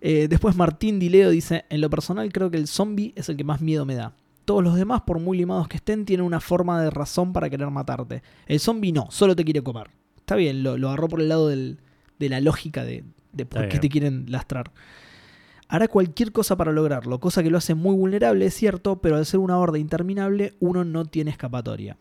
Eh, 0.00 0.26
después 0.28 0.56
Martín 0.56 0.98
Dileo 0.98 1.30
dice, 1.30 1.64
en 1.70 1.80
lo 1.80 1.88
personal 1.90 2.32
creo 2.32 2.50
que 2.50 2.56
el 2.56 2.66
zombie 2.66 3.12
es 3.16 3.28
el 3.28 3.36
que 3.36 3.44
más 3.44 3.60
miedo 3.60 3.84
me 3.84 3.94
da. 3.94 4.12
Todos 4.46 4.64
los 4.64 4.76
demás, 4.76 5.02
por 5.02 5.18
muy 5.20 5.36
limados 5.36 5.68
que 5.68 5.76
estén, 5.76 6.06
tienen 6.06 6.24
una 6.24 6.40
forma 6.40 6.80
de 6.80 6.88
razón 6.88 7.34
para 7.34 7.50
querer 7.50 7.68
matarte. 7.70 8.22
El 8.46 8.58
zombie 8.60 8.92
no, 8.92 9.08
solo 9.10 9.36
te 9.36 9.44
quiere 9.44 9.62
comer. 9.62 9.90
Está 10.16 10.36
bien, 10.36 10.62
lo, 10.62 10.78
lo 10.78 10.88
agarró 10.88 11.08
por 11.08 11.20
el 11.20 11.28
lado 11.28 11.48
del- 11.48 11.78
de 12.18 12.28
la 12.30 12.40
lógica 12.40 12.82
de, 12.84 13.04
de 13.32 13.44
por 13.44 13.58
Está 13.58 13.68
qué 13.68 13.74
bien. 13.74 13.80
te 13.82 13.88
quieren 13.90 14.24
lastrar. 14.28 14.72
Hará 15.68 15.88
cualquier 15.88 16.30
cosa 16.32 16.56
para 16.56 16.72
lograrlo, 16.72 17.18
cosa 17.20 17.42
que 17.42 17.50
lo 17.50 17.58
hace 17.58 17.74
muy 17.74 17.94
vulnerable, 17.96 18.46
es 18.46 18.54
cierto, 18.54 19.00
pero 19.02 19.16
al 19.16 19.26
ser 19.26 19.40
una 19.40 19.58
horda 19.58 19.78
interminable, 19.78 20.54
uno 20.60 20.84
no 20.84 21.04
tiene 21.04 21.32
escapatoria. 21.32 21.98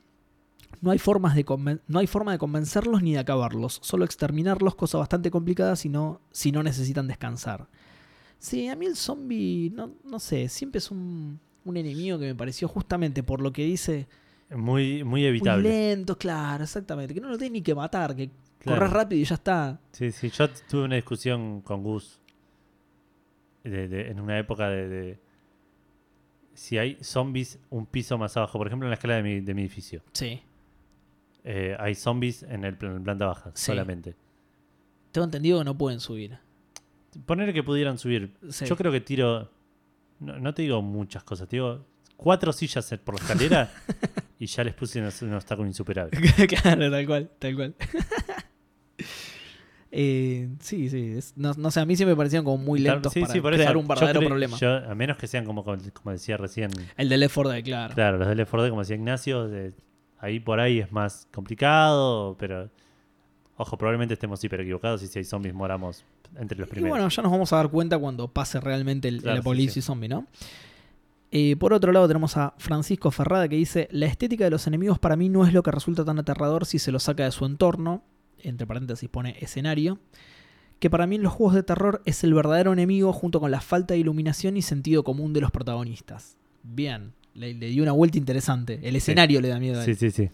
No 0.82 0.92
hay, 0.92 1.00
formas 1.00 1.34
de 1.36 1.46
no 1.88 2.00
hay 2.00 2.06
forma 2.06 2.32
de 2.32 2.38
convencerlos 2.38 3.02
ni 3.02 3.14
de 3.14 3.20
acabarlos, 3.20 3.80
solo 3.82 4.06
exterminarlos, 4.06 4.76
cosa 4.76 5.00
bastante 5.00 5.32
complicada 5.32 5.76
si 5.76 5.90
no, 5.90 6.22
si 6.32 6.52
no 6.52 6.62
necesitan 6.62 7.08
descansar. 7.08 7.68
Sí, 8.38 8.68
a 8.68 8.76
mí 8.76 8.86
el 8.86 8.96
zombie, 8.96 9.72
no, 9.74 9.92
no 10.04 10.20
sé, 10.20 10.48
siempre 10.48 10.78
es 10.78 10.92
un, 10.92 11.40
un 11.66 11.78
enemigo 11.78 12.18
que 12.20 12.26
me 12.26 12.36
pareció 12.36 12.68
justamente 12.68 13.22
por 13.24 13.42
lo 13.42 13.52
que 13.52 13.64
dice, 13.66 14.08
Muy, 14.52 15.04
muy 15.04 15.04
muy 15.04 15.26
evitable. 15.26 15.68
lento, 15.70 16.18
claro, 16.18 16.64
exactamente, 16.64 17.14
que 17.14 17.20
no 17.22 17.28
lo 17.30 17.38
tenés 17.38 17.52
ni 17.52 17.62
que 17.62 17.76
matar, 17.76 18.16
que 18.16 18.30
Claro. 18.60 18.80
corres 18.80 18.94
rápido 18.94 19.22
y 19.22 19.26
ya 19.26 19.36
está. 19.36 19.80
Sí, 19.92 20.12
sí. 20.12 20.30
Yo 20.30 20.50
tuve 20.70 20.84
una 20.86 20.96
discusión 20.96 21.62
con 21.62 21.84
Gus 21.84 22.20
de- 23.64 23.88
de- 23.88 24.10
en 24.10 24.20
una 24.20 24.38
época 24.40 24.70
de, 24.70 24.88
de 24.88 25.20
si 26.54 26.78
hay 26.78 26.98
zombies 27.04 27.60
un 27.70 27.86
piso 27.86 28.18
más 28.18 28.36
abajo. 28.38 28.58
Por 28.58 28.68
ejemplo, 28.68 28.86
en 28.88 28.92
la 28.92 28.96
escala 28.96 29.16
de 29.16 29.24
mi, 29.24 29.40
de 29.42 29.54
mi 29.54 29.62
edificio. 29.62 30.02
Sí. 30.14 30.42
Eh, 31.44 31.76
hay 31.80 31.94
zombies 31.96 32.44
en 32.44 32.64
el 32.64 32.78
plan- 32.78 32.96
en 32.96 33.04
planta 33.04 33.26
baja 33.28 33.52
Sí. 33.54 33.66
solamente. 33.68 34.16
Tengo 35.12 35.26
entendido 35.26 35.60
que 35.60 35.66
no 35.66 35.78
pueden 35.78 36.00
subir. 36.00 36.38
Poner 37.26 37.54
que 37.54 37.62
pudieran 37.64 37.98
subir. 37.98 38.34
Sí. 38.50 38.66
Yo 38.66 38.76
creo 38.76 38.92
que 38.92 39.02
tiro. 39.02 39.52
No, 40.20 40.40
no 40.40 40.54
te 40.54 40.62
digo 40.62 40.82
muchas 40.82 41.24
cosas, 41.24 41.48
te 41.48 41.58
digo 41.58 41.86
cuatro 42.18 42.54
sillas 42.54 42.94
por 43.04 43.16
la 43.16 43.22
escalera 43.22 43.72
y 44.40 44.46
ya 44.46 44.64
les 44.64 44.74
puse 44.74 45.00
unos 45.22 45.46
tacos 45.46 45.66
insuperables. 45.68 46.20
claro, 46.62 46.90
tal 46.92 47.06
cual, 47.06 47.30
tal 47.40 47.56
cual. 47.56 47.76
Eh, 49.98 50.50
sí, 50.60 50.90
sí. 50.90 51.14
es- 51.18 51.34
no, 51.38 51.54
no 51.54 51.72
sé, 51.72 51.80
a 51.80 51.86
mí 51.86 51.96
siempre 51.96 52.14
me 52.16 52.18
parecían 52.18 52.44
como 52.44 52.58
muy 52.58 52.80
lentos 52.80 53.14
Sí, 53.14 53.22
para 53.22 53.32
sí, 53.32 53.40
crear 53.40 53.62
eso, 53.72 53.80
un 53.80 53.88
verdadero 53.88 54.20
creo- 54.20 54.30
problema. 54.30 54.58
yo- 54.58 54.76
a 54.92 54.94
menos 54.94 55.16
que 55.18 55.26
sean 55.28 55.46
como, 55.46 55.64
como 55.64 56.12
decía 56.12 56.36
recién, 56.36 56.70
El 56.98 57.08
de 57.08 57.18
Left 57.18 57.34
4 57.36 57.52
Dead, 57.54 57.64
claro. 57.64 57.94
claro, 57.96 58.18
los 58.18 58.28
de 58.28 58.36
Left 58.36 58.52
4 58.52 58.64
Dead, 58.64 58.70
como 58.72 58.82
decía 58.82 58.96
Ignacio, 58.98 59.48
de- 59.48 59.74
ahí 60.20 60.42
por 60.42 60.60
ahí 60.60 60.80
es 60.80 60.92
más 60.92 61.30
complicado, 61.34 62.36
pero 62.38 62.70
ojo, 63.58 63.78
probablemente 63.78 64.14
estemos 64.14 64.44
hiper 64.44 64.62
equivocados 64.62 65.02
y 65.04 65.08
si 65.08 65.20
hay 65.20 65.26
zombies 65.26 65.54
moramos 65.54 66.04
entre 66.38 66.58
los 66.58 66.68
Y 66.68 66.72
primeros. 66.72 66.90
bueno, 66.98 67.10
ya 67.10 67.22
nos 67.24 67.32
vamos 67.32 67.54
a 67.54 67.58
dar 67.58 67.70
cuenta 67.70 67.98
cuando 67.98 68.28
pase 68.28 68.60
realmente 68.60 69.08
el, 69.08 69.16
el 69.16 69.22
Claro, 69.22 69.36
sí, 69.38 69.40
apocalipsis 69.42 69.84
sí. 69.84 69.88
zombie, 69.88 70.10
¿no? 70.10 70.28
Eh, 71.32 71.56
por 71.58 71.74
otro 71.74 71.92
lado 71.92 72.08
tenemos 72.08 72.38
a 72.38 72.54
Francisco 72.58 73.12
Ferrada 73.12 73.48
que 73.50 73.56
dice, 73.58 73.88
la 73.92 74.06
estética 74.06 74.46
de 74.46 74.52
los 74.52 74.68
enemigos 74.68 75.00
para 75.00 75.16
mí 75.18 75.28
no 75.28 75.46
es 75.46 75.54
lo 75.54 75.64
que 75.64 75.72
resulta 75.72 76.06
tan 76.06 76.18
aterrador 76.20 76.66
si 76.66 76.80
se 76.80 76.92
lo 76.92 77.00
saca 77.00 77.26
de 77.26 77.32
su 77.32 77.46
entorno, 77.46 78.04
entre 78.42 78.66
paréntesis 78.68 79.10
pone 79.10 79.36
escenario, 79.40 80.00
que 80.80 80.90
para 80.90 81.08
mí 81.08 81.16
en 81.16 81.24
los 81.24 81.34
juegos 81.34 81.56
de 81.56 81.64
terror 81.64 82.02
es 82.06 82.24
el 82.24 82.34
verdadero 82.34 82.72
enemigo 82.74 83.12
junto 83.12 83.40
con 83.40 83.52
la 83.52 83.60
falta 83.60 83.94
de 83.96 84.00
iluminación 84.00 84.56
y 84.56 84.62
sentido 84.62 85.04
común 85.04 85.34
de 85.34 85.42
los 85.42 85.52
protagonistas. 85.52 86.38
Bien, 86.64 87.12
le, 87.34 87.54
le 87.54 87.68
di 87.68 87.82
una 87.82 87.92
vuelta 87.92 88.18
interesante, 88.18 88.80
el 88.84 88.96
escenario 88.96 89.42
le 89.42 89.50
da 89.50 89.60
miedo 89.60 89.80
a 89.82 89.84
él. 89.84 89.96
sí, 89.98 90.12
sí, 90.12 90.12
sí. 90.12 90.30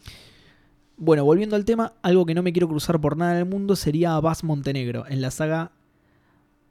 Bueno, 1.03 1.25
volviendo 1.25 1.55
al 1.55 1.65
tema, 1.65 1.93
algo 2.03 2.27
que 2.27 2.35
no 2.35 2.43
me 2.43 2.53
quiero 2.53 2.67
cruzar 2.67 3.01
por 3.01 3.17
nada 3.17 3.31
en 3.31 3.39
el 3.39 3.45
mundo 3.45 3.75
sería 3.75 4.15
a 4.15 4.19
Bass 4.21 4.43
Montenegro 4.43 5.05
en 5.07 5.19
la 5.19 5.31
saga. 5.31 5.71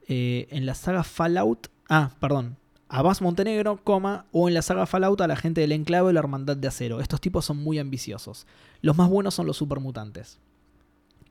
eh, 0.07 0.47
en 0.51 0.65
la 0.65 0.73
saga 0.73 1.03
Fallout. 1.03 1.67
Ah, 1.89 2.11
perdón. 2.19 2.55
A 2.89 3.01
Bass 3.01 3.21
Montenegro, 3.21 3.77
coma, 3.83 4.25
o 4.31 4.47
en 4.47 4.53
la 4.53 4.61
saga 4.61 4.85
Fallout 4.85 5.19
a 5.21 5.27
la 5.27 5.35
gente 5.35 5.59
del 5.61 5.71
Enclave 5.73 6.07
o 6.09 6.11
la 6.13 6.19
Hermandad 6.19 6.55
de 6.57 6.67
Acero. 6.67 6.99
Estos 7.01 7.19
tipos 7.21 7.43
son 7.45 7.57
muy 7.57 7.77
ambiciosos. 7.79 8.47
Los 8.81 8.97
más 8.97 9.09
buenos 9.09 9.33
son 9.33 9.47
los 9.47 9.57
supermutantes. 9.57 10.39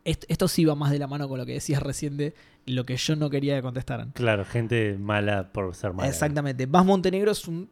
Est- 0.04 0.24
Esto 0.28 0.46
sí 0.48 0.64
va 0.64 0.74
más 0.74 0.90
de 0.90 0.98
la 0.98 1.06
mano 1.06 1.28
con 1.28 1.38
lo 1.38 1.44
que 1.46 1.52
decías 1.54 1.82
recién 1.82 2.16
de 2.16 2.34
lo 2.66 2.84
que 2.86 2.96
yo 2.96 3.16
no 3.16 3.28
quería 3.28 3.56
que 3.56 3.62
contestaran. 3.62 4.12
Claro, 4.12 4.44
gente 4.46 4.96
mala 4.98 5.52
por 5.52 5.74
ser 5.74 5.92
mala. 5.92 6.08
Exactamente. 6.08 6.64
Bass 6.66 6.84
Montenegro 6.86 7.30
es 7.32 7.46
un 7.48 7.68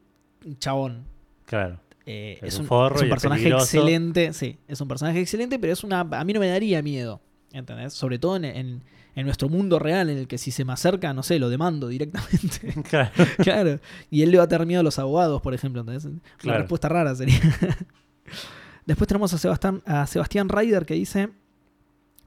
chabón. 0.59 1.05
Claro. 1.45 1.79
Eh, 2.11 2.39
Es 2.41 2.57
un 2.57 2.65
forro 2.65 2.99
es 3.01 3.07
personaje 3.09 3.43
peligroso. 3.43 3.65
excelente. 3.65 4.33
Sí, 4.33 4.57
es 4.67 4.81
un 4.81 4.87
personaje 4.87 5.19
excelente, 5.21 5.59
pero 5.59 5.73
es 5.73 5.83
una. 5.83 5.99
A 5.99 6.23
mí 6.23 6.33
no 6.33 6.39
me 6.39 6.47
daría 6.47 6.81
miedo. 6.81 7.21
¿Entendés? 7.51 7.93
Sobre 7.93 8.17
todo 8.17 8.35
en, 8.37 8.45
en- 8.45 8.83
en 9.15 9.25
nuestro 9.25 9.49
mundo 9.49 9.79
real, 9.79 10.09
en 10.09 10.17
el 10.17 10.27
que 10.27 10.37
si 10.37 10.49
se 10.51 10.63
me 10.65 10.71
acerca, 10.73 11.13
no 11.13 11.23
sé, 11.23 11.39
lo 11.39 11.49
demando 11.49 11.87
directamente. 11.87 12.73
Claro. 12.89 13.11
claro. 13.37 13.79
Y 14.09 14.21
él 14.23 14.31
le 14.31 14.37
va 14.37 14.45
a 14.45 14.47
tener 14.47 14.65
miedo 14.65 14.79
a 14.79 14.83
los 14.83 14.97
abogados, 14.97 15.41
por 15.41 15.53
ejemplo. 15.53 15.81
¿entendés? 15.81 16.05
Una 16.05 16.19
Claro. 16.37 16.59
respuesta 16.59 16.89
rara 16.89 17.13
sería. 17.15 17.39
Después 18.85 19.07
tenemos 19.07 19.33
a 19.33 19.37
Sebastián, 19.37 19.81
a 19.85 20.07
Sebastián 20.07 20.49
Ryder 20.49 20.85
que 20.85 20.93
dice. 20.95 21.29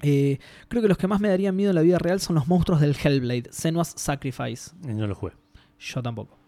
eh, 0.02 0.38
creo 0.68 0.82
que 0.82 0.88
los 0.88 0.98
que 0.98 1.06
más 1.08 1.20
me 1.20 1.28
darían 1.28 1.56
miedo 1.56 1.70
en 1.70 1.76
la 1.76 1.82
vida 1.82 1.98
real 1.98 2.20
son 2.20 2.34
los 2.36 2.46
monstruos 2.46 2.80
del 2.80 2.94
Hellblade, 3.02 3.44
Senua's 3.50 3.94
Sacrifice. 3.96 4.70
No 4.82 5.06
lo 5.06 5.14
jugué. 5.14 5.32
Yo 5.78 6.02
tampoco. 6.02 6.38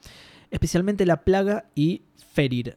Especialmente 0.51 1.05
la 1.07 1.23
plaga 1.25 1.67
y 1.75 2.03
Ferir. 2.33 2.77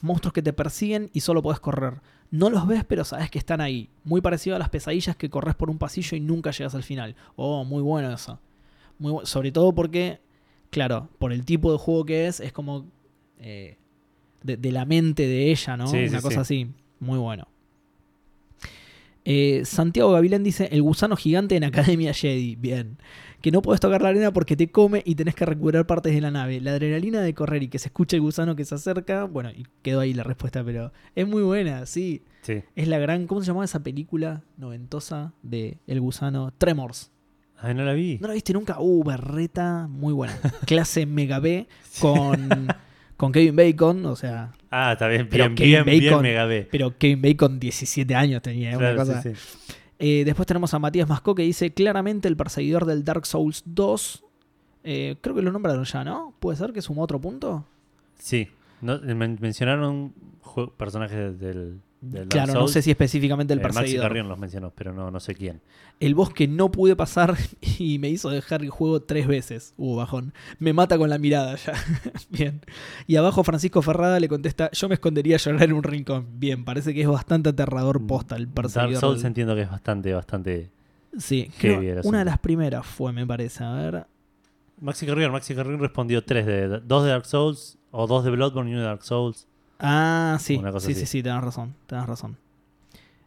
Monstruos 0.00 0.32
que 0.32 0.42
te 0.42 0.52
persiguen 0.52 1.10
y 1.12 1.20
solo 1.20 1.42
podés 1.42 1.60
correr. 1.60 2.00
No 2.30 2.50
los 2.50 2.66
ves, 2.66 2.84
pero 2.84 3.04
sabes 3.04 3.30
que 3.30 3.38
están 3.38 3.60
ahí. 3.60 3.88
Muy 4.04 4.20
parecido 4.20 4.54
a 4.56 4.58
las 4.58 4.68
pesadillas 4.68 5.16
que 5.16 5.30
corres 5.30 5.54
por 5.54 5.70
un 5.70 5.78
pasillo 5.78 6.16
y 6.16 6.20
nunca 6.20 6.50
llegas 6.50 6.74
al 6.74 6.82
final. 6.82 7.16
Oh, 7.36 7.64
muy 7.64 7.82
bueno 7.82 8.12
eso. 8.12 8.38
Muy 8.98 9.12
bu- 9.12 9.24
Sobre 9.26 9.50
todo 9.50 9.72
porque, 9.72 10.20
claro, 10.70 11.08
por 11.18 11.32
el 11.32 11.44
tipo 11.44 11.72
de 11.72 11.78
juego 11.78 12.04
que 12.04 12.26
es, 12.26 12.40
es 12.40 12.52
como 12.52 12.84
eh, 13.38 13.76
de, 14.42 14.56
de 14.56 14.72
la 14.72 14.84
mente 14.84 15.26
de 15.26 15.50
ella, 15.50 15.76
¿no? 15.76 15.86
Sí, 15.88 15.96
Una 16.08 16.18
sí, 16.18 16.22
cosa 16.22 16.44
sí. 16.44 16.62
así. 16.62 16.70
Muy 17.00 17.18
bueno. 17.18 17.48
Eh, 19.30 19.66
Santiago 19.66 20.12
Gavilán 20.12 20.42
dice: 20.42 20.70
El 20.72 20.80
gusano 20.80 21.14
gigante 21.14 21.54
en 21.54 21.62
Academia 21.62 22.14
Jedi. 22.14 22.56
Bien. 22.56 22.96
Que 23.42 23.52
no 23.52 23.60
puedes 23.60 23.78
tocar 23.78 24.00
la 24.00 24.08
arena 24.08 24.32
porque 24.32 24.56
te 24.56 24.70
come 24.70 25.02
y 25.04 25.16
tenés 25.16 25.34
que 25.34 25.44
recuperar 25.44 25.86
partes 25.86 26.14
de 26.14 26.20
la 26.22 26.30
nave. 26.30 26.62
La 26.62 26.70
adrenalina 26.70 27.20
de 27.20 27.34
correr 27.34 27.62
y 27.62 27.68
que 27.68 27.78
se 27.78 27.88
escucha 27.88 28.16
el 28.16 28.22
gusano 28.22 28.56
que 28.56 28.64
se 28.64 28.74
acerca. 28.74 29.24
Bueno, 29.24 29.50
y 29.50 29.66
quedó 29.82 30.00
ahí 30.00 30.14
la 30.14 30.22
respuesta, 30.22 30.64
pero 30.64 30.92
es 31.14 31.28
muy 31.28 31.42
buena, 31.42 31.84
sí. 31.84 32.22
Sí. 32.40 32.62
Es 32.74 32.88
la 32.88 32.98
gran. 32.98 33.26
¿Cómo 33.26 33.42
se 33.42 33.48
llamaba 33.48 33.66
esa 33.66 33.82
película 33.82 34.44
noventosa 34.56 35.34
de 35.42 35.76
El 35.86 36.00
gusano? 36.00 36.50
Tremors. 36.56 37.10
Ay, 37.58 37.74
no 37.74 37.84
la 37.84 37.92
vi. 37.92 38.18
¿No 38.22 38.28
la 38.28 38.34
viste 38.34 38.54
nunca? 38.54 38.80
Uh, 38.80 39.04
berreta, 39.04 39.88
muy 39.90 40.14
buena. 40.14 40.34
Clase 40.66 41.04
Mega 41.04 41.38
B 41.38 41.68
con, 42.00 42.68
con 43.18 43.32
Kevin 43.32 43.56
Bacon, 43.56 44.06
o 44.06 44.16
sea. 44.16 44.52
Ah, 44.70 44.92
está 44.92 45.08
bien, 45.08 45.28
Pero 45.30 45.44
bien, 45.44 45.54
Kevin 45.54 45.84
bien, 45.84 46.00
bien, 46.00 46.12
Bacon- 46.12 46.22
mega 46.22 46.44
B. 46.44 46.68
Pero 46.70 46.96
Kevin 46.98 47.22
Bacon 47.22 47.58
17 47.60 48.14
años 48.14 48.42
tenía, 48.42 48.70
una 48.70 48.78
Claro, 48.78 48.96
cosa. 48.98 49.22
sí, 49.22 49.30
sí. 49.34 49.74
Eh, 49.98 50.22
después 50.24 50.46
tenemos 50.46 50.72
a 50.74 50.78
Matías 50.78 51.08
Mascó 51.08 51.34
que 51.34 51.42
dice 51.42 51.72
claramente 51.72 52.28
el 52.28 52.36
perseguidor 52.36 52.84
del 52.84 53.04
Dark 53.04 53.26
Souls 53.26 53.62
2. 53.66 54.24
Eh, 54.84 55.16
creo 55.20 55.34
que 55.34 55.42
lo 55.42 55.50
nombraron 55.50 55.84
ya, 55.84 56.04
¿no? 56.04 56.34
¿Puede 56.38 56.56
ser 56.56 56.72
que 56.72 56.82
sumó 56.82 57.02
otro 57.02 57.20
punto? 57.20 57.64
Sí. 58.18 58.48
No, 58.80 58.98
men- 59.00 59.38
mencionaron 59.40 60.12
personajes 60.76 61.38
del, 61.40 61.80
del 62.00 62.28
claro, 62.28 62.54
no 62.54 62.68
sé 62.68 62.80
si 62.82 62.90
específicamente 62.90 63.52
el 63.52 63.58
Eh, 63.58 63.62
Maxi 63.62 63.76
perseguidor. 63.78 64.04
Carrión 64.04 64.28
los 64.28 64.38
mencionó, 64.38 64.70
pero 64.74 64.92
no, 64.92 65.10
no 65.10 65.18
sé 65.20 65.34
quién. 65.34 65.60
el 66.00 66.14
boss 66.14 66.32
que 66.32 66.46
no 66.46 66.70
pude 66.70 66.94
pasar 66.94 67.36
y 67.78 67.98
me 67.98 68.08
hizo 68.08 68.30
dejar 68.30 68.62
el 68.62 68.70
juego 68.70 69.02
tres 69.02 69.26
veces. 69.26 69.74
Uh, 69.76 69.96
bajón. 69.96 70.32
Me 70.60 70.72
mata 70.72 70.96
con 70.96 71.10
la 71.10 71.18
mirada 71.18 71.56
ya. 71.56 71.72
Bien. 72.30 72.60
Y 73.06 73.16
abajo 73.16 73.42
Francisco 73.42 73.82
Ferrada 73.82 74.20
le 74.20 74.28
contesta, 74.28 74.70
yo 74.72 74.88
me 74.88 74.94
escondería 74.94 75.36
a 75.36 75.38
llorar 75.38 75.62
en 75.64 75.72
un 75.72 75.82
rincón. 75.82 76.26
Bien, 76.38 76.64
parece 76.64 76.94
que 76.94 77.00
es 77.02 77.08
bastante 77.08 77.48
aterrador 77.48 78.06
posta 78.06 78.36
el 78.36 78.46
perseguidor. 78.48 78.90
Mm, 78.90 78.92
Dark 78.92 79.00
Souls 79.00 79.18
del- 79.22 79.26
entiendo 79.26 79.54
que 79.56 79.62
es 79.62 79.70
bastante, 79.70 80.14
bastante... 80.14 80.70
Sí, 81.16 81.50
creo- 81.58 81.80
una 81.80 81.98
asunto. 82.00 82.18
de 82.18 82.24
las 82.26 82.38
primeras 82.38 82.86
fue, 82.86 83.12
me 83.12 83.26
parece. 83.26 83.64
A 83.64 83.72
ver. 83.72 84.06
Maxi 84.80 85.04
Carrión, 85.06 85.32
Maxi 85.32 85.54
Carrión 85.56 85.80
respondió 85.80 86.22
tres 86.22 86.46
de... 86.46 86.68
Dos 86.80 87.02
de 87.02 87.10
Dark 87.10 87.26
Souls, 87.26 87.76
o 87.90 88.06
dos 88.06 88.22
de 88.24 88.30
Bloodborne 88.30 88.70
y 88.70 88.74
uno 88.74 88.82
de 88.82 88.86
Dark 88.88 89.02
Souls. 89.02 89.48
Ah, 89.78 90.36
sí. 90.40 90.60
Sí, 90.80 90.94
sí, 90.94 91.06
sí, 91.06 91.22
tenés 91.22 91.42
razón. 91.42 91.74
Tenés 91.86 92.06
razón. 92.06 92.36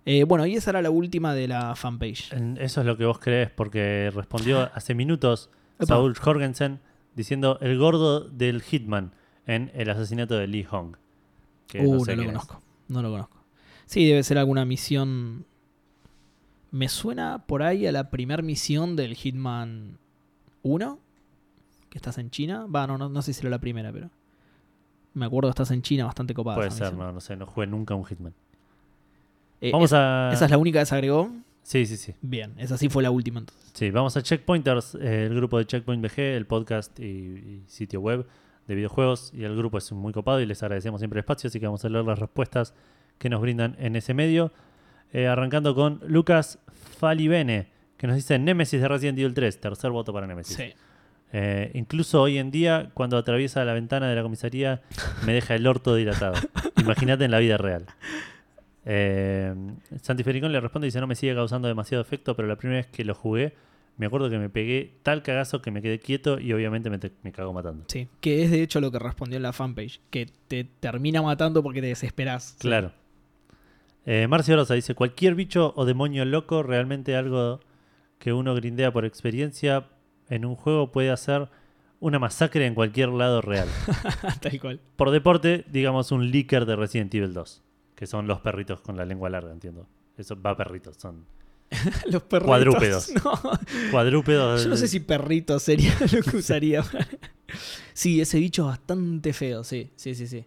Eh, 0.05 0.23
bueno, 0.23 0.45
y 0.45 0.55
esa 0.55 0.71
era 0.71 0.81
la 0.81 0.89
última 0.89 1.33
de 1.33 1.47
la 1.47 1.75
fanpage. 1.75 2.33
Eso 2.59 2.81
es 2.81 2.87
lo 2.87 2.97
que 2.97 3.05
vos 3.05 3.19
crees, 3.19 3.49
porque 3.51 4.11
respondió 4.13 4.69
hace 4.73 4.93
minutos. 4.95 5.49
Saul 5.79 6.15
Jorgensen 6.17 6.79
diciendo 7.15 7.57
el 7.61 7.77
gordo 7.77 8.21
del 8.21 8.61
Hitman 8.61 9.13
en 9.45 9.71
el 9.73 9.89
asesinato 9.89 10.35
de 10.35 10.47
Lee 10.47 10.63
Hong. 10.63 10.95
Que 11.67 11.79
Uh, 11.85 11.95
no, 11.95 11.99
sé 12.05 12.15
lo 12.15 12.21
es. 12.23 12.27
conozco. 12.27 12.61
No 12.87 13.01
lo 13.01 13.11
conozco. 13.11 13.37
Sí, 13.85 14.05
debe 14.07 14.23
ser 14.23 14.37
alguna 14.37 14.65
misión. 14.65 15.45
Me 16.71 16.87
suena 16.89 17.45
por 17.47 17.63
ahí 17.63 17.85
a 17.87 17.91
la 17.91 18.09
primera 18.09 18.41
misión 18.43 18.95
del 18.95 19.15
Hitman 19.15 19.97
1. 20.63 20.99
Que 21.89 21.97
estás 21.97 22.17
en 22.17 22.29
China. 22.29 22.65
Va, 22.67 22.87
no, 22.87 22.97
no, 22.97 23.09
no 23.09 23.21
sé 23.21 23.33
si 23.33 23.41
era 23.41 23.49
la 23.49 23.59
primera, 23.59 23.91
pero. 23.91 24.09
Me 25.13 25.25
acuerdo 25.25 25.49
que 25.49 25.51
estás 25.51 25.71
en 25.71 25.81
China 25.81 26.05
bastante 26.05 26.33
copada. 26.33 26.55
Puede 26.57 26.71
ser, 26.71 26.93
no, 26.93 27.11
no 27.11 27.19
sé, 27.19 27.35
no 27.35 27.45
jugué 27.45 27.67
nunca 27.67 27.95
un 27.95 28.05
Hitman. 28.05 28.33
Eh, 29.59 29.71
Vamos 29.71 29.89
es- 29.91 29.93
a... 29.93 30.31
¿Esa 30.33 30.45
es 30.45 30.51
la 30.51 30.57
única 30.57 30.79
que 30.79 30.85
se 30.85 30.95
agregó? 30.95 31.29
Sí, 31.63 31.85
sí, 31.85 31.95
sí. 31.97 32.15
Bien, 32.21 32.53
esa 32.57 32.77
sí 32.77 32.89
fue 32.89 33.03
la 33.03 33.11
última 33.11 33.39
entonces. 33.39 33.71
Sí, 33.73 33.91
vamos 33.91 34.17
a 34.17 34.23
Checkpointers, 34.23 34.95
eh, 34.95 35.25
el 35.27 35.35
grupo 35.35 35.57
de 35.59 35.65
Checkpoint 35.65 36.03
BG, 36.03 36.19
el 36.19 36.47
podcast 36.47 36.99
y, 36.99 37.03
y 37.03 37.63
sitio 37.67 38.01
web 38.01 38.25
de 38.67 38.75
videojuegos. 38.75 39.31
Y 39.35 39.43
el 39.43 39.55
grupo 39.55 39.77
es 39.77 39.91
muy 39.91 40.11
copado 40.13 40.39
y 40.41 40.45
les 40.45 40.63
agradecemos 40.63 40.99
siempre 41.01 41.19
el 41.19 41.23
espacio, 41.23 41.47
así 41.49 41.59
que 41.59 41.67
vamos 41.67 41.85
a 41.85 41.89
leer 41.89 42.03
las 42.05 42.17
respuestas 42.17 42.73
que 43.19 43.29
nos 43.29 43.41
brindan 43.41 43.75
en 43.79 43.95
ese 43.95 44.13
medio. 44.13 44.51
Eh, 45.13 45.27
arrancando 45.27 45.75
con 45.75 45.99
Lucas 46.07 46.57
Falibene, 46.97 47.67
que 47.97 48.07
nos 48.07 48.15
dice 48.15 48.39
Nemesis 48.39 48.81
de 48.81 48.87
Resident 48.87 49.19
Evil 49.19 49.33
3, 49.33 49.59
tercer 49.61 49.91
voto 49.91 50.11
para 50.13 50.25
Nemesis. 50.25 50.57
Eh, 51.33 51.71
incluso 51.75 52.21
hoy 52.21 52.37
en 52.37 52.51
día, 52.51 52.91
cuando 52.93 53.17
atraviesa 53.17 53.63
la 53.63 53.73
ventana 53.73 54.09
de 54.09 54.15
la 54.15 54.21
comisaría, 54.23 54.81
me 55.25 55.33
deja 55.33 55.55
el 55.55 55.65
orto 55.65 55.95
dilatado. 55.95 56.33
Imagínate 56.77 57.23
en 57.25 57.31
la 57.31 57.39
vida 57.39 57.57
real. 57.57 57.85
Eh, 58.85 59.53
Santi 60.01 60.23
Fericón 60.23 60.51
le 60.51 60.59
responde 60.59 60.87
y 60.87 60.89
dice: 60.89 60.99
No 60.99 61.07
me 61.07 61.15
sigue 61.15 61.35
causando 61.35 61.67
demasiado 61.67 62.01
efecto, 62.01 62.35
pero 62.35 62.47
la 62.47 62.55
primera 62.55 62.79
vez 62.79 62.87
que 62.87 63.03
lo 63.05 63.13
jugué, 63.13 63.53
me 63.97 64.07
acuerdo 64.07 64.29
que 64.29 64.39
me 64.39 64.49
pegué 64.49 64.91
tal 65.03 65.21
cagazo 65.21 65.61
que 65.61 65.69
me 65.71 65.81
quedé 65.81 65.99
quieto 65.99 66.39
y 66.39 66.51
obviamente 66.53 66.89
me, 66.89 66.97
te- 66.97 67.11
me 67.23 67.31
cago 67.31 67.53
matando. 67.53 67.85
Sí, 67.87 68.07
que 68.21 68.43
es 68.43 68.51
de 68.51 68.63
hecho 68.63 68.81
lo 68.81 68.91
que 68.91 68.99
respondió 68.99 69.37
en 69.37 69.43
la 69.43 69.53
fanpage, 69.53 70.01
que 70.09 70.27
te 70.47 70.63
termina 70.63 71.21
matando 71.21 71.61
porque 71.61 71.81
te 71.81 71.87
desesperás. 71.87 72.57
Claro. 72.59 72.91
Eh, 74.05 74.25
Marcio 74.27 74.55
Rosa 74.55 74.73
dice: 74.73 74.95
Cualquier 74.95 75.35
bicho 75.35 75.73
o 75.75 75.85
demonio 75.85 76.25
loco, 76.25 76.63
realmente 76.63 77.15
algo 77.15 77.59
que 78.17 78.33
uno 78.33 78.53
grindea 78.55 78.91
por 78.91 79.05
experiencia 79.05 79.85
en 80.31 80.45
un 80.45 80.55
juego 80.55 80.91
puede 80.91 81.11
hacer 81.11 81.49
una 81.99 82.17
masacre 82.17 82.65
en 82.65 82.73
cualquier 82.73 83.09
lado 83.09 83.41
real. 83.41 83.67
Tal 84.41 84.59
cual. 84.59 84.79
Por 84.95 85.11
deporte, 85.11 85.65
digamos 85.69 86.11
un 86.11 86.31
leaker 86.31 86.65
de 86.65 86.75
Resident 86.75 87.13
Evil 87.13 87.33
2, 87.33 87.61
que 87.95 88.07
son 88.07 88.27
los 88.27 88.39
perritos 88.39 88.81
con 88.81 88.97
la 88.97 89.05
lengua 89.05 89.29
larga, 89.29 89.51
entiendo. 89.51 89.85
Eso 90.17 90.41
va 90.41 90.55
perritos, 90.57 90.97
son 90.97 91.25
Los 92.09 92.23
perritos. 92.23 92.47
Cuadrúpedos. 92.47 93.11
No, 93.23 93.33
cuadrúpedos. 93.91 94.63
yo 94.63 94.69
no 94.69 94.77
sé 94.77 94.87
si 94.87 95.01
perrito 95.01 95.59
sería 95.59 95.93
lo 96.11 96.21
que 96.21 96.37
usaría. 96.37 96.83
sí, 97.93 98.21
ese 98.21 98.39
bicho 98.39 98.63
es 98.63 98.67
bastante 98.69 99.33
feo, 99.33 99.63
sí, 99.63 99.91
sí, 99.95 100.15
sí, 100.15 100.27
sí. 100.27 100.45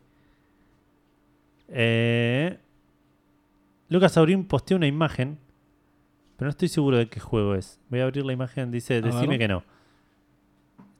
Eh, 1.68 2.58
Lucas 3.90 4.12
Saurín 4.12 4.44
posteó 4.46 4.78
una 4.78 4.86
imagen, 4.86 5.38
pero 6.36 6.46
no 6.46 6.50
estoy 6.50 6.68
seguro 6.68 6.96
de 6.96 7.08
qué 7.08 7.20
juego 7.20 7.54
es. 7.54 7.78
Voy 7.90 8.00
a 8.00 8.04
abrir 8.04 8.24
la 8.24 8.32
imagen, 8.32 8.70
dice, 8.70 9.02
decime 9.02 9.28
ver. 9.28 9.38
que 9.38 9.48
no. 9.48 9.73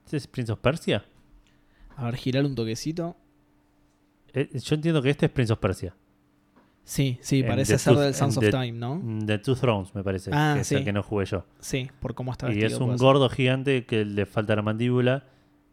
¿Este 0.05 0.17
es 0.17 0.27
Prince 0.27 0.51
of 0.51 0.59
Persia? 0.59 1.03
A 1.97 2.05
ver, 2.05 2.15
girar 2.15 2.45
un 2.45 2.55
toquecito. 2.55 3.15
Eh, 4.33 4.49
yo 4.59 4.75
entiendo 4.75 5.01
que 5.01 5.09
este 5.09 5.25
es 5.27 5.31
Prince 5.31 5.53
of 5.53 5.59
Persia. 5.59 5.95
Sí, 6.83 7.17
sí, 7.21 7.39
En 7.39 7.47
parece 7.47 7.79
ser 7.79 7.95
del 7.95 8.13
Sons 8.13 8.37
of 8.37 8.43
The- 8.43 8.51
Time, 8.51 8.73
¿no? 8.73 9.01
The 9.25 9.39
Two 9.39 9.55
Thrones, 9.55 9.95
me 9.95 10.03
parece. 10.03 10.29
Ah, 10.33 10.51
que 10.55 10.61
es 10.61 10.71
el 10.71 10.79
sí. 10.79 10.83
que 10.85 10.93
no 10.93 11.01
jugué 11.01 11.25
yo. 11.25 11.45
Sí, 11.59 11.89
por 11.99 12.13
cómo 12.13 12.31
está 12.31 12.45
Y 12.51 12.55
vestido. 12.55 12.67
es 12.67 12.79
un 12.81 12.89
ser. 12.91 12.99
gordo 12.99 13.29
gigante 13.29 13.85
que 13.85 14.05
le 14.05 14.25
falta 14.27 14.55
la 14.55 14.61
mandíbula 14.61 15.25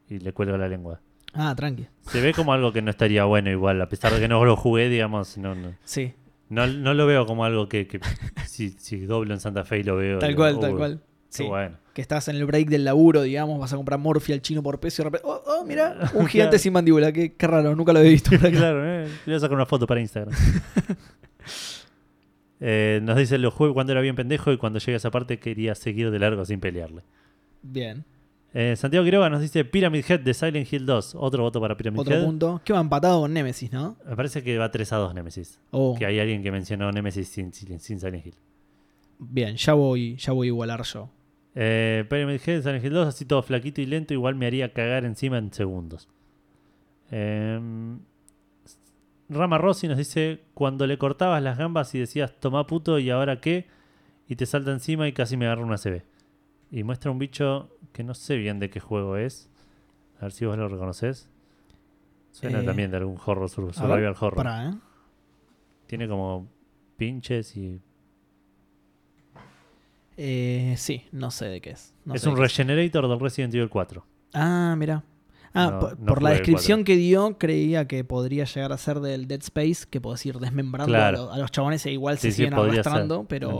y 0.08 0.20
le 0.20 0.32
cuelga 0.32 0.56
la 0.56 0.68
lengua. 0.68 1.00
Ah, 1.34 1.54
tranqui. 1.54 1.86
Se 2.02 2.20
ve 2.22 2.32
como 2.32 2.52
algo 2.54 2.72
que 2.72 2.80
no 2.80 2.90
estaría 2.90 3.24
bueno 3.24 3.50
igual, 3.50 3.80
a 3.82 3.88
pesar 3.90 4.12
de 4.14 4.20
que 4.20 4.28
no 4.28 4.42
lo 4.44 4.56
jugué, 4.56 4.88
digamos, 4.88 5.36
no, 5.36 5.54
no, 5.54 5.74
Sí, 5.84 6.14
no, 6.48 6.66
no 6.66 6.94
lo 6.94 7.06
veo 7.06 7.26
como 7.26 7.44
algo 7.44 7.68
que, 7.68 7.86
que 7.86 8.00
si, 8.46 8.70
si 8.70 9.00
doblo 9.00 9.34
en 9.34 9.40
Santa 9.40 9.64
Fe 9.64 9.80
y 9.80 9.82
lo 9.82 9.96
veo. 9.96 10.18
tal 10.18 10.30
digo, 10.30 10.40
cual, 10.42 10.60
tal 10.60 10.72
"Uy, 10.72 10.78
cual. 10.78 11.02
Qué 11.32 11.36
Sí. 11.38 11.44
bueno. 11.44 11.76
Que 11.94 12.00
estás 12.00 12.28
en 12.28 12.36
el 12.36 12.46
break 12.46 12.68
del 12.68 12.84
laburo, 12.84 13.22
digamos, 13.22 13.58
vas 13.60 13.72
a 13.72 13.76
comprar 13.76 13.98
morfia 13.98 14.34
al 14.34 14.40
chino 14.42 14.62
por 14.62 14.80
peso 14.80 15.02
y 15.02 15.04
de 15.04 15.10
repente, 15.10 15.26
oh, 15.28 15.42
oh, 15.60 15.64
mira, 15.64 16.10
un 16.14 16.26
gigante 16.26 16.58
sin 16.58 16.72
mandíbula, 16.72 17.12
qué, 17.12 17.34
qué 17.34 17.46
raro, 17.46 17.74
nunca 17.76 17.92
lo 17.92 17.98
había 17.98 18.10
visto. 18.12 18.30
claro, 18.38 18.82
eh, 18.86 19.08
voy 19.26 19.34
a 19.34 19.40
sacar 19.40 19.54
una 19.56 19.66
foto 19.66 19.86
para 19.86 20.00
Instagram. 20.00 20.34
Eh, 22.64 23.00
nos 23.02 23.16
dice, 23.16 23.38
lo 23.38 23.50
jugué 23.50 23.72
cuando 23.72 23.90
era 23.92 24.00
bien 24.00 24.14
pendejo 24.14 24.52
y 24.52 24.56
cuando 24.56 24.78
llegué 24.78 24.92
a 24.92 24.96
esa 24.98 25.10
parte 25.10 25.40
quería 25.40 25.74
seguir 25.74 26.12
de 26.12 26.18
largo 26.20 26.44
sin 26.44 26.60
pelearle. 26.60 27.02
Bien. 27.60 28.04
Eh, 28.54 28.76
Santiago 28.76 29.04
Quiroga 29.04 29.28
nos 29.30 29.40
dice 29.40 29.64
Pyramid 29.64 30.04
Head 30.08 30.20
de 30.20 30.32
Silent 30.32 30.72
Hill 30.72 30.86
2. 30.86 31.16
Otro 31.18 31.42
voto 31.42 31.60
para 31.60 31.76
Pyramid 31.76 31.98
Otro 31.98 32.14
Head. 32.14 32.24
punto. 32.24 32.60
Que 32.64 32.72
va 32.72 32.80
empatado 32.80 33.22
con 33.22 33.32
Nemesis, 33.32 33.72
¿no? 33.72 33.96
Me 34.08 34.14
parece 34.14 34.44
que 34.44 34.56
va 34.58 34.70
3 34.70 34.92
a 34.92 34.96
2 34.98 35.14
Nemesis. 35.14 35.58
Oh, 35.72 35.96
Que 35.98 36.06
hay 36.06 36.20
alguien 36.20 36.40
que 36.42 36.52
mencionó 36.52 36.92
Nemesis 36.92 37.26
sin, 37.28 37.52
sin, 37.52 37.80
sin 37.80 37.98
Silent 37.98 38.26
Hill. 38.26 38.34
bien, 39.18 39.56
ya 39.56 39.72
voy, 39.74 40.14
ya 40.16 40.32
voy 40.32 40.46
a 40.46 40.48
igualar 40.48 40.82
yo. 40.84 41.08
Eh, 41.54 42.04
Pyramid 42.08 42.40
Head, 42.46 42.62
Silent 42.62 42.84
Hill 42.84 42.92
2, 42.94 43.08
así 43.08 43.24
todo 43.24 43.42
flaquito 43.42 43.80
y 43.80 43.86
lento, 43.86 44.14
igual 44.14 44.34
me 44.34 44.46
haría 44.46 44.72
cagar 44.72 45.04
encima 45.04 45.38
en 45.38 45.52
segundos. 45.52 46.08
Eh, 47.10 47.60
Rama 49.28 49.58
Rossi 49.58 49.88
nos 49.88 49.98
dice: 49.98 50.40
Cuando 50.54 50.86
le 50.86 50.98
cortabas 50.98 51.42
las 51.42 51.58
gambas 51.58 51.94
y 51.94 51.98
decías, 51.98 52.32
toma 52.40 52.66
puto, 52.66 52.98
¿y 52.98 53.10
ahora 53.10 53.40
qué? 53.40 53.66
Y 54.28 54.36
te 54.36 54.46
salta 54.46 54.72
encima 54.72 55.08
y 55.08 55.12
casi 55.12 55.36
me 55.36 55.46
agarra 55.46 55.62
una 55.64 55.76
CB. 55.78 56.02
Y 56.70 56.84
muestra 56.84 57.10
un 57.10 57.18
bicho 57.18 57.76
que 57.92 58.02
no 58.02 58.14
sé 58.14 58.36
bien 58.36 58.58
de 58.58 58.70
qué 58.70 58.80
juego 58.80 59.16
es. 59.16 59.50
A 60.18 60.22
ver 60.22 60.32
si 60.32 60.46
vos 60.46 60.56
lo 60.56 60.68
reconoces. 60.68 61.28
Suena 62.30 62.60
Eh, 62.60 62.64
también 62.64 62.90
de 62.90 62.96
algún 62.96 63.18
horror, 63.26 63.40
ver, 63.40 63.74
survival 63.74 64.14
horror. 64.18 64.34
pará, 64.36 64.70
¿eh? 64.70 64.74
Tiene 65.86 66.08
como 66.08 66.48
pinches 66.96 67.54
y. 67.56 67.80
Eh, 70.24 70.74
sí, 70.78 71.04
no 71.10 71.30
sé 71.32 71.46
de 71.46 71.60
qué 71.60 71.70
es. 71.70 71.92
no 72.04 72.14
es 72.14 72.22
sé 72.22 72.28
un 72.28 72.36
de 72.36 72.42
regenerator 72.42 73.08
del 73.08 73.18
Resident 73.18 73.52
Evil 73.54 73.68
4. 73.68 74.04
Ah, 74.34 74.76
mira. 74.78 75.02
Ah, 75.52 75.70
No, 75.72 75.80
por, 75.80 75.98
no 75.98 76.06
por 76.06 76.22
la 76.22 76.30
descripción 76.30 76.84
que 76.84 76.96
dio, 76.96 77.36
creía 77.38 77.86
que 77.88 78.04
podría 78.04 78.44
llegar 78.44 78.72
a 78.72 78.78
ser 78.78 79.00
del 79.00 79.26
Dead 79.26 79.40
Space, 79.42 79.84
que 79.90 80.00
podés 80.00 80.24
ir 80.24 80.38
desmembrando 80.38 80.92
Claro. 80.92 81.18
a, 81.18 81.22
los, 81.24 81.34
a 81.34 81.38
los 81.38 81.50
chabones 81.50 81.84
e 81.86 81.90
igual 81.92 82.18
Sí, 82.18 82.30
se 82.30 82.36
siguen 82.36 82.54
arrastrando, 82.54 83.18
ser, 83.18 83.26
pero 83.28 83.58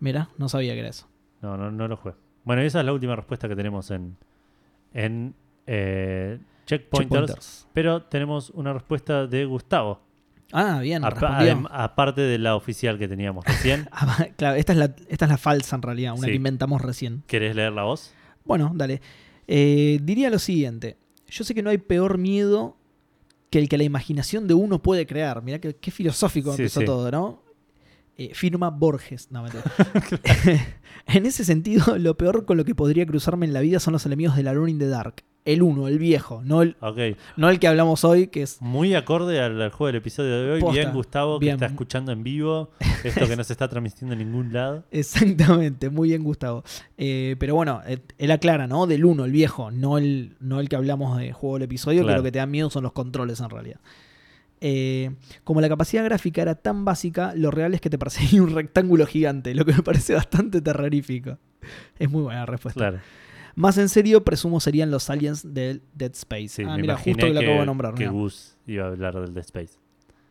mira, 0.00 0.30
no 0.38 0.48
sabía 0.48 0.72
que 0.74 0.80
era 0.80 0.88
eso. 0.88 1.08
No, 1.42 1.56
no, 1.56 1.70
no 1.70 1.88
lo 1.88 1.96
jugué. 1.96 2.14
Bueno, 2.44 2.62
y 2.62 2.66
esa 2.66 2.78
es 2.80 2.86
la 2.86 2.92
última 2.92 3.16
respuesta 3.16 3.48
que 3.48 3.56
tenemos 3.56 3.90
en, 3.90 4.16
en 4.94 5.34
eh, 5.66 6.38
checkpointers, 6.64 7.26
Checkpointers. 7.26 7.68
Pero 7.72 8.02
tenemos 8.04 8.50
una 8.50 8.72
respuesta 8.72 9.26
de 9.26 9.44
Gustavo. 9.44 10.00
Ah, 10.52 10.80
bien, 10.80 11.04
apa- 11.04 11.10
respondió. 11.10 11.54
adem- 11.56 11.68
aparte 11.70 12.20
de 12.20 12.38
la 12.38 12.54
oficial 12.56 12.98
que 12.98 13.08
teníamos 13.08 13.44
recién. 13.44 13.88
Ah, 13.92 14.26
claro, 14.36 14.56
esta 14.56 14.72
es, 14.72 14.78
la, 14.78 14.94
esta 15.08 15.24
es 15.24 15.30
la 15.30 15.38
falsa 15.38 15.76
en 15.76 15.82
realidad, 15.82 16.12
una 16.12 16.22
Sí. 16.22 16.28
que 16.30 16.34
inventamos 16.36 16.80
recién. 16.82 17.22
¿Querés 17.26 17.56
leer 17.56 17.72
la 17.72 17.82
voz? 17.82 18.12
Bueno, 18.44 18.70
dale. 18.74 19.00
Eh, 19.48 19.98
diría 20.02 20.30
lo 20.30 20.38
siguiente. 20.38 20.96
Yo 21.28 21.42
sé 21.44 21.54
que 21.54 21.62
no 21.62 21.70
hay 21.70 21.78
peor 21.78 22.18
miedo 22.18 22.76
que 23.50 23.58
el 23.58 23.68
que 23.68 23.78
la 23.78 23.84
imaginación 23.84 24.46
de 24.46 24.54
uno 24.54 24.80
puede 24.82 25.06
crear. 25.06 25.42
Mirá 25.42 25.58
que, 25.60 25.74
qué 25.76 25.90
filosófico 25.90 26.54
Sí, 26.54 26.62
empezó 26.62 26.80
sí. 26.80 26.86
todo, 26.86 27.10
¿no? 27.10 27.42
Eh, 28.18 28.30
firma 28.34 28.70
Borges. 28.70 29.30
No, 29.30 29.44
en 31.06 31.26
ese 31.26 31.44
sentido, 31.44 31.98
lo 31.98 32.16
peor 32.16 32.44
con 32.44 32.56
lo 32.56 32.64
que 32.64 32.74
podría 32.74 33.04
cruzarme 33.06 33.46
en 33.46 33.52
la 33.52 33.60
vida 33.60 33.78
son 33.80 33.92
los 33.92 34.06
enemigos 34.06 34.36
del 34.36 34.48
Alone 34.48 34.70
in 34.70 34.78
the 34.78 34.88
Dark. 34.88 35.22
El 35.46 35.62
uno, 35.62 35.88
el 35.88 35.98
viejo, 35.98 36.42
no 36.44 36.60
el, 36.60 36.76
no 37.36 37.48
el 37.48 37.58
que 37.58 37.68
hablamos 37.68 38.04
hoy, 38.04 38.26
que 38.26 38.42
es... 38.42 38.60
Muy 38.60 38.94
acorde 38.94 39.40
al, 39.40 39.62
al 39.62 39.70
juego 39.70 39.86
del 39.86 39.96
episodio 39.96 40.42
de 40.42 40.50
hoy. 40.52 40.60
Posta. 40.60 40.80
Bien, 40.80 40.92
Gustavo, 40.92 41.40
que 41.40 41.50
está 41.50 41.66
escuchando 41.66 42.12
en 42.12 42.22
vivo 42.22 42.70
esto 43.04 43.26
que 43.26 43.36
no 43.36 43.44
se 43.44 43.52
está 43.52 43.68
transmitiendo 43.68 44.12
en 44.14 44.18
ningún 44.18 44.52
lado. 44.52 44.84
Exactamente, 44.90 45.88
muy 45.88 46.08
bien 46.08 46.24
Gustavo. 46.24 46.64
Eh, 46.98 47.36
pero 47.38 47.54
bueno, 47.54 47.80
él 48.18 48.30
aclara, 48.30 48.66
¿no? 48.66 48.86
Del 48.86 49.04
1, 49.04 49.24
el 49.24 49.32
viejo, 49.32 49.70
no 49.70 49.96
el, 49.98 50.34
no 50.40 50.60
el 50.60 50.68
que 50.68 50.76
hablamos 50.76 51.16
de 51.16 51.32
juego 51.32 51.56
del 51.56 51.62
episodio, 51.62 52.02
Claro. 52.02 52.14
que 52.14 52.18
lo 52.18 52.22
que 52.24 52.32
te 52.32 52.38
da 52.40 52.46
miedo 52.46 52.68
son 52.68 52.82
los 52.82 52.92
controles 52.92 53.40
en 53.40 53.48
realidad. 53.48 53.78
Eh, 54.60 55.10
como 55.44 55.60
la 55.60 55.68
capacidad 55.68 56.02
gráfica 56.04 56.42
era 56.42 56.54
tan 56.54 56.84
básica, 56.84 57.34
lo 57.36 57.50
real 57.50 57.74
es 57.74 57.80
que 57.80 57.90
te 57.90 57.98
perseguía 57.98 58.42
un 58.42 58.54
rectángulo 58.54 59.06
gigante, 59.06 59.54
lo 59.54 59.64
que 59.64 59.72
me 59.74 59.82
parece 59.82 60.14
bastante 60.14 60.60
terrorífico. 60.60 61.38
Es 61.98 62.10
muy 62.10 62.22
buena 62.22 62.46
respuesta. 62.46 62.78
Claro. 62.80 62.98
Más 63.56 63.76
en 63.78 63.88
serio, 63.88 64.22
presumo 64.22 64.60
serían 64.60 64.90
los 64.90 65.10
aliens 65.10 65.52
del 65.54 65.82
Dead 65.94 66.12
Space. 66.12 66.48
Sí, 66.48 66.62
ah, 66.66 66.76
mira, 66.76 66.96
justo 66.96 67.26
que 67.26 67.32
lo 67.34 67.40
acabo 67.40 67.60
de 67.60 67.66
nombrar. 67.66 67.94
que 67.94 68.00
mira. 68.00 68.10
Gus 68.12 68.56
iba 68.66 68.84
a 68.84 68.88
hablar 68.88 69.18
del 69.18 69.34
Dead 69.34 69.44
Space. 69.44 69.78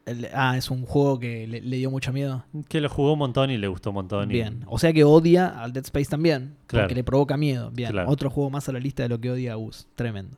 El- 0.05 0.29
ah, 0.33 0.55
es 0.55 0.69
un 0.69 0.85
juego 0.85 1.19
que 1.19 1.47
le, 1.47 1.61
le 1.61 1.77
dio 1.77 1.89
mucho 1.89 2.13
miedo. 2.13 2.45
Que 2.69 2.79
lo 2.79 2.87
jugó 2.89 3.13
un 3.13 3.19
montón 3.19 3.49
y 3.49 3.57
le 3.57 3.67
gustó 3.67 3.89
un 3.89 3.95
montón. 3.95 4.29
y- 4.29 4.35
Bien. 4.35 4.61
O 4.67 4.77
sea 4.77 4.93
que 4.93 5.03
odia 5.03 5.47
al 5.47 5.73
Dead 5.73 5.83
Space 5.83 6.05
también. 6.05 6.55
Claro. 6.67 6.85
Porque 6.85 6.93
le 6.95 7.03
provoca 7.03 7.35
miedo. 7.35 7.71
Bien. 7.71 7.89
Claro. 7.91 8.09
Otro 8.11 8.29
juego 8.29 8.51
más 8.51 8.69
a 8.69 8.71
la 8.71 8.79
lista 8.79 9.01
de 9.03 9.09
lo 9.09 9.19
que 9.19 9.31
odia 9.31 9.53
a 9.53 9.55
Gus. 9.55 9.87
Tremendo. 9.95 10.37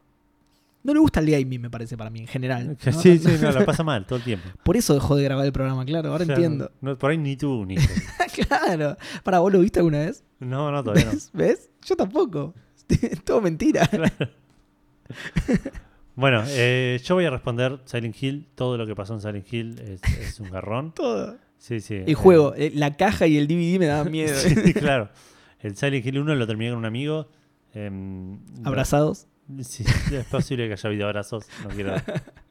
No 0.84 0.93
le 0.93 0.99
gusta 1.01 1.19
el 1.19 1.30
gaming, 1.30 1.59
me 1.59 1.69
parece, 1.69 1.97
para 1.97 2.09
mí, 2.09 2.19
en 2.22 2.27
general. 2.27 2.77
¿no? 2.85 2.91
Sí, 2.93 3.18
sí, 3.18 3.27
no, 3.41 3.51
la 3.51 3.65
pasa 3.65 3.84
mal 3.84 4.05
todo 4.05 4.19
el 4.19 4.23
tiempo. 4.23 4.47
Por 4.64 4.77
eso 4.77 4.93
dejó 4.93 5.18
de 5.18 5.23
grabar 5.26 5.45
el 5.45 5.51
programa, 5.51 5.84
claro. 5.84 6.14
Ahora 6.14 6.23
entiendo. 6.23 6.72
no, 6.80 6.97
por 6.97 7.11
ahí 7.11 7.18
ni 7.18 7.35
tú, 7.35 7.65
ni 7.65 7.76
claro. 8.47 8.95
Para, 9.23 9.39
¿vos 9.39 9.51
lo 9.51 9.59
viste 9.59 9.80
alguna 9.80 9.99
vez? 9.99 10.23
No, 10.39 10.72
no, 10.72 10.81
todavía 10.81 11.05
no. 11.11 11.19
¿Ves? 11.34 11.69
Yo 11.85 11.97
tampoco. 11.97 12.53
Todo 13.26 13.41
mentira. 13.41 13.89
Bueno, 16.15 16.43
eh, 16.47 16.99
yo 17.03 17.15
voy 17.15 17.26
a 17.26 17.30
responder 17.30 17.80
Silent 17.85 18.15
Hill. 18.22 18.47
Todo 18.55 18.77
lo 18.77 18.88
que 18.88 18.95
pasó 18.95 19.14
en 19.14 19.22
Silent 19.22 19.53
Hill 19.53 19.80
es, 19.80 20.01
es 20.19 20.39
un 20.39 20.49
garrón. 20.49 20.91
todo. 20.95 21.38
Sí, 21.59 21.80
sí. 21.80 22.01
El 22.05 22.15
juego, 22.15 22.53
eh, 22.55 22.72
la 22.73 22.95
caja 22.97 23.27
y 23.27 23.38
el 23.38 23.47
DVD 23.47 23.80
me 23.80 23.85
daban 23.88 24.11
miedo. 24.11 24.35
Sí, 24.38 24.73
claro. 24.73 25.09
El 25.59 25.76
Silent 25.76 26.05
Hill 26.05 26.19
1 26.19 26.35
lo 26.35 26.47
terminé 26.47 26.72
con 26.72 26.80
un 26.80 26.85
amigo. 26.85 27.30
em, 27.73 28.39
Abrazados. 28.64 29.27
Sí, 29.61 29.84
es 30.11 30.26
posible 30.26 30.68
que 30.68 30.73
haya 30.73 30.88
habido 30.89 31.05
abrazos. 31.07 31.45
No 31.64 31.69
quiero 31.69 31.95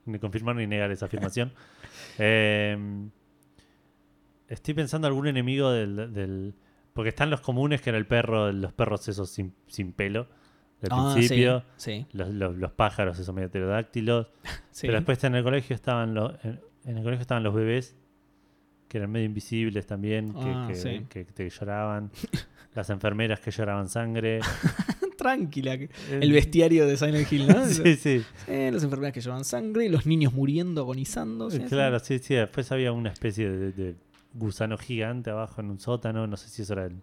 ni 0.07 0.19
confirmar 0.19 0.57
ni 0.57 0.67
negar 0.67 0.91
esa 0.91 1.07
afirmación. 1.07 1.53
Em, 2.19 3.11
estoy 4.49 4.75
pensando 4.75 5.07
algún 5.07 5.27
enemigo 5.27 5.71
del, 5.73 6.13
del- 6.15 6.55
Porque 6.97 7.11
están 7.11 7.31
los 7.31 7.41
comunes, 7.43 7.81
que 7.81 7.91
era 7.91 7.99
el 7.99 8.07
perro, 8.07 8.51
los 8.51 8.73
perros 8.73 9.07
esos 9.07 9.31
sin, 9.31 9.55
sin 9.69 9.93
pelo, 9.93 10.27
del 10.81 10.91
Ah, 10.93 11.13
principio. 11.15 11.63
Sí, 11.77 12.07
Los, 12.13 12.31
los- 12.31 12.57
los 12.57 12.73
pájaros, 12.73 13.17
esos 13.21 13.33
medio 13.35 13.49
pterodáctilos. 13.51 14.27
sí. 14.73 14.89
Pero 14.89 14.95
después 14.95 15.23
en 15.23 15.37
el 15.37 15.45
colegio 15.45 15.77
estaban 15.77 16.15
los, 16.15 16.33
en, 16.45 16.59
en 16.87 16.97
el 16.99 17.05
colegio 17.05 17.21
estaban 17.23 17.45
los 17.45 17.55
bebés, 17.55 17.95
que 18.89 18.99
eran 18.99 19.11
medio 19.13 19.27
invisibles 19.27 19.87
también, 19.87 20.33
que, 20.33 20.39
Ah, 20.43 20.69
que- 21.35 21.51
lloraban. 21.51 22.11
Las 22.75 22.91
enfermeras 22.91 23.41
que 23.41 23.51
lloraban 23.51 23.89
sangre. 23.89 24.41
Tranquila. 25.17 25.79
que- 25.79 25.89
El 26.11 26.31
bestiario 26.33 26.87
de 26.87 26.97
Silent 26.97 27.31
Hill, 27.33 27.47
¿no? 27.49 27.65
Sí, 27.67 27.95
sí. 27.97 28.23
Eh, 28.47 28.71
las 28.73 28.83
enfermedades 28.85 29.15
que 29.15 29.21
llevan 29.23 29.45
sangre, 29.45 29.89
los 29.89 30.05
niños 30.07 30.33
muriendo, 30.35 30.83
agonizando. 30.83 31.51
sí, 31.51 31.59
sí. 31.59 31.65
Claro, 31.65 31.99
sí, 32.01 32.19
sí. 32.19 32.35
Después 32.35 32.71
había 32.73 32.93
una 32.93 33.09
especie 33.11 33.49
de, 33.51 33.73
de 33.73 33.95
gusano 34.39 34.79
gigante 34.79 35.31
abajo 35.31 35.61
en 35.61 35.71
un 35.71 35.81
sótano. 35.81 36.27
No 36.27 36.37
sé 36.37 36.49
si 36.49 36.63
eso 36.63 36.73
era 36.75 36.87
en, 36.87 37.03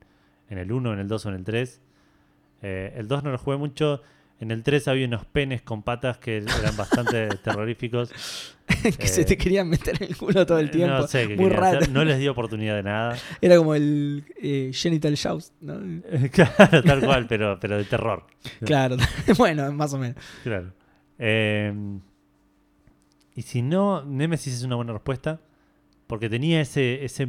en 0.50 0.58
el 0.58 0.72
1, 0.72 0.94
en 0.94 1.00
el 1.00 1.08
2 1.08 1.26
o 1.26 1.30
en 1.30 1.36
el 1.36 1.44
3. 1.44 1.82
Eh, 2.62 2.94
el 2.98 3.08
2 3.08 3.24
no 3.24 3.32
lo 3.32 3.38
jugué 3.38 3.58
mucho. 3.58 4.02
En 4.40 4.52
el 4.52 4.64
3 4.64 4.88
había 4.90 5.06
unos 5.08 5.26
penes 5.26 5.62
con 5.62 5.84
patas 5.84 6.18
que 6.18 6.38
eran 6.38 6.76
bastante 6.76 7.28
terroríficos. 7.44 8.12
que 9.00 9.08
se 9.08 9.22
Eh, 9.22 9.26
te 9.26 9.38
querían 9.38 9.70
meter 9.70 9.96
en 10.02 10.10
el 10.10 10.18
culo 10.18 10.46
todo 10.46 10.60
el 10.60 10.70
tiempo. 10.72 10.98
No 10.98 11.08
sé 11.08 11.28
Muy 11.36 11.50
raro. 11.50 11.78
hacer. 11.78 11.90
No 11.92 12.04
les 12.04 12.20
dio 12.20 12.32
oportunidad 12.32 12.76
de 12.76 12.84
nada. 12.84 13.18
Era 13.42 13.58
como 13.58 13.76
el 13.76 14.26
eh, 14.42 14.72
Genital 14.74 15.18
Joust, 15.22 15.54
¿no? 15.62 15.80
claro, 16.32 16.84
tal 16.84 17.00
cual, 17.02 17.28
pero, 17.28 17.58
pero 17.60 17.78
de 17.78 17.84
terror. 17.86 18.26
Claro, 18.66 18.98
bueno, 19.38 19.72
más 19.72 19.94
o 19.94 19.98
menos. 19.98 20.18
Claro. 20.44 20.74
Eh, 21.20 21.74
y 23.36 23.42
si 23.44 23.62
no, 23.62 24.04
Nemesis 24.04 24.54
es 24.56 24.64
una 24.64 24.76
buena 24.76 24.94
respuesta. 24.94 25.40
Porque 26.08 26.30
tenía 26.30 26.62
ese, 26.62 27.04
ese, 27.06 27.28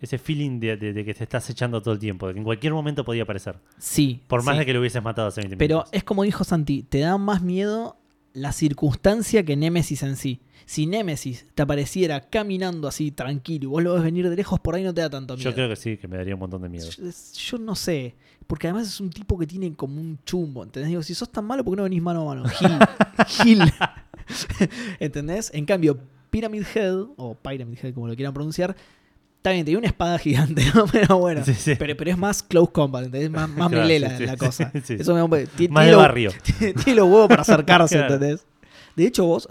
ese 0.00 0.18
feeling 0.18 0.58
de, 0.60 0.76
de- 0.76 0.92
de 0.92 1.04
que 1.04 1.14
te 1.14 1.22
estás 1.24 1.48
echando 1.50 1.80
todo 1.80 1.94
el 1.94 2.00
tiempo. 2.00 2.26
De 2.28 2.34
que 2.34 2.38
en 2.40 2.44
cualquier 2.44 2.72
momento 2.72 3.04
podía 3.04 3.22
aparecer. 3.22 3.56
Sí. 3.78 4.20
Por 4.26 4.42
más 4.42 4.54
sí. 4.54 4.60
de 4.60 4.66
que 4.66 4.72
lo 4.74 4.80
hubieses 4.80 5.02
matado 5.02 5.28
hace 5.28 5.40
20 5.40 5.56
Pero 5.56 5.76
minutos. 5.76 5.90
es 5.92 6.04
como 6.04 6.22
dijo 6.24 6.44
Santi, 6.44 6.82
te 6.82 6.98
da 7.00 7.16
más 7.18 7.42
miedo 7.42 7.96
la 8.34 8.52
circunstancia 8.52 9.44
que 9.44 9.56
Némesis 9.56 10.02
en 10.02 10.16
sí. 10.16 10.40
Si 10.64 10.86
Némesis 10.86 11.44
te 11.54 11.62
apareciera 11.62 12.20
caminando 12.30 12.86
así 12.88 13.10
tranquilo 13.10 13.64
y 13.64 13.66
vos 13.66 13.82
lo 13.82 13.94
ves 13.94 14.02
venir 14.04 14.30
de 14.30 14.36
lejos, 14.36 14.58
por 14.60 14.74
ahí 14.74 14.84
no 14.84 14.94
te 14.94 15.00
da 15.02 15.10
tanto 15.10 15.36
miedo. 15.36 15.50
Yo 15.50 15.54
creo 15.54 15.68
que 15.68 15.76
sí, 15.76 15.96
que 15.98 16.08
me 16.08 16.16
daría 16.16 16.34
un 16.34 16.40
montón 16.40 16.62
de 16.62 16.68
miedo. 16.68 16.88
Yo, 16.88 17.02
yo 17.34 17.58
no 17.58 17.74
sé, 17.74 18.14
porque 18.46 18.68
además 18.68 18.86
es 18.88 19.00
un 19.00 19.10
tipo 19.10 19.36
que 19.38 19.46
tiene 19.46 19.74
como 19.74 20.00
un 20.00 20.18
chumbo, 20.24 20.62
¿entendés? 20.62 20.88
Digo, 20.88 21.02
si 21.02 21.14
sos 21.14 21.30
tan 21.30 21.44
malo, 21.44 21.62
¿por 21.64 21.74
qué 21.74 21.76
no 21.78 21.82
venís 21.82 22.00
mano 22.00 22.22
a 22.30 22.34
mano? 22.34 22.48
Gil. 22.48 22.78
Gil. 23.26 23.60
¿Entendés? 25.00 25.50
En 25.52 25.64
cambio, 25.66 25.98
Pyramid 26.32 26.64
Head, 26.74 26.94
o 27.16 27.34
Pyramid 27.36 27.78
Head, 27.80 27.94
como 27.94 28.08
lo 28.08 28.16
quieran 28.16 28.32
pronunciar, 28.34 28.74
bien, 29.44 29.64
tiene 29.64 29.78
una 29.78 29.86
espada 29.88 30.18
gigante, 30.18 30.62
¿no? 30.74 30.86
Pero 30.90 31.18
bueno, 31.18 31.44
Sí, 31.44 31.52
sí. 31.54 31.74
pero, 31.78 31.96
pero 31.96 32.10
es 32.10 32.16
más 32.18 32.42
close 32.42 32.72
combat, 32.72 33.04
¿entendés? 33.04 33.30
Más, 33.30 33.48
más 33.50 33.68
Claro, 33.68 33.82
melela 33.82 34.16
sí, 34.16 34.24
la 34.26 34.36
cosa. 34.36 34.72
Eso 34.88 35.14
me 35.14 35.28
Más 35.68 35.86
de 35.86 35.94
barrio. 35.94 36.30
tiene 36.58 36.94
los 36.96 37.06
huevos 37.08 37.28
para 37.28 37.42
acercarse, 37.42 37.96
Claro. 37.96 38.14
¿entendés? 38.14 38.46
De 38.96 39.04
hecho, 39.06 39.24
vos, 39.26 39.48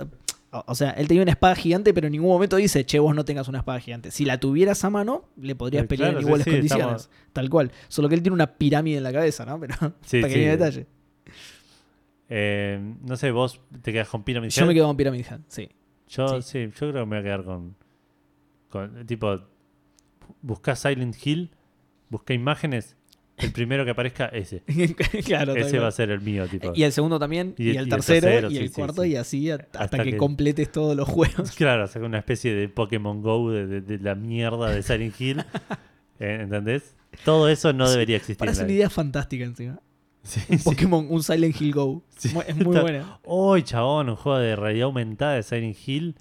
o 0.51 0.75
sea, 0.75 0.91
él 0.91 1.07
tenía 1.07 1.21
una 1.23 1.31
espada 1.31 1.55
gigante, 1.55 1.93
pero 1.93 2.07
en 2.07 2.13
ningún 2.13 2.29
momento 2.29 2.55
dice, 2.57 2.85
che, 2.85 2.99
vos 2.99 3.13
no 3.15 3.23
tengas 3.25 3.47
una 3.47 3.59
espada 3.59 3.79
gigante. 3.79 4.11
Si 4.11 4.25
la 4.25 4.39
tuvieras 4.39 4.83
a 4.83 4.89
mano, 4.89 5.25
le 5.37 5.55
podrías 5.55 5.83
Eh, 5.83 5.87
pelear 5.87 6.09
claro, 6.11 6.19
en 6.21 6.25
iguales 6.27 6.45
sí, 6.45 6.51
condiciones. 6.51 6.85
estamos- 7.03 7.09
Tal 7.33 7.49
cual. 7.49 7.71
Solo 7.87 8.09
que 8.09 8.15
él 8.15 8.21
tiene 8.23 8.33
una 8.33 8.47
pirámide 8.57 8.97
en 8.97 9.03
la 9.03 9.11
cabeza, 9.13 9.45
¿no? 9.45 9.59
Pero 9.59 9.75
Sí, 10.05 10.21
pequeño 10.21 10.49
detalle. 10.51 10.85
Eh, 12.29 12.79
no 13.03 13.15
sé, 13.17 13.31
vos 13.31 13.59
te 13.81 13.91
quedas 13.91 14.07
con 14.07 14.23
Pyramid 14.23 14.49
Yo 14.49 14.61
Head? 14.61 14.67
me 14.67 14.73
quedo 14.73 14.87
con 14.87 14.95
Pyramid 14.97 15.25
Head, 15.29 15.39
sí. 15.49 15.69
Yo 16.11 16.41
Sí. 16.41 16.49
sí. 16.51 16.65
yo 16.67 16.91
creo 16.91 16.93
que 16.93 16.99
me 16.99 17.05
voy 17.05 17.17
a 17.17 17.23
quedar 17.23 17.43
con, 17.43 17.75
con 18.69 19.05
tipo 19.05 19.39
buscás 20.41 20.79
Silent 20.79 21.15
Hill, 21.25 21.51
busca 22.09 22.33
imágenes 22.33 22.95
El 23.37 23.51
primero 23.51 23.83
que 23.85 23.91
aparezca, 23.91 24.27
ese. 24.27 24.61
claro, 25.25 25.55
ese 25.55 25.79
va 25.79 25.87
a 25.87 25.91
ser 25.91 26.11
el 26.11 26.21
mío, 26.21 26.47
tipo. 26.47 26.73
Y 26.75 26.83
el 26.83 26.91
segundo 26.91 27.17
también, 27.17 27.55
Y 27.57 27.63
y, 27.63 27.69
el- 27.71 27.77
el 27.77 27.81
y 27.81 27.83
el 27.85 27.89
tercero, 27.89 28.27
tercero, 28.27 28.51
y 28.51 28.55
sí, 28.57 28.63
el 28.65 28.71
cuarto, 28.71 29.01
sí. 29.03 29.09
y 29.09 29.15
así 29.15 29.49
hasta, 29.49 29.79
Hasta 29.83 30.03
que, 30.03 30.11
que- 30.11 30.17
completes 30.17 30.71
todos 30.71 30.95
los 30.95 31.07
juegos. 31.09 31.51
Claro, 31.57 31.87
saca 31.87 32.05
una 32.05 32.19
especie 32.19 32.53
de 32.53 32.69
Pokémon 32.69 33.21
Go 33.23 33.49
de, 33.51 33.65
de- 33.65 33.81
de 33.81 33.97
la 33.99 34.13
mierda 34.15 34.69
de 34.69 34.83
Silent 34.83 35.19
Hill. 35.19 35.43
Eh, 36.23 36.37
¿Entendés? 36.41 36.93
Todo 37.25 37.49
eso 37.49 37.73
no 37.73 37.89
debería 37.89 38.15
existir. 38.17 38.37
Parece 38.37 38.63
una 38.63 38.71
idea 38.73 38.91
fantástica 38.91 39.43
encima. 39.43 39.79
Sí, 40.23 40.39
Un 40.49 40.59
sí. 40.59 40.63
Pokémon, 40.63 41.07
un 41.09 41.23
Silent 41.23 41.59
Hill 41.59 41.73
Go. 41.73 42.03
Es 42.23 42.33
muy 42.33 42.43
Está- 42.47 42.81
buena. 42.81 43.19
Uy, 43.25 43.63
chabón, 43.63 44.09
un 44.09 44.15
juego 44.15 44.37
de 44.37 44.55
realidad 44.55 44.85
aumentada 44.85 45.33
de 45.33 45.43
Silent 45.43 45.75
Hill. 45.87 46.15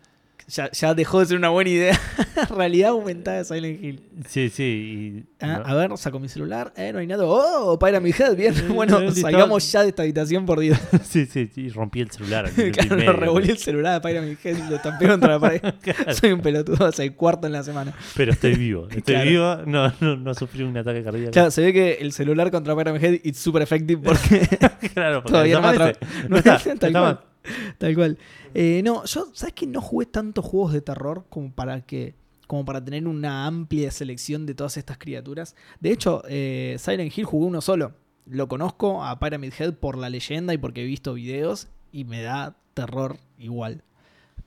Ya, 0.51 0.71
ya 0.73 0.95
dejó 0.95 1.21
de 1.21 1.27
ser 1.27 1.37
una 1.37 1.49
buena 1.51 1.71
idea. 1.71 2.01
Realidad 2.51 2.91
aumentada 2.91 3.39
de 3.39 3.45
Silent 3.45 3.85
Hill. 3.85 4.03
Sí, 4.29 4.49
sí. 4.51 4.63
Y, 4.63 5.25
Ah, 5.45 5.59
no- 5.59 5.67
A 5.67 5.75
ver, 5.75 5.97
saco 5.97 6.19
mi 6.19 6.29
celular. 6.29 6.73
Eh, 6.77 6.93
no 6.93 6.99
hay 6.99 7.07
nada. 7.07 7.25
¡Oh! 7.25 7.79
Pyramid 7.79 8.15
Head. 8.19 8.37
Bien. 8.37 8.55
Bueno, 8.75 9.11
salgamos 9.13 9.71
ya 9.71 9.83
de 9.83 9.91
esta 9.91 10.03
habitación, 10.03 10.47
por 10.47 10.59
Dios. 10.61 10.79
sí, 11.05 11.27
sí, 11.27 11.49
sí, 11.55 11.69
rompí 11.69 12.01
el 12.01 12.11
celular. 12.11 12.51
claro, 12.51 13.13
revolví 13.13 13.51
el 13.51 13.59
celular 13.59 14.01
de 14.03 14.09
Pyramid 14.09 14.37
Head 14.43 14.57
y 14.67 14.71
lo 14.71 14.77
estampé 14.77 15.07
contra 15.09 15.35
la 15.35 15.39
pared. 15.41 15.61
Claro. 15.83 16.15
Soy 16.15 16.33
un 16.33 16.41
pelotudo 16.41 16.85
hace 16.87 17.05
el 17.05 17.15
cuarto 17.15 17.47
en 17.47 17.53
la 17.53 17.63
semana. 17.63 17.95
Pero 18.17 18.33
estoy 18.33 18.55
vivo. 18.55 18.89
Estoy 18.91 19.15
Claro. 19.15 19.31
vivo. 19.31 19.57
No, 19.67 19.93
no, 20.01 20.17
no 20.17 20.35
sufrí 20.35 20.63
un 20.65 20.77
ataque 20.77 21.03
cardíaco. 21.05 21.31
Claro, 21.33 21.51
se 21.51 21.63
ve 21.63 21.73
que 21.73 21.93
el 22.01 22.13
celular 22.13 22.51
contra 22.51 22.77
Pyramid 22.77 23.05
Head 23.05 23.21
es 23.25 23.39
super 23.39 23.63
effective 23.63 24.03
porque 24.03 24.49
Claro, 24.95 25.23
porque 25.23 25.33
todavía 25.33 25.61
no 25.61 25.71
me 25.73 26.29
No 26.29 26.37
está, 26.39 26.57
está 26.57 26.91
mal. 26.91 27.21
Tal 27.79 27.95
cual. 27.95 28.19
Eh, 28.55 28.83
no, 28.85 29.05
yo, 29.05 29.31
¿sabes 29.33 29.55
que 29.55 29.67
no 29.67 29.81
jugué 29.81 30.07
tantos 30.07 30.45
juegos 30.45 30.73
de 30.73 30.81
terror 30.81 31.25
como 31.29 31.53
para 31.53 31.81
que. 31.83 32.15
como 32.47 32.65
para 32.65 32.85
tener 32.85 33.07
una 33.07 33.47
amplia 33.47 33.91
selección 33.91 34.47
de 34.47 34.55
todas 34.55 34.77
estas 34.77 34.99
criaturas? 34.99 35.57
De 35.81 35.91
hecho, 35.91 36.23
eh, 36.29 36.77
Silent 36.79 37.17
Hill 37.17 37.25
jugué 37.25 37.47
uno 37.47 37.61
solo. 37.61 37.95
Lo 38.27 38.49
conozco 38.49 39.05
a 39.05 39.19
Pyramid 39.19 39.53
Head 39.59 39.75
por 39.75 39.97
la 39.97 40.11
leyenda 40.11 40.55
y 40.55 40.59
porque 40.59 40.83
he 40.83 40.87
visto 40.87 41.15
videos 41.15 41.69
y 41.91 42.05
me 42.05 42.23
da 42.23 42.57
terror 42.75 43.17
igual. 43.39 43.83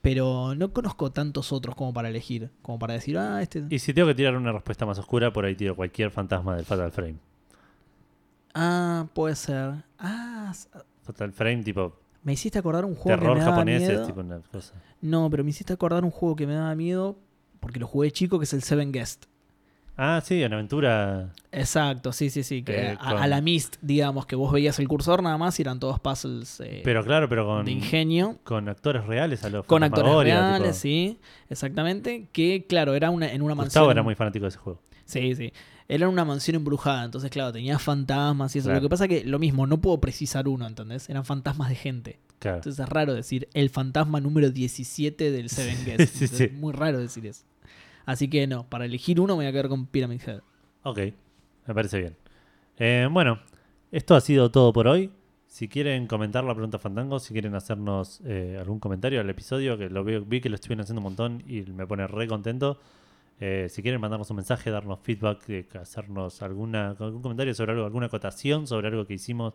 Pero 0.00 0.54
no 0.54 0.72
conozco 0.72 1.12
tantos 1.12 1.50
otros 1.52 1.74
como 1.74 1.92
para 1.94 2.08
elegir. 2.08 2.50
Como 2.62 2.78
para 2.78 2.94
decir, 2.94 3.16
ah, 3.18 3.42
este. 3.42 3.64
Y 3.70 3.78
si 3.78 3.94
tengo 3.94 4.08
que 4.08 4.14
tirar 4.14 4.36
una 4.36 4.52
respuesta 4.52 4.84
más 4.86 4.98
oscura, 4.98 5.32
por 5.32 5.44
ahí 5.44 5.54
tiro 5.54 5.74
cualquier 5.74 6.10
fantasma 6.10 6.56
del 6.56 6.64
Fatal 6.64 6.92
Frame. 6.92 7.16
Ah, 8.54 9.06
puede 9.14 9.34
ser. 9.34 9.84
Ah, 9.98 10.52
Fatal 11.02 11.32
Frame, 11.32 11.62
tipo 11.62 12.03
me 12.24 12.32
hiciste 12.32 12.58
acordar 12.58 12.84
un 12.84 12.94
juego 12.96 13.16
terror 13.18 13.34
que 13.34 13.38
me 13.38 13.40
daba 13.44 13.52
japonés, 13.52 13.80
miedo. 13.82 14.00
es 14.00 14.06
tipo 14.08 14.20
una 14.20 14.40
cosa. 14.40 14.74
No, 15.00 15.30
pero 15.30 15.44
me 15.44 15.50
hiciste 15.50 15.72
acordar 15.72 16.04
un 16.04 16.10
juego 16.10 16.34
que 16.36 16.46
me 16.46 16.54
daba 16.54 16.74
miedo 16.74 17.16
porque 17.60 17.78
lo 17.78 17.86
jugué 17.86 18.10
chico, 18.10 18.38
que 18.38 18.44
es 18.44 18.52
el 18.52 18.62
Seven 18.62 18.90
Guest. 18.92 19.26
Ah, 19.96 20.20
sí, 20.24 20.42
una 20.42 20.56
aventura. 20.56 21.32
Exacto, 21.52 22.12
sí, 22.12 22.28
sí, 22.28 22.42
sí. 22.42 22.64
Que 22.64 22.72
Eh, 22.90 22.96
a, 22.98 23.10
con- 23.12 23.22
a 23.22 23.26
la 23.28 23.40
Mist, 23.40 23.76
digamos, 23.80 24.26
que 24.26 24.34
vos 24.34 24.52
veías 24.52 24.76
el 24.80 24.88
cursor 24.88 25.22
nada 25.22 25.38
más 25.38 25.56
y 25.60 25.62
eran 25.62 25.78
todos 25.78 26.00
puzzles 26.00 26.58
eh, 26.60 26.80
Pero 26.82 27.04
claro, 27.04 27.28
pero 27.28 27.46
con, 27.46 27.64
de 27.64 27.70
ingenio. 27.70 28.38
con 28.42 28.68
actores 28.68 29.04
reales 29.06 29.44
a 29.44 29.50
los 29.50 29.64
Con 29.66 29.84
actores 29.84 30.12
reales, 30.24 30.62
tipo. 30.62 30.74
sí, 30.74 31.18
exactamente. 31.48 32.26
Que, 32.32 32.66
claro, 32.68 32.94
era 32.94 33.10
una, 33.10 33.32
en 33.32 33.40
una 33.42 33.54
Gustavo 33.54 33.86
mansión. 33.86 33.90
era 33.92 34.02
muy 34.02 34.16
fanático 34.16 34.44
de 34.46 34.48
ese 34.48 34.58
juego. 34.58 34.80
Sí, 35.04 35.34
sí. 35.36 35.52
Era 35.86 36.08
una 36.08 36.24
mansión 36.24 36.56
embrujada, 36.56 37.04
entonces, 37.04 37.30
claro, 37.30 37.52
tenía 37.52 37.78
fantasmas 37.78 38.54
y 38.56 38.58
eso. 38.58 38.68
Claro. 38.68 38.80
Lo 38.80 38.86
que 38.86 38.90
pasa 38.90 39.06
que 39.06 39.24
lo 39.24 39.38
mismo, 39.38 39.66
no 39.66 39.80
puedo 39.80 40.00
precisar 40.00 40.48
uno, 40.48 40.66
¿entendés? 40.66 41.10
Eran 41.10 41.24
fantasmas 41.24 41.68
de 41.68 41.74
gente. 41.74 42.20
Claro. 42.38 42.58
Entonces 42.58 42.82
es 42.82 42.88
raro 42.88 43.14
decir 43.14 43.48
el 43.54 43.70
fantasma 43.70 44.20
número 44.20 44.50
17 44.50 45.30
del 45.30 45.48
Seven 45.50 45.84
Guest. 45.84 46.14
Sí, 46.14 46.24
Entonces, 46.24 46.30
sí. 46.30 46.44
Es 46.44 46.52
muy 46.52 46.72
raro 46.72 46.98
decir 46.98 47.26
eso. 47.26 47.44
Así 48.06 48.28
que 48.28 48.46
no, 48.46 48.68
para 48.68 48.84
elegir 48.84 49.20
uno 49.20 49.34
me 49.34 49.44
voy 49.44 49.46
a 49.46 49.52
quedar 49.52 49.68
con 49.68 49.86
Pyramid 49.86 50.20
Head. 50.26 50.40
Ok, 50.82 50.98
me 51.66 51.74
parece 51.74 51.98
bien. 51.98 52.16
Eh, 52.78 53.08
bueno, 53.10 53.40
esto 53.92 54.14
ha 54.14 54.20
sido 54.20 54.50
todo 54.50 54.72
por 54.72 54.88
hoy. 54.88 55.10
Si 55.46 55.68
quieren 55.68 56.06
comentar 56.06 56.42
la 56.44 56.52
pregunta 56.52 56.78
Fandango, 56.78 57.20
si 57.20 57.32
quieren 57.32 57.54
hacernos 57.54 58.20
eh, 58.24 58.58
algún 58.60 58.80
comentario 58.80 59.20
al 59.20 59.30
episodio, 59.30 59.78
que 59.78 59.88
lo 59.88 60.02
veo, 60.02 60.24
vi 60.24 60.40
que 60.40 60.48
lo 60.48 60.56
estuvieron 60.56 60.82
haciendo 60.82 61.00
un 61.00 61.04
montón 61.04 61.44
y 61.46 61.62
me 61.62 61.86
pone 61.86 62.06
re 62.06 62.26
contento. 62.26 62.80
Eh, 63.40 63.66
si 63.68 63.82
quieren 63.82 64.00
mandarnos 64.00 64.30
un 64.30 64.36
mensaje, 64.36 64.70
darnos 64.70 65.00
feedback, 65.00 65.48
eh, 65.50 65.66
hacernos 65.80 66.40
alguna, 66.42 66.90
algún 66.98 67.20
comentario 67.22 67.52
sobre 67.54 67.72
algo, 67.72 67.84
alguna 67.84 68.06
acotación 68.06 68.66
sobre 68.66 68.88
algo 68.88 69.04
que 69.06 69.14
hicimos, 69.14 69.54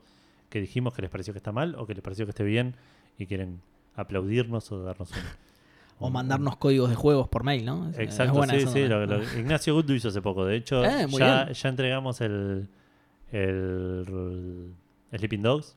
que 0.49 0.59
dijimos 0.61 0.93
que 0.93 1.01
les 1.01 1.09
pareció 1.09 1.33
que 1.33 1.37
está 1.37 1.51
mal 1.51 1.75
o 1.75 1.85
que 1.87 1.93
les 1.93 2.03
pareció 2.03 2.25
que 2.25 2.31
esté 2.31 2.43
bien 2.43 2.75
y 3.17 3.25
quieren 3.25 3.61
aplaudirnos 3.95 4.71
o 4.71 4.83
darnos 4.83 5.11
un... 5.11 5.17
O 6.01 6.07
un- 6.07 6.13
mandarnos 6.13 6.55
códigos 6.57 6.89
de 6.89 6.95
juegos 6.95 7.27
por 7.27 7.43
mail, 7.43 7.65
¿no? 7.65 7.89
Exacto, 7.97 8.43
sí, 8.43 8.65
sí. 8.67 8.87
lo- 8.87 9.05
lo- 9.05 9.21
Ignacio 9.37 9.73
Good 9.73 9.85
lo 9.89 9.95
hizo 9.95 10.07
hace 10.09 10.21
poco. 10.21 10.45
De 10.45 10.55
hecho, 10.55 10.83
Eh, 10.85 11.07
ya, 11.17 11.51
ya 11.51 11.69
entregamos 11.69 12.21
el, 12.21 12.67
el, 13.31 14.73
Sleeping 15.15 15.41
Dogs. 15.41 15.75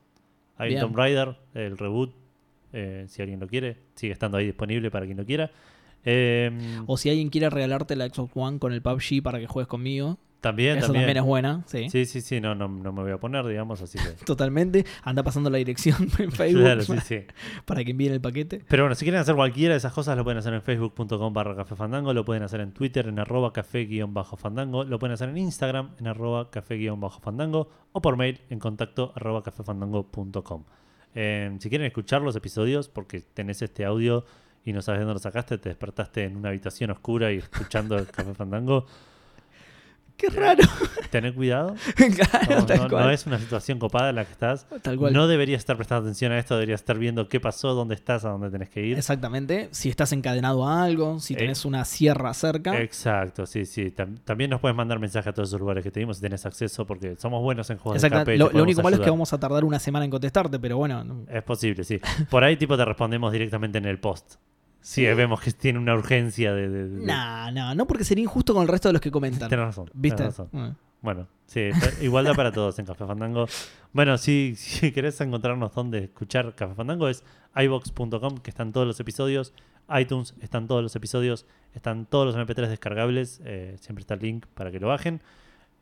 Hay. 0.59 0.79
Tomb 0.79 0.97
Raider, 0.97 1.37
el 1.55 1.79
reboot. 1.79 2.13
eh, 2.75 3.05
si 3.09 3.21
alguien 3.21 3.39
lo 3.41 3.47
quiere, 3.49 3.77
sigue 3.95 4.13
estando 4.15 4.39
ahí 4.39 4.47
disponible 4.47 4.91
para 4.91 5.05
quien 5.07 5.19
lo 5.19 5.27
quiera. 5.27 5.51
Eh, 6.05 6.51
O 6.87 6.97
si 6.97 7.11
alguien 7.11 7.31
quiere 7.31 7.49
regalarte 7.51 7.97
la 7.97 8.07
Xbox 8.09 8.33
One 8.35 8.59
con 8.59 8.73
el 8.73 8.83
PUBG 8.83 9.23
para 9.23 9.39
que 9.39 9.47
juegues 9.47 9.69
conmigo, 9.69 10.19
también, 10.43 10.79
eso 10.79 10.89
también. 10.89 11.03
también 11.05 11.17
es 11.19 11.25
buena, 11.25 11.63
sí. 11.67 11.89
Sí, 11.89 12.05
sí, 12.05 12.21
sí, 12.21 12.41
no, 12.41 12.57
no, 12.57 12.67
no 12.67 12.93
me 12.93 13.03
voy 13.03 13.13
a 13.13 13.19
poner, 13.19 13.47
digamos, 13.47 13.81
así 13.81 13.97
que. 13.97 14.05
Totalmente. 14.27 14.85
Anda 15.05 15.23
pasando 15.23 15.49
la 15.51 15.59
dirección 15.59 15.97
en 16.19 16.33
Facebook 16.33 16.65
claro, 16.65 16.83
sí, 16.83 16.99
sí. 17.05 17.21
para 17.65 17.85
que 17.85 17.93
envíen 17.93 18.13
el 18.13 18.21
paquete. 18.21 18.65
Pero 18.67 18.83
bueno, 18.83 18.97
si 18.97 19.05
quieren 19.05 19.21
hacer 19.21 19.37
cualquiera 19.37 19.75
de 19.75 19.79
esas 19.79 19.93
cosas, 19.93 20.17
lo 20.17 20.25
pueden 20.25 20.39
hacer 20.39 20.53
en 20.53 20.61
facebook.com 20.61 21.33
barra 21.33 21.55
café 21.55 21.77
fandango, 21.77 22.13
lo 22.13 22.25
pueden 22.25 22.43
hacer 22.43 22.61
en 22.61 22.73
Twitter 22.73 23.07
en 23.07 23.21
arroba 23.21 23.53
café 23.53 23.85
guion 23.85 24.15
bajo 24.15 24.37
fandango, 24.37 24.83
lo 24.83 24.99
pueden 24.99 25.15
hacer 25.15 25.29
en 25.29 25.39
Instagram 25.39 25.91
en 26.01 26.09
arroba 26.09 26.51
café 26.51 26.75
guion 26.75 26.99
bajo 27.01 27.21
fandango 27.21 27.69
o 27.93 28.03
por 28.03 28.17
mail 28.17 28.41
en 28.51 28.59
contacto 28.59 29.13
arroba 29.15 29.45
cafefandango.com. 29.45 30.65
Eh, 31.15 31.55
si 31.61 31.69
quieren 31.69 31.87
escuchar 31.87 32.23
los 32.23 32.35
episodios, 32.35 32.89
porque 32.89 33.21
tenés 33.21 33.63
este 33.63 33.85
audio 33.85 34.25
y 34.65 34.73
no 34.73 34.81
sabes 34.83 35.01
de 35.01 35.05
dónde 35.05 35.15
lo 35.15 35.21
sacaste, 35.21 35.59
te 35.59 35.69
despertaste 35.71 36.25
en 36.25 36.37
una 36.37 36.51
habitación 36.51 36.91
oscura 36.91 37.33
y 37.33 37.39
escuchando 37.39 37.97
el 37.97 38.07
café 38.07 38.33
fandango, 38.35 38.87
Qué 40.17 40.29
raro. 40.29 40.63
tened 41.11 41.35
cuidado. 41.35 41.75
claro, 41.97 42.61
No, 42.61 42.67
tal 42.67 42.79
no- 42.83 42.89
cual. 42.91 43.05
no 43.07 43.11
es 43.11 43.27
una 43.27 43.39
situación 43.41 43.81
copada 43.81 44.11
en 44.11 44.17
la 44.17 44.25
que 44.25 44.31
estás. 44.31 44.67
Tal 44.83 44.97
cual. 44.97 45.13
No 45.13 45.27
deberías 45.27 45.59
estar 45.59 45.75
prestando 45.77 46.03
atención 46.07 46.31
a 46.31 46.39
esto, 46.39 46.55
deberías 46.55 46.81
estar 46.81 46.97
viendo 46.97 47.29
qué 47.29 47.41
pasó, 47.41 47.75
dónde 47.75 47.97
estás, 47.97 48.25
a 48.25 48.29
dónde 48.29 48.49
tenés 48.51 48.69
que 48.69 48.85
ir. 48.87 48.99
Exactamente. 48.99 49.69
Si 49.73 49.89
estás 49.89 50.13
encadenado 50.13 50.69
a 50.69 50.85
algo, 50.85 51.19
si 51.19 51.35
Eh, 51.35 51.39
tenés 51.39 51.65
una 51.65 51.85
sierra 51.85 52.33
cerca. 52.35 52.81
Exacto, 52.81 53.47
sí, 53.47 53.65
sí. 53.67 53.87
Tam- 53.91 54.21
también 54.23 54.51
nos 54.51 54.61
puedes 54.61 54.77
mandar 54.77 55.01
mensaje 55.01 55.29
a 55.29 55.33
todos 55.33 55.49
esos 55.49 55.59
lugares 55.59 55.83
que 55.83 55.91
te 55.91 55.99
dimos 55.99 56.19
si 56.19 56.23
tenés 56.23 56.47
acceso, 56.47 56.87
porque 56.87 57.17
somos 57.17 57.43
buenos 57.43 57.69
en 57.71 57.79
juegos 57.79 58.01
de 58.01 58.07
escape. 58.07 58.37
Lo, 58.37 58.51
lo 58.53 58.63
único 58.63 58.81
malo 58.83 58.97
es 58.97 59.03
que 59.03 59.11
vamos 59.11 59.33
a 59.33 59.41
tardar 59.41 59.65
una 59.65 59.81
semana 59.81 60.05
en 60.05 60.11
contestarte, 60.13 60.61
pero 60.61 60.77
bueno. 60.77 61.03
no- 61.03 61.25
Es 61.29 61.43
posible, 61.43 61.83
sí. 61.83 61.99
Por 62.31 62.45
ahí, 62.45 62.57
tipo, 62.57 62.77
te 62.77 62.85
respondemos 62.85 63.33
directamente 63.33 63.79
en 63.79 63.87
el 63.87 63.99
post. 63.99 64.35
Si 64.83 65.05
vemos 65.07 65.41
que 65.41 65.53
tiene 65.53 65.79
una 65.79 65.95
urgencia 65.95 66.53
de. 66.53 66.69
de- 66.69 66.89
de- 66.89 67.07
Nah, 67.07 67.51
no, 67.53 67.75
no 67.75 67.87
porque 67.87 68.05
sería 68.05 68.25
injusto 68.25 68.53
con 68.53 68.63
el 68.63 68.69
resto 68.69 68.89
de 68.89 68.93
los 68.95 69.01
que 69.01 69.11
comentan. 69.11 69.49
Tenés 69.49 69.65
razón. 69.67 69.87
tenés 69.87 70.01
¿Viste? 70.03 70.25
razón. 70.25 70.49
Mm. 70.53 70.69
Bueno, 71.03 71.27
sí, 71.47 71.71
igualdad 72.01 72.35
para 72.37 72.53
todos 72.53 72.79
en 72.79 72.87
Café 72.87 73.07
Fandango. 73.07 73.47
Bueno, 73.93 74.19
si, 74.19 74.55
si 74.57 74.93
querés 74.93 75.21
encontrarnos 75.21 75.73
donde 75.75 76.05
escuchar 76.05 76.55
Café 76.55 76.75
Fandango 76.75 77.09
es 77.09 77.25
ibox.com, 77.57 78.39
que 78.39 78.51
están 78.51 78.73
todos 78.73 78.87
los 78.87 78.99
episodios. 79.01 79.53
iTunes 79.99 80.35
están 80.41 80.67
todos 80.69 80.83
los 80.83 80.95
episodios. 80.95 81.47
Están 81.75 82.07
todos 82.07 82.27
los 82.27 82.37
MP3 82.37 82.69
descargables. 82.69 83.41
eh, 83.45 83.77
siempre 83.81 84.03
está 84.03 84.15
el 84.15 84.21
link 84.21 84.47
para 84.55 84.71
que 84.71 84.79
lo 84.81 84.89
bajen. 84.89 85.21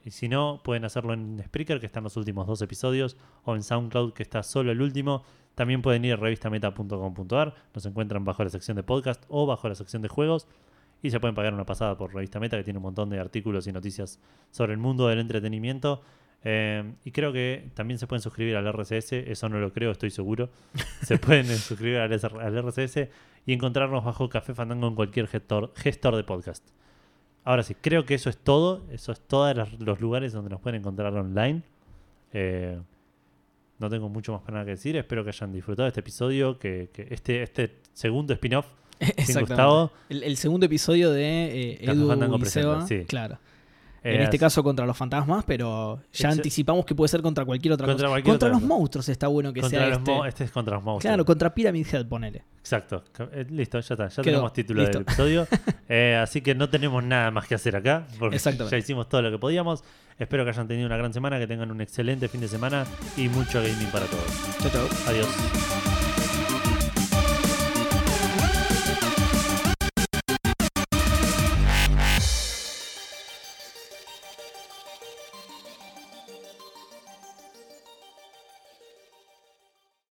Y 0.04 0.12
si 0.12 0.28
no, 0.28 0.62
pueden 0.64 0.86
hacerlo 0.86 1.12
en 1.12 1.42
Spreaker, 1.44 1.78
que 1.80 1.86
están 1.86 2.04
los 2.04 2.16
últimos 2.16 2.46
dos 2.46 2.62
episodios, 2.62 3.18
o 3.44 3.54
en 3.54 3.62
SoundCloud, 3.62 4.14
que 4.14 4.22
está 4.22 4.42
solo 4.42 4.72
el 4.72 4.80
último. 4.80 5.22
También 5.54 5.82
pueden 5.82 6.04
ir 6.04 6.14
a 6.14 6.16
revistameta.com.ar, 6.16 7.54
nos 7.74 7.86
encuentran 7.86 8.24
bajo 8.24 8.44
la 8.44 8.50
sección 8.50 8.76
de 8.76 8.82
podcast 8.82 9.24
o 9.28 9.46
bajo 9.46 9.68
la 9.68 9.74
sección 9.74 10.02
de 10.02 10.08
juegos. 10.08 10.46
Y 11.02 11.10
se 11.10 11.20
pueden 11.20 11.34
pagar 11.34 11.54
una 11.54 11.64
pasada 11.64 11.96
por 11.96 12.14
Revista 12.14 12.40
Meta, 12.40 12.56
que 12.56 12.64
tiene 12.64 12.78
un 12.78 12.82
montón 12.82 13.08
de 13.08 13.18
artículos 13.18 13.66
y 13.66 13.72
noticias 13.72 14.20
sobre 14.50 14.72
el 14.72 14.78
mundo 14.78 15.08
del 15.08 15.18
entretenimiento. 15.18 16.02
Eh, 16.42 16.94
y 17.04 17.10
creo 17.10 17.32
que 17.32 17.70
también 17.74 17.98
se 17.98 18.06
pueden 18.06 18.22
suscribir 18.22 18.56
al 18.56 18.66
RCS, 18.66 19.12
eso 19.12 19.48
no 19.48 19.58
lo 19.58 19.72
creo, 19.72 19.90
estoy 19.90 20.10
seguro. 20.10 20.50
Se 21.02 21.18
pueden 21.18 21.46
eh, 21.46 21.56
suscribir 21.56 21.98
al, 21.98 22.12
RCS 22.12 23.08
y 23.46 23.52
encontrarnos 23.52 24.04
bajo 24.04 24.28
Café 24.28 24.54
Fandango 24.54 24.88
en 24.88 24.94
cualquier 24.94 25.26
gestor, 25.26 25.72
gestor 25.76 26.16
de 26.16 26.24
podcast. 26.24 26.66
Ahora 27.44 27.62
sí, 27.62 27.74
creo 27.74 28.04
que 28.04 28.14
eso 28.14 28.30
es 28.30 28.38
todo. 28.38 28.84
Eso 28.90 29.12
es 29.12 29.20
todos 29.20 29.56
los, 29.56 29.80
los 29.80 30.00
lugares 30.00 30.32
donde 30.32 30.50
nos 30.50 30.60
pueden 30.60 30.80
encontrar 30.80 31.14
online. 31.14 31.62
Eh, 32.32 32.80
no 33.80 33.88
tengo 33.90 34.08
mucho 34.08 34.32
más 34.32 34.42
para 34.42 34.54
nada 34.54 34.66
que 34.66 34.72
decir. 34.72 34.96
Espero 34.96 35.24
que 35.24 35.30
hayan 35.30 35.52
disfrutado 35.52 35.84
de 35.84 35.88
este 35.88 36.00
episodio. 36.00 36.58
Que, 36.58 36.90
que 36.92 37.08
este, 37.10 37.42
este 37.42 37.78
segundo 37.94 38.34
spin-off 38.34 38.66
sin. 39.24 39.40
Gustavo. 39.40 39.90
El, 40.08 40.22
el 40.22 40.36
segundo 40.36 40.66
episodio 40.66 41.10
de 41.10 41.72
eh, 41.72 41.78
Edu 41.80 42.36
y 42.36 42.44
Seba. 42.44 42.86
sí. 42.86 43.04
Claro. 43.08 43.38
Eh, 44.02 44.14
en 44.14 44.22
este 44.22 44.36
así- 44.36 44.38
caso 44.38 44.62
contra 44.62 44.86
los 44.86 44.96
fantasmas, 44.96 45.44
pero 45.46 46.00
ya 46.12 46.30
anticipamos 46.30 46.86
que 46.86 46.94
puede 46.94 47.08
ser 47.08 47.20
contra 47.20 47.44
cualquier 47.44 47.74
otra 47.74 47.86
Contra 47.86 48.06
cosa. 48.06 48.12
cualquier 48.12 48.32
contra 48.32 48.48
otra 48.48 48.58
los 48.58 48.62
cosa. 48.66 48.78
monstruos 48.78 49.08
está 49.10 49.28
bueno 49.28 49.52
que 49.52 49.60
contra 49.60 49.78
sea 49.86 49.94
este. 49.94 50.28
este 50.28 50.44
es 50.44 50.50
contra 50.50 50.76
los 50.76 50.84
monstruos. 50.84 51.10
Claro, 51.10 51.24
contra 51.26 51.54
Pyramid 51.54 51.86
Head, 51.92 52.06
ponele. 52.06 52.42
Exacto. 52.60 53.04
Eh, 53.32 53.46
listo, 53.50 53.78
ya 53.80 53.94
está. 53.94 54.08
Ya 54.08 54.14
Quedó. 54.16 54.22
tenemos 54.22 54.52
título 54.52 54.80
Listo. 54.82 54.98
del 54.98 55.02
episodio. 55.02 55.46
Eh, 55.92 56.14
así 56.22 56.40
que 56.40 56.54
no 56.54 56.68
tenemos 56.70 57.02
nada 57.02 57.32
más 57.32 57.48
que 57.48 57.56
hacer 57.56 57.74
acá. 57.74 58.06
Porque 58.18 58.38
ya 58.38 58.76
hicimos 58.78 59.08
todo 59.08 59.22
lo 59.22 59.30
que 59.32 59.38
podíamos. 59.38 59.82
Espero 60.20 60.44
que 60.44 60.50
hayan 60.50 60.68
tenido 60.68 60.86
una 60.86 60.96
gran 60.96 61.12
semana, 61.12 61.36
que 61.40 61.48
tengan 61.48 61.68
un 61.72 61.80
excelente 61.80 62.28
fin 62.28 62.40
de 62.40 62.46
semana 62.46 62.84
y 63.16 63.28
mucho 63.28 63.60
gaming 63.60 63.88
para 63.90 64.06
todos. 64.06 64.24
Chau, 64.62 64.70
chau. 64.70 64.88
Adiós. 65.08 66.09